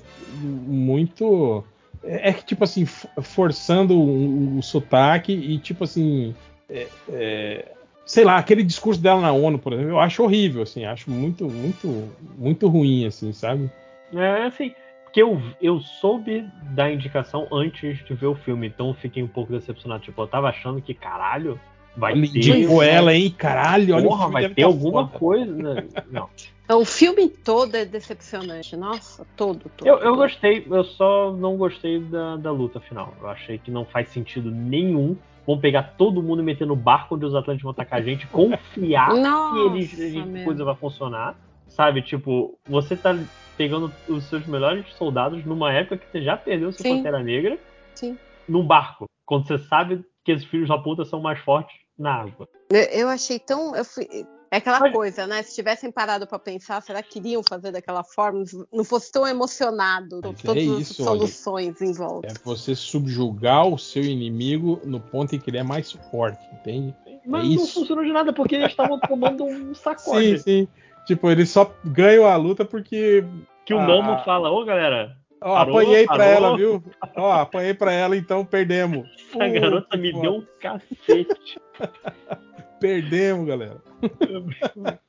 muito. 0.66 1.64
É, 2.04 2.30
é 2.30 2.32
que, 2.32 2.44
tipo 2.44 2.64
assim, 2.64 2.84
forçando 2.84 3.94
o, 3.98 4.58
o 4.58 4.62
sotaque 4.62 5.32
e, 5.32 5.58
tipo 5.58 5.84
assim. 5.84 6.34
é- 6.68 6.88
é, 7.08 7.72
sei 8.04 8.24
lá, 8.24 8.36
aquele 8.36 8.62
discurso 8.62 9.00
dela 9.00 9.20
na 9.22 9.32
ONU, 9.32 9.58
por 9.58 9.72
exemplo, 9.72 9.92
eu 9.92 10.00
acho 10.00 10.22
horrível, 10.22 10.62
assim, 10.62 10.84
acho 10.84 11.10
muito, 11.10 11.48
muito, 11.48 12.08
muito 12.36 12.68
ruim, 12.68 13.06
assim, 13.06 13.32
sabe? 13.32 13.70
É 14.14 14.44
assim, 14.44 14.74
porque 15.04 15.22
eu, 15.22 15.40
eu 15.60 15.78
soube 15.80 16.48
da 16.74 16.90
indicação 16.90 17.46
antes 17.52 18.04
de 18.04 18.14
ver 18.14 18.26
o 18.26 18.34
filme, 18.34 18.66
então 18.66 18.88
eu 18.88 18.94
fiquei 18.94 19.22
um 19.22 19.28
pouco 19.28 19.52
decepcionado. 19.52 20.02
Tipo, 20.02 20.22
eu 20.22 20.26
tava 20.26 20.48
achando 20.48 20.80
que, 20.80 20.94
caralho, 20.94 21.60
vai 21.96 22.12
Olha, 22.12 22.22
ter. 22.22 22.38
indicou 22.38 22.82
ela, 22.82 23.14
hein? 23.14 23.30
Caralho, 23.36 23.94
olha 23.94 24.06
o 24.06 24.08
Porra, 24.08 24.18
filme 24.26 24.32
vai 24.32 24.48
ter 24.48 24.62
tá 24.62 24.66
alguma 24.66 25.06
foda. 25.08 25.18
coisa. 25.18 25.52
né? 25.74 25.86
Não. 26.10 26.28
Então, 26.64 26.80
o 26.80 26.84
filme 26.86 27.28
todo 27.28 27.74
é 27.74 27.84
decepcionante. 27.84 28.74
Nossa, 28.76 29.26
todo, 29.36 29.70
todo. 29.76 29.86
Eu, 29.86 29.98
eu 29.98 30.16
gostei, 30.16 30.66
eu 30.70 30.84
só 30.84 31.30
não 31.32 31.56
gostei 31.56 32.00
da, 32.00 32.36
da 32.36 32.50
luta 32.50 32.80
final. 32.80 33.12
Eu 33.20 33.28
achei 33.28 33.58
que 33.58 33.70
não 33.70 33.84
faz 33.84 34.08
sentido 34.08 34.50
nenhum. 34.50 35.14
Vão 35.46 35.58
pegar 35.58 35.94
todo 35.98 36.22
mundo 36.22 36.40
e 36.40 36.44
meter 36.44 36.66
no 36.66 36.76
barco 36.76 37.16
onde 37.16 37.26
os 37.26 37.34
Atlantes 37.34 37.62
vão 37.62 37.72
atacar 37.72 37.98
a 37.98 38.02
gente, 38.02 38.26
confiar 38.28 39.12
Nossa, 39.14 39.54
que 39.54 39.96
eles, 39.98 40.16
a 40.16 40.44
coisa 40.44 40.64
vai 40.64 40.74
funcionar. 40.76 41.36
Sabe, 41.68 42.00
tipo, 42.00 42.56
você 42.66 42.96
tá 42.96 43.18
pegando 43.56 43.92
os 44.08 44.24
seus 44.24 44.46
melhores 44.46 44.86
soldados 44.96 45.44
numa 45.44 45.72
época 45.72 45.98
que 45.98 46.06
você 46.10 46.22
já 46.22 46.36
perdeu 46.36 46.72
seu 46.72 46.82
Sim. 46.82 46.96
Pantera 46.98 47.22
Negra 47.22 47.58
Sim. 47.94 48.18
num 48.48 48.66
barco, 48.66 49.06
quando 49.26 49.46
você 49.46 49.58
sabe 49.58 50.04
que 50.24 50.32
esses 50.32 50.46
filhos 50.46 50.68
da 50.68 50.78
puta 50.78 51.04
são 51.04 51.20
mais 51.20 51.38
fortes 51.40 51.76
na 51.98 52.14
água. 52.14 52.48
Eu, 52.70 53.08
achei 53.08 53.38
tão. 53.38 53.74
eu 53.76 53.84
fui- 53.84 54.08
É 54.50 54.58
aquela 54.58 54.80
Mas- 54.80 54.92
coisa, 54.92 55.26
né? 55.26 55.42
Se 55.42 55.54
tivessem 55.54 55.90
parado 55.90 56.26
pra 56.26 56.38
pensar, 56.38 56.82
será 56.82 57.02
que 57.02 57.18
iriam 57.18 57.42
fazer 57.42 57.72
daquela 57.72 58.04
forma? 58.04 58.44
Não 58.70 58.84
fosse 58.84 59.10
tão 59.10 59.26
emocionado 59.26 60.20
com 60.20 60.28
Mas 60.32 60.40
é 60.40 60.46
todas 60.46 60.68
as 60.68 60.78
isso, 60.80 61.02
olha. 61.02 61.10
soluções 61.20 61.80
em 61.80 61.92
volta. 61.94 62.28
É 62.28 62.34
você 62.44 62.74
subjugar 62.74 63.66
o 63.66 63.78
seu 63.78 64.02
inimigo 64.04 64.78
no 64.84 65.00
ponto 65.00 65.34
em 65.34 65.38
que 65.40 65.48
ele 65.48 65.56
é 65.56 65.62
mais 65.62 65.92
forte, 66.10 66.42
entende? 66.52 66.94
Mas 67.24 67.44
É 67.44 67.48
não 67.48 67.54
isso. 67.64 67.74
funcionou 67.80 68.04
de 68.04 68.12
nada 68.12 68.30
porque 68.32 68.54
eles 68.56 68.68
estavam 68.68 68.98
tomando 69.08 69.44
um 69.44 69.74
sacode. 69.74 70.38
Sim, 70.40 70.66
sim. 70.66 70.68
Tipo, 71.06 71.30
eles 71.30 71.50
só 71.50 71.74
ganham 71.84 72.26
a 72.26 72.36
luta 72.36 72.64
porque. 72.64 73.24
Que 73.64 73.74
o 73.74 73.78
Ah. 73.78 73.86
Momo 73.86 74.18
fala, 74.24 74.50
ô 74.50 74.64
galera, 74.64 75.16
Ó, 75.44 75.54
Parou, 75.56 75.78
apanhei 75.78 76.04
pra 76.06 76.16
parou. 76.18 76.32
ela, 76.32 76.56
viu? 76.56 76.84
Ó, 77.16 77.32
apanhei 77.32 77.74
pra 77.74 77.92
ela, 77.92 78.16
então 78.16 78.44
perdemos. 78.44 79.08
a 79.40 79.48
garota 79.48 79.96
me 79.96 80.12
deu 80.12 80.36
um 80.36 80.46
cacete. 80.60 81.60
Perdemos, 82.80 83.46
galera. 83.46 83.76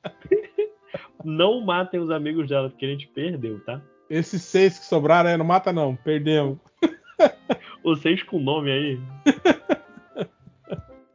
Não 1.24 1.60
matem 1.60 1.98
os 2.00 2.10
amigos 2.10 2.48
dela, 2.48 2.68
porque 2.70 2.84
a 2.84 2.88
gente 2.88 3.06
perdeu, 3.08 3.58
tá? 3.64 3.80
Esses 4.10 4.42
seis 4.42 4.78
que 4.78 4.84
sobraram, 4.84 5.30
é, 5.30 5.36
não 5.36 5.44
mata 5.44 5.72
não, 5.72 5.96
perdemos. 5.96 6.58
Vocês 7.82 8.22
com 8.22 8.38
nome 8.38 8.70
aí. 8.70 9.00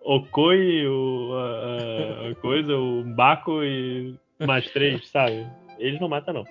O 0.01 0.21
Koi, 0.25 0.87
o 0.87 1.33
a, 1.33 2.25
a- 2.25 2.31
a 2.31 2.35
coisa, 2.35 2.75
o 2.75 3.03
Baco 3.03 3.63
e 3.63 4.15
mais 4.45 4.69
três, 4.71 5.07
sabe? 5.07 5.45
Eles 5.77 5.99
não 5.99 6.09
matam, 6.09 6.33
não. 6.33 6.45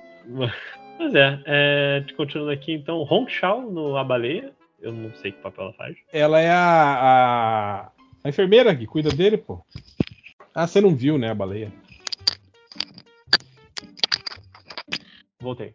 Mas 0.99 1.15
é, 1.15 1.41
é 1.47 2.05
continuando 2.17 2.51
aqui, 2.51 2.73
então, 2.73 3.07
Hong 3.09 3.31
Shao 3.31 3.63
no 3.71 3.97
A 3.97 4.05
Baleia. 4.05 4.53
Eu 4.81 4.93
não 4.93 5.13
sei 5.15 5.33
que 5.33 5.43
papel 5.43 5.65
ela 5.65 5.73
faz. 5.73 5.97
Ela 6.13 6.41
é 6.41 6.51
a, 6.51 6.57
a, 6.57 7.91
a 8.23 8.29
enfermeira 8.29 8.75
que 8.77 8.87
cuida 8.87 9.11
dele, 9.11 9.37
pô. 9.37 9.61
Ah, 10.55 10.67
você 10.67 10.81
não 10.81 10.95
viu, 10.95 11.19
né, 11.19 11.31
a 11.31 11.35
baleia? 11.35 11.73
Voltei. 15.41 15.73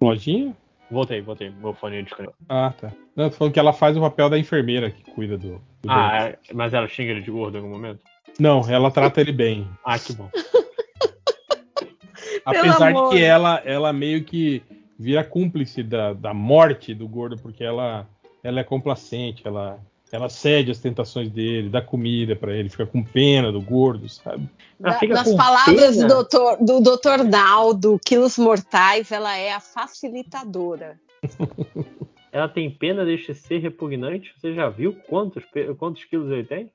Lojinha? 0.00 0.56
Voltei, 0.90 1.20
voltei. 1.20 1.50
Meu 1.50 1.74
fone 1.74 2.02
desconectou. 2.02 2.36
Ah, 2.48 2.72
tá. 2.80 2.92
Não, 3.16 3.30
tô 3.30 3.36
falando 3.36 3.52
que 3.52 3.58
ela 3.58 3.72
faz 3.72 3.96
o 3.96 4.00
papel 4.00 4.30
da 4.30 4.38
enfermeira 4.38 4.90
que 4.90 5.10
cuida 5.10 5.36
do. 5.36 5.60
do. 5.82 5.90
Ah, 5.90 6.28
é, 6.28 6.38
mas 6.52 6.72
ela 6.72 6.86
xinga 6.86 7.10
ele 7.10 7.22
de 7.22 7.30
gordo 7.30 7.56
em 7.56 7.60
algum 7.60 7.72
momento? 7.72 8.00
Não, 8.38 8.68
ela 8.70 8.90
trata 8.90 9.20
ele 9.20 9.32
bem. 9.32 9.68
Ah, 9.84 9.98
que 9.98 10.12
bom. 10.12 10.30
Apesar 12.46 12.92
de 12.92 12.98
amor. 12.98 13.10
que 13.10 13.22
ela, 13.22 13.60
ela 13.64 13.92
meio 13.92 14.24
que 14.24 14.62
vira 14.98 15.24
cúmplice 15.24 15.82
da, 15.82 16.12
da 16.12 16.32
morte 16.32 16.94
do 16.94 17.08
gordo, 17.08 17.36
porque 17.36 17.64
ela, 17.64 18.06
ela 18.42 18.60
é 18.60 18.64
complacente, 18.64 19.42
ela, 19.44 19.80
ela 20.12 20.28
cede 20.28 20.70
as 20.70 20.78
tentações 20.78 21.28
dele, 21.28 21.68
dá 21.68 21.82
comida 21.82 22.36
pra 22.36 22.54
ele, 22.54 22.68
fica 22.68 22.86
com 22.86 23.02
pena 23.02 23.50
do 23.50 23.60
gordo, 23.60 24.08
sabe? 24.08 24.48
Da- 24.78 24.98
nas 25.08 25.34
palavras 25.34 25.96
do 25.96 26.02
pena. 26.02 26.08
doutor, 26.14 26.56
do 26.60 26.80
Dr. 26.80 27.24
Naldo, 27.28 28.00
Quilos 28.04 28.38
Mortais, 28.38 29.10
ela 29.10 29.36
é 29.36 29.52
a 29.52 29.60
facilitadora. 29.60 30.98
Ela 32.32 32.48
tem 32.48 32.70
pena 32.70 33.02
deste 33.02 33.34
ser 33.34 33.60
repugnante? 33.60 34.34
Você 34.36 34.52
já 34.52 34.68
viu 34.68 34.94
quantos, 35.08 35.42
quantos 35.78 36.04
quilos 36.04 36.30
ele 36.30 36.44
tem? 36.44 36.70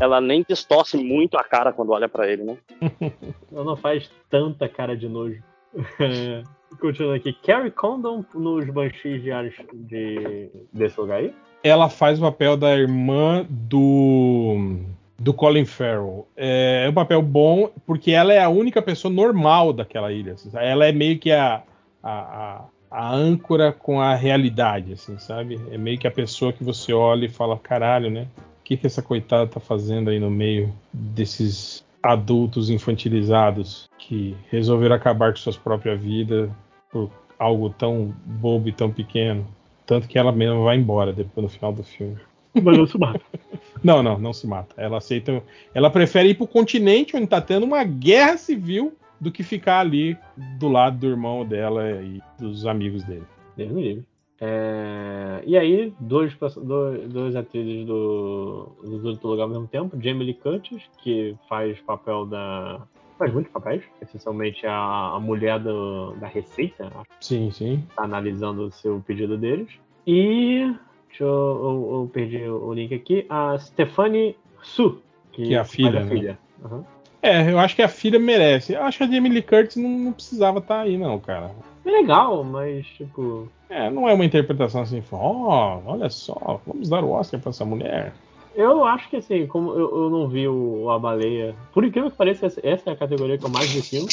Ela 0.00 0.20
nem 0.20 0.44
distorce 0.48 0.96
muito 0.96 1.36
a 1.36 1.44
cara 1.44 1.72
quando 1.72 1.90
olha 1.90 2.08
pra 2.08 2.28
ele, 2.28 2.44
né? 2.44 2.56
Ela 3.52 3.64
não 3.64 3.76
faz 3.76 4.10
tanta 4.30 4.68
cara 4.68 4.96
de 4.96 5.08
nojo. 5.08 5.42
Continuando 6.80 7.16
aqui. 7.16 7.32
Carrie 7.32 7.70
Condon 7.70 8.24
nos 8.34 8.68
Banshees 8.70 9.22
diários 9.22 9.54
de, 9.72 10.50
desse 10.72 10.98
lugar 11.00 11.18
aí? 11.18 11.34
Ela 11.62 11.88
faz 11.88 12.18
o 12.18 12.22
papel 12.22 12.56
da 12.56 12.76
irmã 12.76 13.46
do 13.48 14.80
do 15.18 15.32
Colin 15.32 15.64
Farrell. 15.64 16.26
É, 16.36 16.84
é 16.86 16.90
um 16.90 16.92
papel 16.92 17.22
bom 17.22 17.70
porque 17.86 18.10
ela 18.10 18.32
é 18.32 18.42
a 18.42 18.48
única 18.48 18.82
pessoa 18.82 19.12
normal 19.12 19.72
daquela 19.72 20.12
ilha. 20.12 20.32
assim, 20.34 20.50
ela 20.54 20.86
é 20.86 20.92
meio 20.92 21.18
que 21.18 21.30
a, 21.32 21.62
a, 22.02 22.10
a, 22.10 22.64
a 22.90 23.14
âncora 23.14 23.72
com 23.72 24.00
a 24.00 24.14
realidade, 24.14 24.92
assim, 24.92 25.18
sabe? 25.18 25.60
É 25.70 25.78
meio 25.78 25.98
que 25.98 26.06
a 26.06 26.10
pessoa 26.10 26.52
que 26.52 26.64
você 26.64 26.92
olha 26.92 27.26
e 27.26 27.30
fala, 27.30 27.56
caralho, 27.56 28.10
né? 28.10 28.26
O 28.64 28.66
que, 28.66 28.78
que 28.78 28.86
essa 28.86 29.02
coitada 29.02 29.46
tá 29.46 29.60
fazendo 29.60 30.08
aí 30.08 30.18
no 30.18 30.30
meio 30.30 30.72
desses 30.90 31.84
adultos 32.02 32.70
infantilizados 32.70 33.90
que 33.98 34.34
resolveram 34.50 34.96
acabar 34.96 35.32
com 35.32 35.38
suas 35.38 35.58
próprias 35.58 36.00
vidas 36.00 36.50
por 36.90 37.10
algo 37.38 37.68
tão 37.68 38.14
bobo 38.24 38.66
e 38.66 38.72
tão 38.72 38.90
pequeno? 38.90 39.46
Tanto 39.84 40.08
que 40.08 40.18
ela 40.18 40.32
mesma 40.32 40.64
vai 40.64 40.78
embora 40.78 41.12
depois 41.12 41.44
no 41.44 41.50
final 41.50 41.74
do 41.74 41.82
filme. 41.82 42.16
Mas 42.54 42.78
não 42.78 42.86
se 42.86 42.98
mata. 42.98 43.20
Não, 43.84 44.02
não, 44.02 44.18
não 44.18 44.32
se 44.32 44.46
mata. 44.46 44.74
Ela 44.78 44.96
aceita. 44.96 45.42
Ela 45.74 45.90
prefere 45.90 46.30
ir 46.30 46.34
pro 46.36 46.46
continente 46.46 47.14
onde 47.14 47.26
tá 47.26 47.38
tendo 47.38 47.64
uma 47.64 47.84
guerra 47.84 48.38
civil 48.38 48.96
do 49.20 49.30
que 49.30 49.42
ficar 49.42 49.80
ali 49.80 50.16
do 50.58 50.68
lado 50.68 50.96
do 50.96 51.06
irmão 51.06 51.44
dela 51.44 52.00
e 52.00 52.22
dos 52.38 52.64
amigos 52.64 53.04
dele. 53.04 53.24
Deus 53.54 53.70
me 53.72 53.82
livre. 53.82 54.06
É, 54.40 55.42
E 55.46 55.56
aí, 55.56 55.92
dois, 56.00 56.34
dois, 56.62 57.08
dois 57.12 57.36
atrizes 57.36 57.86
do, 57.86 58.68
do 58.82 59.08
Outro 59.08 59.28
Lugar 59.28 59.44
ao 59.44 59.48
mesmo 59.48 59.66
tempo. 59.66 59.96
Jamie 60.00 60.24
Lee 60.26 60.34
Curtis, 60.34 60.82
que 60.98 61.34
faz 61.48 61.78
papel 61.80 62.26
da. 62.26 62.82
Faz 63.18 63.32
muitos 63.32 63.52
papéis, 63.52 63.82
essencialmente 64.02 64.66
a, 64.66 65.12
a 65.14 65.20
mulher 65.20 65.60
do- 65.60 66.14
da 66.16 66.26
Receita, 66.26 66.86
acho 66.96 67.06
Sim, 67.20 67.48
sim. 67.52 67.84
que 67.88 67.94
tá 67.94 68.02
analisando 68.02 68.62
o 68.66 68.72
seu 68.72 69.00
pedido 69.06 69.38
deles. 69.38 69.68
E. 70.06 70.74
Deixa 71.08 71.22
eu, 71.22 71.28
eu, 71.28 71.90
eu 72.02 72.10
perdi 72.12 72.42
o 72.42 72.72
link 72.74 72.92
aqui. 72.92 73.24
A 73.28 73.56
Stephanie 73.56 74.36
Su, 74.62 75.00
Que 75.30 75.54
é 75.54 75.58
a 75.58 75.64
filha, 75.64 76.00
a 76.00 76.04
né? 76.04 76.10
filha. 76.10 76.38
Aham. 76.64 76.84
É, 77.22 77.52
eu 77.52 77.58
acho 77.60 77.76
que 77.76 77.82
a 77.82 77.88
filha 77.88 78.18
merece. 78.18 78.72
Eu 78.74 78.82
acho 78.82 78.98
que 78.98 79.04
a 79.04 79.06
Jamie 79.06 79.30
Lee 79.32 79.40
Curtis 79.42 79.76
não, 79.76 79.88
não 79.90 80.12
precisava 80.12 80.58
estar 80.58 80.80
aí, 80.80 80.98
não, 80.98 81.18
cara. 81.20 81.52
É 81.84 81.90
legal, 81.90 82.42
mas 82.42 82.86
tipo. 82.86 83.48
É, 83.68 83.90
não 83.90 84.08
é 84.08 84.14
uma 84.14 84.24
interpretação 84.24 84.82
assim, 84.82 85.02
ó, 85.12 85.80
olha 85.84 86.08
só, 86.08 86.60
vamos 86.66 86.88
dar 86.88 87.04
o 87.04 87.10
Oscar 87.10 87.40
pra 87.40 87.50
essa 87.50 87.64
mulher. 87.64 88.12
Eu 88.54 88.84
acho 88.84 89.10
que 89.10 89.16
assim, 89.16 89.46
como 89.46 89.72
eu, 89.72 90.04
eu 90.04 90.10
não 90.10 90.28
vi 90.28 90.46
o, 90.46 90.88
a 90.88 90.98
baleia. 90.98 91.54
Por 91.72 91.84
incrível 91.84 92.10
que 92.10 92.16
pareça, 92.16 92.46
essa, 92.46 92.90
é 92.90 92.92
a 92.92 92.96
categoria 92.96 93.36
que 93.36 93.44
eu 93.44 93.50
mais 93.50 93.68
filme. 93.88 94.08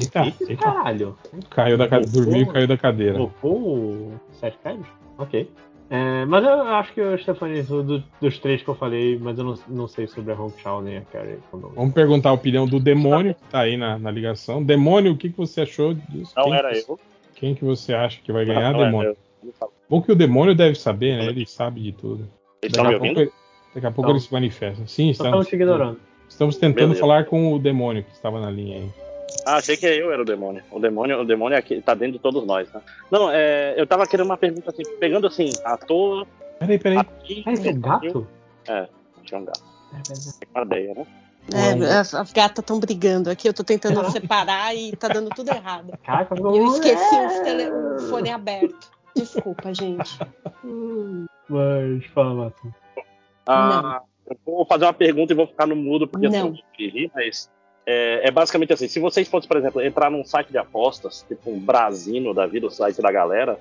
Eita, 0.00 0.24
Eita, 0.24 0.44
eita. 0.48 0.62
caralho. 0.62 1.16
Caiu 1.50 1.76
da 1.76 1.88
cadeira, 1.88 2.12
dormiu 2.12 2.42
e 2.42 2.46
caiu 2.46 2.68
da 2.68 2.76
cadeira. 2.76 3.14
Colocou 3.14 4.12
Sete? 4.32 4.58
Ok. 5.18 5.50
É, 5.90 6.24
mas 6.24 6.42
eu 6.44 6.62
acho 6.62 6.92
que 6.94 7.00
o 7.00 7.16
Stephanie 7.18 7.62
do, 7.62 8.02
dos 8.20 8.38
três 8.38 8.62
que 8.62 8.68
eu 8.68 8.74
falei, 8.74 9.18
mas 9.18 9.38
eu 9.38 9.44
não, 9.44 9.54
não 9.68 9.88
sei 9.88 10.06
sobre 10.06 10.32
a 10.32 10.34
Hong 10.34 10.52
Chao 10.60 10.80
nem 10.80 10.96
a 10.96 11.02
Carrie. 11.02 11.38
Condon. 11.50 11.72
Vamos 11.74 11.92
perguntar 11.92 12.30
a 12.30 12.32
opinião 12.32 12.66
do 12.66 12.80
demônio 12.80 13.34
que 13.34 13.44
tá 13.50 13.60
aí 13.60 13.76
na, 13.76 13.98
na 13.98 14.10
ligação. 14.10 14.62
Demônio, 14.64 15.12
o 15.12 15.16
que, 15.16 15.28
que 15.28 15.36
você 15.36 15.60
achou 15.60 15.92
disso? 15.94 16.32
Não 16.36 16.44
Quem 16.44 16.54
era 16.54 16.72
que, 16.72 16.90
eu. 16.90 17.00
Quem 17.34 17.54
que 17.54 17.64
você 17.64 17.92
acha 17.92 18.20
que 18.22 18.32
vai 18.32 18.44
ganhar, 18.44 18.72
Não 18.72 18.84
demônio? 18.84 19.16
Não 19.42 19.52
fala. 19.52 19.70
Bom 19.88 20.00
que 20.00 20.10
o 20.10 20.16
demônio 20.16 20.54
deve 20.54 20.74
saber, 20.74 21.18
né? 21.18 21.26
Ele 21.26 21.44
sabe 21.46 21.82
de 21.82 21.92
tudo. 21.92 22.28
Vocês 22.62 22.72
Daqui 22.72 22.76
estão 22.78 22.84
a 22.86 22.88
me 22.88 22.92
pouco, 22.94 23.04
ouvindo? 23.06 23.20
ele, 23.20 23.32
daqui 23.74 23.86
a 23.86 23.90
pouco 23.90 24.08
Não. 24.08 24.16
ele 24.16 24.24
se 24.24 24.32
manifesta. 24.32 24.86
Sim, 24.86 25.10
estamos, 25.10 25.28
estamos 25.30 25.48
te 25.48 25.54
ignorando. 25.54 26.00
estamos 26.26 26.56
tentando 26.56 26.88
Beleza. 26.88 27.00
falar 27.00 27.24
com 27.26 27.52
o 27.52 27.58
demônio 27.58 28.02
que 28.02 28.12
estava 28.12 28.40
na 28.40 28.50
linha 28.50 28.78
aí. 28.78 28.88
Ah, 29.44 29.56
achei 29.56 29.76
que 29.76 29.86
eu 29.86 30.12
era 30.12 30.22
o 30.22 30.24
demônio. 30.24 30.62
O 30.70 30.78
demônio, 30.78 31.20
o 31.20 31.24
demônio 31.24 31.56
é 31.56 31.58
aqui, 31.58 31.80
tá 31.80 31.94
dentro 31.94 32.14
de 32.14 32.18
todos 32.18 32.46
nós, 32.46 32.70
né? 32.72 32.80
Não, 33.10 33.30
é, 33.30 33.74
eu 33.76 33.86
tava 33.86 34.06
querendo 34.06 34.26
uma 34.26 34.36
pergunta 34.36 34.70
assim, 34.70 34.82
pegando 34.98 35.26
assim, 35.26 35.50
ator. 35.64 36.26
Peraí, 36.58 36.78
peraí. 36.78 36.98
atriz, 36.98 37.44
Ah, 37.46 37.52
esse 37.52 37.68
é 37.68 37.72
um 37.72 37.80
gato? 37.80 38.26
É, 38.68 38.88
tinha 39.24 39.40
um 39.40 39.44
gato. 39.44 39.62
É 40.40 40.46
cadeia, 40.46 40.94
né? 40.94 41.06
É, 41.52 41.98
as, 41.98 42.14
as 42.14 42.32
gatas 42.32 42.62
estão 42.62 42.80
brigando 42.80 43.28
aqui, 43.28 43.48
eu 43.48 43.52
tô 43.52 43.62
tentando 43.62 44.02
separar 44.10 44.74
e 44.74 44.96
tá 44.96 45.08
dando 45.08 45.28
tudo 45.30 45.50
errado. 45.50 45.92
Caraca, 46.02 46.34
eu 46.36 46.66
esqueci 46.68 47.14
o, 47.14 47.44
tele, 47.44 47.70
o 47.70 47.98
fone 48.08 48.30
aberto. 48.30 48.90
Desculpa, 49.14 49.72
gente. 49.74 50.18
Mas 51.48 52.06
fala, 52.06 52.34
Márcio. 52.34 52.74
Ah, 53.46 54.00
eu 54.26 54.36
vou 54.44 54.66
fazer 54.66 54.86
uma 54.86 54.94
pergunta 54.94 55.32
e 55.32 55.36
vou 55.36 55.46
ficar 55.46 55.66
no 55.66 55.76
mudo 55.76 56.08
porque 56.08 56.28
Não. 56.28 56.34
eu 56.34 56.44
não 56.46 56.54
escrevi, 56.54 57.10
mas 57.14 57.50
é, 57.86 58.28
é 58.28 58.30
basicamente 58.30 58.72
assim: 58.72 58.88
se 58.88 58.98
vocês 58.98 59.28
fossem, 59.28 59.48
por 59.48 59.56
exemplo, 59.56 59.82
entrar 59.82 60.10
num 60.10 60.24
site 60.24 60.50
de 60.50 60.58
apostas, 60.58 61.24
tipo 61.26 61.50
um 61.50 61.58
Brasino 61.58 62.32
da 62.32 62.46
vida, 62.46 62.66
o 62.66 62.70
site 62.70 63.00
da 63.00 63.10
galera, 63.10 63.58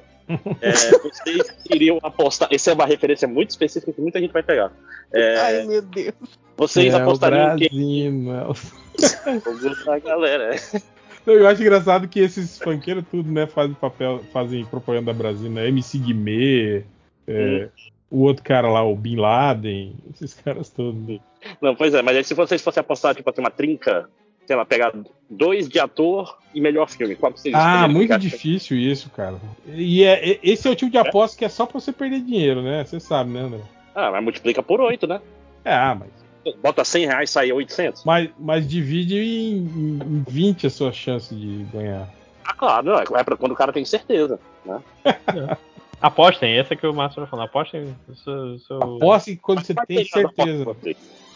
é, 0.62 0.72
vocês 1.04 1.56
iriam 1.70 2.00
apostar. 2.02 2.50
Essa 2.52 2.72
é 2.72 2.74
uma 2.74 2.86
referência 2.86 3.28
muito 3.28 3.52
específica 3.52 3.92
que 3.92 4.02
muita 4.02 4.20
gente 4.20 4.32
vai 4.32 4.44
pegar. 4.44 4.72
É, 5.14 5.40
Ai, 5.40 5.66
meu 5.66 5.82
Deus. 5.82 6.14
vocês 6.58 6.94
é, 6.94 6.98
apostariam 6.98 7.52
o 7.52 7.54
em 7.54 7.58
quem? 7.58 8.26
Brasil, 8.26 8.62
é 9.30 9.84
da 9.86 10.00
galera. 10.00 10.56
é. 10.56 10.60
Não, 11.26 11.34
eu 11.34 11.48
acho 11.48 11.62
engraçado 11.62 12.08
que 12.08 12.20
esses 12.20 12.58
funkeiros 12.60 13.06
tudo, 13.10 13.32
né, 13.32 13.48
fazem 13.48 13.74
papel, 13.74 14.20
fazem 14.34 14.66
propaganda 14.66 15.14
da 15.14 15.18
Brasil, 15.18 15.50
né? 15.50 15.70
MC 15.70 15.98
Guimê, 15.98 16.84
é, 17.26 17.70
o 18.14 18.22
outro 18.22 18.44
cara 18.44 18.70
lá, 18.70 18.84
o 18.84 18.96
Bin 18.96 19.16
Laden, 19.16 19.96
esses 20.14 20.36
caras 20.36 20.70
todos. 20.70 21.20
Não, 21.60 21.76
pois 21.76 21.94
é, 21.96 22.02
mas 22.04 22.16
aí 22.16 22.24
se 22.24 22.36
vocês 22.36 22.62
fossem 22.62 22.80
apostar, 22.82 23.16
tipo 23.16 23.28
assim, 23.28 23.42
uma 23.42 23.50
trinca, 23.50 24.08
sei 24.46 24.56
lá, 24.56 24.64
pegar 24.64 24.94
dois 25.28 25.68
de 25.68 25.80
ator 25.80 26.38
e 26.54 26.62
melhor 26.62 26.88
filme, 26.88 27.16
qual 27.16 27.34
que 27.34 27.42
vocês 27.42 27.56
Ah, 27.56 27.88
muito 27.88 28.16
difícil 28.20 28.78
isso, 28.78 29.10
cara. 29.10 29.42
E 29.68 30.04
é, 30.04 30.34
é- 30.34 30.40
esse 30.44 30.68
é 30.68 30.72
o 30.72 30.76
tipo 30.76 30.92
de 30.92 30.98
aposta 31.00 31.36
que 31.36 31.44
é 31.44 31.50
só 31.50 31.66
pra 31.66 31.80
você 31.80 31.92
perder 31.92 32.22
dinheiro, 32.22 32.62
né? 32.62 32.86
Você 32.86 33.00
sabe, 33.00 33.32
né, 33.32 33.42
André? 33.42 33.62
Ah, 33.96 34.12
mas 34.12 34.24
multiplica 34.24 34.62
por 34.62 34.80
oito, 34.80 35.08
né? 35.08 35.20
É, 35.66 35.74
ah, 35.74 35.98
mas, 36.00 36.10
Bota 36.62 36.84
100 36.84 37.06
reais 37.08 37.30
e 37.30 37.34
sai 37.34 37.52
800. 37.52 38.04
mas, 38.04 38.30
mas 38.38 38.68
divide 38.68 39.18
em, 39.18 39.56
em, 39.58 40.00
em 40.04 40.26
20 40.28 40.68
a 40.68 40.70
sua 40.70 40.92
chance 40.92 41.34
de 41.34 41.64
ganhar. 41.74 42.08
Ah, 42.46 42.54
claro, 42.54 42.86
não, 42.86 43.18
é 43.18 43.24
pra 43.24 43.38
quando 43.38 43.54
o 43.54 43.56
cara 43.56 43.72
tem 43.72 43.86
certeza. 43.86 44.40
Né? 44.66 44.82
Apostem, 46.04 46.58
essa 46.58 46.76
que 46.76 46.86
o 46.86 46.94
Márcio 46.94 47.22
tá 47.22 47.28
falando. 47.28 47.46
Apostem. 47.46 47.96
Seu, 48.26 48.60
seu... 48.60 48.78
Aposte 48.78 49.38
quando 49.38 49.64
você 49.64 49.74
tem 49.74 50.04
certeza. 50.04 50.76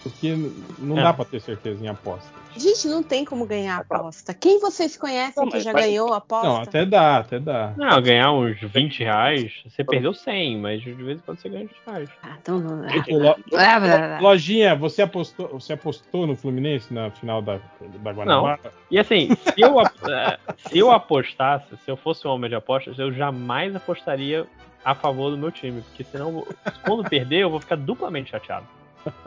Porque 0.04 0.36
não 0.80 0.98
É. 1.00 1.04
dá 1.04 1.14
pra 1.14 1.26
ter 1.26 1.40
certeza 1.42 1.84
em 1.84 1.88
aposta. 1.88 2.30
Gente, 2.56 2.88
não 2.88 3.04
tem 3.04 3.24
como 3.24 3.46
ganhar 3.46 3.78
aposta. 3.82 4.34
Quem 4.34 4.60
vocês 4.60 4.98
conhecem 4.98 5.44
Não, 5.44 5.52
que 5.52 5.60
já 5.60 5.72
vai- 5.72 5.84
ganhou 5.84 6.12
aposta? 6.14 6.48
Não, 6.48 6.62
até 6.62 6.86
dá, 6.86 7.18
até 7.18 7.40
dá. 7.40 7.74
Não, 7.78 8.02
ganhar 8.02 8.32
uns 8.32 8.60
20 8.60 9.04
reais, 9.04 9.52
você 9.68 9.84
perdeu 9.84 10.12
100, 10.14 10.58
mas 10.60 10.82
de 10.82 10.92
vez 10.94 11.20
em 11.20 11.22
quando 11.22 11.40
você 11.40 11.50
ganha 11.50 11.66
20 11.68 11.76
reais. 11.86 12.10
Ah, 12.24 12.36
então 12.42 12.58
não. 12.60 12.82
Lo-. 13.10 14.22
Lojinha, 14.22 14.76
você 14.76 15.04
apostou, 15.04 15.50
você 15.50 15.74
apostou 15.74 16.26
no 16.26 16.36
Fluminense 16.36 16.92
na 16.94 17.12
final 17.12 17.42
da, 17.42 17.60
da 18.02 18.12
Guanabara? 18.12 18.60
E 18.90 18.98
assim, 18.98 19.30
se 19.36 19.62
eu, 19.62 19.76
eh, 20.10 20.40
se 20.70 20.78
eu 20.80 20.92
apostasse, 20.92 21.68
se 21.86 21.92
eu 21.92 21.98
fosse 21.98 22.28
um 22.28 22.32
homem 22.32 22.50
de 22.50 22.56
apostas, 22.56 22.98
eu 22.98 23.12
jamais 23.12 23.76
apostaria 23.76 24.48
a 24.84 24.96
favor 24.96 25.30
do 25.30 25.38
meu 25.38 25.52
time, 25.52 25.82
porque 25.82 26.04
senão, 26.04 26.46
quando 26.86 27.08
perder, 27.08 27.42
eu 27.44 27.50
vou 27.50 27.60
ficar 27.60 27.76
duplamente 27.76 28.32
chateado. 28.32 28.66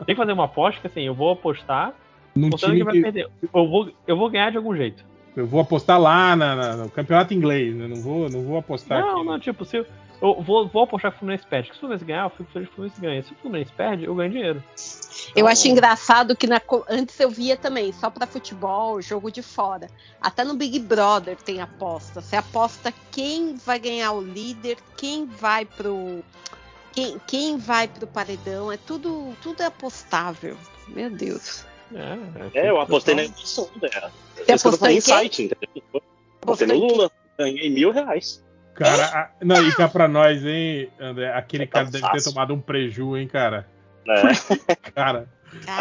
Tem 0.05 0.15
que 0.15 0.15
fazer 0.15 0.31
uma 0.33 0.45
aposta 0.45 0.81
que 0.81 0.87
assim, 0.87 1.01
eu 1.01 1.13
vou 1.13 1.31
apostar, 1.31 1.93
Num 2.35 2.49
time 2.51 2.77
que 2.77 2.83
vai 2.83 2.93
que 2.93 3.01
perder. 3.01 3.27
Eu 3.53 3.67
vou, 3.69 3.89
eu 4.07 4.17
vou 4.17 4.29
ganhar 4.29 4.49
de 4.51 4.57
algum 4.57 4.75
jeito. 4.75 5.03
eu 5.35 5.45
vou 5.47 5.61
apostar 5.61 5.99
lá 5.99 6.35
na- 6.35 6.55
na- 6.55 6.75
no 6.77 6.89
campeonato 6.89 7.33
inglês, 7.33 7.73
né? 7.75 7.87
Não 7.87 8.01
vou, 8.01 8.29
não 8.29 8.41
vou 8.43 8.57
apostar 8.57 8.99
Não, 9.01 9.17
aqui. 9.17 9.25
não, 9.25 9.39
tipo, 9.39 9.63
se 9.63 9.77
eu, 9.77 9.85
eu 10.21 10.41
vou, 10.41 10.67
vou 10.67 10.83
apostar 10.83 11.09
que 11.11 11.17
o 11.17 11.19
Fluminense 11.19 11.45
perde. 11.47 11.69
Se 11.69 11.77
o 11.77 11.79
Fluminense 11.79 12.03
ganhar, 12.05 12.23
eu 12.25 12.29
fico 12.29 12.51
feliz 12.51 12.67
que 12.67 12.73
o 12.73 12.75
Fluminense 12.75 13.01
ganha. 13.01 13.23
Se 13.23 13.31
o 13.31 13.35
Fluminense 13.35 13.71
perde, 13.71 14.03
eu 14.05 14.13
ganho 14.15 14.29
dinheiro. 14.31 14.63
Eu 15.35 15.47
acho 15.47 15.67
engraçado 15.69 16.35
que 16.35 16.47
na 16.47 16.59
antes 16.89 17.17
eu 17.19 17.29
via 17.29 17.55
também, 17.55 17.93
só 17.93 18.09
pra 18.09 18.27
futebol, 18.27 19.01
jogo 19.01 19.31
de 19.31 19.41
fora. 19.41 19.87
Até 20.21 20.43
no 20.43 20.53
Big 20.55 20.79
Brother 20.79 21.37
tem 21.37 21.61
aposta. 21.61 22.21
Você 22.21 22.35
aposta 22.35 22.93
quem 23.09 23.55
vai 23.55 23.79
ganhar 23.79 24.11
o 24.11 24.21
líder, 24.21 24.77
quem 24.97 25.25
vai 25.25 25.63
pro. 25.65 26.23
Quem, 26.93 27.19
quem 27.25 27.57
vai 27.57 27.87
pro 27.87 28.05
paredão. 28.07 28.71
É 28.71 28.77
tudo, 28.77 29.33
tudo 29.41 29.61
é 29.63 29.65
apostável. 29.67 30.57
Meu 30.87 31.09
Deus. 31.09 31.65
É, 31.93 32.59
É, 32.59 32.69
eu 32.69 32.79
apostei 32.79 33.15
na 33.15 33.23
edição 33.23 33.69
dela. 33.79 34.11
Você 34.35 34.51
apostou 34.53 34.89
em 34.89 35.01
site, 35.01 35.43
entendeu? 35.43 36.01
Apostei 36.41 36.67
no 36.67 36.75
Lula, 36.75 37.11
ganhei 37.37 37.69
mil 37.69 37.91
reais. 37.91 38.43
cara, 38.73 39.05
a- 39.05 39.29
não, 39.45 39.61
e 39.67 39.73
cá 39.75 39.87
pra 39.87 40.07
nós, 40.07 40.43
hein, 40.45 40.89
André? 40.99 41.31
Aquele 41.33 41.65
Tá 41.67 41.71
cara 41.79 41.85
deve 41.91 42.03
ter 42.05 42.11
fácil. 42.11 42.33
tomado 42.33 42.53
um 42.53 42.59
preju, 42.61 43.15
hein, 43.17 43.27
cara? 43.27 43.67
É. 44.07 44.21
Cara, 44.95 45.27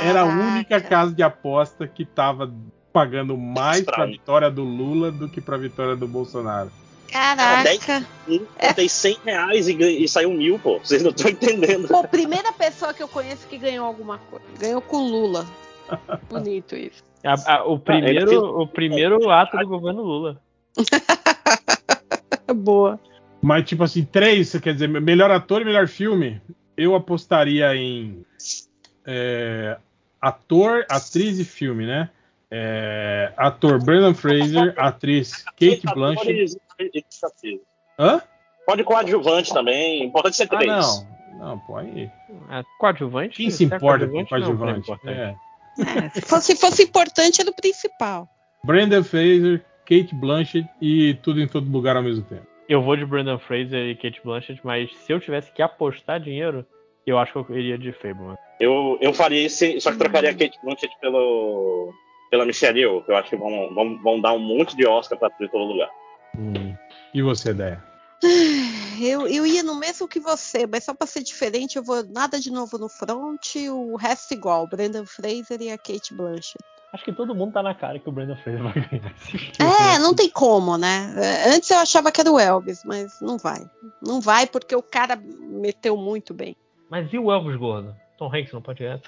era 0.04 0.20
a 0.20 0.24
única 0.24 0.68
Caraca. 0.80 0.88
casa 0.88 1.12
de 1.14 1.22
aposta 1.22 1.86
que 1.88 2.04
tava 2.04 2.52
pagando 2.92 3.36
mais 3.38 3.82
pra 3.82 3.92
Estranho. 3.94 4.12
vitória 4.12 4.50
do 4.50 4.62
Lula 4.62 5.10
do 5.10 5.28
que 5.28 5.40
pra 5.40 5.56
vitória 5.56 5.96
do 5.96 6.06
Bolsonaro. 6.06 6.70
Caraca. 7.10 8.06
Eu 8.28 8.46
Botei 8.60 8.88
100 8.88 9.18
reais 9.24 9.68
e, 9.68 9.74
e 10.04 10.08
saiu 10.08 10.32
mil, 10.32 10.58
pô. 10.58 10.78
Vocês 10.78 11.02
não 11.02 11.10
estão 11.10 11.30
entendendo. 11.30 11.88
Pô, 11.88 12.06
primeira 12.06 12.52
pessoa 12.52 12.94
que 12.94 13.02
eu 13.02 13.08
conheço 13.08 13.46
que 13.48 13.58
ganhou 13.58 13.86
alguma 13.86 14.18
coisa. 14.18 14.44
Ganhou 14.58 14.80
com 14.80 14.98
Lula. 14.98 15.46
Bonito 16.28 16.76
isso. 16.76 17.02
A- 17.24 17.54
a- 17.56 17.64
o, 17.64 17.78
primeiro, 17.78 18.60
o 18.60 18.66
primeiro 18.66 19.28
ato 19.30 19.56
do 19.58 19.66
governo 19.66 20.02
Lula. 20.02 20.40
Boa. 22.54 22.98
Mas, 23.42 23.64
tipo 23.68 23.82
assim, 23.82 24.04
três, 24.04 24.48
você 24.48 24.60
quer 24.60 24.74
dizer, 24.74 24.88
melhor 24.88 25.30
ator 25.30 25.62
e 25.62 25.64
melhor 25.64 25.88
filme, 25.88 26.40
eu 26.76 26.94
apostaria 26.94 27.74
em 27.74 28.24
é, 29.04 29.76
ator, 30.20 30.84
atriz 30.88 31.38
e 31.38 31.44
filme, 31.44 31.86
né? 31.86 32.10
É, 32.50 33.32
ator 33.36 33.82
Brandon 33.82 34.12
Fraser, 34.12 34.74
atriz 34.76 35.44
Kate 35.44 35.82
Blanchett. 35.94 36.56
Hã? 37.98 38.23
Pode 38.66 38.85
coadjuvante 38.85 39.52
também, 39.52 40.11
pode 40.11 40.35
ser 40.36 40.44
Ah, 40.44 40.48
três. 40.48 40.70
não. 40.70 41.20
Não, 41.39 41.59
pô, 41.61 41.77
aí. 41.77 42.11
É, 42.51 42.62
coadjuvante? 42.78 43.36
Quem 43.36 43.51
se 43.51 43.65
importa 43.65 44.07
com 44.07 44.19
não, 44.19 44.27
coadjuvante? 44.27 44.90
não 45.05 45.12
é. 45.12 45.15
É. 45.15 45.35
É, 45.78 46.09
se, 46.11 46.20
fosse, 46.23 46.55
se 46.55 46.61
fosse 46.61 46.82
importante, 46.82 47.40
era 47.40 47.51
o 47.51 47.55
principal. 47.55 48.28
Brandon 48.65 49.02
Fraser, 49.02 49.65
Kate 49.86 50.15
Blanchett 50.15 50.69
e 50.81 51.15
tudo 51.15 51.40
em 51.40 51.48
todo 51.48 51.70
lugar 51.70 51.97
ao 51.97 52.02
mesmo 52.02 52.24
tempo. 52.24 52.47
Eu 52.69 52.82
vou 52.82 52.97
de 52.97 53.05
Brandon 53.07 53.39
Fraser 53.39 53.89
e 53.89 53.97
Kate 53.97 54.20
Blanchett, 54.23 54.61
mas 54.62 54.94
se 54.94 55.12
eu 55.12 55.19
tivesse 55.19 55.51
que 55.52 55.62
apostar 55.62 56.20
dinheiro, 56.20 56.65
eu 57.07 57.19
acho 57.19 57.32
que 57.32 57.52
eu 57.52 57.59
iria 57.59 57.78
de 57.78 57.93
Fableman. 57.93 58.36
Eu, 58.61 58.98
eu 59.01 59.12
faria 59.15 59.44
isso, 59.47 59.65
só 59.81 59.90
que 59.90 59.98
trocaria 59.98 60.31
a 60.31 60.35
Kate 60.35 60.59
Blanchett 60.62 60.93
pelo, 61.01 61.93
pela 62.31 62.44
Michelle 62.44 62.78
Yeoh, 62.78 63.02
que 63.02 63.11
eu 63.11 63.16
acho 63.16 63.31
que 63.31 63.36
vão, 63.36 63.74
vão, 63.74 64.02
vão 64.02 64.20
dar 64.20 64.32
um 64.35 64.39
monte 64.39 64.77
de 64.77 64.86
Oscar 64.86 65.19
pra 65.19 65.31
tudo 65.31 65.47
em 65.47 65.48
todo 65.48 65.65
lugar. 65.65 65.90
Hum. 66.36 66.74
E 67.12 67.23
você, 67.23 67.52
Déia? 67.52 67.82
Eu, 69.01 69.27
eu 69.27 69.47
ia 69.47 69.62
no 69.62 69.77
mesmo 69.77 70.07
que 70.07 70.20
você, 70.20 70.66
mas 70.66 70.85
só 70.85 70.93
pra 70.93 71.07
ser 71.07 71.23
diferente, 71.23 71.78
eu 71.78 71.82
vou 71.82 72.05
nada 72.05 72.39
de 72.39 72.51
novo 72.52 72.77
no 72.77 72.86
front, 72.86 73.57
o 73.70 73.97
resto 73.97 74.35
igual, 74.35 74.66
Brendan 74.66 75.07
Fraser 75.07 75.62
e 75.62 75.70
a 75.70 75.78
Kate 75.78 76.12
Blanchett. 76.12 76.62
Acho 76.93 77.05
que 77.05 77.12
todo 77.12 77.35
mundo 77.35 77.52
tá 77.52 77.62
na 77.62 77.74
cara 77.74 77.98
que 77.98 78.09
o 78.09 78.12
Brandon 78.12 78.36
Fraser 78.36 78.62
vai 78.62 78.73
ganhar 78.73 79.15
esse 79.16 79.39
filme. 79.39 79.55
É, 79.59 79.98
não 79.98 80.12
tem 80.12 80.28
como, 80.28 80.77
né? 80.77 81.15
É, 81.16 81.55
Antes 81.55 81.70
eu 81.70 81.78
achava 81.78 82.11
que 82.11 82.20
era 82.20 82.31
o 82.31 82.39
Elvis, 82.39 82.85
mas 82.85 83.20
não 83.20 83.39
vai. 83.39 83.65
Não 84.02 84.20
vai 84.20 84.47
porque 84.47 84.74
o 84.74 84.82
cara 84.82 85.16
meteu 85.16 85.97
muito 85.97 86.35
bem. 86.35 86.57
Mas 86.90 87.12
e 87.12 87.19
o 87.19 87.31
Elvis 87.31 87.57
gordo? 87.57 87.94
Tom 88.19 88.27
Hanks 88.27 88.52
não 88.52 88.61
pode 88.61 88.81
ganhar? 88.81 89.01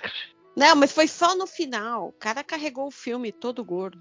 Não, 0.57 0.77
mas 0.77 0.93
foi 0.93 1.09
só 1.09 1.35
no 1.35 1.47
final. 1.47 2.09
O 2.09 2.13
cara 2.13 2.45
carregou 2.45 2.87
o 2.87 2.93
filme 2.93 3.33
todo 3.33 3.65
gordo. 3.65 4.01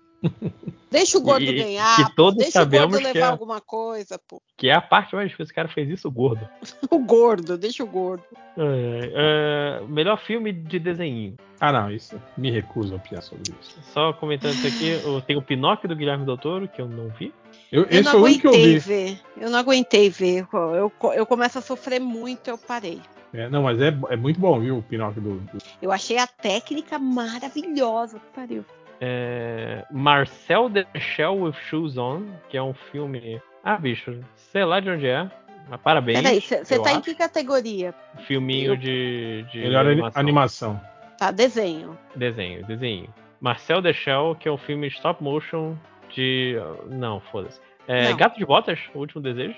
Deixa 0.91 1.17
o 1.17 1.21
gordo 1.21 1.43
E- 1.45 1.53
ganhar, 1.53 1.95
que 1.95 2.15
todos 2.15 2.37
deixa 2.37 2.61
o 2.61 2.65
gordo 2.65 2.75
sabemos 2.75 2.97
que 2.97 3.03
levar 3.13 3.27
é- 3.27 3.31
alguma 3.31 3.61
coisa, 3.61 4.19
pô. 4.27 4.41
Que 4.57 4.67
é 4.69 4.73
a 4.75 4.81
parte 4.81 5.15
mais 5.15 5.29
difícil. 5.29 5.51
O 5.51 5.55
cara 5.55 5.67
fez 5.69 5.89
isso 5.89 6.11
gordo. 6.11 6.47
O 6.91 6.99
gordo, 6.99 7.57
deixa 7.57 7.83
o 7.83 7.87
gordo. 7.87 8.23
É, 8.57 9.79
é, 9.81 9.87
melhor 9.87 10.17
filme 10.21 10.51
de 10.51 10.77
desenho. 10.79 11.35
Ah, 11.59 11.71
não, 11.71 11.89
isso. 11.91 12.21
Me 12.37 12.51
recuso 12.51 12.93
a 12.93 12.97
opinar 12.97 13.23
sobre 13.23 13.53
isso. 13.59 13.79
Só 13.93 14.11
comentando 14.13 14.53
isso 14.53 14.67
aqui, 14.67 15.07
o- 15.07 15.21
tem 15.21 15.37
o 15.37 15.41
Pinóquio 15.41 15.87
do 15.87 15.95
Guilherme 15.95 16.25
Del 16.25 16.37
Toro, 16.37 16.67
que 16.67 16.81
eu 16.81 16.87
não 16.87 17.07
vi. 17.09 17.33
Eu, 17.71 17.85
Eu 17.85 18.03
não 18.03 18.11
o 18.15 18.15
eu 18.15 18.25
aguentei 18.25 18.73
vi. 18.73 18.79
ver. 18.79 19.19
Eu 19.37 19.49
não 19.49 19.59
aguentei 19.59 20.09
ver. 20.09 20.45
Eu, 20.53 20.91
eu, 21.01 21.13
eu 21.13 21.25
começo 21.25 21.57
a 21.57 21.61
sofrer 21.61 21.99
muito, 22.01 22.49
eu 22.49 22.57
parei. 22.57 22.99
É, 23.33 23.47
não, 23.49 23.63
mas 23.63 23.79
é, 23.79 23.97
é 24.09 24.17
muito 24.17 24.39
bom, 24.41 24.59
viu, 24.59 24.77
o 24.79 24.83
Pinóquio 24.83 25.21
do. 25.21 25.39
do- 25.39 25.57
Eu 25.81 25.89
achei 25.91 26.17
a 26.17 26.27
técnica 26.27 26.99
maravilhosa. 26.99 28.19
Pariu. 28.35 28.65
É, 29.03 29.83
Marcel 29.91 30.69
the 30.69 30.85
Shell 30.99 31.35
with 31.41 31.53
Shoes 31.69 31.97
On, 31.97 32.23
que 32.49 32.55
é 32.57 32.61
um 32.61 32.73
filme. 32.73 33.41
Ah, 33.63 33.77
bicho, 33.77 34.19
sei 34.35 34.63
lá 34.63 34.79
de 34.79 34.89
onde 34.91 35.07
é. 35.07 35.29
Mas 35.69 35.81
parabéns. 35.81 36.21
Peraí, 36.21 36.39
você 36.41 36.79
tá 36.79 36.91
em 36.91 36.95
acho. 36.95 37.01
que 37.03 37.15
categoria? 37.15 37.93
Filminho 38.27 38.73
eu- 38.73 38.77
de, 38.77 39.43
de 39.51 39.59
Melhor 39.59 39.81
ani- 39.85 39.91
animação. 39.93 40.19
animação. 40.21 40.81
Tá, 41.17 41.31
desenho. 41.31 41.97
Desenho, 42.15 42.65
desenho. 42.65 43.07
Marcel 43.39 43.81
the 43.81 43.91
Shell, 43.93 44.35
que 44.39 44.47
é 44.47 44.51
um 44.51 44.57
filme 44.57 44.87
stop 44.87 45.23
motion 45.23 45.75
de. 46.09 46.55
Não, 46.87 47.19
foda-se. 47.31 47.59
É, 47.87 48.09
Não. 48.09 48.17
Gato 48.17 48.37
de 48.37 48.45
Botas, 48.45 48.79
O 48.93 48.99
Último 48.99 49.21
Desejo. 49.21 49.55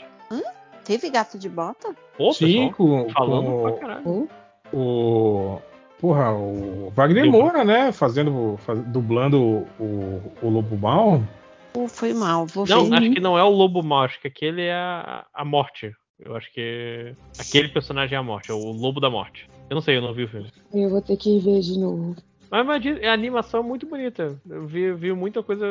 Teve 0.85 1.09
gato 1.09 1.37
de 1.39 1.47
bota? 1.49 1.93
Pô, 2.17 2.33
Sim, 2.33 2.69
pessoal, 2.69 2.73
com, 2.73 3.09
falando 3.11 3.45
com 3.45 3.61
pra 3.63 3.71
caralho. 3.79 4.29
o. 4.73 5.61
Porra, 5.99 6.31
o 6.33 6.91
Wagner 6.95 7.25
Moura, 7.29 7.63
né? 7.63 7.91
Fazendo. 7.91 8.57
faz- 8.65 8.83
dublando 8.87 9.39
o, 9.79 10.21
o, 10.41 10.49
Lobo 10.49 10.75
Mal. 10.77 11.21
Pô, 11.71 11.87
foi 11.87 12.13
mal. 12.13 12.45
Vou 12.45 12.65
Não, 12.67 12.89
ver. 12.89 12.95
acho 12.97 13.11
que 13.11 13.19
não 13.19 13.37
é 13.37 13.43
o 13.43 13.49
Lobo 13.49 13.81
Mau, 13.81 14.03
acho 14.03 14.19
que 14.19 14.27
aquele 14.27 14.63
é 14.63 14.73
a, 14.73 15.25
a 15.33 15.45
morte. 15.45 15.91
Eu 16.19 16.35
acho 16.35 16.51
que 16.53 17.13
aquele 17.39 17.69
personagem 17.69 18.15
é 18.15 18.19
a 18.19 18.23
morte, 18.23 18.51
é 18.51 18.53
o 18.53 18.71
Lobo 18.71 18.99
da 18.99 19.09
Morte. 19.09 19.47
Eu 19.69 19.75
não 19.75 19.81
sei, 19.81 19.97
eu 19.97 20.01
não 20.01 20.13
vi 20.13 20.23
o 20.23 20.27
filme. 20.27 20.47
Eu 20.73 20.89
vou 20.89 21.01
ter 21.01 21.17
que 21.17 21.39
ver 21.39 21.59
de 21.61 21.77
novo. 21.79 22.15
Mas, 22.51 22.65
mas 22.65 22.81
diz- 22.81 23.03
a 23.03 23.11
animação 23.13 23.61
é 23.61 23.63
muito 23.63 23.87
bonita. 23.87 24.39
Eu 24.49 24.67
vi, 24.67 24.93
vi 24.93 25.11
muita 25.13 25.41
coisa, 25.41 25.65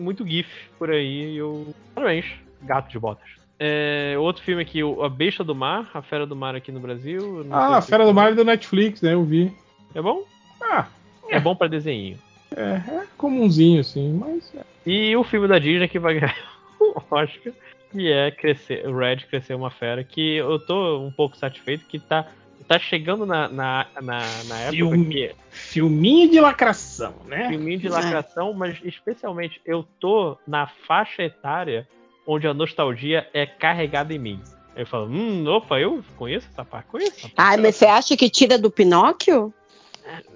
muito 0.00 0.26
GIF 0.26 0.48
por 0.78 0.90
aí 0.90 1.34
e 1.34 1.36
eu. 1.36 1.68
Parabéns, 1.94 2.26
gato 2.62 2.90
de 2.90 2.98
botas. 2.98 3.28
É, 3.58 4.16
outro 4.18 4.42
filme 4.42 4.60
aqui, 4.62 4.80
A 5.00 5.08
Besta 5.08 5.44
do 5.44 5.54
Mar, 5.54 5.88
A 5.94 6.02
Fera 6.02 6.26
do 6.26 6.34
Mar 6.34 6.56
aqui 6.56 6.72
no 6.72 6.80
Brasil. 6.80 7.46
Ah, 7.50 7.76
a 7.76 7.82
Fera 7.82 8.04
do 8.04 8.12
Mar 8.12 8.32
é 8.32 8.34
do 8.34 8.44
Netflix, 8.44 9.00
né? 9.00 9.14
Eu 9.14 9.24
vi. 9.24 9.52
É 9.94 10.02
bom? 10.02 10.24
Ah, 10.62 10.86
É 11.30 11.38
bom 11.40 11.54
pra 11.54 11.66
desenho. 11.68 12.18
é, 12.56 12.62
é 12.62 13.04
comunzinho, 13.16 13.80
assim, 13.80 14.12
mas. 14.12 14.52
é. 14.54 14.62
E 14.86 15.16
o 15.16 15.24
filme 15.24 15.48
da 15.48 15.58
Disney 15.58 15.88
que 15.88 15.98
vai 15.98 16.14
ganhar 16.20 16.36
o 16.80 16.94
Oscar, 17.10 17.52
que 17.90 18.10
é 18.12 18.30
crescer, 18.30 18.86
o 18.86 18.96
Red 18.96 19.18
Crescer 19.28 19.54
uma 19.54 19.70
Fera, 19.70 20.04
que 20.04 20.36
eu 20.36 20.58
tô 20.58 20.98
um 21.00 21.10
pouco 21.10 21.36
satisfeito 21.36 21.86
que 21.86 21.98
tá, 21.98 22.26
tá 22.68 22.78
chegando 22.78 23.24
na, 23.24 23.48
na, 23.48 23.86
na, 24.02 24.20
na 24.44 24.58
época 24.60 24.72
Filme. 24.76 25.06
que 25.10 25.24
é 25.26 25.34
Filminho 25.50 26.30
de 26.30 26.40
lacração, 26.40 27.14
né? 27.26 27.48
filminho 27.48 27.78
de 27.78 27.86
É. 27.86 27.90
lacração, 27.90 28.52
mas 28.52 28.78
especialmente 28.84 29.60
eu 29.64 29.86
tô 30.00 30.36
na 30.46 30.66
faixa 30.66 31.22
etária 31.22 31.88
onde 32.26 32.46
a 32.46 32.54
nostalgia 32.54 33.28
é 33.32 33.46
carregada 33.46 34.12
em 34.12 34.18
mim. 34.18 34.40
Eu 34.76 34.86
falo, 34.86 35.06
hum, 35.08 35.46
opa, 35.46 35.78
eu 35.78 36.02
conheço 36.16 36.48
essa 36.52 36.64
parte, 36.64 36.88
conheço 36.88 37.12
essa 37.18 37.28
parte. 37.28 37.34
Ai, 37.36 37.56
mas 37.58 37.76
você 37.76 37.86
acha 37.86 38.16
que 38.16 38.28
tira 38.28 38.58
do 38.58 38.70
Pinóquio? 38.70 39.54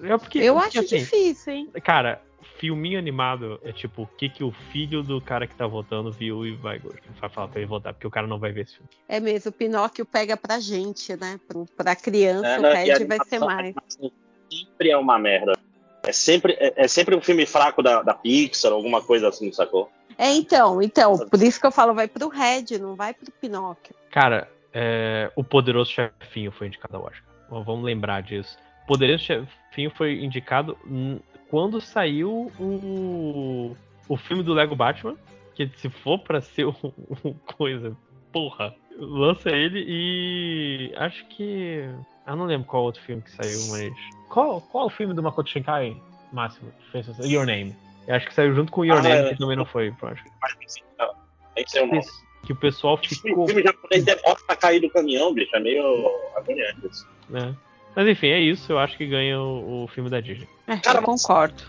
É 0.03 0.17
porque, 0.17 0.39
Eu 0.39 0.55
porque, 0.55 0.67
acho 0.67 0.79
assim, 0.79 0.97
difícil, 0.97 1.53
hein? 1.53 1.71
Cara, 1.83 2.21
filminho 2.57 2.99
animado 2.99 3.59
é 3.63 3.71
tipo 3.71 4.03
o 4.03 4.07
que, 4.07 4.29
que 4.29 4.43
o 4.43 4.51
filho 4.51 5.01
do 5.01 5.21
cara 5.21 5.47
que 5.47 5.55
tá 5.55 5.65
votando 5.67 6.11
viu 6.11 6.45
e 6.45 6.55
vai, 6.55 6.79
vai 6.79 7.29
falar 7.29 7.47
pra 7.47 7.59
ele 7.59 7.69
votar, 7.69 7.93
porque 7.93 8.07
o 8.07 8.11
cara 8.11 8.27
não 8.27 8.39
vai 8.39 8.51
ver 8.51 8.61
esse 8.63 8.75
filme. 8.75 8.89
É 9.07 9.19
mesmo, 9.19 9.49
o 9.49 9.53
Pinóquio 9.53 10.05
pega 10.05 10.35
pra 10.35 10.59
gente, 10.59 11.15
né? 11.15 11.39
Pro- 11.47 11.65
Pra 11.77 11.95
criança, 11.95 12.47
É, 12.47 12.59
o 12.59 12.61
não, 12.61 12.69
a 12.69 12.73
Red 12.73 13.05
vai 13.05 13.19
ser 13.25 13.39
mais. 13.39 13.59
animação 13.59 14.11
Sempre 14.51 14.89
é 14.89 14.97
uma 14.97 15.19
merda. 15.19 15.53
É 16.03 16.11
sempre, 16.11 16.53
é, 16.59 16.73
é 16.83 16.87
sempre 16.87 17.15
um 17.15 17.21
filme 17.21 17.45
fraco 17.45 17.83
da, 17.83 18.01
da 18.01 18.13
Pixar, 18.13 18.71
alguma 18.71 19.01
coisa 19.01 19.27
assim, 19.29 19.51
sacou? 19.51 19.91
É, 20.17 20.31
então, 20.33 20.81
então, 20.81 21.17
por 21.29 21.41
isso 21.41 21.59
que 21.59 21.67
eu 21.67 21.71
falo, 21.71 21.93
vai 21.93 22.07
pro 22.07 22.27
Red, 22.29 22.77
não 22.79 22.95
vai 22.95 23.13
pro 23.13 23.31
Pinóquio. 23.31 23.95
Cara, 24.11 24.49
é, 24.73 25.31
o 25.35 25.43
Poderoso 25.43 25.91
Chefinho 25.91 26.51
foi 26.51 26.67
indicado 26.67 26.97
ao 26.97 27.03
Oscar. 27.03 27.23
Vamos 27.49 27.83
lembrar 27.83 28.21
disso. 28.21 28.57
O 28.89 28.93
Poderoso 28.93 29.23
Chefinho 29.23 29.91
foi 29.91 30.23
indicado 30.23 30.75
quando 31.47 31.79
saiu 31.79 32.51
o, 32.59 33.77
o 34.07 34.17
filme 34.17 34.41
do 34.41 34.51
Lego 34.51 34.75
Batman. 34.75 35.15
Que 35.53 35.69
se 35.75 35.89
for 35.89 36.17
pra 36.17 36.41
ser 36.41 36.65
um, 36.65 36.73
um 37.23 37.33
coisa, 37.55 37.95
porra, 38.31 38.73
lança 38.97 39.51
ele 39.51 39.85
e 39.87 40.91
acho 40.95 41.23
que. 41.27 41.87
Eu 42.25 42.35
não 42.35 42.45
lembro 42.45 42.65
qual 42.67 42.81
outro 42.83 43.01
filme 43.03 43.21
que 43.21 43.29
saiu, 43.29 43.59
mas. 43.69 43.93
Qual, 44.27 44.59
qual 44.59 44.87
o 44.87 44.89
filme 44.89 45.13
do 45.13 45.21
Makoto 45.21 45.49
Shinkai, 45.51 45.95
Máximo? 46.33 46.71
Your 47.23 47.45
Name. 47.45 47.75
Eu 48.07 48.15
acho 48.15 48.25
que 48.25 48.33
saiu 48.33 48.55
junto 48.55 48.71
com 48.71 48.83
Your 48.83 48.97
Ah, 48.99 49.03
Name, 49.03 49.27
é. 49.27 49.29
que 49.33 49.37
também 49.39 49.55
não 49.55 49.65
foi 49.65 49.89
Oscar. 49.91 50.23
Mas 50.41 50.55
assim, 50.65 50.81
não, 50.97 51.13
tem 51.53 51.63
que 51.63 51.79
o. 51.79 52.01
Que 52.47 52.53
o 52.53 52.55
pessoal 52.55 52.95
O 52.95 52.97
ficou 53.07 53.45
filme 53.45 53.61
japonês 53.61 54.03
demora 54.03 54.39
pra 54.47 54.55
cair 54.55 54.79
do 54.79 54.89
caminhão, 54.89 55.31
bicho. 55.31 55.55
É 55.55 55.59
meio 55.59 56.09
agoniante 56.35 56.87
isso. 56.87 57.07
né? 57.29 57.55
Mas 57.95 58.07
enfim, 58.07 58.27
é 58.27 58.39
isso. 58.39 58.71
Eu 58.71 58.79
acho 58.79 58.97
que 58.97 59.05
ganha 59.05 59.39
o, 59.39 59.83
o 59.83 59.87
filme 59.87 60.09
da 60.09 60.19
Disney. 60.21 60.47
É, 60.67 60.77
Cara, 60.77 60.99
eu 60.99 61.03
concordo. 61.03 61.63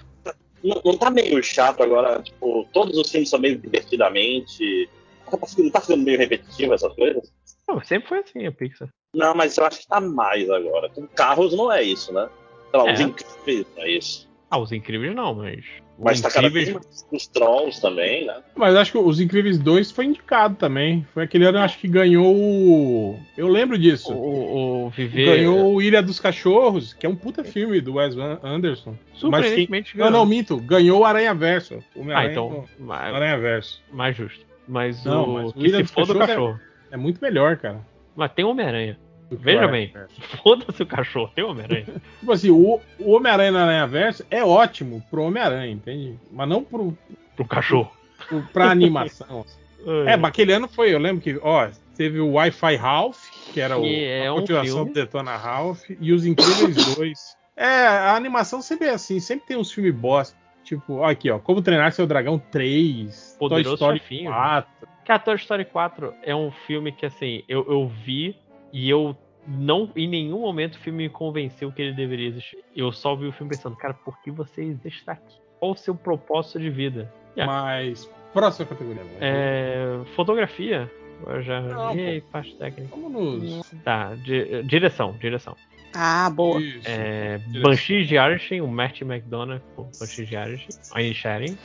Não, 0.62 0.80
não 0.84 0.96
tá 0.96 1.10
meio 1.10 1.42
chato 1.42 1.82
agora? 1.82 2.22
Tipo, 2.22 2.68
todos 2.72 2.96
os 2.96 3.10
filmes 3.10 3.30
são 3.30 3.38
meio 3.40 3.56
divertidamente. 3.58 4.88
Não 5.30 5.38
tá 5.38 5.46
ficando- 5.46 5.70
tá 5.70 5.96
meio 5.96 6.18
repetitivo 6.18 6.74
essas 6.74 6.94
coisas? 6.94 7.32
Não, 7.66 7.82
sempre 7.82 8.08
foi 8.08 8.18
assim 8.18 8.46
a 8.46 8.52
Pixar. 8.52 8.88
Não, 9.14 9.34
mas 9.34 9.56
eu 9.56 9.64
acho 9.64 9.80
que 9.80 9.86
tá 9.88 10.00
mais 10.00 10.48
agora. 10.50 10.88
Com 10.90 11.06
carros 11.08 11.56
não 11.56 11.70
é 11.72 11.82
isso, 11.82 12.12
né? 12.12 12.28
Sei 12.70 12.78
lá, 12.80 12.92
os 12.92 13.00
É. 13.00 13.02
incríveis 13.02 13.66
não 13.76 13.82
é 13.82 13.90
isso. 13.90 14.28
Ah, 14.50 14.58
os 14.58 14.72
incríveis 14.72 15.14
não, 15.14 15.34
mas. 15.34 15.64
Mas 16.02 16.20
tá 16.20 16.30
cada 16.30 16.48
incríveis. 16.48 16.70
vez 16.72 16.82
mais 16.84 17.06
os 17.12 17.26
Trolls 17.28 17.80
também, 17.80 18.26
né? 18.26 18.36
Mas 18.56 18.74
acho 18.74 18.90
que 18.92 18.98
os 18.98 19.20
Incríveis 19.20 19.58
2 19.58 19.90
foi 19.90 20.06
indicado 20.06 20.56
também. 20.56 21.06
Foi 21.12 21.22
aquele 21.24 21.44
ano, 21.44 21.58
acho 21.58 21.78
que 21.78 21.86
ganhou 21.86 22.34
o. 22.34 23.20
Eu 23.36 23.46
lembro 23.48 23.78
disso. 23.78 24.12
O, 24.12 24.86
o 24.86 24.90
Viver. 24.90 25.26
Ganhou 25.36 25.74
o 25.74 25.82
Ilha 25.82 26.02
dos 26.02 26.18
Cachorros, 26.18 26.94
que 26.94 27.04
é 27.04 27.08
um 27.08 27.14
puta 27.14 27.44
filme 27.44 27.80
do 27.82 27.94
Wes 27.94 28.16
Anderson. 28.42 28.90
Mas 28.90 28.98
quem... 29.10 29.20
Surpreendentemente 29.20 29.96
Não, 29.96 30.06
ganhou. 30.06 30.18
não, 30.20 30.26
minto. 30.26 30.56
Ganhou 30.56 31.00
o 31.00 31.04
Aranha 31.04 31.34
Verso. 31.34 31.78
O 31.94 32.10
Ah, 32.10 32.24
então. 32.26 32.64
Mais, 32.78 33.14
Aranha 33.14 33.38
Verso. 33.38 33.82
mais 33.92 34.16
justo. 34.16 34.44
Mas 34.66 35.04
Não, 35.04 35.24
o. 35.24 35.34
mas 35.34 35.50
o 35.50 35.52
que 35.52 35.60
Ilha 35.66 35.76
se 35.76 35.82
dos 35.82 35.90
foda 35.92 36.12
o 36.14 36.18
Cachorros 36.18 36.52
cachorro. 36.56 36.60
É 36.90 36.96
muito 36.96 37.20
melhor, 37.20 37.56
cara. 37.58 37.80
Mas 38.16 38.32
tem 38.32 38.44
Homem-Aranha. 38.44 38.98
Veja 39.30 39.68
bem. 39.68 39.92
Foda-se 40.42 40.82
o 40.82 40.86
cachorro, 40.86 41.30
tem 41.34 41.44
Homem-Aranha. 41.44 41.86
Tipo 42.20 42.32
assim, 42.32 42.50
o, 42.50 42.80
o 42.98 43.10
Homem-Aranha 43.12 43.52
na 43.52 43.62
Aranha 43.64 43.86
Verso 43.86 44.24
é 44.30 44.44
ótimo 44.44 45.02
pro 45.10 45.22
Homem-Aranha, 45.24 45.70
entende? 45.72 46.18
Mas 46.32 46.48
não 46.48 46.62
pro, 46.64 46.96
Pro 47.36 47.44
cachorro. 47.44 47.90
pro, 48.28 48.42
pra 48.52 48.70
animação. 48.70 49.40
assim. 49.46 49.60
É, 50.06 50.16
mas 50.16 50.28
aquele 50.28 50.52
ano 50.52 50.68
foi, 50.68 50.92
eu 50.92 50.98
lembro 50.98 51.22
que, 51.22 51.38
ó, 51.42 51.68
teve 51.96 52.20
o 52.20 52.32
Wi-Fi 52.32 52.76
Ralph, 52.76 53.18
que 53.52 53.60
era 53.60 53.78
o, 53.78 53.82
Que 53.82 54.04
é 54.04 54.26
a 54.26 54.32
um 54.34 54.40
continuação 54.40 54.74
filme. 54.76 54.90
do 54.90 54.94
Detona 54.94 55.36
Ralph, 55.36 55.82
e 56.00 56.12
os 56.12 56.26
Incríveis 56.26 56.76
2. 56.96 57.36
É, 57.56 57.86
a 57.86 58.14
animação 58.14 58.60
sempre 58.60 58.88
é 58.88 58.90
assim, 58.90 59.20
sempre 59.20 59.46
tem 59.46 59.56
uns 59.56 59.72
filmes 59.72 59.94
bosta. 59.94 60.36
Tipo, 60.64 60.96
ó, 60.96 61.08
aqui, 61.08 61.30
ó, 61.30 61.38
Como 61.38 61.62
Treinar 61.62 61.92
Seu 61.92 62.06
Dragão 62.06 62.38
3, 62.50 63.36
Poderoso 63.38 63.64
Toy 63.64 63.74
Story 63.74 63.98
Chefinho. 64.00 64.30
4. 64.30 64.70
Cara, 65.06 65.18
Toy 65.18 65.34
Story 65.36 65.64
4 65.64 66.14
é 66.22 66.34
um 66.36 66.50
filme 66.66 66.92
que, 66.92 67.06
assim, 67.06 67.42
eu, 67.48 67.66
eu 67.68 67.88
vi 67.88 68.36
e 68.72 68.88
eu 68.88 69.16
não, 69.46 69.90
em 69.96 70.08
nenhum 70.08 70.40
momento 70.40 70.74
o 70.74 70.78
filme 70.78 71.04
me 71.04 71.08
convenceu 71.08 71.72
que 71.72 71.80
ele 71.82 71.92
deveria 71.92 72.28
existir. 72.28 72.58
Eu 72.74 72.92
só 72.92 73.14
vi 73.16 73.26
o 73.26 73.32
filme 73.32 73.50
pensando, 73.50 73.76
cara, 73.76 73.94
por 73.94 74.20
que 74.22 74.30
você 74.30 74.76
está 74.84 75.12
aqui? 75.12 75.36
Qual 75.58 75.72
o 75.72 75.76
seu 75.76 75.94
propósito 75.94 76.58
de 76.60 76.70
vida? 76.70 77.12
Yeah. 77.36 77.52
Mas, 77.52 78.10
próxima 78.32 78.66
categoria. 78.66 79.02
É, 79.20 80.00
fotografia. 80.14 80.90
Eu 81.26 81.42
já 81.42 81.60
Não, 81.60 81.90
errei, 81.90 82.20
parte 82.22 82.56
técnica. 82.56 82.96
Vamos 82.96 83.42
nos... 83.42 83.70
Tá, 83.84 84.14
di- 84.14 84.62
direção, 84.62 85.12
direção. 85.20 85.54
Ah, 85.94 86.30
boa. 86.30 86.60
Isso. 86.60 86.88
É. 86.88 87.38
Banshees 87.62 88.06
de 88.06 88.16
Irishin, 88.16 88.60
o 88.60 88.68
Martin 88.68 89.04
McDonough 89.04 89.60
por 89.74 89.86
Banshees 89.98 90.28
de 90.28 90.36
Irishin, 90.36 90.68
Ayn 90.94 91.14
Sharing. 91.14 91.58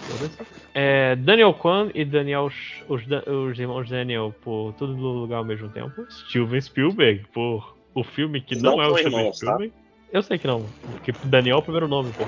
É, 0.74 1.16
Daniel 1.16 1.54
Kwan 1.54 1.92
e 1.94 2.04
Daniel, 2.04 2.52
os, 2.90 3.04
os 3.08 3.60
irmãos 3.60 3.90
Daniel 3.90 4.34
por 4.42 4.74
Tudo 4.74 4.96
no 4.96 5.12
Lugar 5.12 5.38
ao 5.38 5.46
mesmo 5.46 5.70
tempo. 5.70 6.06
Steven 6.10 6.62
Spielberg 6.62 7.26
por 7.34 7.76
o 7.94 8.04
filme 8.04 8.42
que 8.42 8.56
não, 8.56 8.78
Não 8.78 8.84
é 8.84 8.88
o 8.88 8.98
Steven 8.98 9.18
irmãos, 9.18 9.40
tá? 9.40 9.54
Spielberg. 9.54 9.74
Eu 10.12 10.24
sei 10.24 10.38
que 10.38 10.48
não, 10.48 10.66
porque 10.92 11.14
Daniel 11.26 11.58
é 11.58 11.60
o 11.60 11.64
primeiro 11.64 11.88
nome, 11.88 12.12
pô. 12.14 12.24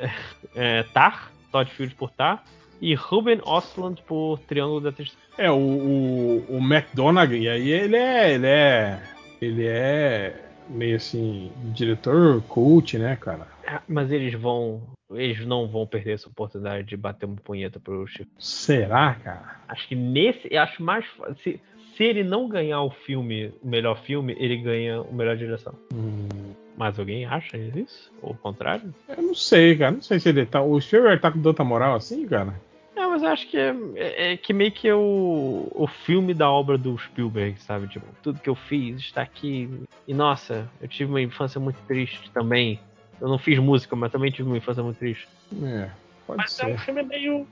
É, 0.00 0.10
é, 0.54 0.82
Tar, 0.84 1.30
Todd 1.50 1.70
Field 1.70 1.94
por 1.94 2.10
Tar. 2.10 2.44
E 2.80 2.94
Ruben 2.94 3.40
Ostlund 3.44 4.02
por 4.02 4.40
Triângulo 4.40 4.80
da 4.80 4.90
Tristeza. 4.90 5.22
É, 5.38 5.48
o, 5.48 5.54
o, 5.54 6.44
o 6.48 6.58
McDonaghy, 6.58 7.48
aí 7.48 7.70
ele 7.70 7.96
é. 7.96 8.34
Ele 8.34 8.46
é. 8.46 9.02
Ele 9.40 9.66
é 9.66 10.51
meio 10.72 10.96
assim, 10.96 11.52
diretor 11.74 12.42
cult, 12.48 12.98
né, 12.98 13.16
cara? 13.16 13.46
Ah, 13.66 13.82
Mas 13.88 14.10
eles 14.10 14.34
vão. 14.34 14.82
Eles 15.12 15.44
não 15.46 15.68
vão 15.68 15.86
perder 15.86 16.12
essa 16.14 16.28
oportunidade 16.28 16.86
de 16.88 16.96
bater 16.96 17.26
uma 17.26 17.36
punheta 17.36 17.78
pro 17.78 18.06
Chico. 18.06 18.30
Será, 18.38 19.14
cara? 19.22 19.56
Acho 19.68 19.86
que 19.88 19.94
nesse. 19.94 20.48
Eu 20.50 20.62
acho 20.62 20.82
mais. 20.82 21.04
Se, 21.42 21.60
se 21.96 22.02
ele 22.04 22.24
não 22.24 22.48
ganhar 22.48 22.80
o 22.82 22.90
filme, 22.90 23.52
o 23.62 23.68
melhor 23.68 24.00
filme, 24.02 24.34
ele 24.38 24.56
ganha 24.56 25.02
o 25.02 25.12
melhor 25.14 25.36
direção. 25.36 25.74
Hum, 25.92 26.28
Mas 26.78 26.98
alguém 26.98 27.26
acha 27.26 27.58
isso? 27.58 28.10
Ou 28.22 28.30
o 28.32 28.36
contrário? 28.38 28.94
eu 29.08 29.22
não 29.22 29.34
sei, 29.34 29.76
cara. 29.76 29.90
Não 29.92 30.00
sei 30.02 30.18
se 30.18 30.30
ele 30.30 30.46
tá. 30.46 30.62
O 30.62 30.80
Spielberg 30.80 31.20
tá 31.20 31.30
com 31.30 31.42
tanta 31.42 31.62
moral 31.62 31.94
assim, 31.94 32.26
cara. 32.26 32.54
É, 32.94 33.06
mas 33.06 33.22
eu 33.22 33.28
acho 33.30 33.48
que 33.48 33.56
é, 33.56 33.74
é- 33.96 34.32
é 34.32 34.36
que 34.36 34.52
meio 34.52 34.70
que 34.70 34.86
é 34.86 34.94
o, 34.94 35.66
o 35.74 35.86
filme 35.86 36.34
da 36.34 36.50
obra 36.50 36.76
do 36.76 36.96
Spielberg, 36.98 37.60
sabe? 37.62 37.88
Tipo, 37.88 38.04
tudo 38.22 38.38
que 38.40 38.50
eu 38.50 38.54
fiz 38.54 39.00
está 39.00 39.22
aqui. 39.22 39.68
E 40.06 40.12
nossa, 40.12 40.68
eu 40.80 40.88
tive 40.88 41.10
uma 41.10 41.20
infância 41.22 41.58
muito 41.60 41.78
triste 41.88 42.30
também. 42.32 42.78
Eu 43.20 43.28
não 43.28 43.38
fiz 43.38 43.58
música, 43.58 43.96
mas 43.96 44.12
também 44.12 44.30
tive 44.30 44.48
uma 44.48 44.58
infância 44.58 44.82
muito 44.82 44.98
triste. 44.98 45.26
É, 45.62 45.88
pode 46.26 46.38
Mas 46.38 46.58
é 46.60 46.64
ser. 46.66 46.72
um 46.74 46.78
filme 46.78 47.02
meio. 47.04 47.46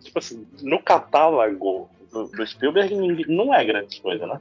Tipo 0.00 0.18
assim, 0.18 0.46
no 0.62 0.78
catálogo 0.80 1.88
do, 2.12 2.26
do 2.28 2.46
Spielberg 2.46 2.94
não 3.26 3.52
é 3.52 3.64
grande 3.64 4.00
coisa, 4.00 4.26
né? 4.26 4.38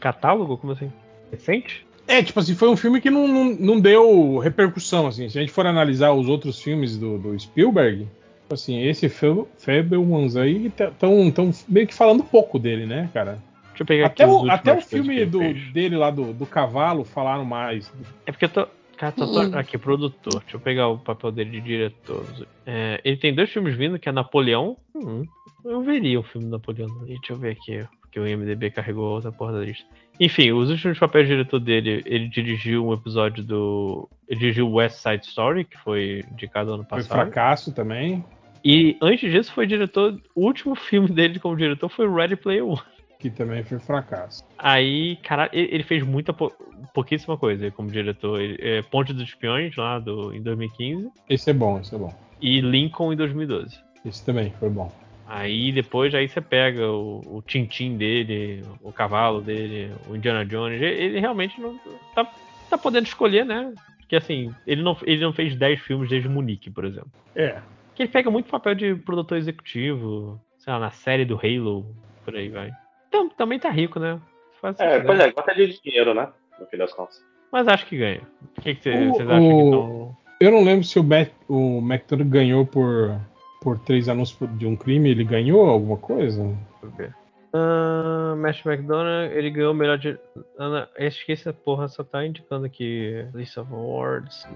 Catálogo? 0.00 0.56
Como 0.58 0.72
assim? 0.72 0.90
Recente? 1.30 1.86
É, 2.08 2.20
tipo 2.22 2.40
assim, 2.40 2.54
foi 2.56 2.68
um 2.68 2.76
filme 2.76 3.00
que 3.00 3.08
não, 3.10 3.28
não, 3.28 3.44
não 3.44 3.80
deu 3.80 4.38
repercussão, 4.38 5.06
assim. 5.06 5.28
Se 5.28 5.38
a 5.38 5.40
gente 5.40 5.52
for 5.52 5.64
analisar 5.66 6.12
os 6.12 6.28
outros 6.28 6.60
filmes 6.60 6.96
do, 6.98 7.16
do 7.18 7.38
Spielberg, 7.38 8.08
assim, 8.50 8.80
esse 8.82 9.08
Fa- 9.08 9.46
Fablemans 9.58 10.36
aí 10.36 10.66
estão 10.66 11.30
tão 11.30 11.50
meio 11.68 11.86
que 11.86 11.94
falando 11.94 12.24
pouco 12.24 12.58
dele, 12.58 12.86
né, 12.86 13.10
cara? 13.12 13.38
Deixa 13.68 13.82
eu 13.82 13.86
pegar 13.86 14.06
Até 14.06 14.24
aqui 14.24 14.32
o, 14.32 14.50
até 14.50 14.72
o 14.72 14.80
filme 14.80 15.24
do, 15.24 15.38
dele 15.72 15.96
lá 15.96 16.10
do, 16.10 16.32
do 16.32 16.46
cavalo 16.46 17.04
falaram 17.04 17.44
mais. 17.44 17.90
É 18.26 18.32
porque 18.32 18.44
eu 18.44 18.48
tô. 18.50 18.66
Cara, 18.98 19.12
tô, 19.12 19.26
tô- 19.26 19.56
aqui, 19.56 19.78
produtor. 19.78 20.40
Deixa 20.42 20.56
eu 20.56 20.60
pegar 20.60 20.88
o 20.88 20.98
papel 20.98 21.32
dele 21.32 21.50
de 21.52 21.60
diretor. 21.62 22.24
É, 22.66 23.00
ele 23.04 23.16
tem 23.16 23.34
dois 23.34 23.50
filmes 23.50 23.74
vindo, 23.74 23.98
que 23.98 24.08
é 24.08 24.12
Napoleão. 24.12 24.76
Hum, 24.94 25.26
eu 25.64 25.80
veria 25.82 26.20
o 26.20 26.22
filme 26.22 26.46
do 26.46 26.52
Napoleão. 26.52 26.88
Deixa 27.06 27.32
eu 27.32 27.36
ver 27.36 27.52
aqui, 27.52 27.84
porque 28.12 28.20
o 28.20 28.28
IMDB 28.28 28.70
carregou 28.70 29.06
outra 29.14 29.32
porra 29.32 29.52
da 29.54 29.60
lista. 29.60 29.86
Enfim, 30.20 30.52
os 30.52 30.68
últimos 30.68 30.98
papéis 30.98 31.26
de 31.26 31.32
diretor 31.32 31.58
dele, 31.58 32.02
ele 32.04 32.28
dirigiu 32.28 32.86
um 32.86 32.92
episódio 32.92 33.42
do. 33.42 34.06
Ele 34.28 34.38
dirigiu 34.38 34.70
West 34.70 34.96
Side 34.96 35.24
Story, 35.24 35.64
que 35.64 35.78
foi 35.78 36.22
indicado 36.30 36.74
ano 36.74 36.84
Foi 36.84 36.98
passado. 36.98 37.18
fracasso 37.22 37.72
também, 37.72 38.22
E 38.62 38.96
antes 39.00 39.32
disso 39.32 39.50
foi 39.52 39.66
diretor. 39.66 40.20
O 40.36 40.44
último 40.44 40.74
filme 40.76 41.08
dele 41.08 41.40
como 41.40 41.56
diretor 41.56 41.88
foi 41.88 42.06
Ready 42.08 42.36
Player 42.36 42.64
One. 42.66 42.80
que 43.18 43.30
também 43.30 43.62
foi 43.64 43.78
fracasso. 43.78 44.44
Aí, 44.58 45.16
cara, 45.22 45.48
ele 45.52 45.82
fez 45.84 46.02
muita 46.04 46.32
pou- 46.32 46.52
pouquíssima 46.92 47.36
coisa 47.38 47.70
como 47.70 47.88
diretor. 47.90 48.40
Ele- 48.40 48.58
é, 48.60 48.82
Ponte 48.82 49.12
dos 49.14 49.22
Espiões, 49.22 49.74
lá 49.76 49.98
do, 50.00 50.34
em 50.34 50.42
2015, 50.42 51.08
Esse 51.30 51.50
é 51.50 51.52
bom, 51.54 51.78
esse 51.80 51.94
é 51.94 51.98
bom. 51.98 52.12
e 52.40 52.60
Lincoln 52.60 53.12
em 53.12 53.16
2012. 53.16 53.78
Esse 54.04 54.24
também 54.26 54.52
foi 54.58 54.68
bom. 54.68 54.92
Aí 55.34 55.72
depois 55.72 56.14
aí 56.14 56.28
você 56.28 56.42
pega 56.42 56.90
o, 56.90 57.22
o 57.38 57.42
Tintin 57.42 57.96
dele, 57.96 58.62
o 58.82 58.92
cavalo 58.92 59.40
dele, 59.40 59.90
o 60.06 60.14
Indiana 60.14 60.44
Jones. 60.44 60.80
Ele 60.82 61.18
realmente 61.20 61.58
não 61.58 61.78
tá, 62.14 62.30
tá 62.68 62.76
podendo 62.76 63.06
escolher, 63.06 63.46
né? 63.46 63.72
Porque 63.98 64.14
assim, 64.16 64.54
ele 64.66 64.82
não, 64.82 64.94
ele 65.04 65.22
não 65.22 65.32
fez 65.32 65.56
10 65.56 65.80
filmes 65.80 66.10
desde 66.10 66.28
Munique, 66.28 66.70
por 66.70 66.84
exemplo. 66.84 67.10
É. 67.34 67.58
Que 67.94 68.02
ele 68.02 68.10
pega 68.12 68.30
muito 68.30 68.50
papel 68.50 68.74
de 68.74 68.94
produtor 68.94 69.38
executivo, 69.38 70.38
sei 70.58 70.70
lá, 70.70 70.78
na 70.78 70.90
série 70.90 71.24
do 71.24 71.36
Halo, 71.42 71.86
por 72.26 72.36
aí 72.36 72.50
vai. 72.50 72.70
Então, 73.08 73.30
também 73.30 73.58
tá 73.58 73.70
rico, 73.70 73.98
né? 73.98 74.20
Faz 74.60 74.78
É, 74.80 75.00
pois 75.00 75.18
né? 75.18 75.28
é, 75.28 75.30
gosta 75.32 75.54
de 75.54 75.80
dinheiro, 75.82 76.12
né? 76.12 76.28
No 76.60 76.66
fim 76.66 76.76
das 76.76 76.92
contas. 76.92 77.24
Mas 77.50 77.66
acho 77.68 77.86
que 77.86 77.96
ganha. 77.96 78.20
O 78.58 78.60
que, 78.60 78.74
que 78.74 78.90
O- 78.90 79.08
vocês 79.14 79.28
acham 79.30 79.48
que 79.48 79.54
o- 79.54 79.64
estão. 79.64 80.16
Eu 80.40 80.50
não 80.52 80.62
lembro 80.62 80.84
se 80.84 80.98
o, 80.98 81.02
Mac, 81.04 81.28
o 81.48 81.78
McDonald 81.78 82.28
ganhou 82.30 82.66
por, 82.66 83.18
por 83.62 83.78
três 83.78 84.08
anúncios 84.08 84.38
de 84.58 84.66
um 84.66 84.76
crime, 84.76 85.10
ele 85.10 85.24
ganhou 85.24 85.68
alguma 85.68 85.96
coisa? 85.96 86.42
Deixa 86.42 86.56
eu 86.82 86.90
ver. 86.90 87.14
Ah, 87.52 88.34
Matt 88.36 88.64
McDonald, 88.64 89.32
ele 89.34 89.50
ganhou 89.50 89.72
o 89.72 89.76
melhor 89.76 89.98
de. 89.98 90.18
Ana, 90.58 90.88
acho 90.98 91.24
que 91.24 91.32
essa 91.32 91.52
porra 91.52 91.86
só 91.88 92.02
tá 92.02 92.24
indicando 92.26 92.64
aqui. 92.64 93.26
List 93.34 93.56
of 93.58 93.72
Awards. 93.72 94.48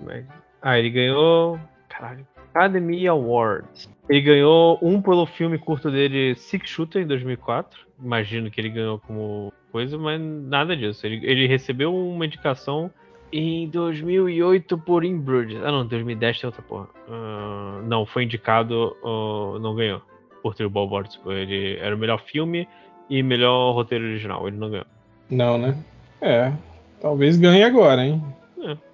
Ah, 0.62 0.78
ele 0.78 0.90
ganhou. 0.90 1.60
Caralho. 1.88 2.26
Academy 2.54 3.06
Awards. 3.06 3.88
Ele 4.08 4.22
ganhou 4.22 4.78
um 4.80 5.02
pelo 5.02 5.26
filme 5.26 5.58
curto 5.58 5.90
dele, 5.90 6.34
Six 6.36 6.70
Shooter, 6.70 7.02
em 7.02 7.06
2004. 7.06 7.78
Imagino 8.02 8.50
que 8.50 8.58
ele 8.60 8.70
ganhou 8.70 8.98
como 8.98 9.52
coisa, 9.70 9.98
mas 9.98 10.18
nada 10.18 10.74
disso. 10.74 11.06
Ele, 11.06 11.20
ele 11.22 11.46
recebeu 11.46 11.94
uma 11.94 12.24
indicação 12.24 12.90
em 13.32 13.68
2008 13.68 14.78
por 14.78 15.04
In 15.04 15.18
Bruges. 15.18 15.60
Ah, 15.62 15.70
não, 15.72 15.86
2010 15.86 16.40
tem 16.40 16.48
outra 16.48 16.62
porra. 16.62 16.88
Ah, 17.08 17.80
não, 17.84 18.06
foi 18.06 18.24
indicado, 18.24 18.96
ah, 19.04 19.58
não 19.60 19.74
ganhou 19.74 20.02
por 20.42 20.54
Three 20.54 20.68
Billboards. 20.68 21.18
Ele 21.26 21.76
era 21.80 21.94
o 21.94 21.98
melhor 21.98 22.20
filme 22.20 22.68
e 23.10 23.22
melhor 23.22 23.72
roteiro 23.72 24.04
original. 24.04 24.46
Ele 24.46 24.56
não 24.56 24.70
ganhou. 24.70 24.86
Não, 25.30 25.58
né? 25.58 25.76
É. 26.20 26.52
Talvez 27.00 27.36
ganhe 27.36 27.62
agora, 27.64 28.04
hein? 28.04 28.22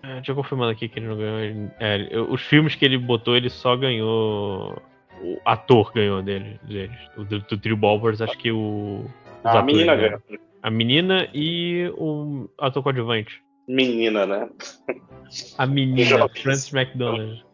É, 0.03 0.15
deixa 0.17 0.33
eu 0.33 0.37
confirmando 0.37 0.71
aqui 0.71 0.89
que 0.89 0.99
ele 0.99 1.07
não 1.07 1.17
ganhou. 1.17 1.39
Ele- 1.39 1.71
é, 1.79 2.19
os 2.21 2.43
filmes 2.43 2.75
que 2.75 2.85
ele 2.85 2.99
botou, 2.99 3.37
ele 3.37 3.49
só 3.49 3.77
ganhou. 3.77 4.77
O 5.23 5.39
ator 5.45 5.93
ganhou 5.95 6.21
dele, 6.21 6.59
deles. 6.65 6.97
O 7.17 7.23
do, 7.23 7.39
do 7.41 7.57
Three 7.59 7.77
Billboards, 7.77 8.21
acho 8.21 8.37
que 8.37 8.51
o. 8.51 9.05
A 9.45 9.51
atores 9.51 9.67
menina 9.67 9.97
ganha. 9.97 10.23
A 10.63 10.71
menina 10.71 11.29
e 11.33 11.93
o 11.97 12.49
ator 12.59 12.83
coadjuvante. 12.83 13.43
Menina, 13.75 14.27
né? 14.27 14.49
A 15.59 15.67
menina. 15.67 16.29
Frances 16.29 16.73
McDonald. 16.73 17.45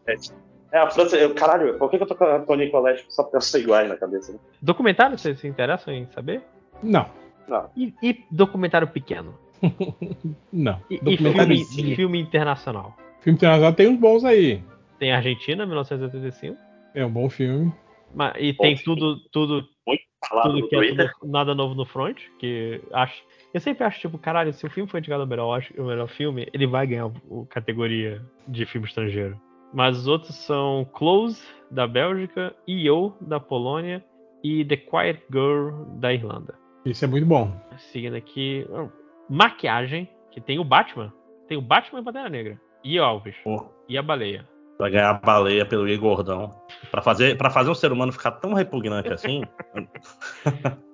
É, 0.71 0.77
a 0.79 0.89
França. 0.89 1.15
Eu, 1.17 1.33
caralho, 1.33 1.77
por 1.77 1.89
que, 1.89 1.97
que 1.97 2.03
eu 2.03 2.07
tô 2.07 2.15
com 2.15 2.25
a 2.25 2.39
Tony 2.39 2.69
Collette 2.69 3.05
só 3.09 3.23
porque 3.23 3.37
eu 3.37 3.41
sou 3.41 3.59
iguais 3.59 3.87
na 3.87 3.95
cabeça? 3.97 4.33
Né? 4.33 4.39
Documentário, 4.61 5.17
vocês 5.17 5.39
se 5.39 5.47
interessam 5.47 5.93
em 5.93 6.05
saber? 6.07 6.41
Não. 6.83 7.09
Não. 7.47 7.69
E, 7.75 7.93
e 8.03 8.23
documentário 8.29 8.87
pequeno? 8.87 9.33
Não. 10.53 10.79
E, 10.89 10.99
e 11.05 11.17
filme, 11.17 11.57
sim. 11.65 11.95
filme 11.95 12.19
internacional? 12.19 12.95
Filme 13.21 13.37
internacional 13.37 13.73
tem 13.73 13.87
uns 13.87 13.99
bons 13.99 14.23
aí. 14.23 14.61
Tem 14.99 15.11
Argentina, 15.11 15.65
1985. 15.65 16.57
É 16.93 17.05
um 17.05 17.11
bom 17.11 17.29
filme. 17.29 17.73
Mas, 18.13 18.33
e 18.39 18.53
Bom 18.53 18.63
tem 18.63 18.77
filme. 18.77 18.99
tudo, 18.99 19.19
tudo, 19.31 19.67
Muito 19.87 20.01
falado 20.27 20.49
tudo 20.51 20.59
no 20.61 20.67
que 20.67 20.75
é 20.75 20.89
tudo- 20.89 21.31
nada 21.31 21.53
novo 21.55 21.75
no 21.75 21.85
front. 21.85 22.17
Que 22.39 22.81
acho. 22.93 23.21
Eu 23.53 23.59
sempre 23.59 23.83
acho, 23.83 23.99
tipo, 23.99 24.17
caralho, 24.17 24.53
se 24.53 24.65
o 24.65 24.69
filme 24.69 24.89
for 24.89 24.99
indicado 24.99 25.21
ao 25.23 25.27
melhor, 25.27 25.63
melhor 25.77 26.07
filme, 26.07 26.47
ele 26.53 26.67
vai 26.67 26.85
ganhar 26.85 27.05
a 27.05 27.45
categoria 27.49 28.21
de 28.47 28.65
filme 28.65 28.87
estrangeiro. 28.87 29.39
Mas 29.73 29.97
os 29.97 30.07
outros 30.07 30.35
são 30.35 30.87
Close, 30.93 31.43
da 31.69 31.87
Bélgica, 31.87 32.55
E.O., 32.67 33.13
da 33.21 33.39
Polônia 33.39 34.03
e 34.43 34.63
The 34.65 34.77
Quiet 34.77 35.23
Girl, 35.31 35.83
da 35.97 36.13
Irlanda. 36.13 36.55
Isso 36.85 37.05
é 37.05 37.07
muito 37.07 37.25
bom. 37.25 37.51
Seguindo 37.77 38.15
aqui, 38.15 38.65
oh, 38.69 38.89
maquiagem, 39.29 40.09
que 40.31 40.39
tem 40.39 40.59
o 40.59 40.63
Batman. 40.63 41.13
Tem 41.47 41.57
o 41.57 41.61
Batman 41.61 41.99
e 41.99 42.01
a 42.01 42.05
Pantera 42.05 42.29
Negra. 42.29 42.61
E 42.83 42.99
o 42.99 43.03
Alves. 43.03 43.35
Pô, 43.43 43.69
E 43.87 43.97
a 43.97 44.01
baleia. 44.01 44.47
Vai 44.79 44.91
ganhar 44.91 45.09
a 45.09 45.13
baleia 45.13 45.65
pelo 45.65 45.89
Igor 45.89 46.15
Gordão. 46.15 46.55
Pra 46.89 47.01
fazer, 47.01 47.37
pra 47.37 47.49
fazer 47.49 47.69
um 47.69 47.75
ser 47.75 47.91
humano 47.91 48.13
ficar 48.13 48.31
tão 48.31 48.53
repugnante 48.53 49.11
assim. 49.11 49.43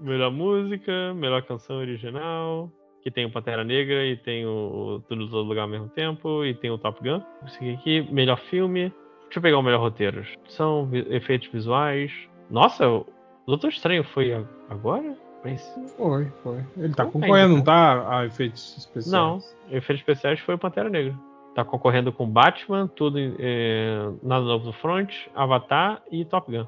Melhor 0.00 0.30
música, 0.32 1.12
melhor 1.14 1.42
canção 1.42 1.76
original, 1.76 2.70
que 3.02 3.10
tem 3.10 3.26
o 3.26 3.30
Pantera 3.30 3.62
Negra 3.64 4.04
e 4.06 4.16
tem 4.16 4.46
o, 4.46 5.02
Tudo 5.08 5.28
Todo 5.28 5.46
Lugar 5.46 5.62
ao 5.62 5.68
mesmo 5.68 5.88
tempo, 5.88 6.44
e 6.44 6.54
tem 6.54 6.70
o 6.70 6.78
Top 6.78 6.98
Gun. 7.02 7.20
Vou 7.40 7.48
seguir 7.50 7.74
aqui, 7.74 8.02
melhor 8.12 8.38
filme. 8.38 8.92
Deixa 9.24 9.38
eu 9.38 9.42
pegar 9.42 9.58
o 9.58 9.62
melhor 9.62 9.80
roteiro. 9.80 10.24
São 10.48 10.86
vi- 10.86 11.06
efeitos 11.10 11.48
visuais. 11.48 12.10
Nossa, 12.50 12.88
o 12.88 13.06
Doutor 13.46 13.68
Estranho 13.68 14.02
foi 14.04 14.32
agora? 14.68 15.16
Mas, 15.44 15.62
Foi, 15.96 16.26
foi. 16.42 16.58
Ele 16.76 16.92
tá 16.94 17.04
Não, 17.04 17.10
concorrendo, 17.12 17.56
não 17.56 17.64
tá? 17.64 18.18
A 18.18 18.26
efeitos 18.26 18.76
especiais. 18.76 19.10
não, 19.10 19.38
efeitos 19.70 20.00
especiais 20.00 20.38
foi 20.40 20.54
o 20.54 20.58
Pantera 20.58 20.90
Negra. 20.90 21.14
Tá 21.54 21.64
concorrendo 21.64 22.12
com 22.12 22.28
Batman, 22.28 22.86
tudo 22.88 23.18
é, 23.38 24.08
Nada 24.22 24.44
Novo 24.44 24.66
no 24.66 24.72
Front, 24.74 25.10
Avatar 25.34 26.02
e 26.10 26.24
Top 26.26 26.50
Gun. 26.50 26.66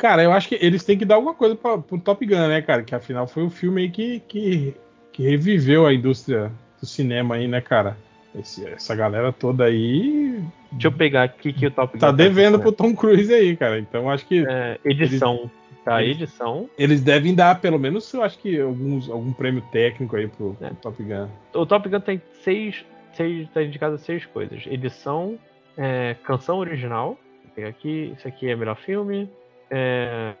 Cara, 0.00 0.22
eu 0.22 0.32
acho 0.32 0.48
que 0.48 0.58
eles 0.60 0.82
têm 0.82 0.96
que 0.96 1.04
dar 1.04 1.16
alguma 1.16 1.34
coisa 1.34 1.54
pra, 1.54 1.76
pro 1.76 1.98
Top 2.00 2.24
Gun, 2.24 2.48
né, 2.48 2.62
cara? 2.62 2.82
Que 2.82 2.94
afinal 2.94 3.26
foi 3.26 3.42
o 3.44 3.50
filme 3.50 3.82
aí 3.82 3.90
que, 3.90 4.20
que, 4.20 4.74
que 5.12 5.22
reviveu 5.22 5.86
a 5.86 5.92
indústria 5.92 6.50
do 6.80 6.86
cinema 6.86 7.34
aí, 7.34 7.46
né, 7.46 7.60
cara? 7.60 7.98
Esse- 8.34 8.66
essa 8.66 8.94
galera 8.96 9.30
toda 9.32 9.64
aí 9.64 10.40
Deixa 10.72 10.86
eu 10.88 10.92
pegar 10.92 11.24
aqui 11.24 11.52
que 11.52 11.66
o 11.66 11.70
Top 11.70 11.92
Gun 11.92 11.98
tá 11.98 12.10
devendo 12.12 12.58
pro 12.58 12.72
concorrendo. 12.72 12.94
Tom 12.96 13.00
Cruise 13.00 13.34
aí, 13.34 13.56
cara. 13.56 13.78
Então 13.78 14.08
acho 14.08 14.24
que 14.26 14.42
É, 14.48 14.78
edição. 14.84 15.50
Tá, 15.84 16.02
eles- 16.02 16.16
edição. 16.16 16.68
eles 16.78 17.00
devem 17.02 17.34
dar, 17.34 17.60
pelo 17.60 17.78
menos, 17.78 18.10
eu 18.14 18.22
acho 18.22 18.38
que 18.38 18.58
alguns, 18.60 19.10
algum 19.10 19.32
prêmio 19.32 19.62
técnico 19.72 20.16
aí 20.16 20.28
pro, 20.28 20.54
pro 20.54 20.66
É. 20.66 20.70
Top 20.80 21.02
Gun. 21.02 21.28
O 21.54 21.66
Top 21.66 21.86
Gun 21.88 22.00
tem 22.00 22.22
seis, 22.42 22.84
seis 23.14 23.48
tá 23.52 23.62
indicado 23.62 23.98
seis 23.98 24.24
coisas: 24.26 24.62
edição, 24.66 25.38
é, 25.76 26.14
canção 26.22 26.58
original. 26.58 27.18
Vou 27.44 27.52
pegar 27.54 27.68
aqui, 27.68 28.14
isso 28.16 28.28
aqui 28.28 28.48
é 28.48 28.54
melhor 28.54 28.76
filme, 28.76 29.28
é, 29.70 30.34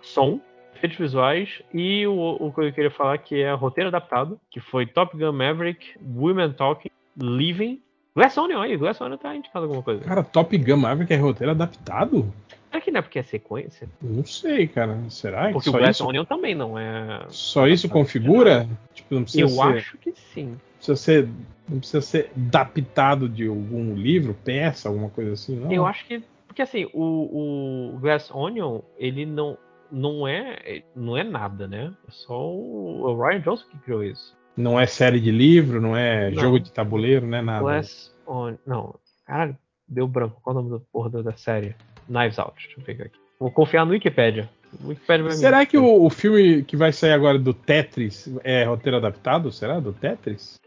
som, 0.00 0.40
efeitos 0.76 0.98
visuais 0.98 1.62
e 1.72 2.06
o, 2.06 2.36
o 2.40 2.52
que 2.52 2.60
eu 2.60 2.72
queria 2.72 2.90
falar 2.90 3.18
que 3.18 3.40
é 3.40 3.52
roteiro 3.52 3.88
adaptado, 3.88 4.40
que 4.50 4.60
foi 4.60 4.86
Top 4.86 5.16
Gun 5.16 5.32
Maverick, 5.32 5.94
Women 6.00 6.52
Talking, 6.52 6.90
Living. 7.20 7.80
Glass 8.14 8.36
Onion 8.36 8.60
aí, 8.60 8.76
Glass 8.76 9.00
Onion 9.00 9.16
tá 9.16 9.34
indicado 9.34 9.64
alguma 9.64 9.82
coisa. 9.82 10.04
Cara, 10.04 10.22
Top 10.22 10.56
Gun 10.56 10.76
Maverick 10.76 11.12
é 11.12 11.16
roteiro 11.16 11.52
adaptado? 11.52 12.32
Será 12.68 12.80
que 12.80 12.90
não 12.90 12.98
é 12.98 13.02
porque 13.02 13.18
é 13.18 13.22
sequência? 13.22 13.88
Não 14.00 14.24
sei, 14.24 14.66
cara. 14.66 14.98
Será 15.08 15.46
que 15.46 15.52
Porque 15.52 15.68
o 15.68 15.72
só 15.72 15.78
Glass 15.78 15.96
isso, 15.96 16.06
Onion 16.06 16.24
também 16.24 16.54
não 16.54 16.78
é. 16.78 17.24
só 17.28 17.66
isso 17.66 17.88
configura? 17.88 18.66
Tipo, 18.94 19.14
não 19.14 19.22
precisa 19.22 19.44
Eu 19.44 19.48
ser, 19.48 19.62
acho 19.62 19.98
que 19.98 20.12
sim. 20.12 20.56
precisa 20.78 20.96
ser 20.96 21.28
não 21.68 21.78
precisa 21.78 22.00
ser 22.00 22.30
adaptado 22.36 23.28
de 23.28 23.46
algum 23.46 23.94
livro, 23.94 24.34
peça, 24.44 24.88
alguma 24.88 25.08
coisa 25.08 25.32
assim, 25.32 25.56
não? 25.56 25.72
Eu 25.72 25.86
acho 25.86 26.04
que. 26.06 26.22
Porque 26.52 26.60
assim, 26.60 26.86
o, 26.92 27.94
o 27.94 27.98
Glass 27.98 28.30
Onion, 28.30 28.80
ele 28.98 29.24
não, 29.24 29.56
não, 29.90 30.28
é, 30.28 30.82
não 30.94 31.16
é 31.16 31.24
nada, 31.24 31.66
né? 31.66 31.90
É 32.06 32.10
só 32.10 32.38
o, 32.38 33.00
o 33.04 33.22
Ryan 33.26 33.40
Johnson 33.40 33.64
que 33.70 33.78
criou 33.78 34.04
isso. 34.04 34.36
Não 34.54 34.78
é 34.78 34.84
série 34.84 35.18
de 35.18 35.30
livro, 35.30 35.80
não 35.80 35.96
é 35.96 36.30
Não. 36.30 36.42
jogo 36.42 36.60
de 36.60 36.70
tabuleiro, 36.70 37.26
não 37.26 37.38
é 37.38 37.40
nada. 37.42 37.60
Glass 37.60 38.14
Onion. 38.26 38.58
Não, 38.66 38.94
caralho, 39.26 39.56
deu 39.88 40.06
branco. 40.06 40.42
Qual 40.42 40.54
é 40.54 40.58
o 40.58 40.62
nome 40.62 40.78
da 40.78 40.84
porra 40.92 41.22
da- 41.22 41.32
série? 41.38 41.74
Knives 42.06 42.38
Out. 42.38 42.52
Deixa 42.66 42.78
eu 42.80 42.84
pegar 42.84 43.06
aqui. 43.06 43.18
Vou 43.40 43.50
confiar 43.50 43.86
no 43.86 43.92
Wikipedia. 43.92 44.50
Wikipedia 44.84 45.30
Será 45.30 45.64
que 45.64 45.78
o, 45.78 46.04
o 46.04 46.10
filme 46.10 46.62
que 46.64 46.76
vai 46.76 46.92
sair 46.92 47.12
agora 47.12 47.38
do 47.38 47.54
Tetris 47.54 48.30
é 48.44 48.64
roteiro 48.64 48.98
adaptado? 48.98 49.50
Será? 49.50 49.80
Do 49.80 49.94
Tetris? 49.94 50.60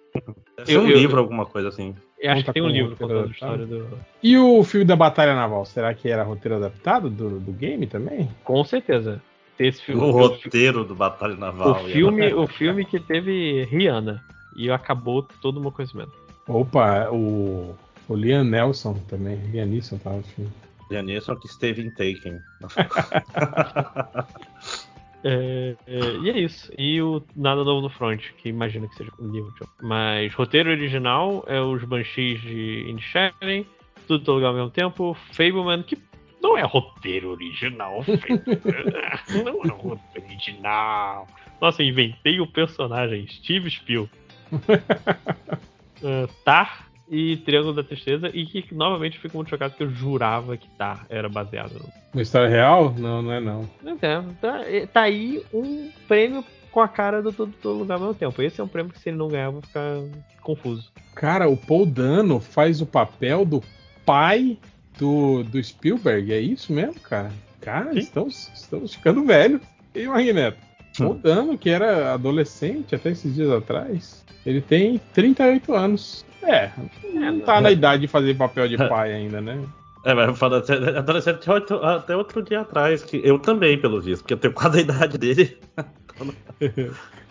Deve 0.57 0.72
ser 0.72 0.80
um 0.80 0.84
Eu- 0.86 0.90
eu- 0.90 0.98
livro, 0.98 1.20
alguma 1.20 1.45
coisa 1.45 1.68
assim. 1.70 1.94
Eu 2.19 2.31
acho 2.31 2.45
que 2.45 2.53
tem 2.53 2.63
um 2.63 2.67
livro 2.67 2.95
contando 2.95 3.27
a 3.27 3.31
história 3.31 3.65
do. 3.65 3.87
E 4.23 4.37
o 4.37 4.63
filme 4.63 4.85
da 4.85 4.95
Batalha 4.95 5.35
Naval, 5.35 5.65
será 5.65 5.93
que 5.93 6.09
era 6.09 6.23
roteiro 6.23 6.57
adaptado 6.57 7.09
do, 7.09 7.39
do 7.39 7.51
game 7.51 7.85
também? 7.87 8.29
Com 8.43 8.63
certeza. 8.63 9.21
Esse 9.59 9.81
filme. 9.81 10.01
O 10.01 10.11
roteiro 10.11 10.83
do 10.83 10.95
Batalha 10.95 11.35
Naval. 11.35 11.83
o 11.83 11.85
filme, 11.85 12.31
o 12.33 12.47
filme 12.47 12.85
que 12.85 12.99
teve 12.99 13.63
Rihanna. 13.65 14.23
E 14.55 14.71
acabou 14.71 15.27
todo 15.41 15.57
o 15.57 15.61
meu 15.61 15.71
conhecimento. 15.71 16.13
Opa, 16.47 17.09
o, 17.11 17.75
o 18.07 18.15
Liam 18.15 18.45
Nelson 18.45 18.93
também. 19.09 19.35
Liam 19.51 19.65
Neeson 19.65 19.97
tava 19.97 20.17
no 20.17 20.23
filme. 20.23 20.51
Janisson 20.89 21.35
que 21.35 21.47
esteve 21.47 21.81
em 21.81 21.89
Taken. 21.89 22.39
É, 25.27 25.76
é, 25.88 25.99
e 26.22 26.30
é 26.30 26.39
isso. 26.39 26.72
E 26.77 27.02
o 27.02 27.22
Nada 27.35 27.64
Novo 27.64 27.81
no 27.81 27.89
Front, 27.89 28.22
que 28.38 28.49
imagino 28.49 28.88
que 28.88 28.95
seja 28.95 29.11
um 29.19 29.31
livro. 29.31 29.52
Mas 29.81 30.31
roteiro 30.35 30.69
original 30.69 31.43
é 31.47 31.60
os 31.60 31.84
Banshees 31.84 32.39
de 32.41 32.85
Inisherin, 32.88 33.65
Tudo 34.07 34.23
Todo 34.23 34.35
Lugar 34.35 34.49
ao 34.49 34.53
mesmo 34.53 34.69
tempo, 34.69 35.18
Fableman, 35.31 35.81
que 35.81 35.97
não 36.39 36.56
é 36.56 36.61
roteiro 36.61 37.31
original. 37.31 38.06
Não 39.43 39.64
é 39.64 39.68
roteiro 39.68 40.27
original. 40.27 41.27
Nossa, 41.60 41.81
eu 41.81 41.88
inventei 41.88 42.39
o 42.39 42.45
personagem, 42.45 43.27
Steve 43.27 43.69
Spiel. 43.69 44.07
É, 46.03 46.27
Tar 46.43 46.91
e 47.10 47.38
Triângulo 47.38 47.73
da 47.73 47.84
Tristeza, 47.84 48.30
e 48.34 48.45
que 48.45 48.73
novamente 48.73 49.19
fico 49.19 49.38
muito 49.38 49.49
chocado 49.49 49.72
porque 49.72 49.84
eu 49.84 49.91
jurava 49.91 50.57
que 50.57 50.68
Tar 50.72 51.06
era 51.10 51.30
baseado 51.30 51.73
no 51.73 51.90
Uma 52.14 52.22
história 52.22 52.49
real? 52.49 52.94
Não, 52.98 53.22
não 53.22 53.32
é 53.32 53.40
não. 53.40 53.69
Pois 53.82 54.02
é, 54.02 54.22
tá, 54.41 54.60
tá 54.91 55.02
aí 55.02 55.44
um 55.53 55.90
prêmio 56.07 56.44
com 56.72 56.82
a 56.82 56.88
cara 56.88 57.22
do 57.22 57.32
todo, 57.32 57.53
todo 57.61 57.80
lugar 57.80 57.95
ao 57.95 58.02
mesmo 58.02 58.15
tempo. 58.15 58.41
Esse 58.41 58.60
é 58.60 58.64
um 58.64 58.68
prêmio 58.68 58.91
que 58.91 58.99
se 58.99 59.10
ele 59.10 59.18
não 59.18 59.30
ganhar, 59.30 59.45
eu 59.45 59.53
vou 59.53 59.61
ficar 59.61 60.02
confuso. 60.41 60.91
Cara, 61.15 61.48
o 61.48 61.56
Paul 61.56 61.86
Dano 61.86 62.40
faz 62.41 62.82
o 62.82 62.86
papel 62.86 63.45
do 63.45 63.64
pai 64.06 64.57
do, 64.98 65.44
do 65.44 65.64
Spielberg. 65.64 66.34
É 66.34 66.40
isso 66.40 66.73
mesmo, 66.73 66.99
cara? 66.99 67.32
Cara, 67.61 67.94
Sim. 67.94 67.99
estamos, 67.99 68.52
estamos 68.53 68.94
ficando 68.94 69.23
velhos. 69.23 69.61
E 69.95 70.06
o 70.06 70.11
Magneto? 70.11 70.57
Paul 71.03 71.15
Dano, 71.15 71.57
que 71.57 71.69
era 71.69 72.13
adolescente 72.13 72.95
até 72.95 73.09
esses 73.11 73.35
dias 73.35 73.51
atrás, 73.51 74.26
ele 74.45 74.61
tem 74.61 74.99
38 75.13 75.73
anos. 75.73 76.26
É, 76.43 76.72
não 77.13 77.39
tá 77.39 77.59
na 77.59 77.72
idade 77.72 78.01
de 78.03 78.07
fazer 78.07 78.35
papel 78.35 78.67
de 78.67 78.77
pai 78.89 79.13
ainda, 79.13 79.41
né? 79.41 79.59
É, 80.03 80.13
mas 80.13 80.27
eu 80.27 80.35
falo, 80.35 80.55
até- 80.55 80.73
adolescente 80.97 81.38
até 81.38 81.51
outro- 81.51 81.84
até 81.84 82.15
outro 82.15 82.43
dia 82.43 82.61
atrás, 82.61 83.03
que 83.03 83.19
eu 83.23 83.39
também, 83.39 83.80
pelo 83.80 83.99
visto, 83.99 84.22
porque 84.22 84.34
eu 84.35 84.38
tenho 84.38 84.53
quase 84.53 84.77
a 84.77 84.81
idade 84.81 85.17
dele. 85.17 85.57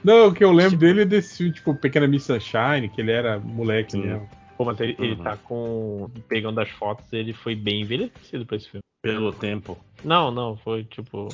Não, 0.02 0.28
o 0.28 0.34
que 0.34 0.44
eu 0.44 0.52
lembro 0.52 0.76
dele 0.76 1.02
é 1.02 1.04
desse 1.04 1.38
filme, 1.38 1.52
tipo, 1.52 1.74
Pequena 1.74 2.06
Miss 2.06 2.24
Sunshine, 2.24 2.88
que 2.88 3.00
ele 3.00 3.10
era 3.12 3.38
moleque 3.38 3.92
Sim. 3.92 4.02
mesmo. 4.02 4.28
Pô, 4.58 4.64
mas 4.64 4.78
ele, 4.80 4.94
ele 4.98 5.14
Uhum. 5.14 5.22
tá 5.24 5.36
com. 5.36 6.10
Pegando 6.28 6.60
as 6.60 6.68
fotos, 6.70 7.10
ele 7.12 7.32
foi 7.32 7.54
bem 7.56 7.82
envelhecido 7.82 8.44
pra 8.46 8.56
esse 8.56 8.68
filme. 8.68 8.82
Pelo 9.02 9.32
tempo. 9.32 9.78
Não, 10.04 10.30
não, 10.30 10.56
foi 10.56 10.84
tipo. 10.84 11.28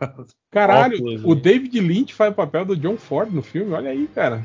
Caralho, 0.50 1.02
o 1.24 1.34
né? 1.34 1.40
David 1.40 1.80
Lynch 1.80 2.14
faz 2.14 2.32
o 2.32 2.36
papel 2.36 2.64
do 2.64 2.76
John 2.76 2.96
Ford 2.96 3.32
no 3.32 3.42
filme, 3.42 3.72
olha 3.72 3.90
aí, 3.90 4.06
cara. 4.08 4.44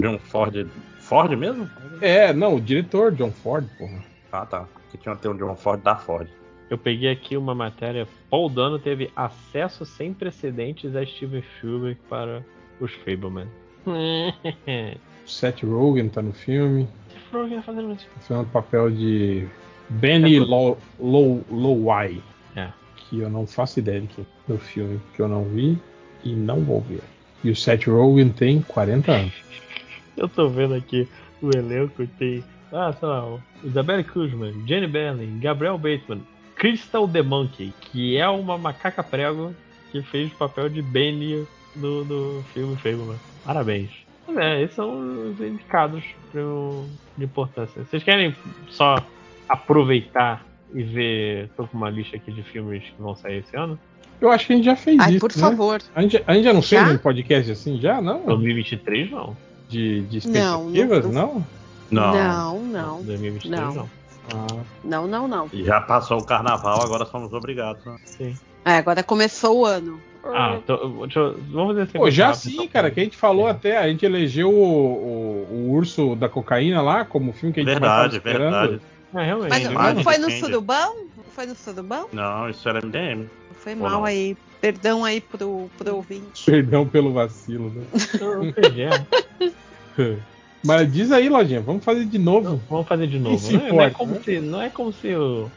John 0.00 0.18
Ford. 0.18 0.66
Ford 0.98 1.32
mesmo? 1.36 1.68
É, 2.00 2.32
não, 2.32 2.56
o 2.56 2.60
diretor 2.60 3.12
John 3.12 3.30
Ford, 3.30 3.66
porra. 3.78 4.04
Ah, 4.32 4.44
tá. 4.46 4.66
Que 4.90 4.98
tinha 4.98 5.14
até 5.14 5.28
um 5.28 5.36
John 5.36 5.54
Ford 5.56 5.80
da 5.82 5.96
Ford. 5.96 6.28
Eu 6.68 6.76
peguei 6.76 7.10
aqui 7.10 7.36
uma 7.36 7.54
matéria. 7.54 8.08
Paul 8.28 8.48
Dano 8.50 8.78
teve 8.78 9.10
acesso 9.14 9.84
sem 9.84 10.12
precedentes 10.12 10.96
a 10.96 11.06
Steven 11.06 11.42
Spielberg 11.56 11.98
para 12.08 12.44
os 12.80 12.92
Fableman. 12.92 13.46
O 13.86 13.92
Seth 15.28 15.62
Rogen 15.62 16.08
tá 16.08 16.20
no 16.20 16.32
filme, 16.32 16.88
Rogen 17.32 17.62
fazendo 17.62 17.92
isso. 17.92 18.06
tá 18.06 18.20
fazendo 18.20 18.46
o 18.46 18.50
papel 18.50 18.90
de 18.90 19.46
Benny 19.88 20.36
É, 20.36 20.40
Low, 20.40 20.76
Low, 20.98 21.44
Lowai, 21.50 22.20
É. 22.56 22.68
que 22.96 23.20
eu 23.20 23.30
não 23.30 23.46
faço 23.46 23.78
ideia 23.78 24.00
de 24.00 24.08
quem 24.08 24.26
do 24.48 24.58
filme, 24.58 25.00
que 25.14 25.20
eu 25.20 25.28
não 25.28 25.44
vi 25.44 25.78
e 26.24 26.34
não 26.34 26.60
vou 26.64 26.80
ver. 26.80 27.02
E 27.44 27.50
o 27.50 27.56
Seth 27.56 27.86
Rogen 27.86 28.30
tem 28.30 28.62
40 28.62 29.12
anos. 29.12 29.34
Eu 30.16 30.26
tô 30.26 30.48
vendo 30.48 30.74
aqui 30.74 31.06
o 31.42 31.50
elenco 31.54 32.06
tem. 32.18 32.42
Ah, 32.72 32.92
sei 32.98 33.08
lá, 33.08 33.38
Isabelle 33.62 34.02
Kuzman, 34.02 34.66
Jenny 34.66 34.86
Berlin, 34.86 35.38
Gabriel 35.38 35.78
Bateman, 35.78 36.22
Crystal 36.56 37.06
the 37.06 37.22
Monkey, 37.22 37.72
que 37.80 38.16
é 38.16 38.28
uma 38.28 38.58
macaca 38.58 39.02
prego 39.02 39.54
que 39.92 40.02
fez 40.02 40.32
o 40.32 40.36
papel 40.36 40.68
de 40.68 40.82
Benny 40.82 41.46
no, 41.76 42.04
no 42.04 42.42
filme 42.52 42.76
Fableman. 42.76 43.18
Parabéns. 43.44 43.90
Mas 44.26 44.36
É, 44.36 44.62
esses 44.62 44.74
são 44.74 45.30
os 45.30 45.40
indicados 45.40 46.02
de 47.16 47.24
importância. 47.24 47.84
Vocês 47.84 48.02
querem 48.02 48.34
só 48.68 48.96
aproveitar 49.48 50.44
e 50.74 50.82
ver. 50.82 51.48
Tô 51.56 51.66
com 51.66 51.76
uma 51.76 51.90
lista 51.90 52.16
aqui 52.16 52.32
de 52.32 52.42
filmes 52.42 52.82
que 52.84 53.00
vão 53.02 53.14
sair 53.16 53.38
esse 53.38 53.56
ano. 53.56 53.78
Eu 54.20 54.30
acho 54.30 54.46
que 54.46 54.52
a 54.52 54.56
gente 54.56 54.64
já 54.64 54.76
fez 54.76 54.98
Ai, 54.98 55.10
isso. 55.12 55.20
por 55.20 55.30
né? 55.34 55.40
favor. 55.42 55.80
A 55.94 56.02
gente, 56.02 56.22
a 56.26 56.34
gente 56.34 56.44
já 56.44 56.52
não 56.52 56.62
fez 56.62 56.80
Já? 56.82 56.90
um 56.92 56.98
podcast 56.98 57.52
assim? 57.52 57.78
Já? 57.80 58.00
Não? 58.00 58.24
2023 58.24 59.10
não. 59.10 59.36
De, 59.68 60.02
de 60.02 60.28
Não, 60.28 60.70
expectativas? 60.70 61.04
não- 61.12 61.44
Não? 61.90 62.12
Não. 62.12 62.14
Não, 62.14 62.58
não. 62.64 63.02
2023 63.02 63.60
Não. 63.60 63.74
não. 63.74 63.90
Ah, 64.34 64.46
Não, 64.82 65.06
não, 65.06 65.28
não. 65.28 65.48
Já 65.52 65.80
passou 65.80 66.18
o 66.18 66.24
carnaval, 66.24 66.82
agora 66.82 67.04
somos 67.06 67.32
obrigados. 67.32 67.84
Né? 67.84 68.34
É, 68.64 68.72
agora 68.78 69.02
começou 69.02 69.60
o 69.60 69.64
ano. 69.66 70.00
Ah, 70.24 70.58
tô, 70.66 70.76
deixa 71.04 71.20
eu- 71.20 71.38
vamos 71.52 71.68
fazer 71.68 71.82
assim. 71.82 71.98
Pô, 71.98 72.10
já 72.10 72.26
rápido, 72.28 72.40
sim, 72.40 72.54
então. 72.54 72.68
cara, 72.68 72.90
que 72.90 72.98
a 72.98 73.04
gente 73.04 73.16
falou 73.16 73.46
até, 73.46 73.76
a 73.78 73.86
gente 73.88 74.04
elegeu 74.04 74.50
o, 74.50 74.56
o, 74.62 75.46
o 75.52 75.70
Urso 75.74 76.16
da 76.16 76.28
Cocaína 76.28 76.82
lá 76.82 77.04
como 77.04 77.32
filme 77.32 77.52
que 77.54 77.60
a 77.60 77.62
gente 77.62 77.78
mais 77.80 77.80
Verdade, 77.80 78.18
tava 78.20 78.28
esperando. 78.30 78.60
verdade. 78.68 78.82
É, 79.14 79.22
realmente. 79.24 79.50
Mas 79.50 79.62
Sim, 79.62 79.68
não 79.68 79.74
Magic 79.74 80.04
foi 80.04 80.18
no 80.18 80.30
surubão? 80.30 80.94
Não 81.16 81.24
foi 81.24 81.46
no 81.46 81.54
surubão? 81.54 82.08
Não, 82.12 82.48
isso 82.50 82.68
era 82.68 82.80
MDM. 82.84 83.26
Foi 83.54 83.72
Ou 83.74 83.78
mal 83.80 83.90
não? 83.90 84.04
aí. 84.04 84.36
Perdão 84.60 85.04
aí 85.04 85.20
pro, 85.20 85.70
pro 85.78 85.96
ouvinte. 85.96 86.44
Perdão 86.44 86.86
pelo 86.86 87.12
vacilo, 87.12 87.70
né? 87.70 87.84
Eu 88.20 88.44
não. 88.44 89.06
Mas 90.64 90.92
diz 90.92 91.12
aí, 91.12 91.28
Lojinha, 91.28 91.60
vamos 91.60 91.84
fazer 91.84 92.04
de 92.06 92.18
novo. 92.18 92.48
Não, 92.50 92.56
Vamos 92.68 92.88
fazer 92.88 93.06
de 93.06 93.18
novo. 93.18 93.52
Não 93.52 93.60
é, 93.60 93.72
não 93.72 93.80
é 93.82 93.88
importa, 93.88 93.94
como 93.98 94.12
né? 94.14 94.20
se, 94.24 94.40
não 94.40 94.62
é 94.62 94.70
como 94.70 94.92
se 94.92 95.14
o, 95.14 95.50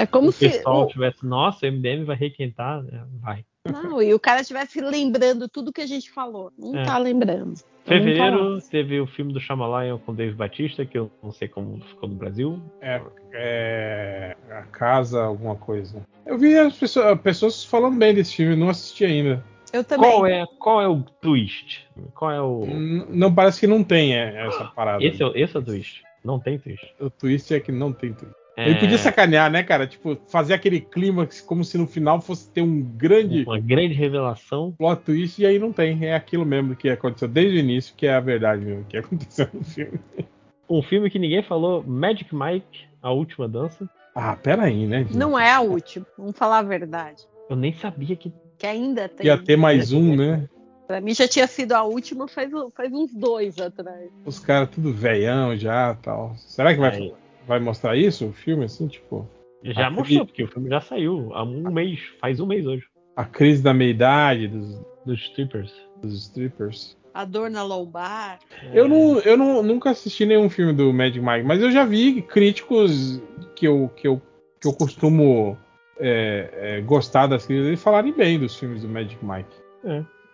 É 0.00 0.06
como 0.06 0.28
o 0.28 0.32
se. 0.32 0.48
pessoal 0.48 0.82
o- 0.82 0.86
tivesse. 0.88 1.24
Nossa, 1.24 1.66
o 1.66 1.68
MDM 1.68 2.04
vai 2.04 2.16
requentar. 2.16 2.82
né? 2.82 3.04
Vai. 3.20 3.44
Não, 3.68 4.00
e 4.02 4.14
o 4.14 4.18
cara 4.20 4.40
estivesse 4.40 4.80
lembrando 4.80 5.48
tudo 5.48 5.72
que 5.72 5.80
a 5.82 5.86
gente 5.86 6.10
falou. 6.10 6.50
Não 6.58 6.78
É. 6.78 6.84
tá 6.84 6.96
lembrando. 6.96 7.54
Fevereiro 7.84 8.58
teve 8.70 9.00
o 9.00 9.06
filme 9.06 9.32
do 9.32 9.40
Shyamalan 9.40 9.98
com 9.98 10.12
o 10.12 10.14
Dave 10.14 10.34
Batista, 10.34 10.84
que 10.86 10.96
eu 10.96 11.10
não 11.22 11.30
sei 11.32 11.48
como 11.48 11.80
ficou 11.84 12.08
no 12.08 12.14
Brasil. 12.14 12.60
É, 12.80 13.00
é, 13.32 14.36
a 14.50 14.62
casa, 14.62 15.22
alguma 15.24 15.56
coisa. 15.56 16.06
Eu 16.24 16.38
vi 16.38 16.56
as 16.56 16.76
pessoas, 16.76 17.20
pessoas 17.20 17.64
falando 17.64 17.98
bem 17.98 18.14
desse 18.14 18.36
filme, 18.36 18.56
não 18.56 18.68
assisti 18.68 19.04
ainda. 19.04 19.44
Eu 19.72 19.84
também. 19.84 20.10
Qual 20.10 20.26
é, 20.26 20.46
qual 20.58 20.80
é 20.82 20.88
o 20.88 21.02
twist? 21.20 21.86
Qual 22.14 22.30
é 22.30 22.40
o. 22.40 22.64
N- 22.64 23.06
Não 23.10 23.34
parece 23.34 23.60
que 23.60 23.66
não 23.66 23.84
tem 23.84 24.14
é, 24.16 24.46
essa 24.46 24.64
parada. 24.66 25.02
Esse 25.04 25.22
é, 25.22 25.26
o- 25.26 25.36
esse 25.36 25.56
é 25.56 25.60
o 25.60 25.62
twist. 25.62 26.02
Não 26.24 26.38
tem 26.38 26.58
twist. 26.58 26.94
O 27.00 27.08
twist 27.10 27.52
é 27.54 27.60
que 27.60 27.72
não 27.72 27.92
tem 27.92 28.12
twist. 28.12 28.34
É, 28.56 28.68
Ele 28.68 28.80
podia 28.80 28.98
sacanear, 28.98 29.50
né, 29.50 29.62
cara? 29.62 29.86
Tipo, 29.86 30.18
fazer 30.28 30.54
aquele 30.54 30.80
clímax 30.80 31.40
como 31.40 31.64
se 31.64 31.78
no 31.78 31.86
final 31.86 32.20
fosse 32.20 32.48
ter 32.50 32.62
um 32.62 32.82
grande 32.82 33.44
Uma 33.44 33.58
grande 33.58 33.94
revelação. 33.94 34.72
plot 34.76 35.02
twist 35.02 35.40
e 35.40 35.46
aí 35.46 35.58
não 35.58 35.72
tem. 35.72 36.04
É 36.04 36.14
aquilo 36.14 36.44
mesmo 36.44 36.76
que 36.76 36.88
aconteceu 36.90 37.28
desde 37.28 37.56
o 37.56 37.60
início, 37.60 37.94
que 37.96 38.06
é 38.06 38.14
a 38.14 38.20
verdade 38.20 38.64
mesmo, 38.64 38.84
que 38.84 38.96
aconteceu 38.96 39.48
no 39.52 39.64
filme. 39.64 39.98
Um 40.68 40.82
filme 40.82 41.10
que 41.10 41.18
ninguém 41.18 41.42
falou, 41.42 41.82
Magic 41.82 42.32
Mike, 42.32 42.86
A 43.02 43.10
Última 43.10 43.48
Dança. 43.48 43.90
Ah, 44.14 44.36
pera 44.36 44.62
aí, 44.62 44.86
né? 44.86 44.98
gente? 44.98 45.16
Não 45.16 45.36
é 45.36 45.50
a 45.50 45.60
última. 45.60 46.06
Vamos 46.16 46.36
falar 46.36 46.58
a 46.58 46.62
verdade. 46.62 47.24
Eu 47.48 47.56
nem 47.56 47.72
sabia 47.72 48.14
que. 48.14 48.32
Que 48.56 48.68
ainda 48.68 49.08
tem. 49.08 49.26
Ia 49.26 49.36
ter 49.36 49.56
mais 49.56 49.92
um, 49.92 50.14
né? 50.14 50.48
Pra 50.86 51.00
mim 51.00 51.12
já 51.12 51.26
tinha 51.26 51.46
sido 51.48 51.72
a 51.72 51.82
última 51.82 52.28
faz, 52.28 52.50
faz 52.76 52.92
uns 52.92 53.12
dois 53.12 53.58
atrás. 53.58 54.10
Os 54.24 54.38
caras 54.38 54.68
tudo 54.70 54.92
velhão 54.92 55.56
já 55.56 55.96
tal. 56.02 56.34
Será 56.36 56.72
que 56.72 56.78
vai, 56.80 56.94
Aí. 56.94 57.14
Vai 57.50 57.58
mostrar 57.58 57.96
isso, 57.96 58.28
o 58.28 58.32
filme, 58.32 58.64
assim, 58.64 58.86
tipo? 58.86 59.28
Já 59.64 59.90
mostrou, 59.90 60.24
porque 60.24 60.44
o 60.44 60.46
filme 60.46 60.70
já 60.70 60.80
saiu 60.80 61.30
há 61.34 61.42
um 61.42 61.68
mês. 61.68 61.98
Faz 62.20 62.38
um 62.38 62.46
mês 62.46 62.64
hoje. 62.64 62.84
A 63.16 63.24
crise 63.24 63.60
da 63.60 63.74
meia-idade 63.74 64.46
dos, 64.46 64.80
Dos 65.04 65.20
strippers. 65.20 65.74
dos 66.00 66.14
strippers. 66.14 66.96
A 67.12 67.24
dor 67.24 67.50
na 67.50 67.64
lombar. 67.64 68.38
Eu, 68.72 68.86
não, 68.88 69.18
eu 69.18 69.36
não, 69.36 69.64
nunca 69.64 69.90
assisti 69.90 70.24
nenhum 70.24 70.48
filme 70.48 70.72
do 70.72 70.92
Magic 70.92 71.18
Mike, 71.18 71.42
mas 71.42 71.60
eu 71.60 71.72
já 71.72 71.84
vi 71.84 72.22
críticos 72.22 73.20
que 73.56 73.66
eu, 73.66 73.90
que 73.96 74.06
eu, 74.06 74.22
que 74.60 74.68
eu 74.68 74.72
costumo 74.72 75.58
é, 75.98 76.50
é, 76.52 76.80
gostar 76.82 77.26
das 77.26 77.44
críticas 77.44 77.72
e 77.72 77.82
falarem 77.82 78.12
bem 78.12 78.38
dos 78.38 78.56
filmes 78.56 78.82
do 78.82 78.88
Magic 78.88 79.18
Mike. 79.24 79.56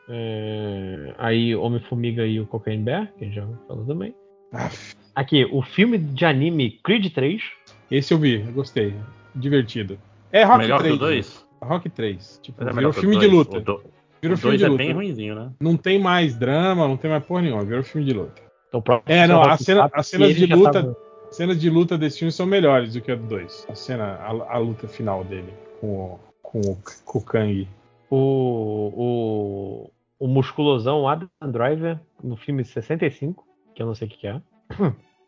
É, 0.08 1.14
aí 1.16 1.56
Homem-Formiga 1.56 2.26
e 2.26 2.38
o 2.38 2.46
Cocaine 2.46 2.82
Bear, 2.82 3.10
que 3.16 3.24
a 3.24 3.26
gente 3.26 3.36
já 3.36 3.46
falou 3.66 3.86
também. 3.86 4.14
Aff, 4.52 4.94
Aqui, 5.16 5.44
o 5.50 5.62
filme 5.62 5.96
de 5.98 6.24
anime 6.26 6.78
Creed 6.84 7.12
3. 7.12 7.42
esse 7.90 8.12
eu 8.14 8.18
vi, 8.18 8.42
eu 8.46 8.52
gostei. 8.52 8.94
Divertido. 9.34 9.98
É 10.30 10.44
Rock 10.44 10.58
Melhor 10.58 10.78
3. 10.80 10.90
que 10.92 10.96
o 10.96 11.00
2? 11.00 11.46
Rock 11.62 11.88
3. 11.90 12.40
Tipo, 12.42 12.58
Mas 12.58 12.68
é 12.68 12.70
virou 12.70 12.76
melhor 12.76 12.92
que 12.92 12.98
o 12.98 13.00
filme 13.00 13.16
de 13.18 13.26
dois. 13.28 13.32
luta. 13.38 13.56
O 13.58 13.60
do- 13.62 13.82
Virou 14.22 14.34
o 14.34 14.38
filme 14.38 14.56
2 14.56 14.58
de 14.58 14.64
é 14.64 14.68
luta. 14.68 14.78
bem 14.84 14.92
ruimzinho, 14.92 15.34
né? 15.34 15.50
Não 15.60 15.76
tem 15.76 15.98
mais 15.98 16.34
drama, 16.36 16.86
não 16.86 16.96
tem 16.96 17.10
mais 17.10 17.24
porra 17.24 17.42
nenhuma. 17.42 17.64
Virou 17.64 17.82
filme 17.82 18.06
de 18.06 18.12
luta. 18.12 18.42
Então, 18.68 18.82
É, 19.06 19.26
não, 19.26 19.42
a 19.42 19.56
cena- 19.56 19.88
as 19.92 20.06
cenas 20.06 20.34
de 20.34 20.46
já 20.46 20.54
luta- 20.54 20.82
tava- 20.82 20.96
cenas 21.30 21.58
de 21.60 21.70
luta 21.70 21.96
desse 21.96 22.18
filme 22.18 22.32
são 22.32 22.44
melhores 22.46 22.92
do 22.92 23.00
que 23.00 23.10
a 23.10 23.14
do 23.16 23.26
2. 23.26 23.66
A 23.70 23.74
cena, 23.74 24.04
a, 24.16 24.28
a 24.54 24.58
luta 24.58 24.86
final 24.86 25.24
dele 25.24 25.52
com 25.80 25.86
o, 25.86 26.20
com 26.42 26.60
o, 26.60 26.78
com 27.04 27.18
o 27.18 27.22
Kang. 27.22 27.66
O, 28.10 28.92
o, 28.96 29.90
o 30.18 30.28
musculosão 30.28 31.02
o 31.02 31.08
Adam 31.08 31.28
Driver 31.50 31.98
no 32.22 32.36
filme 32.36 32.64
65, 32.64 33.44
que 33.74 33.82
eu 33.82 33.86
não 33.86 33.94
sei 33.94 34.06
o 34.08 34.10
que, 34.10 34.18
que 34.18 34.26
é. 34.26 34.40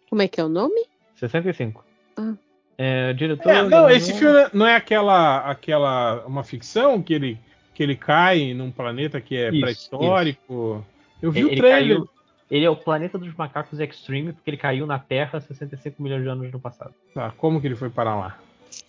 Como 0.08 0.22
é 0.22 0.28
que 0.28 0.40
é 0.40 0.44
o 0.44 0.48
nome? 0.48 0.86
65. 1.16 1.84
Ah. 2.16 2.34
É, 2.76 3.12
diretor. 3.12 3.50
É, 3.50 3.62
não, 3.68 3.90
esse 3.90 4.14
filme 4.14 4.48
não 4.52 4.66
é 4.66 4.76
aquela, 4.76 5.38
aquela 5.50 6.24
uma 6.26 6.44
ficção 6.44 7.02
que 7.02 7.12
ele, 7.12 7.38
que 7.74 7.82
ele 7.82 7.96
cai 7.96 8.54
num 8.54 8.70
planeta 8.70 9.20
que 9.20 9.36
é 9.36 9.50
pré-histórico. 9.50 10.84
Eu 11.20 11.32
vi 11.32 11.40
Ele, 11.40 11.46
o 11.48 11.50
ele 11.52 11.60
trailer. 11.60 11.96
caiu- 11.96 12.08
ele 12.50 12.64
é 12.64 12.70
o 12.70 12.76
planeta 12.76 13.18
dos 13.18 13.34
macacos 13.34 13.78
Extreme, 13.80 14.32
porque 14.32 14.48
ele 14.48 14.56
caiu 14.56 14.86
na 14.86 14.98
Terra 14.98 15.38
65 15.40 16.02
milhões 16.02 16.22
de 16.22 16.28
anos 16.28 16.50
no 16.50 16.58
passado. 16.60 16.94
Tá, 17.12 17.30
como 17.36 17.60
que 17.60 17.66
ele 17.66 17.76
foi 17.76 17.90
parar 17.90 18.14
lá? 18.16 18.38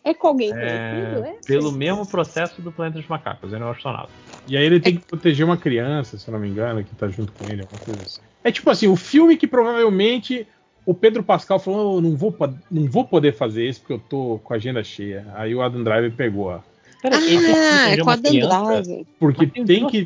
É 0.04 0.14
com 0.14 0.28
alguém 0.28 0.54
É, 0.54 0.56
conhecido, 0.56 1.26
é? 1.26 1.36
pelo 1.46 1.72
mesmo 1.72 2.06
processo 2.08 2.62
do 2.62 2.72
planeta 2.72 3.00
dos 3.00 3.08
macacos, 3.08 3.52
ele 3.52 3.62
é 3.62 3.66
um 3.66 3.72
astronauta. 3.72 4.12
E 4.48 4.56
aí 4.56 4.64
ele 4.64 4.80
tem 4.80 4.96
que 4.98 5.06
proteger 5.06 5.46
uma 5.46 5.58
criança, 5.58 6.18
se 6.18 6.28
eu 6.28 6.32
não 6.34 6.40
me 6.40 6.48
engano, 6.48 6.84
que 6.84 6.96
tá 6.96 7.08
junto 7.10 7.34
com 7.34 7.44
ele, 7.50 7.62
alguma 7.64 7.82
coisa 7.82 8.02
assim. 8.04 8.22
É 8.44 8.52
tipo 8.52 8.70
assim, 8.70 8.88
o 8.88 8.96
filme 8.96 9.38
que 9.38 9.48
provavelmente 9.48 10.48
o 10.86 10.94
Pedro 10.94 11.24
Pascal 11.24 11.60
falou, 11.60 11.96
"Eu 11.96 12.02
não 12.02 12.16
vou, 12.16 12.36
não 12.72 12.86
vou 12.86 13.06
poder 13.06 13.34
fazer 13.34 13.68
isso 13.68 13.82
porque 13.82 13.94
eu 13.94 14.00
tô 14.00 14.40
com 14.44 14.54
a 14.54 14.58
agenda 14.58 14.84
cheia. 14.84 15.28
Aí 15.36 15.54
o 15.54 15.62
Adam 15.62 15.84
Driver 15.84 16.12
pegou, 16.12 16.48
ó. 16.48 16.60
Pera, 17.02 17.18
tem 17.18 17.38
Ah, 17.38 17.92
é 17.92 17.98
com 17.98 18.10
a 18.10 18.18
criança, 18.18 18.82
Drive. 18.82 19.08
Porque 19.18 19.46
mas 19.46 19.62
um 19.62 19.66
tem 19.66 19.88
que 19.88 20.06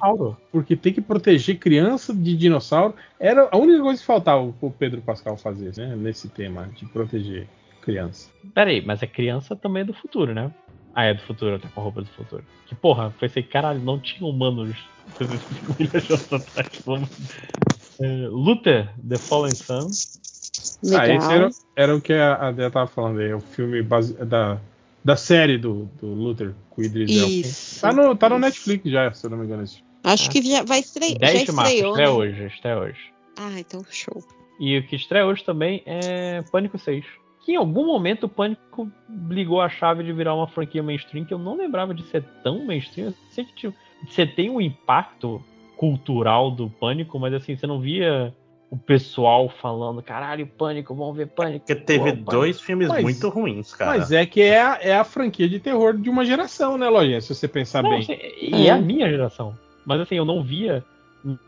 porque 0.51 0.75
tem 0.75 0.93
que 0.93 1.01
proteger 1.01 1.57
criança 1.57 2.13
de 2.13 2.35
dinossauro. 2.35 2.93
Era 3.19 3.49
a 3.51 3.57
única 3.57 3.81
coisa 3.81 3.99
que 3.99 4.05
faltava 4.05 4.41
o 4.41 4.71
Pedro 4.71 5.01
Pascal 5.01 5.35
fazer, 5.35 5.73
né? 5.75 5.95
Nesse 5.95 6.29
tema 6.29 6.69
de 6.75 6.85
proteger 6.85 7.47
criança. 7.81 8.29
Pera 8.53 8.69
aí, 8.69 8.83
mas 8.85 9.01
a 9.01 9.07
criança 9.07 9.55
também 9.55 9.81
é 9.81 9.85
do 9.85 9.93
futuro, 9.93 10.33
né? 10.33 10.51
Ah, 10.93 11.05
é 11.05 11.13
do 11.15 11.21
futuro, 11.23 11.57
tá 11.57 11.67
com 11.67 11.81
a 11.81 11.83
roupa 11.83 12.01
do 12.01 12.09
futuro. 12.09 12.43
Que 12.67 12.75
porra, 12.75 13.13
pensei, 13.19 13.41
caralho, 13.41 13.79
não 13.79 13.99
tinha 13.99 14.29
humanos 14.29 14.77
65 15.17 15.75
milhões 15.79 16.03
de 16.03 16.13
anos 16.13 16.33
atrás. 16.33 16.69
Vamos. 16.85 17.09
É, 17.99 18.27
Luther, 18.27 18.89
The 19.07 19.17
Fallen 19.17 19.55
Sun. 19.55 19.87
Legal. 20.83 21.01
Ah, 21.01 21.15
esse 21.15 21.33
era, 21.33 21.49
era 21.75 21.95
o 21.95 22.01
que 22.01 22.13
a, 22.13 22.35
a 22.47 22.51
Dea 22.51 22.69
tava 22.69 22.87
falando 22.87 23.19
aí, 23.19 23.29
é 23.29 23.35
o 23.35 23.39
filme 23.39 23.81
base, 23.81 24.13
da, 24.13 24.59
da 25.03 25.15
série 25.15 25.57
do, 25.57 25.89
do 25.99 26.07
Luther 26.07 26.53
com 26.69 26.81
o 26.81 26.83
Idris 26.83 27.09
Elba. 27.09 27.29
Isso. 27.31 27.81
Tá 27.81 27.91
no, 27.91 28.15
tá 28.15 28.29
no. 28.29 28.39
Netflix 28.39 28.89
já, 28.89 29.11
se 29.13 29.25
eu 29.25 29.29
não 29.29 29.37
me 29.37 29.45
engano. 29.45 29.63
Acho 30.03 30.29
que 30.29 30.41
já 30.41 30.63
vai 30.63 30.79
estrear. 30.79 31.17
10 31.17 31.39
Já 31.39 31.45
de 31.45 31.51
março, 31.51 31.71
estreou. 31.71 31.91
estreia 31.91 32.09
né? 32.09 32.15
hoje, 32.15 32.45
estreia 32.45 32.79
hoje. 32.79 33.13
Ah, 33.37 33.59
então 33.59 33.85
show. 33.89 34.23
E 34.59 34.77
o 34.77 34.87
que 34.87 34.95
estreia 34.95 35.25
hoje 35.25 35.43
também 35.43 35.81
é 35.85 36.43
Pânico 36.51 36.77
6. 36.77 37.05
Que 37.45 37.53
em 37.53 37.55
algum 37.55 37.85
momento 37.85 38.25
o 38.25 38.29
Pânico 38.29 38.89
ligou 39.29 39.61
a 39.61 39.69
chave 39.69 40.03
de 40.03 40.13
virar 40.13 40.35
uma 40.35 40.47
franquia 40.47 40.83
mainstream 40.83 41.25
que 41.25 41.33
eu 41.33 41.39
não 41.39 41.55
lembrava 41.55 41.93
de 41.93 42.03
ser 42.07 42.23
tão 42.43 42.65
mainstream. 42.65 43.07
Eu 43.07 43.13
sei 43.31 43.45
que 43.45 43.53
tipo, 43.53 43.75
você 44.07 44.25
tem 44.25 44.49
um 44.49 44.61
impacto 44.61 45.43
cultural 45.83 46.49
do 46.49 46.69
Pânico, 46.69 47.19
mas 47.19 47.33
assim, 47.33 47.57
você 47.57 47.67
não 47.67 47.77
via 47.77 48.33
o 48.71 48.77
pessoal 48.77 49.49
falando, 49.49 50.01
caralho, 50.01 50.47
Pânico, 50.47 50.95
vamos 50.95 51.17
ver 51.17 51.27
Pânico. 51.27 51.65
Porque 51.67 51.75
teve 51.75 52.13
Pô, 52.13 52.31
dois 52.31 52.61
filmes 52.61 52.87
Mas- 52.87 53.03
muito 53.03 53.27
ruins, 53.27 53.73
cara. 53.73 53.97
Mas 53.99 54.09
é 54.13 54.25
que 54.25 54.41
é 54.41 54.61
a, 54.61 54.79
é 54.81 54.95
a 54.97 55.03
franquia 55.03 55.47
de 55.49 55.59
terror 55.59 55.97
de 55.97 56.09
uma 56.09 56.23
geração, 56.23 56.77
né, 56.77 56.87
Lojinha? 56.87 57.19
Se 57.19 57.35
você 57.35 57.49
pensar 57.49 57.83
Não, 57.83 57.89
bem. 57.89 57.99
assim, 57.99 58.17
e 58.41 58.67
é 58.67 58.71
a 58.71 58.77
minha 58.77 59.09
geração. 59.09 59.57
Mas 59.85 59.99
assim, 59.99 60.15
eu 60.15 60.23
não 60.23 60.41
via 60.41 60.83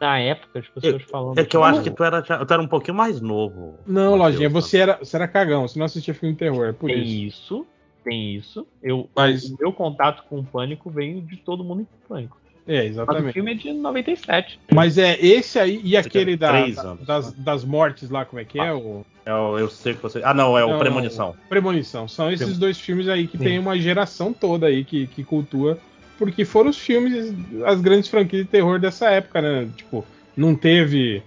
na 0.01 0.19
época 0.19 0.59
as 0.59 0.67
pessoas 0.67 1.01
falando. 1.03 1.39
É 1.39 1.45
que 1.45 1.55
eu 1.55 1.61
"Não, 1.61 1.67
acho 1.67 1.81
que 1.81 1.89
tu 1.91 2.03
era, 2.03 2.21
tu 2.21 2.53
era 2.53 2.61
um 2.61 2.67
pouquinho 2.67 2.97
mais 2.97 3.21
novo. 3.21 3.75
Não, 3.87 4.15
Lojinha, 4.17 4.49
você 4.49 4.79
era, 4.79 4.97
você 4.97 5.15
era 5.15 5.27
cagão, 5.29 5.65
você 5.65 5.79
não 5.79 5.85
assistia 5.85 6.13
filme 6.13 6.33
de 6.33 6.39
terror, 6.39 6.65
é 6.67 6.73
por 6.73 6.89
tem 6.89 7.01
isso. 7.01 7.15
isso, 7.15 7.65
tem 8.03 8.35
isso. 8.35 8.67
Eu, 8.83 9.09
Mas- 9.15 9.49
O 9.49 9.55
meu 9.57 9.71
contato 9.71 10.23
com 10.29 10.39
o 10.39 10.43
Pânico 10.43 10.89
veio 10.89 11.21
de 11.21 11.37
todo 11.37 11.63
mundo 11.63 11.81
em 11.81 11.87
Pânico. 12.07 12.37
É, 12.67 12.77
Mas 12.77 12.85
o 12.85 12.89
exatamente. 12.89 13.33
filme 13.33 13.51
é 13.51 13.55
de 13.55 13.73
97. 13.73 14.59
Mas 14.73 14.97
é 14.97 15.17
esse 15.23 15.59
aí 15.59 15.79
e 15.83 15.95
aquele 15.95 16.35
da, 16.35 16.57
anos, 16.57 17.05
das, 17.05 17.33
das 17.33 17.63
mortes 17.63 18.09
lá, 18.09 18.25
como 18.25 18.39
é 18.39 18.45
que 18.45 18.59
é? 18.59 18.73
O 18.73 19.05
É 19.25 19.33
o- 19.33 19.57
eu 19.59 19.69
sei 19.69 19.93
que 19.93 20.01
você. 20.01 20.21
Ah, 20.23 20.33
não, 20.33 20.57
é 20.57 20.63
o 20.65 20.69
Não, 20.71 20.79
Premonição. 20.79 21.27
não, 21.29 21.35
Premonição. 21.49 22.07
São 22.07 22.31
esses 22.31 22.57
dois 22.57 22.79
filmes 22.79 23.07
aí 23.07 23.27
que 23.27 23.37
Sim. 23.37 23.43
tem 23.43 23.59
uma 23.59 23.77
geração 23.79 24.33
toda 24.33 24.67
aí 24.67 24.83
que, 24.83 25.07
que 25.07 25.23
cultua, 25.23 25.77
porque 26.17 26.43
foram 26.45 26.69
os 26.69 26.77
filmes, 26.77 27.33
as 27.65 27.81
grandes 27.81 28.09
franquias 28.09 28.43
de 28.45 28.49
terror 28.51 28.79
dessa 28.79 29.09
época, 29.09 29.41
né? 29.41 29.67
Tipo, 29.75 30.05
não 30.35 30.55
teve 30.55 31.21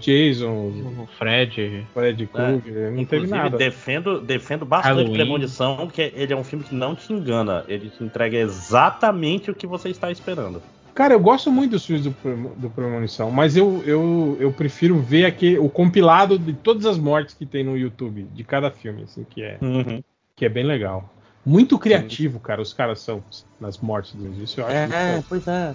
Jason, 0.00 0.50
O 1.02 1.08
Fred. 1.18 1.86
Fred 1.92 2.26
Krueger, 2.26 2.92
não 2.92 3.04
teve 3.04 3.26
nada. 3.26 3.56
defendo, 3.56 4.20
defendo 4.20 4.64
bastante 4.64 4.94
Halloween. 4.94 5.12
Premonição, 5.14 5.86
que 5.88 6.12
ele 6.14 6.32
é 6.32 6.36
um 6.36 6.44
filme 6.44 6.64
que 6.64 6.74
não 6.74 6.94
te 6.94 7.12
engana. 7.12 7.64
Ele 7.68 7.90
te 7.90 8.02
entrega 8.02 8.36
exatamente 8.36 9.50
o 9.50 9.54
que 9.54 9.66
você 9.66 9.88
está 9.88 10.10
esperando. 10.10 10.62
Cara, 10.94 11.14
eu 11.14 11.20
gosto 11.20 11.50
muito 11.50 11.70
dos 11.72 11.86
filmes 11.86 12.04
do, 12.04 12.14
do 12.56 12.68
Premonição, 12.68 13.30
mas 13.30 13.56
eu, 13.56 13.82
eu, 13.86 14.36
eu 14.40 14.52
prefiro 14.52 14.98
ver 14.98 15.24
aqui 15.24 15.56
o 15.58 15.68
compilado 15.68 16.38
de 16.38 16.52
todas 16.52 16.84
as 16.84 16.98
mortes 16.98 17.34
que 17.34 17.46
tem 17.46 17.64
no 17.64 17.76
YouTube, 17.76 18.26
de 18.34 18.44
cada 18.44 18.70
filme, 18.70 19.04
assim, 19.04 19.24
que 19.28 19.42
é, 19.42 19.58
que 20.36 20.44
é 20.44 20.48
bem 20.48 20.64
legal. 20.64 21.08
Muito 21.46 21.78
criativo, 21.78 22.38
cara, 22.38 22.60
os 22.60 22.72
caras 22.72 23.00
são 23.00 23.22
nas 23.58 23.78
mortes 23.78 24.12
deles. 24.14 24.36
Isso 24.38 24.60
eu 24.60 24.66
acho 24.66 24.74
É, 24.94 25.22
pois 25.26 25.46
é. 25.48 25.74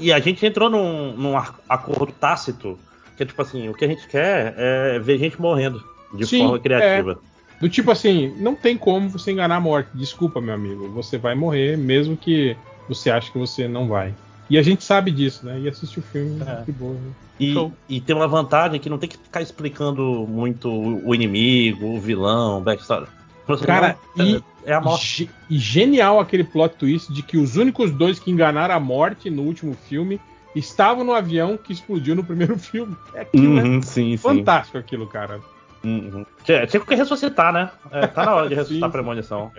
E 0.00 0.12
a 0.12 0.20
gente 0.20 0.46
entrou 0.46 0.70
num, 0.70 1.12
num 1.16 1.36
acordo 1.68 2.12
tácito, 2.12 2.78
que 3.16 3.22
é 3.22 3.26
tipo 3.26 3.40
assim, 3.42 3.68
o 3.68 3.74
que 3.74 3.84
a 3.84 3.88
gente 3.88 4.06
quer 4.08 4.54
é 4.56 4.98
ver 4.98 5.18
gente 5.18 5.40
morrendo 5.40 5.82
de 6.14 6.26
Sim, 6.26 6.40
forma 6.40 6.58
criativa. 6.58 7.18
Do 7.60 7.68
tipo 7.68 7.90
assim, 7.90 8.34
não 8.38 8.54
tem 8.54 8.76
como 8.76 9.08
você 9.08 9.30
enganar 9.32 9.56
a 9.56 9.60
morte. 9.60 9.88
Desculpa, 9.94 10.40
meu 10.40 10.54
amigo. 10.54 10.88
Você 10.90 11.16
vai 11.16 11.34
morrer, 11.34 11.76
mesmo 11.78 12.16
que 12.16 12.56
você 12.88 13.10
ache 13.10 13.30
que 13.30 13.38
você 13.38 13.68
não 13.68 13.86
vai. 13.86 14.12
E 14.50 14.58
a 14.58 14.62
gente 14.62 14.82
sabe 14.82 15.10
disso, 15.10 15.46
né? 15.46 15.60
E 15.60 15.68
assiste 15.68 15.98
o 15.98 16.02
filme 16.02 16.42
É. 16.44 16.62
de 16.64 16.72
boa. 16.72 16.94
né? 16.94 17.10
E, 17.38 17.52
Show. 17.54 17.72
e 17.88 18.00
tem 18.00 18.14
uma 18.14 18.26
vantagem 18.28 18.78
que 18.80 18.90
não 18.90 18.98
tem 18.98 19.08
que 19.08 19.16
ficar 19.16 19.40
explicando 19.40 20.26
muito 20.28 20.68
o 20.70 21.14
inimigo, 21.14 21.86
o 21.86 22.00
vilão, 22.00 22.58
o 22.58 22.60
backstory. 22.60 23.06
Você 23.46 23.64
Cara, 23.64 23.96
não- 24.16 24.26
e, 24.26 24.44
é 24.64 24.74
a 24.74 24.80
morte. 24.80 25.30
e 25.48 25.58
genial 25.58 26.20
aquele 26.20 26.44
plot 26.44 26.74
twist 26.76 27.12
de 27.12 27.22
que 27.22 27.36
os 27.36 27.56
únicos 27.56 27.90
dois 27.92 28.18
que 28.18 28.30
enganaram 28.30 28.74
a 28.74 28.80
morte 28.80 29.30
no 29.30 29.42
último 29.42 29.74
filme 29.88 30.20
estavam 30.54 31.04
no 31.04 31.12
avião 31.14 31.56
que 31.56 31.72
explodiu 31.72 32.14
no 32.14 32.24
primeiro 32.24 32.56
filme. 32.60 32.96
É 33.14 33.22
aquilo, 33.22 33.54
né? 33.54 33.62
Uhum, 33.62 33.82
sim, 33.82 34.16
sim. 34.16 34.16
Fantástico 34.18 34.78
aquilo, 34.78 35.06
cara. 35.06 35.40
Uhum. 35.84 36.24
Tinha, 36.44 36.66
tinha 36.66 36.80
que 36.80 36.94
ressuscitar, 36.94 37.52
né? 37.52 37.70
É, 37.90 38.06
tá 38.06 38.24
na 38.24 38.34
hora 38.34 38.48
de 38.48 38.54
ressuscitar 38.56 38.88
Sim. 38.88 38.90
a 38.90 38.92
premonição. 38.92 39.52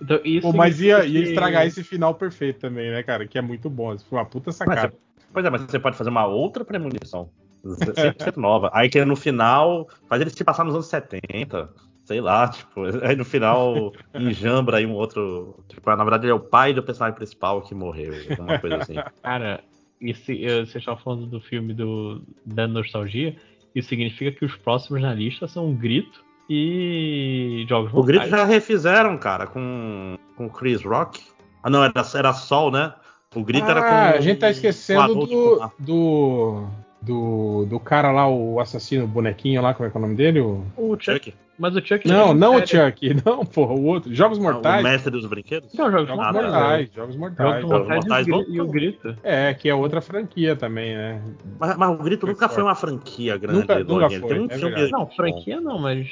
Então, 0.00 0.20
isso 0.24 0.50
Pô, 0.50 0.56
mas 0.56 0.80
ia, 0.80 1.04
ia 1.04 1.22
que- 1.22 1.28
estragar 1.30 1.66
esse 1.66 1.82
final 1.82 2.14
perfeito 2.14 2.60
também, 2.60 2.90
né, 2.90 3.02
cara? 3.02 3.26
Que 3.26 3.36
é 3.38 3.42
muito 3.42 3.68
bom. 3.68 3.92
Isso 3.94 4.06
foi 4.08 4.18
uma 4.18 4.24
puta 4.24 4.52
sacada. 4.52 4.92
Pois 5.32 5.44
é, 5.44 5.50
mas 5.50 5.62
você 5.62 5.78
pode 5.78 5.96
fazer 5.96 6.10
uma 6.10 6.24
outra 6.26 6.64
premonição. 6.64 7.28
100% 7.64 8.36
nova. 8.38 8.70
Aí 8.72 8.88
que 8.88 9.04
no 9.04 9.16
final 9.16 9.88
faz 10.08 10.20
ele 10.22 10.30
se 10.30 10.44
passar 10.44 10.64
nos 10.64 10.74
anos 10.74 10.86
70. 10.86 11.68
Sei 12.04 12.22
lá, 12.22 12.48
tipo, 12.48 12.84
aí 13.04 13.14
no 13.14 13.24
final 13.24 13.92
enjambra 14.14 14.78
aí 14.78 14.86
um 14.86 14.94
outro. 14.94 15.62
Tipo, 15.68 15.90
na 15.90 15.96
verdade 16.04 16.24
ele 16.24 16.32
é 16.32 16.34
o 16.34 16.40
pai 16.40 16.72
do 16.72 16.82
personagem 16.82 17.16
principal 17.16 17.60
que 17.60 17.74
morreu. 17.74 18.14
Uma 18.38 18.58
coisa 18.58 18.76
assim. 18.78 18.94
Cara, 19.22 19.60
esse, 20.00 20.44
eh, 20.44 20.64
você 20.64 20.78
estava 20.78 20.98
falando 20.98 21.26
do 21.26 21.40
filme 21.40 21.74
do, 21.74 22.22
da 22.44 22.66
nostalgia. 22.66 23.36
Isso 23.74 23.88
significa 23.88 24.32
que 24.32 24.44
os 24.44 24.56
próximos 24.56 25.02
na 25.02 25.14
lista 25.14 25.46
são 25.46 25.74
Grito 25.74 26.24
e 26.48 27.64
Jogos 27.68 27.92
O 27.92 28.02
Grito 28.02 28.22
Mortais. 28.22 28.40
já 28.40 28.46
refizeram, 28.46 29.18
cara, 29.18 29.46
com 29.46 30.16
com 30.38 30.48
Chris 30.48 30.82
Rock. 30.82 31.20
Ah, 31.62 31.68
não, 31.68 31.82
era, 31.82 31.92
era 32.14 32.32
Sol, 32.32 32.70
né? 32.70 32.94
O 33.34 33.42
Grito 33.42 33.66
era 33.68 33.80
com. 33.82 33.88
Ah, 33.88 34.10
a 34.10 34.20
gente 34.20 34.38
tá 34.38 34.50
esquecendo 34.50 35.26
do, 35.26 35.70
do, 35.78 36.66
do. 37.02 37.66
do 37.66 37.78
cara 37.80 38.10
lá, 38.12 38.28
o 38.28 38.60
assassino, 38.60 39.04
o 39.04 39.08
bonequinho 39.08 39.62
lá, 39.62 39.74
como 39.74 39.86
é 39.86 39.90
que 39.90 39.96
é 39.96 39.98
o 39.98 40.02
nome 40.02 40.14
dele? 40.16 40.40
O- 40.40 40.64
O 40.76 40.96
Chuck. 40.98 41.34
Mas 41.60 41.74
o 41.74 41.80
Chuck 41.84 42.06
Não, 42.06 42.30
é 42.30 42.34
não 42.34 42.54
o. 42.54 42.64
Chuck, 42.64 43.00
não, 43.26 43.44
porra, 43.44 43.72
o 43.74 43.84
outro. 43.86 44.14
Jogos 44.14 44.38
Ah, 44.38 44.42
Mortais. 44.42 44.80
O 44.80 44.84
mestre 44.84 45.10
dos 45.10 45.26
brinquedos? 45.26 45.74
Não, 45.74 45.90
Jogos 45.90 46.06
Jogos 46.08 46.24
Ah, 46.24 46.32
Mortais. 46.32 46.90
Jogos 46.94 47.16
Mortais. 47.16 47.62
Jogos 47.62 47.88
Mortais, 47.88 48.26
e, 48.28 48.30
o, 48.32 48.42
e 48.48 48.60
o. 48.60 48.66
Grito. 48.68 49.16
É, 49.24 49.52
que 49.54 49.68
é 49.68 49.74
outra 49.74 50.00
franquia 50.00 50.54
também, 50.54 50.94
né? 50.94 51.20
Mas, 51.58 51.76
mas 51.76 51.90
o 51.90 52.02
Grito 52.02 52.26
nunca 52.28 52.40
forte. 52.42 52.54
foi 52.54 52.62
uma 52.62 52.76
franquia 52.76 53.36
grande. 53.36 53.58
Nunca- 53.58 53.82
do 53.84 53.92
nunca 53.94 54.08
foi, 54.08 54.20
Tem 54.28 54.40
um 54.40 54.44
é 54.46 54.48
filme 54.50 54.70
verdade. 54.70 54.92
Não, 54.92 55.00
bom. 55.00 55.10
franquia 55.16 55.60
não, 55.60 55.78
mas 55.80 56.06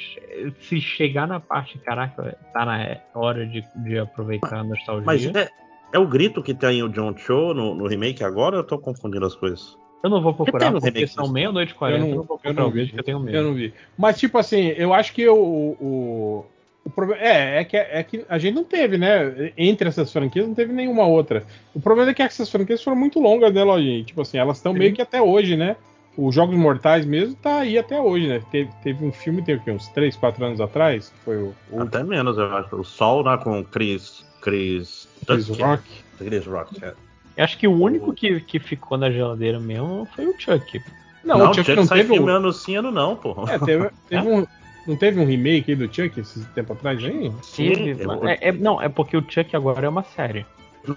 se 0.59 0.81
chegar 0.81 1.25
na 1.25 1.39
parte, 1.39 1.77
caraca, 1.79 2.37
tá 2.53 2.65
na 2.65 2.97
hora 3.15 3.45
de, 3.47 3.63
de 3.85 3.97
aproveitar 3.99 4.57
a 4.59 4.63
nostalgia. 4.65 5.05
Mas 5.05 5.25
é, 5.33 5.47
é 5.93 5.97
o 5.97 6.05
grito 6.05 6.43
que 6.43 6.53
tem 6.53 6.83
o 6.83 6.89
John 6.89 7.15
Cho 7.15 7.53
no, 7.53 7.73
no 7.73 7.87
remake 7.87 8.21
agora 8.21 8.57
ou 8.57 8.61
eu 8.63 8.67
tô 8.67 8.77
confundindo 8.77 9.25
as 9.25 9.33
coisas? 9.33 9.77
Eu 10.03 10.09
não 10.09 10.21
vou 10.21 10.33
procurar, 10.33 10.59
tem 10.65 10.71
no 10.71 10.79
porque 10.79 10.93
remake 10.99 11.13
são 11.13 11.27
meia-noite 11.27 11.71
e 11.71 11.73
Eu 11.73 11.77
quarenta. 11.77 11.99
não- 12.01 12.09
Eu 12.09 12.15
não 12.17 12.23
vou 12.23 12.35
eu 12.35 12.39
procurar 12.39 12.53
não 12.61 12.67
o 12.69 12.71
vídeo 12.71 12.85
vi. 12.87 12.93
que 12.93 12.99
eu 12.99 13.03
tenho 13.03 13.19
medo. 13.19 13.37
Eu 13.37 13.43
não 13.43 13.53
vi. 13.53 13.73
Mas, 13.97 14.19
tipo 14.19 14.37
assim, 14.37 14.67
eu 14.77 14.93
acho 14.93 15.13
que 15.13 15.27
o. 15.27 15.35
o, 15.35 16.45
o 16.85 16.89
problema, 16.89 17.21
é, 17.21 17.59
é 17.59 17.63
que, 17.65 17.75
é 17.77 18.03
que 18.03 18.25
a 18.29 18.37
gente 18.37 18.53
não 18.55 18.63
teve, 18.63 18.97
né? 18.97 19.51
Entre 19.57 19.89
essas 19.89 20.11
franquias, 20.13 20.47
não 20.47 20.53
teve 20.55 20.71
nenhuma 20.71 21.05
outra. 21.05 21.45
O 21.73 21.79
problema 21.81 22.11
é 22.11 22.13
que 22.13 22.21
essas 22.21 22.49
franquias 22.49 22.81
foram 22.83 22.95
muito 22.97 23.19
longas, 23.19 23.53
né, 23.53 23.63
Lojinha? 23.63 24.03
Tipo 24.03 24.21
assim, 24.21 24.37
elas 24.37 24.57
estão 24.57 24.73
meio 24.73 24.93
que 24.93 25.01
até 25.01 25.21
hoje, 25.21 25.57
né? 25.57 25.75
Os 26.15 26.33
Jogos 26.33 26.55
Mortais 26.57 27.05
mesmo 27.05 27.35
tá 27.35 27.59
aí 27.59 27.77
até 27.77 27.99
hoje, 27.99 28.27
né? 28.27 28.41
Teve, 28.51 28.69
teve 28.81 29.05
um 29.05 29.11
filme, 29.11 29.43
tem 29.43 29.55
o 29.55 29.59
quê? 29.59 29.69
Uns 29.71 29.87
3, 29.89 30.15
4 30.15 30.43
anos 30.45 30.59
atrás, 30.61 31.09
que 31.09 31.19
foi 31.25 31.37
o, 31.37 31.53
o 31.71 31.81
Até 31.81 32.03
menos, 32.03 32.37
eu 32.39 32.45
acho. 32.55 32.75
O 32.75 32.83
Sol, 32.83 33.23
né, 33.23 33.37
com 33.37 33.63
Chris. 33.63 34.25
Chris. 34.41 35.07
Chris. 35.27 35.47
Rock. 35.49 35.83
Chris 36.17 36.45
Rock. 36.45 36.83
é. 36.83 36.93
Eu 37.37 37.43
acho 37.43 37.57
que 37.57 37.67
o 37.67 37.71
único 37.79 38.11
que, 38.13 38.39
que 38.41 38.59
ficou 38.59 38.97
na 38.97 39.11
geladeira 39.11 39.59
mesmo 39.59 40.07
foi 40.15 40.25
o 40.25 40.33
Chuck. 40.39 40.81
Não, 41.23 41.37
Não, 41.37 41.51
o 41.51 41.53
Chuck 41.53 41.65
Chuck 41.65 41.75
não 41.77 41.85
sai 41.85 41.99
teve. 41.99 42.13
filme 42.15 42.31
Um, 42.31 42.35
ano 42.35 42.51
sim, 42.53 42.75
ano 42.75 42.91
não, 42.91 43.15
pô. 43.15 43.45
é, 43.47 43.59
teve, 43.59 43.89
teve 44.09 44.27
um. 44.27 44.47
Não 44.87 44.95
teve 44.95 45.19
um 45.19 45.25
remake 45.25 45.71
aí 45.71 45.75
do 45.75 45.93
Chuck 45.93 46.17
esse 46.19 46.43
tempo 46.55 46.71
atrás 46.73 47.03
aí? 47.03 47.31
Teve, 47.55 48.01
eu- 48.03 48.27
é, 48.27 48.37
é- 48.41 48.51
não, 48.53 48.81
é 48.81 48.87
porque 48.89 49.15
o 49.17 49.23
Chuck 49.29 49.55
agora 49.55 49.85
é 49.85 49.89
uma 49.89 50.03
série. 50.03 50.45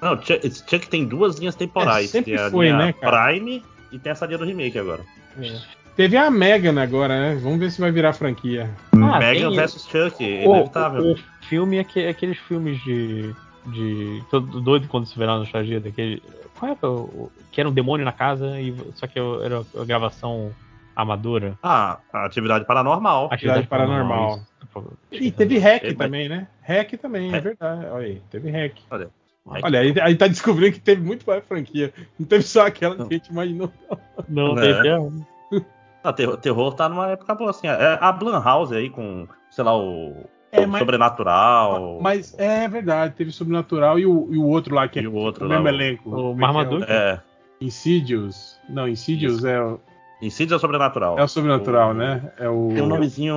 Não, 0.00 0.16
Chuck, 0.22 0.48
Chuck 0.50 0.88
tem 0.88 1.04
duas 1.04 1.36
linhas 1.38 1.56
temporais. 1.56 2.06
É, 2.06 2.08
sempre 2.08 2.36
tem 2.36 2.40
a 2.46 2.50
foi, 2.50 2.66
linha 2.66 2.78
né, 2.78 2.92
cara? 2.92 3.26
Prime 3.32 3.62
e 3.90 3.98
tem 3.98 4.12
essa 4.12 4.24
linha 4.26 4.38
do 4.38 4.44
remake 4.44 4.78
agora. 4.78 5.00
É. 5.42 5.58
Teve 5.96 6.16
a 6.16 6.30
Megan 6.30 6.80
agora, 6.80 7.20
né? 7.20 7.40
Vamos 7.42 7.58
ver 7.58 7.70
se 7.72 7.80
vai 7.80 7.90
virar 7.90 8.12
franquia. 8.12 8.70
Ah, 8.92 9.18
Megan 9.18 9.50
vs 9.50 9.88
Chuck, 9.90 10.22
O, 10.24 10.54
inevitável. 10.54 11.02
o, 11.02 11.12
o 11.14 11.18
filme 11.48 11.78
é 11.78 11.84
que- 11.84 12.06
aqueles 12.06 12.38
filmes 12.38 12.80
de. 12.84 13.34
De. 13.66 14.22
Todo 14.30 14.60
doido 14.60 14.88
quando 14.88 15.06
se 15.06 15.18
vê 15.18 15.26
lá 15.26 15.34
na 15.34 15.38
nostalgia 15.40 15.80
daquele. 15.80 16.22
Qual 16.58 16.70
era 16.72 16.88
o. 16.88 17.00
o- 17.04 17.32
que 17.50 17.60
era 17.60 17.68
um 17.68 17.72
demônio 17.72 18.04
na 18.04 18.12
casa, 18.12 18.60
e 18.60 18.74
só 18.94 19.06
que 19.06 19.18
era 19.18 19.60
a 19.78 19.84
gravação 19.84 20.52
amadora. 20.94 21.58
Ah, 21.62 21.98
a 22.12 22.26
atividade 22.26 22.64
paranormal. 22.64 23.28
Atividade 23.32 23.66
Paranormal. 23.66 24.40
isso. 24.62 24.86
E 25.10 25.30
teve 25.32 25.58
hack 25.58 25.80
Teve- 25.82 25.94
também, 25.96 26.28
né? 26.28 26.46
Hack 26.62 26.92
também, 26.98 27.32
é 27.32 27.36
É. 27.36 27.40
verdade. 27.40 27.86
Olha 27.86 28.06
aí, 28.06 28.22
teve 28.30 28.50
hack. 28.50 28.74
Olha. 28.90 29.10
Olha, 29.46 29.80
aí, 29.80 29.94
aí 30.00 30.14
tá 30.16 30.28
descobrindo 30.28 30.74
que 30.74 30.80
teve 30.80 31.02
muito 31.02 31.24
mais 31.26 31.42
franquia. 31.44 31.92
Não 32.18 32.26
teve 32.26 32.44
só 32.44 32.66
aquela 32.66 32.94
que 32.94 33.02
a 33.02 33.16
gente 33.18 33.28
imaginou. 33.30 33.72
Não, 34.28 34.56
É. 34.58 34.60
tem 34.60 34.72
até 34.78 34.98
um. 34.98 35.24
Ah, 36.04 36.12
terror, 36.12 36.36
terror 36.36 36.72
tá 36.74 36.88
numa 36.88 37.08
época 37.08 37.34
boa, 37.34 37.50
assim. 37.50 37.66
É 37.66 37.98
a 38.00 38.12
Blumhouse 38.12 38.74
aí 38.74 38.88
com, 38.90 39.26
sei 39.50 39.64
lá, 39.64 39.76
o, 39.76 40.24
É, 40.52 40.60
o 40.62 40.68
mas- 40.68 40.78
Sobrenatural. 40.80 41.98
Mas 42.02 42.34
é 42.38 42.66
verdade, 42.68 43.14
teve 43.14 43.30
Sobrenatural 43.30 43.98
e 43.98 44.06
o, 44.06 44.28
e 44.32 44.36
o 44.38 44.44
outro 44.46 44.74
lá, 44.74 44.88
que 44.88 44.98
é 44.98 45.06
o 45.06 45.14
outro 45.14 45.44
o 45.44 45.48
lá, 45.48 45.54
mesmo 45.60 45.66
o- 45.66 45.70
elenco. 45.70 46.08
o 46.08 46.12
Como 46.12 46.32
é 46.32 46.40
Marmaduke. 46.40 46.86
é? 46.88 46.92
É, 46.94 47.20
O 47.60 47.64
Insidious. 47.64 48.58
Não, 48.68 48.88
Insidious 48.88 49.44
é, 49.44 49.60
o- 49.60 49.78
Insidious 50.22 50.52
é 50.52 50.56
o 50.56 50.58
Sobrenatural. 50.58 51.18
é 51.18 51.22
o 51.22 51.28
Sobrenatural, 51.28 51.90
O- 51.90 51.94
né? 51.94 52.32
É 52.38 52.48
o. 52.48 52.68
Tem 52.74 52.82
um 52.82 52.86
nomezinho, 52.86 53.34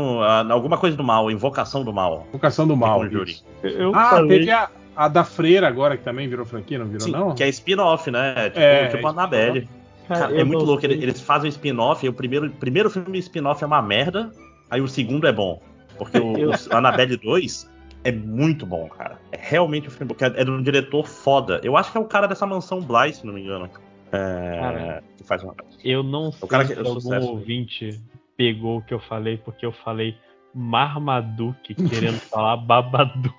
alguma 0.49 0.77
coisa 0.77 0.97
do 0.97 1.03
mal, 1.03 1.29
Invocação 1.29 1.83
do 1.83 1.93
Mal. 1.93 2.25
Invocação 2.29 2.67
do 2.67 2.75
Mal. 2.75 3.05
Isso. 3.05 3.45
Eu 3.63 3.93
Ah, 3.95 4.09
falei. 4.11 4.39
teve 4.39 4.51
a, 4.51 4.69
a 4.95 5.07
da 5.07 5.23
Freira 5.23 5.67
agora, 5.67 5.95
que 5.97 6.03
também 6.03 6.27
virou 6.27 6.45
franquia, 6.45 6.79
não 6.79 6.85
virou, 6.87 7.01
Sim, 7.01 7.11
não? 7.11 7.35
que 7.35 7.43
é 7.43 7.49
spin-off, 7.49 8.09
né? 8.09 8.49
Tipo, 8.49 8.59
É, 8.59 8.87
tipo 8.87 9.07
é 9.07 9.09
Annabelle. 9.09 9.69
Cara, 10.07 10.37
é 10.37 10.43
muito 10.43 10.59
não 10.59 10.65
louco. 10.65 10.85
Eles, 10.85 11.21
fazem 11.21 11.47
spin-off, 11.49 12.05
e 12.05 12.09
o 12.09 12.13
primeiro, 12.13 12.49
primeiro 12.49 12.89
filme 12.89 13.17
spin-off 13.19 13.63
é 13.63 13.67
uma 13.67 13.81
merda, 13.81 14.31
aí 14.69 14.81
o 14.81 14.87
segundo 14.87 15.25
é 15.27 15.31
bom. 15.31 15.61
Porque 15.97 16.17
o, 16.19 16.37
Eu- 16.37 16.51
o 16.51 16.75
Annabelle 16.75 17.17
2 17.17 17.69
é 18.03 18.11
muito 18.11 18.65
bom, 18.65 18.87
cara. 18.89 19.17
É 19.31 19.39
realmente 19.41 19.87
um 19.87 19.91
filme 19.91 20.09
bom, 20.09 20.15
que 20.15 20.25
é, 20.25 20.27
é 20.27 20.43
de 20.43 20.51
um 20.51 20.61
diretor 20.61 21.07
foda. 21.07 21.59
Eu 21.63 21.77
acho 21.77 21.91
que 21.91 21.97
é 21.97 22.01
o 22.01 22.05
cara 22.05 22.27
dessa 22.27 22.45
mansão 22.45 22.81
Bly, 22.81 23.13
se 23.13 23.25
não 23.25 23.33
me 23.33 23.41
engano. 23.41 23.69
É, 24.11 24.59
Cara. 24.59 25.03
que 25.17 25.23
faz 25.23 25.43
uma... 25.43 25.55
Eu 25.83 26.03
não 26.03 26.31
sei 26.31 26.47
cara 26.47 26.63
que 26.65 26.73
se 26.73 26.79
é 26.79 26.85
algum 26.85 26.99
sucesso. 26.99 27.27
ouvinte 27.27 28.01
pegou 28.37 28.77
o 28.77 28.81
que 28.83 28.93
eu 28.93 28.99
falei, 28.99 29.37
porque 29.37 29.65
eu 29.65 29.71
falei 29.71 30.15
Marmaduke, 30.53 31.73
querendo 31.75 32.19
falar 32.19 32.57
Babadook. 32.57 33.33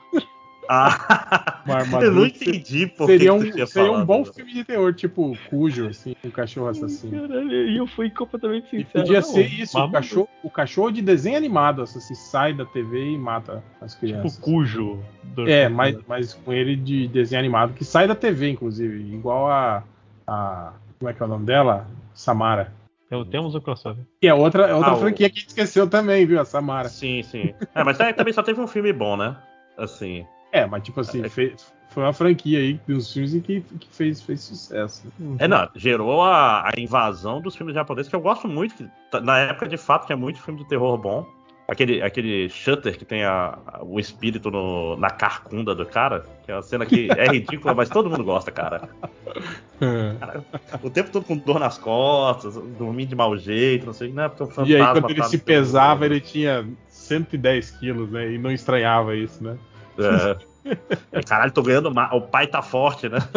Ah, 0.68 1.62
eu 2.02 2.12
não 2.12 2.26
entendi 2.26 2.86
por 2.86 3.06
seria 3.06 3.32
um, 3.34 3.66
seria 3.66 3.92
um 3.92 4.04
bom 4.04 4.24
filme 4.24 4.52
de 4.52 4.64
terror, 4.64 4.94
tipo 4.94 5.36
Cujo, 5.50 5.88
assim, 5.88 6.14
um 6.24 6.30
cachorro 6.30 6.68
assassino. 6.68 7.28
Caralho, 7.28 7.52
e 7.52 7.76
eu 7.76 7.86
fui 7.86 8.10
completamente 8.10 8.66
E 8.66 8.70
sincero. 8.70 8.90
podia 8.92 9.20
não, 9.20 9.26
ser 9.28 9.46
isso, 9.52 9.78
o 9.78 9.90
cachorro, 9.90 10.28
o 10.42 10.50
cachorro 10.50 10.90
de 10.90 11.02
desenho 11.02 11.36
animado, 11.36 11.82
assim, 11.82 12.14
sai 12.14 12.52
da 12.54 12.64
TV 12.64 13.10
e 13.12 13.18
mata 13.18 13.62
as 13.80 13.92
Tipo 13.94 14.00
crianças. 14.06 14.38
Cujo. 14.38 15.02
do- 15.22 15.48
É, 15.48 15.68
mas, 15.68 15.96
mas 16.06 16.32
com 16.34 16.52
ele 16.52 16.76
de 16.76 17.08
desenho 17.08 17.40
animado, 17.40 17.74
que 17.74 17.84
sai 17.84 18.06
da 18.06 18.14
TV, 18.14 18.50
inclusive, 18.50 19.12
igual 19.12 19.50
a. 19.50 19.82
a 20.26 20.72
como 20.98 21.10
é 21.10 21.14
que 21.14 21.22
é 21.22 21.26
o 21.26 21.28
nome 21.28 21.44
dela? 21.44 21.86
Samara. 22.14 22.72
Então, 23.06 23.24
temos 23.24 23.54
o 23.54 23.60
crossover. 23.60 24.02
Que 24.20 24.28
é 24.28 24.34
outra, 24.34 24.66
é 24.66 24.74
outra 24.74 24.92
Ah, 24.92 24.94
o- 24.94 25.00
franquia 25.00 25.28
que 25.28 25.36
a 25.36 25.40
gente 25.40 25.48
esqueceu 25.48 25.88
também, 25.88 26.24
viu? 26.24 26.40
A 26.40 26.44
Samara. 26.44 26.88
Sim, 26.88 27.22
sim. 27.22 27.52
É, 27.74 27.84
mas 27.84 27.98
também 27.98 28.32
só 28.32 28.42
teve 28.42 28.60
um 28.60 28.66
filme 28.66 28.92
bom, 28.92 29.16
né? 29.16 29.36
Assim. 29.76 30.24
É, 30.54 30.64
mas 30.66 30.84
tipo 30.84 31.00
assim, 31.00 31.28
fez, 31.28 31.72
foi 31.88 32.04
uma 32.04 32.12
franquia 32.12 32.60
aí 32.60 32.80
dos 32.86 33.12
filmes 33.12 33.32
que, 33.42 33.60
que 33.60 33.88
fez, 33.90 34.22
fez 34.22 34.40
sucesso. 34.42 35.12
É, 35.40 35.48
não, 35.48 35.68
gerou 35.74 36.22
a, 36.22 36.68
a 36.68 36.70
invasão 36.78 37.40
dos 37.40 37.56
filmes 37.56 37.74
japoneses, 37.74 38.08
que 38.08 38.14
eu 38.14 38.20
gosto 38.20 38.46
muito. 38.46 38.72
Que, 38.76 38.88
na 39.20 39.38
época, 39.40 39.66
de 39.68 39.76
fato, 39.76 40.06
tinha 40.06 40.16
muito 40.16 40.40
filme 40.40 40.60
de 40.60 40.68
terror 40.68 40.96
bom. 40.96 41.26
Aquele, 41.66 42.02
aquele 42.02 42.48
Shutter 42.50 42.96
que 42.96 43.04
tem 43.06 43.24
a, 43.24 43.58
a- 43.66 43.80
o 43.82 43.98
espírito 43.98 44.48
no- 44.50 44.96
na 44.96 45.08
carcunda 45.10 45.74
do 45.74 45.84
cara, 45.86 46.24
que 46.44 46.52
é 46.52 46.54
uma 46.54 46.62
cena 46.62 46.84
que 46.86 47.08
é 47.10 47.26
ridícula, 47.26 47.74
mas 47.74 47.88
todo 47.88 48.08
mundo 48.08 48.22
gosta, 48.22 48.52
cara. 48.52 48.88
Cara, 50.20 50.44
O 50.82 50.88
tempo 50.90 51.10
todo 51.10 51.24
com 51.24 51.36
dor 51.36 51.58
nas 51.58 51.76
costas, 51.78 52.54
dormindo 52.54 53.08
de 53.08 53.16
mau 53.16 53.36
jeito, 53.36 53.86
não 53.86 53.92
sei, 53.92 54.12
não 54.12 54.22
é 54.24 54.28
porque 54.28 54.44
o 54.44 54.46
fantasma 54.46 54.72
E 54.72 54.76
aí, 54.76 54.82
quando 54.92 55.10
ele 55.10 55.20
tá 55.20 55.26
se 55.28 55.38
pesava, 55.38 56.06
ele 56.06 56.20
tinha 56.20 56.64
110 56.88 57.70
quilos, 57.72 58.10
né? 58.10 58.32
E 58.32 58.38
não 58.38 58.52
estranhava 58.52 59.16
isso, 59.16 59.42
né? 59.42 59.56
É. 59.98 61.22
Caralho, 61.22 61.52
tô 61.52 61.62
ganhando 61.62 61.92
mais. 61.92 62.12
O 62.12 62.20
pai 62.20 62.46
tá 62.46 62.62
forte, 62.62 63.08
né? 63.08 63.18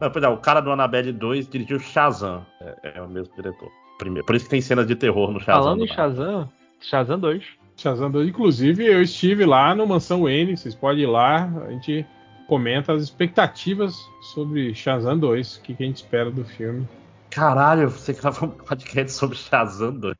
Não, 0.00 0.10
pois 0.10 0.24
é, 0.24 0.28
o 0.28 0.36
cara 0.36 0.60
do 0.60 0.70
Annabelle 0.70 1.12
2 1.12 1.48
dirigiu 1.48 1.80
Shazam. 1.80 2.46
É, 2.60 2.98
é 2.98 3.02
o 3.02 3.08
mesmo 3.08 3.34
diretor. 3.34 3.68
Primeiro, 3.98 4.24
por 4.24 4.36
isso 4.36 4.44
que 4.44 4.50
tem 4.50 4.60
cenas 4.60 4.86
de 4.86 4.94
terror 4.94 5.32
no 5.32 5.40
Shazam. 5.40 5.62
Falando 5.62 5.78
do 5.78 5.84
em. 5.84 5.88
Shazam, 5.88 6.48
Shazam 6.80 7.18
2. 7.18 7.44
Shazam 7.76 8.10
2. 8.10 8.28
Inclusive, 8.28 8.86
eu 8.86 9.02
estive 9.02 9.44
lá 9.44 9.74
no 9.74 9.86
Mansão 9.86 10.22
Wayne, 10.22 10.56
vocês 10.56 10.74
podem 10.74 11.02
ir 11.02 11.06
lá, 11.06 11.50
a 11.66 11.70
gente 11.72 12.06
comenta 12.46 12.92
as 12.92 13.02
expectativas 13.02 13.96
sobre 14.32 14.72
Shazam 14.74 15.18
2, 15.18 15.56
o 15.56 15.62
que, 15.62 15.74
que 15.74 15.82
a 15.82 15.86
gente 15.86 15.96
espera 15.96 16.30
do 16.30 16.44
filme. 16.44 16.88
Caralho, 17.30 17.90
você 17.90 18.12
gravou 18.12 18.48
um 18.48 18.52
podcast 18.52 19.12
sobre 19.12 19.36
Shazam 19.36 19.92
2. 19.92 20.14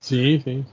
Sim, 0.00 0.40
sim. 0.40 0.64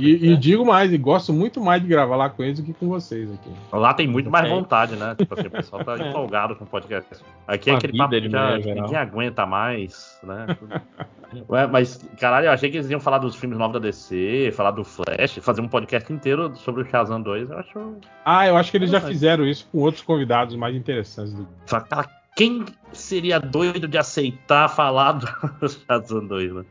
E, 0.00 0.32
e 0.32 0.36
digo 0.36 0.64
mais, 0.64 0.92
e 0.92 0.98
gosto 0.98 1.32
muito 1.32 1.60
mais 1.60 1.80
de 1.82 1.88
gravar 1.88 2.16
lá 2.16 2.28
com 2.30 2.42
eles 2.42 2.58
do 2.58 2.64
que 2.64 2.72
com 2.72 2.88
vocês 2.88 3.30
aqui. 3.32 3.50
Lá 3.72 3.94
tem 3.94 4.06
muito 4.08 4.30
mais 4.30 4.46
É. 4.46 4.48
vontade, 4.48 4.96
né? 4.96 5.14
Tipo 5.16 5.34
assim, 5.34 5.46
o 5.46 5.50
pessoal 5.50 5.84
tá 5.84 5.96
É. 5.96 6.08
empolgado 6.10 6.56
com 6.56 6.64
o 6.64 6.66
podcast. 6.66 7.24
Aqui 7.46 7.70
é 7.70 7.74
a 7.74 7.76
aquele 7.76 7.96
papo 7.96 8.14
de 8.14 8.22
que 8.22 8.30
já 8.30 8.56
ninguém 8.58 8.96
aguenta 8.96 9.46
mais, 9.46 10.18
né? 10.22 10.46
Ué, 11.48 11.66
mas, 11.66 11.98
caralho, 12.20 12.46
eu 12.46 12.52
achei 12.52 12.70
que 12.70 12.76
eles 12.76 12.90
iam 12.90 13.00
falar 13.00 13.16
dos 13.18 13.34
filmes 13.34 13.58
novos 13.58 13.72
da 13.72 13.78
DC, 13.78 14.52
falar 14.54 14.70
do 14.72 14.84
Flash, 14.84 15.38
fazer 15.40 15.62
um 15.62 15.68
podcast 15.68 16.12
inteiro 16.12 16.54
sobre 16.56 16.82
o 16.82 16.84
Shazam 16.90 17.22
2. 17.22 17.48
Eu 17.50 17.58
acho. 17.58 17.96
Ah, 18.24 18.46
eu 18.46 18.56
acho 18.56 18.70
que 18.70 18.76
eles 18.76 18.90
já 18.90 19.00
fizeram 19.00 19.46
isso 19.46 19.66
com 19.72 19.78
outros 19.78 20.02
convidados 20.02 20.54
mais 20.56 20.76
interessantes 20.76 21.32
do 21.32 21.48
cara, 21.66 22.06
quem 22.36 22.66
seria 22.92 23.38
doido 23.40 23.88
de 23.88 23.96
aceitar 23.96 24.68
falar 24.68 25.12
do 25.12 25.26
Shazam 25.88 26.26
2, 26.26 26.52
né? 26.54 26.64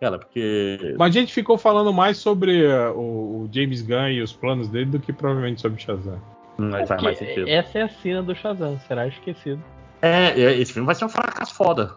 Cara, 0.00 0.18
porque. 0.18 0.94
Mas 0.98 1.14
a 1.16 1.18
gente 1.20 1.32
ficou 1.32 1.56
falando 1.56 1.92
mais 1.92 2.18
sobre 2.18 2.66
uh, 2.66 2.92
o, 2.98 3.48
James 3.52 3.82
Gunn 3.82 4.08
e 4.10 4.22
os 4.22 4.32
planos 4.32 4.68
dele 4.68 4.86
do 4.86 4.98
que 5.00 5.12
provavelmente 5.12 5.60
sobre 5.60 5.80
Shazam. 5.80 6.20
Hum, 6.58 6.74
aí 6.74 6.86
faz 6.86 7.02
mais 7.02 7.18
sentido. 7.18 7.48
essa 7.48 7.78
é 7.78 7.82
a 7.82 7.88
cena 7.88 8.22
do 8.22 8.34
Shazam, 8.34 8.78
será 8.86 9.06
esquecido. 9.08 9.62
É, 10.02 10.38
é, 10.38 10.58
esse 10.60 10.72
filme 10.72 10.84
vai 10.86 10.94
ser 10.94 11.06
um 11.06 11.08
fracasso 11.08 11.54
foda. 11.54 11.92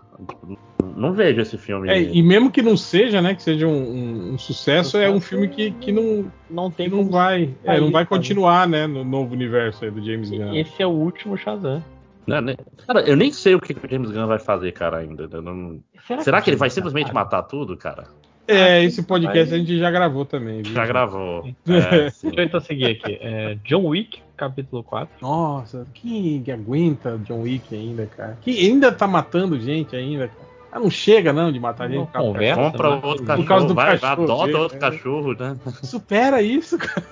Não 0.95 1.11
vejo 1.13 1.41
esse 1.41 1.57
filme. 1.57 1.89
É, 1.89 2.01
e 2.01 2.23
mesmo 2.23 2.49
que 2.49 2.61
não 2.61 2.77
seja, 2.77 3.21
né, 3.21 3.35
que 3.35 3.43
seja 3.43 3.67
um, 3.67 3.71
um- 3.71 4.33
um 4.33 4.37
sucesso, 4.37 4.97
é 4.97 5.09
um 5.09 5.19
filme 5.19 5.47
que, 5.49 5.71
que 5.71 5.91
não, 5.91 6.31
Não 6.49 6.71
tem 6.71 6.85
que 6.89 6.91
não 6.95 6.99
como 7.03 7.11
vai, 7.11 7.53
é, 7.63 7.67
sair, 7.73 7.81
não 7.81 7.91
vai 7.91 8.05
continuar, 8.05 8.67
né, 8.67 8.87
no 8.87 9.03
novo 9.03 9.33
universo 9.33 9.83
aí 9.83 9.91
do 9.91 10.03
James 10.03 10.29
Gunn. 10.29 10.55
Esse 10.55 10.81
é 10.81 10.87
o 10.87 10.91
último 10.91 11.37
Shazam. 11.37 11.83
Né, 12.27 12.41
né? 12.41 12.55
Cara, 12.85 13.01
eu 13.01 13.15
nem 13.15 13.31
sei 13.31 13.55
o 13.55 13.59
que, 13.59 13.73
que 13.73 13.85
o 13.85 13.89
James 13.89 14.11
Gunn 14.11 14.27
vai 14.27 14.37
fazer, 14.37 14.71
cara, 14.73 14.97
ainda. 14.97 15.29
Eu 15.31 15.41
não- 15.41 15.79
Será, 16.21 16.41
que 16.41 16.49
ele 16.49 16.57
vai 16.57 16.69
simplesmente 16.69 17.13
matar 17.13 17.43
tudo, 17.43 17.77
cara? 17.77 18.05
É, 18.47 18.83
esse 18.83 19.03
podcast 19.03 19.53
a 19.53 19.57
gente 19.57 19.77
já 19.77 19.91
gravou 19.91 20.23
também, 20.25 20.61
viu? 20.61 20.73
Já 20.73 20.85
gravou. 20.85 21.45
É. 21.67 22.09
Deixa 22.11 22.19
eu 22.23 22.43
então 22.43 22.59
seguir 22.59 22.85
aqui. 22.85 23.17
É, 23.21 23.57
John 23.65 23.85
Wick, 23.87 24.21
capítulo 24.37 24.83
4. 24.83 25.09
Nossa, 25.21 25.85
quem 25.93 26.41
que 26.43 26.51
aguenta 26.51 27.17
John 27.25 27.41
Wick 27.41 27.75
ainda, 27.75 28.05
cara? 28.05 28.37
Que 28.41 28.51
ainda 28.67 28.91
tá 28.91 29.05
matando 29.07 29.59
gente 29.59 29.95
ainda, 29.95 30.27
cara? 30.29 30.47
Ah, 30.71 30.79
não 30.79 30.89
chega 30.89 31.31
não 31.33 31.51
de 31.51 31.59
matar 31.59 31.87
gente. 31.89 31.97
Não 31.97 32.05
por 32.05 32.21
conversa, 32.21 32.61
Compra 32.61 32.89
né? 32.89 32.95
outro 33.03 33.17
Por 33.17 33.25
cachorro, 33.25 33.47
causa 33.47 33.67
do 33.67 33.73
vai, 33.73 33.97
cachorro 33.97 34.23
adota 34.23 34.45
dele, 34.45 34.57
outro 34.57 34.75
né? 34.75 34.81
cachorro, 34.81 35.29
né? 35.31 35.57
cachorro. 35.63 35.85
Supera 35.85 36.41
isso, 36.41 36.77
cara. 36.77 37.03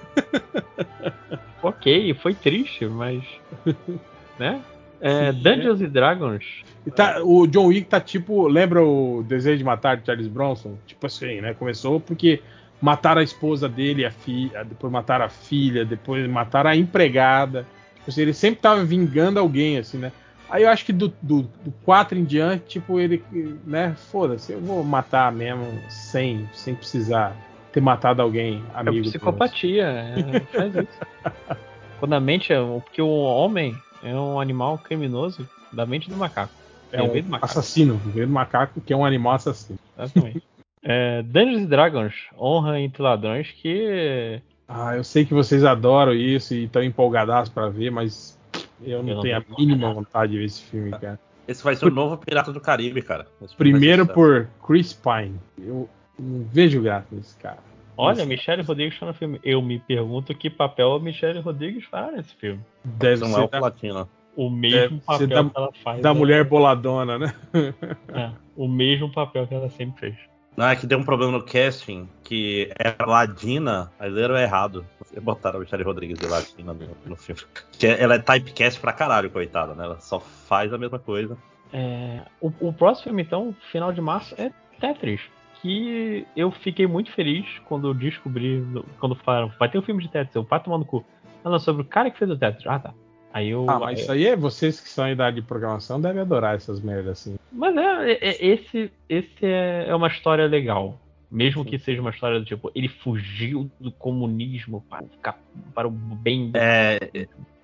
Ok, 1.63 2.13
foi 2.15 2.33
triste, 2.33 2.85
mas. 2.85 3.23
né? 4.39 4.61
É, 5.07 5.31
Dungeons 5.31 5.81
and 5.81 5.89
Dragons. 5.89 6.43
E 6.83 6.89
tá- 6.89 7.21
o 7.23 7.45
John 7.45 7.67
Wick 7.67 7.87
tá 7.87 8.01
tipo, 8.01 8.47
lembra 8.47 8.83
o 8.83 9.23
Desejo 9.27 9.59
de 9.59 9.63
Matar 9.63 9.97
de 9.97 10.05
Charles 10.05 10.27
Bronson? 10.27 10.75
Tipo 10.87 11.05
assim, 11.05 11.41
né? 11.41 11.53
Começou 11.53 11.99
porque 11.99 12.41
mataram 12.81 13.21
a 13.21 13.23
esposa 13.23 13.69
dele, 13.69 14.03
a 14.03 14.09
filha, 14.09 14.63
depois 14.63 14.91
mataram 14.91 15.25
a 15.25 15.29
filha, 15.29 15.85
depois 15.85 16.27
mataram 16.27 16.71
a 16.71 16.75
empregada. 16.75 17.67
Tipo 17.97 18.09
assim, 18.09 18.21
ele 18.23 18.33
sempre 18.33 18.59
tava 18.61 18.83
vingando 18.83 19.39
alguém, 19.39 19.77
assim, 19.77 19.99
né? 19.99 20.11
Aí 20.49 20.63
eu 20.63 20.69
acho 20.69 20.83
que 20.85 20.93
do, 20.93 21.13
do, 21.21 21.43
do 21.43 21.71
4 21.83 22.17
em 22.17 22.23
diante, 22.23 22.65
tipo, 22.65 22.99
ele, 22.99 23.23
né? 23.65 23.93
Foda-se, 24.11 24.53
eu 24.53 24.59
vou 24.59 24.83
matar 24.83 25.31
mesmo 25.31 25.67
sem, 25.87 26.49
sem 26.51 26.73
precisar 26.73 27.35
ter 27.71 27.81
matado 27.81 28.23
alguém, 28.23 28.63
É 28.75 28.79
amigo. 28.79 29.05
psicopatia. 29.05 29.83
É, 29.85 30.39
faz 30.51 30.73
isso. 30.75 30.99
Quando 31.99 32.13
a 32.13 32.19
mente 32.19 32.51
é. 32.53 32.57
Porque 32.57 33.01
o 33.01 33.09
homem 33.09 33.75
é 34.05 34.15
um 34.15 34.39
animal 34.39 34.77
criminoso 34.77 35.47
da 35.73 35.85
mente 35.85 36.09
do 36.09 36.15
macaco. 36.15 36.53
É 36.91 36.97
veio 36.97 37.23
um 37.23 37.25
do 37.25 37.29
macaco. 37.31 37.51
assassino, 37.51 37.97
veio 38.05 38.27
do 38.27 38.33
macaco, 38.33 38.79
que 38.79 38.93
é 38.93 38.95
um 38.95 39.03
animal 39.03 39.33
assassino. 39.33 39.79
Exatamente. 39.97 40.43
É, 40.87 41.23
Dungeons 41.23 41.67
Dragons, 41.67 42.13
honra 42.37 42.79
entre 42.79 43.01
ladrões, 43.01 43.49
que 43.49 44.39
Ah, 44.67 44.95
eu 44.95 45.03
sei 45.03 45.25
que 45.25 45.33
vocês 45.33 45.63
adoram 45.63 46.13
isso 46.13 46.53
e 46.53 46.65
estão 46.65 46.83
empolgadaços 46.83 47.51
pra 47.51 47.69
ver, 47.69 47.89
mas 47.89 48.37
eu 48.83 49.01
não 49.01 49.15
não 49.15 49.21
tenho 49.23 49.35
a 49.35 49.43
mínima 49.57 49.91
vontade 49.91 50.33
de 50.33 50.37
ver 50.37 50.45
esse 50.45 50.61
filme, 50.61 50.91
cara. 50.91 51.19
Esse 51.47 51.63
vai 51.63 51.75
ser 51.75 51.87
o 51.87 51.89
novo 51.89 52.17
Pirata 52.17 52.53
do 52.53 52.61
Caribe, 52.61 53.01
cara. 53.01 53.25
Primeiro 53.57 54.05
por 54.05 54.47
Chris 54.63 54.93
Pine. 54.93 55.39
Eu 55.57 55.89
não 56.19 56.45
vejo 56.51 56.79
graça 56.83 57.07
nesse 57.11 57.35
cara. 57.37 57.57
Olha, 57.97 58.17
Isso. 58.19 58.27
Michelle 58.27 58.61
Rodrigues 58.63 58.93
está 58.93 59.05
no 59.05 59.13
filme. 59.13 59.39
Eu 59.43 59.61
me 59.61 59.79
pergunto 59.79 60.33
que 60.35 60.49
papel 60.49 60.93
a 60.93 60.99
Michelle 60.99 61.39
Rodrigues 61.39 61.85
faz 61.85 62.15
nesse 62.15 62.33
filme. 62.35 62.59
Deve 62.83 63.21
Não 63.21 63.29
é 63.29 63.33
ser 63.33 63.41
o 63.41 63.47
da, 63.47 63.59
Platino. 63.59 64.09
O 64.35 64.49
mesmo 64.49 64.97
Deve 64.97 65.01
papel 65.01 65.27
da- 65.27 65.43
que 65.49 65.57
ela 65.57 65.69
faz. 65.83 66.01
da 66.01 66.13
né? 66.13 66.19
mulher 66.19 66.43
boladona, 66.43 67.17
né? 67.17 67.33
É, 68.13 68.31
o 68.55 68.67
mesmo 68.67 69.11
papel 69.11 69.47
que 69.47 69.53
ela 69.53 69.69
sempre 69.69 69.99
fez. 69.99 70.15
Não, 70.57 70.67
é 70.67 70.75
que 70.75 70.87
deu 70.87 70.97
um 70.97 71.03
problema 71.03 71.33
no 71.33 71.43
casting, 71.43 72.07
que 72.23 72.71
é 72.79 72.95
Ladina, 73.05 73.91
aí 73.99 74.09
leram 74.09 74.37
errado. 74.37 74.85
Botaram 75.21 75.57
a 75.57 75.59
Michelle 75.61 75.83
Rodrigues 75.83 76.17
de 76.17 76.27
Ladina 76.27 76.73
no, 76.73 76.87
no 77.05 77.15
filme. 77.17 77.41
Que 77.77 77.87
ela 77.87 78.15
é 78.15 78.19
typecast 78.19 78.79
pra 78.79 78.93
caralho, 78.93 79.29
coitada, 79.29 79.73
né? 79.75 79.83
Ela 79.83 79.99
só 79.99 80.19
faz 80.19 80.71
a 80.73 80.77
mesma 80.77 80.97
coisa. 80.99 81.37
É, 81.73 82.21
o, 82.39 82.51
o 82.61 82.71
próximo 82.73 83.05
filme, 83.05 83.21
então, 83.23 83.53
final 83.71 83.91
de 83.91 83.99
março, 83.99 84.33
é 84.37 84.49
Tetris. 84.79 85.21
Que 85.65 86.27
eu 86.35 86.51
fiquei 86.51 86.85
muito 86.85 87.11
feliz 87.11 87.43
quando 87.65 87.87
eu 87.87 87.93
descobri, 87.95 88.57
no- 88.59 88.83
quando 88.99 89.15
falaram, 89.15 89.51
vai 89.57 89.67
ter 89.67 89.79
um 89.79 89.81
filme 89.81 90.03
de 90.03 90.09
Tetris, 90.09 90.35
eu 90.35 90.43
pai 90.43 90.61
tomando 90.61 90.85
cu. 90.85 91.03
Ah, 91.43 91.49
não, 91.49 91.57
sobre 91.57 91.81
o 91.81 91.85
cara 91.85 92.11
que 92.11 92.19
fez 92.19 92.29
o 92.29 92.37
Tetris. 92.37 92.67
Ah, 92.67 92.77
tá. 92.77 92.93
Aí 93.33 93.49
eu. 93.49 93.65
Ah, 93.67 93.79
mas 93.79 93.99
isso 94.01 94.11
aí 94.11 94.27
é 94.27 94.35
vocês 94.35 94.79
que 94.79 94.87
são 94.87 95.07
em 95.07 95.13
idade 95.13 95.37
de 95.37 95.41
programação 95.41 95.99
devem 95.99 96.21
adorar 96.21 96.53
essas 96.55 96.79
merdas 96.79 97.13
assim. 97.13 97.35
Mas 97.51 97.75
é, 97.75 98.11
é- 98.11 98.19
é- 98.29 98.45
esse, 98.45 98.91
esse 99.09 99.43
é, 99.43 99.85
é 99.87 99.95
uma 99.95 100.07
história 100.07 100.45
legal. 100.45 100.99
Mesmo 101.31 101.65
que 101.65 101.79
seja 101.79 101.99
uma 101.99 102.11
história 102.11 102.37
do 102.39 102.45
tipo, 102.45 102.71
ele 102.75 102.87
fugiu 102.87 103.67
do 103.79 103.91
comunismo 103.91 104.85
para 104.87 105.03
ficar 105.07 105.39
para 105.73 105.87
o 105.87 105.91
bem 105.91 106.51
do 106.51 106.57
É, 106.59 106.99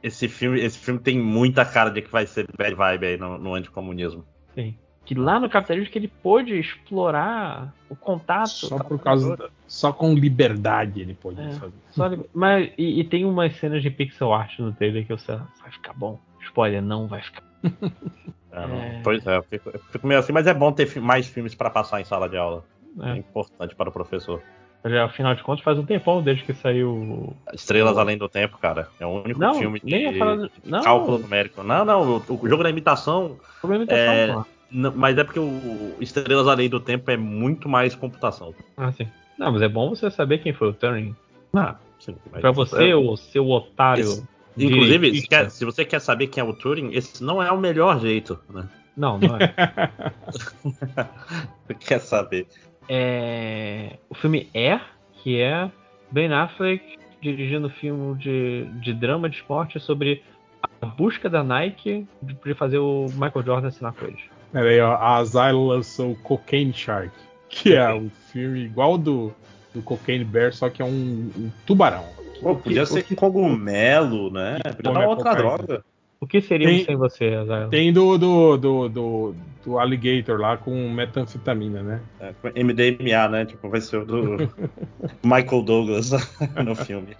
esse 0.01 0.27
filme, 0.27 0.59
esse 0.59 0.80
filme 0.80 0.99
tem 0.99 1.19
muita 1.19 1.63
cara 1.63 1.91
de 1.91 2.01
que 2.01 2.11
vai 2.11 2.25
ser 2.25 2.47
bad 2.57 2.73
vibe 2.73 3.05
aí 3.05 3.17
no, 3.17 3.38
no 3.38 3.53
anticomunismo. 3.53 4.25
Sim. 4.55 4.75
Que 5.03 5.15
lá 5.15 5.39
no 5.39 5.49
capitalismo 5.49 5.91
que 5.91 5.97
ele 5.97 6.07
pôde 6.07 6.57
explorar 6.59 7.73
o 7.89 7.95
contato. 7.95 8.49
Só 8.49 8.77
por 8.77 8.99
causa 8.99 9.35
da- 9.35 9.49
só 9.67 9.91
com 9.91 10.13
liberdade 10.13 11.01
ele 11.01 11.13
pode 11.15 11.41
É. 11.41 11.51
fazer. 11.51 11.73
Só 11.91 12.09
mas, 12.33 12.71
e, 12.77 12.99
e 12.99 13.03
tem 13.03 13.25
umas 13.25 13.55
cenas 13.57 13.81
de 13.81 13.89
pixel 13.89 14.31
art 14.33 14.59
no 14.59 14.71
trailer 14.73 15.05
que 15.05 15.11
eu 15.11 15.17
sei, 15.17 15.35
vai 15.61 15.71
ficar 15.71 15.93
bom. 15.93 16.19
Spoiler, 16.41 16.81
não 16.81 17.07
vai 17.07 17.21
ficar. 17.21 17.43
É, 18.53 18.67
não- 18.67 18.75
É. 18.81 18.99
Pois 19.01 19.25
é, 19.25 19.38
eu 19.38 19.43
fico, 19.43 19.69
eu 19.73 19.80
fico 19.91 20.05
meio 20.05 20.19
assim, 20.19 20.33
mas 20.33 20.45
é 20.45 20.53
bom 20.53 20.73
ter 20.73 20.85
fi- 20.85 20.99
mais 20.99 21.25
filmes 21.25 21.55
pra 21.55 21.69
passar 21.69 22.01
em 22.01 22.03
sala 22.03 22.27
de 22.27 22.35
aula. 22.35 22.65
É, 23.01 23.11
É. 23.11 23.15
importante 23.15 23.73
para 23.75 23.88
o 23.88 23.91
professor. 23.93 24.41
Já, 24.83 25.05
afinal 25.05 25.33
de 25.33 25.41
contas, 25.41 25.63
faz 25.63 25.80
um 25.80 25.85
tempão 25.85 26.21
desde 26.21 26.43
que 26.43 26.53
saiu. 26.53 27.33
Estrelas 27.53 27.97
Além 27.97 28.17
do 28.17 28.27
Tempo, 28.27 28.57
cara. 28.57 28.89
É 28.99 29.05
o 29.05 29.23
único 29.23 29.39
Não, 29.39 29.53
filme 29.53 29.80
de 29.80 29.85
nem 29.89 30.11
ia 30.11 30.17
falar 30.19 30.35
do- 30.35 30.51
não. 30.65 30.81
cálculo 30.83 31.19
numérico. 31.19 31.63
Não, 31.63 31.85
não, 31.85 32.17
o, 32.17 32.23
o 32.41 32.49
jogo 32.49 32.61
da 32.61 32.69
imitação. 32.69 33.38
Problema 33.61 33.85
de 33.85 33.93
imitação, 33.93 34.13
É, 34.13 34.33
pô. 34.33 34.45
Mas 34.72 35.17
é 35.17 35.24
porque 35.24 35.40
o 35.40 35.95
Estrelas 36.00 36.48
Além 36.48 36.69
do 36.69 36.80
Tempo 36.80 37.09
é 37.11 37.17
muito 37.17 37.67
mais 37.67 37.93
computação. 37.95 38.53
Ah, 38.77 38.91
sim. 38.91 39.08
Não, 39.38 39.51
mas 39.51 39.61
é 39.61 39.67
bom 39.69 39.90
você 39.90 40.09
saber 40.11 40.38
quem 40.40 40.53
foi 40.53 40.69
o 40.69 40.74
Turing. 40.74 41.16
Ah, 41.53 41.75
sim. 42.00 42.16
mas- 42.32 42.41
Pra 42.41 42.51
você, 42.51 42.90
é, 42.90 42.95
o 42.95 43.16
seu 43.17 43.50
otário. 43.50 44.03
esse- 44.03 44.27
Inclusive, 44.58 45.19
se, 45.22 45.27
quer- 45.27 45.50
se 45.50 45.64
você 45.66 45.85
quer 45.85 46.00
saber 46.00 46.27
quem 46.27 46.41
é 46.41 46.43
o 46.45 46.53
Turing, 46.53 46.91
esse 46.93 47.24
não 47.24 47.41
é 47.41 47.51
o 47.51 47.58
melhor 47.59 48.00
jeito, 48.00 48.38
né? 48.50 48.67
Não, 48.98 49.17
não 49.17 49.38
é. 49.38 49.53
Você 51.67 51.74
quer 51.80 52.00
saber? 52.00 52.48
é. 52.90 53.98
O 54.09 54.16
filme 54.16 54.50
Air, 54.53 54.82
que 55.24 55.40
é 55.40 55.72
Ben 56.11 56.32
Affleck 56.33 56.98
dirigindo 57.22 57.69
filme 57.69 58.16
de, 58.17 58.66
de 58.82 58.93
drama 58.93 59.30
de 59.30 59.38
esporte 59.38 59.80
sobre 59.80 60.24
a 60.82 60.85
busca 60.85 61.30
da 61.30 61.43
Nike 61.43 62.06
de, 62.22 62.33
de 62.33 62.53
fazer 62.53 62.80
o 62.80 63.06
Michael 63.14 63.45
Jordan 63.45 63.67
assinar 63.69 63.93
com 63.93 64.06
eles. 64.06 64.19
Peraí, 64.51 64.80
ó, 64.81 64.93
a 64.93 65.17
Asylum 65.17 65.67
lançou 65.67 66.15
Cocaine 66.23 66.73
Shark, 66.73 67.11
que 67.49 67.73
é 67.73 67.93
um 67.93 68.09
filme 68.31 68.59
igual 68.61 68.97
do, 68.97 69.33
do 69.73 69.81
Cocaine 69.81 70.25
Bear, 70.25 70.53
só 70.53 70.69
que 70.69 70.81
é 70.81 70.85
um, 70.85 71.31
um 71.38 71.51
tubarão. 71.65 72.05
Pô, 72.41 72.55
podia 72.55 72.85
ser 72.85 73.03
com 73.03 73.15
cogumelo, 73.15 74.31
né? 74.31 74.57
Podia 74.75 74.91
dar 74.93 75.07
outra 75.07 75.30
cocaína. 75.30 75.57
droga. 75.57 75.83
O 76.19 76.27
que 76.27 76.41
seríamos 76.41 76.77
Tem- 76.77 76.85
sem 76.85 76.95
você, 76.95 77.25
Azael? 77.33 77.69
Tem 77.69 77.91
do, 77.93 78.17
do, 78.17 78.57
do, 78.57 78.89
do, 78.89 79.35
do 79.65 79.80
Alligator 79.80 80.39
lá 80.39 80.57
com 80.57 80.89
metanfetamina, 80.89 81.81
né? 81.81 82.01
É, 82.19 82.63
MDMA, 82.63 83.27
né? 83.30 83.45
Tipo, 83.45 83.69
vai 83.69 83.81
ser 83.81 83.97
o 83.97 84.05
do 84.05 84.38
Michael 85.23 85.63
Douglas 85.63 86.11
no 86.63 86.75
filme. 86.75 87.15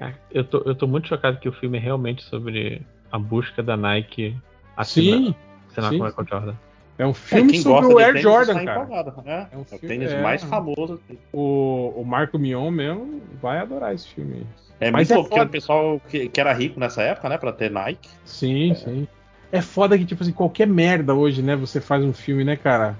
É, 0.00 0.12
Eu 0.32 0.44
tô, 0.44 0.62
eu 0.66 0.74
tô 0.74 0.86
muito 0.86 1.08
chocado 1.08 1.38
que 1.38 1.48
o 1.48 1.52
filme 1.52 1.78
é 1.78 1.80
realmente 1.80 2.24
sobre 2.24 2.82
a 3.10 3.18
busca 3.18 3.62
da 3.62 3.76
Nike 3.76 4.36
Sim, 4.84 5.34
assinar 5.80 5.90
sim. 5.90 5.98
com 5.98 6.04
o 6.04 6.06
Michael 6.06 6.26
Jordan. 6.28 6.54
é 6.98 7.06
um 7.06 7.14
filme 7.14 7.52
quem 7.52 7.62
sobre 7.62 7.92
o 7.92 7.98
Air 7.98 8.08
tênis 8.08 8.22
Jordan, 8.22 8.52
está 8.52 8.64
cara. 8.64 8.82
empolgado, 8.82 9.22
né? 9.24 9.48
É 9.52 9.56
um 9.56 9.64
É 9.70 9.74
o 9.74 9.78
tênis 9.78 10.12
é. 10.12 10.22
mais 10.22 10.42
famoso. 10.44 11.00
O, 11.32 11.92
o 11.96 12.04
Marco 12.04 12.38
Mion 12.38 12.70
mesmo 12.70 13.20
vai 13.40 13.58
adorar 13.58 13.94
esse 13.94 14.08
filme 14.08 14.34
aí. 14.36 14.46
É 14.78 14.90
Mas 14.90 15.08
muito 15.08 15.12
é 15.12 15.16
louco, 15.16 15.30
porque 15.30 15.44
o 15.44 15.48
pessoal 15.48 16.00
que, 16.08 16.28
que 16.28 16.40
era 16.40 16.52
rico 16.52 16.78
nessa 16.78 17.02
época, 17.02 17.28
né? 17.28 17.38
Pra 17.38 17.52
ter 17.52 17.70
Nike. 17.70 18.08
Sim, 18.24 18.74
sim. 18.74 19.08
É 19.50 19.62
foda 19.62 19.96
que, 19.96 20.04
tipo 20.04 20.22
assim, 20.22 20.32
qualquer 20.32 20.66
merda 20.66 21.14
hoje, 21.14 21.42
né? 21.42 21.56
Você 21.56 21.80
faz 21.80 22.04
um 22.04 22.12
filme, 22.12 22.44
né, 22.44 22.56
cara? 22.56 22.96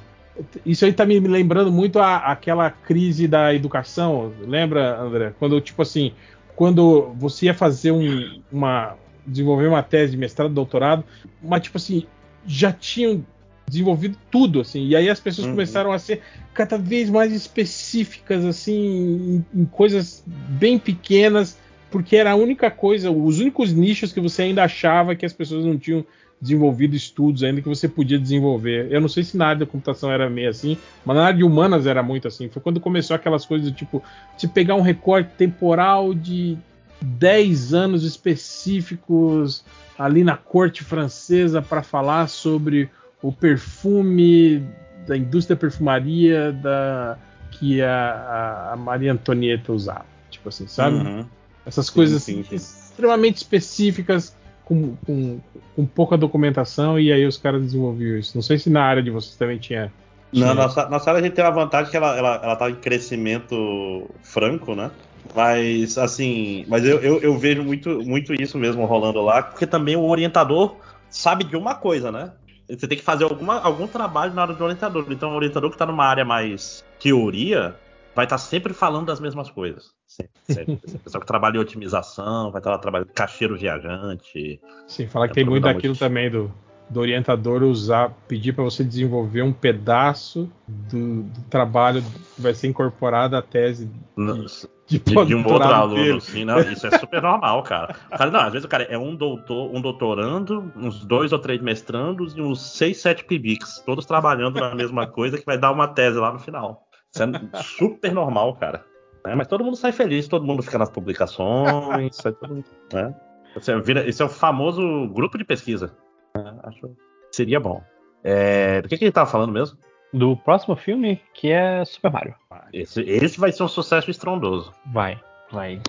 Isso 0.65 0.85
aí 0.85 0.93
tá 0.93 1.05
me 1.05 1.19
lembrando 1.21 1.73
muito 1.73 1.99
a, 1.99 2.17
aquela 2.17 2.71
crise 2.71 3.27
da 3.27 3.55
educação. 3.55 4.33
Lembra, 4.41 4.99
André? 4.99 5.33
Quando, 5.39 5.61
tipo 5.61 5.83
assim, 5.83 6.13
quando 6.55 7.13
você 7.15 7.47
ia 7.47 7.55
fazer 7.55 7.91
um, 7.91 8.41
uma. 8.51 8.95
desenvolver 9.27 9.67
uma 9.67 9.83
tese 9.83 10.13
de 10.13 10.17
mestrado, 10.17 10.53
doutorado, 10.53 11.05
mas, 11.43 11.63
tipo 11.63 11.77
assim, 11.77 12.07
já 12.47 12.73
tinham 12.73 13.25
desenvolvido 13.69 14.17
tudo, 14.31 14.61
assim. 14.61 14.87
E 14.87 14.95
aí 14.95 15.09
as 15.09 15.19
pessoas 15.19 15.47
Uhum. 15.47 15.53
começaram 15.55 15.93
a 15.93 15.99
ser 15.99 16.21
cada 16.55 16.79
vez 16.79 17.11
mais 17.11 17.33
específicas, 17.33 18.45
assim, 18.45 19.45
em, 19.55 19.61
em 19.63 19.65
coisas 19.65 20.23
bem 20.27 20.79
pequenas, 20.79 21.59
porque 21.91 22.17
era 22.17 22.31
a 22.33 22.37
única 22.37 22.71
coisa, 22.71 23.11
os 23.11 23.41
únicos 23.41 23.73
nichos 23.73 24.13
que 24.13 24.21
você 24.21 24.43
ainda 24.43 24.63
achava 24.63 25.15
que 25.17 25.27
as 25.27 25.33
pessoas 25.33 25.65
não 25.65 25.77
tinham 25.77 26.05
desenvolvido 26.41 26.95
estudos 26.95 27.43
ainda 27.43 27.63
que 27.63 27.69
você 27.69 27.89
podia 27.89 28.19
desenvolver. 28.19 28.89
Eu 28.93 29.01
não 29.01 29.09
sei 29.09 29.25
se 29.25 29.37
na 29.37 29.47
área 29.49 29.61
da 29.61 29.67
computação 29.67 30.13
era 30.13 30.29
meio 30.29 30.51
assim, 30.51 30.77
mas 31.05 31.17
na 31.17 31.25
área 31.27 31.39
de 31.39 31.43
humanas 31.45 31.87
era 31.87 32.03
muito 32.03 32.29
assim. 32.29 32.49
Foi 32.49 32.61
quando 32.61 32.79
começou 32.79 33.17
aquelas 33.17 33.47
coisas 33.47 33.71
do 33.71 33.75
tipo, 33.75 34.03
se 34.37 34.47
pegar 34.47 34.75
um 34.75 34.83
recorte 34.83 35.31
temporal 35.39 36.13
de 36.13 36.57
10 37.01 37.73
anos 37.73 38.05
específicos 38.05 39.65
ali 39.99 40.23
na 40.25 40.37
corte 40.37 40.85
francesa 40.85 41.61
para 41.63 41.83
falar 41.83 42.29
sobre 42.29 42.91
o 43.23 43.33
perfume 43.33 44.63
da 45.07 45.17
indústria 45.17 45.57
perfumaria 45.57 46.53
da 46.53 47.19
que 47.53 47.81
a, 47.81 48.71
a- 48.73 48.77
Maria 48.77 49.13
Antonieta 49.13 49.73
usava. 49.73 50.05
Tipo 50.31 50.49
assim, 50.49 50.67
sabe? 50.67 50.97
Uhum. 50.97 51.27
Essas 51.65 51.87
Sim, 51.87 51.95
coisas 51.95 52.23
sim, 52.23 52.45
sim. 52.45 52.55
extremamente 52.55 53.37
específicas, 53.37 54.37
com, 54.65 54.95
com, 55.07 55.41
com 55.75 55.87
pouca 55.87 56.17
documentação, 56.19 56.99
e 56.99 57.13
aí 57.13 57.25
os 57.25 57.37
caras 57.39 57.63
desenvolviam 57.63 58.19
isso. 58.19 58.37
Não 58.37 58.43
sei 58.43 58.59
se 58.59 58.69
na 58.69 58.83
área 58.83 59.03
de 59.03 59.11
vocês 59.11 59.37
também 59.37 59.59
tinha. 59.59 59.93
tinha 60.33 60.45
Na 60.47 60.55
nossa, 60.55 60.89
nossa 60.89 61.09
área 61.11 61.21
a 61.21 61.25
gente 61.25 61.35
tem 61.35 61.45
a 61.45 61.51
vantagem 61.51 61.91
que 61.91 61.97
ela, 61.97 62.17
ela, 62.17 62.41
ela 62.43 62.57
tá 62.57 62.69
em 62.69 62.75
crescimento 62.75 64.11
franco, 64.23 64.75
né? 64.75 64.91
Mas, 65.35 65.99
assim, 65.99 66.65
mas 66.69 66.85
eu, 66.85 67.01
eu, 67.01 67.21
eu 67.21 67.39
vejo 67.39 67.63
muito, 67.63 68.03
muito 68.03 68.35
isso 68.35 68.59
mesmo 68.59 68.85
rolando 68.85 69.21
lá, 69.21 69.43
porque 69.43 69.67
também 69.67 69.97
o 69.97 70.09
orientador 70.09 70.77
sabe 71.11 71.45
de 71.45 71.57
uma 71.57 71.75
coisa, 71.75 72.11
né? 72.13 72.33
Você 72.69 72.89
tem 72.89 72.99
que 72.99 73.05
fazer 73.05 73.25
alguma, 73.25 73.61
algum 73.61 73.87
trabalho 73.87 74.35
na 74.35 74.43
área 74.43 74.55
do 74.55 74.65
orientador. 74.65 75.07
Então, 75.11 75.33
o 75.33 75.37
orientador 75.37 75.71
que 75.71 75.79
tá 75.79 75.87
numa 75.87 76.05
área 76.05 76.25
mais 76.25 76.85
teoria 77.01 77.77
vai 78.15 78.25
estar 78.25 78.39
sempre 78.39 78.73
falando 78.73 79.07
das 79.07 79.21
mesmas 79.21 79.51
coisas. 79.51 79.91
Sempre, 80.07 80.77
pessoal 81.05 81.21
que 81.21 81.27
trabalha 81.27 81.57
em 81.57 81.61
otimização, 81.61 82.51
vai 82.51 82.61
estar 82.61 82.71
lá 82.71 82.79
trabalhando 82.79 83.13
caixeiro 83.13 83.57
viajante. 83.57 84.61
Sim, 84.89 85.07
falar 85.07 85.29
que 85.29 85.35
tem 85.35 85.45
muito 85.45 85.65
daquilo 85.65 85.93
muito. 85.93 85.99
também 85.99 86.31
do, 86.31 86.51
do 86.89 87.01
orientador 87.01 87.63
usar, 87.63 88.11
pedir 88.27 88.53
para 88.53 88.65
você 88.65 88.83
desenvolver 88.83 89.43
um 89.43 89.53
pedaço 89.53 90.51
do, 90.67 91.23
do 91.25 91.41
trabalho 91.51 92.03
que 92.35 92.43
vai 92.43 92.55
ser 92.55 92.69
incorporado 92.69 93.37
à 93.37 93.43
tese 93.43 93.91
No- 94.17 94.47
de, 94.87 94.99
de, 94.99 95.35
um 95.35 95.45
outro 95.47 95.69
aluno, 95.69 95.97
dele. 95.97 96.19
assim, 96.19 96.45
né? 96.45 96.73
Isso 96.73 96.87
é 96.87 96.99
super 96.99 97.21
normal, 97.21 97.63
cara. 97.65 97.95
Cara. 98.11 98.31
Não, 98.31 98.41
às 98.41 98.53
vezes 98.53 98.65
o 98.65 98.69
cara 98.69 98.85
é 98.85 98.97
um 98.97 99.17
doutor, 99.17 99.75
um 99.75 99.81
doutorando, 99.81 100.73
uns 100.77 101.05
dois 101.05 101.33
ou 101.33 101.39
três 101.39 101.61
mestrandos 101.61 102.37
e 102.37 102.41
uns 102.41 102.77
seis, 102.77 103.01
sete 103.01 103.25
pibics, 103.25 103.83
todos 103.85 104.07
trabalhando 104.07 104.61
na 104.61 104.75
mesma 104.75 105.07
coisa 105.07 105.39
que 105.39 105.45
vai 105.45 105.59
dar 105.59 105.73
uma 105.73 105.89
tese 105.89 106.19
lá 106.19 106.33
no 106.33 106.39
final. 106.39 106.87
Isso 107.13 107.23
é 107.23 107.63
super 107.63 108.13
normal, 108.13 108.55
cara. 108.55 108.85
Né? 109.25 109.35
Mas 109.35 109.49
todo 109.49 109.65
mundo 109.65 109.77
sai 109.77 109.91
feliz, 109.91 110.29
todo 110.29 110.47
mundo 110.47 110.63
fica 110.63 110.79
nas 110.79 110.91
publicações, 110.91 112.15
sai 112.15 112.33
todo 112.33 112.55
mundo, 112.55 112.65
né? 112.93 113.15
Você 113.55 113.79
vira, 113.81 114.07
esse 114.07 114.23
é 114.23 114.25
o 114.25 114.29
famoso 114.29 115.09
grupo 115.09 115.37
de 115.37 115.45
pesquisa. 115.45 115.97
né? 116.37 116.59
Acho 116.63 116.81
que 116.83 116.89
seria 117.33 117.59
bom. 117.59 117.83
É, 118.23 118.83
do 118.83 118.89
que, 118.89 118.99
que 118.99 119.05
ele 119.05 119.13
tava 119.13 119.31
falando 119.31 119.53
mesmo? 119.53 119.79
Do 120.13 120.37
próximo 120.37 120.77
filme, 120.77 121.21
que 121.35 121.51
é 121.51 121.85
Super 121.85 122.11
Mario. 122.11 122.35
Esse, 122.73 123.01
esse 123.03 123.39
vai 123.39 123.53
ser 123.53 123.63
um 123.63 123.69
sucesso 123.69 124.11
estrondoso. 124.11 124.73
Vai, 124.93 125.21
vai. 125.51 125.81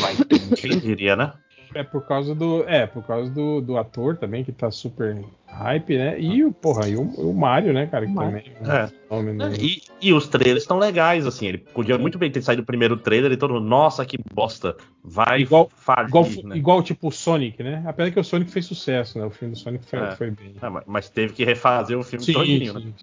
Vai, 0.00 0.14
quem 0.56 0.78
diria, 0.78 1.16
né? 1.16 1.32
É 1.74 1.82
por 1.82 2.06
causa 2.06 2.34
do. 2.34 2.64
É, 2.68 2.86
por 2.86 3.02
causa 3.06 3.30
do, 3.30 3.60
do 3.60 3.76
ator 3.76 4.16
também, 4.16 4.42
que 4.44 4.52
tá 4.52 4.70
super 4.70 5.22
hype, 5.46 5.96
né? 5.96 6.20
E 6.20 6.44
o, 6.44 6.52
porra, 6.52 6.88
e 6.88 6.96
o, 6.96 7.02
o 7.02 7.34
Mario, 7.34 7.72
né, 7.72 7.86
cara? 7.86 8.06
Que 8.06 8.12
Mario. 8.12 8.42
também 8.42 8.52
é 8.72 8.84
É. 8.84 8.86
fenômeno 8.86 9.44
aí. 9.44 9.54
E, 10.00 10.08
e 10.08 10.12
os 10.12 10.28
trailers 10.28 10.62
estão 10.62 10.78
legais, 10.78 11.26
assim. 11.26 11.46
Ele 11.46 11.58
podia 11.58 11.96
muito 11.98 12.18
bem 12.18 12.30
ter 12.30 12.42
saído 12.42 12.62
o 12.62 12.66
primeiro 12.66 12.96
trailer 12.96 13.32
e 13.32 13.36
todo 13.36 13.54
mundo, 13.54 13.66
nossa, 13.66 14.04
que 14.06 14.18
bosta. 14.34 14.76
Vai 15.02 15.40
Igual- 15.42 15.70
falir, 15.74 16.08
Igual, 16.08 16.24
né? 16.44 16.56
igual 16.56 16.82
tipo 16.82 17.08
o 17.08 17.10
Sonic, 17.10 17.62
né? 17.62 17.82
Apesar 17.86 18.10
que 18.10 18.20
o 18.20 18.24
Sonic 18.24 18.50
fez 18.50 18.66
sucesso, 18.66 19.18
né? 19.18 19.24
O 19.24 19.30
filme 19.30 19.54
do 19.54 19.58
Sonic 19.58 19.84
foi, 19.86 19.98
É. 19.98 20.10
foi 20.16 20.30
bem. 20.30 20.54
Ah, 20.60 20.82
mas- 20.86 21.08
teve 21.08 21.32
que 21.32 21.44
refazer 21.44 21.98
o 21.98 22.02
filme 22.02 22.24
Sim, 22.24 22.32
todinho, 22.34 22.74
né? 22.74 22.80
sim. 22.80 22.94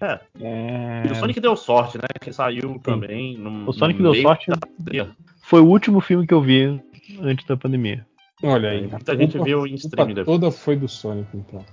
É, 0.00 1.02
E 1.06 1.12
o 1.12 1.14
Sonic 1.14 1.40
deu 1.40 1.54
sorte, 1.56 1.98
né? 1.98 2.04
Que 2.20 2.32
saiu 2.32 2.78
também. 2.82 3.36
num- 3.36 3.68
O 3.68 3.72
Sonic 3.72 3.98
no 3.98 4.04
deu 4.04 4.12
meio 4.12 4.22
sorte. 4.22 4.50
da. 4.50 5.06
Foi 5.42 5.60
o 5.60 5.66
último 5.66 6.00
filme 6.00 6.26
que 6.26 6.32
eu 6.34 6.40
vi 6.40 6.80
antes 7.22 7.44
da 7.46 7.56
pandemia. 7.56 8.06
Olha 8.42 8.70
aí. 8.70 8.86
Muita 8.86 9.12
a 9.12 9.16
gente 9.16 9.32
culpa- 9.32 9.44
viu 9.44 9.66
em 9.66 9.72
a 9.72 9.76
stream 9.76 10.06
culpa 10.06 10.14
depois. 10.14 10.26
toda 10.40 10.50
foi 10.50 10.76
do 10.76 10.88
Sonic, 10.88 11.28
então. 11.36 11.64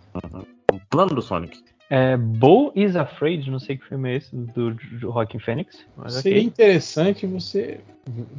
O 0.72 0.80
plano 0.90 1.16
do 1.16 1.22
Sonic. 1.22 1.58
É, 1.90 2.18
Bo 2.18 2.74
is 2.76 2.96
Afraid, 2.98 3.50
não 3.50 3.60
sei 3.60 3.78
que 3.78 3.86
filme 3.88 4.12
é 4.12 4.16
esse, 4.18 4.36
do, 4.36 4.74
do 4.74 5.00
Joaquin 5.00 5.40
Phoenix. 5.40 5.86
Mas 5.96 6.16
Seria 6.16 6.40
ok. 6.40 6.48
interessante 6.48 7.26
você 7.26 7.80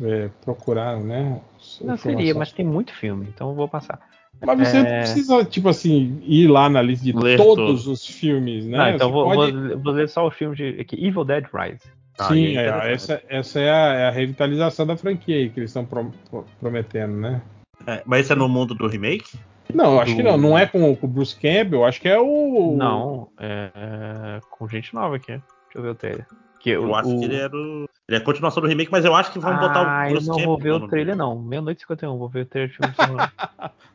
é, 0.02 0.28
procurar, 0.44 1.00
né? 1.00 1.40
Não 1.80 1.96
seria, 1.96 2.34
mas 2.34 2.52
tem 2.52 2.66
muito 2.66 2.92
filme, 2.92 3.26
então 3.34 3.48
eu 3.48 3.54
vou 3.54 3.66
passar. 3.68 3.98
Mas 4.44 4.58
você 4.68 4.78
não 4.78 4.86
É. 4.86 4.98
precisa, 5.00 5.44
tipo 5.46 5.68
assim, 5.68 6.20
ir 6.24 6.46
lá 6.46 6.68
na 6.68 6.82
lista 6.82 7.04
de 7.06 7.12
Ler 7.12 7.38
todos 7.38 7.86
os 7.88 8.06
filmes, 8.06 8.66
né? 8.66 8.78
Ah, 8.78 8.90
então 8.92 9.10
vou, 9.10 9.24
pode- 9.24 9.52
vou, 9.52 9.78
vou 9.78 9.92
ler 9.94 10.08
só 10.10 10.26
o 10.26 10.30
filme 10.30 10.54
de 10.54 10.80
aqui, 10.80 10.94
Evil 11.02 11.24
Dead 11.24 11.44
Rise. 11.52 11.80
Ah, 12.18 12.28
Sim, 12.28 12.56
é 12.56 12.66
é, 12.66 12.92
essa, 12.92 13.22
essa 13.28 13.60
é, 13.60 13.70
a, 13.70 13.94
é 13.94 14.06
a 14.08 14.10
revitalização 14.10 14.86
da 14.86 14.96
franquia 14.96 15.36
aí 15.36 15.48
que 15.48 15.58
eles 15.58 15.70
estão 15.70 15.84
pro- 15.86 16.12
pro- 16.30 16.44
prometendo, 16.60 17.16
né? 17.16 17.40
É, 17.86 18.02
mas 18.04 18.20
esse 18.20 18.32
é 18.32 18.36
no 18.36 18.48
mundo 18.48 18.74
do 18.74 18.86
remake? 18.86 19.38
Não, 19.74 19.94
eu 19.94 20.00
acho 20.00 20.12
Do- 20.12 20.16
que 20.16 20.22
não. 20.22 20.36
Não 20.36 20.58
é 20.58 20.66
com, 20.66 20.94
com 20.96 21.06
o 21.06 21.08
Bruce 21.10 21.34
Campbell, 21.34 21.84
acho 21.84 22.00
que 22.00 22.08
é 22.08 22.18
o. 22.18 22.74
Não, 22.76 23.28
é, 23.38 23.70
é 23.74 24.40
com 24.50 24.66
gente 24.68 24.94
nova 24.94 25.16
aqui. 25.16 25.32
Deixa 25.32 25.42
eu 25.76 25.82
ver 25.82 25.88
o 25.90 25.94
trailer. 25.94 26.26
Que 26.60 26.70
Eu 26.70 26.88
o, 26.88 26.94
acho 26.94 27.14
o... 27.14 27.18
que 27.18 27.24
ele 27.26 27.36
é 27.36 27.48
do. 27.48 27.88
Ele 28.08 28.16
é 28.16 28.20
a 28.20 28.24
continuação 28.24 28.62
do 28.62 28.68
remake, 28.68 28.90
mas 28.90 29.04
eu 29.04 29.14
acho 29.14 29.30
que 29.30 29.38
vão 29.38 29.54
botar 29.58 29.80
ah, 29.86 30.04
o 30.04 30.06
eu 30.06 30.10
Bruce 30.12 30.26
não 30.28 30.38
vou 30.38 30.56
Campbell 30.56 30.78
ver 30.78 30.84
o 30.84 30.88
trailer, 30.88 31.14
não. 31.16 31.38
Meia-noite 31.38 31.78
e 31.78 31.82
51, 31.82 32.16
vou 32.18 32.28
ver 32.28 32.42
o 32.42 32.46
trailer 32.46 32.70
de 32.70 32.76
filme. 32.96 33.20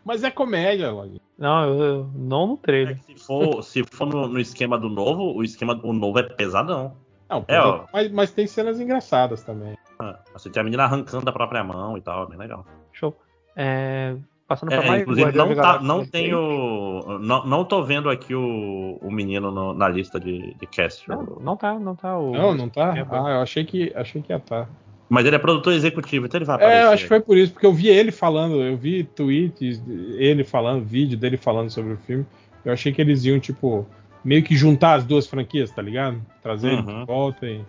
Mas 0.06 0.24
é 0.24 0.30
comédia, 0.32 0.92
Log. 0.92 1.20
não, 1.38 1.64
eu, 1.66 1.82
eu- 1.84 2.10
não 2.16 2.48
no 2.48 2.54
É 2.54 2.58
trailer. 2.58 3.00
que 3.00 3.18
se 3.20 3.26
for, 3.26 3.64
se 3.64 3.84
for 3.84 4.06
no, 4.06 4.28
no 4.28 4.40
esquema 4.40 4.78
do 4.78 4.88
novo, 4.88 5.34
o 5.36 5.44
esquema 5.44 5.74
do 5.74 5.92
novo 5.92 6.20
é 6.20 6.24
pesadão. 6.24 6.96
Não, 7.30 7.44
É, 7.48 7.60
ó. 7.60 7.86
mas, 7.92 8.12
mas 8.12 8.32
tem 8.32 8.46
cenas 8.46 8.80
engraçadas 8.80 9.44
também. 9.44 9.76
Ah, 10.00 10.20
Você 10.34 10.50
tem 10.52 10.62
a 10.62 10.64
menina 10.64 10.84
arrancando 10.84 11.26
da 11.26 11.32
própria 11.32 11.64
mão 11.64 11.98
e 11.98 12.02
tal, 12.02 12.26
é 12.26 12.28
bem 12.30 12.38
legal. 12.38 12.64
Show. 12.94 13.18
É, 13.56 14.16
passando 14.48 14.70
pra 14.70 14.84
É, 14.84 14.88
mais 14.88 15.02
inclusive 15.02 15.32
não, 15.34 15.56
tá, 15.56 15.80
não 15.82 15.96
três. 15.98 16.10
tem 16.12 16.34
o. 16.34 17.20
Não, 17.20 17.46
não 17.46 17.64
tô 17.66 17.84
vendo 17.84 18.10
aqui 18.10 18.34
o, 18.34 18.98
o 19.02 19.12
menino 19.12 19.52
no- 19.52 19.74
na 19.74 19.88
lista 19.88 20.20
de, 20.20 20.54
de 20.56 20.66
cast. 20.68 21.08
Não, 21.10 21.24
não 21.42 21.56
tá, 21.58 21.78
não 21.80 21.96
tá. 21.96 22.18
O... 22.18 22.32
Não, 22.32 22.54
não 22.56 22.70
tá? 22.70 22.96
É, 22.98 23.02
Ah, 23.10 23.30
eu 23.36 23.42
achei 23.42 23.64
que, 23.64 23.92
achei 23.96 24.22
que 24.22 24.32
ia 24.32 24.38
estar. 24.38 24.68
Mas 25.10 25.26
ele 25.26 25.36
é 25.36 25.40
produtor 25.40 25.74
executivo, 25.74 26.26
então 26.26 26.38
ele 26.40 26.46
vai 26.46 26.56
aparecer. 26.56 26.78
É, 26.80 26.86
eu 26.86 26.90
acho 26.92 27.04
que 27.04 27.10
foi 27.10 27.20
por 27.22 27.38
isso, 27.38 27.54
porque 27.54 27.66
eu 27.68 27.74
vi 27.74 27.88
ele 27.90 28.12
falando, 28.12 28.56
eu 28.64 28.76
vi 28.76 29.04
tweets, 29.04 29.80
ele 30.18 30.44
falando, 30.44 30.84
vídeo 30.84 31.18
dele 31.18 31.38
falando 31.38 31.70
sobre 31.70 31.94
o 31.94 31.98
filme. 31.98 32.26
Eu 32.66 32.74
achei 32.74 32.92
que 32.92 33.00
eles 33.02 33.24
iam, 33.26 33.40
tipo, 33.40 33.86
meio 34.26 34.42
que 34.42 34.56
juntar 34.56 34.96
as 34.96 35.04
duas 35.04 35.28
franquias, 35.28 35.70
tá 35.70 35.82
ligado? 35.84 36.20
Trazer 36.42 36.70
ele 36.72 36.82
Uhum. 36.82 37.02
de 37.02 37.06
volta 37.06 37.46
e. 37.46 37.62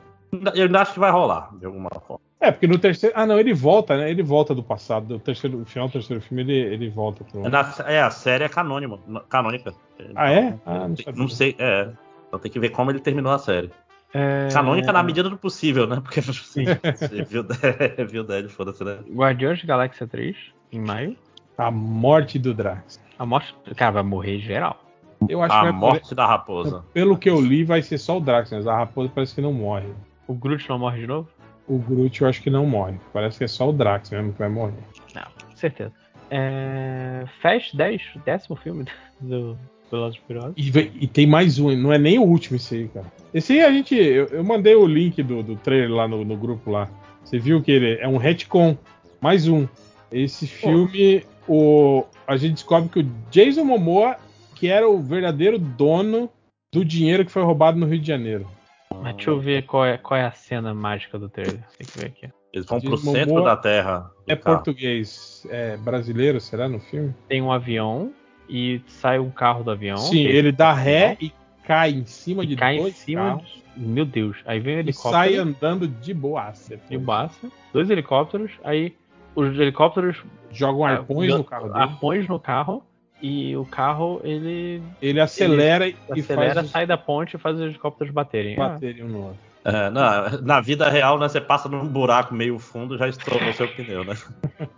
Eu 0.54 0.64
ainda 0.64 0.80
acho 0.80 0.94
que 0.94 1.00
vai 1.00 1.10
rolar, 1.10 1.50
de 1.58 1.66
alguma 1.66 1.90
forma. 2.06 2.22
É, 2.44 2.52
porque 2.52 2.66
no 2.66 2.78
terceiro. 2.78 3.14
Ah, 3.16 3.24
não, 3.24 3.38
ele 3.38 3.54
volta, 3.54 3.96
né? 3.96 4.10
Ele 4.10 4.22
volta 4.22 4.54
do 4.54 4.62
passado. 4.62 5.06
Do 5.06 5.18
terceiro, 5.18 5.58
no 5.58 5.64
final 5.64 5.88
do 5.88 5.92
terceiro 5.92 6.20
filme, 6.22 6.42
ele, 6.42 6.74
ele 6.74 6.90
volta 6.90 7.24
pro. 7.24 7.46
É, 7.46 7.48
na- 7.48 7.74
é, 7.86 8.02
a 8.02 8.10
série 8.10 8.44
é 8.44 8.48
canônima, 8.48 8.98
canônica. 9.30 9.72
Ah, 10.14 10.30
é? 10.30 10.58
Ah, 10.66 10.86
não 10.88 10.94
não, 11.16 11.28
sei, 11.28 11.56
é. 11.58 11.88
Então 12.28 12.38
tem 12.38 12.50
que 12.52 12.60
ver 12.60 12.68
como 12.68 12.90
ele 12.90 13.00
terminou 13.00 13.32
a 13.32 13.38
série. 13.38 13.70
É... 14.12 14.48
Canônica 14.52 14.92
na 14.92 15.02
medida 15.02 15.30
do 15.30 15.38
possível, 15.38 15.86
né? 15.86 16.00
Porque 16.02 16.20
assim, 16.20 16.64
você 16.94 17.22
viu, 17.24 17.44
viu 18.10 18.22
Dead, 18.24 18.48
foda-se, 18.50 18.84
né? 18.84 18.98
Guardiões 19.10 19.60
da 19.62 19.66
Galáxia 19.66 20.06
3, 20.06 20.36
em 20.70 20.80
maio. 20.80 21.16
A 21.56 21.70
morte 21.70 22.38
do 22.38 22.52
Drax. 22.52 23.00
A 23.18 23.24
morte. 23.24 23.54
Cara, 23.74 23.92
vai 23.92 24.02
morrer 24.02 24.38
geral. 24.38 24.84
Eu 25.28 25.42
acho 25.42 25.54
que 25.54 25.60
A 25.60 25.62
vai 25.62 25.72
morte 25.72 26.14
da 26.14 26.26
raposa. 26.26 26.84
Pelo 26.92 27.16
que 27.16 27.30
eu 27.30 27.40
li, 27.40 27.64
vai 27.64 27.80
ser 27.80 27.96
só 27.96 28.18
o 28.18 28.20
Drax, 28.20 28.50
mas 28.50 28.66
a 28.66 28.76
raposa 28.76 29.10
parece 29.14 29.34
que 29.34 29.40
não 29.40 29.52
morre. 29.52 29.88
O 30.26 30.34
Groot 30.34 30.68
não 30.68 30.78
morre 30.78 31.00
de 31.00 31.06
novo? 31.06 31.28
O 31.66 31.78
Groot 31.78 32.20
eu 32.20 32.28
acho 32.28 32.42
que 32.42 32.50
não 32.50 32.66
morre. 32.66 32.94
Parece 33.12 33.38
que 33.38 33.44
é 33.44 33.48
só 33.48 33.68
o 33.68 33.72
Drax 33.72 34.10
mesmo 34.10 34.32
que 34.32 34.38
vai 34.38 34.48
morrer. 34.48 34.74
Não, 35.14 35.26
certeza. 35.54 35.92
É... 36.30 37.24
Fast 37.40 37.76
10, 37.76 38.02
décimo 38.24 38.56
filme 38.56 38.84
do 39.20 39.56
Velozes 39.90 40.18
Furiosos. 40.26 40.54
E, 40.56 40.70
e 41.00 41.06
tem 41.06 41.26
mais 41.26 41.58
um, 41.58 41.74
não 41.76 41.92
é 41.92 41.98
nem 41.98 42.18
o 42.18 42.22
último 42.22 42.56
esse 42.56 42.74
aí, 42.74 42.88
cara. 42.88 43.06
Esse 43.32 43.54
aí 43.54 43.62
a 43.62 43.72
gente. 43.72 43.94
Eu, 43.94 44.26
eu 44.26 44.44
mandei 44.44 44.74
o 44.74 44.86
link 44.86 45.22
do, 45.22 45.42
do 45.42 45.56
trailer 45.56 45.90
lá 45.90 46.08
no, 46.08 46.24
no 46.24 46.36
grupo 46.36 46.70
lá. 46.70 46.88
Você 47.24 47.38
viu 47.38 47.62
que 47.62 47.72
ele 47.72 47.98
é 48.00 48.08
um 48.08 48.16
retcon. 48.16 48.76
Mais 49.20 49.48
um. 49.48 49.66
Esse 50.12 50.46
filme, 50.46 51.24
o, 51.48 52.04
a 52.26 52.36
gente 52.36 52.54
descobre 52.54 52.88
que 52.88 53.00
o 53.00 53.10
Jason 53.30 53.64
Momoa, 53.64 54.16
que 54.54 54.68
era 54.68 54.88
o 54.88 55.02
verdadeiro 55.02 55.58
dono 55.58 56.30
do 56.72 56.84
dinheiro 56.84 57.24
que 57.24 57.32
foi 57.32 57.42
roubado 57.42 57.78
no 57.78 57.86
Rio 57.86 57.98
de 57.98 58.06
Janeiro. 58.06 58.46
Mas 58.92 59.14
deixa 59.16 59.30
eu 59.30 59.38
ver 59.40 59.64
qual 59.66 59.84
é, 59.84 59.98
qual 59.98 60.18
é 60.18 60.24
a 60.24 60.32
cena 60.32 60.72
mágica 60.74 61.18
do 61.18 61.28
trailer. 61.28 61.62
Tem 61.78 61.86
que 61.86 61.98
ver 61.98 62.06
aqui. 62.06 62.28
Eles 62.52 62.66
vão 62.66 62.80
pro 62.80 62.90
Jason 62.90 63.12
centro 63.12 63.34
Momoa 63.34 63.50
da 63.50 63.56
Terra. 63.56 64.10
É 64.26 64.36
carro. 64.36 64.56
português, 64.56 65.46
é 65.50 65.76
brasileiro, 65.76 66.40
será 66.40 66.68
no 66.68 66.78
filme? 66.78 67.12
Tem 67.28 67.42
um 67.42 67.50
avião 67.50 68.12
e 68.48 68.80
sai 68.86 69.18
um 69.18 69.30
carro 69.30 69.64
do 69.64 69.70
avião. 69.72 69.96
Sim, 69.96 70.24
que- 70.24 70.28
ele 70.28 70.52
dá 70.52 70.72
ré 70.72 71.16
e 71.20 71.32
cai 71.64 71.90
em 71.90 72.06
cima 72.06 72.44
e 72.44 72.46
de 72.46 72.56
cai 72.56 72.76
em 72.76 72.80
dois 72.80 72.94
cima. 72.96 73.22
carros 73.22 73.62
de- 73.76 73.82
Meu 73.84 74.04
Deus. 74.04 74.36
Aí 74.46 74.60
vem 74.60 74.74
um 74.74 74.78
e 74.78 74.80
helicóptero. 74.80 75.12
sai 75.12 75.36
andando 75.36 75.88
de 75.88 76.14
boaça. 76.14 76.76
de 76.88 76.96
Baça, 76.96 77.50
dois 77.72 77.90
helicópteros, 77.90 78.52
aí 78.62 78.96
os 79.34 79.58
helicópteros 79.58 80.22
Jogam 80.50 80.84
arpões 80.84 81.32
ah, 81.34 81.38
no 81.38 81.44
carro 81.44 81.68
dele. 81.68 81.82
arpões 81.82 82.28
no 82.28 82.38
carro 82.38 82.84
e 83.26 83.56
o 83.56 83.64
carro 83.64 84.20
ele 84.22 84.82
Ele 85.00 85.18
acelera 85.18 85.88
e 85.88 85.96
acelera, 86.10 86.54
faz 86.56 86.66
os 86.66 86.70
sai 86.70 86.86
da 86.86 86.98
ponte 86.98 87.36
e 87.36 87.38
faz 87.38 87.56
os 87.56 87.62
helicópteros 87.62 88.12
baterem. 88.12 88.54
Ah, 88.54 88.68
baterem 88.68 89.02
um 89.02 89.08
no 89.08 89.22
outro. 89.28 89.38
É, 89.64 89.88
na, 89.88 90.30
na 90.42 90.60
vida 90.60 90.90
real, 90.90 91.18
né? 91.18 91.26
Você 91.26 91.40
passa 91.40 91.66
num 91.66 91.86
buraco 91.86 92.34
meio 92.34 92.58
fundo 92.58 92.98
já 92.98 93.08
estourou 93.08 93.50
seu 93.54 93.66
pneu, 93.66 94.04
né? 94.04 94.14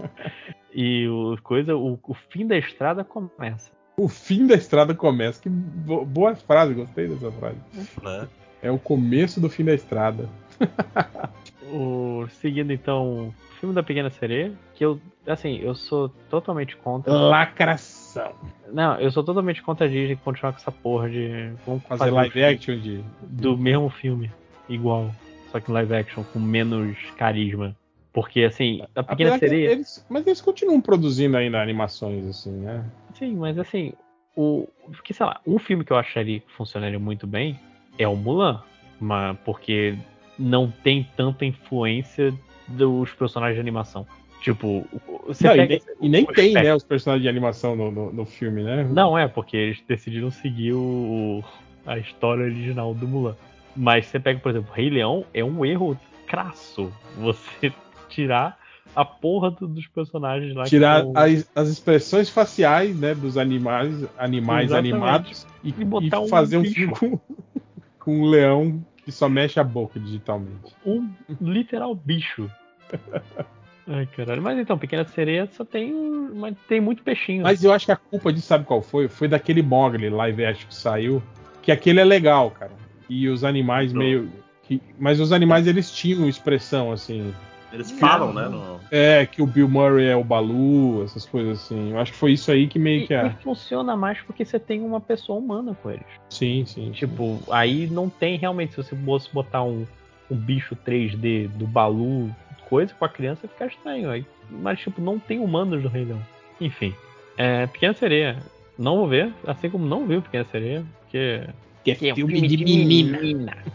e 0.72 1.08
o 1.08 1.36
coisa, 1.42 1.74
o, 1.74 1.98
o 2.00 2.14
fim 2.14 2.46
da 2.46 2.56
estrada 2.56 3.02
começa. 3.02 3.72
O 3.96 4.08
fim 4.08 4.46
da 4.46 4.54
estrada 4.54 4.94
começa. 4.94 5.42
Que 5.42 5.48
bo- 5.48 6.04
boa 6.04 6.36
frase, 6.36 6.72
gostei 6.72 7.08
dessa 7.08 7.32
frase. 7.32 7.56
né? 8.00 8.28
É 8.62 8.70
o 8.70 8.78
começo 8.78 9.40
do 9.40 9.48
fim 9.50 9.64
da 9.64 9.74
estrada. 9.74 10.28
O, 11.72 12.28
seguindo 12.40 12.72
então, 12.72 13.34
filme 13.56 13.74
da 13.74 13.82
Pequena 13.82 14.10
Sereia, 14.10 14.52
que 14.74 14.84
eu 14.84 15.00
assim, 15.26 15.58
eu 15.58 15.74
sou 15.74 16.08
totalmente 16.30 16.76
contra. 16.76 17.12
Lacração. 17.12 18.32
Não, 18.72 18.98
eu 19.00 19.10
sou 19.10 19.22
totalmente 19.22 19.62
contra 19.62 19.86
a 19.86 19.88
Disney 19.88 20.16
continuar 20.16 20.52
com 20.52 20.58
essa 20.58 20.72
porra 20.72 21.10
de 21.10 21.52
vamos 21.66 21.82
Fazer 21.84 22.10
um 22.10 22.14
live 22.14 22.32
filme 22.32 22.46
action 22.46 22.78
de. 22.78 23.04
do 23.22 23.56
mesmo 23.56 23.90
filme, 23.90 24.30
igual, 24.68 25.10
só 25.50 25.60
que 25.60 25.70
live 25.70 25.94
action 25.94 26.24
com 26.32 26.38
menos 26.38 26.96
carisma. 27.16 27.76
Porque 28.12 28.44
assim, 28.44 28.82
a 28.94 29.02
Pequena 29.02 29.34
Apesar 29.34 29.38
Sereia, 29.38 29.72
Eles, 29.72 30.06
mas 30.08 30.26
eles 30.26 30.40
continuam 30.40 30.80
produzindo 30.80 31.36
ainda 31.36 31.60
animações, 31.60 32.26
assim, 32.26 32.52
né? 32.52 32.84
sim, 33.12 33.34
mas 33.36 33.58
assim, 33.58 33.92
o 34.34 34.66
que 35.04 35.12
sei 35.12 35.26
lá, 35.26 35.40
um 35.46 35.58
filme 35.58 35.84
que 35.84 35.92
eu 35.92 35.96
acharia 35.96 36.40
que 36.40 36.50
funcionaria 36.52 36.98
muito 36.98 37.26
bem 37.26 37.58
é 37.98 38.08
o 38.08 38.16
Mulan, 38.16 38.62
mas 39.00 39.36
porque 39.44 39.98
não 40.38 40.70
tem 40.70 41.06
tanta 41.16 41.44
influência 41.44 42.34
dos 42.68 43.12
personagens 43.12 43.56
de 43.56 43.60
animação. 43.60 44.06
Tipo, 44.42 44.86
você 45.26 45.46
Não, 45.46 45.54
e 45.54 45.56
pega 45.56 45.68
nem, 45.68 45.82
e 46.02 46.08
nem 46.08 46.26
tem, 46.26 46.52
né, 46.52 46.74
os 46.74 46.84
personagens 46.84 47.22
de 47.22 47.28
animação 47.28 47.74
no, 47.74 47.90
no, 47.90 48.12
no 48.12 48.26
filme, 48.26 48.62
né? 48.62 48.84
Não 48.84 49.18
é, 49.18 49.26
porque 49.26 49.56
eles 49.56 49.82
decidiram 49.88 50.30
seguir 50.30 50.72
o, 50.74 51.42
a 51.86 51.98
história 51.98 52.44
original 52.44 52.94
do 52.94 53.08
Mulan. 53.08 53.34
Mas 53.74 54.06
você 54.06 54.20
pega, 54.20 54.38
por 54.40 54.50
exemplo, 54.50 54.72
Rei 54.72 54.88
Leão 54.90 55.24
é 55.34 55.42
um 55.44 55.64
erro 55.64 55.98
crasso. 56.26 56.92
Você 57.18 57.72
tirar 58.08 58.58
a 58.94 59.04
porra 59.04 59.50
do- 59.50 59.66
dos 59.68 59.86
personagens 59.88 60.54
lá. 60.54 60.64
que 60.64 60.70
Tirar 60.70 61.02
são- 61.02 61.12
as, 61.14 61.50
as 61.54 61.68
expressões 61.68 62.30
faciais, 62.30 62.96
né, 62.98 63.14
dos 63.14 63.36
animais, 63.36 63.94
animais 64.16 64.66
Exatamente. 64.70 64.92
animados 64.94 65.46
e, 65.64 65.74
E 65.78 65.84
botar 65.84 66.20
um 66.20 66.28
fazer 66.28 66.58
um 66.58 66.62
bicho. 66.62 66.74
filme 66.74 66.94
com, 66.94 67.20
com 67.98 68.20
um 68.20 68.24
leão 68.26 68.80
que 69.06 69.12
só 69.12 69.28
mexe 69.28 69.60
a 69.60 69.64
boca 69.64 70.00
digitalmente. 70.00 70.74
um 70.84 71.08
literal 71.40 71.94
bicho. 71.94 72.50
Ai, 73.88 74.04
caralho. 74.06 74.42
Mas 74.42 74.58
então, 74.58 74.76
Pequena 74.76 75.04
Sereia 75.06 75.48
só 75.52 75.64
tem. 75.64 75.94
Mas 76.34 76.56
tem 76.68 76.80
muito 76.80 77.04
peixinho. 77.04 77.44
Mas 77.44 77.62
eu 77.62 77.72
acho 77.72 77.86
que 77.86 77.92
a 77.92 77.96
culpa 77.96 78.32
de 78.32 78.40
sabe 78.40 78.64
qual 78.64 78.82
foi? 78.82 79.06
Foi 79.06 79.28
daquele 79.28 79.62
Mogli 79.62 80.10
live 80.10 80.44
action 80.44 80.66
que 80.66 80.74
saiu, 80.74 81.22
que 81.62 81.70
aquele 81.70 82.00
é 82.00 82.04
legal, 82.04 82.50
cara. 82.50 82.72
E 83.08 83.28
os 83.28 83.44
animais 83.44 83.92
Não. 83.92 84.00
meio 84.00 84.28
que, 84.64 84.82
mas 84.98 85.20
os 85.20 85.30
animais 85.30 85.68
eles 85.68 85.92
tinham 85.92 86.28
expressão 86.28 86.90
assim, 86.90 87.32
Eles 87.76 87.90
falam, 87.92 88.32
né? 88.32 88.48
No... 88.48 88.80
é 88.90 89.26
que 89.26 89.42
o 89.42 89.46
Bill 89.46 89.68
Murray 89.68 90.06
é 90.06 90.16
o 90.16 90.24
Balu, 90.24 91.04
essas 91.04 91.26
coisas 91.26 91.60
assim. 91.60 91.90
Eu 91.90 92.00
acho 92.00 92.12
que 92.12 92.18
foi 92.18 92.32
isso 92.32 92.50
aí 92.50 92.66
que 92.66 92.78
meio 92.78 93.02
E, 93.02 93.06
que 93.06 93.14
é. 93.14 93.26
e 93.26 93.42
funciona 93.42 93.94
mais 93.94 94.18
porque 94.22 94.44
você 94.44 94.58
tem 94.58 94.80
uma 94.80 95.00
pessoa 95.00 95.38
humana 95.38 95.76
com 95.82 95.90
eles. 95.90 96.06
Sim, 96.30 96.64
sim. 96.64 96.90
Tipo, 96.92 97.38
aí 97.50 97.86
não 97.86 98.08
tem 98.08 98.38
realmente, 98.38 98.70
se 98.70 98.76
você 98.78 98.96
fosse 98.96 99.28
botar 99.30 99.62
um, 99.62 99.86
um 100.30 100.36
bicho 100.36 100.74
3D 100.86 101.48
do 101.48 101.66
Balu, 101.66 102.34
coisa 102.68 102.94
com 102.94 103.04
a 103.04 103.08
criança, 103.08 103.46
fica 103.46 103.66
estranho. 103.66 104.10
Aí. 104.10 104.24
Mas, 104.50 104.80
tipo, 104.80 105.00
não 105.00 105.18
tem 105.18 105.38
humanos 105.38 105.82
no 105.82 105.90
Rei 105.90 106.04
Leão. 106.04 106.22
Enfim. 106.60 106.94
É, 107.36 107.66
Pequena 107.66 107.92
Sereia. 107.92 108.38
Não 108.78 108.96
vou 108.96 109.08
ver, 109.08 109.32
assim 109.46 109.68
como 109.70 109.86
não 109.86 110.06
vi 110.06 110.16
o 110.16 110.22
Pequena 110.22 110.46
Sereia, 110.50 110.84
porque. 111.00 111.42
Que 111.84 111.90
é 111.90 112.08
é 112.08 112.12
um 112.12 112.16
filme 112.16 112.48
de 112.48 112.56
menina. 112.64 113.56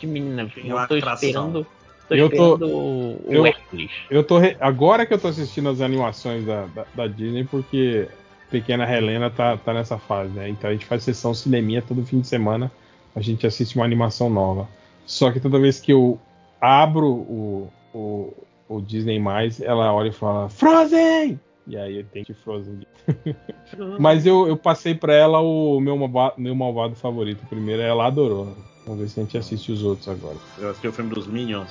De 0.00 0.06
menina. 0.06 0.42
Eu 0.42 0.88
tô 0.88 0.94
atração. 0.96 1.28
esperando. 1.28 1.66
Tô 2.14 2.20
Eu 2.20 2.30
tô- 2.30 2.52
esperando 2.54 2.66
o 2.70 3.20
o 3.26 3.32
eu- 3.32 3.46
Hércules. 3.46 3.90
Eu 4.10 4.22
tô 4.24 4.38
re- 4.38 4.56
agora 4.60 5.06
que 5.06 5.14
eu 5.14 5.18
tô 5.18 5.28
assistindo 5.28 5.68
as 5.68 5.80
animações 5.80 6.44
da, 6.44 6.66
da, 6.66 6.86
da 6.94 7.06
Disney 7.06 7.44
porque 7.44 8.06
Pequena 8.50 8.84
Helena 8.90 9.30
tá, 9.30 9.56
tá 9.56 9.72
nessa 9.74 9.98
fase, 9.98 10.30
né? 10.32 10.48
Então 10.48 10.68
a 10.70 10.72
gente 10.72 10.84
faz 10.86 11.02
sessão 11.02 11.32
cineminha 11.34 11.82
todo 11.82 12.04
fim 12.04 12.20
de 12.20 12.26
semana, 12.26 12.70
a 13.14 13.20
gente 13.20 13.46
assiste 13.46 13.76
uma 13.76 13.84
animação 13.84 14.28
nova. 14.30 14.68
Só 15.06 15.30
que 15.32 15.40
toda 15.40 15.58
vez 15.58 15.80
que 15.80 15.92
eu 15.92 16.18
abro 16.60 17.06
o, 17.08 17.68
o, 17.94 18.32
o 18.68 18.80
Disney+, 18.80 19.20
ela 19.62 19.92
olha 19.92 20.08
e 20.08 20.12
fala 20.12 20.48
Frozen! 20.48 21.40
E 21.66 21.76
aí 21.76 21.96
eu 21.98 22.04
tenho 22.04 22.24
que 22.26 22.34
Frozen. 22.34 22.80
Mas 23.98 24.26
eu, 24.26 24.46
eu 24.46 24.56
passei 24.56 24.94
pra 24.94 25.14
ela 25.14 25.40
o 25.40 25.80
meu, 25.80 25.96
meu 26.36 26.54
malvado 26.54 26.94
favorito 26.94 27.44
primeiro, 27.48 27.82
ela 27.82 28.06
adorou. 28.06 28.54
Vamos 28.86 29.00
ver 29.00 29.08
se 29.08 29.20
a 29.20 29.22
gente 29.22 29.38
assiste 29.38 29.72
os 29.72 29.82
outros 29.82 30.08
agora. 30.08 30.36
Eu 30.58 30.68
assisti 30.68 30.88
o 30.88 30.92
filme 30.92 31.14
dos 31.14 31.26
Minions. 31.26 31.70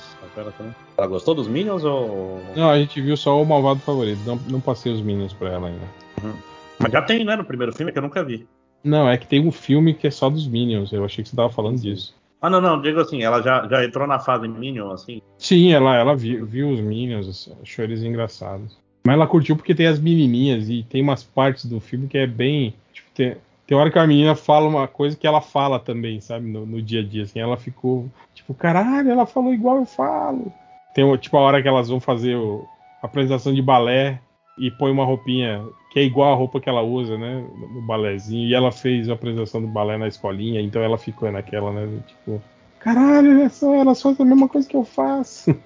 Ela 0.98 1.08
gostou 1.08 1.35
dos 1.35 1.48
Minions 1.48 1.83
ou. 1.83 2.42
Não, 2.56 2.69
a 2.69 2.80
gente 2.80 3.00
viu 3.01 3.16
só 3.16 3.42
o 3.42 3.45
malvado 3.45 3.80
favorito, 3.82 4.19
não, 4.25 4.35
não 4.50 4.59
passei 4.59 4.92
os 4.92 5.01
Minions 5.01 5.33
pra 5.33 5.50
ela 5.50 5.67
ainda. 5.67 5.88
Mas 6.80 6.92
já 6.92 7.01
tem, 7.01 7.24
né? 7.24 7.35
No 7.35 7.45
primeiro 7.45 7.72
filme 7.74 7.92
que 7.92 7.98
eu 7.98 8.03
nunca 8.03 8.24
vi. 8.24 8.48
Não, 8.83 9.08
é 9.08 9.17
que 9.17 9.27
tem 9.27 9.45
um 9.45 9.51
filme 9.51 9.93
que 9.93 10.08
é 10.08 10.11
só 10.11 10.30
dos 10.30 10.48
Minions. 10.48 10.92
Eu 10.92 11.06
achei 11.06 11.24
que 11.24 11.30
você 11.30 11.35
tava 11.35 11.50
falando 11.50 11.80
disso. 11.80 12.16
Ah, 12.42 12.50
não, 12.50 12.59
não. 12.59 12.82
Digo 12.82 13.00
assim, 13.00 13.24
ela 13.24 13.42
já, 13.42 13.66
já 13.67 13.85
entrou 13.85 14.06
na 14.06 14.19
fase 14.19 14.48
Minion, 14.48 14.92
assim. 14.92 15.22
Sim, 15.38 15.72
ela, 15.72 15.95
ela 15.95 16.16
viu, 16.16 16.45
viu 16.45 16.69
os 16.69 16.82
Minions, 16.82 17.27
assim, 17.30 17.53
achou 17.61 17.85
eles 17.85 18.03
engraçados. 18.03 18.77
Mas 19.06 19.14
ela 19.16 19.27
curtiu 19.27 19.56
porque 19.56 19.75
tem 19.75 19.88
as 19.88 20.00
menininhas 20.00 20.69
e 20.69 20.83
tem 20.83 21.01
umas 21.01 21.24
partes 21.24 21.66
do 21.66 21.80
filme 21.80 22.08
que 22.08 22.17
é 22.17 22.27
bem. 22.27 22.74
Tipo, 22.93 23.09
tem, 23.14 23.38
tem 23.66 23.77
hora 23.77 23.90
que 23.92 23.98
a 24.00 24.06
menina 24.08 24.35
fala 24.35 24.67
uma 24.67 24.88
coisa 24.88 25.16
que 25.16 25.25
ela 25.27 25.42
fala 25.42 25.80
também, 25.80 26.19
sabe? 26.19 26.48
No, 26.48 26.66
no 26.66 26.82
dia 26.82 27.01
a 27.01 27.03
dia, 27.03 27.24
assim. 27.24 27.40
Ela 27.40 27.58
ficou, 27.58 28.09
tipo, 28.33 28.53
caralho, 28.53 29.09
ela 29.09 29.25
falou 29.25 29.53
igual 29.53 29.77
eu 29.77 29.85
falo. 29.85 30.51
Tem, 30.93 31.17
tipo, 31.17 31.38
a 31.38 31.42
hora 31.42 31.61
que 31.61 31.67
elas 31.67 31.90
vão 31.90 32.00
fazer 32.00 32.35
o- 32.35 32.66
a 33.01 33.06
apresentação 33.06 33.53
de 33.53 33.61
balé 33.61 34.19
e 34.58 34.69
põe 34.69 34.92
uma 34.92 35.06
roupinha 35.06 35.66
que 35.90 36.00
é 36.00 36.03
igual 36.03 36.32
a 36.33 36.35
roupa 36.35 36.59
que 36.59 36.67
ela 36.69 36.82
usa, 36.82 37.17
né? 37.17 37.43
No 37.74 37.82
balézinho. 37.82 38.48
E 38.48 38.53
ela 38.53 38.72
fez 38.72 39.09
a 39.09 39.14
apresentação 39.14 39.61
do 39.61 39.67
balé 39.67 39.98
na 39.98 40.08
escolinha, 40.08 40.61
então 40.61 40.82
ela 40.82 40.98
ficou 40.98 41.32
naquela, 41.32 41.72
né? 41.72 41.88
Tipo, 42.08 42.42
caralho, 42.80 43.40
ela 43.40 43.50
só, 43.50 43.74
ela 43.75 43.95
só 43.95 44.09
faz 44.09 44.19
a 44.22 44.25
mesma 44.25 44.48
coisa 44.50 44.67
que 44.67 44.75
eu 44.75 44.83
faço. 44.83 45.51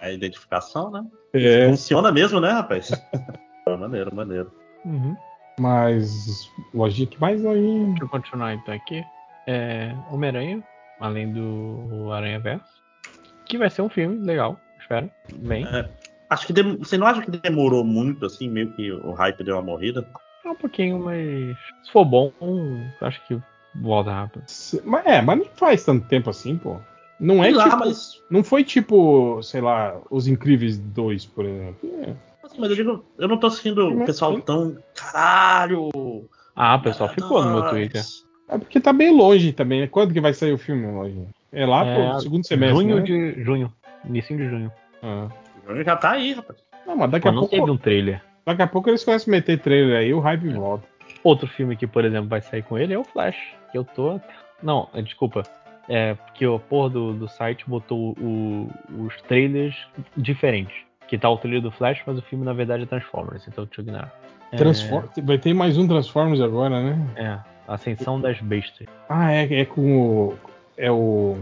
É 0.00 0.06
a 0.06 0.12
identificação, 0.12 0.90
né? 0.90 1.04
É, 1.34 1.68
Funciona 1.68 2.10
mesmo, 2.12 2.40
né, 2.40 2.50
rapaz? 2.52 2.90
Maneiro, 3.66 4.14
maneiro. 4.14 4.50
Uhum. 4.84 5.16
Mas 5.60 6.48
lojinha 6.74 7.06
que 7.06 7.20
mais 7.20 7.40
lojinha. 7.42 7.86
Deixa 7.88 8.04
eu 8.04 8.08
continuar 8.08 8.54
então 8.54 8.74
aqui. 8.74 9.04
É, 9.46 9.94
Homem-Aranha, 10.10 10.62
além 10.98 11.32
do 11.32 12.10
Aranha 12.12 12.40
Verso. 12.40 12.64
Que 13.46 13.58
vai 13.58 13.68
ser 13.70 13.82
um 13.82 13.88
filme 13.88 14.18
legal, 14.24 14.58
espero. 14.80 15.10
Bem. 15.34 15.66
É, 15.66 15.88
acho 16.30 16.46
que 16.46 16.52
dem- 16.52 16.76
você 16.76 16.96
não 16.96 17.06
acha 17.06 17.22
que 17.22 17.30
demorou 17.30 17.84
muito, 17.84 18.24
assim, 18.26 18.48
meio 18.48 18.72
que 18.72 18.90
o 18.92 19.12
hype 19.12 19.42
deu 19.44 19.56
uma 19.56 19.62
morrida? 19.62 20.06
É 20.44 20.48
um 20.48 20.54
pouquinho, 20.54 20.98
mas 21.00 21.56
se 21.82 21.92
for 21.92 22.04
bom, 22.04 22.32
acho 23.00 23.20
que 23.26 23.38
volta 23.74 24.10
rápido. 24.12 24.42
Se- 24.46 24.80
Mas, 24.84 25.04
é, 25.06 25.20
mas 25.20 25.38
não 25.38 25.44
faz 25.56 25.84
tanto 25.84 26.06
tempo 26.06 26.30
assim, 26.30 26.56
pô. 26.56 26.76
Não 27.18 27.40
é 27.44 27.48
Sei 27.48 27.54
lá, 27.54 27.64
tipo. 27.64 27.76
mas- 27.80 28.22
Não 28.30 28.42
foi 28.42 28.64
tipo, 28.64 29.42
sei 29.42 29.60
lá, 29.60 30.00
Os 30.10 30.26
Incríveis 30.26 30.78
2, 30.78 31.26
por 31.26 31.44
exemplo. 31.44 31.90
É. 32.02 32.14
Assim, 32.50 32.60
mas 32.60 32.70
eu 32.70 32.76
digo, 32.76 33.04
eu 33.18 33.28
não 33.28 33.38
tô 33.38 33.46
assistindo 33.46 33.88
o 33.88 33.94
Né? 33.96 34.06
pessoal 34.06 34.38
tão. 34.40 34.76
Caralho! 34.94 35.90
Ah, 36.56 36.76
o 36.76 36.82
pessoal 36.82 37.08
ficou 37.10 37.42
no 37.44 37.52
meu 37.52 37.70
Twitter. 37.70 38.02
É 38.48 38.58
porque 38.58 38.80
tá 38.80 38.92
bem 38.92 39.14
longe 39.16 39.52
também. 39.52 39.80
né? 39.82 39.86
Quando 39.86 40.12
que 40.12 40.20
vai 40.20 40.34
sair 40.34 40.52
o 40.52 40.58
filme, 40.58 40.86
longe? 40.86 41.26
É 41.52 41.64
lá 41.66 41.84
É, 41.86 42.10
pro 42.10 42.20
segundo 42.20 42.46
semestre. 42.46 42.76
Junho 42.82 42.96
né? 42.96 43.02
de 43.02 43.42
junho. 43.44 43.72
Início 44.04 44.36
de 44.36 44.48
junho. 44.48 44.72
Ah. 45.02 45.28
Já 45.84 45.96
tá 45.96 46.12
aí, 46.12 46.32
rapaz. 46.32 46.58
Não, 46.86 46.96
mas 46.96 47.10
daqui 47.10 47.28
a 47.28 47.30
Pô, 47.30 47.34
não 47.36 47.42
pouco. 47.42 47.56
teve 47.56 47.70
um 47.70 47.76
trailer. 47.76 48.22
Daqui 48.44 48.62
a 48.62 48.66
pouco 48.66 48.88
eles 48.90 49.04
começam 49.04 49.32
a 49.32 49.36
meter 49.36 49.58
trailer 49.60 49.96
aí, 49.98 50.12
o 50.12 50.18
hype 50.20 50.48
volta. 50.54 50.84
Outro 51.22 51.46
filme 51.46 51.76
que, 51.76 51.86
por 51.86 52.04
exemplo, 52.04 52.28
vai 52.28 52.40
sair 52.40 52.62
com 52.62 52.76
ele 52.78 52.92
é 52.94 52.98
o 52.98 53.04
Flash. 53.04 53.36
Que 53.70 53.78
eu 53.78 53.84
tô. 53.84 54.20
Não, 54.62 54.88
é, 54.94 55.02
desculpa. 55.02 55.42
É 55.88 56.14
porque 56.14 56.46
o 56.46 56.58
porra 56.58 56.90
do, 56.90 57.12
do 57.12 57.28
site 57.28 57.64
botou 57.68 58.12
o- 58.18 58.68
os 59.06 59.14
trailers 59.22 59.76
diferentes. 60.16 60.74
Que 61.10 61.18
tá 61.18 61.28
o 61.28 61.36
trailer 61.36 61.60
do 61.60 61.72
Flash, 61.72 62.00
mas 62.06 62.16
o 62.18 62.22
filme 62.22 62.44
na 62.44 62.52
verdade 62.52 62.84
é 62.84 62.86
Transformers, 62.86 63.42
então 63.48 63.64
deixa 63.64 63.80
eu 63.80 63.82
ignorar. 63.82 64.14
É, 64.52 64.56
Transfor- 64.56 65.08
Vai 65.24 65.38
ter 65.38 65.52
mais 65.52 65.76
um 65.76 65.86
Transformers 65.88 66.40
agora, 66.40 66.80
né? 66.80 66.98
É, 67.16 67.38
Ascensão 67.66 68.20
das 68.20 68.40
Bestas. 68.40 68.86
Ah, 69.08 69.32
é, 69.32 69.60
é 69.60 69.64
com 69.64 69.98
o. 70.00 70.34
É 70.78 70.88
o. 70.90 71.36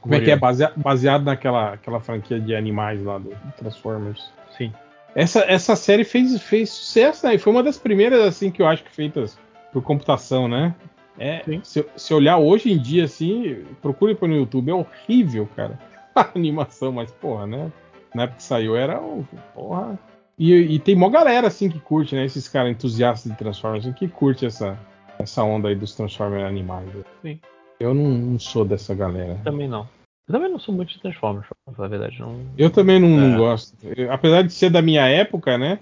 Como 0.00 0.14
é 0.14 0.20
que 0.20 0.30
é? 0.30 0.36
Basea- 0.36 0.72
baseado 0.76 1.24
naquela 1.24 1.72
aquela 1.74 1.98
franquia 1.98 2.38
de 2.38 2.54
animais 2.54 3.02
lá 3.02 3.18
do 3.18 3.30
Transformers. 3.58 4.30
Sim. 4.56 4.72
Essa, 5.12 5.40
essa 5.40 5.74
série 5.74 6.04
fez, 6.04 6.40
fez 6.40 6.70
sucesso, 6.70 7.26
né? 7.26 7.34
E 7.34 7.38
foi 7.38 7.52
uma 7.52 7.64
das 7.64 7.76
primeiras, 7.76 8.20
assim, 8.24 8.48
que 8.48 8.62
eu 8.62 8.66
acho 8.68 8.84
que 8.84 8.92
feitas 8.92 9.36
por 9.72 9.82
computação, 9.82 10.46
né? 10.46 10.72
É, 11.18 11.42
se, 11.64 11.84
se 11.96 12.14
olhar 12.14 12.38
hoje 12.38 12.72
em 12.72 12.78
dia, 12.78 13.04
assim, 13.04 13.64
procure 13.82 14.14
pelo 14.14 14.32
YouTube, 14.34 14.70
é 14.70 14.74
horrível, 14.74 15.48
cara. 15.56 15.76
A 16.14 16.28
animação, 16.36 16.92
mas, 16.92 17.10
porra, 17.10 17.46
né? 17.48 17.72
Na 18.14 18.24
época 18.24 18.38
que 18.38 18.42
saiu 18.42 18.76
era, 18.76 19.00
um- 19.00 19.24
porra. 19.54 19.98
E, 20.38 20.54
e 20.54 20.78
tem 20.78 20.96
mó 20.96 21.08
galera, 21.10 21.46
assim, 21.48 21.68
que 21.68 21.78
curte, 21.78 22.14
né? 22.14 22.24
Esses 22.24 22.48
caras 22.48 22.70
entusiastas 22.72 23.30
de 23.30 23.36
Transformers, 23.38 23.84
assim, 23.84 23.92
que 23.94 24.08
curte 24.08 24.46
essa, 24.46 24.78
essa 25.18 25.42
onda 25.44 25.68
aí 25.68 25.74
dos 25.74 25.94
Transformers 25.94 26.44
animais. 26.44 26.88
Sim. 27.22 27.38
Eu 27.78 27.92
não, 27.94 28.08
não 28.10 28.38
sou 28.38 28.64
dessa 28.64 28.94
galera. 28.94 29.38
Também 29.44 29.68
não. 29.68 29.86
Eu 30.28 30.34
também 30.34 30.50
não 30.50 30.58
sou 30.58 30.74
muito 30.74 30.92
de 30.94 31.00
Transformers, 31.00 31.46
pra 31.64 31.74
falar 31.74 31.86
a 31.86 31.90
verdade. 31.90 32.20
Não... 32.20 32.40
Eu 32.56 32.70
também 32.70 32.98
não, 33.00 33.08
não 33.08 33.34
É. 33.34 33.36
gosto. 33.36 33.74
Eu- 33.96 34.12
apesar 34.12 34.42
de 34.42 34.52
ser 34.52 34.70
da 34.70 34.80
minha 34.80 35.06
época, 35.06 35.58
né? 35.58 35.78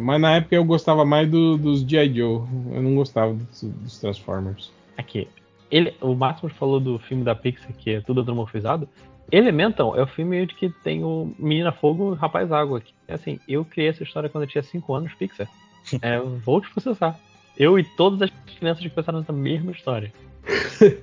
Mas 0.00 0.20
na 0.20 0.36
época 0.36 0.54
eu 0.56 0.64
gostava 0.64 1.04
mais 1.04 1.30
do- 1.30 1.56
dos 1.58 1.80
G.I. 1.82 2.14
Joe. 2.14 2.42
Eu 2.72 2.82
não 2.82 2.94
gostava 2.94 3.32
dos, 3.34 3.62
dos 3.62 3.98
Transformers. 3.98 4.72
Aqui. 4.96 5.28
Ele, 5.70 5.94
o 6.02 6.14
Máximo 6.14 6.50
falou 6.50 6.78
do 6.80 6.98
filme 6.98 7.24
da 7.24 7.34
Pixar, 7.34 7.72
que 7.78 7.90
é 7.92 8.00
tudo 8.00 8.20
antropomorfizado. 8.20 8.88
Elemental 9.30 9.96
é 9.96 10.02
o 10.02 10.06
filme 10.06 10.44
de 10.46 10.54
que 10.54 10.68
tem 10.68 11.04
o 11.04 11.34
Menina 11.38 11.72
Fogo 11.72 12.08
e 12.08 12.12
o 12.12 12.14
Rapaz 12.14 12.50
Água. 12.52 12.80
Que, 12.80 12.92
é 13.08 13.14
assim, 13.14 13.38
eu 13.48 13.64
criei 13.64 13.90
essa 13.90 14.02
história 14.02 14.28
quando 14.28 14.44
eu 14.44 14.48
tinha 14.48 14.62
5 14.62 14.94
anos, 14.94 15.14
Pixar. 15.14 15.48
É, 16.00 16.18
vou 16.20 16.60
te 16.60 16.70
processar. 16.70 17.18
Eu 17.58 17.76
e 17.76 17.82
todas 17.82 18.22
as 18.22 18.30
crianças 18.58 18.82
que 18.82 18.88
pensaram 18.88 19.18
nessa 19.18 19.32
mesma 19.32 19.72
história. 19.72 20.12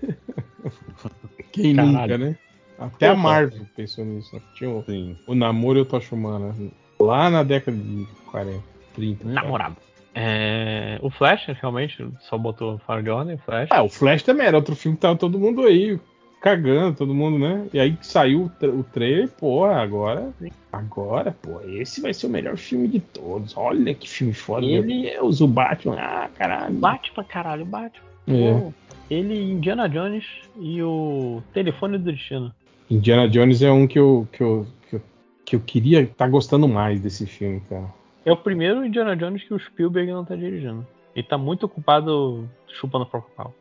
Quem 1.52 1.76
Caralho. 1.76 2.02
nunca, 2.02 2.18
né? 2.18 2.38
Até 2.80 3.08
a 3.08 3.12
Porra. 3.12 3.24
Marvel 3.24 3.66
pensou 3.76 4.06
nisso. 4.06 4.34
né? 4.34 4.42
Tinha 4.56 4.70
o, 4.70 4.86
o 5.28 5.36
namoro 5.36 5.80
e 5.80 5.82
o 5.82 6.16
Humana. 6.16 6.56
Lá 7.00 7.30
na 7.30 7.44
década 7.44 7.78
de 7.78 8.08
40, 8.32 8.64
30. 8.96 9.28
Namorado. 9.28 9.76
É, 10.16 10.98
o 11.02 11.10
Flash, 11.10 11.48
realmente, 11.62 12.06
só 12.22 12.38
botou 12.38 12.78
fora 12.80 13.04
de 13.04 13.10
ordem, 13.10 13.38
Flash. 13.38 13.70
Ah, 13.72 13.84
o 13.84 13.90
Flash 13.90 14.24
também 14.24 14.48
era 14.48 14.58
outro 14.58 14.76
filme 14.76 14.98
que 14.98 15.02
tava 15.02 15.18
todo 15.18 15.40
mundo 15.40 15.64
aí 15.64 16.00
cagando, 16.40 16.96
todo 16.96 17.14
mundo, 17.14 17.38
né? 17.38 17.66
E 17.74 17.80
aí 17.80 17.96
que 17.96 18.06
saiu 18.06 18.44
o, 18.46 18.50
tra- 18.50 18.70
o 18.70 18.84
trailer, 18.84 19.28
pô, 19.30 19.66
agora. 19.66 20.30
Agora, 20.72 21.36
pô, 21.42 21.62
esse 21.62 22.00
vai 22.02 22.14
ser 22.14 22.28
o 22.28 22.30
melhor 22.30 22.58
filme 22.58 22.88
de 22.88 23.00
todos. 23.00 23.56
Olha 23.58 23.94
que 23.94 24.08
filme 24.10 24.34
foda. 24.34 24.66
Ele- 24.66 24.82
Meu 24.82 25.12
Deus, 25.14 25.42
o 25.42 25.48
Batman. 25.48 25.96
Ah, 26.00 26.30
caralho. 26.38 26.74
Bate 26.76 27.12
pra 27.12 27.24
caralho, 27.24 27.66
bate. 27.66 28.02
É. 28.28 28.54
Pô, 28.54 28.74
Ele, 29.10 29.52
Indiana 29.54 29.90
Jones 29.90 30.26
e 30.60 30.82
o 30.84 31.42
Telefone 31.54 31.98
do 31.98 32.12
Destino. 32.12 32.54
Indiana 32.90 33.28
Jones 33.28 33.62
é 33.62 33.72
um 33.72 33.88
que 33.88 33.98
eu, 34.00 34.28
que 34.32 34.42
eu, 34.42 34.68
que 34.90 34.96
eu, 34.96 35.02
que 35.46 35.56
eu 35.56 35.60
queria 35.60 36.02
estar 36.02 36.28
gostando 36.30 36.68
mais 36.68 37.00
desse 37.02 37.26
filme, 37.26 37.60
cara. 37.70 37.86
É 38.26 38.32
o 38.32 38.38
primeiro 38.38 38.86
Indiana 38.86 39.16
Jones 39.16 39.44
que 39.44 39.54
o 39.54 39.60
Spielberg 39.60 40.12
não 40.12 40.24
tá 40.24 40.36
dirigindo. 40.36 40.86
Ele 41.16 41.26
tá 41.28 41.38
muito 41.38 41.66
ocupado 41.66 42.48
chupando 42.68 43.04
o 43.06 43.08
próprio 43.08 43.34
pau. 43.36 43.54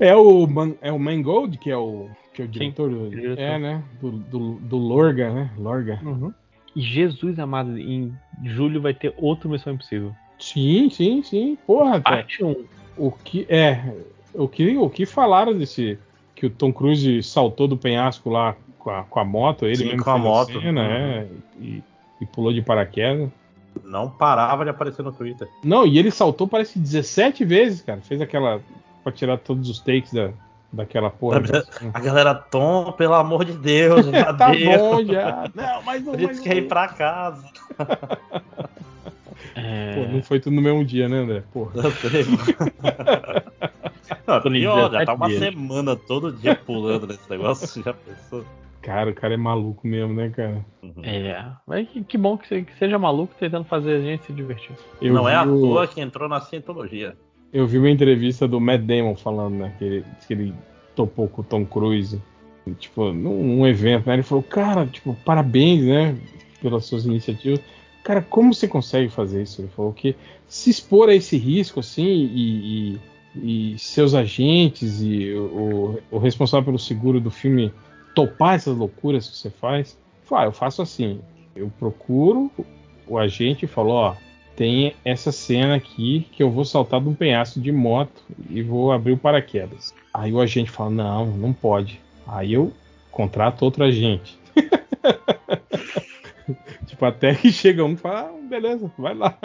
É 0.00 0.14
o, 0.16 0.46
Man, 0.46 0.74
é 0.80 0.90
o 0.92 0.98
Mangold, 0.98 1.56
que 1.58 1.70
é 1.70 1.76
o, 1.76 2.08
que 2.34 2.42
é 2.42 2.44
o 2.44 2.48
diretor? 2.48 2.90
do- 2.90 3.10
diretor. 3.10 3.38
É, 3.42 3.58
né? 3.58 3.82
Do, 4.00 4.10
do, 4.12 4.54
do 4.54 4.76
Lorga, 4.76 5.32
né? 5.32 5.50
Lorga. 5.58 6.00
E 6.74 6.80
Jesus 6.80 7.38
amado, 7.38 7.78
em 7.78 8.12
julho 8.44 8.80
vai 8.80 8.94
ter 8.94 9.14
outro 9.18 9.48
Missão 9.48 9.74
Impossível. 9.74 10.12
Sim, 10.38 10.88
sim, 10.90 11.22
sim. 11.22 11.56
Porra, 11.66 12.00
cara. 12.00 12.16
Parte 12.16 12.42
1. 12.42 12.56
O 12.96 13.10
que 13.12 13.46
é, 13.48 13.94
o 14.34 14.48
que 14.48 14.76
o 14.76 14.90
que 14.90 15.06
falaram 15.06 15.56
desse 15.56 15.98
que 16.34 16.46
o 16.46 16.50
Tom 16.50 16.72
Cruise 16.72 17.22
saltou 17.22 17.68
do 17.68 17.76
penhasco 17.76 18.28
lá 18.28 18.56
com 18.78 18.90
a, 18.90 19.04
com 19.04 19.20
a 19.20 19.24
moto, 19.24 19.64
ele 19.66 19.76
Sim, 19.76 19.84
mesmo 19.86 20.02
com 20.04 20.10
a 20.10 20.18
moto. 20.18 20.60
cena, 20.60 20.80
Uhum. 20.82 20.86
é, 20.88 21.26
e, 21.60 21.82
e 22.20 22.26
pulou 22.26 22.52
de 22.52 22.60
paraquedas. 22.60 23.30
Não 23.84 24.10
parava 24.10 24.64
de 24.64 24.70
aparecer 24.70 25.02
no 25.02 25.12
Twitter. 25.12 25.48
Não, 25.64 25.86
e 25.86 25.98
ele 25.98 26.10
saltou 26.10 26.48
parece 26.48 26.74
que 26.74 26.78
17 26.80 27.44
vezes, 27.44 27.80
cara. 27.82 28.00
Fez 28.00 28.20
aquela 28.20 28.60
pra 29.02 29.12
tirar 29.12 29.38
todos 29.38 29.68
os 29.68 29.78
takes 29.80 30.12
da, 30.12 30.30
daquela 30.72 31.10
porra. 31.10 31.42
A 31.92 32.00
galera, 32.00 32.34
Tom, 32.34 32.92
pelo 32.92 33.14
amor 33.14 33.44
de 33.44 33.52
Deus, 33.52 34.06
Tá 34.38 34.50
deu. 34.50 34.78
bom 34.78 35.04
já. 35.04 35.50
Não, 35.54 35.82
mas 35.82 36.04
não, 36.04 36.14
A 36.14 36.16
gente 36.16 36.40
quer 36.40 36.56
ir 36.56 36.68
pra 36.68 36.88
casa. 36.88 37.44
É... 39.54 39.94
Pô, 39.94 40.12
não 40.12 40.22
foi 40.22 40.40
tudo 40.40 40.56
no 40.56 40.62
mesmo 40.62 40.84
dia, 40.84 41.08
né, 41.08 41.18
André? 41.18 41.42
Porra. 41.52 41.72
Não, 44.26 44.40
pior, 44.40 44.90
já 44.92 45.04
17 45.04 45.06
tá 45.06 45.14
uma 45.14 45.26
dias. 45.28 45.40
semana 45.40 45.96
todo 45.96 46.32
dia 46.32 46.54
pulando 46.54 47.06
nesse 47.06 47.28
negócio. 47.28 47.82
Já 47.82 47.92
pensou? 47.92 48.44
Cara, 48.80 49.10
o 49.10 49.14
cara 49.14 49.34
é 49.34 49.36
maluco 49.36 49.86
mesmo, 49.86 50.14
né, 50.14 50.30
cara? 50.30 50.64
É, 51.02 51.44
mas 51.66 51.88
que, 51.88 52.02
que 52.02 52.18
bom 52.18 52.36
que, 52.36 52.62
que 52.62 52.74
seja 52.78 52.98
maluco 52.98 53.34
tentando 53.38 53.64
fazer 53.64 53.96
a 53.96 54.00
gente 54.00 54.24
se 54.24 54.32
divertir. 54.32 54.74
Eu 55.00 55.12
Não 55.14 55.28
é 55.28 55.36
à 55.36 55.44
toa 55.44 55.86
que 55.86 56.00
entrou 56.00 56.28
na 56.28 56.40
cientologia. 56.40 57.16
Eu 57.52 57.66
vi 57.66 57.78
uma 57.78 57.90
entrevista 57.90 58.48
do 58.48 58.60
Matt 58.60 58.80
Damon 58.82 59.14
falando, 59.14 59.56
né? 59.56 59.74
Que 59.78 59.84
ele, 59.84 60.04
que 60.26 60.32
ele 60.32 60.54
topou 60.96 61.28
com 61.28 61.42
o 61.42 61.44
Tom 61.44 61.64
Cruise. 61.66 62.20
Tipo, 62.78 63.12
num, 63.12 63.66
evento, 63.66 64.06
né? 64.06 64.14
Ele 64.14 64.22
falou, 64.22 64.42
cara, 64.42 64.86
tipo, 64.86 65.14
parabéns, 65.24 65.84
né? 65.84 66.16
Pelas 66.62 66.86
suas 66.86 67.04
iniciativas. 67.04 67.60
Cara, 68.02 68.22
como 68.22 68.54
você 68.54 68.66
consegue 68.66 69.08
fazer 69.08 69.42
isso? 69.42 69.60
Ele 69.60 69.68
falou 69.68 69.92
que 69.92 70.16
se 70.46 70.70
expor 70.70 71.08
a 71.08 71.14
esse 71.14 71.36
risco, 71.36 71.80
assim, 71.80 72.06
e, 72.06 72.94
e- 72.94 73.72
e 73.74 73.78
seus 73.78 74.14
agentes 74.14 75.00
e 75.00 75.32
o, 75.32 75.98
o 76.10 76.18
responsável 76.18 76.66
pelo 76.66 76.78
seguro 76.78 77.20
do 77.20 77.30
filme 77.30 77.72
topar 78.14 78.56
essas 78.56 78.76
loucuras 78.76 79.28
que 79.28 79.36
você 79.36 79.50
faz. 79.50 79.98
Falou, 80.24 80.44
ah, 80.44 80.46
eu 80.46 80.52
faço 80.52 80.82
assim. 80.82 81.20
Eu 81.54 81.70
procuro 81.78 82.50
o 83.06 83.18
agente 83.18 83.64
e 83.64 83.68
falo, 83.68 83.90
ó, 83.90 84.14
tem 84.56 84.94
essa 85.04 85.32
cena 85.32 85.76
aqui 85.76 86.26
que 86.32 86.42
eu 86.42 86.50
vou 86.50 86.64
saltar 86.64 87.00
de 87.00 87.08
um 87.08 87.14
penhasco 87.14 87.60
de 87.60 87.72
moto 87.72 88.22
e 88.50 88.62
vou 88.62 88.92
abrir 88.92 89.12
o 89.12 89.18
paraquedas. 89.18 89.94
Aí 90.12 90.32
o 90.32 90.40
agente 90.40 90.70
fala: 90.70 90.90
Não, 90.90 91.26
não 91.26 91.52
pode. 91.52 92.00
Aí 92.26 92.52
eu 92.52 92.72
contrato 93.10 93.62
outro 93.62 93.84
agente. 93.84 94.38
tipo, 96.86 97.04
até 97.04 97.34
que 97.34 97.50
chega 97.50 97.84
um 97.84 97.92
e 97.92 97.96
fala: 97.96 98.30
ah, 98.30 98.48
Beleza, 98.48 98.92
vai 98.98 99.14
lá. 99.14 99.36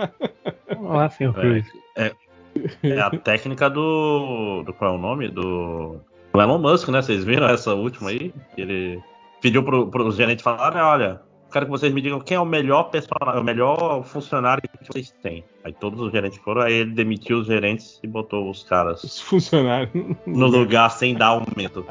Olá, 0.77 1.09
senhor 1.09 1.33
Cruise. 1.33 1.71
É, 1.95 2.13
é 2.83 2.99
a 2.99 3.09
técnica 3.09 3.69
do, 3.69 4.63
do. 4.63 4.73
Qual 4.73 4.93
é 4.93 4.95
o 4.95 4.99
nome? 4.99 5.29
Do. 5.29 5.97
Do 6.33 6.41
Elon 6.41 6.59
Musk, 6.59 6.89
né? 6.89 7.01
Vocês 7.01 7.23
viram 7.23 7.47
essa 7.47 7.73
última 7.73 8.09
aí? 8.09 8.33
Que 8.53 8.61
ele 8.61 9.01
pediu 9.41 9.63
pro, 9.63 9.87
pros 9.87 10.15
gerentes 10.15 10.43
falarem: 10.43 10.81
olha, 10.81 11.21
quero 11.57 11.65
que 11.65 11.71
vocês 11.71 11.91
me 11.91 12.01
digam 12.01 12.19
quem 12.19 12.37
é 12.37 12.39
o 12.39 12.45
melhor 12.45 12.83
personagem, 12.91 13.41
o 13.41 13.43
melhor 13.43 14.03
funcionário 14.03 14.61
que 14.61 14.87
vocês 14.91 15.09
têm. 15.23 15.43
Aí 15.63 15.73
todos 15.73 15.99
os 15.99 16.11
gerentes 16.11 16.37
foram, 16.39 16.61
aí 16.61 16.73
ele 16.73 16.91
demitiu 16.91 17.39
os 17.39 17.47
gerentes 17.47 17.99
e 18.03 18.07
botou 18.07 18.47
os 18.49 18.63
caras 18.63 19.03
Os 19.03 19.19
funcionários. 19.19 19.89
no 20.25 20.45
lugar 20.47 20.89
sem 20.91 21.15
dar 21.15 21.27
aumento. 21.27 21.83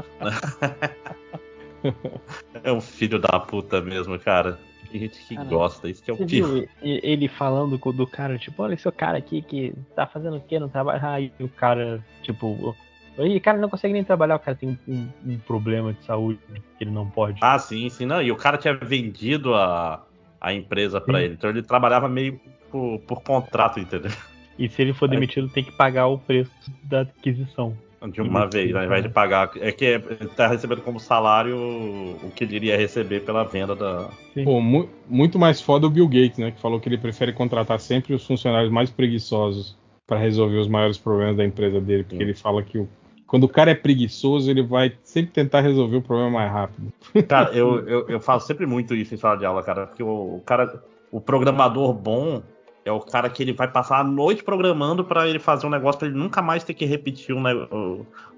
é 2.62 2.73
um 2.73 2.81
filho 2.81 3.19
da 3.19 3.41
puta 3.41 3.81
mesmo, 3.81 4.17
cara. 4.20 4.59
Tem 4.91 5.01
gente 5.01 5.19
que 5.27 5.35
Cara, 5.35 5.49
gosta, 5.49 5.89
isso 5.89 6.01
que 6.01 6.11
é 6.12 6.15
o 6.15 6.17
pior. 6.25 6.65
ele 6.81 7.27
falando 7.27 7.77
do 7.77 8.07
cara, 8.07 8.39
tipo, 8.39 8.62
olha 8.62 8.75
esse 8.75 8.91
cara 8.93 9.19
aqui 9.19 9.43
que 9.43 9.75
tá 9.97 10.07
fazendo 10.07 10.36
o 10.36 10.41
que 10.41 10.61
no 10.61 10.69
trabalho? 10.69 11.05
Aí 11.05 11.33
o 11.41 11.49
cara, 11.49 12.05
tipo, 12.23 12.75
E 13.19 13.41
cara 13.41 13.59
não 13.59 13.69
consegue 13.69 13.95
nem 13.95 14.05
trabalhar, 14.05 14.36
o 14.36 14.41
cara 14.41 14.57
tem 14.57 14.78
um, 14.86 15.09
um 15.25 15.39
problema 15.39 15.93
de 15.93 16.05
saúde 16.05 16.39
que 16.78 16.85
ele 16.85 16.91
não 16.91 17.09
pode. 17.09 17.39
Ah, 17.41 17.59
sim, 17.59 17.89
sim, 17.89 18.05
não. 18.07 18.20
E 18.23 18.31
o 18.31 18.36
cara 18.36 18.59
tinha 18.59 18.75
vendido 18.75 19.55
a, 19.55 20.05
a 20.41 20.53
empresa 20.53 21.01
pra 21.01 21.23
ele. 21.23 21.35
Então 21.35 21.49
ele 21.51 21.62
trabalhava 21.62 22.09
meio 22.09 22.39
por, 22.70 22.99
por 23.01 23.23
contrato, 23.23 23.81
entendeu? 23.81 24.11
E 24.59 24.69
se 24.69 24.83
ele 24.83 24.93
for 24.93 25.09
demitido, 25.09 25.49
tem 25.49 25.62
que 25.65 25.73
pagar 25.73 26.07
o 26.07 26.19
preço 26.19 26.51
da 26.85 27.03
aquisição. 27.03 27.77
De 28.12 28.20
uma 28.20 28.47
vez, 28.47 28.75
ao 28.75 28.85
invés 28.85 29.03
de 29.03 29.09
pagar. 29.09 29.51
É 29.57 29.73
que 29.73 29.85
ele 29.85 30.28
tá 30.36 30.47
recebendo 30.47 30.83
como 30.83 31.01
salário 31.01 31.57
o 31.57 32.31
que 32.35 32.45
ele 32.45 32.57
iria 32.57 32.77
receber 32.77 33.20
pela 33.25 33.43
venda 33.43 33.75
da. 33.75 34.09
Pô, 34.45 34.61
mu- 34.61 34.89
muito 35.09 35.39
mais 35.39 35.61
foda 35.61 35.86
o 35.86 35.91
Bill 35.91 36.07
Gates, 36.07 36.39
né? 36.39 36.51
Que 36.53 36.61
falou 36.61 36.78
que 36.78 36.89
ele 36.89 36.99
prefere 36.99 37.33
contratar 37.33 37.81
sempre 37.81 38.15
os 38.15 38.25
funcionários 38.27 38.70
mais 38.70 38.91
preguiçosos 38.91 39.77
para 40.07 40.19
resolver 40.19 40.59
os 40.59 40.69
maiores 40.69 40.99
problemas 40.99 41.36
da 41.36 41.45
empresa 41.45 41.81
dele. 41.81 42.05
Porque 42.05 42.23
ele 42.23 42.35
fala 42.35 42.62
que 42.62 42.78
o- 42.78 42.89
quando 43.27 43.45
o 43.45 43.49
cara 43.49 43.71
é 43.73 43.75
preguiçoso, 43.75 44.51
ele 44.51 44.63
vai 44.63 44.93
sempre 45.03 45.33
tentar 45.33 45.61
resolver 45.61 45.97
o 45.97 46.03
problema 46.03 46.31
mais 46.31 46.51
rápido. 46.53 46.93
Cara, 47.29 47.51
eu, 47.53 47.87
eu, 47.89 48.09
eu 48.09 48.21
falo 48.21 48.41
sempre 48.41 48.67
muito 48.67 48.95
isso 48.95 49.15
em 49.15 49.17
sala 49.17 49.37
de 49.37 49.45
aula, 49.45 49.63
cara. 49.63 49.87
Porque 49.87 50.03
o, 50.03 50.37
o 50.37 50.43
cara, 50.47 50.83
o 51.11 51.21
programador 51.21 51.93
bom 51.93 52.43
é 52.85 52.93
o 52.93 53.01
cara 53.01 53.29
que 53.29 53.43
ele 53.43 53.53
vai 53.53 53.67
passar 53.67 53.99
a 53.99 54.05
noite 54.05 54.45
programando 54.45 55.05
pra 55.05 55.29
ele 55.29 55.41
fazer 55.41 55.67
um 55.67 55.71
negócio 55.71 55.99
pra 55.99 56.07
ele 56.07 56.17
nunca 56.17 56.41
mais 56.41 56.63
ter 56.63 56.73
que 56.73 56.85
repetir 56.85 57.35
um 57.35 57.41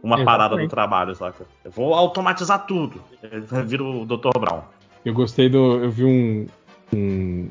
uma 0.02 0.25
parada 0.25 0.50
do 0.50 0.62
Exatamente. 0.62 0.70
trabalho, 0.70 1.15
saca? 1.15 1.44
Eu 1.62 1.70
vou 1.70 1.92
automatizar 1.92 2.67
tudo. 2.67 3.02
Vira 3.67 3.84
o 3.84 4.07
Dr. 4.07 4.39
Brown. 4.41 4.62
Eu 5.05 5.12
gostei 5.12 5.49
do. 5.50 5.84
Eu 5.84 5.91
vi 5.91 6.05
um. 6.05 6.47
um- 6.94 7.49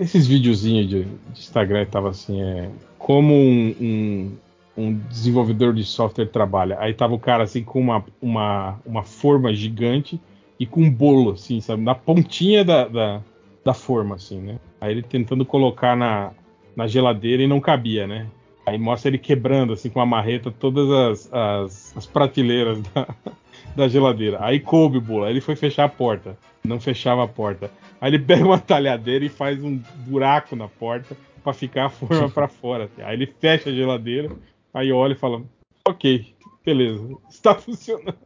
esses 0.00 0.26
videozinhos 0.26 0.88
de, 0.88 1.04
de 1.04 1.40
Instagram 1.40 1.86
tava 1.86 2.10
assim, 2.10 2.40
é. 2.40 2.70
Como 2.98 3.34
um, 3.34 3.74
um, 3.80 4.32
um 4.76 4.94
desenvolvedor 4.94 5.74
de 5.74 5.84
software 5.84 6.26
trabalha. 6.26 6.76
Aí 6.80 6.94
tava 6.94 7.14
o 7.14 7.18
cara 7.18 7.44
assim 7.44 7.62
com 7.62 7.80
uma, 7.80 8.04
uma, 8.20 8.80
uma 8.84 9.02
forma 9.02 9.52
gigante 9.52 10.20
e 10.58 10.66
com 10.66 10.82
um 10.82 10.90
bolo, 10.90 11.32
assim, 11.32 11.60
sabe? 11.60 11.82
Na 11.82 11.94
pontinha 11.94 12.64
da, 12.64 12.86
da, 12.86 13.20
da 13.64 13.74
forma, 13.74 14.14
assim, 14.14 14.38
né? 14.40 14.58
Aí 14.80 14.92
ele 14.92 15.02
tentando 15.02 15.44
colocar 15.44 15.96
na, 15.96 16.32
na 16.74 16.86
geladeira 16.86 17.42
e 17.42 17.46
não 17.46 17.60
cabia, 17.60 18.06
né? 18.06 18.26
Aí 18.64 18.78
mostra 18.78 19.10
ele 19.10 19.18
quebrando, 19.18 19.72
assim, 19.72 19.90
com 19.90 20.00
a 20.00 20.06
marreta, 20.06 20.50
todas 20.50 20.88
as, 20.90 21.32
as, 21.32 21.96
as 21.96 22.06
prateleiras 22.06 22.80
da, 22.80 23.08
da 23.74 23.88
geladeira. 23.88 24.38
Aí 24.40 24.60
coube 24.60 24.98
o 24.98 25.00
bolo. 25.00 25.24
Aí 25.24 25.32
ele 25.32 25.40
foi 25.40 25.56
fechar 25.56 25.84
a 25.84 25.88
porta. 25.88 26.38
Não 26.64 26.78
fechava 26.78 27.24
a 27.24 27.28
porta. 27.28 27.70
Aí 28.00 28.10
ele 28.10 28.20
pega 28.24 28.44
uma 28.44 28.58
talhadeira 28.58 29.24
e 29.24 29.28
faz 29.28 29.62
um 29.62 29.80
buraco 30.06 30.54
na 30.54 30.68
porta 30.68 31.16
pra 31.42 31.52
ficar 31.52 31.86
a 31.86 31.90
forma 31.90 32.30
pra 32.30 32.46
fora. 32.46 32.84
assim. 32.84 33.02
Aí 33.02 33.16
ele 33.16 33.26
fecha 33.26 33.70
a 33.70 33.72
geladeira. 33.72 34.30
Aí 34.74 34.92
olha 34.92 35.12
e 35.12 35.18
fala: 35.18 35.42
Ok, 35.86 36.34
beleza, 36.64 37.06
está 37.28 37.54
funcionando. 37.56 38.16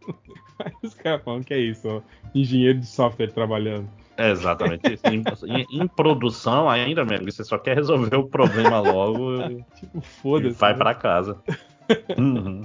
Aí 0.59 0.73
os 0.83 0.95
caras 0.95 1.23
falam: 1.25 1.43
Que 1.43 1.55
é 1.55 1.59
isso? 1.59 1.89
ó, 1.89 2.01
Engenheiro 2.35 2.79
de 2.81 2.87
software 2.87 3.33
trabalhando. 3.33 3.89
É 4.19 4.31
exatamente 4.31 4.95
isso. 4.95 5.07
Em, 5.07 5.23
em- 5.47 5.67
em 5.83 5.87
produção 5.89 6.71
ainda, 6.71 7.05
mesmo, 7.05 7.31
você 7.31 7.45
só 7.45 7.59
quer 7.59 7.77
resolver 7.77 8.17
o 8.17 8.27
problema 8.29 8.81
logo 8.81 9.43
e, 9.43 9.63
Tipo, 9.79 10.01
foda-se. 10.01 10.57
vai 10.59 10.73
né? 10.73 10.79
pra 10.79 10.95
casa. 10.95 11.43
Uhum. 12.19 12.63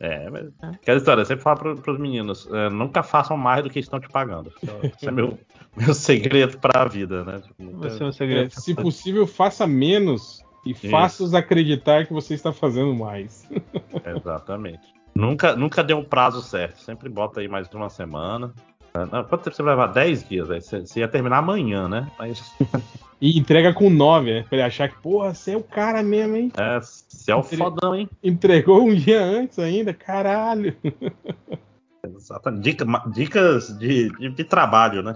É, 0.00 0.28
mas. 0.28 0.50
Aquela 0.60 0.98
história, 0.98 1.20
eu 1.20 1.24
sempre 1.24 1.44
falo 1.44 1.56
pro, 1.58 1.76
pros 1.76 1.98
meninos: 2.00 2.48
é, 2.52 2.68
nunca 2.68 3.02
façam 3.02 3.36
mais 3.36 3.62
do 3.62 3.70
que 3.70 3.78
estão 3.78 4.00
te 4.00 4.08
pagando. 4.08 4.52
Esse 4.96 5.08
é 5.08 5.10
meu, 5.12 5.38
meu 5.76 5.94
segredo 5.94 6.58
pra 6.58 6.84
vida, 6.86 7.24
né? 7.24 7.40
Tipo, 7.40 7.62
nunca- 7.62 7.86
Esse 7.86 8.02
é 8.02 8.06
o 8.06 8.12
segredo. 8.12 8.46
É, 8.46 8.50
se 8.50 8.74
possível, 8.74 9.24
faça 9.26 9.66
menos 9.68 10.44
e 10.66 10.74
faça-os 10.90 11.34
acreditar 11.34 12.06
que 12.06 12.12
você 12.12 12.34
está 12.34 12.52
fazendo 12.52 12.94
mais. 12.94 13.48
Exatamente. 14.04 14.94
Nunca, 15.14 15.56
nunca 15.56 15.82
dê 15.82 15.94
um 15.94 16.04
prazo 16.04 16.42
certo. 16.42 16.80
Sempre 16.80 17.08
bota 17.08 17.40
aí 17.40 17.48
mais 17.48 17.68
uma 17.72 17.88
semana. 17.88 18.52
Não, 18.94 19.24
Quanto 19.24 19.44
tempo 19.44 19.54
você 19.56 19.62
vai 19.62 19.74
levar? 19.74 19.88
10 19.88 20.28
dias. 20.28 20.50
Aí 20.50 20.60
você, 20.60 20.80
você 20.80 21.00
ia 21.00 21.08
terminar 21.08 21.38
amanhã, 21.38 21.88
né? 21.88 22.10
Mas 22.18 22.54
E 23.20 23.38
entrega 23.38 23.72
com 23.72 23.88
9, 23.88 24.30
né? 24.30 24.42
Pra 24.42 24.58
ele 24.58 24.66
achar 24.66 24.88
que, 24.90 25.00
porra, 25.00 25.32
você 25.32 25.52
é 25.52 25.56
o 25.56 25.62
cara 25.62 26.02
mesmo, 26.02 26.36
hein? 26.36 26.52
é, 26.56 26.78
você 26.80 27.32
é 27.32 27.34
o 27.34 27.42
fodão, 27.42 27.94
hein? 27.94 28.08
Entregou 28.22 28.82
um 28.82 28.94
dia 28.94 29.22
antes 29.24 29.58
ainda, 29.58 29.94
caralho. 29.94 30.76
Exatamente. 32.04 32.62
Dica- 32.62 33.02
dicas 33.10 33.78
de, 33.78 34.10
de, 34.18 34.28
de 34.30 34.44
trabalho, 34.44 35.02
né? 35.02 35.14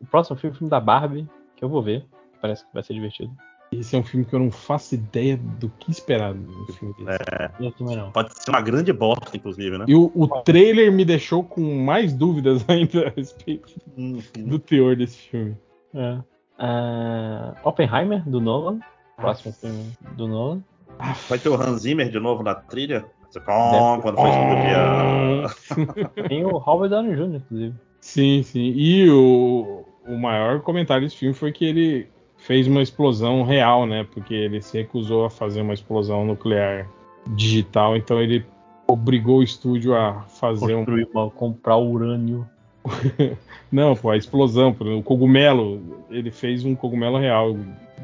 O 0.00 0.06
próximo 0.06 0.36
filme, 0.36 0.54
o 0.54 0.58
filme 0.58 0.70
da 0.70 0.80
Barbie, 0.80 1.28
que 1.56 1.64
eu 1.64 1.68
vou 1.68 1.82
ver. 1.82 2.04
Parece 2.42 2.64
que 2.66 2.74
vai 2.74 2.82
ser 2.82 2.94
divertido. 2.94 3.32
Esse 3.80 3.96
é 3.96 3.98
um 3.98 4.02
filme 4.02 4.24
que 4.24 4.34
eu 4.34 4.38
não 4.38 4.50
faço 4.50 4.94
ideia 4.94 5.36
do 5.36 5.68
que 5.68 5.90
esperar 5.90 6.34
no 6.34 6.66
filme 6.72 6.94
desse. 6.98 7.10
É, 7.10 7.50
Eu 7.60 7.72
também 7.72 7.96
não. 7.96 8.10
pode 8.10 8.34
ser 8.34 8.50
uma 8.50 8.60
grande 8.60 8.92
bosta, 8.92 9.36
inclusive, 9.36 9.78
né? 9.78 9.84
E 9.88 9.94
o, 9.94 10.10
o 10.14 10.26
trailer 10.42 10.92
me 10.92 11.04
deixou 11.04 11.42
com 11.44 11.60
mais 11.84 12.12
dúvidas 12.12 12.64
ainda 12.68 13.08
a 13.08 13.10
respeito 13.10 13.74
do 14.36 14.58
teor 14.58 14.96
desse 14.96 15.18
filme. 15.18 15.56
É. 15.94 16.18
Ah, 16.58 17.54
Oppenheimer, 17.64 18.28
do 18.28 18.40
Nolan. 18.40 18.80
Próximo 19.16 19.52
filme 19.52 19.92
do 20.16 20.26
Nolan. 20.26 20.62
Vai 21.28 21.38
ter 21.38 21.48
o 21.48 21.54
Hans 21.54 21.82
Zimmer 21.82 22.08
de 22.08 22.18
novo 22.20 22.42
na 22.42 22.54
trilha? 22.54 23.04
"Pom", 23.44 24.00
quando 24.00 24.16
foi 24.16 24.30
explodir 24.30 24.76
a... 24.78 26.22
Tem 26.28 26.44
o 26.44 26.56
Robert 26.56 26.88
Downey 26.88 27.16
Jr., 27.16 27.36
inclusive. 27.36 27.74
Sim, 28.00 28.42
sim. 28.44 28.72
E 28.76 29.10
o, 29.10 29.84
o 30.06 30.16
maior 30.16 30.60
comentário 30.60 31.04
desse 31.04 31.16
filme 31.16 31.34
foi 31.34 31.50
que 31.50 31.64
ele 31.64 32.08
fez 32.44 32.66
uma 32.66 32.82
explosão 32.82 33.42
real, 33.42 33.86
né? 33.86 34.06
Porque 34.12 34.34
ele 34.34 34.60
se 34.60 34.78
recusou 34.78 35.24
a 35.24 35.30
fazer 35.30 35.62
uma 35.62 35.72
explosão 35.72 36.26
nuclear 36.26 36.86
digital, 37.28 37.96
então 37.96 38.20
ele 38.20 38.44
obrigou 38.86 39.38
o 39.38 39.42
estúdio 39.42 39.94
a 39.94 40.22
fazer 40.28 40.74
um. 40.74 40.84
Construir 40.84 41.08
uma, 41.12 41.30
comprar 41.30 41.78
urânio. 41.78 42.46
Não, 43.72 43.96
pô, 43.96 44.10
a 44.10 44.16
explosão, 44.16 44.76
o 44.78 45.02
cogumelo, 45.02 46.04
ele 46.10 46.30
fez 46.30 46.64
um 46.64 46.74
cogumelo 46.74 47.18
real 47.18 47.56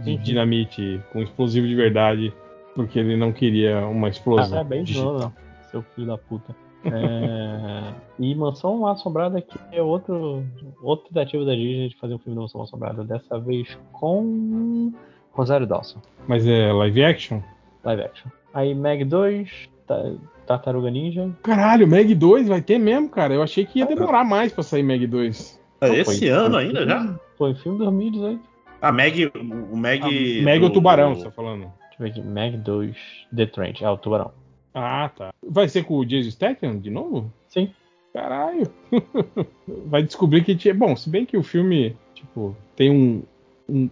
de 0.03 0.13
Uhum. 0.13 0.23
dinamite 0.23 1.01
com 1.13 1.21
explosivo 1.21 1.69
de 1.69 1.75
verdade, 1.75 2.33
porque 2.75 2.99
ele 2.99 3.17
não 3.17 3.33
queria 3.33 3.87
uma 3.87 4.09
explosão. 4.09 4.51
Parabéns, 4.51 4.89
digital. 4.89 5.13
Nolan, 5.13 5.33
seu 5.71 5.83
filho 5.83 6.07
da 6.07 6.17
puta. 6.17 6.57
É, 6.85 7.93
e 8.19 8.35
Mansão 8.35 8.87
Assombrada 8.87 9.39
aqui 9.39 9.59
é 9.73 9.83
outro, 9.83 10.45
outra 10.83 11.09
tentativa 11.09 11.45
da 11.45 11.55
Disney 11.55 11.89
de 11.89 11.97
fazer 11.97 12.15
um 12.15 12.19
filme 12.19 12.37
de 12.37 12.43
Mansão 12.43 12.63
Assombrada, 12.63 13.05
dessa 13.05 13.39
vez 13.39 13.79
com 13.93 14.93
Rosário 15.33 15.67
Dawson, 15.67 15.99
Mas 16.27 16.47
é 16.47 16.73
live 16.73 17.05
action? 17.05 17.41
live 17.85 18.03
action. 18.03 18.31
Aí 18.53 18.75
Meg 18.75 19.05
2, 19.05 19.69
Ta- 19.87 20.13
Tartaruga 20.47 20.91
Ninja. 20.91 21.31
Caralho, 21.43 21.87
Meg 21.87 22.15
2 22.15 22.49
vai 22.49 22.61
ter 22.61 22.79
mesmo, 22.79 23.09
cara. 23.09 23.33
Eu 23.35 23.43
achei 23.43 23.65
que 23.65 23.79
ia 23.79 23.87
demorar 23.87 24.25
mais 24.25 24.53
pra 24.53 24.63
sair 24.63 24.83
Meg 24.83 25.07
2. 25.07 25.61
É 25.81 25.89
esse 25.95 26.19
Foi- 26.19 26.29
ano 26.29 26.55
foi 26.55 26.65
ainda 26.65 26.85
já? 26.87 27.19
Foi 27.39 27.55
filme 27.55 27.79
2018. 27.79 28.41
A 28.83 28.91
Meg, 28.91 29.31
o 29.71 29.77
Meg. 29.77 30.43
Meg 30.43 30.63
é 30.63 30.67
o 30.67 30.69
do- 30.69 30.75
tubarão, 30.75 31.15
você 31.15 31.25
tá 31.25 31.31
falando? 31.31 31.61
Deixa 31.63 31.95
eu 31.99 32.05
ver 32.05 32.11
aqui, 32.11 32.21
Meg 32.23 32.57
2, 32.57 32.97
The 33.35 33.47
Trench, 33.47 33.85
é 33.85 33.89
o 33.91 33.97
Tubarão. 33.97 34.33
Ah, 34.75 35.11
tá. 35.15 35.33
Vai 35.43 35.69
ser 35.69 35.85
com 35.85 35.99
o 35.99 36.05
Jason 36.05 36.31
Statham 36.31 36.79
de 36.79 36.91
novo? 36.91 37.33
Sim. 37.49 37.73
Caralho. 38.13 38.67
Vai 39.87 40.03
descobrir 40.03 40.45
que 40.45 40.57
tinha. 40.57 40.75
Bom, 40.75 40.97
se 40.97 41.09
bem 41.09 41.25
que 41.25 41.37
o 41.37 41.43
filme, 41.43 41.97
tipo, 42.15 42.57
tem 42.77 42.91
um, 42.91 43.23
um, 43.69 43.89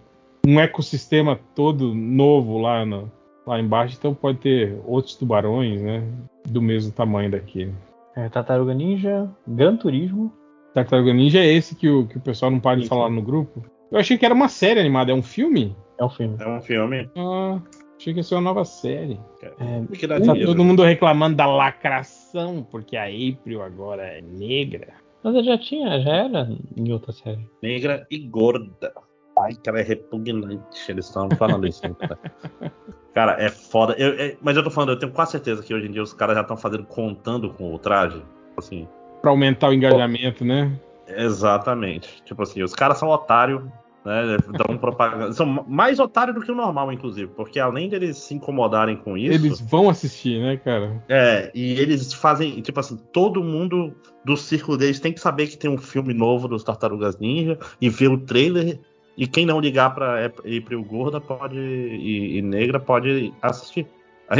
um 0.47 0.61
ecossistema 0.61 1.39
todo 1.55 1.95
novo 1.95 2.59
lá, 2.59 2.85
no, 2.85 3.11
lá 3.47 3.61
embaixo, 3.61 3.97
então 3.99 4.15
pode 4.15 4.39
ter 4.39 4.79
outros 4.85 5.15
tubarões, 5.15 5.81
né? 5.81 6.03
Do 6.47 6.61
mesmo 6.61 6.93
tamanho 6.93 7.31
daquele. 7.31 7.73
É, 8.17 8.29
Tartaruga 8.29 8.75
Ninja, 8.75 9.31
Gran 9.47 9.77
Turismo. 9.77 10.33
Tartaruga 10.75 11.13
Ninja 11.13 11.39
é 11.39 11.47
esse 11.47 11.75
que 11.75 11.89
o, 11.89 12.07
que 12.07 12.19
o 12.19 12.21
pessoal 12.21 12.51
não 12.51 12.61
para 12.61 12.77
de 12.77 12.83
Isso. 12.83 12.89
falar 12.89 13.09
no 13.09 13.23
grupo? 13.23 13.65
Eu 13.91 13.99
achei 13.99 14.19
que 14.19 14.25
era 14.25 14.35
uma 14.35 14.49
série 14.49 14.81
animada, 14.81 15.13
é 15.13 15.15
um 15.15 15.23
filme? 15.23 15.77
É 15.99 16.05
um 16.05 16.11
filme. 16.11 16.37
É 16.39 16.49
um 16.49 16.61
filme. 16.61 17.11
Ah, 17.17 17.61
achei 17.99 18.13
que 18.15 18.21
ia 18.21 18.23
ser 18.25 18.35
uma 18.37 18.41
nova 18.41 18.65
série. 18.65 19.19
É, 19.43 19.97
Que 19.97 20.07
dá 20.07 20.17
Tá 20.17 20.21
dinheiro. 20.33 20.47
todo 20.53 20.65
mundo 20.65 20.83
reclamando 20.83 21.37
da 21.37 21.47
lacração, 21.47 22.67
porque 22.71 22.97
a 22.97 23.05
April 23.05 23.63
agora 23.63 24.03
é 24.03 24.21
negra. 24.23 24.95
Mas 25.23 25.35
eu 25.35 25.45
já 25.45 25.59
tinha, 25.59 26.01
já 26.01 26.11
era 26.13 26.49
em 26.77 26.93
outra 26.93 27.13
série. 27.13 27.45
Negra 27.63 28.07
e 28.11 28.19
gorda. 28.19 28.93
Ai, 29.41 29.53
cara, 29.65 29.81
é 29.81 29.83
repugnante. 29.85 30.91
Eles 30.91 31.07
estão 31.07 31.29
falando 31.37 31.67
isso. 31.67 31.83
né, 31.87 31.95
cara. 31.99 32.19
Cara, 33.15 33.37
é 33.43 33.49
foda. 33.49 33.95
Eu- 33.99 34.13
é- 34.15 34.37
mas 34.41 34.57
eu 34.57 34.63
tô 34.63 34.71
falando, 34.71 34.91
eu 34.91 34.99
tenho 34.99 35.11
quase 35.11 35.33
certeza 35.33 35.61
que 35.63 35.75
hoje 35.75 35.89
em 35.89 35.91
dia 35.91 36.03
os 36.03 36.13
caras 36.13 36.37
já 36.37 36.43
estão 36.43 36.57
fazendo 36.57 36.85
contando 36.85 37.51
com 37.53 37.75
o 37.75 37.79
traje. 37.79 38.23
Assim, 38.57 38.87
Pra 39.21 39.31
aumentar 39.33 39.71
o 39.71 39.73
engajamento, 39.75 40.45
né? 40.45 40.79
exatamente. 41.09 42.23
Tipo 42.25 42.43
assim, 42.43 42.63
os 42.63 42.75
caras 42.75 42.99
são 42.99 43.09
otários, 43.09 43.63
né? 44.05 44.39
Dão 44.67 44.77
propaganda. 44.79 45.33
São 45.33 45.47
mais 45.69 45.99
otários 45.99 46.35
do 46.35 46.43
que 46.43 46.51
o 46.51 46.55
normal, 46.55 46.93
inclusive. 46.93 47.31
Porque 47.37 47.59
além 47.61 47.89
deles 47.89 48.17
se 48.19 48.35
incomodarem 48.35 48.97
com 48.97 49.17
isso. 49.17 49.35
Eles 49.35 49.61
vão 49.61 49.89
assistir, 49.89 50.41
né, 50.41 50.57
cara? 50.57 51.03
É, 51.09 51.51
e 51.55 51.73
eles 51.79 52.13
fazem, 52.13 52.61
tipo 52.61 52.81
assim, 52.81 52.97
todo 53.13 53.43
mundo 53.43 53.95
do 54.25 54.37
círculo 54.37 54.77
deles 54.79 55.01
tem 55.01 55.13
que 55.13 55.21
saber 55.21 55.47
que 55.47 55.57
tem 55.59 55.71
um 55.71 55.79
filme 55.79 56.15
novo 56.15 56.49
dos 56.49 56.65
Tartarugas 56.65 57.19
Ninja 57.19 57.59
e 57.81 57.89
ver 57.89 58.09
o 58.09 58.19
trailer. 58.19 58.79
E 59.17 59.27
quem 59.27 59.45
não 59.45 59.59
ligar 59.61 59.95
pra 59.95 60.27
April 60.27 60.85
Gorda 60.85 61.21
pode, 61.21 61.59
e, 61.59 62.39
e 62.39 62.43
Negra 62.43 62.79
pode 62.79 63.33
assistir. 63.43 63.87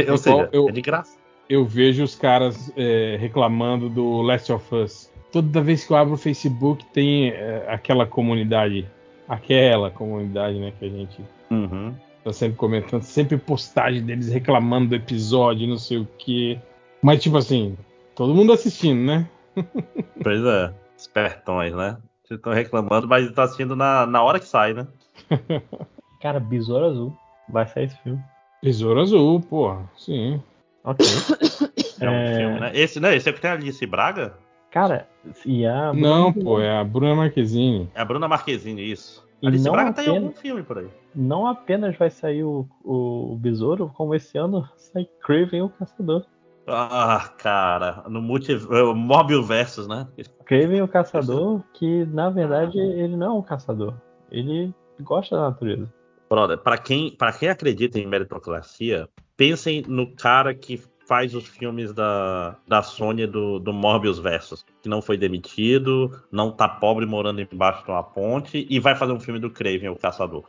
Ou 0.09 0.17
seja, 0.17 0.47
eu- 0.53 0.69
é 0.69 0.71
de 0.71 0.81
graça. 0.81 1.17
eu 1.49 1.65
vejo 1.65 2.01
os 2.03 2.15
caras 2.15 2.71
é, 2.77 3.17
reclamando 3.19 3.89
do 3.89 4.21
Last 4.21 4.51
of 4.53 4.73
Us. 4.75 5.11
Toda 5.31 5.61
vez 5.61 5.83
que 5.85 5.91
eu 5.91 5.97
abro 5.97 6.13
o 6.13 6.17
Facebook 6.17 6.85
tem 6.93 7.29
é, 7.29 7.65
aquela 7.67 8.05
comunidade, 8.05 8.89
aquela 9.29 9.89
comunidade, 9.91 10.59
né, 10.59 10.73
que 10.77 10.85
a 10.85 10.89
gente 10.89 11.23
Uhum. 11.51 11.93
tá 12.23 12.33
sempre 12.33 12.57
comentando, 12.57 13.03
sempre 13.03 13.37
postagem 13.37 14.03
deles 14.03 14.27
reclamando 14.29 14.89
do 14.89 14.95
episódio, 14.95 15.67
não 15.67 15.77
sei 15.77 15.99
o 15.99 16.07
quê. 16.17 16.59
Mas 17.01 17.21
tipo 17.23 17.37
assim, 17.37 17.77
todo 18.15 18.35
mundo 18.35 18.51
assistindo, 18.51 18.99
né? 19.05 19.29
Pois 20.23 20.43
é, 20.43 20.73
espertões, 20.97 21.73
né? 21.73 21.97
Vocês 22.23 22.37
estão 22.39 22.53
reclamando, 22.53 23.07
mas 23.07 23.31
tá 23.31 23.43
assistindo 23.43 23.75
na, 23.75 24.05
na 24.05 24.21
hora 24.21 24.39
que 24.39 24.45
sai, 24.45 24.73
né? 24.73 24.87
Cara, 26.21 26.39
Besouro 26.39 26.85
Azul. 26.85 27.17
Vai 27.47 27.65
sair 27.67 27.85
esse 27.85 27.97
filme. 28.03 28.19
Besouro 28.61 29.01
Azul, 29.01 29.39
porra, 29.41 29.89
sim. 29.97 30.41
Ok. 30.83 31.05
É 32.01 32.09
um 32.09 32.13
É. 32.13 32.37
filme, 32.37 32.59
né? 32.61 32.71
Esse, 32.73 32.97
né? 33.01 33.13
Esse 33.13 33.27
é 33.27 33.31
o 33.31 33.35
que 33.35 33.41
tem 33.41 33.51
a 33.51 33.55
Alice 33.55 33.85
Braga? 33.85 34.33
Cara, 34.71 35.07
e 35.45 35.65
a. 35.65 35.91
Não, 35.93 36.31
pô, 36.31 36.59
é 36.59 36.77
a 36.79 36.83
Bruna 36.83 37.15
Marquezine. 37.15 37.89
É 37.95 38.01
a 38.01 38.05
Bruna 38.05 38.27
Marquezine, 38.27 38.81
isso. 38.91 39.27
E 39.41 39.47
Alice 39.47 39.63
não 39.65 39.71
Braga 39.71 39.93
tem 39.93 40.05
apenas- 40.05 40.23
algum 40.23 40.35
filme 40.35 40.63
por 40.63 40.77
aí. 40.79 40.87
Não 41.15 41.47
apenas 41.47 41.97
vai 41.97 42.09
sair 42.09 42.43
o, 42.43 42.67
o, 42.83 43.33
o 43.33 43.35
Besouro, 43.37 43.91
como 43.95 44.13
esse 44.13 44.37
ano 44.37 44.67
sai 44.75 45.07
Craven 45.21 45.63
o 45.63 45.69
Caçador. 45.69 46.25
Ah, 46.67 47.33
cara, 47.39 48.03
no 48.07 48.21
multi... 48.21 48.51
é, 48.53 48.93
Morbius 48.93 49.47
Versus, 49.47 49.87
né? 49.87 50.07
Craven 50.45 50.83
o 50.83 50.87
Caçador, 50.87 51.63
que 51.73 52.05
na 52.05 52.29
verdade 52.29 52.77
ele 52.77 53.15
não 53.15 53.27
é 53.27 53.39
um 53.39 53.41
caçador. 53.41 53.95
Ele 54.29 54.71
gosta 55.01 55.35
da 55.35 55.49
natureza. 55.49 55.91
Brother, 56.29 56.59
pra 56.59 56.77
quem, 56.77 57.15
pra 57.15 57.31
quem 57.33 57.49
acredita 57.49 57.97
em 57.97 58.05
meritocracia, 58.05 59.09
pensem 59.35 59.81
no 59.87 60.13
cara 60.15 60.53
que 60.53 60.79
faz 61.09 61.33
os 61.33 61.47
filmes 61.47 61.91
da, 61.91 62.55
da 62.67 62.83
Sony 62.83 63.25
do, 63.25 63.57
do 63.57 63.73
Morbius 63.73 64.19
Versus, 64.19 64.63
que 64.79 64.87
não 64.87 65.01
foi 65.01 65.17
demitido, 65.17 66.21
não 66.31 66.51
tá 66.51 66.69
pobre 66.69 67.03
morando 67.07 67.41
embaixo 67.41 67.83
de 67.83 67.89
uma 67.89 68.03
ponte 68.03 68.67
e 68.69 68.79
vai 68.79 68.95
fazer 68.95 69.11
um 69.11 69.19
filme 69.19 69.39
do 69.39 69.49
Craven, 69.49 69.89
o 69.89 69.95
Caçador. 69.95 70.43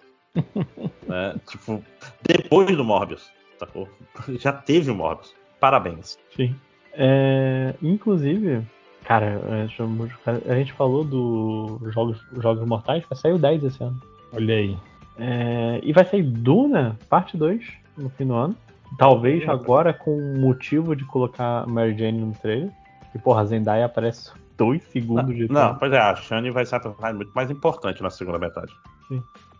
né? 1.08 1.34
Tipo, 1.48 1.82
depois 2.22 2.76
do 2.76 2.84
Morbius, 2.84 3.32
sacou? 3.58 3.88
Já 4.38 4.52
teve 4.52 4.90
o 4.90 4.94
Morbius. 4.94 5.34
Parabéns. 5.58 6.18
Sim. 6.36 6.54
É, 6.92 7.74
inclusive, 7.80 8.62
cara, 9.04 9.40
é, 9.48 10.52
a 10.52 10.54
gente 10.56 10.74
falou 10.74 11.04
do 11.04 11.80
Jogos, 11.86 12.22
Jogos 12.34 12.68
Mortais, 12.68 13.02
vai 13.08 13.18
sair 13.18 13.32
o 13.32 13.38
10 13.38 13.64
esse 13.64 13.82
ano. 13.82 13.98
Olha 14.30 14.56
aí. 14.56 14.76
É, 15.18 15.80
e 15.82 15.90
vai 15.94 16.04
sair 16.04 16.22
Duna, 16.22 16.98
parte 17.08 17.34
2, 17.38 17.64
no 17.96 18.10
fim 18.10 18.26
do 18.26 18.34
ano. 18.34 18.54
Talvez 18.98 19.48
agora 19.48 19.92
com 19.92 20.20
motivo 20.38 20.94
de 20.94 21.04
colocar 21.04 21.66
Mary 21.66 21.96
Jane 21.96 22.20
no 22.20 22.32
trailer. 22.32 22.70
E, 23.14 23.18
porra, 23.18 23.42
a 23.42 23.44
Zendaya 23.44 23.86
aparece 23.86 24.30
dois 24.56 24.82
segundos 24.84 25.34
de 25.34 25.48
Não, 25.48 25.54
tela. 25.54 25.74
pois 25.74 25.92
é, 25.92 25.98
a 25.98 26.14
Shane 26.14 26.50
vai 26.50 26.66
ser 26.66 26.76
a 26.76 26.80
personagem 26.80 27.16
muito 27.16 27.32
mais 27.32 27.50
importante 27.50 28.02
na 28.02 28.10
segunda 28.10 28.38
metade. 28.38 28.72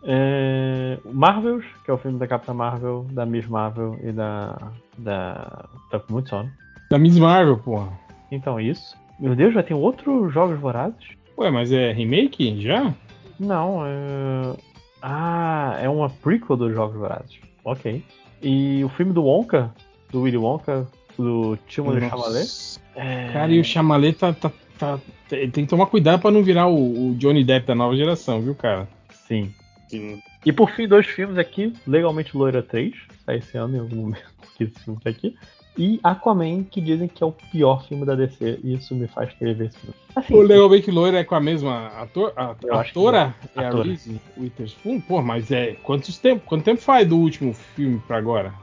É, 0.03 0.97
Marvels, 1.11 1.65
que 1.83 1.91
é 1.91 1.93
o 1.93 1.97
filme 1.97 2.17
da 2.17 2.27
Capitã 2.27 2.53
Marvel, 2.53 3.05
da 3.11 3.25
Miss 3.25 3.47
Marvel 3.47 3.99
e 4.03 4.11
da. 4.11 4.57
da. 4.97 5.65
Tá 5.89 5.99
com 5.99 6.13
muito 6.13 6.29
sono. 6.29 6.49
Da 6.89 6.97
Miss 6.97 7.17
Marvel, 7.17 7.57
porra. 7.57 7.89
Então, 8.31 8.59
isso. 8.59 8.95
Meu 9.19 9.35
Deus, 9.35 9.53
já 9.53 9.61
tem 9.61 9.75
outros 9.75 10.33
Jogos 10.33 10.59
Vorazes? 10.59 11.09
Ué, 11.37 11.51
mas 11.51 11.71
é 11.71 11.91
remake 11.91 12.61
já? 12.61 12.93
Não, 13.39 13.85
é. 13.85 14.55
Ah, 15.01 15.77
é 15.81 15.89
uma 15.89 16.09
prequel 16.09 16.55
dos 16.57 16.73
Jogos 16.73 16.97
Vorazes. 16.97 17.39
Ok. 17.63 18.03
E 18.41 18.83
o 18.83 18.89
filme 18.89 19.13
do 19.13 19.23
Wonka, 19.23 19.73
do 20.11 20.21
Willy 20.21 20.37
Wonka, 20.37 20.87
do 21.17 21.57
Timothée 21.67 22.09
Chalamet. 22.09 22.79
É... 22.95 23.29
Cara, 23.31 23.51
e 23.51 23.59
o 23.59 23.63
Chamalet 23.63 24.17
tá, 24.17 24.33
tá, 24.33 24.51
tá- 24.77 24.99
tem 25.29 25.49
que 25.49 25.67
tomar 25.67 25.85
cuidado 25.85 26.21
pra 26.21 26.31
não 26.31 26.43
virar 26.43 26.67
o, 26.67 27.11
o 27.11 27.15
Johnny 27.15 27.43
Depp 27.43 27.67
da 27.67 27.75
nova 27.75 27.95
geração, 27.95 28.41
viu, 28.41 28.55
cara? 28.55 28.87
Sim. 29.27 29.53
Sim. 29.87 30.21
E 30.45 30.51
por 30.51 30.71
fim, 30.71 30.87
dois 30.87 31.05
filmes 31.05 31.37
aqui: 31.37 31.73
Legalmente 31.85 32.35
Loira 32.35 32.63
3, 32.63 32.93
sai 33.25 33.37
esse 33.37 33.57
ano 33.57 33.75
em 33.77 33.79
algum 33.79 33.95
momento 33.97 34.25
que 34.57 34.63
esse 34.65 34.79
filme 34.79 34.99
tá 35.01 35.09
aqui. 35.09 35.35
E 35.77 35.99
Aquaman, 36.03 36.63
que 36.63 36.81
dizem 36.81 37.07
que 37.07 37.23
é 37.23 37.25
o 37.25 37.31
pior 37.31 37.83
filme 37.87 38.05
da 38.05 38.13
DC, 38.13 38.59
e 38.63 38.73
isso 38.73 38.93
me 38.93 39.07
faz 39.07 39.33
querer 39.33 39.55
ver 39.55 39.65
esse 39.67 39.77
filme. 39.79 39.95
Assim, 40.15 40.33
O 40.35 40.41
Legalmente 40.41 40.91
Loira 40.91 41.19
é 41.19 41.23
com 41.23 41.35
a 41.35 41.39
mesma 41.39 41.87
ator, 41.97 42.33
a, 42.35 42.53
atora? 42.81 43.33
é. 43.55 43.61
É 43.61 43.65
a. 43.67 43.71
Reese 43.71 44.19
Witherspoon? 44.37 44.99
Pô, 45.01 45.21
mas 45.21 45.49
é. 45.49 45.73
Quantos 45.83 46.17
tempo, 46.17 46.43
quanto 46.45 46.63
tempo 46.65 46.81
faz 46.81 47.07
do 47.07 47.17
último 47.17 47.53
filme 47.53 48.01
pra 48.05 48.17
agora? 48.17 48.53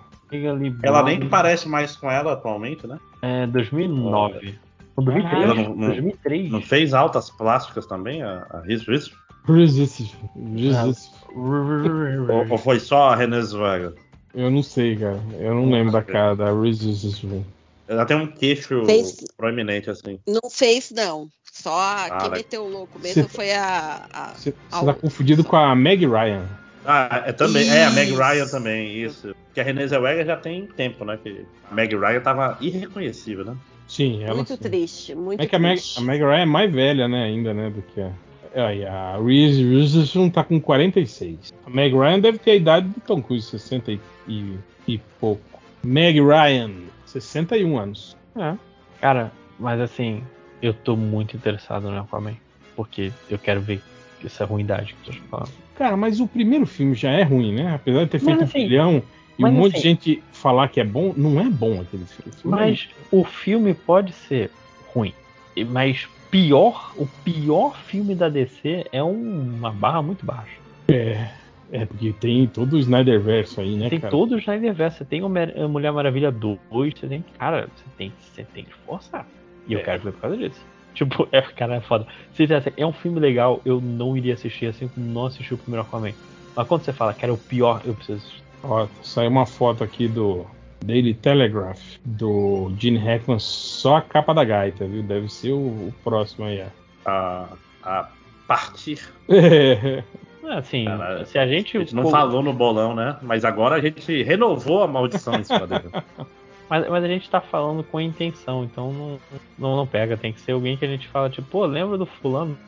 Ela 0.83 1.03
nem 1.03 1.27
parece 1.29 1.67
mais 1.67 1.97
com 1.97 2.11
ela 2.11 2.35
atualmente, 2.35 2.87
né? 2.87 2.99
É 3.23 3.47
2009. 3.47 4.59
Não, 4.99 5.05
2003. 5.05 5.23
Caralho. 5.23 5.45
Ela 5.45 5.55
não- 5.55 5.75
não- 5.77 5.87
2003. 5.89 6.51
Não 6.53 6.61
fez 6.61 6.93
altas 6.93 7.31
plásticas 7.31 7.87
também, 7.87 8.23
a, 8.23 8.47
a 8.51 8.61
Reese 8.61 8.85
Witherspoon? 8.87 9.19
Reese 9.47 9.81
Reese- 9.81 11.11
Ou, 11.35 12.51
ou 12.51 12.59
foi 12.59 12.79
só 12.79 13.09
a 13.09 13.17
Renée 13.17 13.41
Zellweger? 13.41 13.95
Eu 14.35 14.51
não 14.51 14.63
sei, 14.63 14.97
cara. 14.97 15.21
Eu 15.39 15.55
não 15.55 15.71
lembro 15.71 15.93
da 15.93 16.03
cara 16.03 16.35
da 16.37 16.53
Witherspoon. 16.53 17.43
Ela 17.87 18.05
tem 18.05 18.17
um 18.17 18.27
queixo 18.27 18.85
Fez- 18.85 19.25
proeminente, 19.37 19.89
assim. 19.89 20.19
Não 20.27 20.51
fez, 20.51 20.91
não. 20.91 21.29
Só 21.51 21.73
Ah, 21.75 22.19
quem 22.21 22.31
meteu 22.31 22.65
o 22.65 22.69
louco 22.71 22.99
mesmo 22.99 23.23
Cê- 23.25 23.29
foi 23.29 23.53
a. 23.53 24.35
Você 24.37 24.55
a- 24.71 24.85
tá 24.85 24.95
confundido 24.95 25.43
com 25.43 25.57
a 25.57 25.75
Meg 25.75 26.07
Ryan. 26.07 26.47
Ah, 26.85 27.25
é, 27.27 27.33
também, 27.33 27.69
é, 27.69 27.85
a 27.85 27.91
Meg 27.91 28.11
Isso. 28.13 28.21
Ryan 28.23 28.47
também, 28.47 28.97
isso. 29.03 29.35
Porque 29.47 29.61
a 29.61 29.63
Renée 29.63 29.87
Zellweger 29.89 30.25
já 30.27 30.37
tem 30.37 30.67
tempo, 30.67 31.05
né? 31.05 31.19
Que 31.23 31.45
a 31.71 31.75
Meg 31.75 31.95
Ryan 31.97 32.21
tava 32.21 32.57
irreconhecível, 32.61 33.45
né? 33.45 33.57
Sim, 33.87 34.23
ela. 34.23 34.35
muito 34.37 34.55
sim. 34.55 34.63
triste, 34.63 35.15
muito 35.15 35.41
É 35.43 35.47
que 35.47 35.57
a 35.57 35.59
Meg, 35.59 35.77
triste. 35.79 35.99
a 35.99 36.03
Meg 36.03 36.23
Ryan 36.23 36.43
é 36.43 36.47
mais 36.47 36.73
velha, 36.73 37.09
né, 37.09 37.25
ainda, 37.25 37.53
né, 37.55 37.71
do 37.71 37.83
que 37.83 38.01
a. 38.01 38.11
A 38.55 39.19
Reese 39.23 39.65
Witherspoon 39.65 40.31
tá 40.31 40.45
com 40.45 40.61
46. 40.61 41.53
A 41.67 41.71
Meg 41.71 41.95
Ryan 41.95 42.21
deve 42.21 42.39
ter 42.39 42.53
a 42.53 42.57
idade 42.57 42.89
do 42.89 43.01
Tom 43.01 43.23
Cruise, 43.23 43.47
60 43.47 43.93
e, 43.93 44.01
e, 44.27 44.55
e 44.87 44.99
pouco. 45.21 45.43
Meg 45.85 46.21
Ryan, 46.21 46.71
61 47.07 47.79
anos. 47.79 48.17
É. 48.37 48.55
Cara, 49.01 49.33
mas 49.59 49.81
assim, 49.81 50.23
eu 50.63 50.73
tô 50.75 50.97
muito 50.97 51.37
interessado 51.37 51.91
no 51.91 51.99
Aquaman. 52.01 52.35
Porque 52.77 53.13
eu 53.29 53.39
quero 53.39 53.61
ver 53.61 53.81
essa 54.25 54.45
ruindade 54.45 54.95
que 54.95 55.11
tu 55.13 55.17
tá 55.17 55.25
falando. 55.31 55.51
Cara, 55.77 55.97
mas 55.97 56.21
o 56.21 56.27
primeiro 56.29 56.67
filme 56.67 56.95
já 56.95 57.11
é 57.11 57.23
ruim, 57.23 57.53
né? 57.55 57.75
Apesar 57.75 58.05
de 58.05 58.11
ter 58.11 58.19
Mas 58.19 58.25
feito 58.25 58.45
assim- 58.45 58.59
um 58.65 58.69
bilhão 58.69 58.93
e 58.93 58.97
um 58.97 59.03
mas 59.43 59.53
monte 59.55 59.73
de 59.73 59.79
assim- 59.79 59.89
gente 59.89 60.23
falar 60.33 60.69
que 60.69 60.81
é 60.81 60.85
bom, 60.85 61.13
não 61.17 61.41
é 61.41 61.45
bom 61.49 61.81
aquele 61.81 62.05
filme. 62.05 62.33
Filme 62.41 62.57
é 62.57 62.61
Mas 62.61 62.89
o 63.11 63.25
filme 63.25 63.75
pode 63.75 64.13
ser 64.13 64.51
ruim. 64.93 65.13
e- 65.57 65.65
Mas 65.65 66.09
pior, 66.31 66.93
o 66.97 67.07
pior 67.25 67.77
filme 67.85 68.15
da 68.15 68.29
DC 68.29 68.87
é 68.93 69.03
um- 69.03 69.57
uma 69.57 69.71
barra 69.73 70.03
muito 70.03 70.25
baixa. 70.25 70.59
É, 70.89 71.29
é, 71.73 71.85
porque 71.87 72.13
tem 72.15 72.47
todo 72.47 72.75
o 72.75 72.79
Snyderverse 72.79 73.61
aí, 73.61 73.77
né, 73.77 73.89
tem 73.91 74.01
cara? 74.01 74.11
todos 74.11 74.33
na 74.33 74.39
Snyderverse. 74.57 74.99
Você 74.99 75.05
tem 75.05 75.23
o 75.23 75.27
a 75.27 75.69
Mulher 75.69 75.93
Maravilha 75.93 76.31
2, 76.31 76.59
você 76.99 77.07
tem. 77.07 77.25
Cara, 77.39 77.69
você 77.75 77.85
tem, 77.97 78.13
você 78.21 78.45
tem 78.45 78.65
que 78.65 78.75
forçar. 78.87 79.27
E 79.67 79.73
eu 79.75 79.81
É. 79.81 79.83
quero 79.83 80.03
ver 80.03 80.13
por 80.13 80.21
causa 80.21 80.37
disso. 80.37 80.65
Tipo, 80.95 81.29
é, 81.33 81.43
cara, 81.43 81.77
é 81.77 81.81
foda. 81.81 82.07
Se 82.33 82.47
dissesse, 82.47 82.73
é 82.77 82.87
um 82.87 82.93
filme 82.93 83.21
legal, 83.21 83.61
eu 83.65 83.81
não 83.81 84.17
iria 84.17 84.35
assistir, 84.35 84.67
assim 84.67 84.89
como 84.89 85.07
não 85.07 85.27
assisti 85.27 85.55
o 85.55 85.59
primeiro 85.59 85.87
Aquaman. 85.87 86.13
Mas 86.57 86.67
quando 86.67 86.83
você 86.83 86.93
fala 86.93 87.15
que 87.15 87.25
era 87.25 87.33
o 87.33 87.39
pior, 87.39 87.83
eu 87.85 87.95
preciso 87.95 88.19
assistir. 88.19 88.43
Ó, 88.65 88.89
saiu 89.03 89.31
uma 89.31 89.47
foto 89.47 89.85
aqui 89.85 90.09
do 90.09 90.45
Daily 90.85 91.15
Telegraph, 91.15 91.81
do 92.05 92.73
Gene 92.79 92.99
Hackman, 92.99 93.39
só 93.39 93.97
a 93.97 94.03
capa 94.03 94.33
da 94.33 94.45
gaita, 94.45 94.87
viu? 94.87 95.03
Deve 95.03 95.29
ser 95.29 95.53
o, 95.53 95.59
o 95.59 95.95
próximo 96.05 96.47
aí. 96.47 96.65
A, 97.05 97.49
a 97.83 98.09
partir. 98.47 99.01
É, 100.51 100.57
Assim, 100.57 100.87
Cara, 100.87 101.27
se 101.27 101.39
a 101.39 101.47
gente. 101.47 101.77
A 101.77 101.81
gente 101.81 101.95
não 101.95 102.11
falou 102.11 102.43
no 102.43 102.53
bolão, 102.53 102.95
né? 102.95 103.19
Mas 103.21 103.45
agora 103.45 103.77
a 103.77 103.81
gente 103.81 104.23
renovou 104.23 104.83
a 104.83 104.89
maldição 104.89 105.35
em 105.35 105.45
cima 105.45 105.67
dele. 105.67 105.91
Mas, 106.71 106.87
mas 106.87 107.03
a 107.03 107.09
gente 107.09 107.31
tá 107.31 107.41
falando 107.41 107.83
com 107.83 107.99
intenção, 107.99 108.63
então 108.63 108.93
não, 108.93 109.19
não, 109.59 109.77
não 109.79 109.87
pega. 109.87 110.19
Tem 110.19 110.35
que 110.35 110.41
ser 110.43 110.53
alguém 110.53 110.77
que 110.77 110.85
a 110.85 110.89
gente 110.89 111.09
fala, 111.09 111.31
tipo, 111.31 111.49
pô, 111.49 111.65
lembra 111.65 111.97
do 111.97 112.05
fulano? 112.05 112.59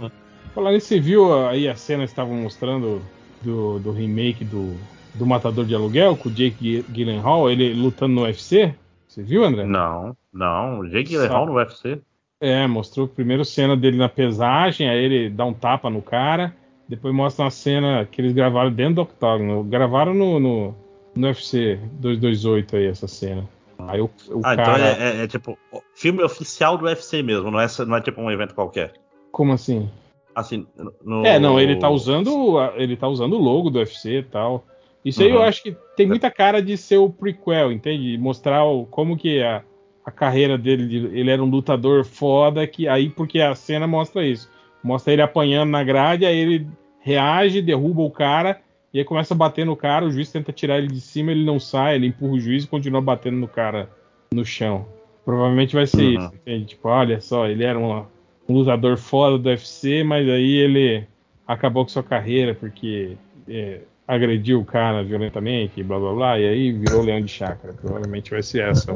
Falar 0.54 0.72
você 0.72 0.98
viu 0.98 1.46
aí 1.46 1.68
a 1.68 1.76
cena 1.76 2.04
que 2.04 2.08
estavam 2.08 2.34
mostrando 2.34 3.02
do, 3.42 3.78
do 3.78 3.92
remake 3.92 4.42
do, 4.42 4.74
do 5.14 5.26
Matador 5.26 5.64
de 5.64 5.74
Aluguel 5.74 6.16
com 6.16 6.28
o 6.28 6.32
Jake 6.32 6.56
Gy- 6.60 6.84
Gyllenhaal, 6.88 7.50
ele 7.50 7.72
lutando 7.74 8.14
no 8.14 8.22
UFC? 8.22 8.74
Você 9.08 9.22
viu, 9.22 9.44
André? 9.44 9.64
Não, 9.64 10.16
não. 10.32 10.80
O 10.80 10.88
Jake 10.88 11.10
Gyllenhaal 11.10 11.46
no 11.46 11.54
UFC. 11.54 12.00
É, 12.40 12.66
mostrou 12.66 13.06
primeiro 13.06 13.44
cena 13.44 13.76
dele 13.76 13.98
na 13.98 14.08
pesagem, 14.08 14.88
aí 14.88 14.98
ele 15.04 15.28
dá 15.28 15.44
um 15.44 15.52
tapa 15.52 15.90
no 15.90 16.00
cara, 16.00 16.56
depois 16.88 17.14
mostra 17.14 17.44
uma 17.44 17.50
cena 17.50 18.06
que 18.10 18.20
eles 18.20 18.32
gravaram 18.32 18.72
dentro 18.72 18.94
do 18.94 19.02
octógono, 19.02 19.62
gravaram 19.64 20.14
no, 20.14 20.40
no, 20.40 20.74
no 21.14 21.26
UFC 21.26 21.78
228 21.92 22.76
aí 22.76 22.86
essa 22.86 23.06
cena. 23.06 23.46
Aí 23.78 24.00
o, 24.00 24.04
o 24.30 24.40
Ah, 24.42 24.52
então 24.54 24.64
cara, 24.64 24.88
é, 24.88 25.20
é- 25.20 25.24
é 25.24 25.26
tipo 25.26 25.58
filme 25.94 26.22
oficial 26.22 26.78
do 26.78 26.86
UFC 26.86 27.22
mesmo, 27.22 27.50
não 27.50 27.60
é, 27.60 27.66
não 27.86 27.96
é 27.96 28.00
tipo 28.00 28.20
um 28.22 28.30
evento 28.30 28.54
qualquer. 28.54 28.94
como 29.30 29.52
assim? 29.52 29.90
Assim, 30.34 30.66
no... 31.04 31.26
É, 31.26 31.38
não, 31.38 31.60
ele 31.60 31.76
tá 31.76 31.90
usando 31.90 32.58
a- 32.58 32.72
ele 32.76 32.96
tá 32.96 33.06
usando 33.08 33.34
o 33.34 33.42
logo 33.42 33.68
do 33.68 33.80
UFC 33.80 34.18
e 34.18 34.22
tal. 34.22 34.64
Isso 35.04 35.22
aí 35.22 35.30
Uhum. 35.30 35.36
eu 35.36 35.42
acho 35.42 35.62
que 35.62 35.76
tem 35.96 36.06
muita 36.06 36.30
cara 36.30 36.60
de 36.62 36.76
ser 36.76 36.98
o 36.98 37.08
prequel, 37.10 37.72
entende? 37.72 38.18
Mostrar 38.18 38.64
o, 38.64 38.84
como 38.86 39.16
que 39.16 39.42
a, 39.42 39.62
a 40.04 40.10
carreira 40.10 40.58
dele. 40.58 40.86
de- 40.86 41.18
Ele 41.18 41.30
era 41.30 41.42
um 41.42 41.48
lutador 41.48 42.04
foda, 42.04 42.66
que 42.66 42.86
aí 42.86 43.08
porque 43.08 43.40
a 43.40 43.54
cena 43.54 43.86
mostra 43.86 44.26
isso. 44.26 44.50
Mostra 44.82 45.12
ele 45.12 45.22
apanhando 45.22 45.70
na 45.70 45.82
grade, 45.82 46.24
aí 46.26 46.36
ele 46.36 46.66
reage, 47.00 47.62
derruba 47.62 48.02
o 48.02 48.10
cara, 48.10 48.60
e 48.92 48.98
aí 48.98 49.04
começa 49.04 49.32
a 49.32 49.36
bater 49.36 49.64
no 49.64 49.74
cara, 49.76 50.04
o 50.04 50.10
juiz 50.10 50.30
tenta 50.30 50.52
tirar 50.52 50.78
ele 50.78 50.88
de 50.88 51.00
cima, 51.00 51.30
ele 51.30 51.44
não 51.44 51.58
sai, 51.58 51.94
ele 51.96 52.06
empurra 52.08 52.32
o 52.34 52.40
juiz 52.40 52.64
e 52.64 52.68
continua 52.68 53.00
batendo 53.00 53.36
no 53.38 53.48
cara 53.48 53.88
no 54.34 54.44
chão. 54.44 54.86
Provavelmente 55.24 55.74
vai 55.74 55.86
ser 55.86 56.02
Uhum. 56.04 56.14
isso, 56.16 56.34
entende? 56.34 56.64
Tipo, 56.66 56.88
olha 56.88 57.20
só, 57.20 57.46
ele 57.46 57.64
era 57.64 57.78
uma- 57.78 58.06
um 58.48 58.54
lutador 58.54 58.96
foda 58.98 59.38
do 59.38 59.48
UFC, 59.48 60.02
mas 60.04 60.28
aí 60.28 60.56
ele 60.56 61.06
acabou 61.46 61.84
com 61.84 61.88
sua 61.90 62.02
carreira 62.02 62.54
porque 62.54 63.16
é, 63.48 63.80
agrediu 64.10 64.60
o 64.60 64.64
cara 64.64 65.04
violentamente, 65.04 65.82
blá 65.84 65.98
blá 65.98 66.12
blá, 66.12 66.38
e 66.38 66.48
aí 66.48 66.72
virou 66.72 67.02
leão 67.02 67.20
de 67.20 67.28
chácara. 67.28 67.72
Provavelmente 67.72 68.30
vai 68.32 68.42
ser 68.42 68.64
essa 68.64 68.92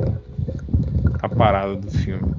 a 1.22 1.28
parada 1.28 1.76
do 1.76 1.88
filme. 1.88 2.32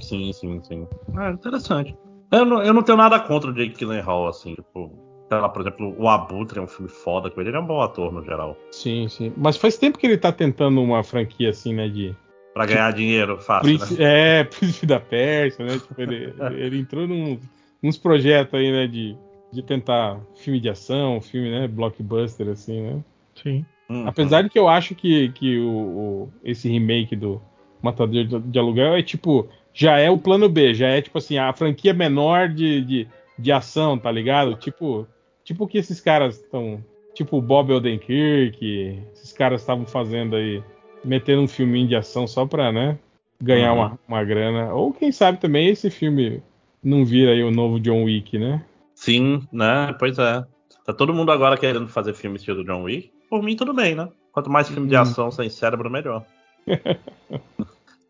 Sim, 0.00 0.32
sim, 0.32 0.60
sim. 0.62 0.86
É 1.18 1.30
interessante. 1.30 1.96
Eu 2.30 2.44
não, 2.44 2.62
eu 2.62 2.74
não 2.74 2.82
tenho 2.82 2.98
nada 2.98 3.18
contra 3.18 3.50
o 3.50 3.54
Jake 3.54 3.78
Gyllenhaal, 3.78 4.28
assim, 4.28 4.54
tipo, 4.54 4.92
sei 5.26 5.38
lá, 5.38 5.48
por 5.48 5.62
exemplo, 5.62 5.94
o 5.98 6.06
Abutre 6.06 6.58
é 6.58 6.62
um 6.62 6.66
filme 6.66 6.90
foda 6.90 7.30
com 7.30 7.40
ele, 7.40 7.48
ele 7.48 7.56
é 7.56 7.60
um 7.60 7.66
bom 7.66 7.80
ator 7.80 8.12
no 8.12 8.22
geral. 8.22 8.54
Sim, 8.70 9.08
sim. 9.08 9.32
Mas 9.34 9.56
faz 9.56 9.78
tempo 9.78 9.98
que 9.98 10.06
ele 10.06 10.18
tá 10.18 10.30
tentando 10.30 10.82
uma 10.82 11.02
franquia 11.02 11.48
assim, 11.48 11.72
né, 11.72 11.88
de 11.88 12.14
Pra 12.52 12.66
ganhar 12.66 12.92
dinheiro 12.92 13.38
fácil, 13.38 13.78
Príncipe, 13.78 14.02
né? 14.02 14.40
É, 14.40 14.44
Príncipe 14.44 14.84
da 14.84 15.00
Pérsia, 15.00 15.64
né? 15.64 15.78
Tipo, 15.78 16.02
ele, 16.02 16.34
ele 16.56 16.78
entrou 16.78 17.06
num, 17.06 17.38
uns 17.82 17.96
projetos 17.96 18.52
aí, 18.52 18.70
né? 18.70 18.86
De, 18.86 19.16
de 19.50 19.62
tentar 19.62 20.20
filme 20.36 20.60
de 20.60 20.68
ação, 20.68 21.20
filme, 21.20 21.50
né? 21.50 21.66
Blockbuster, 21.68 22.48
assim, 22.48 22.80
né? 22.82 23.00
Sim. 23.42 23.64
Uhum. 23.88 24.06
Apesar 24.06 24.42
de 24.42 24.50
que 24.50 24.58
eu 24.58 24.68
acho 24.68 24.94
que, 24.94 25.30
que 25.30 25.58
o, 25.58 25.68
o- 25.70 26.28
esse 26.44 26.68
remake 26.68 27.16
do 27.16 27.40
Matador 27.82 28.24
de, 28.24 28.38
de 28.40 28.58
Aluguel 28.58 28.94
é 28.96 29.02
tipo. 29.02 29.48
Já 29.72 29.96
é 29.98 30.10
o 30.10 30.18
plano 30.18 30.48
B, 30.48 30.74
já 30.74 30.88
é 30.88 31.00
tipo 31.00 31.18
assim, 31.18 31.38
a 31.38 31.52
franquia 31.52 31.94
menor 31.94 32.48
de, 32.48 32.80
de, 32.82 33.08
de 33.38 33.52
ação, 33.52 33.96
tá 33.96 34.10
ligado? 34.10 34.56
Tipo, 34.56 35.06
tipo 35.44 35.64
o 35.64 35.68
que 35.68 35.78
esses 35.78 36.00
caras 36.00 36.36
estão. 36.40 36.82
Tipo 37.14 37.38
o 37.38 37.42
Bob 37.42 37.72
Odenkirk, 37.72 39.02
esses 39.14 39.32
caras 39.32 39.60
estavam 39.60 39.86
fazendo 39.86 40.34
aí, 40.36 40.62
metendo 41.04 41.42
um 41.42 41.48
filminho 41.48 41.86
de 41.88 41.94
ação 41.96 42.26
só 42.26 42.44
pra, 42.44 42.72
né? 42.72 42.98
Ganhar 43.40 43.72
Uhum. 43.72 43.78
uma, 43.78 43.98
uma 44.08 44.24
grana. 44.24 44.74
Ou 44.74 44.92
quem 44.92 45.12
sabe 45.12 45.38
também 45.38 45.68
esse 45.68 45.90
filme 45.90 46.42
não 46.82 47.04
vira 47.04 47.30
aí 47.32 47.42
o 47.44 47.50
novo 47.50 47.78
John 47.78 48.02
Wick, 48.04 48.36
né? 48.36 48.60
Sim, 48.98 49.46
né? 49.52 49.94
Pois 49.96 50.18
é. 50.18 50.44
Tá 50.84 50.92
todo 50.92 51.14
mundo 51.14 51.30
agora 51.30 51.56
querendo 51.56 51.86
fazer 51.86 52.14
filme 52.14 52.36
estilo 52.36 52.64
John 52.64 52.82
Wick. 52.82 53.12
Por 53.30 53.40
mim, 53.44 53.54
tudo 53.54 53.72
bem, 53.72 53.94
né? 53.94 54.08
Quanto 54.32 54.50
mais 54.50 54.68
filme 54.68 54.88
de 54.88 54.96
Hum. 54.96 55.00
ação 55.00 55.30
sem 55.30 55.48
cérebro, 55.48 55.88
melhor. 55.88 56.24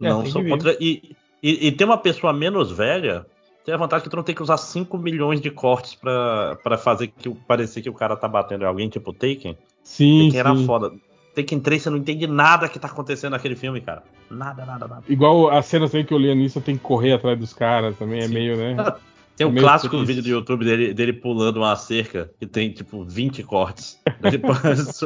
É, 0.00 0.08
não 0.08 0.22
tem 0.22 0.30
sou 0.30 0.44
contra. 0.44 0.76
E, 0.80 1.16
e, 1.42 1.66
e 1.66 1.72
ter 1.72 1.84
uma 1.84 1.98
pessoa 1.98 2.32
menos 2.32 2.70
velha 2.70 3.26
tem 3.64 3.74
a 3.74 3.76
vantagem 3.76 4.04
que 4.04 4.10
tu 4.10 4.14
não 4.14 4.22
tem 4.22 4.32
que 4.32 4.42
usar 4.42 4.56
5 4.56 4.96
milhões 4.96 5.40
de 5.40 5.50
cortes 5.50 5.96
pra, 5.96 6.54
pra 6.62 6.78
fazer 6.78 7.08
que 7.08 7.28
parecer 7.48 7.82
que 7.82 7.90
o 7.90 7.94
cara 7.94 8.16
tá 8.16 8.28
batendo 8.28 8.62
em 8.62 8.66
alguém, 8.66 8.88
tipo 8.88 9.12
Taken. 9.12 9.58
Sim, 9.82 10.26
Taken 10.26 10.38
era 10.40 10.54
sim. 10.54 10.66
foda. 10.66 10.92
Taken 11.34 11.58
3, 11.58 11.82
você 11.82 11.90
não 11.90 11.96
entende 11.98 12.28
nada 12.28 12.68
que 12.68 12.78
tá 12.78 12.86
acontecendo 12.86 13.32
naquele 13.32 13.56
filme, 13.56 13.80
cara. 13.80 14.04
Nada, 14.30 14.64
nada, 14.64 14.86
nada. 14.86 15.02
Igual 15.08 15.50
a 15.50 15.60
cena 15.62 15.88
também 15.88 16.06
que 16.06 16.14
o 16.14 16.18
Lianissa 16.18 16.60
tem 16.60 16.76
que 16.76 16.82
correr 16.84 17.12
atrás 17.14 17.36
dos 17.36 17.52
caras 17.52 17.98
também, 17.98 18.20
é 18.20 18.28
Sim. 18.28 18.34
meio, 18.34 18.56
né? 18.56 18.76
Tem 19.38 19.46
um 19.46 19.50
Meio 19.52 19.64
clássico 19.64 19.96
triste. 19.96 20.06
vídeo 20.08 20.22
do 20.24 20.28
YouTube 20.30 20.64
dele, 20.64 20.92
dele 20.92 21.12
pulando 21.12 21.58
uma 21.58 21.74
cerca 21.76 22.30
que 22.38 22.46
tem, 22.46 22.70
tipo, 22.72 23.04
20 23.04 23.42
cortes. 23.44 23.98
Depois... 24.20 25.00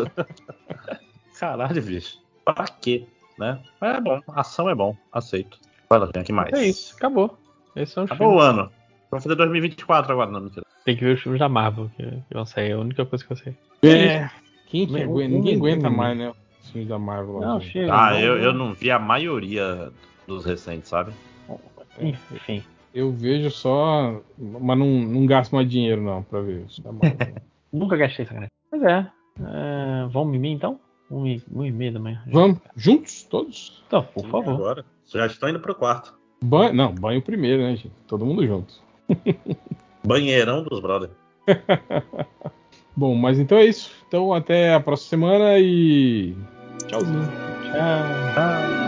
Caralho, 1.39 1.83
bicho. 1.83 2.19
Pra 2.45 2.65
quê? 2.81 3.05
Né? 3.39 3.61
Mas 3.81 3.97
é 3.97 4.01
bom. 4.01 4.21
Ação 4.29 4.69
é 4.69 4.75
bom. 4.75 4.97
Aceito. 5.13 5.59
Vai 5.89 5.99
lá, 5.99 6.07
tem 6.09 6.23
aqui 6.23 6.33
mais. 6.33 6.53
É 6.55 6.67
isso, 6.67 6.95
acabou. 6.97 7.39
São 7.87 8.05
os 8.05 8.11
Acabou 8.11 8.39
filmes. 8.39 8.45
o 8.45 8.61
ano. 8.61 8.71
Vai 9.11 9.21
fazer 9.21 9.35
2024 9.35 10.13
agora, 10.13 10.31
não, 10.31 10.41
mentira. 10.41 10.65
Tem 10.85 10.97
que 10.97 11.05
ver 11.05 11.15
os 11.17 11.23
filmes 11.23 11.39
da 11.39 11.49
Marvel, 11.49 11.91
que, 11.97 12.23
vão 12.33 12.45
sair. 12.47 12.71
É 12.71 12.73
a 12.73 12.79
única 12.79 13.05
coisa 13.05 13.25
que 13.25 13.33
eu 13.33 13.37
sei. 13.37 13.55
É. 13.83 14.31
Quem 14.67 14.87
que 14.87 15.03
aguenta? 15.03 15.35
um- 15.35 15.39
Ninguém 15.39 15.57
aguenta 15.57 15.89
um- 15.89 15.97
mais, 15.97 16.17
né? 16.17 16.33
Os 16.63 16.71
filmes 16.71 16.89
da 16.89 16.99
Marvel. 16.99 17.39
lá, 17.39 17.47
Não, 17.47 17.61
chega. 17.61 17.93
Ah, 17.93 18.11
não, 18.13 18.21
eu, 18.21 18.39
eu 18.39 18.53
não 18.55 18.73
vi 18.73 18.91
a 18.91 18.99
maioria 18.99 19.91
dos 20.27 20.45
recentes, 20.45 20.89
sabe? 20.89 21.13
Enfim. 22.01 22.63
Eu 22.95 23.11
vejo 23.11 23.51
só, 23.51 24.21
mas 24.39 24.79
não, 24.79 24.87
não 24.87 25.27
gasto 25.27 25.55
mais 25.55 25.69
dinheiro 25.69 26.03
não 26.03 26.23
pra 26.23 26.41
ver 26.41 26.65
isso. 26.67 26.83
Nunca 27.73 27.97
gastei 27.97 28.25
essa 28.25 28.35
grana. 28.35 28.49
Pois 28.71 28.83
é. 28.83 29.07
é 29.41 30.07
vamos 30.11 30.35
em 30.35 30.39
mim 30.39 30.53
então? 30.53 30.79
Um 31.11 31.27
e, 31.27 31.43
um 31.53 31.65
e 31.65 31.71
meia 31.71 31.93
da 31.93 31.99
manhã. 31.99 32.23
Vamos 32.27 32.59
juntos, 32.77 33.25
todos? 33.25 33.83
Então, 33.87 34.03
por 34.03 34.27
favor. 34.29 34.55
Agora. 34.55 34.85
Já 35.07 35.27
estão 35.27 35.49
indo 35.49 35.61
pro 35.61 35.75
quarto. 35.75 36.15
Banho, 36.43 36.75
não, 36.75 36.95
banho 36.95 37.23
primeiro, 37.23 37.63
né, 37.63 37.77
gente? 37.77 37.93
Todo 38.07 38.27
mundo 38.27 38.47
junto. 38.47 38.75
Banheirão 40.05 40.65
dos 40.65 40.81
brother. 40.81 41.11
Bom, 42.97 43.15
mas 43.15 43.39
então 43.39 43.59
é 43.59 43.65
isso. 43.65 43.91
Então 44.09 44.33
até 44.33 44.75
a 44.75 44.81
próxima 44.81 45.29
semana 45.29 45.59
e 45.59 46.37
tchauzinho. 46.87 47.29
Tchau. 47.63 48.82